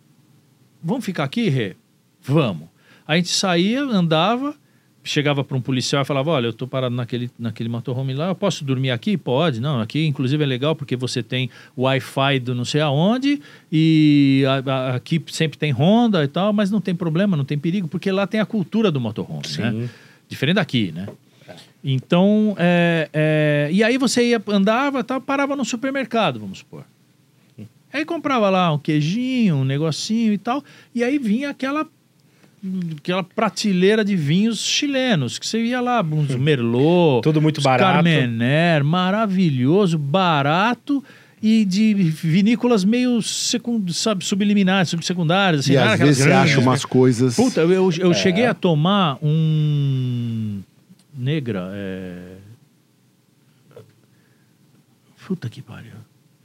Vamos 0.83 1.05
ficar 1.05 1.23
aqui, 1.25 1.49
Rê? 1.49 1.75
Vamos. 2.21 2.67
A 3.07 3.15
gente 3.15 3.29
saía, 3.29 3.81
andava, 3.81 4.55
chegava 5.03 5.43
para 5.43 5.57
um 5.57 5.61
policial 5.61 6.01
e 6.03 6.05
falava: 6.05 6.31
Olha, 6.31 6.45
eu 6.47 6.51
estou 6.51 6.67
parado 6.67 6.95
naquele, 6.95 7.29
naquele 7.37 7.67
motorhome 7.69 8.13
lá, 8.13 8.27
eu 8.27 8.35
posso 8.35 8.63
dormir 8.63 8.91
aqui? 8.91 9.17
Pode. 9.17 9.59
Não, 9.59 9.81
aqui 9.81 10.05
inclusive 10.05 10.43
é 10.43 10.47
legal 10.47 10.75
porque 10.75 10.95
você 10.95 11.21
tem 11.21 11.49
Wi-Fi 11.77 12.39
do 12.39 12.55
não 12.55 12.63
sei 12.65 12.81
aonde 12.81 13.41
e 13.71 14.43
a- 14.47 14.71
a- 14.71 14.95
aqui 14.95 15.21
sempre 15.27 15.57
tem 15.57 15.71
Honda 15.71 16.23
e 16.23 16.27
tal, 16.27 16.53
mas 16.53 16.71
não 16.71 16.79
tem 16.81 16.95
problema, 16.95 17.35
não 17.35 17.45
tem 17.45 17.57
perigo, 17.57 17.87
porque 17.87 18.11
lá 18.11 18.25
tem 18.25 18.39
a 18.39 18.45
cultura 18.45 18.91
do 18.91 18.99
motorhome, 19.01 19.41
né? 19.57 19.71
Sim. 19.71 19.89
Diferente 20.29 20.55
daqui, 20.55 20.91
né? 20.93 21.07
Então, 21.83 22.55
é, 22.59 23.09
é, 23.11 23.69
e 23.71 23.83
aí 23.83 23.97
você 23.97 24.29
ia, 24.29 24.41
andava, 24.49 25.03
tal, 25.03 25.19
parava 25.19 25.55
no 25.55 25.65
supermercado, 25.65 26.39
vamos 26.39 26.59
supor. 26.59 26.83
Aí 27.93 28.05
comprava 28.05 28.49
lá 28.49 28.71
um 28.71 28.77
queijinho, 28.77 29.57
um 29.57 29.65
negocinho 29.65 30.31
e 30.31 30.37
tal, 30.37 30.63
e 30.95 31.03
aí 31.03 31.17
vinha 31.17 31.49
aquela 31.49 31.85
aquela 32.99 33.23
prateleira 33.23 34.05
de 34.05 34.15
vinhos 34.15 34.59
chilenos, 34.63 35.39
que 35.39 35.47
você 35.47 35.59
ia 35.63 35.81
lá, 35.81 36.01
uns 36.01 36.35
Merlot, 36.37 37.21
Tudo 37.23 37.41
muito 37.41 37.61
barato. 37.61 37.95
Carmener, 37.95 38.83
maravilhoso, 38.83 39.97
barato 39.97 41.03
e 41.41 41.65
de 41.65 41.93
vinícolas 41.95 42.85
meio 42.85 43.19
secund, 43.21 43.91
sabe, 43.93 44.23
subliminares, 44.23 44.89
subsecundárias. 44.89 45.61
Assim, 45.61 45.73
e 45.73 45.77
às 45.77 45.99
vezes 45.99 46.23
você 46.23 46.31
acha 46.31 46.57
né? 46.57 46.63
umas 46.63 46.85
coisas. 46.85 47.35
Puta, 47.35 47.61
eu, 47.61 47.89
É. 47.89 47.93
eu 47.99 48.13
cheguei 48.13 48.45
a 48.45 48.53
tomar 48.53 49.17
um. 49.23 50.40
Negra, 51.13 51.69
é. 51.73 52.37
Puta 55.27 55.49
que 55.49 55.61
pariu. 55.61 55.91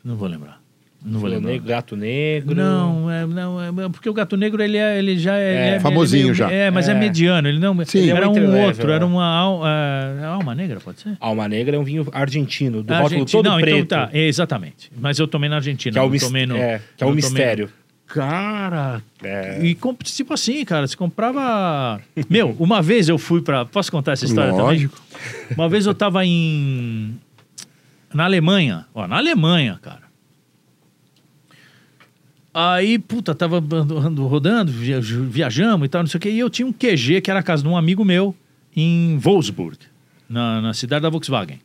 Não 0.05 0.17
vou 0.17 0.29
lembrar. 0.29 0.61
Não 1.05 1.21
vou 1.21 1.29
lembrar. 1.29 1.51
negro, 1.53 1.69
gato 1.69 1.97
negro. 1.97 2.55
Não, 2.55 3.11
é, 3.11 3.27
não, 3.27 3.83
é, 3.85 3.89
porque 3.89 4.09
o 4.09 4.13
gato 4.15 4.37
negro 4.37 4.63
ele, 4.63 4.77
é, 4.77 4.99
ele 4.99 5.19
já 5.19 5.37
é, 5.37 5.43
É. 5.55 5.67
ele 5.69 5.77
é 5.77 5.81
Famosinho 5.81 6.23
meio- 6.25 6.35
já. 6.35 6.51
É, 6.51 6.71
mas 6.71 6.89
é, 6.89 6.93
É. 6.93 6.95
mediano. 6.95 7.49
Ele 7.49 7.59
não. 7.59 7.85
Sim. 7.85 8.11
era 8.11 8.25
É 8.25 8.29
um 8.29 8.65
outro, 8.67 8.91
era 8.91 9.05
é. 9.05 9.07
uma 9.07 9.25
al- 9.25 9.63
é, 9.67 10.25
alma 10.25 10.55
negra, 10.55 10.81
pode 10.81 11.01
ser? 11.01 11.17
Alma 11.21 11.49
Negra 11.49 11.77
é 11.77 11.79
um 11.79 11.85
vinho 11.85 12.07
argentino, 12.13 12.83
do 12.83 12.93
Ah, 12.93 12.99
rótulo 13.01 13.21
Argentina. 13.21 13.43
todo 13.43 13.53
não, 13.53 13.61
preto. 13.61 13.77
então 13.79 14.07
tá, 14.07 14.11
é, 14.13 14.27
exatamente. 14.27 14.91
Mas 14.99 15.19
eu 15.19 15.29
tomei 15.29 15.49
na 15.49 15.57
Argentina. 15.57 15.93
Que 15.93 15.99
é 15.99 16.03
o, 16.03 16.09
mis- 16.11 16.23
tomei 16.23 16.45
no, 16.47 16.57
é, 16.57 16.81
que 16.97 17.05
é 17.05 17.07
o 17.07 17.11
não 17.11 17.17
tomei- 17.17 17.31
mistério. 17.31 17.71
Cara, 18.07 19.03
É. 19.23 19.61
e 19.67 19.77
tipo 20.05 20.33
assim, 20.33 20.65
cara, 20.65 20.87
você 20.87 20.97
comprava. 20.97 22.01
Meu, 22.31 22.55
uma 22.59 22.81
vez 22.81 23.09
eu 23.09 23.19
fui 23.19 23.43
pra. 23.43 23.65
Posso 23.65 23.91
contar 23.91 24.13
essa 24.13 24.25
história 24.25 24.53
Lógico. 24.53 24.97
também? 24.97 25.57
Uma 25.57 25.69
vez 25.69 25.87
eu 25.87 25.95
tava 25.95 26.25
em. 26.25 27.19
Na 28.15 28.25
Alemanha. 28.25 28.87
Ó, 28.95 29.07
na 29.09 29.17
Alemanha, 29.17 29.79
cara. 29.83 30.07
Aí, 32.55 32.99
puta, 32.99 33.35
tava 33.35 33.59
ando- 33.59 33.99
ando- 33.99 34.27
rodando, 34.27 34.73
via- 34.73 35.01
viajamos 35.01 35.85
e 35.85 35.89
tal, 35.89 36.03
não 36.03 36.09
sei 36.09 36.17
o 36.19 36.21
quê. 36.21 36.31
E 36.31 36.39
eu 36.39 36.49
tinha 36.49 36.67
um 36.67 36.73
QG, 36.73 37.21
que 37.21 37.31
era 37.31 37.41
a 37.41 37.43
casa 37.43 37.63
de 37.63 37.69
um 37.69 37.77
amigo 37.77 38.03
meu, 38.05 38.35
em 38.75 39.19
Wolfsburg, 39.19 39.77
na, 40.29 40.63
na 40.63 40.73
cidade 40.73 41.03
da 41.03 41.11
Volkswagen. 41.11 41.61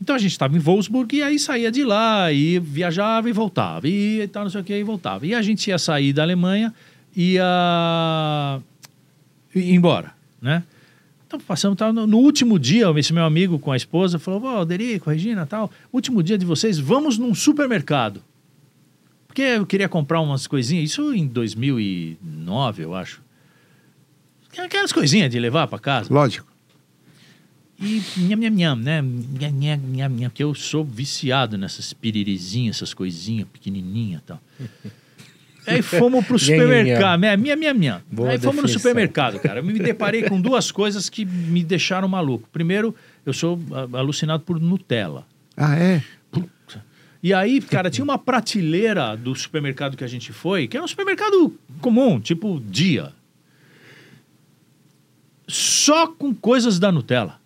Então 0.00 0.14
a 0.14 0.18
gente 0.18 0.30
estava 0.30 0.56
em 0.56 0.60
Wolfsburg 0.60 1.16
e 1.16 1.22
aí 1.22 1.38
saía 1.38 1.70
de 1.70 1.84
lá 1.84 2.32
e 2.32 2.58
viajava 2.58 3.28
e 3.28 3.32
voltava. 3.32 3.88
E 3.88 4.28
tal, 4.28 4.44
não 4.44 4.50
sei 4.50 4.60
o 4.60 4.64
que, 4.64 4.74
e 4.74 4.82
voltava. 4.82 5.26
E 5.26 5.34
a 5.34 5.42
gente 5.42 5.68
ia 5.68 5.78
sair 5.78 6.12
da 6.12 6.22
Alemanha 6.22 6.72
e 7.16 7.34
ia 7.34 8.60
ir 9.54 9.74
embora, 9.74 10.12
né? 10.40 10.62
Então 11.26 11.38
passamos, 11.40 11.76
tal, 11.76 11.92
no, 11.92 12.06
no 12.06 12.18
último 12.18 12.58
dia, 12.58 12.86
esse 12.96 13.12
meu 13.12 13.24
amigo 13.24 13.58
com 13.58 13.70
a 13.70 13.76
esposa 13.76 14.18
falou, 14.18 14.42
ó, 14.44 14.64
Derico, 14.64 15.10
Regina, 15.10 15.44
tal, 15.44 15.70
último 15.92 16.22
dia 16.22 16.38
de 16.38 16.46
vocês, 16.46 16.78
vamos 16.78 17.18
num 17.18 17.34
supermercado. 17.34 18.22
Porque 19.26 19.42
eu 19.42 19.66
queria 19.66 19.90
comprar 19.90 20.22
umas 20.22 20.46
coisinhas, 20.46 20.90
isso 20.90 21.12
em 21.12 21.26
2009, 21.26 22.82
eu 22.82 22.94
acho. 22.94 23.22
Aquelas 24.56 24.90
coisinhas 24.90 25.30
de 25.30 25.38
levar 25.38 25.66
para 25.66 25.78
casa. 25.78 26.12
Lógico. 26.12 26.46
E 27.80 28.02
nham, 28.16 28.40
nham, 28.40 28.50
nham, 28.50 28.76
né? 28.76 29.00
Nham, 29.00 29.52
nham, 29.52 29.80
nham, 29.94 30.08
nham, 30.08 30.30
que 30.30 30.42
eu 30.42 30.54
sou 30.54 30.84
viciado 30.84 31.56
nessas 31.56 31.92
piririzinhas, 31.92 32.76
essas 32.76 32.92
coisinhas 32.92 33.46
pequenininhas 33.48 34.20
e 34.20 34.24
tal. 34.24 34.40
Aí 35.66 35.82
fomos 35.82 36.26
pro 36.26 36.38
supermercado. 36.38 37.20
Minha, 37.20 37.36
minha, 37.36 37.56
minha, 37.56 37.74
minha. 37.74 38.02
Boa 38.10 38.30
Aí 38.30 38.38
fomos 38.38 38.56
no 38.56 38.62
definição. 38.62 38.80
supermercado, 38.80 39.38
cara. 39.38 39.60
Eu 39.60 39.64
me 39.64 39.78
deparei 39.78 40.22
com 40.22 40.40
duas 40.40 40.72
coisas 40.72 41.10
que 41.10 41.26
me 41.26 41.62
deixaram 41.62 42.08
maluco. 42.08 42.48
Primeiro, 42.50 42.94
eu 43.24 43.34
sou 43.34 43.60
alucinado 43.92 44.44
por 44.44 44.58
Nutella. 44.58 45.26
Ah, 45.54 45.76
é? 45.76 46.02
E 47.22 47.34
aí, 47.34 47.60
cara, 47.60 47.90
tinha 47.90 48.04
uma 48.04 48.16
prateleira 48.16 49.16
do 49.16 49.34
supermercado 49.34 49.96
que 49.96 50.04
a 50.04 50.06
gente 50.06 50.32
foi, 50.32 50.68
que 50.68 50.76
era 50.76 50.84
um 50.84 50.88
supermercado 50.88 51.52
comum, 51.80 52.20
tipo 52.20 52.60
dia. 52.60 53.12
Só 55.46 56.06
com 56.06 56.32
coisas 56.34 56.78
da 56.78 56.92
Nutella. 56.92 57.37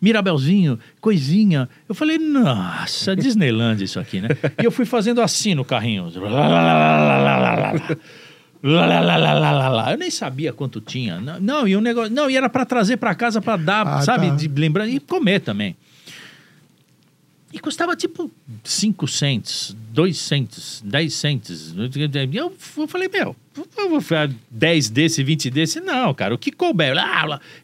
Mirabelzinho, 0.00 0.78
coisinha. 1.00 1.68
Eu 1.88 1.94
falei, 1.94 2.18
nossa, 2.18 3.14
Disneyland 3.14 3.82
isso 3.84 4.00
aqui, 4.00 4.20
né? 4.20 4.28
E 4.60 4.64
eu 4.64 4.70
fui 4.70 4.84
fazendo 4.86 5.20
assim 5.20 5.54
no 5.54 5.64
carrinho. 5.64 6.10
Lá, 8.62 8.86
lá, 8.86 9.00
lá, 9.00 9.16
lá, 9.16 9.52
lá, 9.52 9.68
lá. 9.68 9.92
Eu 9.92 9.98
nem 9.98 10.10
sabia 10.10 10.52
quanto 10.52 10.80
tinha. 10.80 11.18
Não, 11.20 11.40
Não, 11.40 11.68
e 11.68 11.76
o 11.76 11.80
negócio. 11.80 12.12
Não, 12.12 12.28
e 12.30 12.36
era 12.36 12.48
para 12.48 12.64
trazer 12.64 12.96
para 12.98 13.14
casa 13.14 13.40
para 13.40 13.56
dar, 13.56 13.86
Ah, 13.86 14.00
sabe? 14.02 14.28
tá. 14.28 14.34
De 14.36 14.48
lembrar 14.48 14.86
e 14.88 15.00
comer 15.00 15.40
também. 15.40 15.76
E 17.52 17.58
custava 17.58 17.96
tipo 17.96 18.30
5 18.62 19.08
cents, 19.08 19.76
2 19.92 20.16
cents, 20.16 20.82
10 20.86 21.12
cents. 21.14 21.74
E 22.32 22.36
eu, 22.36 22.54
eu 22.76 22.86
falei, 22.88 23.08
meu, 23.08 23.34
eu 23.76 23.90
vou 23.90 24.00
fazer 24.00 24.32
10 24.50 24.88
desse, 24.90 25.24
20 25.24 25.50
desse. 25.50 25.80
Não, 25.80 26.14
cara, 26.14 26.32
o 26.32 26.38
que 26.38 26.52
couber? 26.52 26.94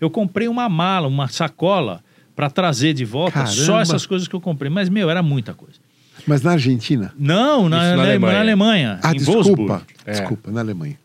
Eu 0.01 0.11
comprei 0.11 0.49
uma 0.49 0.69
mala, 0.69 1.07
uma 1.07 1.29
sacola 1.29 2.03
para 2.37 2.49
trazer 2.51 2.93
de 2.95 3.05
volta 3.05 3.45
só 3.47 3.63
Caramba. 3.73 3.83
essas 3.83 4.07
coisas 4.07 4.29
que 4.29 4.37
eu 4.37 4.41
comprei. 4.41 4.71
Mas, 4.71 4.89
meu, 4.89 5.11
era 5.11 5.23
muita 5.23 5.55
coisa. 5.55 5.79
Mas 6.27 6.43
na 6.43 6.53
Argentina? 6.53 7.13
Não, 7.19 7.69
na, 7.69 7.79
na 7.79 7.93
Ale- 7.93 8.01
Alemanha. 8.03 8.33
na 8.35 8.41
Alemanha. 8.41 9.01
Ah, 9.03 9.13
em 9.13 9.17
desculpa. 9.17 9.43
Wolfsburg. 9.43 9.85
É. 10.05 10.13
Desculpa, 10.13 10.51
na 10.51 10.61
Alemanha. 10.61 10.99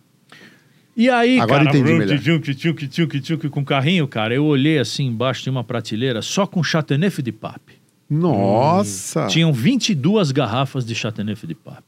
E 0.97 1.09
aí, 1.09 1.39
Agora 1.39 1.63
cara, 1.65 1.77
entendi 1.77 1.97
melhor. 1.97 2.19
tchuk, 2.19 2.53
tchuk, 2.53 2.87
tchuk, 2.87 3.21
tchuk, 3.21 3.49
com 3.49 3.61
o 3.61 3.65
carrinho, 3.65 4.05
cara, 4.07 4.33
eu 4.35 4.43
olhei 4.45 4.77
assim 4.77 5.05
embaixo 5.07 5.41
de 5.41 5.49
uma 5.49 5.63
prateleira 5.63 6.21
só 6.21 6.45
com 6.45 6.61
Chateauneuf 6.61 7.21
de 7.21 7.31
Pape. 7.31 7.75
Nossa! 8.09 9.27
Tinham 9.27 9.53
22 9.53 10.31
garrafas 10.31 10.85
de 10.85 10.93
Chateauneuf 10.93 11.47
de 11.47 11.55
Pape. 11.55 11.83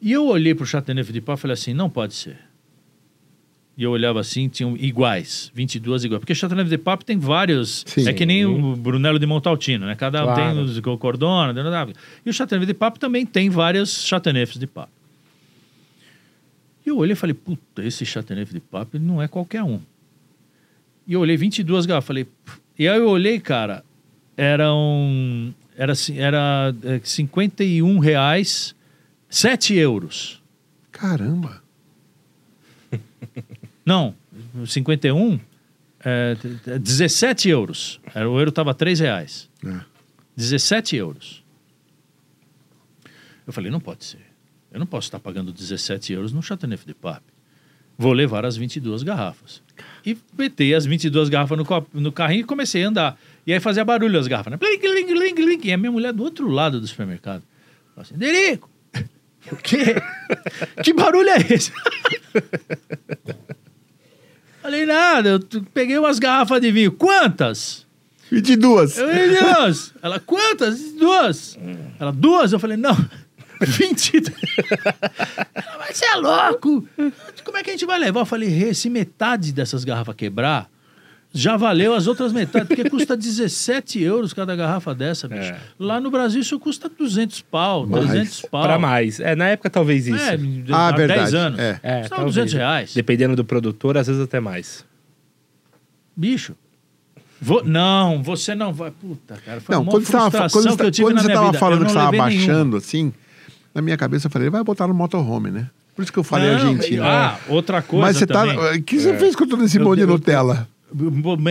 E 0.00 0.10
eu 0.10 0.26
olhei 0.26 0.54
pro 0.56 0.66
Chateauneuf 0.66 1.12
de 1.12 1.20
Pape 1.20 1.38
e 1.38 1.42
falei 1.42 1.54
assim, 1.54 1.72
não 1.72 1.88
pode 1.88 2.14
ser. 2.14 2.36
E 3.82 3.84
eu 3.84 3.90
olhava 3.90 4.20
assim, 4.20 4.48
tinham 4.48 4.76
iguais, 4.76 5.50
22 5.52 6.04
iguais. 6.04 6.20
Porque 6.20 6.36
Chateauneuf 6.36 6.70
de 6.70 6.78
Pape 6.78 7.04
tem 7.04 7.18
vários. 7.18 7.82
Sim. 7.84 8.08
É 8.08 8.12
que 8.12 8.24
nem 8.24 8.46
o 8.46 8.76
Brunello 8.76 9.18
de 9.18 9.26
Montaltino, 9.26 9.86
né? 9.86 9.96
Cada 9.96 10.22
um 10.22 10.26
Claro. 10.26 10.54
tem 10.54 10.62
os 10.62 10.78
Cordona. 11.00 11.52
E 12.24 12.30
o 12.30 12.32
Chateauneuf 12.32 12.64
de 12.64 12.74
Pape 12.74 13.00
também 13.00 13.26
tem 13.26 13.50
vários 13.50 14.04
Chateauneufs 14.04 14.56
de 14.56 14.68
Pape. 14.68 14.92
E 16.86 16.90
eu 16.90 16.96
olhei 16.96 17.14
e 17.14 17.16
falei, 17.16 17.34
puta, 17.34 17.84
esse 17.84 18.06
Chateauneuf 18.06 18.54
de 18.54 18.60
Pape 18.60 19.00
não 19.00 19.20
é 19.20 19.26
qualquer 19.26 19.64
um. 19.64 19.80
E 21.04 21.14
eu 21.14 21.20
olhei 21.20 21.36
22 21.36 21.84
garrafas, 21.84 22.06
falei... 22.06 22.28
E 22.78 22.86
aí 22.86 22.98
eu 22.98 23.08
olhei, 23.08 23.40
cara, 23.40 23.84
eram... 24.36 25.52
Era, 25.76 25.92
era 26.14 26.72
é, 26.84 27.00
51 27.02 27.98
reais, 27.98 28.76
7 29.28 29.74
euros. 29.74 30.40
Caramba! 30.92 31.60
Não, 33.84 34.14
51, 34.66 35.40
é, 36.04 36.34
t- 36.36 36.48
t- 36.48 36.78
17 36.78 37.48
euros. 37.48 38.00
O 38.14 38.38
euro 38.38 38.50
estava 38.50 38.72
3 38.74 39.00
reais. 39.00 39.48
É. 39.66 39.80
17 40.36 40.96
euros. 40.96 41.42
Eu 43.46 43.52
falei, 43.52 43.70
não 43.70 43.80
pode 43.80 44.04
ser. 44.04 44.20
Eu 44.72 44.78
não 44.78 44.86
posso 44.86 45.08
estar 45.08 45.18
pagando 45.18 45.52
17 45.52 46.12
euros 46.12 46.32
no 46.32 46.42
Chateauneuf 46.42 46.86
de 46.86 46.94
Pape. 46.94 47.26
Vou 47.98 48.12
levar 48.12 48.46
as 48.46 48.56
22 48.56 49.02
garrafas. 49.02 49.62
E 50.06 50.16
metei 50.38 50.74
as 50.74 50.86
22 50.86 51.28
garrafas 51.28 51.58
no, 51.58 51.64
copo- 51.64 51.90
no 52.00 52.10
carrinho 52.10 52.40
e 52.40 52.44
comecei 52.44 52.84
a 52.84 52.88
andar. 52.88 53.18
E 53.46 53.52
aí 53.52 53.60
fazia 53.60 53.84
barulho 53.84 54.18
as 54.18 54.26
garrafas, 54.26 54.50
né? 54.52 54.56
Plim, 54.56 54.78
plim, 54.78 55.06
plim, 55.06 55.34
plim. 55.34 55.60
E 55.68 55.72
a 55.72 55.76
minha 55.76 55.90
mulher 55.92 56.12
do 56.12 56.22
outro 56.22 56.48
lado 56.48 56.80
do 56.80 56.86
supermercado. 56.86 57.42
Falou 57.94 58.02
assim, 58.02 58.16
Derico, 58.16 58.70
o 59.52 59.56
quê? 59.56 59.96
que 60.82 60.94
barulho 60.94 61.28
é 61.28 61.38
esse? 61.52 61.70
Falei, 64.62 64.86
nada, 64.86 65.28
eu 65.28 65.40
peguei 65.74 65.98
umas 65.98 66.18
garrafas 66.18 66.60
de 66.60 66.70
vinho. 66.70 66.92
Quantas? 66.92 67.84
22. 68.30 68.96
Eu 68.96 69.08
falei, 69.08 69.28
duas. 69.36 69.94
Ela, 70.00 70.20
quantas? 70.20 70.92
Duas. 70.92 71.58
Ela, 71.98 72.12
duas? 72.12 72.52
Eu 72.52 72.58
falei, 72.60 72.76
não, 72.76 72.96
20. 73.60 74.22
Ela, 75.54 75.78
mas 75.78 75.96
você 75.96 76.06
é 76.06 76.14
louco. 76.16 76.88
Como 77.44 77.58
é 77.58 77.62
que 77.62 77.70
a 77.70 77.72
gente 77.72 77.84
vai 77.84 77.98
levar? 77.98 78.20
Eu 78.20 78.26
falei, 78.26 78.48
Rê, 78.48 78.72
se 78.72 78.88
metade 78.88 79.52
dessas 79.52 79.84
garrafas 79.84 80.14
quebrar, 80.14 80.70
já 81.32 81.56
valeu 81.56 81.94
as 81.94 82.06
outras 82.06 82.32
metades, 82.32 82.68
porque 82.68 82.88
custa 82.90 83.16
17 83.16 84.02
euros 84.02 84.32
cada 84.32 84.54
garrafa 84.54 84.94
dessa, 84.94 85.26
bicho. 85.28 85.40
É. 85.52 85.58
Lá 85.78 86.00
no 86.00 86.10
Brasil 86.10 86.40
isso 86.42 86.58
custa 86.60 86.88
200 86.88 87.40
pau, 87.42 87.86
Mais. 87.86 88.06
300 88.10 88.40
pau. 88.42 88.62
Para 88.62 88.78
mais. 88.78 89.18
É, 89.20 89.34
na 89.34 89.48
época 89.48 89.70
talvez 89.70 90.06
isso. 90.06 90.16
É, 90.16 90.38
Ah, 90.70 90.88
há 90.88 90.92
verdade. 90.92 91.20
10 91.20 91.34
anos. 91.34 91.58
É. 91.58 91.80
É, 91.82 92.00
Custa 92.00 92.16
talvez. 92.16 92.34
200 92.34 92.52
reais. 92.54 92.94
Dependendo 92.94 93.34
do 93.36 93.44
produtor, 93.44 93.96
às 93.96 94.06
vezes 94.06 94.20
até 94.22 94.40
mais. 94.40 94.84
Bicho. 96.16 96.54
Vou- 97.40 97.64
não, 97.64 98.22
você 98.22 98.54
não 98.54 98.72
vai. 98.72 98.90
Puta, 98.90 99.36
cara. 99.44 99.60
Foi 99.60 99.74
Não, 99.74 99.82
uma 99.82 99.90
quando 99.90 100.04
você 100.04 100.12
tava, 100.12 100.30
frustração 100.30 100.60
quando 100.62 100.70
você, 100.70 100.76
que 100.76 100.86
eu 100.86 100.90
tive 100.92 101.06
quando 101.08 101.14
na 101.16 101.20
você 101.22 101.26
minha 101.26 101.36
tava 101.38 101.46
vida. 101.48 101.58
falando 101.58 101.78
que 101.78 101.84
não 101.84 101.90
você 101.90 101.96
tava 101.98 102.10
levei 102.12 102.28
nenhuma. 102.28 102.46
baixando, 102.46 102.76
assim, 102.76 103.12
na 103.74 103.82
minha 103.82 103.96
cabeça 103.96 104.26
eu 104.26 104.30
falei, 104.30 104.46
ele 104.46 104.52
vai 104.52 104.62
botar 104.62 104.86
no 104.86 104.94
motorhome, 104.94 105.50
né? 105.50 105.68
Por 105.96 106.02
isso 106.02 106.12
que 106.12 106.18
eu 106.18 106.22
falei 106.24 106.48
Não, 106.50 106.54
Argentina. 106.70 107.04
Ah, 107.04 107.38
outra 107.48 107.82
coisa 107.82 108.06
Mas 108.06 108.16
você 108.16 108.26
também. 108.26 108.56
tá. 108.56 108.72
O 108.76 108.82
que 108.82 109.00
você 109.00 109.16
fez 109.18 109.34
com 109.34 109.46
todo 109.48 109.64
esse 109.64 109.76
Eu- 109.78 109.84
monte 109.84 109.96
de 109.96 110.02
eu- 110.02 110.06
Nutella? 110.08 110.68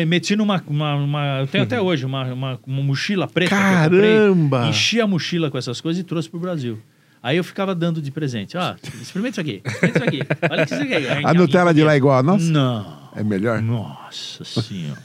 Meti 0.08 0.36
numa. 0.36 0.64
Uma, 0.68 0.96
uma- 0.96 1.40
eu 1.42 1.48
tenho 1.48 1.64
até 1.64 1.80
hoje 1.82 2.06
uma, 2.06 2.24
uma, 2.34 2.60
uma 2.66 2.82
mochila 2.84 3.28
preta. 3.28 3.56
eu 3.56 3.84
comprei, 3.84 4.02
Caramba! 4.16 4.68
enchi 4.68 5.00
a 5.02 5.08
mochila 5.08 5.50
com 5.52 5.58
essas 5.58 5.80
coisas 5.82 6.02
e 6.02 6.04
trouxe 6.04 6.30
pro 6.30 6.40
Brasil. 6.40 6.80
Aí 7.24 7.38
eu 7.38 7.44
ficava 7.44 7.76
dando 7.76 8.02
de 8.02 8.10
presente. 8.12 8.58
Ó, 8.58 8.76
experimenta 9.00 9.40
isso 9.40 9.42
aqui. 9.42 9.62
Experimenta 9.64 10.00
isso 10.00 10.08
aqui. 10.08 10.22
Olha 10.50 10.66
que 10.66 10.74
isso 10.74 10.84
aqui. 10.84 11.26
A 11.26 11.34
Nutella 11.36 11.74
de 11.74 11.84
lá 11.84 11.94
é 11.94 11.98
igual 11.98 12.18
a 12.18 12.24
nossa? 12.24 12.50
Não. 12.52 13.00
É 13.16 13.24
melhor? 13.24 13.62
Nossa 13.62 14.44
senhora. 14.44 15.00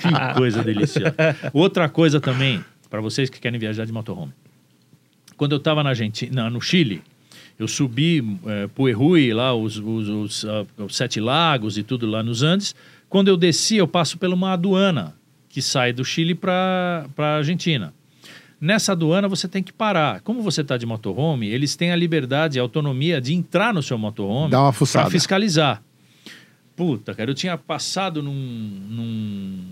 que 0.00 0.34
coisa 0.38 0.62
deliciosa. 0.62 1.14
Outra 1.52 1.88
coisa 1.88 2.20
também, 2.20 2.64
para 2.88 3.00
vocês 3.00 3.28
que 3.28 3.38
querem 3.40 3.58
viajar 3.58 3.84
de 3.84 3.92
motorhome. 3.92 4.32
Quando 5.36 5.52
eu 5.52 5.58
estava 5.58 5.82
na 5.82 5.90
Argentina, 5.90 6.48
no 6.48 6.60
Chile, 6.60 7.02
eu 7.60 7.68
subi 7.68 8.38
é, 8.46 8.66
Puerrui, 8.68 9.32
lá 9.34 9.54
os, 9.54 9.76
os, 9.76 10.08
os, 10.08 10.46
os 10.78 10.96
Sete 10.96 11.20
Lagos 11.20 11.76
e 11.76 11.82
tudo 11.82 12.06
lá 12.06 12.22
nos 12.22 12.42
Andes. 12.42 12.74
Quando 13.08 13.28
eu 13.28 13.36
desci, 13.36 13.76
eu 13.76 13.86
passo 13.86 14.16
por 14.18 14.28
uma 14.30 14.52
aduana 14.52 15.14
que 15.48 15.60
sai 15.60 15.92
do 15.92 16.04
Chile 16.04 16.34
para 16.34 17.06
a 17.18 17.36
Argentina. 17.36 17.92
Nessa 18.60 18.92
aduana 18.92 19.28
você 19.28 19.46
tem 19.48 19.62
que 19.62 19.72
parar. 19.72 20.20
Como 20.20 20.42
você 20.42 20.60
está 20.62 20.76
de 20.76 20.86
motorhome, 20.86 21.48
eles 21.48 21.76
têm 21.76 21.92
a 21.92 21.96
liberdade 21.96 22.56
e 22.56 22.60
a 22.60 22.62
autonomia 22.62 23.20
de 23.20 23.34
entrar 23.34 23.74
no 23.74 23.82
seu 23.82 23.98
motorhome 23.98 24.50
para 25.02 25.10
fiscalizar. 25.10 25.82
Puta, 26.76 27.14
cara, 27.14 27.30
eu 27.30 27.34
tinha 27.34 27.58
passado 27.58 28.22
num, 28.22 28.32
num- 28.32 29.64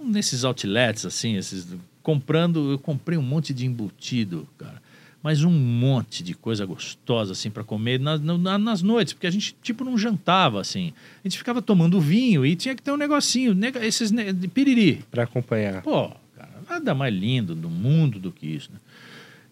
um 0.00 0.08
nesses 0.10 0.44
outlets 0.44 1.04
assim, 1.06 1.36
esses 1.36 1.66
comprando, 2.02 2.72
eu 2.72 2.78
comprei 2.78 3.16
um 3.18 3.22
monte 3.22 3.52
de 3.54 3.64
embutido, 3.66 4.46
cara. 4.58 4.80
Mas 5.22 5.44
um 5.44 5.50
monte 5.50 6.22
de 6.24 6.34
coisa 6.34 6.66
gostosa 6.66 7.30
assim 7.32 7.48
para 7.48 7.62
comer 7.62 8.00
nas, 8.00 8.20
na- 8.20 8.58
nas 8.58 8.82
noites, 8.82 9.12
porque 9.12 9.26
a 9.26 9.30
gente 9.30 9.54
tipo 9.62 9.84
não 9.84 9.96
jantava 9.96 10.60
assim. 10.60 10.92
A 11.24 11.28
gente 11.28 11.38
ficava 11.38 11.62
tomando 11.62 12.00
vinho 12.00 12.44
e 12.44 12.56
tinha 12.56 12.74
que 12.74 12.82
ter 12.82 12.90
um 12.90 12.96
negocinho, 12.96 13.54
nega- 13.54 13.84
esses 13.86 14.10
ne- 14.10 14.32
de 14.32 14.48
piriri. 14.48 15.04
Pra 15.10 15.22
acompanhar. 15.22 15.80
Pô, 15.82 16.08
cara, 16.36 16.50
nada 16.68 16.92
mais 16.94 17.14
lindo 17.14 17.54
do 17.54 17.70
mundo 17.70 18.18
do 18.18 18.32
que 18.32 18.46
isso, 18.48 18.70
né? 18.72 18.78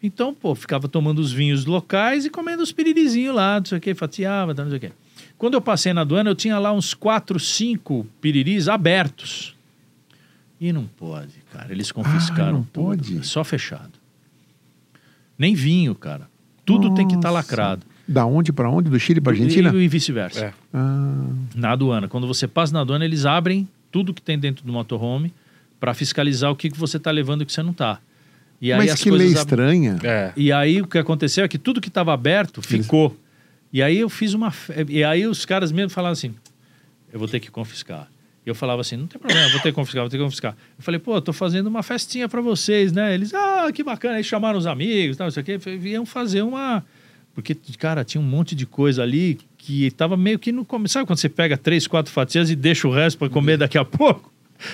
Então, 0.02 0.34
pô, 0.34 0.54
ficava 0.54 0.88
tomando 0.88 1.18
os 1.20 1.30
vinhos 1.30 1.64
locais 1.66 2.24
e 2.24 2.30
comendo 2.30 2.62
os 2.62 2.72
piririzinhos 2.72 3.34
lá, 3.36 3.58
não 3.60 3.66
sei 3.66 3.78
o 3.78 3.80
que, 3.80 3.94
fatiava, 3.94 4.52
não 4.54 4.68
sei 4.70 4.76
o 4.78 4.80
que. 4.80 4.92
Quando 5.38 5.54
eu 5.54 5.60
passei 5.60 5.92
na 5.92 6.00
aduana, 6.00 6.30
eu 6.30 6.34
tinha 6.34 6.58
lá 6.58 6.72
uns 6.72 6.94
quatro, 6.94 7.38
cinco 7.38 8.06
piriris 8.20 8.66
abertos. 8.66 9.54
E 10.60 10.72
não 10.72 10.84
pode, 10.84 11.34
cara. 11.52 11.70
Eles 11.70 11.92
confiscaram 11.92 12.48
Ah, 12.48 12.52
não 12.52 12.62
tudo. 12.64 12.84
pode? 12.84 13.26
Só 13.26 13.44
fechado. 13.44 13.99
Nem 15.40 15.54
vinho, 15.54 15.94
cara. 15.94 16.28
Tudo 16.66 16.92
tem 16.94 17.08
que 17.08 17.14
estar 17.14 17.28
Nossa. 17.32 17.38
lacrado. 17.48 17.82
Da 18.06 18.26
onde 18.26 18.52
pra 18.52 18.68
onde? 18.68 18.90
Do 18.90 19.00
Chile 19.00 19.20
pra 19.20 19.32
Argentina? 19.32 19.72
E, 19.74 19.84
e 19.84 19.88
vice-versa 19.88 20.46
É. 20.46 20.52
Ah, 20.74 21.24
na 21.54 21.70
aduana. 21.72 22.06
Quando 22.08 22.26
você 22.26 22.46
passa 22.46 22.72
na 22.74 22.80
aduana, 22.80 23.04
eles 23.04 23.24
abrem 23.24 23.66
tudo 23.90 24.12
que 24.12 24.20
tem 24.20 24.38
dentro 24.38 24.64
do 24.66 24.72
motorhome 24.72 25.32
para 25.80 25.94
fiscalizar 25.94 26.50
o 26.50 26.56
que, 26.56 26.68
que 26.70 26.78
você 26.78 26.98
está 26.98 27.10
levando 27.10 27.40
e 27.40 27.44
o 27.44 27.46
que 27.46 27.52
você 27.52 27.62
não 27.62 27.70
está. 27.70 27.98
E 28.60 28.70
aí 28.70 28.78
mas 28.78 28.90
as 28.92 29.00
que 29.00 29.10
lei 29.10 29.28
ab- 29.28 29.36
estranha. 29.38 29.98
É. 30.02 30.32
E 30.36 30.52
aí 30.52 30.82
o 30.82 30.86
que 30.86 30.98
aconteceu 30.98 31.44
é 31.44 31.48
que 31.48 31.56
tudo 31.58 31.80
que 31.80 31.88
estava 31.88 32.12
aberto 32.12 32.60
ficou. 32.60 33.16
E 33.72 33.82
aí 33.82 33.98
eu 33.98 34.10
fiz 34.10 34.34
uma. 34.34 34.52
E 34.88 35.02
aí 35.02 35.26
os 35.26 35.46
caras 35.46 35.72
mesmo 35.72 35.88
falaram 35.90 36.12
assim: 36.12 36.34
eu 37.12 37.18
vou 37.18 37.26
ter 37.26 37.40
que 37.40 37.50
confiscar. 37.50 38.06
E 38.44 38.48
eu 38.48 38.54
falava 38.54 38.80
assim: 38.80 38.96
não 38.96 39.06
tem 39.06 39.20
problema, 39.20 39.48
vou 39.50 39.60
ter 39.60 39.68
que 39.70 39.72
confiscar, 39.74 40.02
vou 40.02 40.10
ter 40.10 40.16
que 40.16 40.22
confiscar. 40.24 40.56
Eu 40.78 40.82
falei: 40.82 40.98
pô, 40.98 41.14
eu 41.16 41.20
tô 41.20 41.32
fazendo 41.32 41.66
uma 41.66 41.82
festinha 41.82 42.28
para 42.28 42.40
vocês, 42.40 42.90
né? 42.92 43.12
Eles, 43.14 43.34
ah, 43.34 43.70
que 43.72 43.82
bacana. 43.82 44.14
Aí 44.16 44.24
chamaram 44.24 44.58
os 44.58 44.66
amigos, 44.66 45.16
tal, 45.16 45.26
não 45.26 45.30
sei 45.30 45.42
o 45.42 45.44
quê. 45.46 45.58
Iam 45.84 46.06
fazer 46.06 46.42
uma. 46.42 46.84
Porque, 47.34 47.54
cara, 47.78 48.04
tinha 48.04 48.20
um 48.20 48.24
monte 48.24 48.54
de 48.54 48.66
coisa 48.66 49.02
ali 49.02 49.38
que 49.56 49.90
tava 49.92 50.16
meio 50.16 50.38
que 50.38 50.50
no 50.52 50.64
começo. 50.64 50.94
Sabe 50.94 51.06
quando 51.06 51.18
você 51.18 51.28
pega 51.28 51.56
três, 51.56 51.86
quatro 51.86 52.12
fatias 52.12 52.50
e 52.50 52.56
deixa 52.56 52.88
o 52.88 52.92
resto 52.92 53.18
para 53.18 53.28
comer 53.30 53.56
daqui 53.56 53.78
a 53.78 53.84
pouco? 53.84 54.32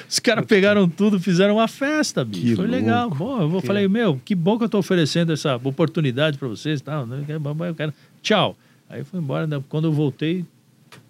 Os 0.09 0.19
caras 0.19 0.45
pegaram 0.47 0.89
tudo, 0.89 1.21
fizeram 1.21 1.57
uma 1.57 1.69
festa, 1.69 2.25
bicho. 2.25 2.43
Que 2.45 2.57
Foi 2.57 2.67
legal. 2.67 3.03
louco. 3.09 3.17
Bom, 3.19 3.41
eu 3.43 3.49
vou, 3.49 3.61
falei, 3.61 3.87
meu, 3.87 4.21
que 4.25 4.35
bom 4.35 4.59
que 4.59 4.65
eu 4.65 4.69
tô 4.69 4.79
oferecendo 4.79 5.33
essa 5.33 5.57
oportunidade 5.63 6.39
para 6.39 6.49
vocês 6.49 6.81
e 6.81 6.83
tal. 6.83 7.07
né? 7.07 7.25
Eu 7.29 7.75
quero- 7.75 7.95
Tchau. 8.23 8.57
Aí 8.89 9.05
foi 9.05 9.21
embora. 9.21 9.47
né? 9.47 9.63
Quando 9.69 9.87
eu 9.87 9.93
voltei, 9.93 10.45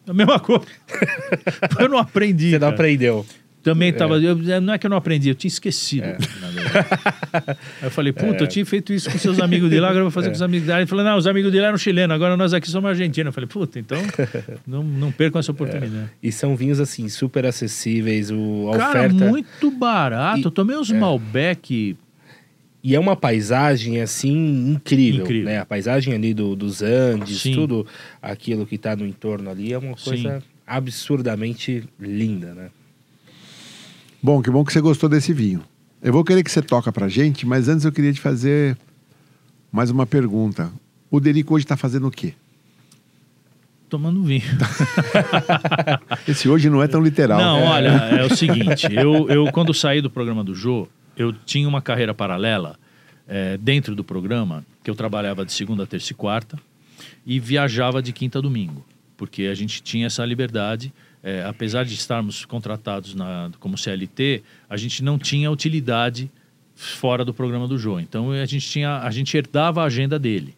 a 0.09 0.13
mesma 0.15 0.39
coisa. 0.39 0.65
eu 1.81 1.89
não 1.89 1.99
aprendi. 1.99 2.51
Você 2.51 2.59
não 2.59 2.61
cara. 2.61 2.75
aprendeu. 2.75 3.27
Também 3.63 3.93
tava. 3.93 4.19
eu- 4.19 4.37
não 4.61 4.75
é 4.75 4.79
que 4.79 4.87
eu 4.87 4.91
não 4.91 4.97
aprendi, 4.97 5.29
eu 5.29 5.35
tinha 5.35 5.49
esquecido. 5.49 6.05
É. 6.05 6.17
Aí 7.35 7.57
eu 7.83 7.91
falei, 7.91 8.13
puta, 8.13 8.45
eu 8.45 8.47
tinha 8.47 8.65
feito 8.65 8.93
isso 8.93 9.11
com 9.11 9.19
seus 9.19 9.41
amigos 9.41 9.69
de 9.69 9.81
lá, 9.81 9.89
agora 9.89 10.01
eu 10.01 10.05
vou 10.05 10.11
fazer 10.13 10.29
com 10.29 10.37
os 10.37 10.43
amigos 10.43 10.67
de 10.67 10.71
lá. 10.73 10.79
Ele 10.79 10.87
falou, 10.87 11.05
não, 11.05 11.17
os 11.19 11.27
amigos 11.27 11.51
de 11.51 11.59
lá 11.59 11.67
eram 11.67 11.77
chilenos, 11.77 12.15
agora 12.15 12.37
nós 12.37 12.55
aqui 12.55 12.71
somos 12.71 12.89
argentinos. 12.89 13.27
Eu 13.27 13.33
falei, 13.33 13.49
puta, 13.49 13.81
então 13.81 13.99
não, 14.65 14.85
não 14.85 15.11
percam 15.11 15.41
essa 15.41 15.51
oportunidade. 15.51 16.11
E 16.23 16.31
são 16.31 16.55
vinhos 16.55 16.79
assim, 16.79 17.09
super 17.09 17.45
acessíveis. 17.45 18.31
O, 18.31 18.71
a 18.73 18.79
Cara, 18.79 18.99
oferta. 19.01 19.25
muito 19.29 19.71
barato. 19.73 20.39
E- 20.39 20.45
eu 20.45 20.51
tomei 20.53 20.77
uns 20.77 20.93
Malbec. 20.93 21.97
E 22.87 22.95
é 22.95 23.01
uma 23.01 23.17
paisagem 23.17 24.01
assim 24.01 24.71
incrível, 24.71 25.25
Incrível. 25.25 25.47
né? 25.47 25.59
A 25.59 25.67
paisagem 25.67 26.15
ali 26.15 26.33
do, 26.33 26.55
dos 26.55 26.83
Andes, 26.83 27.43
Sim. 27.43 27.53
tudo 27.53 27.85
aquilo 28.23 28.65
que 28.65 28.79
tá 28.79 28.95
no 28.95 29.05
entorno 29.05 29.51
ali 29.51 29.73
é 29.73 29.79
uma 29.79 29.97
coisa 29.97 30.41
absurdamente 30.65 31.83
linda, 31.99 32.55
né? 32.55 32.71
Bom, 34.23 34.41
que 34.41 34.53
bom 34.53 34.65
que 34.65 34.73
você 34.73 34.81
gostou 34.81 35.09
desse 35.09 35.33
vinho. 35.33 35.65
Eu 36.01 36.13
vou 36.13 36.23
querer 36.23 36.45
que 36.45 36.51
você 36.51 36.63
toca 36.63 36.93
pra 36.93 37.09
gente, 37.09 37.45
mas 37.45 37.69
antes 37.69 37.85
eu 37.85 37.91
queria 37.91 38.13
te 38.13 38.21
fazer 38.21 38.79
mais 39.73 39.91
uma 39.91 40.07
pergunta. 40.07 40.71
O 41.11 41.19
Derico 41.19 41.57
hoje 41.57 41.67
tá 41.67 41.77
fazendo 41.77 42.07
o 42.07 42.11
quê? 42.13 42.35
Tomando 43.89 44.23
vinho. 44.23 44.43
Esse 46.29 46.49
hoje 46.49 46.71
não 46.71 46.81
é 46.81 46.87
tão 46.87 47.03
literal. 47.03 47.41
Não, 47.41 47.65
olha, 47.65 47.89
é 47.89 48.25
o 48.25 48.37
seguinte, 48.37 48.87
eu, 48.93 49.29
eu 49.29 49.51
quando 49.51 49.75
saí 49.75 50.01
do 50.01 50.09
programa 50.09 50.45
do 50.45 50.55
Jô, 50.55 50.87
eu 51.17 51.33
tinha 51.33 51.69
uma 51.69 51.81
carreira 51.81 52.15
paralela 52.15 52.79
é, 53.27 53.57
dentro 53.57 53.95
do 53.95 54.05
programa, 54.05 54.65
que 54.85 54.91
eu 54.91 54.95
trabalhava 54.95 55.45
de 55.45 55.53
segunda, 55.53 55.87
terça 55.87 56.13
e 56.13 56.15
quarta, 56.15 56.59
e 57.25 57.41
viajava 57.41 58.03
de 58.03 58.13
quinta 58.13 58.39
a 58.39 58.41
domingo, 58.43 58.85
porque 59.17 59.45
a 59.45 59.55
gente 59.55 59.83
tinha 59.83 60.07
essa 60.07 60.25
liberdade, 60.25 60.93
é, 61.23 61.45
apesar 61.45 61.85
de 61.85 61.95
estarmos 61.95 62.45
contratados 62.45 63.15
na, 63.15 63.51
como 63.59 63.77
CLT, 63.77 64.43
a 64.69 64.77
gente 64.77 65.03
não 65.03 65.19
tinha 65.19 65.51
utilidade 65.51 66.31
fora 66.75 67.25
do 67.25 67.35
programa 67.35 67.67
do 67.67 67.79
Jô. 67.79 67.99
Então 67.99 68.31
a 68.31 68.47
gente 68.47 68.69
tinha, 68.69 68.99
a 68.99 69.11
gente 69.11 69.37
herdava 69.37 69.83
a 69.83 69.87
agenda 69.87 70.19
dele. 70.19 70.55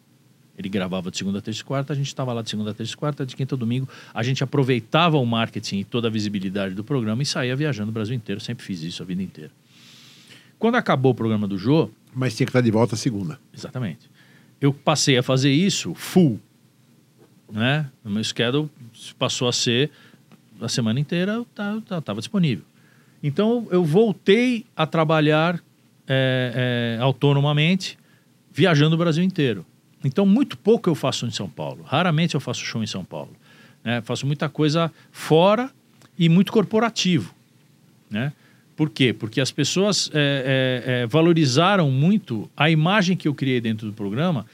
Ele 0.57 0.67
gravava 0.67 1.09
de 1.09 1.17
segunda, 1.17 1.41
terça 1.41 1.61
e 1.61 1.63
quarta, 1.63 1.93
a 1.93 1.95
gente 1.95 2.07
estava 2.07 2.33
lá 2.33 2.41
de 2.41 2.49
segunda, 2.49 2.73
terça 2.73 2.93
e 2.93 2.97
quarta, 2.97 3.25
de 3.25 3.33
quinta 3.33 3.55
a 3.55 3.57
domingo. 3.57 3.87
A 4.13 4.21
gente 4.21 4.43
aproveitava 4.43 5.17
o 5.17 5.25
marketing 5.25 5.79
e 5.79 5.83
toda 5.85 6.09
a 6.09 6.11
visibilidade 6.11 6.75
do 6.75 6.83
programa 6.83 7.23
e 7.23 7.25
saía 7.25 7.55
viajando 7.55 7.89
o 7.89 7.93
Brasil 7.93 8.13
inteiro. 8.13 8.41
Sempre 8.41 8.65
fiz 8.65 8.83
isso 8.83 9.01
a 9.01 9.05
vida 9.05 9.23
inteira. 9.23 9.51
Quando 10.59 10.75
acabou 10.75 11.13
o 11.13 11.15
programa 11.15 11.47
do 11.47 11.57
Jô, 11.57 11.89
Mas 12.13 12.35
tinha 12.35 12.45
que 12.45 12.49
estar 12.49 12.61
de 12.61 12.69
volta 12.69 12.95
segunda. 12.95 13.39
exatamente, 13.53 14.09
eu 14.59 14.73
passei 14.73 15.17
a 15.17 15.23
fazer 15.23 15.51
isso 15.51 15.95
full. 15.95 16.39
Né? 17.51 17.89
O 18.03 18.09
meu 18.09 18.23
schedule 18.23 18.69
passou 19.17 19.47
a 19.47 19.53
ser 19.53 19.89
a 20.61 20.67
semana 20.67 20.99
inteira, 20.99 21.33
eu 21.33 21.47
estava 21.97 22.19
disponível. 22.19 22.65
Então 23.23 23.67
eu 23.71 23.83
voltei 23.83 24.65
a 24.75 24.85
trabalhar 24.85 25.59
é, 26.07 26.97
é, 26.97 27.01
autonomamente, 27.01 27.97
viajando 28.51 28.95
o 28.95 28.97
Brasil 28.97 29.23
inteiro. 29.23 29.65
Então, 30.03 30.25
muito 30.25 30.57
pouco 30.57 30.89
eu 30.89 30.95
faço 30.95 31.25
em 31.25 31.31
São 31.31 31.49
Paulo. 31.49 31.83
Raramente 31.83 32.33
eu 32.35 32.41
faço 32.41 32.61
show 32.61 32.81
em 32.81 32.87
São 32.87 33.03
Paulo. 33.03 33.31
né? 33.83 34.01
Faço 34.01 34.25
muita 34.25 34.47
coisa 34.47 34.91
fora 35.11 35.69
e 36.17 36.29
muito 36.29 36.51
corporativo. 36.51 37.33
Né? 38.09 38.33
Por 38.79 38.89
quê? 38.89 39.11
Porque 39.11 39.41
as 39.41 39.51
pessoas 39.51 40.09
é, 40.13 40.85
é, 40.85 41.01
é, 41.01 41.05
valorizaram 41.05 41.91
muito 41.91 42.49
a 42.55 42.69
imagem 42.69 43.17
que 43.17 43.27
eu 43.27 43.35
criei 43.35 43.59
dentro 43.59 43.87
do 43.87 43.91
programa 43.91 44.45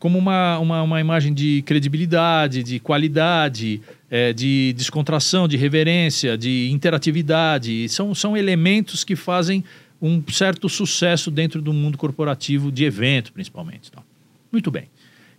como 0.00 0.18
uma, 0.18 0.58
uma, 0.58 0.82
uma 0.82 1.00
imagem 1.00 1.32
de 1.32 1.62
credibilidade, 1.62 2.64
de 2.64 2.80
qualidade, 2.80 3.80
é, 4.10 4.32
de 4.32 4.72
descontração, 4.76 5.46
de 5.46 5.56
reverência, 5.56 6.36
de 6.36 6.68
interatividade. 6.72 7.88
São, 7.88 8.12
são 8.12 8.36
elementos 8.36 9.04
que 9.04 9.14
fazem 9.14 9.62
um 10.02 10.20
certo 10.28 10.68
sucesso 10.68 11.30
dentro 11.30 11.62
do 11.62 11.72
mundo 11.72 11.96
corporativo, 11.96 12.72
de 12.72 12.82
evento 12.84 13.32
principalmente. 13.32 13.92
Tá? 13.92 14.02
Muito 14.50 14.68
bem. 14.68 14.88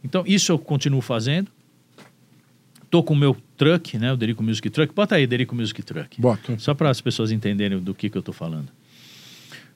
Então, 0.02 0.23
isso 0.26 0.53
eu 0.53 0.57
continuo 0.57 1.02
fazendo. 1.02 1.52
Tô 2.91 3.01
com 3.01 3.13
o 3.13 3.18
meu 3.18 3.38
truck, 3.55 3.97
né? 3.97 4.11
O 4.11 4.18
Derico 4.18 4.43
Music 4.43 4.69
Truck. 4.69 4.93
Bota 4.93 5.15
aí, 5.15 5.26
Derico 5.26 5.55
Music 5.55 5.81
Truck. 5.81 6.19
Bota. 6.19 6.59
Só 6.59 6.73
para 6.73 6.89
as 6.89 6.99
pessoas 6.99 7.31
entenderem 7.31 7.80
do 7.80 7.95
que, 7.95 8.09
que 8.09 8.18
eu 8.18 8.19
estou 8.19 8.34
falando. 8.34 8.68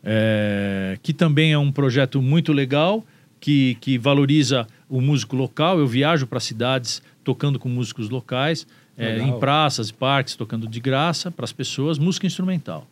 É, 0.04 1.00
que 1.02 1.14
também 1.14 1.54
é 1.54 1.58
um 1.58 1.72
projeto 1.72 2.22
muito 2.22 2.52
legal, 2.52 3.06
que, 3.40 3.78
que 3.80 3.98
valoriza 3.98 4.68
o 4.90 5.00
músico 5.00 5.36
local. 5.36 5.80
Eu 5.80 5.88
viajo 5.88 6.28
para 6.28 6.42
cidades 6.42 7.02
tocando 7.24 7.58
com 7.58 7.70
músicos 7.70 8.10
locais, 8.10 8.68
é, 8.98 9.18
em 9.20 9.40
praças 9.40 9.90
e 9.90 9.94
parques, 9.94 10.36
tocando 10.36 10.68
de 10.68 10.80
graça 10.82 11.32
para 11.32 11.46
as 11.46 11.54
pessoas, 11.54 11.98
música 11.98 12.28
instrumental. 12.28 12.86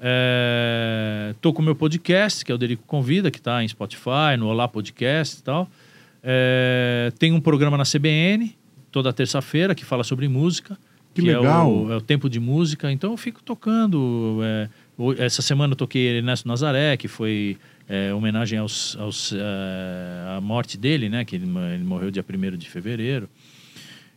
É, 0.00 1.34
tô 1.40 1.52
com 1.52 1.60
o 1.60 1.64
meu 1.64 1.74
podcast, 1.74 2.42
que 2.42 2.50
é 2.50 2.54
o 2.54 2.58
Derico 2.58 2.84
Convida, 2.86 3.30
que 3.30 3.38
está 3.38 3.62
em 3.62 3.68
Spotify, 3.68 4.38
no 4.38 4.48
Olá 4.48 4.66
Podcast 4.66 5.40
e 5.40 5.42
tal. 5.42 5.68
É, 6.22 7.12
tem 7.18 7.32
um 7.32 7.40
programa 7.40 7.76
na 7.76 7.84
CBN, 7.84 8.56
toda 8.90 9.12
terça-feira, 9.12 9.74
que 9.74 9.84
fala 9.84 10.04
sobre 10.04 10.28
música. 10.28 10.78
Que 11.14 11.20
é 11.22 11.36
legal. 11.36 11.72
o, 11.72 11.92
é 11.92 11.96
o 11.96 12.00
tempo 12.00 12.28
de 12.28 12.38
música. 12.38 12.90
Então 12.92 13.10
eu 13.10 13.16
fico 13.16 13.42
tocando. 13.42 14.40
é, 14.42 14.68
essa 15.24 15.42
semana 15.42 15.72
eu 15.72 15.76
toquei 15.76 16.18
Ernesto 16.18 16.46
Nazaré, 16.46 16.96
que 16.96 17.08
foi 17.08 17.56
é, 17.88 18.12
homenagem 18.12 18.58
aos, 18.58 18.96
aos, 18.98 19.32
é, 19.32 20.36
à 20.36 20.40
morte 20.40 20.76
dele, 20.76 21.08
né? 21.08 21.24
Que 21.24 21.36
ele, 21.36 21.46
ele 21.74 21.84
morreu 21.84 22.10
dia 22.10 22.24
1 22.24 22.56
de 22.56 22.68
fevereiro. 22.68 23.28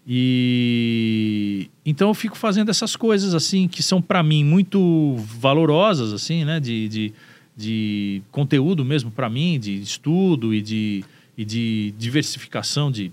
E 0.08 1.70
então 1.86 2.08
eu 2.08 2.14
fico 2.14 2.36
fazendo 2.36 2.70
essas 2.70 2.96
coisas 2.96 3.36
assim 3.36 3.68
que 3.68 3.84
são 3.84 4.02
para 4.02 4.24
mim 4.24 4.44
muito 4.44 5.16
valorosas 5.18 6.12
assim, 6.12 6.44
né, 6.44 6.60
de, 6.60 6.90
de, 6.90 7.14
de 7.56 8.22
conteúdo 8.32 8.84
mesmo 8.84 9.12
para 9.12 9.30
mim, 9.30 9.60
de 9.60 9.80
estudo 9.80 10.56
e 10.56 10.62
de, 10.62 11.06
e 11.38 11.46
de 11.46 11.94
diversificação 12.00 12.92
de, 12.92 13.12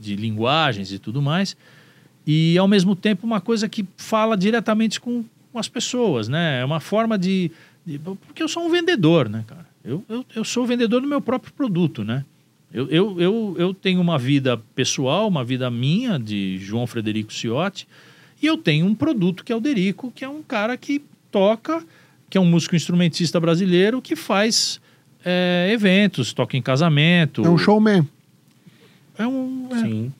de 0.00 0.16
linguagens 0.16 0.90
e 0.92 0.98
tudo 0.98 1.20
mais. 1.20 1.56
E 2.26 2.56
ao 2.58 2.66
mesmo 2.68 2.96
tempo 2.96 3.26
uma 3.26 3.40
coisa 3.40 3.68
que 3.68 3.84
fala 3.96 4.36
diretamente 4.36 5.00
com, 5.00 5.24
com 5.52 5.58
as 5.58 5.68
pessoas, 5.68 6.28
né? 6.28 6.60
É 6.60 6.64
uma 6.64 6.80
forma 6.80 7.18
de, 7.18 7.50
de- 7.84 7.98
porque 7.98 8.42
eu 8.42 8.48
sou 8.48 8.64
um 8.66 8.70
vendedor, 8.70 9.28
né, 9.28 9.44
cara? 9.46 9.66
Eu, 9.84 10.04
eu, 10.08 10.24
eu 10.36 10.44
sou 10.44 10.66
vendedor 10.66 11.00
do 11.00 11.08
meu 11.08 11.20
próprio 11.20 11.52
produto, 11.52 12.04
né? 12.04 12.24
Eu, 12.72 12.86
eu, 12.88 13.20
eu, 13.20 13.56
eu 13.58 13.74
tenho 13.74 14.00
uma 14.00 14.16
vida 14.18 14.56
pessoal, 14.74 15.26
uma 15.26 15.42
vida 15.44 15.68
minha, 15.70 16.18
de 16.18 16.56
João 16.58 16.86
Frederico 16.86 17.32
Ciotti, 17.32 17.88
e 18.40 18.46
eu 18.46 18.56
tenho 18.56 18.86
um 18.86 18.94
produto 18.94 19.44
que 19.44 19.52
é 19.52 19.56
o 19.56 19.60
Derico, 19.60 20.12
que 20.14 20.24
é 20.24 20.28
um 20.28 20.42
cara 20.42 20.76
que 20.76 21.02
toca, 21.32 21.82
que 22.28 22.38
é 22.38 22.40
um 22.40 22.44
músico 22.44 22.76
instrumentista 22.76 23.40
brasileiro 23.40 24.00
que 24.00 24.14
faz 24.14 24.80
é, 25.24 25.68
eventos, 25.72 26.32
toca 26.32 26.56
em 26.56 26.62
casamento. 26.62 27.44
É 27.44 27.48
um 27.50 27.58
showman. 27.58 28.06
É 29.22 29.26
um, 29.26 29.68
é, 29.72 29.80
Sim. 29.80 30.12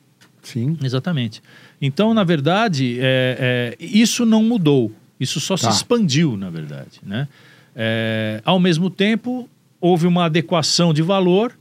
Sim. 0.42 0.76
Exatamente. 0.82 1.42
Então, 1.80 2.12
na 2.14 2.24
verdade, 2.24 2.98
é, 3.00 3.76
é, 3.80 3.84
isso 3.84 4.24
não 4.24 4.42
mudou. 4.42 4.92
Isso 5.18 5.38
só 5.40 5.54
Tá. 5.56 5.70
se 5.70 5.76
expandiu, 5.76 6.36
na 6.36 6.48
verdade. 6.50 7.00
Né? 7.02 7.28
É, 7.76 8.40
ao 8.44 8.58
mesmo 8.58 8.88
tempo, 8.90 9.48
houve 9.80 10.06
uma 10.06 10.24
adequação 10.24 10.92
de 10.94 11.02
valor, 11.02 11.52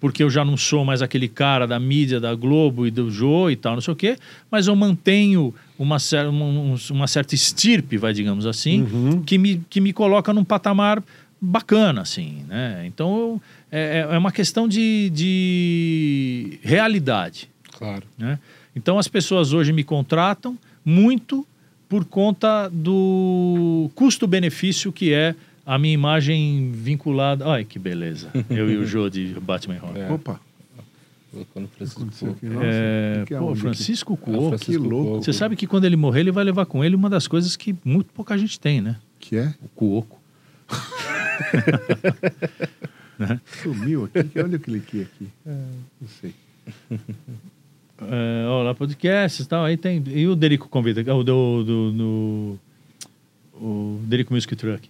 porque 0.00 0.22
eu 0.22 0.30
já 0.30 0.44
não 0.44 0.56
sou 0.56 0.84
mais 0.84 1.02
aquele 1.02 1.26
cara 1.26 1.66
da 1.66 1.80
mídia, 1.80 2.20
da 2.20 2.34
Globo 2.34 2.86
e 2.86 2.90
do 2.90 3.10
Jô 3.10 3.50
e 3.50 3.56
tal, 3.56 3.74
não 3.74 3.80
sei 3.80 3.92
o 3.92 3.96
quê, 3.96 4.16
mas 4.50 4.66
eu 4.68 4.76
mantenho 4.76 5.52
uma, 5.78 5.98
cer 5.98 6.26
uma, 6.28 6.44
um- 6.44 6.76
uma 6.90 7.06
certa 7.08 7.34
estirpe, 7.34 7.96
vai, 7.96 8.12
digamos 8.12 8.46
assim, 8.46 8.82
Uhum. 8.82 9.22
que, 9.22 9.36
me, 9.38 9.60
que 9.68 9.80
me 9.80 9.92
coloca 9.92 10.32
num 10.32 10.44
patamar 10.44 11.02
bacana, 11.40 12.02
assim, 12.02 12.44
né? 12.48 12.84
Então, 12.86 13.08
eu- 13.18 13.42
é, 13.70 14.06
é 14.10 14.18
uma 14.18 14.32
questão 14.32 14.66
de, 14.68 15.10
de 15.10 16.58
realidade, 16.62 17.48
Claro. 17.72 18.04
né? 18.16 18.38
Então 18.74 18.98
as 18.98 19.08
pessoas 19.08 19.52
hoje 19.52 19.72
me 19.72 19.84
contratam 19.84 20.56
muito 20.84 21.46
por 21.88 22.04
conta 22.04 22.68
do 22.72 23.90
custo-benefício 23.94 24.92
que 24.92 25.12
é 25.12 25.34
a 25.66 25.78
minha 25.78 25.92
imagem 25.94 26.70
vinculada. 26.72 27.46
Ai, 27.50 27.64
que 27.64 27.78
beleza. 27.78 28.30
Eu 28.48 28.70
e 28.70 28.76
o 28.76 28.86
Jô 28.86 29.08
de 29.10 29.34
Batman 29.40 29.78
Robin. 29.78 30.00
É. 30.00 30.10
Opa. 30.12 30.40
Colocando 31.30 31.64
o 31.66 31.68
Francisco 31.68 32.08
Cuoco. 32.40 32.64
É, 32.64 33.24
é 33.30 33.38
pô, 33.38 33.54
Francisco 33.54 34.14
Ah, 34.14 34.24
Cuoco. 34.24 34.48
Francisco 34.48 34.72
que 34.72 34.78
louco. 34.88 35.06
Cuoco. 35.10 35.24
Você 35.24 35.32
sabe 35.32 35.56
que 35.56 35.66
quando 35.66 35.84
ele 35.84 35.96
morrer, 35.96 36.20
ele 36.20 36.32
vai 36.32 36.42
levar 36.44 36.64
com 36.66 36.82
ele 36.84 36.96
uma 36.96 37.10
das 37.10 37.26
coisas 37.28 37.54
que 37.56 37.74
muito 37.84 38.10
pouca 38.14 38.36
gente 38.38 38.58
tem, 38.58 38.80
né? 38.80 38.96
Que 39.20 39.36
é? 39.36 39.54
O 39.62 39.68
Cuoco. 39.68 40.18
Sumiu 43.62 44.04
aqui. 44.04 44.24
que- 44.24 44.42
Onde 44.42 44.56
eu 44.56 44.60
cliquei 44.60 45.02
aqui? 45.02 45.28
Não 45.46 46.08
sei. 46.20 46.34
É, 48.00 48.44
ó, 48.46 48.62
lá 48.62 48.74
podcasts 48.74 49.44
e 49.44 49.48
tal, 49.48 49.64
aí 49.64 49.76
tem. 49.76 50.02
E 50.06 50.26
o 50.28 50.36
Derico 50.36 50.68
convida, 50.68 51.00
o 51.14 51.24
do. 51.24 51.64
do, 51.64 51.92
do- 51.92 52.58
o 53.60 54.00
Derico 54.04 54.32
Music 54.32 54.54
Truck. 54.54 54.88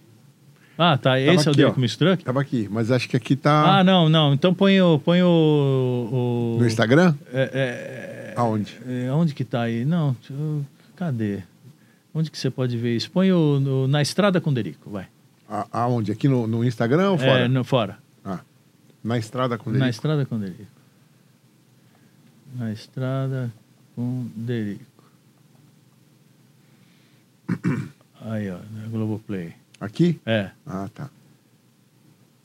Ah, 0.77 0.95
tá. 0.97 1.19
Esse 1.19 1.29
é 1.47 1.49
o 1.49 1.51
aqui, 1.51 1.57
Derico 1.57 1.77
ó. 1.77 1.81
Music 1.81 1.97
Truck? 1.97 2.23
Tava 2.23 2.39
aqui, 2.39 2.67
mas 2.71 2.91
acho 2.91 3.09
que 3.09 3.17
aqui 3.17 3.35
tá 3.35 3.79
Ah, 3.79 3.83
não, 3.83 4.07
não. 4.07 4.33
Então 4.33 4.53
põe 4.53 4.79
o. 4.79 4.99
Põe 4.99 5.23
o. 5.23 6.55
o 6.55 6.57
no 6.59 6.67
Instagram? 6.67 7.15
É, 7.33 8.33
Aonde? 8.37 8.77
é, 8.87 9.05
é, 9.07 9.11
onde 9.11 9.33
que 9.33 9.43
tá 9.43 9.61
aí? 9.63 9.83
Não, 9.83 10.15
eu- 10.29 10.63
cadê? 10.95 11.39
Onde 12.13 12.29
que 12.29 12.37
você 12.37 12.49
pode 12.51 12.77
ver 12.77 12.95
isso? 12.95 13.09
Põe 13.09 13.31
o, 13.31 13.59
no- 13.59 13.87
na 13.87 14.01
estrada 14.03 14.39
com 14.39 14.51
o 14.51 14.53
Derico, 14.53 14.89
vai. 14.89 15.07
A- 15.49 15.67
Aonde? 15.71 16.11
Aqui 16.11 16.27
no, 16.27 16.45
no 16.45 16.63
Instagram 16.63 17.11
ou 17.11 17.17
fora? 17.17 17.39
É, 17.45 17.47
no, 17.47 17.63
fora. 17.63 17.97
Na 19.09 19.17
estrada 19.17 19.57
com 19.57 19.71
Na 19.71 19.77
ele. 19.77 19.89
estrada 19.89 20.23
com 20.25 20.37
Derico. 20.39 20.65
Na 22.55 22.71
estrada 22.71 23.51
com 23.95 24.27
Derico. 24.35 25.03
Aí, 28.21 28.49
ó, 28.51 28.57
na 28.71 28.87
Globoplay. 28.87 29.53
Aqui? 29.81 30.19
É. 30.25 30.51
Ah, 30.65 30.87
tá. 30.93 31.09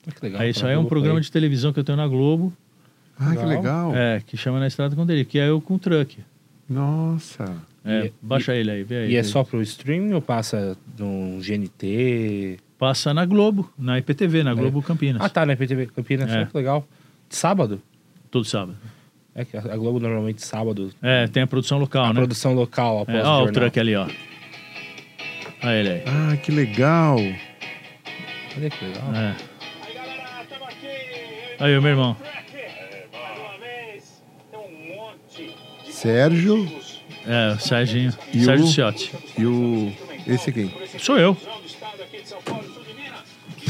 Ah, 0.06 0.10
que 0.12 0.24
legal. 0.24 0.40
Aí 0.40 0.50
isso 0.50 0.64
aí 0.64 0.72
é 0.72 0.76
na 0.76 0.80
um 0.80 0.86
programa 0.86 1.20
de 1.20 1.30
televisão 1.30 1.72
que 1.72 1.80
eu 1.80 1.84
tenho 1.84 1.96
na 1.96 2.06
Globo. 2.06 2.52
Ah, 3.18 3.30
que 3.30 3.44
Legal. 3.44 3.48
legal. 3.90 3.96
É, 3.96 4.20
que 4.20 4.36
chama 4.36 4.58
Na 4.58 4.66
Estrada 4.66 4.94
com 4.96 5.02
o 5.02 5.06
Derico, 5.06 5.30
que 5.32 5.38
é 5.38 5.48
eu 5.48 5.60
com 5.60 5.74
o 5.74 5.78
truck. 5.78 6.18
Nossa. 6.68 7.44
É, 7.84 8.06
E- 8.06 8.12
baixa 8.22 8.54
ele 8.54 8.70
aí, 8.70 8.82
vê 8.84 8.96
aí. 8.98 9.10
E 9.12 9.16
é 9.16 9.22
vê. 9.22 9.28
só 9.28 9.44
pro 9.44 9.60
streaming 9.62 10.12
ou 10.14 10.22
passa 10.22 10.76
no 10.98 11.38
GNT? 11.40 12.58
Passa 12.84 13.14
na 13.14 13.24
Globo, 13.24 13.72
na 13.78 13.98
IPTV, 13.98 14.42
na 14.42 14.52
Globo 14.52 14.82
Campinas. 14.82 15.22
Ah, 15.22 15.28
tá, 15.30 15.46
na 15.46 15.56
PTV 15.56 15.86
Campinas. 15.86 16.30
É. 16.30 16.42
É. 16.42 16.44
Que 16.44 16.54
legal. 16.54 16.86
Sábado? 17.30 17.80
Todo 18.30 18.44
sábado. 18.44 18.76
É 19.34 19.42
que 19.42 19.56
a 19.56 19.62
Globo 19.78 19.98
normalmente 19.98 20.44
sábado. 20.44 20.90
É, 21.00 21.26
tem 21.26 21.42
a 21.42 21.46
produção 21.46 21.78
local, 21.78 22.04
a 22.04 22.08
né? 22.08 22.14
produção 22.14 22.52
local 22.52 23.00
após 23.00 23.16
É, 23.16 23.22
o 23.22 23.24
ó, 23.24 23.36
o 23.36 23.44
jornal. 23.46 23.52
truck 23.54 23.80
ali, 23.80 23.96
ó. 23.96 24.06
Olha 25.62 25.72
ele 25.80 25.88
aí. 25.88 26.02
Ah, 26.06 26.36
que 26.36 26.52
legal. 26.52 27.16
Olha 27.16 28.68
que 28.70 28.84
legal. 28.84 29.14
É. 29.14 29.34
Aí, 31.60 31.78
o 31.78 31.80
meu 31.80 31.90
irmão. 31.92 32.14
Sérgio 35.90 36.68
É, 37.26 37.54
o 37.54 37.58
Serginho. 37.58 38.12
E 38.34 38.40
o- 38.40 38.44
Sérgio 38.44 38.66
Ciotti. 38.66 39.10
e 39.38 39.46
o. 39.46 39.90
Esse 40.26 40.50
aqui. 40.50 40.70
Sou 40.98 41.16
eu. 41.18 41.34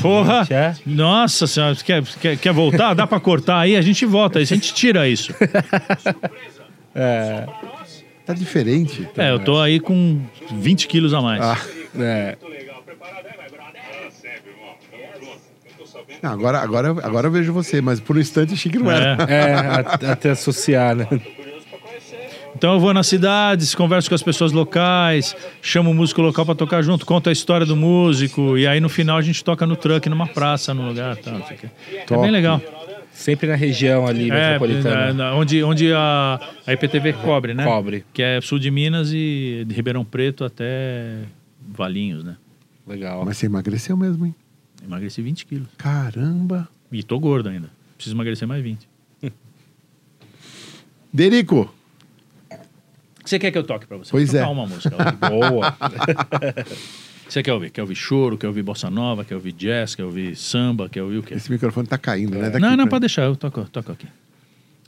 Porra! 0.05 0.47
É? 0.51 0.75
Nossa 0.85 1.47
senhora, 1.47 1.75
quer, 1.77 2.03
quer, 2.21 2.37
quer 2.37 2.53
voltar? 2.53 2.93
Dá 2.93 3.07
pra 3.07 3.19
cortar 3.19 3.61
aí? 3.61 3.75
A 3.75 3.81
gente 3.81 4.05
volta, 4.05 4.39
aí 4.39 4.43
a 4.43 4.47
gente 4.47 4.75
tira 4.75 5.09
isso. 5.09 5.35
É. 6.95 7.47
Tá 8.25 8.33
diferente. 8.33 9.09
É, 9.17 9.31
eu 9.33 9.41
tô 9.41 9.59
aí 9.61 9.81
com 9.81 10.21
20 10.53 10.87
quilos 10.87 11.13
a 11.13 11.21
mais. 11.21 11.43
Ah, 11.43 11.59
é. 11.99 12.37
não, 16.23 16.31
agora, 16.31 16.59
agora, 16.61 16.89
agora 17.03 17.27
eu 17.27 17.33
vejo 17.33 17.53
você, 17.53 17.81
mas 17.81 17.99
por 17.99 18.17
um 18.17 18.21
instante 18.21 18.55
achei 18.55 18.71
que 18.71 18.79
não 18.79 18.91
era. 18.91 19.17
É. 19.29 20.07
É, 20.07 20.11
até 20.13 20.31
associar, 20.31 20.95
né? 20.95 21.09
Então 22.57 22.75
eu 22.75 22.81
vou 22.81 22.95
nas 22.95 23.07
cidades, 23.07 23.75
converso 23.75 24.09
com 24.09 24.15
as 24.15 24.23
pessoas 24.23 24.53
locais, 24.53 25.35
chamo 25.61 25.91
o 25.91 25.95
músico 25.95 26.23
local 26.23 26.47
pra 26.47 26.55
tocar 26.55 26.83
junto, 26.83 27.05
conto 27.05 27.29
a 27.29 27.33
história 27.33 27.67
do 27.67 27.75
músico, 27.77 28.57
e 28.57 28.67
aí 28.67 28.81
no 28.81 28.89
final 28.89 29.17
a 29.17 29.23
gente 29.23 29.43
toca 29.43 29.67
no 29.67 29.75
truck, 29.77 30.09
numa 30.09 30.27
praça, 30.27 30.73
num 30.73 30.87
lugar. 30.89 31.17
Tal, 31.17 31.39
não 31.39 31.47
sei 31.47 31.57
o 31.57 31.61
quê. 31.61 31.69
É 32.11 32.17
bem 32.19 32.31
legal. 32.31 32.61
Sempre 33.13 33.47
na 33.49 33.55
região 33.55 34.07
ali 34.07 34.31
É, 34.31 34.35
metropolitana. 34.59 35.07
na- 35.13 35.31
na- 35.31 35.35
onde, 35.37 35.63
onde 35.63 35.93
a, 35.93 36.41
a 36.67 36.73
IPTV 36.73 37.13
cobre, 37.15 37.55
né? 37.55 37.65
Cobre. 37.65 38.05
Que 38.13 38.23
é 38.23 38.41
sul 38.41 38.59
de 38.59 38.71
Minas 38.71 39.11
e 39.13 39.65
de 39.67 39.75
Ribeirão 39.75 40.05
Preto 40.05 40.45
até 40.45 41.19
Valinhos, 41.69 42.25
né? 42.25 42.37
Legal. 42.87 43.25
Mas 43.25 43.37
você 43.37 43.47
emagreceu 43.47 43.97
mesmo, 43.97 44.27
hein? 44.27 44.35
Emagreci 44.85 45.23
20 45.23 45.47
quilos. 45.47 45.69
Caramba. 45.79 46.69
E 46.91 47.03
tô 47.03 47.19
gordo 47.21 47.49
ainda. 47.49 47.71
Preciso 47.97 48.17
emagrecer 48.17 48.47
mais 48.49 48.63
20. 48.63 48.87
Derico, 51.13 51.73
você 53.25 53.39
quer 53.39 53.51
que 53.51 53.59
eu 53.59 53.65
toque 53.65 53.87
pra 53.87 53.97
você? 53.97 54.11
Pois 54.11 54.35
é. 54.35 54.45
uma 54.45 54.67
música. 54.67 54.95
Boa. 55.29 55.77
você 57.29 57.43
quer 57.43 57.53
ouvir? 57.53 57.71
Quer 57.71 57.83
ouvir 57.83 57.95
choro? 57.95 58.39
Quer 58.39 58.47
ouvir 58.47 58.63
bossa 58.63 58.91
nova? 58.91 59.25
Quer 59.25 59.35
ouvir 59.35 59.53
jazz? 59.53 59.95
Quer 59.95 60.05
ouvir 60.05 60.37
samba? 60.37 60.89
Quer 60.89 61.03
ouvir 61.03 61.19
o 61.19 61.23
quê? 61.23 61.35
esse 61.35 61.51
microfone 61.51 61.87
tá 61.87 61.99
caindo, 61.99 62.39
né? 62.39 62.51
Daqui 62.51 62.61
Não, 62.61 62.71
não, 62.71 62.77
pra- 62.85 62.91
pode 62.93 63.01
deixar. 63.01 63.23
Eu 63.23 63.37
toco, 63.37 63.65
toco 63.65 63.93
aqui. 63.93 64.07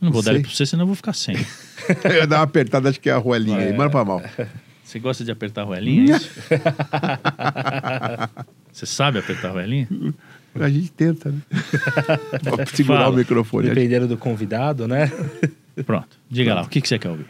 Não 0.00 0.10
vou 0.12 0.20
Não 0.20 0.24
dar 0.26 0.30
ele 0.32 0.40
sei. 0.40 0.46
pra 0.48 0.56
você, 0.56 0.66
senão 0.66 0.82
eu 0.82 0.86
vou 0.88 0.96
ficar 0.96 1.14
sem. 1.14 1.36
Eu 2.04 2.14
ia 2.16 2.26
dar 2.26 2.38
uma 2.38 2.42
apertada, 2.42 2.88
acho 2.90 3.00
que 3.00 3.08
é 3.08 3.12
a 3.12 3.16
roelinha 3.18 3.58
aí. 3.58 3.72
Manda 3.72 3.90
pra 3.90 4.04
mal. 4.04 4.20
Você 4.84 4.98
gosta 4.98 5.24
de 5.24 5.30
apertar 5.30 5.62
a 5.62 5.64
roelinha? 5.64 6.14
é 6.14 6.16
isso? 6.16 6.30
você 8.72 8.86
sabe 8.86 9.18
apertar 9.18 9.48
a 9.48 9.52
roelinha? 9.52 9.88
A 10.58 10.68
gente 10.68 10.90
tenta, 10.92 11.30
né? 11.30 11.38
Pra 12.42 12.66
segurar 12.66 13.00
Fala. 13.04 13.14
o 13.14 13.16
microfone. 13.16 13.68
Dependendo 13.68 14.08
do 14.08 14.16
convidado, 14.16 14.88
né? 14.88 15.10
Pronto. 15.84 16.08
Diga 16.30 16.54
lá, 16.54 16.62
o 16.62 16.68
que, 16.68 16.80
que 16.80 16.88
você 16.88 16.98
quer 16.98 17.10
ouvir? 17.10 17.26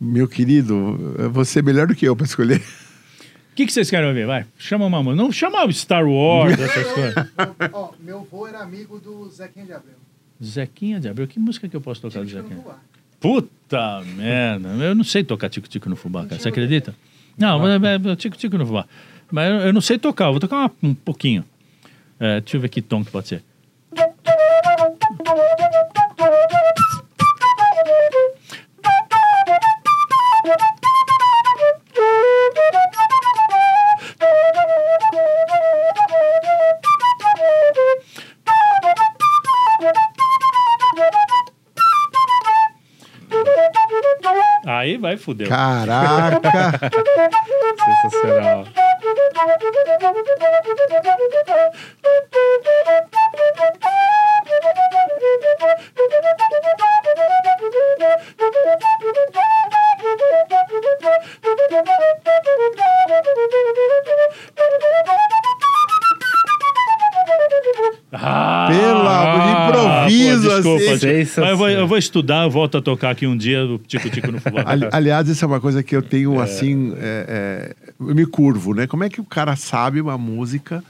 Meu 0.00 0.28
querido, 0.28 1.30
você 1.32 1.60
é 1.60 1.62
melhor 1.62 1.86
do 1.86 1.94
que 1.94 2.06
eu 2.06 2.14
pra 2.14 2.26
escolher. 2.26 2.60
O 2.60 3.56
que, 3.56 3.64
que 3.64 3.72
vocês 3.72 3.88
querem 3.88 4.06
ouvir? 4.08 4.26
Vai, 4.26 4.44
chama 4.58 4.84
uma 4.84 5.02
música. 5.02 5.22
Não 5.22 5.32
chama 5.32 5.64
o 5.64 5.72
Star 5.72 6.06
Wars, 6.06 6.52
essas 6.60 6.92
coisas. 6.92 7.14
Ó, 7.72 7.92
meu 8.00 8.18
avô 8.20 8.46
era 8.46 8.58
amigo 8.60 8.98
do 9.00 9.28
Zequinha 9.30 9.64
de 9.64 9.72
Abreu. 9.72 9.94
Zequinha 10.44 11.00
de 11.00 11.08
Abreu, 11.08 11.26
que 11.26 11.38
música 11.40 11.66
que 11.66 11.74
eu 11.74 11.80
posso 11.80 12.02
tocar 12.02 12.20
do 12.20 12.26
Tico 12.26 12.38
Zequinha? 12.42 12.56
no 12.56 12.62
voar. 12.62 12.82
Puta 13.18 14.02
merda, 14.14 14.68
eu 14.84 14.94
não 14.94 15.02
sei 15.02 15.24
tocar 15.24 15.48
tico-tico 15.48 15.88
no 15.88 15.96
fubá, 15.96 16.26
cara. 16.26 16.38
Você 16.38 16.50
acredita? 16.50 16.94
Não, 17.38 17.58
mas 17.58 17.82
é, 17.82 18.12
é 18.12 18.16
tico-tico 18.16 18.58
no 18.58 18.66
fubá. 18.66 18.84
Mas 19.32 19.50
eu, 19.50 19.56
eu 19.68 19.72
não 19.72 19.80
sei 19.80 19.98
tocar, 19.98 20.26
eu 20.26 20.32
vou 20.32 20.40
tocar 20.40 20.56
uma- 20.56 20.70
um 20.82 20.94
pouquinho. 20.94 21.42
É, 22.20 22.40
deixa 22.42 22.58
eu 22.58 22.60
ver 22.60 22.68
que 22.68 22.82
tom 22.82 23.02
que 23.02 23.10
pode 23.10 23.28
ser. 23.28 23.42
Fudeu. 45.26 45.48
Caraca! 45.48 46.78
Sensacional. 48.02 48.64
Mas 71.00 71.50
eu 71.50 71.56
vou, 71.56 71.68
eu 71.68 71.86
vou 71.86 71.98
estudar, 71.98 72.44
eu 72.44 72.50
volto 72.50 72.78
a 72.78 72.82
tocar 72.82 73.10
aqui 73.10 73.26
um 73.26 73.36
dia 73.36 73.64
o 73.64 73.78
tico-tico 73.78 74.30
no 74.32 74.40
fubá. 74.40 74.62
Ali- 74.66 74.88
aliás, 74.92 75.28
isso 75.28 75.44
é 75.44 75.48
uma 75.48 75.60
coisa 75.60 75.82
que 75.82 75.94
eu 75.94 76.02
tenho 76.02 76.40
assim. 76.40 76.94
é, 76.98 77.26
é, 77.28 77.92
eu 78.00 78.14
me 78.14 78.26
curvo, 78.26 78.74
né? 78.74 78.86
Como 78.86 79.04
é 79.04 79.08
que 79.08 79.20
o 79.20 79.24
cara 79.24 79.54
sabe 79.56 80.00
uma 80.00 80.16
música 80.18 80.82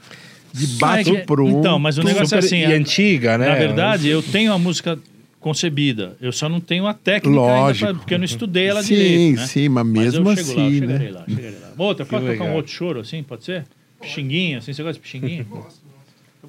de 0.53 0.65
É 0.65 0.67
bate 0.79 1.11
que- 1.11 1.17
pronto? 1.19 1.59
Então, 1.59 1.77
mas 1.79 1.97
o 1.97 2.03
negócio 2.03 2.35
é 2.35 2.39
assim. 2.39 2.57
e 2.59 2.65
a- 2.65 2.69
antiga, 2.75 3.37
né? 3.37 3.47
Na 3.49 3.55
verdade, 3.55 4.07
eu 4.07 4.21
tenho 4.23 4.51
a 4.53 4.57
música 4.57 4.97
concebida. 5.39 6.15
Eu 6.19 6.31
só 6.31 6.49
não 6.49 6.59
tenho 6.59 6.87
a 6.87 6.93
técnica 6.93 7.39
ainda, 7.39 7.59
Lógico. 7.59 7.85
pra- 7.85 7.93
porque 7.99 8.13
eu 8.13 8.17
não 8.17 8.25
estudei 8.25 8.65
ela 8.67 8.81
Sim, 8.83 8.95
direito. 8.95 9.39
né? 9.39 9.45
sim, 9.47 9.69
mas 9.69 9.85
mesmo 9.85 10.29
eu 10.29 10.35
chego 10.35 10.53
lá, 10.53 10.61
eu 10.63 10.67
assim, 10.67 10.79
chegarei 10.79 11.07
né? 11.07 11.11
lá, 11.13 11.25
chegarei 11.27 11.57
lá. 11.61 11.67
Outra, 11.77 12.05
pode 12.05 12.25
tocar 12.25 12.43
um 12.45 12.53
outro 12.53 12.71
choro 12.71 12.99
assim, 12.99 13.23
pode 13.23 13.43
ser? 13.45 13.65
Pixinguinha, 14.01 14.57
assim, 14.57 14.73
você 14.73 14.83
gosta 14.83 14.93
de 14.95 14.99
pixinguinha? 14.99 15.43
Gosto. 15.49 15.86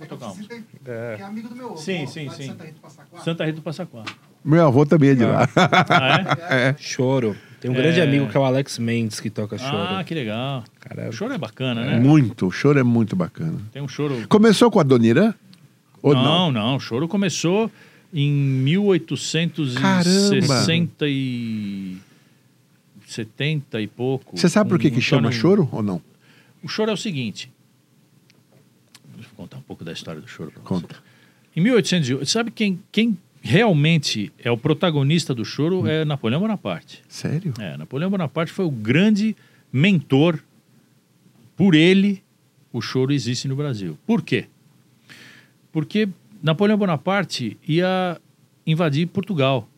Eu 0.01 0.07
vou 0.07 0.07
tocar 0.19 0.29
um. 0.29 0.35
Você 0.35 0.45
tem- 0.45 0.63
Que 0.85 0.91
é 0.91 1.23
amigo 1.23 1.49
do 1.49 1.57
meu 1.57 1.67
avô. 1.67 1.77
Sim, 1.77 2.07
sim, 2.07 2.29
de 2.29 2.35
sim. 2.37 2.47
Santa 2.47 2.65
Rita 2.65 2.75
do 2.77 2.81
Passa 2.81 3.03
Quatro. 3.05 3.25
Santa 3.25 3.45
Rita 3.45 3.57
do 3.57 3.63
Passa 3.63 3.87
Quatro. 3.87 4.15
Meu 4.45 4.67
avô 4.67 4.87
também 4.87 5.11
é 5.11 5.15
de 5.15 5.25
lá. 5.25 5.49
Ah, 5.57 6.37
é? 6.55 6.75
Choro. 6.79 7.37
Tem 7.61 7.69
um 7.71 7.75
grande 7.75 7.99
É. 7.99 8.05
amigo 8.05 8.29
que 8.29 8.37
é 8.37 8.41
o 8.41 8.45
Alex 8.45 8.79
Mendes 8.79 9.19
que 9.19 9.29
toca 9.31 9.59
choro. 9.59 9.77
Ah, 9.77 10.05
que 10.05 10.15
legal. 10.15 10.63
Cara, 10.79 11.09
O 11.09 11.13
choro 11.13 11.33
é 11.35 11.39
bacana, 11.39 11.85
né? 11.85 11.99
Muito, 11.99 12.47
o 12.47 12.51
choro 12.53 12.79
é 12.79 12.85
muito 12.85 13.17
bacana. 13.17 13.59
Tem 13.73 13.83
um 13.83 13.89
choro. 13.89 14.25
Começou 14.29 14.71
com 14.71 14.79
a 14.79 14.85
Dona 14.85 15.05
Irã? 15.07 15.35
Ou 16.01 16.15
não? 16.15 16.23
não, 16.23 16.53
não, 16.53 16.77
o 16.77 16.81
choro 16.81 17.09
começou 17.09 17.69
em 18.15 18.31
1860 18.31 21.09
e 21.09 21.97
70 23.07 23.81
e 23.81 23.87
pouco. 23.87 24.37
Você 24.39 24.49
sabe 24.49 24.71
por 24.71 24.79
que, 24.79 24.89
Um- 24.89 24.93
que 24.93 25.01
chama 25.01 25.33
choro 25.33 25.69
ou 25.73 25.83
não? 25.83 26.01
O 26.63 26.69
choro 26.69 26.91
é 26.91 26.95
o 26.95 26.97
seguinte. 26.97 27.51
Contar 29.39 29.59
um 29.59 29.63
pouco 29.63 29.85
da 29.85 29.93
história 29.93 30.21
do 30.21 30.27
choro 30.27 30.51
pra 30.51 30.61
você. 30.61 30.67
Conta. 30.67 30.97
Em 31.55 31.61
1808, 31.61 32.29
sabe 32.29 32.51
quem, 32.51 32.83
quem 32.91 33.17
realmente 33.41 34.33
é 34.37 34.51
o 34.51 34.59
protagonista 34.59 35.33
do 35.33 35.45
choro 35.45 35.87
é 35.87 36.05
Napoleão 36.05 36.41
Bonaparte. 36.41 37.05
Sério? 37.09 37.55
É, 37.57 37.77
Napoleão 37.77 38.11
Bonaparte 38.11 38.51
foi 38.51 38.65
o 38.65 38.71
grande 38.71 39.37
mentor. 39.73 40.41
Por 41.57 41.77
ele, 41.77 42.21
o 42.73 42.81
choro 42.81 43.13
existe 43.13 43.47
no 43.47 43.55
Brasil. 43.55 43.97
Por 44.05 44.23
quê? 44.23 44.47
Porque 45.71 46.09
Napoleão 46.43 46.77
Bonaparte 46.77 47.57
ia 47.63 48.21
invadir 48.67 49.07
Portugal 49.07 49.69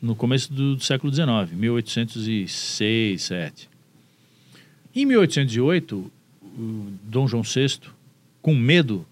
no 0.00 0.14
começo 0.14 0.52
do 0.52 0.78
século 0.78 1.12
XIX, 1.12 1.58
1806, 1.58 3.20
7. 3.20 3.68
Em 4.94 5.04
1808, 5.04 6.12
o 6.56 6.92
Dom 7.02 7.26
João 7.26 7.42
VI, 7.42 7.95
com 8.46 8.54
medo 8.54 9.04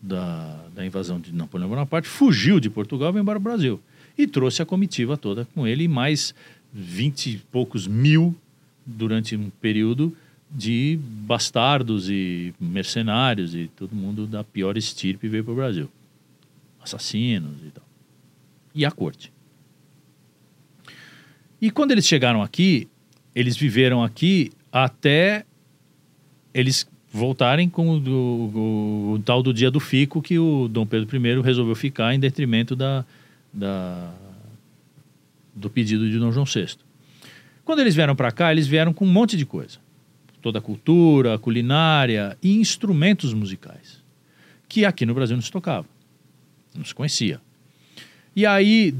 da, 0.00 0.64
da 0.74 0.86
invasão 0.86 1.20
de 1.20 1.30
Napoleão 1.30 1.68
Bonaparte, 1.68 2.08
fugiu 2.08 2.58
de 2.58 2.70
Portugal 2.70 3.10
e 3.10 3.12
veio 3.12 3.24
para 3.26 3.36
o 3.36 3.42
Brasil. 3.42 3.78
E 4.16 4.26
trouxe 4.26 4.62
a 4.62 4.64
comitiva 4.64 5.14
toda 5.14 5.46
com 5.54 5.66
ele 5.66 5.84
e 5.84 5.88
mais 5.88 6.34
20 6.72 7.26
e 7.26 7.36
poucos 7.52 7.86
mil 7.86 8.34
durante 8.86 9.36
um 9.36 9.50
período 9.60 10.16
de 10.50 10.98
bastardos 11.02 12.08
e 12.08 12.54
mercenários 12.58 13.54
e 13.54 13.70
todo 13.76 13.94
mundo 13.94 14.26
da 14.26 14.42
pior 14.42 14.78
estirpe 14.78 15.28
veio 15.28 15.44
para 15.44 15.52
o 15.52 15.56
Brasil. 15.56 15.90
Assassinos 16.82 17.58
e 17.66 17.70
tal. 17.72 17.84
E 18.74 18.86
a 18.86 18.90
corte. 18.90 19.30
E 21.60 21.70
quando 21.70 21.90
eles 21.90 22.06
chegaram 22.06 22.40
aqui, 22.40 22.88
eles 23.34 23.54
viveram 23.54 24.02
aqui 24.02 24.50
até 24.72 25.44
eles 26.54 26.86
voltarem 27.12 27.68
com 27.68 27.90
o, 27.90 27.98
o- 27.98 29.12
o 29.14 29.18
tal 29.20 29.42
do 29.42 29.52
dia 29.52 29.70
do 29.70 29.78
fico 29.78 30.22
que 30.22 30.38
o 30.38 30.66
Dom 30.68 30.86
Pedro 30.86 31.14
I 31.16 31.40
resolveu 31.42 31.74
ficar 31.74 32.14
em 32.14 32.18
detrimento 32.18 32.74
da, 32.74 33.04
da- 33.52 34.12
do 35.54 35.68
pedido 35.68 36.08
de 36.08 36.18
Dom 36.18 36.32
João 36.32 36.46
VI. 36.46 36.76
Quando 37.64 37.80
eles 37.80 37.94
vieram 37.94 38.16
para 38.16 38.32
cá, 38.32 38.50
eles 38.50 38.66
vieram 38.66 38.92
com 38.92 39.04
um 39.04 39.12
monte 39.12 39.36
de 39.36 39.44
coisa. 39.44 39.78
Toda 40.40 40.58
a 40.58 40.62
cultura, 40.62 41.34
a 41.34 41.38
culinária 41.38 42.36
e 42.42 42.56
instrumentos 42.56 43.32
musicais, 43.34 44.02
que 44.68 44.84
aqui 44.84 45.06
no 45.06 45.14
Brasil 45.14 45.36
não 45.36 45.42
se 45.42 45.52
tocava, 45.52 45.86
não 46.74 46.84
se 46.84 46.94
conhecia. 46.94 47.40
E 48.34 48.44
aí, 48.46 48.94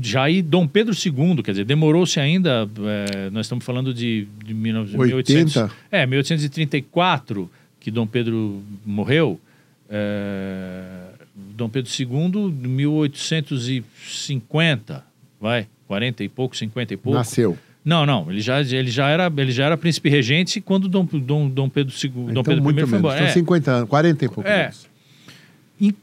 já 0.00 0.22
aí 0.24 0.42
Dom 0.42 0.66
Pedro 0.68 0.94
II, 0.94 1.42
quer 1.42 1.52
dizer, 1.52 1.64
demorou-se 1.64 2.20
ainda, 2.20 2.68
é, 3.16 3.30
nós 3.30 3.46
estamos 3.46 3.64
falando 3.64 3.92
de, 3.94 4.28
de 4.44 4.52
1900 4.54 5.12
80? 5.14 5.70
é, 5.90 6.04
1834, 6.06 7.50
que 7.80 7.90
Dom 7.90 8.06
Pedro 8.06 8.62
morreu. 8.84 9.40
é, 9.88 11.08
Dom 11.56 11.68
Pedro 11.68 11.90
II, 11.90 12.52
1850, 12.52 15.04
vai, 15.40 15.66
40 15.86 16.24
e 16.24 16.28
pouco, 16.28 16.56
50 16.56 16.94
e 16.94 16.96
pouco. 16.96 17.16
Nasceu. 17.18 17.56
Não, 17.84 18.04
não, 18.04 18.28
ele 18.30 18.40
já, 18.40 18.60
ele 18.60 18.90
já, 18.90 19.08
era, 19.08 19.32
ele 19.34 19.52
já 19.52 19.64
era 19.66 19.76
príncipe 19.76 20.08
regente 20.10 20.60
quando 20.60 20.88
Dom, 20.88 21.04
Dom, 21.06 21.48
Dom 21.48 21.68
Pedro 21.70 21.94
II, 21.94 22.10
Dom 22.10 22.30
então, 22.30 22.42
Pedro 22.42 22.60
I 22.60 22.62
muito 22.62 22.76
foi 22.80 22.86
menos. 22.86 22.98
embora. 22.98 23.16
Então, 23.16 23.28
É, 23.28 23.32
50 23.32 23.70
anos, 23.70 23.88
40 23.88 24.24
e 24.24 24.28
pouco 24.28 24.48
É. 24.48 24.70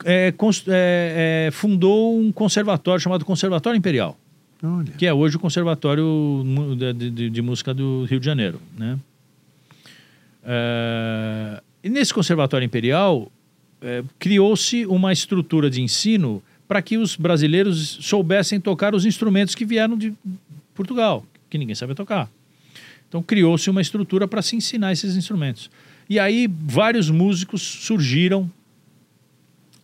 é, 0.05 0.33
é, 0.67 1.45
é, 1.47 1.51
fundou 1.51 2.19
um 2.19 2.31
conservatório 2.31 3.01
chamado 3.01 3.25
Conservatório 3.25 3.77
Imperial. 3.77 4.17
Olha. 4.63 4.93
que 4.97 5.05
é 5.05 5.13
hoje 5.13 5.35
o 5.35 5.39
Conservatório 5.39 6.43
de, 6.77 7.09
de- 7.11 7.29
de 7.29 7.41
Música 7.41 7.73
do 7.73 8.05
Rio 8.05 8.19
de 8.19 8.25
Janeiro. 8.25 8.59
Né? 8.77 8.97
É, 10.43 11.61
e 11.83 11.89
nesse 11.89 12.13
Conservatório 12.13 12.65
Imperial, 12.65 13.31
é, 13.81 14.03
criou-se 14.17 14.85
uma 14.85 15.11
estrutura 15.13 15.69
de 15.69 15.81
ensino 15.81 16.41
para 16.67 16.81
que 16.81 16.97
os 16.97 17.15
brasileiros 17.15 17.99
soubessem 18.01 18.59
tocar 18.59 18.95
os 18.95 19.05
instrumentos 19.05 19.53
que 19.53 19.65
vieram 19.65 19.97
de 19.97 20.13
Portugal, 20.73 21.23
que 21.49 21.57
ninguém 21.57 21.75
sabia 21.75 21.93
tocar. 21.95 22.29
Então 23.07 23.21
criou-se 23.21 23.69
uma 23.69 23.81
estrutura 23.81 24.27
para 24.27 24.41
se 24.41 24.55
ensinar 24.55 24.91
esses 24.91 25.15
instrumentos. 25.15 25.69
E 26.09 26.17
aí 26.19 26.47
vários 26.49 27.09
músicos 27.09 27.61
surgiram 27.61 28.49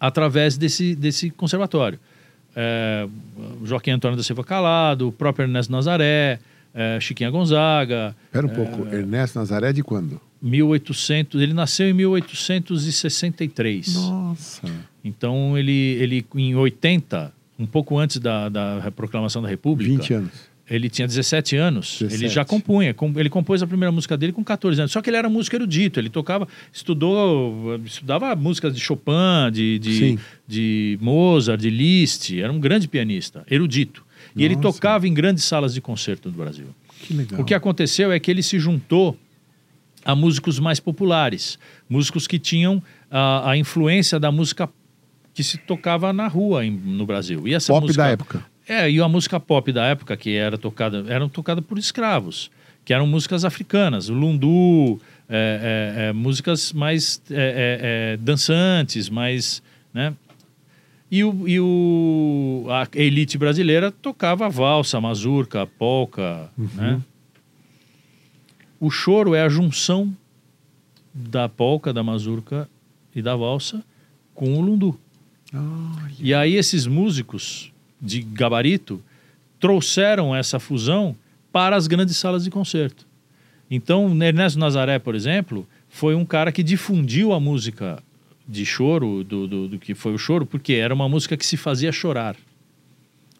através 0.01 0.57
desse, 0.57 0.95
desse 0.95 1.29
conservatório. 1.29 1.99
É, 2.55 3.07
Joaquim 3.63 3.91
Antônio 3.91 4.17
da 4.17 4.23
Silva 4.23 4.43
Calado, 4.43 5.09
o 5.09 5.11
próprio 5.11 5.43
Ernesto 5.43 5.71
Nazaré, 5.71 6.39
é, 6.73 6.99
Chiquinha 6.99 7.29
Gonzaga, 7.29 8.15
Espera 8.25 8.47
um 8.47 8.49
pouco. 8.49 8.87
Ernesto 8.93 9.37
Nazaré 9.37 9.71
de 9.71 9.83
quando? 9.83 10.19
1800, 10.41 11.39
ele 11.39 11.53
nasceu 11.53 11.87
em 11.87 11.93
1863. 11.93 13.93
Nossa. 13.93 14.67
Então 15.03 15.55
ele, 15.55 15.71
ele 15.71 16.25
em 16.35 16.55
80, 16.55 17.31
um 17.59 17.67
pouco 17.67 17.99
antes 17.99 18.17
da, 18.17 18.49
da 18.49 18.91
proclamação 18.95 19.43
da 19.43 19.47
República, 19.47 19.91
20 19.91 20.13
anos. 20.15 20.31
Ele 20.75 20.89
tinha 20.89 21.07
17 21.07 21.55
anos. 21.57 21.97
17. 21.99 22.13
Ele 22.23 22.29
já 22.33 22.45
compunha. 22.45 22.93
com- 22.93 23.13
Ele 23.19 23.29
compôs 23.29 23.61
a 23.61 23.67
primeira 23.67 23.91
música 23.91 24.15
dele 24.17 24.31
com 24.31 24.43
14 24.43 24.79
anos. 24.79 24.91
Só 24.91 25.01
que 25.01 25.09
ele 25.09 25.17
era 25.17 25.29
músico 25.29 25.55
erudito. 25.55 25.99
Ele 25.99 26.09
tocava, 26.09 26.47
estudou, 26.73 27.79
estudava 27.85 28.35
músicas 28.35 28.73
de 28.73 28.79
Chopin, 28.79 29.51
de, 29.51 29.79
de, 29.79 30.19
de 30.47 30.97
Mozart, 31.01 31.59
de 31.59 31.69
Liszt. 31.69 32.31
Era 32.37 32.51
um 32.51 32.59
grande 32.59 32.87
pianista, 32.87 33.43
erudito. 33.49 34.03
E 34.35 34.43
ele 34.45 34.55
tocava 34.55 35.07
em 35.07 35.13
grandes 35.13 35.43
salas 35.43 35.73
de 35.73 35.81
concerto 35.81 36.29
do 36.29 36.37
Brasil. 36.37 36.67
Que 37.03 37.13
legal. 37.13 37.41
O 37.41 37.43
que 37.45 37.53
aconteceu 37.53 38.11
é 38.11 38.19
que 38.19 38.29
ele 38.31 38.43
se 38.43 38.59
juntou 38.59 39.17
a 40.05 40.15
músicos 40.15 40.57
mais 40.59 40.79
populares, 40.79 41.59
músicos 41.89 42.27
que 42.27 42.39
tinham 42.39 42.81
a, 43.09 43.51
a 43.51 43.57
influência 43.57 44.19
da 44.19 44.31
música 44.31 44.69
que 45.33 45.43
se 45.43 45.57
tocava 45.57 46.11
na 46.11 46.27
rua 46.27 46.65
em- 46.65 46.71
no 46.71 47.05
Brasil. 47.05 47.47
E 47.47 47.53
essa 47.53 47.71
Pop 47.73 47.83
música, 47.85 48.03
da 48.03 48.09
época. 48.09 48.45
É, 48.71 48.89
e 48.89 49.01
a 49.01 49.07
música 49.09 49.37
pop 49.37 49.69
da 49.73 49.83
época 49.87 50.15
que 50.15 50.33
era 50.33 50.57
tocada, 50.57 51.03
eram 51.09 51.27
tocada 51.27 51.61
por 51.61 51.77
escravos, 51.77 52.49
que 52.85 52.93
eram 52.93 53.05
músicas 53.05 53.43
africanas, 53.43 54.07
o 54.07 54.13
lundu, 54.13 54.97
é, 55.27 55.97
é, 55.97 56.03
é, 56.05 56.13
músicas 56.13 56.71
mais 56.71 57.21
é, 57.29 58.13
é, 58.13 58.17
dançantes, 58.17 59.09
mais, 59.09 59.61
né? 59.93 60.13
E, 61.11 61.21
o, 61.21 61.45
e 61.45 61.59
o, 61.59 62.65
a 62.69 62.87
elite 62.97 63.37
brasileira 63.37 63.91
tocava 63.91 64.47
valsa, 64.47 65.01
mazurca, 65.01 65.67
polca, 65.67 66.49
né? 66.73 67.01
O 68.79 68.89
choro 68.89 69.35
é 69.35 69.41
a 69.41 69.49
junção 69.49 70.15
da 71.13 71.49
polca, 71.49 71.91
da 71.91 72.01
mazurca 72.01 72.69
e 73.13 73.21
da 73.21 73.35
valsa 73.35 73.83
com 74.33 74.57
o 74.57 74.61
lundu. 74.61 74.97
E 76.17 76.33
aí 76.33 76.55
esses 76.55 76.87
músicos 76.87 77.70
de 78.01 78.21
gabarito 78.21 79.01
trouxeram 79.59 80.35
essa 80.35 80.59
fusão 80.59 81.15
para 81.51 81.75
as 81.75 81.87
grandes 81.87 82.17
salas 82.17 82.43
de 82.43 82.49
concerto. 82.49 83.05
Então, 83.69 84.11
Ernesto 84.23 84.59
Nazaré, 84.59 84.99
por 84.99 85.15
exemplo, 85.15 85.67
foi 85.89 86.15
um 86.15 86.25
cara 86.25 86.51
que 86.51 86.63
difundiu 86.63 87.31
a 87.31 87.39
música 87.39 88.01
de 88.47 88.65
choro, 88.65 89.23
do, 89.23 89.47
do, 89.47 89.67
do 89.67 89.79
que 89.79 89.93
foi 89.93 90.13
o 90.13 90.17
choro, 90.17 90.45
porque 90.45 90.73
era 90.73 90.93
uma 90.93 91.07
música 91.07 91.37
que 91.37 91.45
se 91.45 91.55
fazia 91.55 91.91
chorar. 91.91 92.35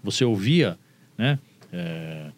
Você 0.03 0.23
ouvia, 0.23 0.77
né? 1.17 1.37
é, 1.71 2.31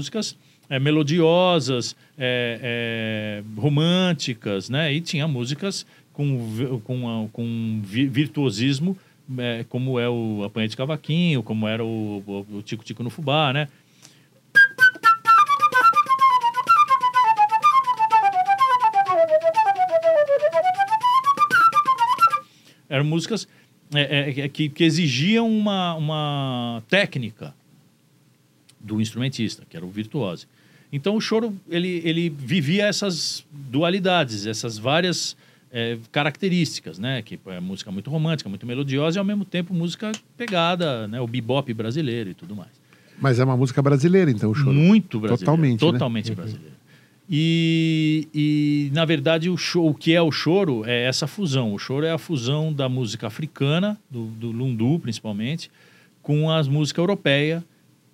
músicas 0.00 0.34
é, 0.70 0.78
melodiosas, 0.78 1.94
é, 2.16 3.42
é, 3.54 3.60
românticas, 3.60 4.70
né? 4.70 4.92
E 4.92 5.00
tinha 5.00 5.28
músicas 5.28 5.84
com, 6.12 6.80
com, 6.84 7.28
com 7.30 7.80
vi- 7.84 8.06
virtuosismo, 8.06 8.96
é, 9.36 9.64
como 9.68 10.00
é 10.00 10.08
o 10.08 10.42
Apanha 10.42 10.68
de 10.68 10.76
Cavaquinho, 10.76 11.42
como 11.42 11.68
era 11.68 11.84
o, 11.84 12.24
o, 12.50 12.62
Tico 12.62 12.82
Tico 12.82 13.02
no 13.02 13.10
Fubá, 13.10 13.52
né? 13.52 13.68
Eram 22.88 23.04
músicas 23.04 23.46
é, 23.94 24.30
é, 24.40 24.48
que, 24.48 24.68
que 24.68 24.82
exigiam 24.82 25.48
uma, 25.48 25.94
uma 25.94 26.82
técnica 26.88 27.54
do 28.94 29.00
instrumentista, 29.00 29.62
que 29.68 29.76
era 29.76 29.86
o 29.86 29.88
virtuose. 29.90 30.46
Então 30.92 31.14
o 31.16 31.20
choro 31.20 31.54
ele, 31.68 32.02
ele 32.04 32.28
vivia 32.28 32.86
essas 32.86 33.44
dualidades, 33.52 34.44
essas 34.46 34.76
várias 34.76 35.36
eh, 35.72 35.96
características, 36.10 36.98
né? 36.98 37.22
Que 37.22 37.38
é 37.46 37.60
música 37.60 37.92
muito 37.92 38.10
romântica, 38.10 38.48
muito 38.50 38.66
melodiosa 38.66 39.16
e 39.16 39.20
ao 39.20 39.24
mesmo 39.24 39.44
tempo 39.44 39.72
música 39.72 40.10
pegada, 40.36 41.06
né? 41.06 41.20
O 41.20 41.28
bebop 41.28 41.72
brasileiro 41.72 42.30
e 42.30 42.34
tudo 42.34 42.56
mais. 42.56 42.70
Mas 43.20 43.38
é 43.38 43.44
uma 43.44 43.56
música 43.56 43.80
brasileira, 43.80 44.30
então, 44.30 44.50
o 44.50 44.54
choro. 44.54 44.72
Muito 44.72 45.20
brasileiro. 45.20 45.44
Totalmente, 45.44 45.84
né? 45.84 45.92
Totalmente 45.92 46.34
brasileiro. 46.34 46.74
E, 47.32 48.26
e, 48.34 48.90
na 48.92 49.04
verdade, 49.04 49.48
o, 49.48 49.56
cho- 49.56 49.86
o 49.86 49.94
que 49.94 50.12
é 50.12 50.20
o 50.20 50.32
choro 50.32 50.82
é 50.84 51.04
essa 51.04 51.28
fusão. 51.28 51.72
O 51.72 51.78
choro 51.78 52.04
é 52.04 52.10
a 52.10 52.18
fusão 52.18 52.72
da 52.72 52.88
música 52.88 53.28
africana, 53.28 53.96
do, 54.10 54.26
do 54.26 54.50
lundu 54.50 54.98
principalmente, 54.98 55.70
com 56.20 56.50
a 56.50 56.60
música 56.64 57.00
europeia, 57.00 57.62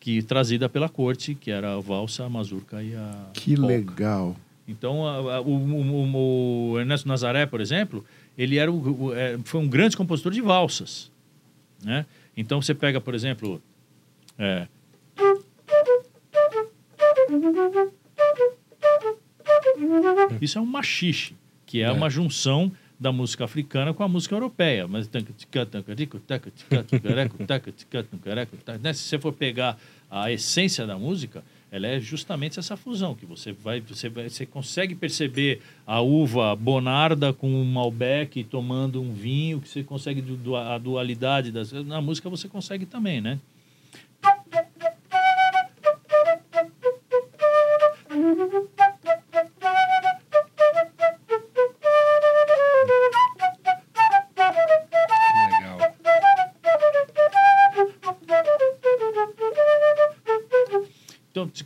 que 0.06 0.22
trazida 0.22 0.68
pela 0.68 0.88
corte, 0.88 1.34
que 1.34 1.50
era 1.50 1.74
a 1.74 1.80
valsa, 1.80 2.24
a 2.24 2.28
mazurca 2.28 2.80
e 2.80 2.94
a 2.94 3.26
Que 3.32 3.56
polca. 3.56 3.66
legal. 3.66 4.36
Então, 4.68 5.04
a- 5.04 5.38
a- 5.38 5.40
o, 5.40 5.50
o- 5.50 6.70
o 6.74 6.78
Ernesto 6.78 7.08
Nazaré, 7.08 7.44
por 7.44 7.60
exemplo, 7.60 8.04
ele 8.38 8.56
era 8.56 8.70
o- 8.70 9.12
é, 9.12 9.36
foi 9.42 9.60
um 9.60 9.66
grande 9.66 9.96
compositor 9.96 10.30
de 10.32 10.40
valsas. 10.40 11.10
Né? 11.82 12.06
Então, 12.36 12.62
você 12.62 12.72
pega, 12.72 13.00
por 13.00 13.16
exemplo... 13.16 13.60
é, 14.38 14.68
Isso 20.40 20.58
é 20.58 20.60
um 20.60 20.66
machixe, 20.66 21.34
que 21.64 21.80
é, 21.80 21.86
É. 21.86 21.92
uma 21.92 22.08
junção 22.08 22.70
da 22.98 23.12
música 23.12 23.44
africana 23.44 23.92
com 23.92 24.02
a 24.02 24.08
música 24.08 24.34
europeia. 24.34 24.86
Mas 24.88 25.08
né? 28.80 28.92
se 28.92 29.00
você 29.02 29.18
for 29.18 29.32
pegar 29.32 29.76
a 30.10 30.30
essência 30.30 30.86
da 30.86 30.98
música, 30.98 31.44
ela 31.70 31.86
é 31.86 32.00
justamente 32.00 32.58
essa 32.58 32.76
fusão 32.76 33.14
que 33.14 33.26
você 33.26 33.52
vai, 33.52 33.80
você 33.80 34.08
vai, 34.08 34.28
você 34.28 34.46
consegue 34.46 34.94
perceber 34.94 35.60
a 35.86 36.00
uva 36.00 36.54
bonarda 36.54 37.32
com 37.32 37.48
um 37.48 37.64
Malbec 37.64 38.44
tomando 38.44 39.02
um 39.02 39.12
vinho, 39.12 39.60
que 39.60 39.68
você 39.68 39.82
consegue 39.82 40.24
a 40.56 40.78
dualidade 40.78 41.50
das 41.50 41.72
na 41.72 42.00
música 42.00 42.30
você 42.30 42.48
consegue 42.48 42.86
também, 42.86 43.20
né? 43.20 43.38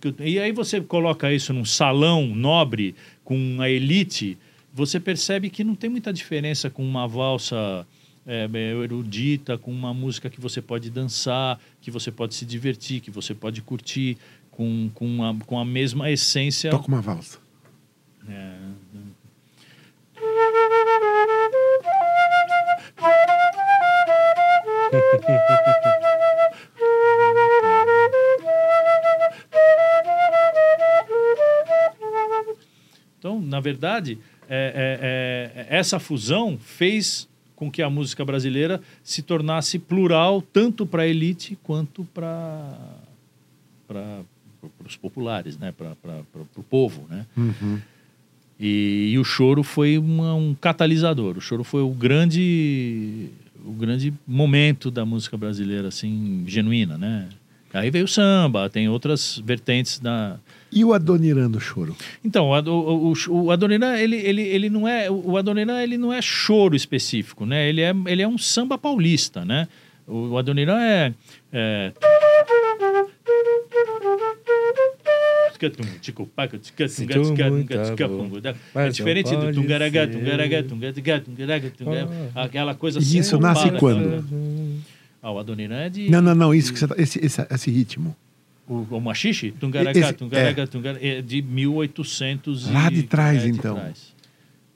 Então, 0.08 0.26
e 0.26 0.38
aí 0.38 0.50
você 0.50 0.80
coloca 0.80 1.30
isso 1.32 1.52
num 1.52 1.64
salão 1.64 2.26
nobre 2.26 2.94
com 3.22 3.58
a 3.60 3.68
elite, 3.68 4.38
você 4.72 4.98
percebe 4.98 5.50
que 5.50 5.62
não 5.62 5.74
tem 5.74 5.90
muita 5.90 6.10
diferença 6.12 6.70
com 6.70 6.82
uma 6.82 7.06
valsa 7.06 7.86
é, 8.26 8.48
erudita, 8.82 9.58
com 9.58 9.70
uma 9.70 9.92
música 9.92 10.30
que 10.30 10.40
você 10.40 10.62
pode 10.62 10.88
dançar, 10.88 11.60
que 11.82 11.90
você 11.90 12.10
pode 12.10 12.34
se 12.34 12.46
divertir, 12.46 13.00
que 13.00 13.10
você 13.10 13.34
pode 13.34 13.60
curtir, 13.60 14.16
com, 14.50 14.90
com, 14.94 15.22
a, 15.24 15.34
com 15.44 15.58
a 15.58 15.64
mesma 15.64 16.10
essência. 16.10 16.70
Toca 16.70 16.88
uma 16.88 17.02
valsa. 17.02 17.38
É, 18.26 18.56
na 33.60 33.62
verdade, 33.62 34.18
é- 34.48 35.68
é- 35.68 35.68
é- 35.70 35.78
essa 35.78 35.98
fusão 35.98 36.58
fez 36.58 37.28
com 37.54 37.70
que 37.70 37.82
a 37.82 37.90
música 37.90 38.24
brasileira 38.24 38.80
se 39.04 39.20
tornasse 39.20 39.78
plural 39.78 40.40
tanto 40.40 40.86
para 40.86 41.02
a 41.02 41.06
elite 41.06 41.58
quanto 41.62 42.04
para 42.14 42.74
para 43.86 44.22
os 44.86 44.96
populares, 44.96 45.58
né? 45.58 45.72
para 45.72 45.94
o 46.56 46.62
povo. 46.62 47.06
Né? 47.10 47.26
Uhum. 47.36 47.78
E, 48.58 49.10
e 49.12 49.18
o 49.18 49.24
choro 49.24 49.62
foi 49.64 49.98
uma- 49.98 50.34
um 50.34 50.54
catalisador. 50.54 51.36
O 51.36 51.40
choro 51.40 51.64
foi 51.64 51.82
o 51.82 51.90
grande, 51.90 53.30
o 53.64 53.72
grande 53.72 54.14
momento 54.26 54.88
da 54.90 55.04
música 55.04 55.36
brasileira, 55.36 55.88
assim, 55.88 56.44
genuína, 56.46 56.96
né? 56.96 57.28
Aí 57.72 57.90
veio 57.90 58.04
o 58.04 58.08
samba, 58.08 58.68
tem 58.68 58.88
outras 58.88 59.40
vertentes 59.44 60.00
da. 60.00 60.38
E 60.72 60.84
o 60.84 60.92
Adoniran 60.92 61.50
do 61.50 61.60
choro? 61.60 61.96
Então, 62.24 62.50
o, 62.50 62.60
o, 62.68 63.12
o, 63.12 63.44
o 63.44 63.50
Adoniran, 63.50 63.96
ele, 63.96 64.16
ele, 64.16 64.42
ele 64.42 64.70
não 64.70 64.88
é. 64.88 65.10
O 65.10 65.36
Adoniran, 65.36 65.80
ele 65.80 65.96
não 65.96 66.12
é 66.12 66.20
choro 66.20 66.74
específico, 66.74 67.46
né? 67.46 67.68
Ele 67.68 67.80
é, 67.80 67.94
ele 68.06 68.22
é 68.22 68.28
um 68.28 68.38
samba 68.38 68.76
paulista, 68.76 69.44
né? 69.44 69.68
O 70.06 70.36
Adoniran 70.36 70.80
é. 70.80 71.14
é... 71.52 71.92
É 78.74 78.88
diferente 78.88 79.36
do 79.36 79.52
tungaragá, 79.52 80.06
tungaragá, 80.06 80.62
tungaragá, 80.62 81.20
tungaragá, 81.20 81.68
aquela 82.34 82.74
coisa 82.74 82.98
E 82.98 83.18
isso 83.18 83.38
nasce 83.38 83.70
quando? 83.72 84.24
Ah, 85.22 85.30
o 85.30 85.38
Adoniran 85.38 85.76
é. 85.76 85.90
Não, 86.08 86.22
não, 86.22 86.34
não, 86.34 86.54
isso 86.54 86.72
que 86.72 86.78
você 86.78 86.88
tá, 86.88 86.94
esse, 86.98 87.18
esse, 87.24 87.46
esse 87.50 87.70
ritmo. 87.70 88.16
O, 88.66 88.86
o 88.90 89.00
machixe? 89.00 89.48
Esse- 89.48 89.56
tungaragá, 89.58 90.12
tungaragá, 90.12 90.66
é 91.00 91.20
de 91.20 91.42
1800 91.42 92.68
e- 92.68 92.72
Lá 92.72 92.88
de 92.90 93.02
trás, 93.02 93.38
é, 93.42 93.44
de 93.46 93.50
então. 93.50 93.74
trás. 93.74 94.14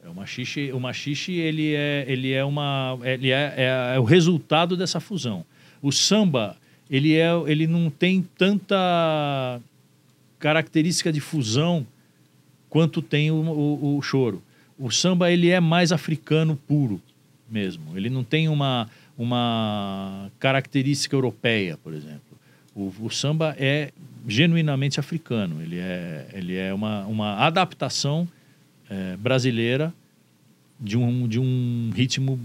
É, 0.04 0.08
o 0.08 0.14
machixe, 0.14 0.70
o 0.72 0.80
machixe 0.80 1.32
ele 1.32 1.74
é, 1.74 2.04
ele 2.06 2.32
é 2.32 2.44
uma, 2.44 2.98
ele 3.04 3.30
é, 3.30 3.54
é, 3.56 3.96
é 3.96 3.98
o 3.98 4.04
resultado 4.04 4.76
dessa 4.76 5.00
fusão. 5.00 5.44
O 5.80 5.90
samba, 5.90 6.56
ele 6.90 7.14
é, 7.14 7.28
ele 7.46 7.66
não 7.66 7.88
tem 7.88 8.22
tanta 8.36 9.60
característica 10.38 11.12
de 11.12 11.20
fusão 11.20 11.86
quanto 12.68 13.00
tem 13.00 13.30
o, 13.30 13.34
o, 13.36 13.96
o 13.96 14.02
choro. 14.02 14.42
O 14.78 14.90
samba 14.90 15.30
ele 15.30 15.48
é 15.48 15.60
mais 15.60 15.92
africano 15.92 16.56
puro 16.66 17.00
mesmo. 17.48 17.96
Ele 17.96 18.10
não 18.10 18.24
tem 18.24 18.48
uma, 18.48 18.90
uma 19.16 20.30
característica 20.38 21.14
europeia, 21.14 21.78
por 21.82 21.92
exemplo. 21.94 22.20
O, 22.74 22.92
o 23.00 23.10
samba 23.10 23.54
é 23.58 23.92
genuinamente 24.26 24.98
africano. 24.98 25.62
Ele 25.62 25.78
é, 25.78 26.28
ele 26.32 26.56
é 26.56 26.72
uma, 26.74 27.04
uma 27.06 27.36
adaptação 27.36 28.26
eh, 28.90 29.16
brasileira 29.18 29.92
de 30.80 30.96
um, 30.98 31.28
de 31.28 31.38
um 31.38 31.90
ritmo 31.94 32.38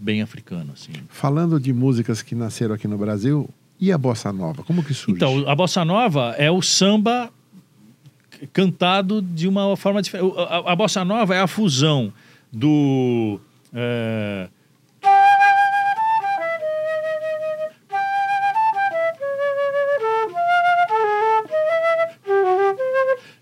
bem 0.00 0.22
africano. 0.22 0.72
Assim. 0.72 0.90
Falando 1.08 1.60
de 1.60 1.72
músicas 1.72 2.20
que 2.22 2.34
nasceram 2.34 2.74
aqui 2.74 2.88
no 2.88 2.98
Brasil, 2.98 3.48
e 3.78 3.92
a 3.92 3.96
bossa 3.96 4.32
nova? 4.32 4.62
Como 4.64 4.82
que 4.82 4.92
surge? 4.92 5.12
Então, 5.16 5.48
a 5.48 5.54
bossa 5.54 5.84
nova 5.84 6.34
é 6.36 6.50
o 6.50 6.60
samba 6.60 7.30
cantado 8.52 9.22
de 9.22 9.46
uma 9.48 9.76
forma 9.76 10.02
diferente. 10.02 10.26
O- 10.34 10.38
A, 10.40 10.72
a 10.72 10.76
bossa 10.76 11.04
nova 11.04 11.34
é 11.34 11.40
a 11.40 11.46
fusão 11.46 12.12
do. 12.52 13.40
é, 13.72 14.48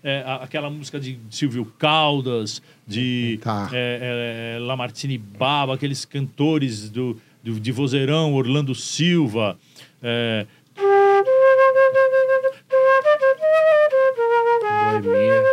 é, 0.09 0.23
aquela 0.41 0.69
música 0.69 0.99
de 0.99 1.19
Silvio 1.29 1.65
Caldas, 1.77 2.61
de 2.87 3.39
Tá. 3.43 3.69
é, 3.71 4.55
é, 4.55 4.59
Lamartine 4.59 5.17
Baba, 5.17 5.75
aqueles 5.75 6.05
cantores 6.05 6.89
do, 6.89 7.19
do, 7.43 7.59
de 7.59 7.71
vozeirão, 7.71 8.33
Orlando 8.33 8.73
Silva. 8.73 9.57
é, 10.01 10.45
Boemia. 15.01 15.43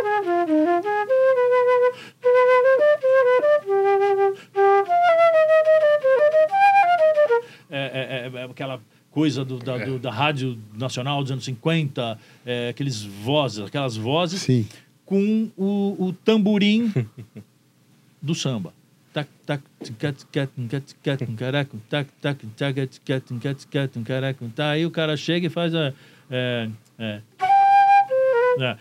é, 7.69 8.31
é, 8.33 8.39
é, 8.39 8.43
aquela 8.43 8.79
coisa 9.17 9.43
do- 9.43 9.57
da, 9.57 9.79
do- 9.79 9.97
da 9.97 10.11
Rádio 10.11 10.59
Nacional 10.75 11.23
dos 11.23 11.31
anos 11.31 11.43
50, 11.43 12.19
é, 12.45 12.69
aqueles 12.69 13.01
vozes, 13.01 13.65
aquelas 13.65 13.97
vozes 13.97 14.41
Sim. 14.41 14.67
com 15.03 15.49
o, 15.57 15.95
o 16.09 16.13
tamborim 16.13 16.93
do 18.21 18.35
samba. 18.35 18.71
Tac, 19.11 19.27
tac, 19.43 19.63
tac, 19.97 20.23
tac, 21.01 21.17
tincaracu, 23.91 24.49
tá. 24.55 24.69
Aí 24.69 24.85
o 24.85 24.91
cara 24.91 25.17
chega 25.17 25.47
e 25.47 25.49
faz 25.49 25.73
a. 25.73 25.91
É, 26.29 26.69
é, 26.99 27.21
é. 28.59 28.77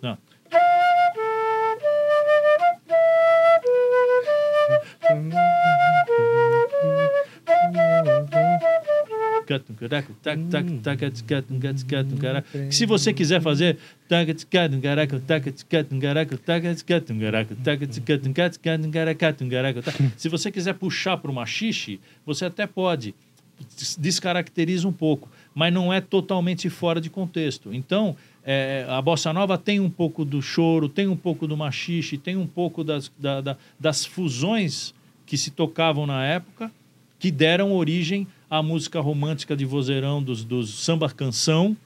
Não. 0.00 0.18
Que 12.68 12.74
se 12.74 12.86
você 12.86 13.12
quiser 13.12 13.40
fazer 13.40 13.76
se 20.16 20.28
você 20.28 20.50
quiser 20.50 20.74
puxar 20.74 21.16
para 21.16 21.30
o 21.30 21.34
machixe, 21.34 22.00
você 22.24 22.44
até 22.44 22.66
pode 22.66 23.14
descaracteriza 23.98 24.88
um 24.88 24.92
pouco, 24.92 25.28
mas 25.54 25.72
não 25.72 25.92
é 25.92 26.00
totalmente 26.00 26.68
fora 26.70 27.00
de 27.00 27.10
contexto. 27.10 27.72
Então, 27.74 28.16
é, 28.44 28.86
a 28.88 29.00
bossa 29.02 29.32
nova 29.32 29.58
tem 29.58 29.80
um 29.80 29.90
pouco 29.90 30.24
do 30.24 30.40
choro, 30.40 30.88
tem 30.88 31.06
um 31.08 31.16
pouco 31.16 31.46
do 31.46 31.56
machixe, 31.56 32.16
tem 32.16 32.36
um 32.36 32.46
pouco 32.46 32.82
das, 32.82 33.10
da- 33.18 33.40
da- 33.40 33.56
das 33.78 34.04
fusões 34.04 34.94
que 35.26 35.36
se 35.36 35.50
tocavam 35.50 36.06
na 36.06 36.24
época, 36.24 36.70
que 37.18 37.30
deram 37.30 37.72
origem 37.72 38.26
à 38.50 38.62
música 38.62 39.00
romântica 39.00 39.56
de 39.56 39.64
vozeirão 39.64 40.22
dos, 40.22 40.44
dos 40.44 40.70
samba 40.82 41.08
canção, 41.08 41.76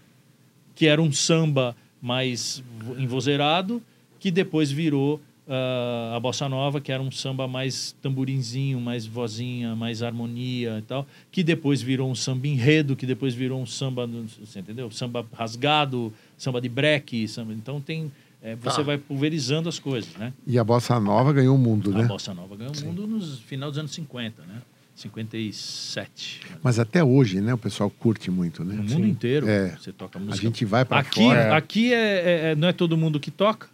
que 0.75 0.87
era 0.87 1.01
um 1.01 1.13
samba 1.13 1.77
mais 2.01 2.63
vo- 2.81 2.99
envozeirado, 2.99 3.83
que 4.19 4.31
depois 4.31 4.71
virou 4.73 5.21
ah, 5.47 6.15
a 6.17 6.21
bossa 6.21 6.49
nova, 6.49 6.81
que 6.81 6.91
era 6.91 7.03
um 7.03 7.11
samba 7.11 7.47
mais 7.47 7.95
tamborinzinho, 8.01 8.81
mais 8.81 9.05
vozinha, 9.07 9.77
mais 9.77 10.03
harmonia 10.03 10.79
e 10.79 10.83
tal, 10.83 11.07
que 11.31 11.43
depois 11.45 11.83
virou 11.83 12.11
um 12.11 12.15
samba 12.15 12.47
enredo, 12.49 12.97
que 12.97 13.05
depois 13.05 13.35
virou 13.35 13.61
um 13.61 13.67
samba, 13.67 14.09
você 14.43 14.61
entendeu? 14.61 14.91
Samba 14.91 15.27
rasgado, 15.35 16.13
samba 16.39 16.61
de 16.63 16.69
breque, 16.71 17.29
samba... 17.29 17.53
então 17.53 17.79
tem 17.81 18.11
é, 18.43 18.55
você 18.57 18.77
Tá. 18.79 18.83
vai 18.83 18.99
pulverizando 18.99 19.69
as 19.71 19.79
coisas, 19.79 20.15
né? 20.17 20.31
E 20.47 20.59
a 20.59 20.65
bossa 20.65 20.99
nova 21.01 21.33
ganhou 21.33 21.55
o 21.55 21.59
mundo, 21.59 21.91
A 21.95 21.99
né? 21.99 22.05
bossa 22.07 22.35
nova 22.35 22.55
ganhou 22.57 22.75
o 22.75 22.85
mundo 22.85 23.07
nos 23.07 23.39
final 23.41 23.71
dos 23.71 23.79
anos 23.79 23.93
50, 23.93 24.43
né? 24.45 24.61
57. 24.95 26.41
Mas 26.63 26.79
até 26.79 27.03
hoje, 27.03 27.41
né? 27.41 27.53
O 27.55 27.59
pessoal 27.59 27.91
curte 27.91 28.31
muito, 28.31 28.65
né? 28.65 28.75
No 28.75 28.83
mundo 28.85 29.07
inteiro, 29.07 29.49
É. 29.49 29.77
você 29.79 29.93
toca 29.93 30.19
A 30.19 30.23
música. 30.23 30.47
gente 30.47 30.65
vai 30.65 30.85
pra 30.85 30.99
aqui, 31.01 31.21
fora. 31.21 31.57
aqui 31.57 31.93
é, 31.93 31.97
é- 31.99 32.51
é- 32.51 32.55
não 32.55 32.69
é 32.69 32.73
todo 32.73 32.97
mundo 32.97 33.19
que 33.21 33.31
toca. 33.31 33.69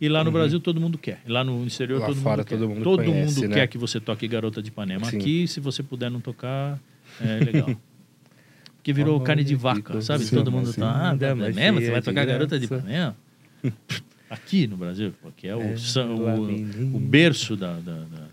E 0.00 0.08
lá 0.08 0.22
no 0.24 0.30
Brasil 0.32 0.58
todo 0.60 0.80
mundo 0.80 0.98
quer. 0.98 1.20
Lá 1.26 1.42
no 1.44 1.64
exterior 1.66 2.00
Lá 2.00 2.06
todo 2.08 2.16
fora 2.20 2.36
mundo 2.38 2.46
quer. 2.46 2.56
todo 2.58 2.68
mundo 2.68 2.82
todo 2.82 3.04
conhece, 3.04 3.36
mundo 3.36 3.48
né? 3.48 3.54
quer 3.54 3.66
que 3.68 3.78
você 3.78 4.00
toque 4.00 4.26
Garota 4.28 4.60
de 4.60 4.68
Ipanema. 4.68 5.06
Sim. 5.06 5.16
Aqui, 5.16 5.48
se 5.48 5.60
você 5.60 5.82
puder 5.82 6.10
não 6.10 6.20
tocar, 6.20 6.78
é 7.20 7.38
legal. 7.44 7.70
Porque 8.76 8.92
virou 8.92 9.18
carne 9.20 9.42
de 9.44 9.54
vaca, 9.54 10.02
sabe? 10.02 10.18
coisa 10.24 10.36
todo 10.36 10.52
mundo 10.52 10.70
sim. 10.70 10.80
tá. 10.80 11.10
Ah, 11.12 11.16
é 11.24 11.34
mesmo? 11.34 11.80
Você 11.80 11.90
vai 11.90 12.00
de 12.00 12.04
tocar 12.04 12.26
Garota 12.26 12.58
de. 12.58 12.66
Ipanema? 12.66 13.16
Aqui 14.28 14.66
no 14.66 14.76
Brasil, 14.76 15.14
porque 15.22 15.46
é 15.46 15.54
o, 15.56 15.62
É, 15.62 15.74
o, 16.04 16.96
o 16.96 16.98
berço 17.00 17.56
da, 17.56 17.74
da- 17.74 17.92
da- 18.04 18.28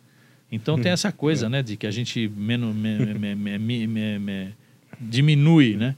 Então 0.51 0.77
tem 0.80 0.91
essa 0.91 1.11
coisa, 1.11 1.47
né? 1.49 1.63
De 1.63 1.77
que 1.77 1.88
a 1.88 1.91
gente 1.91 2.27
menos, 2.27 2.75
me- 2.75 2.97
me- 3.13 3.35
me- 3.35 3.57
me- 3.57 3.88
me- 3.88 4.19
me- 4.19 4.53
diminui, 4.99 5.77
né? 5.77 5.95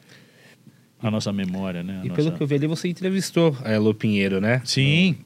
A 1.01 1.09
nossa 1.11 1.33
memória, 1.33 1.83
né? 1.83 1.99
A 2.01 2.05
E 2.05 2.09
nossa- 2.09 2.21
pelo 2.21 2.31
que 2.37 2.43
eu 2.43 2.47
vi 2.47 2.55
ali, 2.55 2.67
você 2.67 2.87
entrevistou 2.87 3.57
a 3.63 3.71
Elo 3.71 3.93
Pinheiro, 3.93 4.39
né? 4.39 4.61
Sim, 4.63 5.17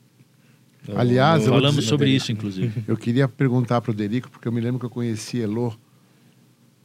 No- 0.88 0.98
Aliás, 0.98 1.42
eu 1.44 1.50
vou 1.50 1.58
falamos 1.60 1.76
dizer- 1.76 1.90
sobre 1.90 2.10
isso, 2.10 2.32
inclusive. 2.32 2.82
Eu 2.88 2.96
queria 2.96 3.28
perguntar 3.28 3.82
pro 3.82 3.94
Derico, 3.94 4.30
porque 4.32 4.48
eu 4.48 4.52
me 4.54 4.62
lembro 4.62 4.80
que 4.80 4.86
eu 4.86 4.90
conheci 4.90 5.38
Elô 5.38 5.74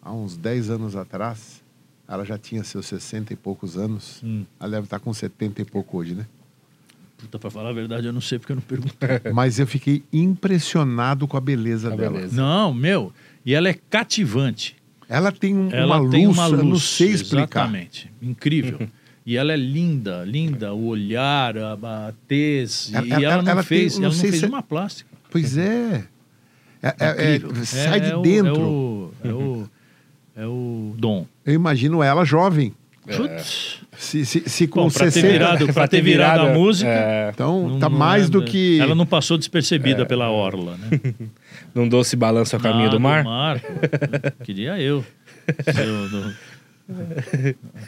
há 0.02 0.12
uns 0.12 0.36
10 0.36 0.70
anos 0.70 0.96
atrás. 0.96 1.62
Ela 2.08 2.24
já 2.24 2.36
tinha 2.36 2.64
seus 2.64 2.84
60 2.86 3.32
e 3.32 3.36
poucos 3.36 3.76
anos. 3.78 4.20
Hum. 4.24 4.44
Ela 4.58 4.70
deve 4.72 4.86
estar 4.86 4.98
com 4.98 5.14
70 5.14 5.62
e 5.62 5.64
pouco 5.64 5.98
hoje, 5.98 6.16
né? 6.16 6.26
Puta, 7.23 7.39
pra 7.39 7.51
falar 7.51 7.70
a 7.70 7.73
verdade, 7.73 8.07
eu 8.07 8.12
não 8.12 8.20
sei 8.20 8.39
porque 8.39 8.52
eu 8.52 8.57
não 8.57 8.62
perguntei. 8.62 9.09
Mas 9.33 9.59
eu 9.59 9.67
fiquei 9.67 10.02
impressionado 10.12 11.26
com 11.28 11.36
a 11.36 11.41
beleza 11.41 11.92
A 11.92 11.97
dela. 11.97 12.10
beleza. 12.17 12.36
Não, 12.36 12.75
meu. 12.75 13.12
E 13.47 13.55
ela 13.55 13.68
é 13.68 13.75
cativante. 13.89 14.76
Ela 15.09 15.31
tem 15.33 15.57
um- 15.57 15.70
Ela 15.70 16.01
uma 16.01 16.10
tem 16.10 16.26
luz, 16.26 16.36
uma 16.39 16.47
eu 16.49 16.51
luz. 16.57 16.65
não 16.65 16.78
sei 16.78 17.09
explicar. 17.12 17.62
Exatamente. 17.67 18.10
Incrível. 18.20 18.89
E 19.25 19.36
ela 19.36 19.52
é 19.52 19.57
linda, 19.57 20.25
linda. 20.25 20.75
O 20.75 20.86
olhar, 20.86 21.57
a, 21.57 21.75
a 22.09 22.12
tez. 22.26 22.91
E 22.92 22.97
Ela- 22.97 23.07
e 23.07 23.12
ela, 23.12 23.23
ela- 23.34 23.42
não 23.44 23.52
ela 23.52 23.62
tem- 23.62 23.78
fez, 23.78 23.94
não 23.97 24.07
ela 24.07 24.15
não 24.15 24.20
sei 24.20 24.31
fez 24.31 24.41
se- 24.41 24.49
uma 24.49 24.62
plástica. 24.65 25.09
Pois 25.31 25.57
é. 25.57 26.05
É- 26.83 26.89
é- 26.99 27.36
é- 27.36 27.65
sai 27.65 27.99
É- 27.99 28.01
de 28.01 28.10
é 28.10 28.17
o- 28.17 28.23
dentro. 28.23 29.15
É 29.23 29.28
o, 29.28 29.28
é 29.28 29.33
o, 29.33 29.68
é 30.39 30.47
o 30.49 30.94
dom. 30.99 31.25
Eu 31.47 31.55
imagino 31.55 32.02
ela 32.02 32.25
jovem. 32.25 32.75
Putz. 33.07 33.78
Se, 34.02 34.26
se, 34.26 34.42
se 34.48 34.66
com 34.66 34.82
Bom, 34.82 34.90
pra 34.90 35.05
ter 35.05 35.10
60. 35.12 35.32
virado, 35.32 35.72
pra 35.72 35.86
ter 35.86 36.00
virado 36.02 36.47
a 36.47 36.52
música. 36.52 36.90
é, 36.90 37.31
Então 37.32 37.68
não- 37.68 37.78
tá 37.78 37.89
não 37.89 37.97
mais 37.98 38.26
é- 38.26 38.31
do 38.31 38.42
que. 38.44 38.81
Ela 38.81 38.97
não 38.97 39.06
passou 39.06 39.39
despercebida 39.39 40.05
pela 40.05 40.28
orla, 40.28 40.76
né? 40.76 40.90
num 41.72 41.89
doce 41.89 42.16
balanço 42.16 42.56
ao 42.56 42.60
caminho 42.60 42.89
Ah, 42.89 42.90
do 42.90 42.98
mar. 43.00 43.24
pô, 43.60 44.44
Queria 44.44 44.76
eu. 44.81 45.05
O, 45.48 46.08
do- 46.08 46.34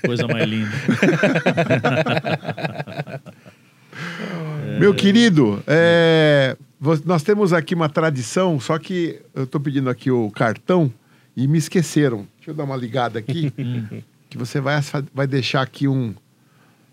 Coisa 0.06 0.28
mais 0.28 0.48
linda. 0.48 0.70
Meu 4.78 4.94
querido, 4.94 5.62
é, 5.66 6.56
nós 7.04 7.22
temos 7.22 7.52
aqui 7.52 7.74
uma 7.74 7.88
tradição, 7.88 8.58
só 8.58 8.78
que 8.78 9.20
eu 9.34 9.46
tô 9.46 9.60
pedindo 9.60 9.88
aqui 9.90 10.10
o 10.10 10.30
cartão 10.30 10.92
e 11.36 11.46
me 11.46 11.58
esqueceram. 11.58 12.26
Deixa 12.36 12.50
eu 12.50 12.54
dar 12.54 12.64
uma 12.64 12.76
ligada 12.76 13.18
aqui, 13.18 13.52
que 14.34 14.38
você 14.38 14.60
vai, 14.60 14.80
vai 15.14 15.28
deixar 15.28 15.62
aqui 15.62 15.86
um, 15.86 16.12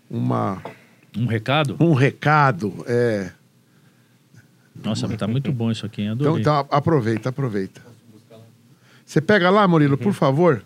uma, 0.08 0.62
Um 1.16 1.26
recado? 1.26 1.76
um 1.80 1.92
recado. 1.92 2.84
É. 2.86 3.32
Nossa, 4.84 5.08
tá 5.16 5.26
muito 5.26 5.50
bom 5.52 5.68
isso 5.70 5.84
aqui, 5.84 6.02
hein? 6.02 6.12
Então, 6.12 6.26
Adorei. 6.28 6.40
então 6.40 6.54
a- 6.54 6.76
aproveita, 6.78 7.30
aproveita. 7.30 7.82
Você 9.04 9.20
pega 9.20 9.50
lá, 9.50 9.66
Murilo, 9.66 9.98
por 9.98 10.12
favor. 10.12 10.62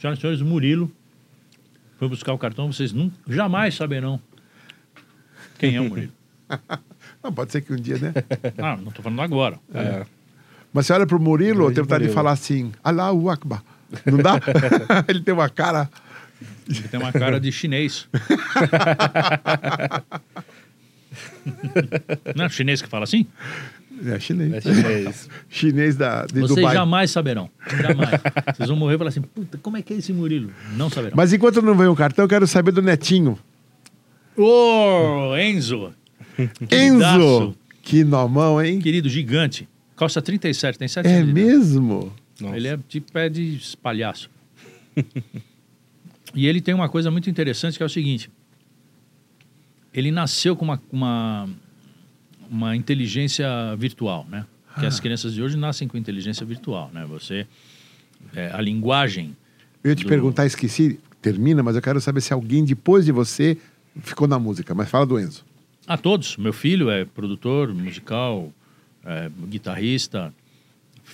Senhoras 0.00 0.18
e 0.18 0.22
senhores, 0.22 0.40
o 0.40 0.46
Murilo 0.46 0.90
foi 1.98 2.08
buscar 2.08 2.32
o 2.32 2.38
cartão, 2.38 2.72
vocês 2.72 2.90
nunca, 2.92 3.14
jamais 3.28 3.74
saberão 3.74 4.18
quem 5.58 5.76
é 5.76 5.80
o 5.82 5.84
Murilo. 5.88 6.12
Não, 7.22 7.30
pode 7.32 7.52
ser 7.52 7.60
que 7.60 7.72
um 7.72 7.76
dia, 7.76 7.98
né? 7.98 8.12
Ah, 8.58 8.76
não 8.76 8.90
tô 8.90 9.00
falando 9.00 9.20
agora. 9.22 9.56
É. 9.72 10.04
Mas 10.72 10.86
você 10.86 10.92
olha 10.92 11.06
pro 11.06 11.20
Murilo, 11.20 11.66
eu 11.66 11.72
tenho 11.72 11.84
vontade 11.84 12.06
de 12.08 12.12
falar 12.12 12.32
assim, 12.32 12.72
Allahu 12.82 13.30
Akbar. 13.30 13.62
Não 14.06 14.18
dá? 14.18 14.40
Ele 15.08 15.20
tem 15.20 15.34
uma 15.34 15.48
cara... 15.48 15.88
Ele 16.68 16.88
tem 16.88 16.98
uma 17.00 17.12
cara 17.12 17.38
de 17.40 17.50
chinês. 17.52 18.08
Não 22.34 22.44
é 22.44 22.48
chinês 22.48 22.80
que 22.82 22.88
fala 22.88 23.04
assim? 23.04 23.26
É 24.04 24.18
chinês. 24.18 24.52
É 24.54 24.60
chinês. 24.60 25.28
Chinês 25.48 25.96
da, 25.96 26.24
de 26.26 26.40
Vocês 26.40 26.56
Dubai. 26.56 26.74
jamais 26.74 27.10
saberão. 27.10 27.48
Jamais. 27.80 28.20
Vocês 28.56 28.68
vão 28.68 28.76
morrer 28.76 28.94
e 28.94 28.98
falar 28.98 29.10
assim, 29.10 29.20
puta, 29.22 29.58
como 29.58 29.76
é 29.76 29.82
que 29.82 29.92
é 29.92 29.96
esse 29.98 30.12
Murilo? 30.12 30.50
Não 30.76 30.90
saberão. 30.90 31.14
Mas 31.16 31.32
enquanto 31.32 31.62
não 31.62 31.76
vem 31.76 31.86
o 31.86 31.94
cartão, 31.94 32.24
eu 32.24 32.28
quero 32.28 32.46
saber 32.46 32.72
do 32.72 32.82
Netinho. 32.82 33.38
Ô, 34.36 35.36
Enzo! 35.36 35.92
Enzo! 36.38 36.58
Queridaço. 36.68 37.54
Que 37.82 38.02
nomão, 38.02 38.60
hein? 38.62 38.80
Querido, 38.80 39.08
gigante. 39.08 39.68
Calça 39.96 40.20
37, 40.22 40.78
tem 40.78 40.88
7 40.88 41.06
É 41.06 41.10
de 41.22 41.30
idade. 41.30 41.32
mesmo? 41.32 42.12
Nossa. 42.42 42.56
Ele 42.56 42.68
é 42.68 42.78
de 42.88 43.00
pé 43.00 43.28
de 43.28 43.58
palhaço. 43.82 44.30
e 46.34 46.46
ele 46.46 46.60
tem 46.60 46.74
uma 46.74 46.88
coisa 46.88 47.10
muito 47.10 47.28
interessante 47.30 47.76
que 47.76 47.82
é 47.82 47.86
o 47.86 47.88
seguinte: 47.88 48.30
ele 49.92 50.10
nasceu 50.10 50.56
com 50.56 50.64
uma, 50.64 50.82
uma, 50.90 51.48
uma 52.50 52.76
inteligência 52.76 53.46
virtual, 53.76 54.26
né? 54.30 54.46
Que 54.78 54.86
as 54.86 54.98
crianças 54.98 55.34
de 55.34 55.42
hoje 55.42 55.54
nascem 55.56 55.86
com 55.86 55.98
inteligência 55.98 56.46
virtual, 56.46 56.90
né? 56.94 57.04
Você 57.06 57.46
é, 58.34 58.50
a 58.52 58.60
linguagem 58.60 59.36
Eu 59.84 59.90
ia 59.90 59.96
te 59.96 60.04
Do- 60.04 60.08
perguntar, 60.08 60.46
esqueci, 60.46 60.98
termina, 61.20 61.62
mas 61.62 61.76
eu 61.76 61.82
quero 61.82 62.00
saber 62.00 62.22
se 62.22 62.32
alguém 62.32 62.64
depois 62.64 63.04
de 63.04 63.12
você 63.12 63.58
ficou 64.00 64.26
na 64.26 64.38
música. 64.38 64.74
Mas 64.74 64.88
fala 64.88 65.04
do 65.04 65.20
Enzo. 65.20 65.44
a 65.86 65.98
todos. 65.98 66.38
Meu 66.38 66.54
filho 66.54 66.88
é 66.90 67.04
produtor 67.04 67.74
musical, 67.74 68.50
é, 69.04 69.30
guitarrista, 69.48 70.32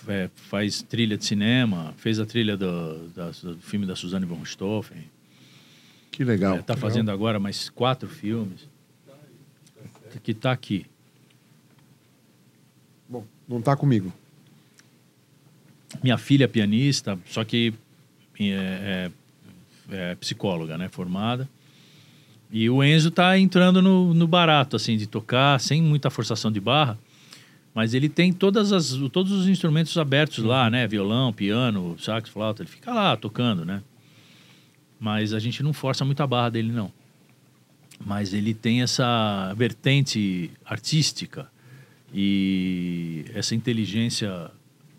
é, 0.08 0.28
faz 0.34 0.82
trilha 0.82 1.16
de 1.16 1.24
cinema, 1.24 1.94
fez 1.98 2.18
a 2.18 2.26
trilha 2.26 2.56
do, 2.56 3.08
da- 3.10 3.30
do 3.30 3.58
filme 3.58 3.86
da 3.86 3.94
Suzanne 3.94 4.26
von 4.26 4.36
Richthofen. 4.40 5.04
Que 6.10 6.24
legal. 6.24 6.56
Está 6.58 6.76
fazendo 6.76 7.10
agora 7.10 7.38
mais 7.38 7.68
quatro 7.68 8.08
filmes. 8.08 8.66
Que 10.22 10.32
está 10.32 10.50
aqui. 10.50 10.86
Bom, 13.08 13.24
não 13.48 13.60
tá 13.60 13.76
comigo. 13.76 14.12
Minha 16.02 16.18
filha 16.18 16.44
é 16.44 16.48
pianista, 16.48 17.18
só 17.26 17.44
que 17.44 17.72
é, 18.40 19.10
é- 19.90 19.96
é 20.10 20.14
psicóloga, 20.16 20.76
né? 20.76 20.88
Formada. 20.88 21.48
E 22.50 22.68
o 22.70 22.82
Enzo 22.82 23.10
tá 23.10 23.38
entrando 23.38 23.80
no, 23.82 24.14
no 24.14 24.26
barato, 24.26 24.74
assim, 24.76 24.96
de 24.96 25.06
tocar, 25.06 25.60
sem 25.60 25.82
muita 25.82 26.08
forçação 26.10 26.50
de 26.50 26.60
barra. 26.60 26.98
Mas 27.78 27.94
ele 27.94 28.08
tem 28.08 28.32
todas 28.32 28.72
as, 28.72 28.90
todos 29.12 29.30
os 29.30 29.46
instrumentos 29.46 29.96
abertos 29.96 30.42
lá, 30.42 30.68
né? 30.68 30.84
Violão, 30.88 31.32
piano, 31.32 31.96
sax, 31.96 32.28
flauta. 32.28 32.64
Ele 32.64 32.68
fica 32.68 32.92
lá 32.92 33.16
tocando, 33.16 33.64
né? 33.64 33.84
Mas 34.98 35.32
a 35.32 35.38
gente 35.38 35.62
não 35.62 35.72
força 35.72 36.04
muito 36.04 36.20
a 36.20 36.26
barra 36.26 36.48
dele, 36.48 36.72
não. 36.72 36.92
Mas 38.04 38.34
ele 38.34 38.52
tem 38.52 38.82
essa 38.82 39.54
vertente 39.56 40.50
artística 40.66 41.48
e 42.12 43.26
essa 43.32 43.54
inteligência 43.54 44.50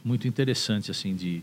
muito 0.01 0.25
interessante, 0.25 0.89
assim, 0.89 1.17
de, 1.17 1.41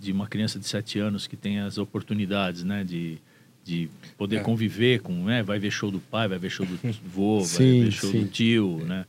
de 0.00 0.10
uma 0.10 0.26
criança 0.26 0.58
de 0.58 0.66
sete 0.66 0.98
anos 0.98 1.28
que 1.28 1.36
tem 1.36 1.60
as 1.60 1.78
oportunidades, 1.78 2.64
né? 2.64 2.82
De, 2.82 3.18
de 3.64 3.88
poder 4.18 4.38
É. 4.38 4.40
conviver 4.40 5.00
com, 5.00 5.12
né? 5.26 5.44
Vai 5.44 5.60
ver 5.60 5.70
show 5.70 5.92
do 5.92 6.00
pai, 6.00 6.26
vai 6.26 6.40
ver 6.40 6.50
show 6.50 6.66
do 6.66 6.76
vô, 7.06 7.40
Sim, 7.42 7.56
vai 7.78 7.84
ver 7.84 7.90
show 7.92 8.10
sim. 8.10 8.22
do 8.22 8.26
tio, 8.26 8.84
né? 8.84 9.06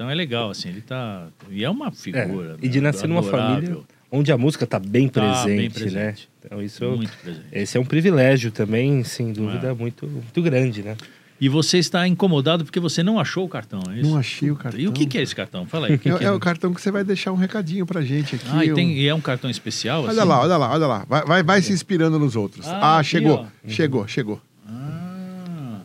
Então 0.00 0.08
é 0.08 0.14
legal, 0.14 0.48
assim, 0.48 0.70
ele 0.70 0.80
tá... 0.80 1.26
E 1.50 1.62
é 1.62 1.68
uma 1.68 1.88
É, 1.88 1.90
figura 1.90 2.56
E 2.62 2.70
de 2.70 2.80
nascer 2.80 3.06
numa 3.06 3.22
família 3.22 3.76
onde 4.10 4.32
a 4.32 4.38
música 4.38 4.66
tá 4.66 4.78
bem 4.78 5.06
Tá 5.10 5.20
presente, 5.20 5.46
bem 5.58 5.68
né? 5.68 5.74
presente. 5.74 6.28
Então 6.42 6.62
isso 6.62 6.82
Muito 6.96 7.12
presente. 7.18 7.44
esse 7.52 7.76
é 7.76 7.80
um 7.80 7.84
privilégio 7.84 8.50
também, 8.50 9.04
sem 9.04 9.30
dúvida, 9.30 9.68
É. 9.68 9.74
muito, 9.74 10.06
muito 10.06 10.40
grande, 10.40 10.82
né? 10.82 10.96
E 11.38 11.50
você 11.50 11.76
está 11.76 12.08
incomodado 12.08 12.64
porque 12.64 12.80
você 12.80 13.02
não 13.02 13.20
achou 13.20 13.44
o 13.44 13.48
cartão, 13.48 13.82
é 13.90 13.98
isso? 14.00 14.08
Não 14.10 14.16
achei 14.16 14.50
o 14.50 14.56
cartão. 14.56 14.80
E 14.80 14.88
o 14.88 14.92
que, 14.92 15.04
que 15.04 15.18
é 15.18 15.22
esse 15.22 15.36
cartão? 15.36 15.66
Fala 15.66 15.88
aí. 15.88 15.98
que 15.98 16.08
É, 16.08 16.16
que 16.18 16.24
é 16.24 16.32
o 16.32 16.40
cartão 16.40 16.72
que 16.72 16.80
você 16.80 16.90
vai 16.90 17.04
deixar 17.04 17.30
um 17.32 17.36
recadinho 17.36 17.84
pra 17.84 18.00
gente 18.00 18.36
aqui. 18.36 18.46
Ah, 18.50 18.64
e, 18.64 18.72
um- 18.72 18.74
tem, 18.74 18.92
e 18.98 19.06
é 19.06 19.14
um 19.14 19.20
cartão 19.20 19.50
especial? 19.50 20.00
Olha 20.04 20.12
assim? 20.12 20.28
lá, 20.28 20.40
olha 20.40 20.56
lá, 20.56 20.70
olha 20.72 20.86
lá. 20.86 21.04
Vai, 21.06 21.24
vai, 21.26 21.42
vai 21.42 21.60
se 21.60 21.74
inspirando 21.74 22.18
nos 22.18 22.36
outros. 22.36 22.66
Ah, 22.66 22.96
Ah, 22.96 22.98
aqui, 23.00 23.10
chegou, 23.10 23.34
ó. 23.40 23.46
chegou, 23.68 24.08
chegou. 24.08 24.40
Ah. 24.66 25.82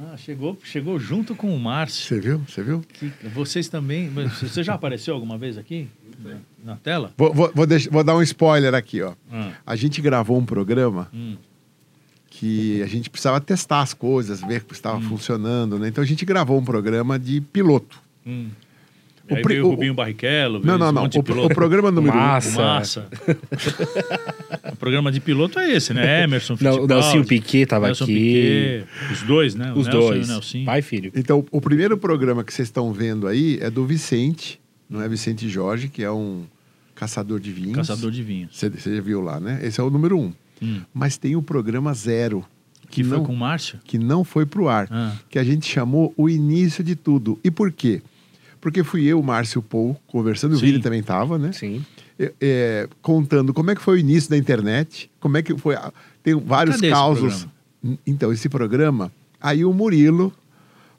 Ah, 0.00 0.16
chegou, 0.16 0.58
chegou 0.64 0.98
junto 0.98 1.36
com 1.36 1.54
o 1.54 1.58
Márcio. 1.60 2.04
Você 2.06 2.20
viu? 2.20 2.38
Você 2.48 2.62
viu? 2.62 2.80
Que- 2.80 3.12
Vocês 3.28 3.68
também. 3.68 4.08
Você 4.10 4.62
já 4.64 4.74
apareceu 4.74 5.14
alguma 5.14 5.38
vez 5.38 5.56
aqui? 5.56 5.88
Na, 6.18 6.36
na 6.72 6.76
tela? 6.76 7.12
Vou, 7.16 7.32
vou, 7.32 7.52
vou, 7.54 7.66
deixar- 7.66 7.90
vou 7.90 8.02
dar 8.02 8.16
um 8.16 8.22
spoiler 8.22 8.74
aqui, 8.74 9.02
ó. 9.02 9.14
Ah, 9.30 9.52
A 9.64 9.76
gente 9.76 10.00
gravou 10.02 10.36
um 10.38 10.44
programa 10.44 11.08
hum. 11.14 11.36
que 12.28 12.82
a 12.82 12.86
gente 12.86 13.08
precisava 13.08 13.40
testar 13.40 13.82
as 13.82 13.94
coisas, 13.94 14.40
ver 14.40 14.64
que 14.64 14.72
estava 14.72 14.96
Hum. 14.98 15.02
funcionando, 15.02 15.78
né? 15.78 15.88
Então 15.88 16.02
a 16.02 16.06
gente 16.06 16.24
gravou 16.24 16.58
um 16.58 16.64
programa 16.64 17.16
de 17.18 17.40
piloto. 17.40 18.02
Hum. 18.26 18.48
O 19.30 19.34
Aí 19.36 19.42
pri- 19.42 19.54
veio 19.54 19.64
o 19.64 19.68
o- 19.68 19.70
Rubinho 19.70 19.94
Barrichello, 19.94 20.60
Não, 20.62 20.76
não, 20.76 20.92
não. 20.92 21.08
de 21.08 21.18
O, 21.18 21.22
pro- 21.22 21.46
o 21.46 21.48
programa 21.48 21.90
número 21.90 22.14
Massa. 22.14 22.60
O 22.60 22.62
Massa. 22.64 23.08
o 24.72 24.76
programa 24.76 25.10
de 25.10 25.20
piloto 25.20 25.58
é 25.58 25.70
esse, 25.72 25.94
né? 25.94 26.22
Emerson 26.24 26.56
Não, 26.60 26.70
o 26.70 26.74
Fittipaldi, 26.74 26.94
Nelsinho 26.94 27.24
Piquet 27.24 27.66
tava 27.66 27.86
Nelson 27.86 28.04
aqui. 28.04 28.14
Piquet, 28.14 29.12
os 29.12 29.22
dois, 29.22 29.54
né? 29.54 29.72
O 29.72 29.78
Os 29.78 29.86
Nelson 29.86 30.14
e 30.14 30.20
dois, 30.26 30.30
o 30.62 30.64
pai 30.64 30.78
e 30.80 30.82
filho. 30.82 31.12
um. 31.14 31.18
Então, 31.18 31.44
o 31.50 31.60
primeiro 31.60 31.96
programa 31.96 32.44
que 32.44 32.52
vocês 32.52 32.68
estão 32.68 32.92
vendo 32.92 33.26
aí 33.26 33.58
é 33.60 33.70
do 33.70 33.84
Vicente, 33.86 34.60
não 34.88 35.00
é 35.00 35.08
Vicente 35.08 35.48
Jorge, 35.48 35.88
que 35.88 36.02
é 36.02 36.10
um 36.10 36.44
caçador 36.94 37.40
de 37.40 37.50
vinhos. 37.50 37.76
Caçador 37.76 38.10
de 38.10 38.22
vinhos. 38.22 38.50
Você, 38.56 38.68
você 38.68 38.96
já 38.96 39.02
viu 39.02 39.20
lá, 39.20 39.40
né? 39.40 39.60
Esse 39.62 39.80
é 39.80 39.82
o 39.82 39.90
número 39.90 40.18
um. 40.18 40.32
Hum. 40.62 40.80
Mas 40.92 41.16
tem 41.16 41.34
o 41.34 41.42
programa 41.42 41.92
zero, 41.94 42.44
Que 42.88 43.02
que, 43.02 43.04
foi 43.04 43.16
não, 43.18 43.24
com 43.24 43.32
o 43.32 43.36
Márcio? 43.36 43.78
que 43.84 43.98
não 43.98 44.22
foi 44.22 44.46
pro 44.46 44.68
ar, 44.68 44.86
Ah. 44.90 45.12
que 45.28 45.38
a 45.38 45.44
gente 45.44 45.66
chamou 45.66 46.12
o 46.16 46.28
início 46.28 46.84
de 46.84 46.94
tudo. 46.94 47.38
E 47.42 47.50
por 47.50 47.72
quê? 47.72 48.00
Porque 48.64 48.82
fui 48.82 49.04
eu, 49.04 49.22
Márcio 49.22 49.60
Paul, 49.62 49.94
conversando, 50.06 50.54
o. 50.54 50.58
Vini 50.58 50.78
também 50.80 51.00
estava, 51.00 51.36
né? 51.38 51.52
Sim. 51.52 51.84
É, 52.18 52.32
é, 52.40 52.88
contando 53.02 53.52
como 53.52 53.70
é 53.70 53.74
que 53.74 53.82
foi 53.82 53.96
o 53.96 53.98
início 53.98 54.30
da 54.30 54.38
internet, 54.38 55.10
como 55.20 55.36
é 55.36 55.42
que 55.42 55.54
foi. 55.58 55.74
a- 55.76 55.92
Tem 56.22 56.34
vários 56.34 56.76
Cadê 56.76 56.86
esse 56.86 56.94
causos. 56.94 57.46
N- 57.84 57.98
Então, 58.06 58.32
esse 58.32 58.48
programa. 58.48 59.12
Aí 59.38 59.64
o 59.66 59.72
Murilo 59.74 60.32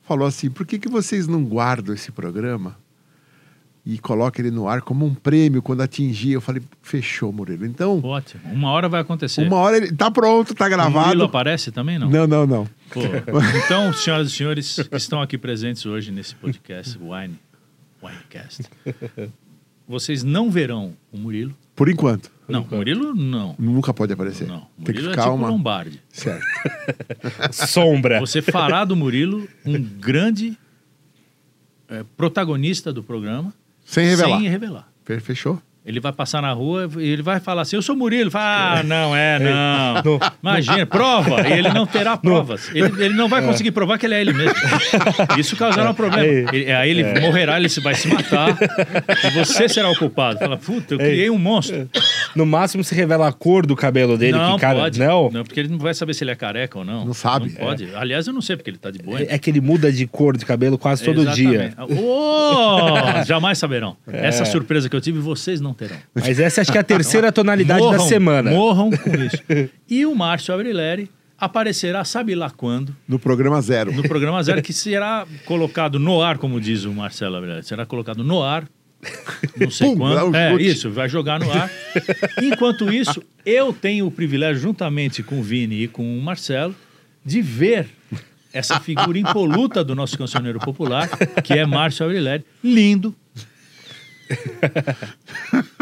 falou 0.07 0.27
assim: 0.27 0.49
por 0.51 0.63
que, 0.67 0.77
que 0.77 0.87
vocês 0.87 1.27
não 1.27 1.43
guardam 1.43 1.95
esse 1.95 2.11
programa 2.11 2.77
e 3.87 3.99
colocam 3.99 4.43
ele 4.45 4.53
no 4.53 4.67
ar 4.67 4.81
como 4.81 5.05
um 5.05 5.13
prêmio 5.15 5.61
quando 5.61 5.81
atingir? 5.81 6.33
Eu 6.33 6.41
falei: 6.41 6.61
fechou, 6.83 7.31
Murilo. 7.31 7.65
Então, 7.65 7.99
Ótimo. 8.03 8.41
Uma 8.53 8.69
hora 8.71 8.87
vai 8.87 9.01
acontecer. 9.01 9.47
uma 9.47 9.57
hora 9.57 9.77
ele 9.77 9.91
tá 9.91 10.11
pronto, 10.11 10.53
tá 10.53 10.65
O 10.65 10.69
Murilo 10.69 10.91
gravado. 10.91 11.23
aparece 11.23 11.71
também, 11.71 11.97
não? 11.97 12.09
Não, 12.09 12.27
não, 12.27 12.45
não. 12.45 12.69
Pô, 12.91 12.99
então, 13.65 13.91
senhoras 13.93 14.27
e 14.27 14.31
senhores 14.31 14.75
que 14.89 14.95
estão 14.95 15.21
aqui 15.21 15.37
presentes 15.39 15.85
hoje 15.87 16.11
nesse 16.11 16.35
podcast 16.35 16.97
Wine, 16.99 17.35
Winecast, 18.05 18.63
vocês 19.87 20.23
não 20.23 20.49
verão 20.49 20.93
o 21.11 21.17
Murilo. 21.17 21.55
Por 21.75 21.89
enquanto. 21.89 22.31
Não, 22.47 22.61
o 22.63 22.75
Murilo 22.75 23.13
não. 23.15 23.55
Nunca 23.59 23.93
pode 23.93 24.13
aparecer. 24.13 24.47
Não, 24.47 24.67
o 24.79 24.83
Tem 24.83 24.85
que 24.85 25.01
Murilo 25.01 25.07
é 25.09 25.11
ficar 25.11 25.23
tipo 25.23 25.35
uma. 25.35 25.49
Lombardi. 25.49 26.01
Certo. 26.09 26.45
Sombra. 27.51 28.19
Você 28.19 28.41
fará 28.41 28.85
do 28.85 28.95
Murilo 28.95 29.47
um 29.65 29.81
grande 29.81 30.57
eh, 31.89 32.05
protagonista 32.15 32.93
do 32.93 33.03
programa 33.03 33.53
Sem 33.83 34.05
revelar. 34.07 34.39
sem 34.39 34.47
revelar. 34.49 34.91
Fe- 35.03 35.19
Fechou? 35.19 35.61
Ele 35.85 35.99
vai 35.99 36.11
passar 36.11 36.41
na 36.41 36.51
rua 36.51 36.89
e 36.97 37.07
ele 37.07 37.21
vai 37.21 37.39
falar 37.39 37.61
assim: 37.61 37.75
Eu 37.75 37.81
sou 37.81 37.95
Murilo. 37.95 38.31
Fala, 38.31 38.79
ah, 38.79 38.83
não 38.83 39.15
é, 39.15 39.37
não. 39.37 40.19
Imagina, 40.41 40.83
prova. 40.85 41.47
E 41.47 41.53
ele 41.53 41.69
não 41.69 41.85
terá 41.85 42.17
provas. 42.17 42.69
Ele, 42.73 43.05
ele 43.05 43.13
não 43.13 43.29
vai 43.29 43.41
conseguir 43.45 43.69
provar 43.71 43.99
que 43.99 44.07
ele 44.07 44.15
é 44.15 44.21
ele 44.21 44.33
mesmo. 44.33 44.55
Isso 45.37 45.55
causará 45.55 45.91
um 45.91 45.93
problema. 45.93 46.25
Ele- 46.25 46.71
aí 46.71 46.89
ele 46.89 47.19
morrerá, 47.19 47.57
ele 47.59 47.69
se- 47.69 47.79
vai 47.81 47.93
se 47.93 48.07
matar. 48.07 48.57
E 49.25 49.29
você 49.31 49.69
será 49.69 49.91
o 49.91 49.95
culpado. 49.95 50.39
Fala, 50.39 50.57
puta, 50.57 50.95
eu 50.95 50.97
criei 50.97 51.29
um 51.29 51.37
monstro. 51.37 51.87
No 52.35 52.47
máximo 52.47 52.83
se 52.83 52.95
revela 52.95 53.27
a 53.27 53.31
cor 53.31 53.63
do 53.65 53.75
cabelo 53.75 54.17
dele, 54.17 54.37
não, 54.37 54.55
que 54.55 54.61
cara. 54.61 54.79
pode. 54.79 54.99
Não. 54.99 55.29
porque 55.43 55.59
ele 55.59 55.69
não 55.69 55.77
vai 55.77 55.93
saber 55.93 56.15
se 56.15 56.23
ele 56.23 56.31
é 56.31 56.35
careca 56.35 56.79
ou 56.79 56.83
não. 56.83 57.05
Não 57.05 57.13
sabe. 57.13 57.49
Não 57.49 57.55
pode. 57.55 57.93
Aliás, 57.95 58.25
eu 58.25 58.33
não 58.33 58.41
sei 58.41 58.55
porque 58.55 58.71
ele 58.71 58.77
tá 58.79 58.89
de 58.89 58.97
boa. 58.97 59.19
É 59.21 59.37
que 59.37 59.51
ele 59.51 59.61
muda 59.61 59.91
de 59.91 60.07
cor 60.07 60.35
de 60.35 60.45
cabelo 60.45 60.79
quase 60.79 61.03
todo 61.03 61.23
dia. 61.27 61.65
Exatamente. 61.77 62.01
Oh, 62.03 63.23
jamais 63.23 63.59
saberão. 63.59 63.95
Essa 64.11 64.45
surpresa 64.45 64.89
que 64.89 64.95
eu 64.95 65.01
tive, 65.01 65.19
vocês 65.19 65.61
não 65.61 65.74
terão. 65.75 65.97
Mas 66.13 66.39
essa 66.39 66.61
acho 66.61 66.71
que 66.71 66.77
é 66.77 66.81
a 66.81 66.83
terceira 66.85 67.31
tonalidade 67.31 67.79
da 67.81 67.85
Morram, 67.85 68.07
semana. 68.07 68.51
Morram 68.51 68.89
com 68.91 69.09
isso. 69.23 69.69
E 69.89 70.05
o 70.05 70.15
Márcio 70.15 70.53
Abrileri 70.53 71.09
aparecerá, 71.37 72.03
sabe 72.05 72.33
lá 72.33 72.49
quando, 72.49 72.95
No 73.07 73.19
programa 73.19 73.61
zero. 73.61 73.91
no 73.93 74.01
programa 74.03 74.41
Zero, 74.41 74.61
que 74.61 74.71
será 74.73 75.27
colocado 75.45 75.99
no 75.99 76.21
ar, 76.21 76.37
como 76.37 76.59
diz 76.61 76.85
o 76.85 76.91
Marcelo 76.93 77.35
Abrileri. 77.35 77.63
Será 77.65 77.85
colocado 77.85 78.23
no 78.23 78.41
ar. 78.41 78.67
Não 79.59 79.69
sei 79.69 79.87
Pum, 79.89 79.93
um 79.93 79.97
quando. 79.97 80.35
É, 80.35 80.53
isso, 80.55 80.89
vai 80.89 81.07
jogar 81.07 81.39
no 81.39 81.51
ar. 81.51 81.69
Enquanto 82.41 82.91
isso, 82.91 83.21
eu 83.45 83.71
tenho 83.71 84.07
o 84.07 84.11
privilégio, 84.11 84.59
juntamente 84.61 85.21
com 85.21 85.39
o 85.39 85.43
Vini 85.43 85.83
e 85.83 85.87
com 85.87 86.17
o 86.17 86.21
Marcelo, 86.21 86.73
de 87.23 87.39
ver 87.41 87.87
essa 88.51 88.79
figura 88.79 89.19
impoluta 89.19 89.83
do 89.83 89.93
nosso 89.93 90.17
cancioneiro 90.17 90.59
popular, 90.59 91.09
que 91.43 91.53
é 91.53 91.65
Márcio 91.65 92.05
Abrileri, 92.05 92.43
lindo. 92.63 93.13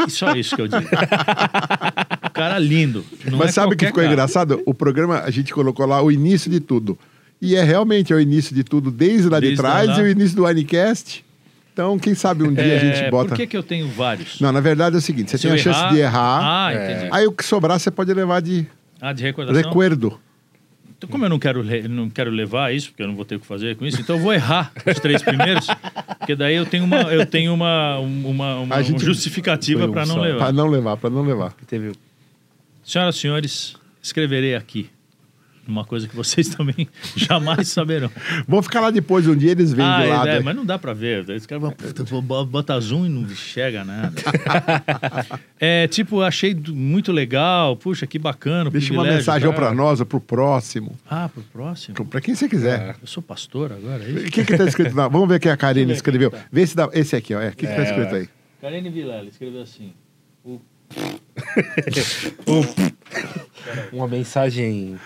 E 0.08 0.10
só 0.12 0.34
isso 0.36 0.56
que 0.56 0.62
eu 0.62 0.68
digo. 0.68 0.86
O 2.26 2.30
cara 2.32 2.60
lindo. 2.60 3.06
Mas 3.32 3.50
é 3.50 3.52
sabe 3.54 3.74
o 3.74 3.78
que 3.78 3.86
ficou 3.86 4.02
cara. 4.02 4.12
engraçado? 4.14 4.62
O 4.66 4.74
programa, 4.74 5.20
a 5.22 5.30
gente 5.32 5.54
colocou 5.54 5.86
lá 5.86 6.02
o 6.02 6.12
início 6.12 6.50
de 6.52 6.60
tudo. 6.60 6.98
E 7.42 7.56
é 7.56 7.64
realmente 7.64 8.14
é 8.14 8.16
o 8.16 8.20
início 8.20 8.56
de 8.56 8.64
tudo, 8.64 8.90
desde 8.92 9.28
lá 9.30 9.40
de 9.40 9.48
Desde 9.48 9.62
trás 9.62 9.88
lá. 9.90 10.00
e 10.00 10.04
o 10.04 10.08
início 10.10 10.36
do 10.36 10.46
Anicast. 10.46 11.24
Então, 11.74 11.98
quem 11.98 12.14
sabe 12.14 12.44
um 12.44 12.54
dia 12.54 12.76
a 12.76 12.80
gente 12.80 13.00
É, 13.00 13.10
bota. 13.10 13.30
Por 13.30 13.36
que, 13.38 13.48
que 13.48 13.58
eu 13.58 13.64
tenho 13.64 13.88
vários? 13.90 14.40
Não, 14.40 14.52
na 14.52 14.60
verdade 14.62 14.96
é 14.96 15.00
o 15.00 15.02
seguinte: 15.02 15.32
você 15.32 15.38
Se 15.38 15.48
tem 15.48 15.54
a 15.54 15.58
chance 15.58 15.90
de 15.90 15.98
errar. 16.00 16.40
Ah, 16.68 16.74
entendi. 16.74 17.10
Aí 17.12 17.26
o 17.28 17.32
que 17.32 17.44
sobrar 17.44 17.80
você 17.80 17.90
pode 17.90 18.14
levar 18.14 18.42
de 18.42 18.66
Ah, 19.02 19.12
de 19.12 19.24
recordação. 19.24 19.62
recuerdo. 19.62 20.20
Então, 21.04 21.12
como 21.12 21.26
eu 21.26 21.30
não 21.30 21.38
quero, 21.38 21.66
não 21.90 22.10
quero 22.10 22.32
levar 22.32 22.74
isso, 22.74 22.88
porque 22.88 23.04
eu 23.04 23.08
não 23.08 23.16
vou 23.16 23.26
ter 23.26 23.36
o 23.36 23.40
que 23.42 23.46
fazer 23.46 23.76
com 23.76 23.86
isso, 23.86 24.00
então 24.00 24.16
eu 24.16 24.22
vou 24.22 24.34
errar 24.34 24.72
os 24.86 25.00
três 25.02 25.22
primeiros, 25.22 25.68
porque 26.18 26.34
daí 26.34 26.56
eu 26.56 26.66
tenho 26.66 26.86
uma, 26.86 27.02
eu 27.02 27.26
tenho 27.26 27.54
uma, 27.54 28.00
uma, 28.00 28.30
uma, 28.30 28.60
uma 28.60 28.84
justificativa 28.84 29.86
para 29.90 30.06
não 30.06 30.18
levar. 30.18 30.38
Pra 30.38 30.54
não 30.54 30.68
levar, 30.68 30.96
pra 30.96 31.10
não 31.10 31.22
levar. 31.24 31.54
Teve... 31.68 31.92
Senhoras 32.86 33.18
e 33.18 33.20
senhores, 33.20 33.76
escreverei 34.02 34.56
aqui 34.56 34.90
uma 35.68 35.86
coisa 35.86 36.08
que 36.08 36.16
vocês 36.16 36.50
também 36.50 36.88
jamais 37.16 37.68
saberão. 37.70 38.10
Vamos 38.48 38.66
ficar 38.66 38.82
lá 38.82 38.92
depois, 38.92 39.28
um 39.28 39.36
dia 39.36 39.52
eles 39.52 39.74
vêm 39.74 39.86
Ah, 39.86 40.02
de 40.02 40.08
lado. 40.08 40.28
é, 40.28 40.38
aí. 40.38 40.44
mas 40.44 40.56
não 40.56 40.66
dá 40.66 40.78
pra 40.78 40.94
ver. 40.94 41.28
Esse 41.30 41.48
cara 41.48 41.60
bota 42.46 42.80
zoom 42.80 43.06
e 43.06 43.10
não 43.10 43.22
enxerga 43.22 43.84
nada. 43.84 44.14
é, 45.60 45.88
tipo, 45.88 46.22
achei 46.22 46.54
muito 46.70 47.12
legal. 47.12 47.76
Puxa, 47.78 48.06
que 48.06 48.20
bacana. 48.20 48.70
o 48.70 48.72
Deixa 48.72 48.94
uma 48.94 49.04
mensagem 49.04 49.52
pra 49.54 49.74
nós 49.74 50.00
ou 50.00 50.06
pro 50.06 50.20
próximo. 50.20 50.98
Ah, 51.10 51.30
pro 51.30 51.42
próximo? 51.44 52.06
Pra 52.06 52.22
quem 52.22 52.36
você 52.36 52.48
quiser. 52.50 52.96
Eu 53.02 53.08
sou 53.08 53.24
pastor 53.24 53.72
agora, 53.72 54.04
é 54.04 54.10
isso? 54.10 54.28
O 54.28 54.32
que 54.32 54.46
que 54.46 54.58
tá 54.58 54.66
escrito 54.66 54.96
lá? 54.96 55.08
Vamos 55.08 55.28
ver 55.28 55.36
o 55.36 55.40
que 55.40 55.50
a 55.50 55.58
Karine 55.58 55.94
escreveu. 55.94 56.32
tá. 56.32 56.40
Vê 56.52 56.66
se 56.68 56.76
dá. 56.76 56.90
Esse 56.94 57.16
aqui, 57.16 57.34
ó. 57.34 57.42
É. 57.42 57.50
O 57.50 57.56
que, 57.56 57.68
que 57.68 57.74
tá 57.76 57.84
escrito 57.84 58.16
aí? 58.16 58.28
Karine 58.62 58.90
Vilela 58.90 59.28
escreveu 59.28 59.62
assim. 59.62 59.94
O 60.44 60.60
Uma 63.92 64.08
mensagem 64.08 64.98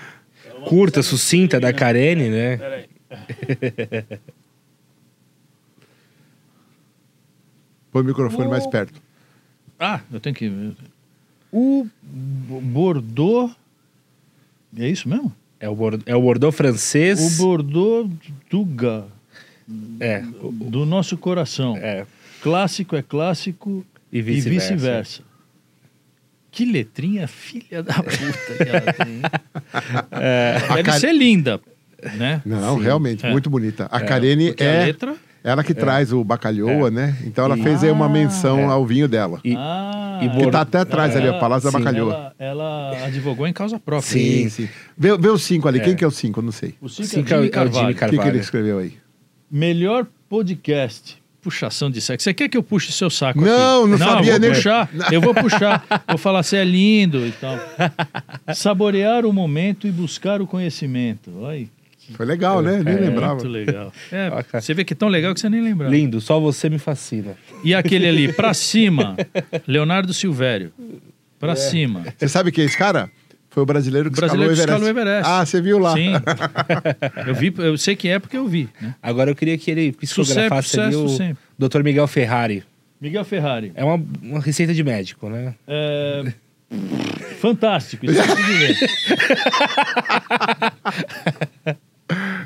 curta, 0.66 1.02
sucinta 1.03 1.60
da 1.60 1.72
Karene, 1.74 2.30
né? 2.30 2.58
Peraí. 2.58 2.86
Põe 7.92 8.02
o 8.02 8.06
microfone 8.06 8.48
O- 8.48 8.50
mais 8.50 8.66
perto. 8.68 9.02
Ah, 9.80 10.02
eu 10.11 10.19
tenho 10.19 10.36
que. 10.36 10.74
O 11.52 11.88
Bo- 12.02 12.61
Bordeaux. 12.61 13.56
É 14.77 14.88
isso 14.90 15.08
mesmo? 15.08 15.34
É 15.60 15.68
o, 15.69 15.76
bor- 15.76 16.00
é 16.06 16.16
o 16.16 16.22
Bordeaux 16.22 16.56
francês. 16.56 17.19
O 17.19 17.44
Bordeaux 17.44 18.10
Duga, 18.50 19.06
É, 20.00 20.22
do 20.22 20.86
nosso 20.86 21.18
coração. 21.18 21.76
é. 21.77 22.06
Clássico 22.42 22.95
é 22.95 23.02
clássico 23.02 23.84
E 24.11 24.19
e 24.19 24.22
vice-versa. 24.22 24.74
vice-versa. 24.76 25.24
Que 26.58 26.66
letrinha 26.66 27.27
filha 27.27 27.84
da 27.84 27.94
puta 27.94 28.08
que 28.58 28.69
ela 28.69 28.94
tem. 28.94 29.22
Deve 30.69 30.84
Kar- 30.84 31.00
ser 31.00 31.14
linda, 31.14 31.61
né? 32.18 32.42
Não, 32.44 32.77
Sim. 32.77 32.84
realmente, 32.84 33.26
É. 33.26 33.32
muito 33.32 33.48
bonita. 33.48 33.86
A 33.92 34.00
Karine 34.02 34.48
Porque 34.48 34.64
a 34.64 34.68
é 34.68 34.86
letra. 34.86 35.16
ela 35.44 35.64
que 35.64 35.76
traz 35.76 36.11
o 36.11 36.24
bacalhoa, 36.24 36.90
né? 36.90 37.16
Então 37.24 37.45
ela 37.45 37.56
E- 37.56 37.61
fez 37.61 37.84
aí 37.84 37.92
uma 37.92 38.08
Ah, 38.08 38.10
menção 38.10 38.60
é. 38.60 38.64
ao 38.66 38.84
vinho 38.88 39.08
dela. 39.08 39.40
E- 39.44 39.53
ah, 39.56 40.19
e 40.24 40.30
Bor- 40.30 40.50
tá 40.52 40.61
até 40.61 40.80
atrás 40.80 41.16
ali, 41.16 41.27
ó, 41.30 41.40
Palácio 41.40 41.72
da 41.72 41.77
sim. 41.77 41.84
Bacalhoa. 41.84 42.34
Ela, 42.40 42.92
ela 42.95 43.06
advogou 43.06 43.45
em 43.45 43.53
causa 43.53 43.80
própria. 43.80 44.10
Sim. 44.11 44.50
Sim, 44.50 44.64
sim. 44.64 44.69
Vê, 44.98 45.16
vê 45.16 45.30
os 45.30 45.44
cinco 45.44 45.68
ali. 45.68 45.80
Quem 45.80 45.95
que 45.95 46.03
é 46.03 46.08
o 46.08 46.11
cinco? 46.11 46.40
Eu 46.40 46.44
não 46.45 46.52
sei. 46.52 46.74
O 46.82 46.90
cinco 46.90 47.08
Cinco 47.08 47.30
é 47.30 47.34
é 47.34 47.38
o- 47.40 47.44
Jimmy 47.44 47.56
é 47.56 47.60
o 47.61 47.72
Jimmy 47.72 47.94
Carvalho. 47.94 47.94
O 47.94 48.10
que, 48.10 48.18
que 48.24 48.27
ele 48.36 48.40
escreveu 48.40 48.80
aí? 48.80 48.94
Melhor 49.52 50.08
podcast. 50.27 51.22
Puxação 51.51 51.90
de 51.90 52.01
sexo. 52.01 52.26
Você 52.26 52.34
quer 52.34 52.50
que 52.50 52.58
eu 52.58 52.61
puxe 52.61 52.92
seu 52.92 53.09
saco 53.09 53.40
Não, 53.40 53.84
aqui? 53.84 53.92
não 53.92 53.98
sabia 53.98 54.32
eu 54.32 54.32
vou 54.34 54.40
nem- 54.42 54.50
puxar. 54.51 54.90
Eu 55.14 55.22
vou 55.22 55.34
puxar. 55.34 56.03
Vou 56.09 56.17
falar, 56.17 56.43
você 56.43 56.58
é 56.58 56.66
lindo 56.66 57.26
e 57.26 57.32
tal. 57.32 57.58
Saborear 58.53 59.26
o 59.26 59.32
momento 59.32 59.88
e 59.88 59.92
buscar 59.92 60.42
o 60.42 60.45
conhecimento. 60.48 61.32
Olha, 61.40 61.66
Foi 62.16 62.26
legal, 62.26 62.61
né? 62.61 62.82
Nem 62.84 62.95
É, 62.95 62.98
lembrava. 63.00 63.35
muito 63.35 63.48
legal. 63.48 63.93
É, 64.11 64.30
você 64.59 64.74
vê 64.74 64.84
que 64.84 64.92
é 64.92 64.95
tão 64.95 65.08
legal 65.08 65.34
que 65.34 65.40
você 65.40 65.50
nem 65.50 65.61
lembra. 65.61 65.88
Lindo, 65.88 66.19
só 66.19 66.38
você 66.38 66.69
me 66.69 66.77
fascina. 66.80 67.35
E 67.64 67.74
aquele 67.74 68.08
ali, 68.08 68.34
pra 68.34 68.53
cima, 68.53 69.16
Leonardo 69.66 70.14
Silvério. 70.14 70.74
Pra 71.40 71.56
cima. 71.56 72.03
Você 72.17 72.27
sabe 72.27 72.51
quem 72.51 72.64
é 72.64 72.67
esse 72.67 72.77
cara? 72.77 73.09
Foi 73.58 73.64
o 73.64 73.66
brasileiro 73.66 74.11
que 74.11 74.19
Brasileiro 74.19 74.53
que 74.53 74.60
escalou 74.60 74.84
o 74.84 74.86
escalou 74.86 74.88
o 74.88 75.02
Everest. 75.02 75.26
Everest. 75.26 75.42
Ah, 75.42 75.44
você 75.44 75.60
viu 75.60 75.80
lá. 75.80 75.94
Sim. 75.94 76.11
Eu 77.26 77.34
vi, 77.34 77.52
eu 77.58 77.76
sei 77.76 77.95
quem 77.95 78.11
é 78.11 78.19
porque 78.19 78.38
eu 78.38 78.48
vi. 78.48 78.69
Né? 78.80 78.94
Agora 79.02 79.32
eu 79.32 79.36
queria 79.36 79.58
que 79.58 79.72
ele 79.72 79.94
psicografasse 79.94 80.80
ali 80.80 80.94
Sucesso 80.94 81.06
o 81.06 81.18
sempre. 81.18 81.44
Dr. 81.58 81.82
Miguel 81.82 82.08
Ferrari. 82.08 82.64
Miguel 83.02 83.26
Ferrari. 83.26 83.72
É 83.74 83.84
uma, 83.84 84.00
uma 84.22 84.40
receita 84.40 84.76
de 84.76 84.84
médico, 84.84 85.27
né? 85.27 85.56
É, 85.68 86.32
Fantástico, 87.40 88.06
isso 88.06 88.22
é. 88.22 88.27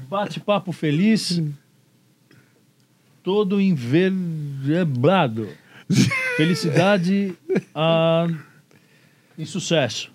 Bate-papo 0.10 0.72
feliz, 0.72 1.44
todo 3.22 3.60
enverbrado. 3.60 5.50
Felicidade 6.38 7.34
ah, 7.76 8.30
e 9.38 9.46
sucesso. 9.46 10.10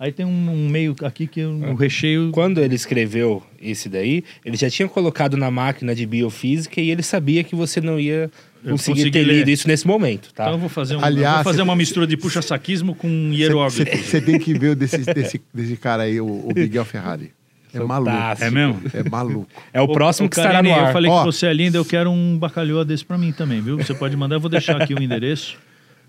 Aí 0.00 0.12
tem 0.12 0.24
um, 0.24 0.50
um 0.50 0.68
meio 0.68 0.94
aqui 1.02 1.26
que 1.26 1.44
um, 1.44 1.70
um 1.70 1.74
recheio. 1.74 2.30
Quando 2.30 2.60
ele 2.60 2.76
escreveu 2.76 3.42
esse 3.60 3.88
daí, 3.88 4.22
ele 4.44 4.56
já 4.56 4.70
tinha 4.70 4.88
colocado 4.88 5.36
na 5.36 5.50
máquina 5.50 5.92
de 5.92 6.06
biofísica 6.06 6.80
e 6.80 6.90
ele 6.90 7.02
sabia 7.02 7.42
que 7.42 7.56
você 7.56 7.80
não 7.80 7.98
ia 7.98 8.30
Eu 8.64 8.72
conseguir 8.72 9.00
consegui 9.00 9.10
ter 9.10 9.24
ler. 9.24 9.38
lido 9.38 9.50
isso 9.50 9.66
nesse 9.66 9.86
momento, 9.86 10.32
tá? 10.32 10.44
Então 10.44 10.54
eu 10.54 10.58
vou 10.60 10.68
fazer, 10.68 10.94
um, 10.94 11.00
eu 11.00 11.04
Aliás, 11.04 11.36
vou 11.36 11.44
fazer 11.44 11.62
uma 11.62 11.74
mistura 11.74 12.06
de 12.06 12.16
puxa-saquismo 12.16 12.94
com 12.94 13.08
hieróglifo. 13.32 13.96
Você 13.96 14.20
tem 14.20 14.38
que 14.38 14.56
ver 14.56 14.70
o 14.70 14.76
desse, 14.76 14.98
desse, 14.98 15.40
desse 15.52 15.76
cara 15.76 16.04
aí, 16.04 16.20
o, 16.20 16.26
o 16.26 16.52
Miguel 16.54 16.84
Ferrari. 16.84 17.32
É 17.74 17.80
maluco. 17.80 18.16
É 18.40 18.50
mesmo? 18.50 18.80
É 18.94 19.08
maluco. 19.08 19.48
É 19.72 19.80
o 19.80 19.88
próximo 19.88 20.26
Ô, 20.26 20.30
que 20.30 20.36
estará 20.38 20.62
no 20.62 20.72
ar. 20.72 20.86
Eu 20.86 20.92
falei 20.92 21.10
Ó. 21.10 21.20
que 21.20 21.26
você 21.26 21.46
é 21.46 21.52
linda, 21.52 21.76
eu 21.76 21.84
quero 21.84 22.10
um 22.10 22.38
bacalhau 22.38 22.84
desse 22.84 23.04
pra 23.04 23.18
mim 23.18 23.32
também, 23.32 23.60
viu? 23.60 23.76
Você 23.76 23.94
pode 23.94 24.16
mandar, 24.16 24.36
eu 24.36 24.40
vou 24.40 24.48
deixar 24.48 24.80
aqui 24.80 24.94
o 24.94 25.02
endereço. 25.02 25.56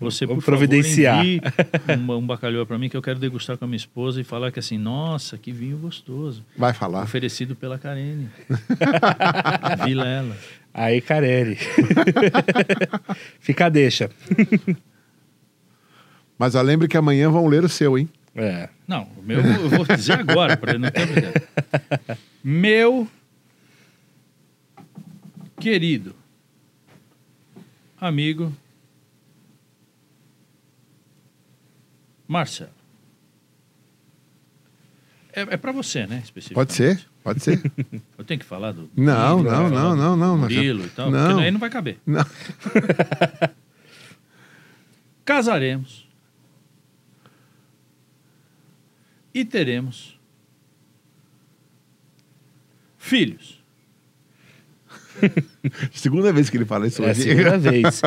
Você, 0.00 0.26
por 0.26 0.36
Vou 0.36 0.42
providenciar. 0.42 1.22
favor, 1.22 1.98
um, 2.16 2.16
um 2.16 2.26
bacalhau 2.26 2.64
pra 2.64 2.78
mim 2.78 2.88
que 2.88 2.96
eu 2.96 3.02
quero 3.02 3.18
degustar 3.18 3.58
com 3.58 3.66
a 3.66 3.68
minha 3.68 3.76
esposa 3.76 4.18
e 4.18 4.24
falar 4.24 4.50
que 4.50 4.58
assim, 4.58 4.78
nossa, 4.78 5.36
que 5.36 5.52
vinho 5.52 5.76
gostoso. 5.76 6.42
Vai 6.56 6.72
falar. 6.72 7.02
Oferecido 7.02 7.54
pela 7.54 7.78
Karine. 7.78 8.30
Vilela. 9.84 10.34
Aí, 10.72 11.02
Carelli. 11.02 11.58
Fica 13.40 13.66
a 13.66 13.68
deixa. 13.68 14.08
Mas 16.38 16.54
ó, 16.54 16.62
lembre 16.62 16.88
que 16.88 16.96
amanhã 16.96 17.28
vão 17.28 17.46
ler 17.46 17.62
o 17.62 17.68
seu, 17.68 17.98
hein? 17.98 18.08
É. 18.34 18.70
Não, 18.88 19.06
o 19.18 19.22
meu 19.22 19.40
eu 19.40 19.68
vou 19.68 19.84
dizer 19.84 20.18
agora, 20.20 20.56
para 20.56 20.78
não 20.78 20.88
ter. 20.90 21.08
Meu 22.42 23.06
querido 25.58 26.14
amigo 28.00 28.50
Marcelo. 32.30 32.70
É, 35.32 35.40
é 35.42 35.56
para 35.56 35.72
você, 35.72 36.06
né? 36.06 36.20
Especificamente. 36.22 36.54
Pode 36.54 36.72
ser, 36.72 37.04
pode 37.24 37.42
ser. 37.42 37.60
Eu 38.16 38.24
tenho 38.24 38.38
que 38.38 38.46
falar 38.46 38.70
do. 38.70 38.88
Não, 38.96 39.38
livro, 39.38 39.50
não, 39.52 39.68
não, 39.70 39.96
não, 39.96 40.16
não. 40.16 40.38
Murilo 40.38 40.84
e 40.84 40.88
tal. 40.90 41.10
Não. 41.10 41.26
Porque 41.28 41.42
aí 41.44 41.50
não 41.50 41.58
vai 41.58 41.70
caber. 41.70 41.98
Não. 42.06 42.24
casaremos 45.24 46.08
e 49.34 49.44
teremos 49.44 50.16
filhos. 52.96 53.60
Segunda 55.92 56.32
vez 56.32 56.48
que 56.48 56.56
ele 56.56 56.64
fala 56.64 56.86
isso 56.86 57.02
É 57.02 57.08
a 57.08 57.10
hoje. 57.10 57.22
segunda 57.22 57.58
vez. 57.58 58.00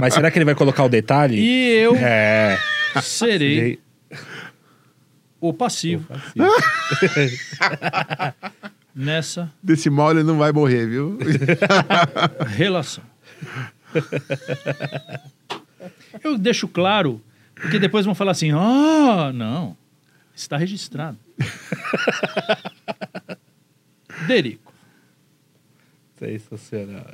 Mas 0.00 0.14
será 0.14 0.30
que 0.30 0.38
ele 0.38 0.44
vai 0.44 0.54
colocar 0.54 0.84
o 0.84 0.88
detalhe? 0.88 1.36
E 1.38 1.68
eu 1.82 1.96
É. 1.96 2.58
serei 3.02 3.78
o 5.40 5.52
passivo 5.52 6.06
nessa 8.94 9.52
Desse 9.62 9.88
mal 9.88 10.10
ele 10.10 10.22
não 10.22 10.38
vai 10.38 10.52
morrer, 10.52 10.86
viu? 10.86 11.18
relação. 12.56 13.04
Eu 16.22 16.36
deixo 16.36 16.68
claro, 16.68 17.22
porque 17.54 17.78
depois 17.78 18.04
vão 18.04 18.14
falar 18.14 18.32
assim: 18.32 18.50
ah, 18.52 19.30
não, 19.32 19.76
está 20.34 20.56
registrado. 20.56 21.18
Derico, 24.26 24.72
Sensacional. 26.18 27.06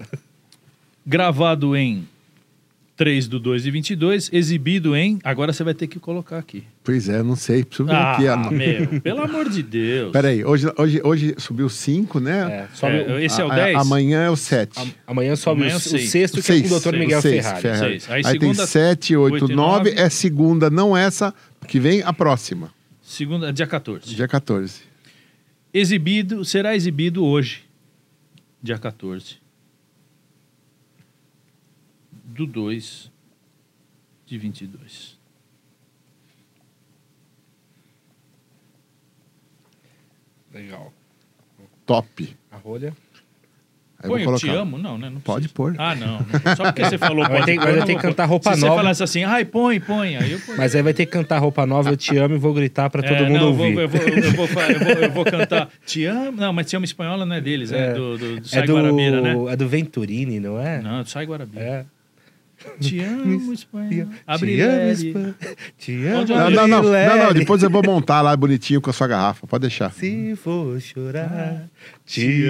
gravado 1.06 1.76
em 1.76 2.08
3 2.96 3.28
do 3.28 3.38
2 3.38 3.62
de 3.64 3.70
22, 3.70 4.30
exibido 4.32 4.96
em. 4.96 5.18
Agora 5.22 5.52
você 5.52 5.62
vai 5.62 5.74
ter 5.74 5.86
que 5.86 5.98
colocar 6.00 6.38
aqui. 6.38 6.64
pois 6.82 7.08
é, 7.10 7.22
não 7.22 7.36
sei. 7.36 7.62
Preciso 7.62 7.86
ver 7.86 7.94
Ah, 7.94 8.12
aqui. 8.12 8.26
ó. 8.26 8.50
meu, 8.50 9.00
pelo 9.02 9.20
amor 9.22 9.50
de 9.50 9.62
Deus. 9.62 10.12
Peraí, 10.12 10.42
hoje, 10.42 10.66
hoje, 10.78 11.00
hoje 11.04 11.34
subiu 11.36 11.68
5, 11.68 12.18
né? 12.18 12.68
É, 12.70 12.74
sobe 12.74 12.96
É, 12.96 13.12
o- 13.12 13.18
esse 13.18 13.38
é 13.40 13.44
o 13.44 13.52
A- 13.52 13.54
10? 13.54 13.76
Amanhã 13.76 14.22
é 14.22 14.30
o 14.30 14.36
7. 14.36 14.78
am- 14.80 14.94
amanhã 15.06 15.36
sobe 15.36 15.60
Amanhã 15.60 15.74
o, 15.74 15.74
é 15.74 15.76
o 15.76 15.78
o 15.78 15.80
seis. 15.80 16.10
sexto, 16.10 16.40
que 16.42 16.52
é 16.52 16.60
com 16.62 16.74
o 16.74 16.80
Dr. 16.80 16.96
Miguel 16.98 17.20
Ferrari. 17.20 17.78
Seis. 17.78 18.10
Aí 18.10 18.22
Aí, 18.24 18.38
tem 18.38 18.40
segunda- 18.54 18.66
7, 18.66 19.14
8, 19.16 19.32
oito 19.44 19.52
e 19.52 19.54
9. 19.54 19.90
nove. 19.90 20.00
É 20.00 20.08
segunda, 20.08 20.70
não 20.70 20.96
essa, 20.96 21.34
que 21.68 21.78
vem 21.78 22.02
a 22.02 22.12
próxima, 22.14 22.70
Segunda, 23.02 23.52
dia 23.52 23.66
14. 23.66 24.14
dia 24.14 24.26
14. 24.26 24.80
Exibido, 25.72 26.44
será 26.44 26.74
exibido 26.74 27.24
hoje, 27.24 27.62
dia 28.62 28.78
14. 28.78 29.36
Do 32.36 32.46
2 32.46 33.10
de 34.26 34.36
22. 34.38 35.16
Legal. 40.52 40.92
Top. 41.84 42.36
A 42.50 42.56
rolha. 42.56 42.92
Aí 43.98 44.10
eu 44.10 44.10
Põe 44.10 44.24
vou 44.24 44.34
eu 44.34 44.38
te 44.38 44.48
amo? 44.50 44.76
Não, 44.76 44.98
né? 44.98 45.08
Não 45.08 45.20
Pode 45.20 45.48
pôr. 45.48 45.74
Ah, 45.78 45.94
não. 45.94 46.18
não. 46.18 46.56
Só 46.56 46.64
porque 46.64 46.84
você 46.84 46.98
falou 46.98 47.24
Vai 47.26 47.40
pode 47.40 47.46
ter- 47.46 47.54
pôr, 47.56 47.64
vai 47.64 47.78
eu 47.78 47.84
ter 47.86 47.94
que 47.94 48.02
cantar 48.02 48.26
roupa 48.26 48.54
Se 48.54 48.60
nova. 48.60 48.72
você 48.74 48.76
falasse 48.78 49.02
assim, 49.02 49.24
ai, 49.24 49.44
põe, 49.46 49.80
põe. 49.80 50.16
Aí 50.16 50.32
eu 50.32 50.40
ponho. 50.40 50.58
Mas 50.58 50.74
aí 50.74 50.82
vai 50.82 50.92
ter 50.92 51.06
que 51.06 51.12
cantar 51.12 51.38
roupa 51.38 51.64
nova, 51.64 51.90
eu 51.90 51.96
te 51.96 52.14
amo 52.18 52.34
e 52.34 52.38
vou 52.38 52.52
gritar 52.52 52.90
pra 52.90 53.02
todo 53.02 53.14
É, 53.14 53.22
mundo 53.22 53.38
não, 53.38 53.46
eu 53.48 53.54
vou- 53.54 53.66
ouvir. 53.66 53.80
Eu 53.80 53.88
vou, 53.88 54.00
eu, 54.02 54.32
vou, 54.32 54.46
eu, 54.46 54.78
vou, 54.80 54.92
eu 55.04 55.12
vou 55.12 55.24
cantar 55.24 55.70
Te 55.86 56.04
amo. 56.04 56.32
Não, 56.32 56.52
mas 56.52 56.66
Te 56.68 56.76
amo 56.76 56.84
espanhola 56.84 57.24
não 57.24 57.36
é 57.36 57.40
deles, 57.40 57.72
é, 57.72 57.90
É. 57.90 57.94
do, 57.94 58.18
do, 58.18 58.34
do 58.40 58.46
É 58.46 58.48
Sai 58.48 58.66
do, 58.66 58.74
Guarabira, 58.74 59.20
né? 59.22 59.34
é 59.52 59.56
do 59.56 59.68
Venturini, 59.68 60.40
não 60.40 60.60
é? 60.60 60.82
Não, 60.82 61.02
do 61.02 61.08
Sai 61.08 61.24
Guarabira. 61.24 61.64
É. 61.64 61.86
Te 62.80 63.00
amo, 63.00 63.52
espanhola. 63.52 63.90
Te 63.90 64.00
amo, 64.00 64.12
Abre 64.26 64.58
Espa- 64.90 65.34
Te 65.78 66.06
amo, 66.06 66.26
Não, 66.26 66.50
não, 66.50 66.68
não, 66.68 66.82
não, 66.82 67.16
não, 67.26 67.32
depois 67.34 67.62
eu 67.62 67.70
vou 67.70 67.82
montar 67.84 68.22
lá 68.22 68.36
bonitinho 68.36 68.80
com 68.80 68.88
a 68.90 68.92
sua 68.92 69.06
garrafa, 69.06 69.46
pode 69.46 69.62
deixar. 69.62 69.92
Se 69.92 70.34
for 70.36 70.80
chorar, 70.80 71.68
te 72.04 72.20
te 72.22 72.44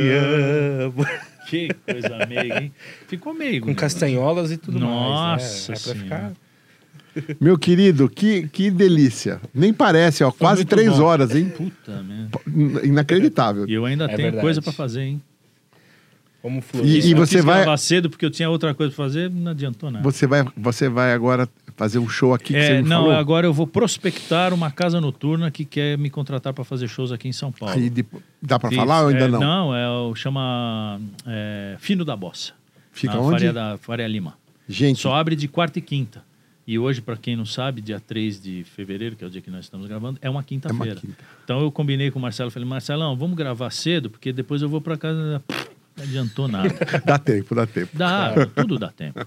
amo. 0.83 1.05
Que 1.47 1.69
coisa 1.89 2.27
meiga, 2.27 2.61
hein? 2.61 2.73
Ficou 3.07 3.33
meigo. 3.33 3.67
Com 3.67 3.71
né? 3.71 3.77
castanholas 3.79 4.51
e 4.51 4.57
tudo 4.57 4.81
Nossa 4.81 5.45
mais. 5.45 5.69
Né? 5.69 5.75
É 5.77 5.79
pra 5.79 5.93
Senhora. 5.95 6.35
ficar... 7.15 7.37
Meu 7.41 7.57
querido, 7.57 8.09
que, 8.11 8.49
que 8.49 8.69
delícia. 8.69 9.41
Nem 9.55 9.73
parece, 9.73 10.25
ó, 10.25 10.33
quase 10.33 10.63
muito 10.63 10.71
três 10.71 10.91
bom. 10.99 11.05
horas, 11.05 11.35
hein? 11.37 11.49
Puta 11.57 12.03
merda. 12.03 12.85
Inacreditável. 12.85 13.65
E 13.69 13.75
eu 13.75 13.85
ainda 13.85 14.05
É 14.07 14.09
tenho 14.09 14.19
verdade. 14.23 14.43
coisa 14.43 14.61
pra 14.61 14.73
fazer, 14.73 15.03
hein? 15.03 15.23
Como 16.47 16.61
E- 16.61 16.63
fluir. 16.63 17.05
e 17.05 17.11
eu 17.11 17.17
você 17.17 17.43
vai- 17.43 17.63
gravar 17.63 17.77
cedo 17.77 18.09
porque 18.09 18.25
eu 18.25 18.31
tinha 18.31 18.49
outra 18.49 18.73
coisa 18.73 18.95
pra 18.95 19.05
fazer, 19.05 19.29
não 19.29 19.51
adiantou 19.51 19.91
nada. 19.91 20.05
Você 20.05 20.29
vai, 20.29 20.45
você 20.57 20.89
vai 20.89 21.13
agora 21.13 21.49
fazer 21.77 21.99
um 21.99 22.09
show 22.09 22.33
aqui 22.33 22.53
que 22.53 22.57
É, 22.57 22.77
você 22.77 22.83
me 22.85 22.89
não, 22.89 23.01
falou? 23.03 23.17
agora 23.17 23.49
eu 23.49 23.53
vou 23.53 23.67
prospectar 23.67 24.55
uma 24.55 24.71
casa 24.71 25.01
noturna 25.01 25.51
que 25.51 25.65
quer 25.65 25.99
me 25.99 26.09
contratar 26.09 26.53
pra 26.53 26.63
fazer 26.63 26.87
shows 26.87 27.11
aqui 27.11 27.27
em 27.27 27.33
São 27.33 27.51
Paulo. 27.51 27.75
Aí 27.75 27.93
dá 28.41 28.61
pra 28.61 28.69
Fiz- 28.69 28.79
falar 28.79 29.03
ou 29.03 29.09
ainda 29.09 29.25
é, 29.25 29.29
não? 29.29 29.41
Não, 29.41 29.75
é 29.75 29.89
o 29.91 30.15
chama 30.15 31.01
é, 31.27 31.75
Fino 31.81 32.05
da 32.05 32.15
Bossa. 32.15 32.53
Fica 32.93 33.15
na 33.15 33.21
onde? 33.21 33.33
Faria, 33.33 33.53
da, 33.53 33.77
Faria 33.79 34.07
Lima. 34.07 34.35
Gente, 34.69 35.01
Só 35.01 35.15
abre 35.17 35.35
de 35.35 35.49
quarta 35.49 35.81
e 35.81 35.83
quinta. 35.83 36.23
E 36.65 36.79
hoje, 36.79 37.01
pra 37.01 37.17
quem 37.17 37.35
não 37.35 37.45
sabe, 37.45 37.81
dia 37.81 37.99
3 37.99 38.41
de 38.41 38.63
fevereiro, 38.65 39.17
que 39.17 39.25
é 39.25 39.27
o 39.27 39.31
dia 39.31 39.41
que 39.41 39.51
nós 39.51 39.65
estamos 39.65 39.87
gravando, 39.89 40.17
é 40.23 40.31
uma 40.31 40.45
quinta-feira. 40.45 40.95
quinta. 41.01 41.17
então 41.45 41.61
eu 41.61 41.73
combinei 41.73 42.11
com 42.13 42.21
o 42.21 42.23
Marcelo, 42.23 42.51
falei, 42.53 42.69
Marcelão, 42.69 43.17
vamos 43.17 43.37
gravar 43.37 43.71
cedo, 43.71 44.11
porque 44.11 44.33
depois 44.33 44.63
eu 44.63 44.69
vou 44.69 44.81
pra 44.81 44.97
casa. 44.97 45.43
Não 45.97 46.05
adiantou 46.05 46.47
nada. 46.49 46.75
dá 47.05 47.19
tempo, 47.19 47.55
dá 47.55 47.67
tempo. 47.67 47.89
Dá, 47.95 48.35
tudo 48.57 48.79
dá 48.79 48.89
tempo. 48.91 49.21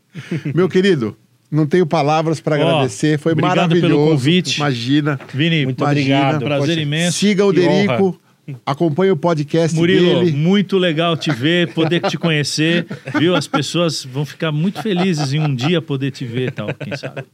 Meu 0.54 0.68
querido, 0.68 1.16
não 1.50 1.66
tenho 1.66 1.86
palavras 1.86 2.40
pra 2.40 2.58
Ó, 2.58 2.60
agradecer, 2.68 3.18
foi 3.18 3.32
obrigado 3.32 3.56
maravilhoso. 3.56 3.86
pelo 3.94 4.06
convite. 4.10 4.56
Imagina. 4.56 5.18
Vini, 5.32 5.64
Muito 5.64 5.82
Imagina, 5.82 6.16
obrigado. 6.18 6.44
prazer 6.44 6.68
Poxa, 6.68 6.80
imenso. 6.80 7.18
Siga 7.18 7.44
o 7.46 7.52
Derico, 7.52 8.20
acompanhe 8.66 9.12
o 9.12 9.16
podcast 9.16 9.76
Murilo, 9.76 10.20
dele. 10.24 10.32
muito 10.36 10.76
legal 10.76 11.16
te 11.16 11.30
ver, 11.30 11.72
poder 11.72 12.00
te 12.02 12.18
conhecer, 12.18 12.86
viu? 13.18 13.34
As 13.34 13.46
pessoas 13.46 14.04
vão 14.04 14.26
ficar 14.26 14.52
muito 14.52 14.82
felizes 14.82 15.32
em 15.32 15.40
um 15.40 15.54
dia 15.54 15.80
poder 15.80 16.10
te 16.10 16.24
ver 16.24 16.48
e 16.48 16.50
tal, 16.50 16.68
quem 16.74 16.96
sabe. 16.96 17.24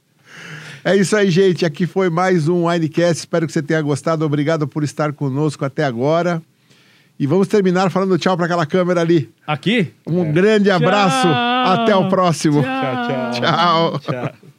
É 0.84 0.94
isso 0.94 1.16
aí, 1.16 1.28
gente. 1.30 1.64
Aqui 1.64 1.84
foi 1.84 2.08
mais 2.08 2.46
um 2.46 2.68
Winecast. 2.68 3.18
Espero 3.18 3.44
que 3.46 3.52
você 3.52 3.60
tenha 3.60 3.82
gostado. 3.82 4.24
Obrigado 4.24 4.68
por 4.68 4.84
estar 4.84 5.12
conosco 5.12 5.64
até 5.64 5.82
agora. 5.84 6.40
E 7.18 7.26
vamos 7.26 7.48
terminar 7.48 7.90
falando 7.90 8.18
tchau 8.18 8.36
para 8.36 8.46
aquela 8.46 8.66
câmera 8.66 9.00
ali. 9.00 9.30
Aqui? 9.46 9.92
Um 10.06 10.32
grande 10.32 10.70
abraço. 10.70 11.22
Tchau. 11.22 11.72
Até 11.72 11.96
o 11.96 12.08
próximo. 12.08 12.62
Tchau. 12.62 12.72
Tchau, 12.72 13.30
tchau. 13.32 14.00
Tchau. 14.00 14.00
Tchau. 14.00 14.55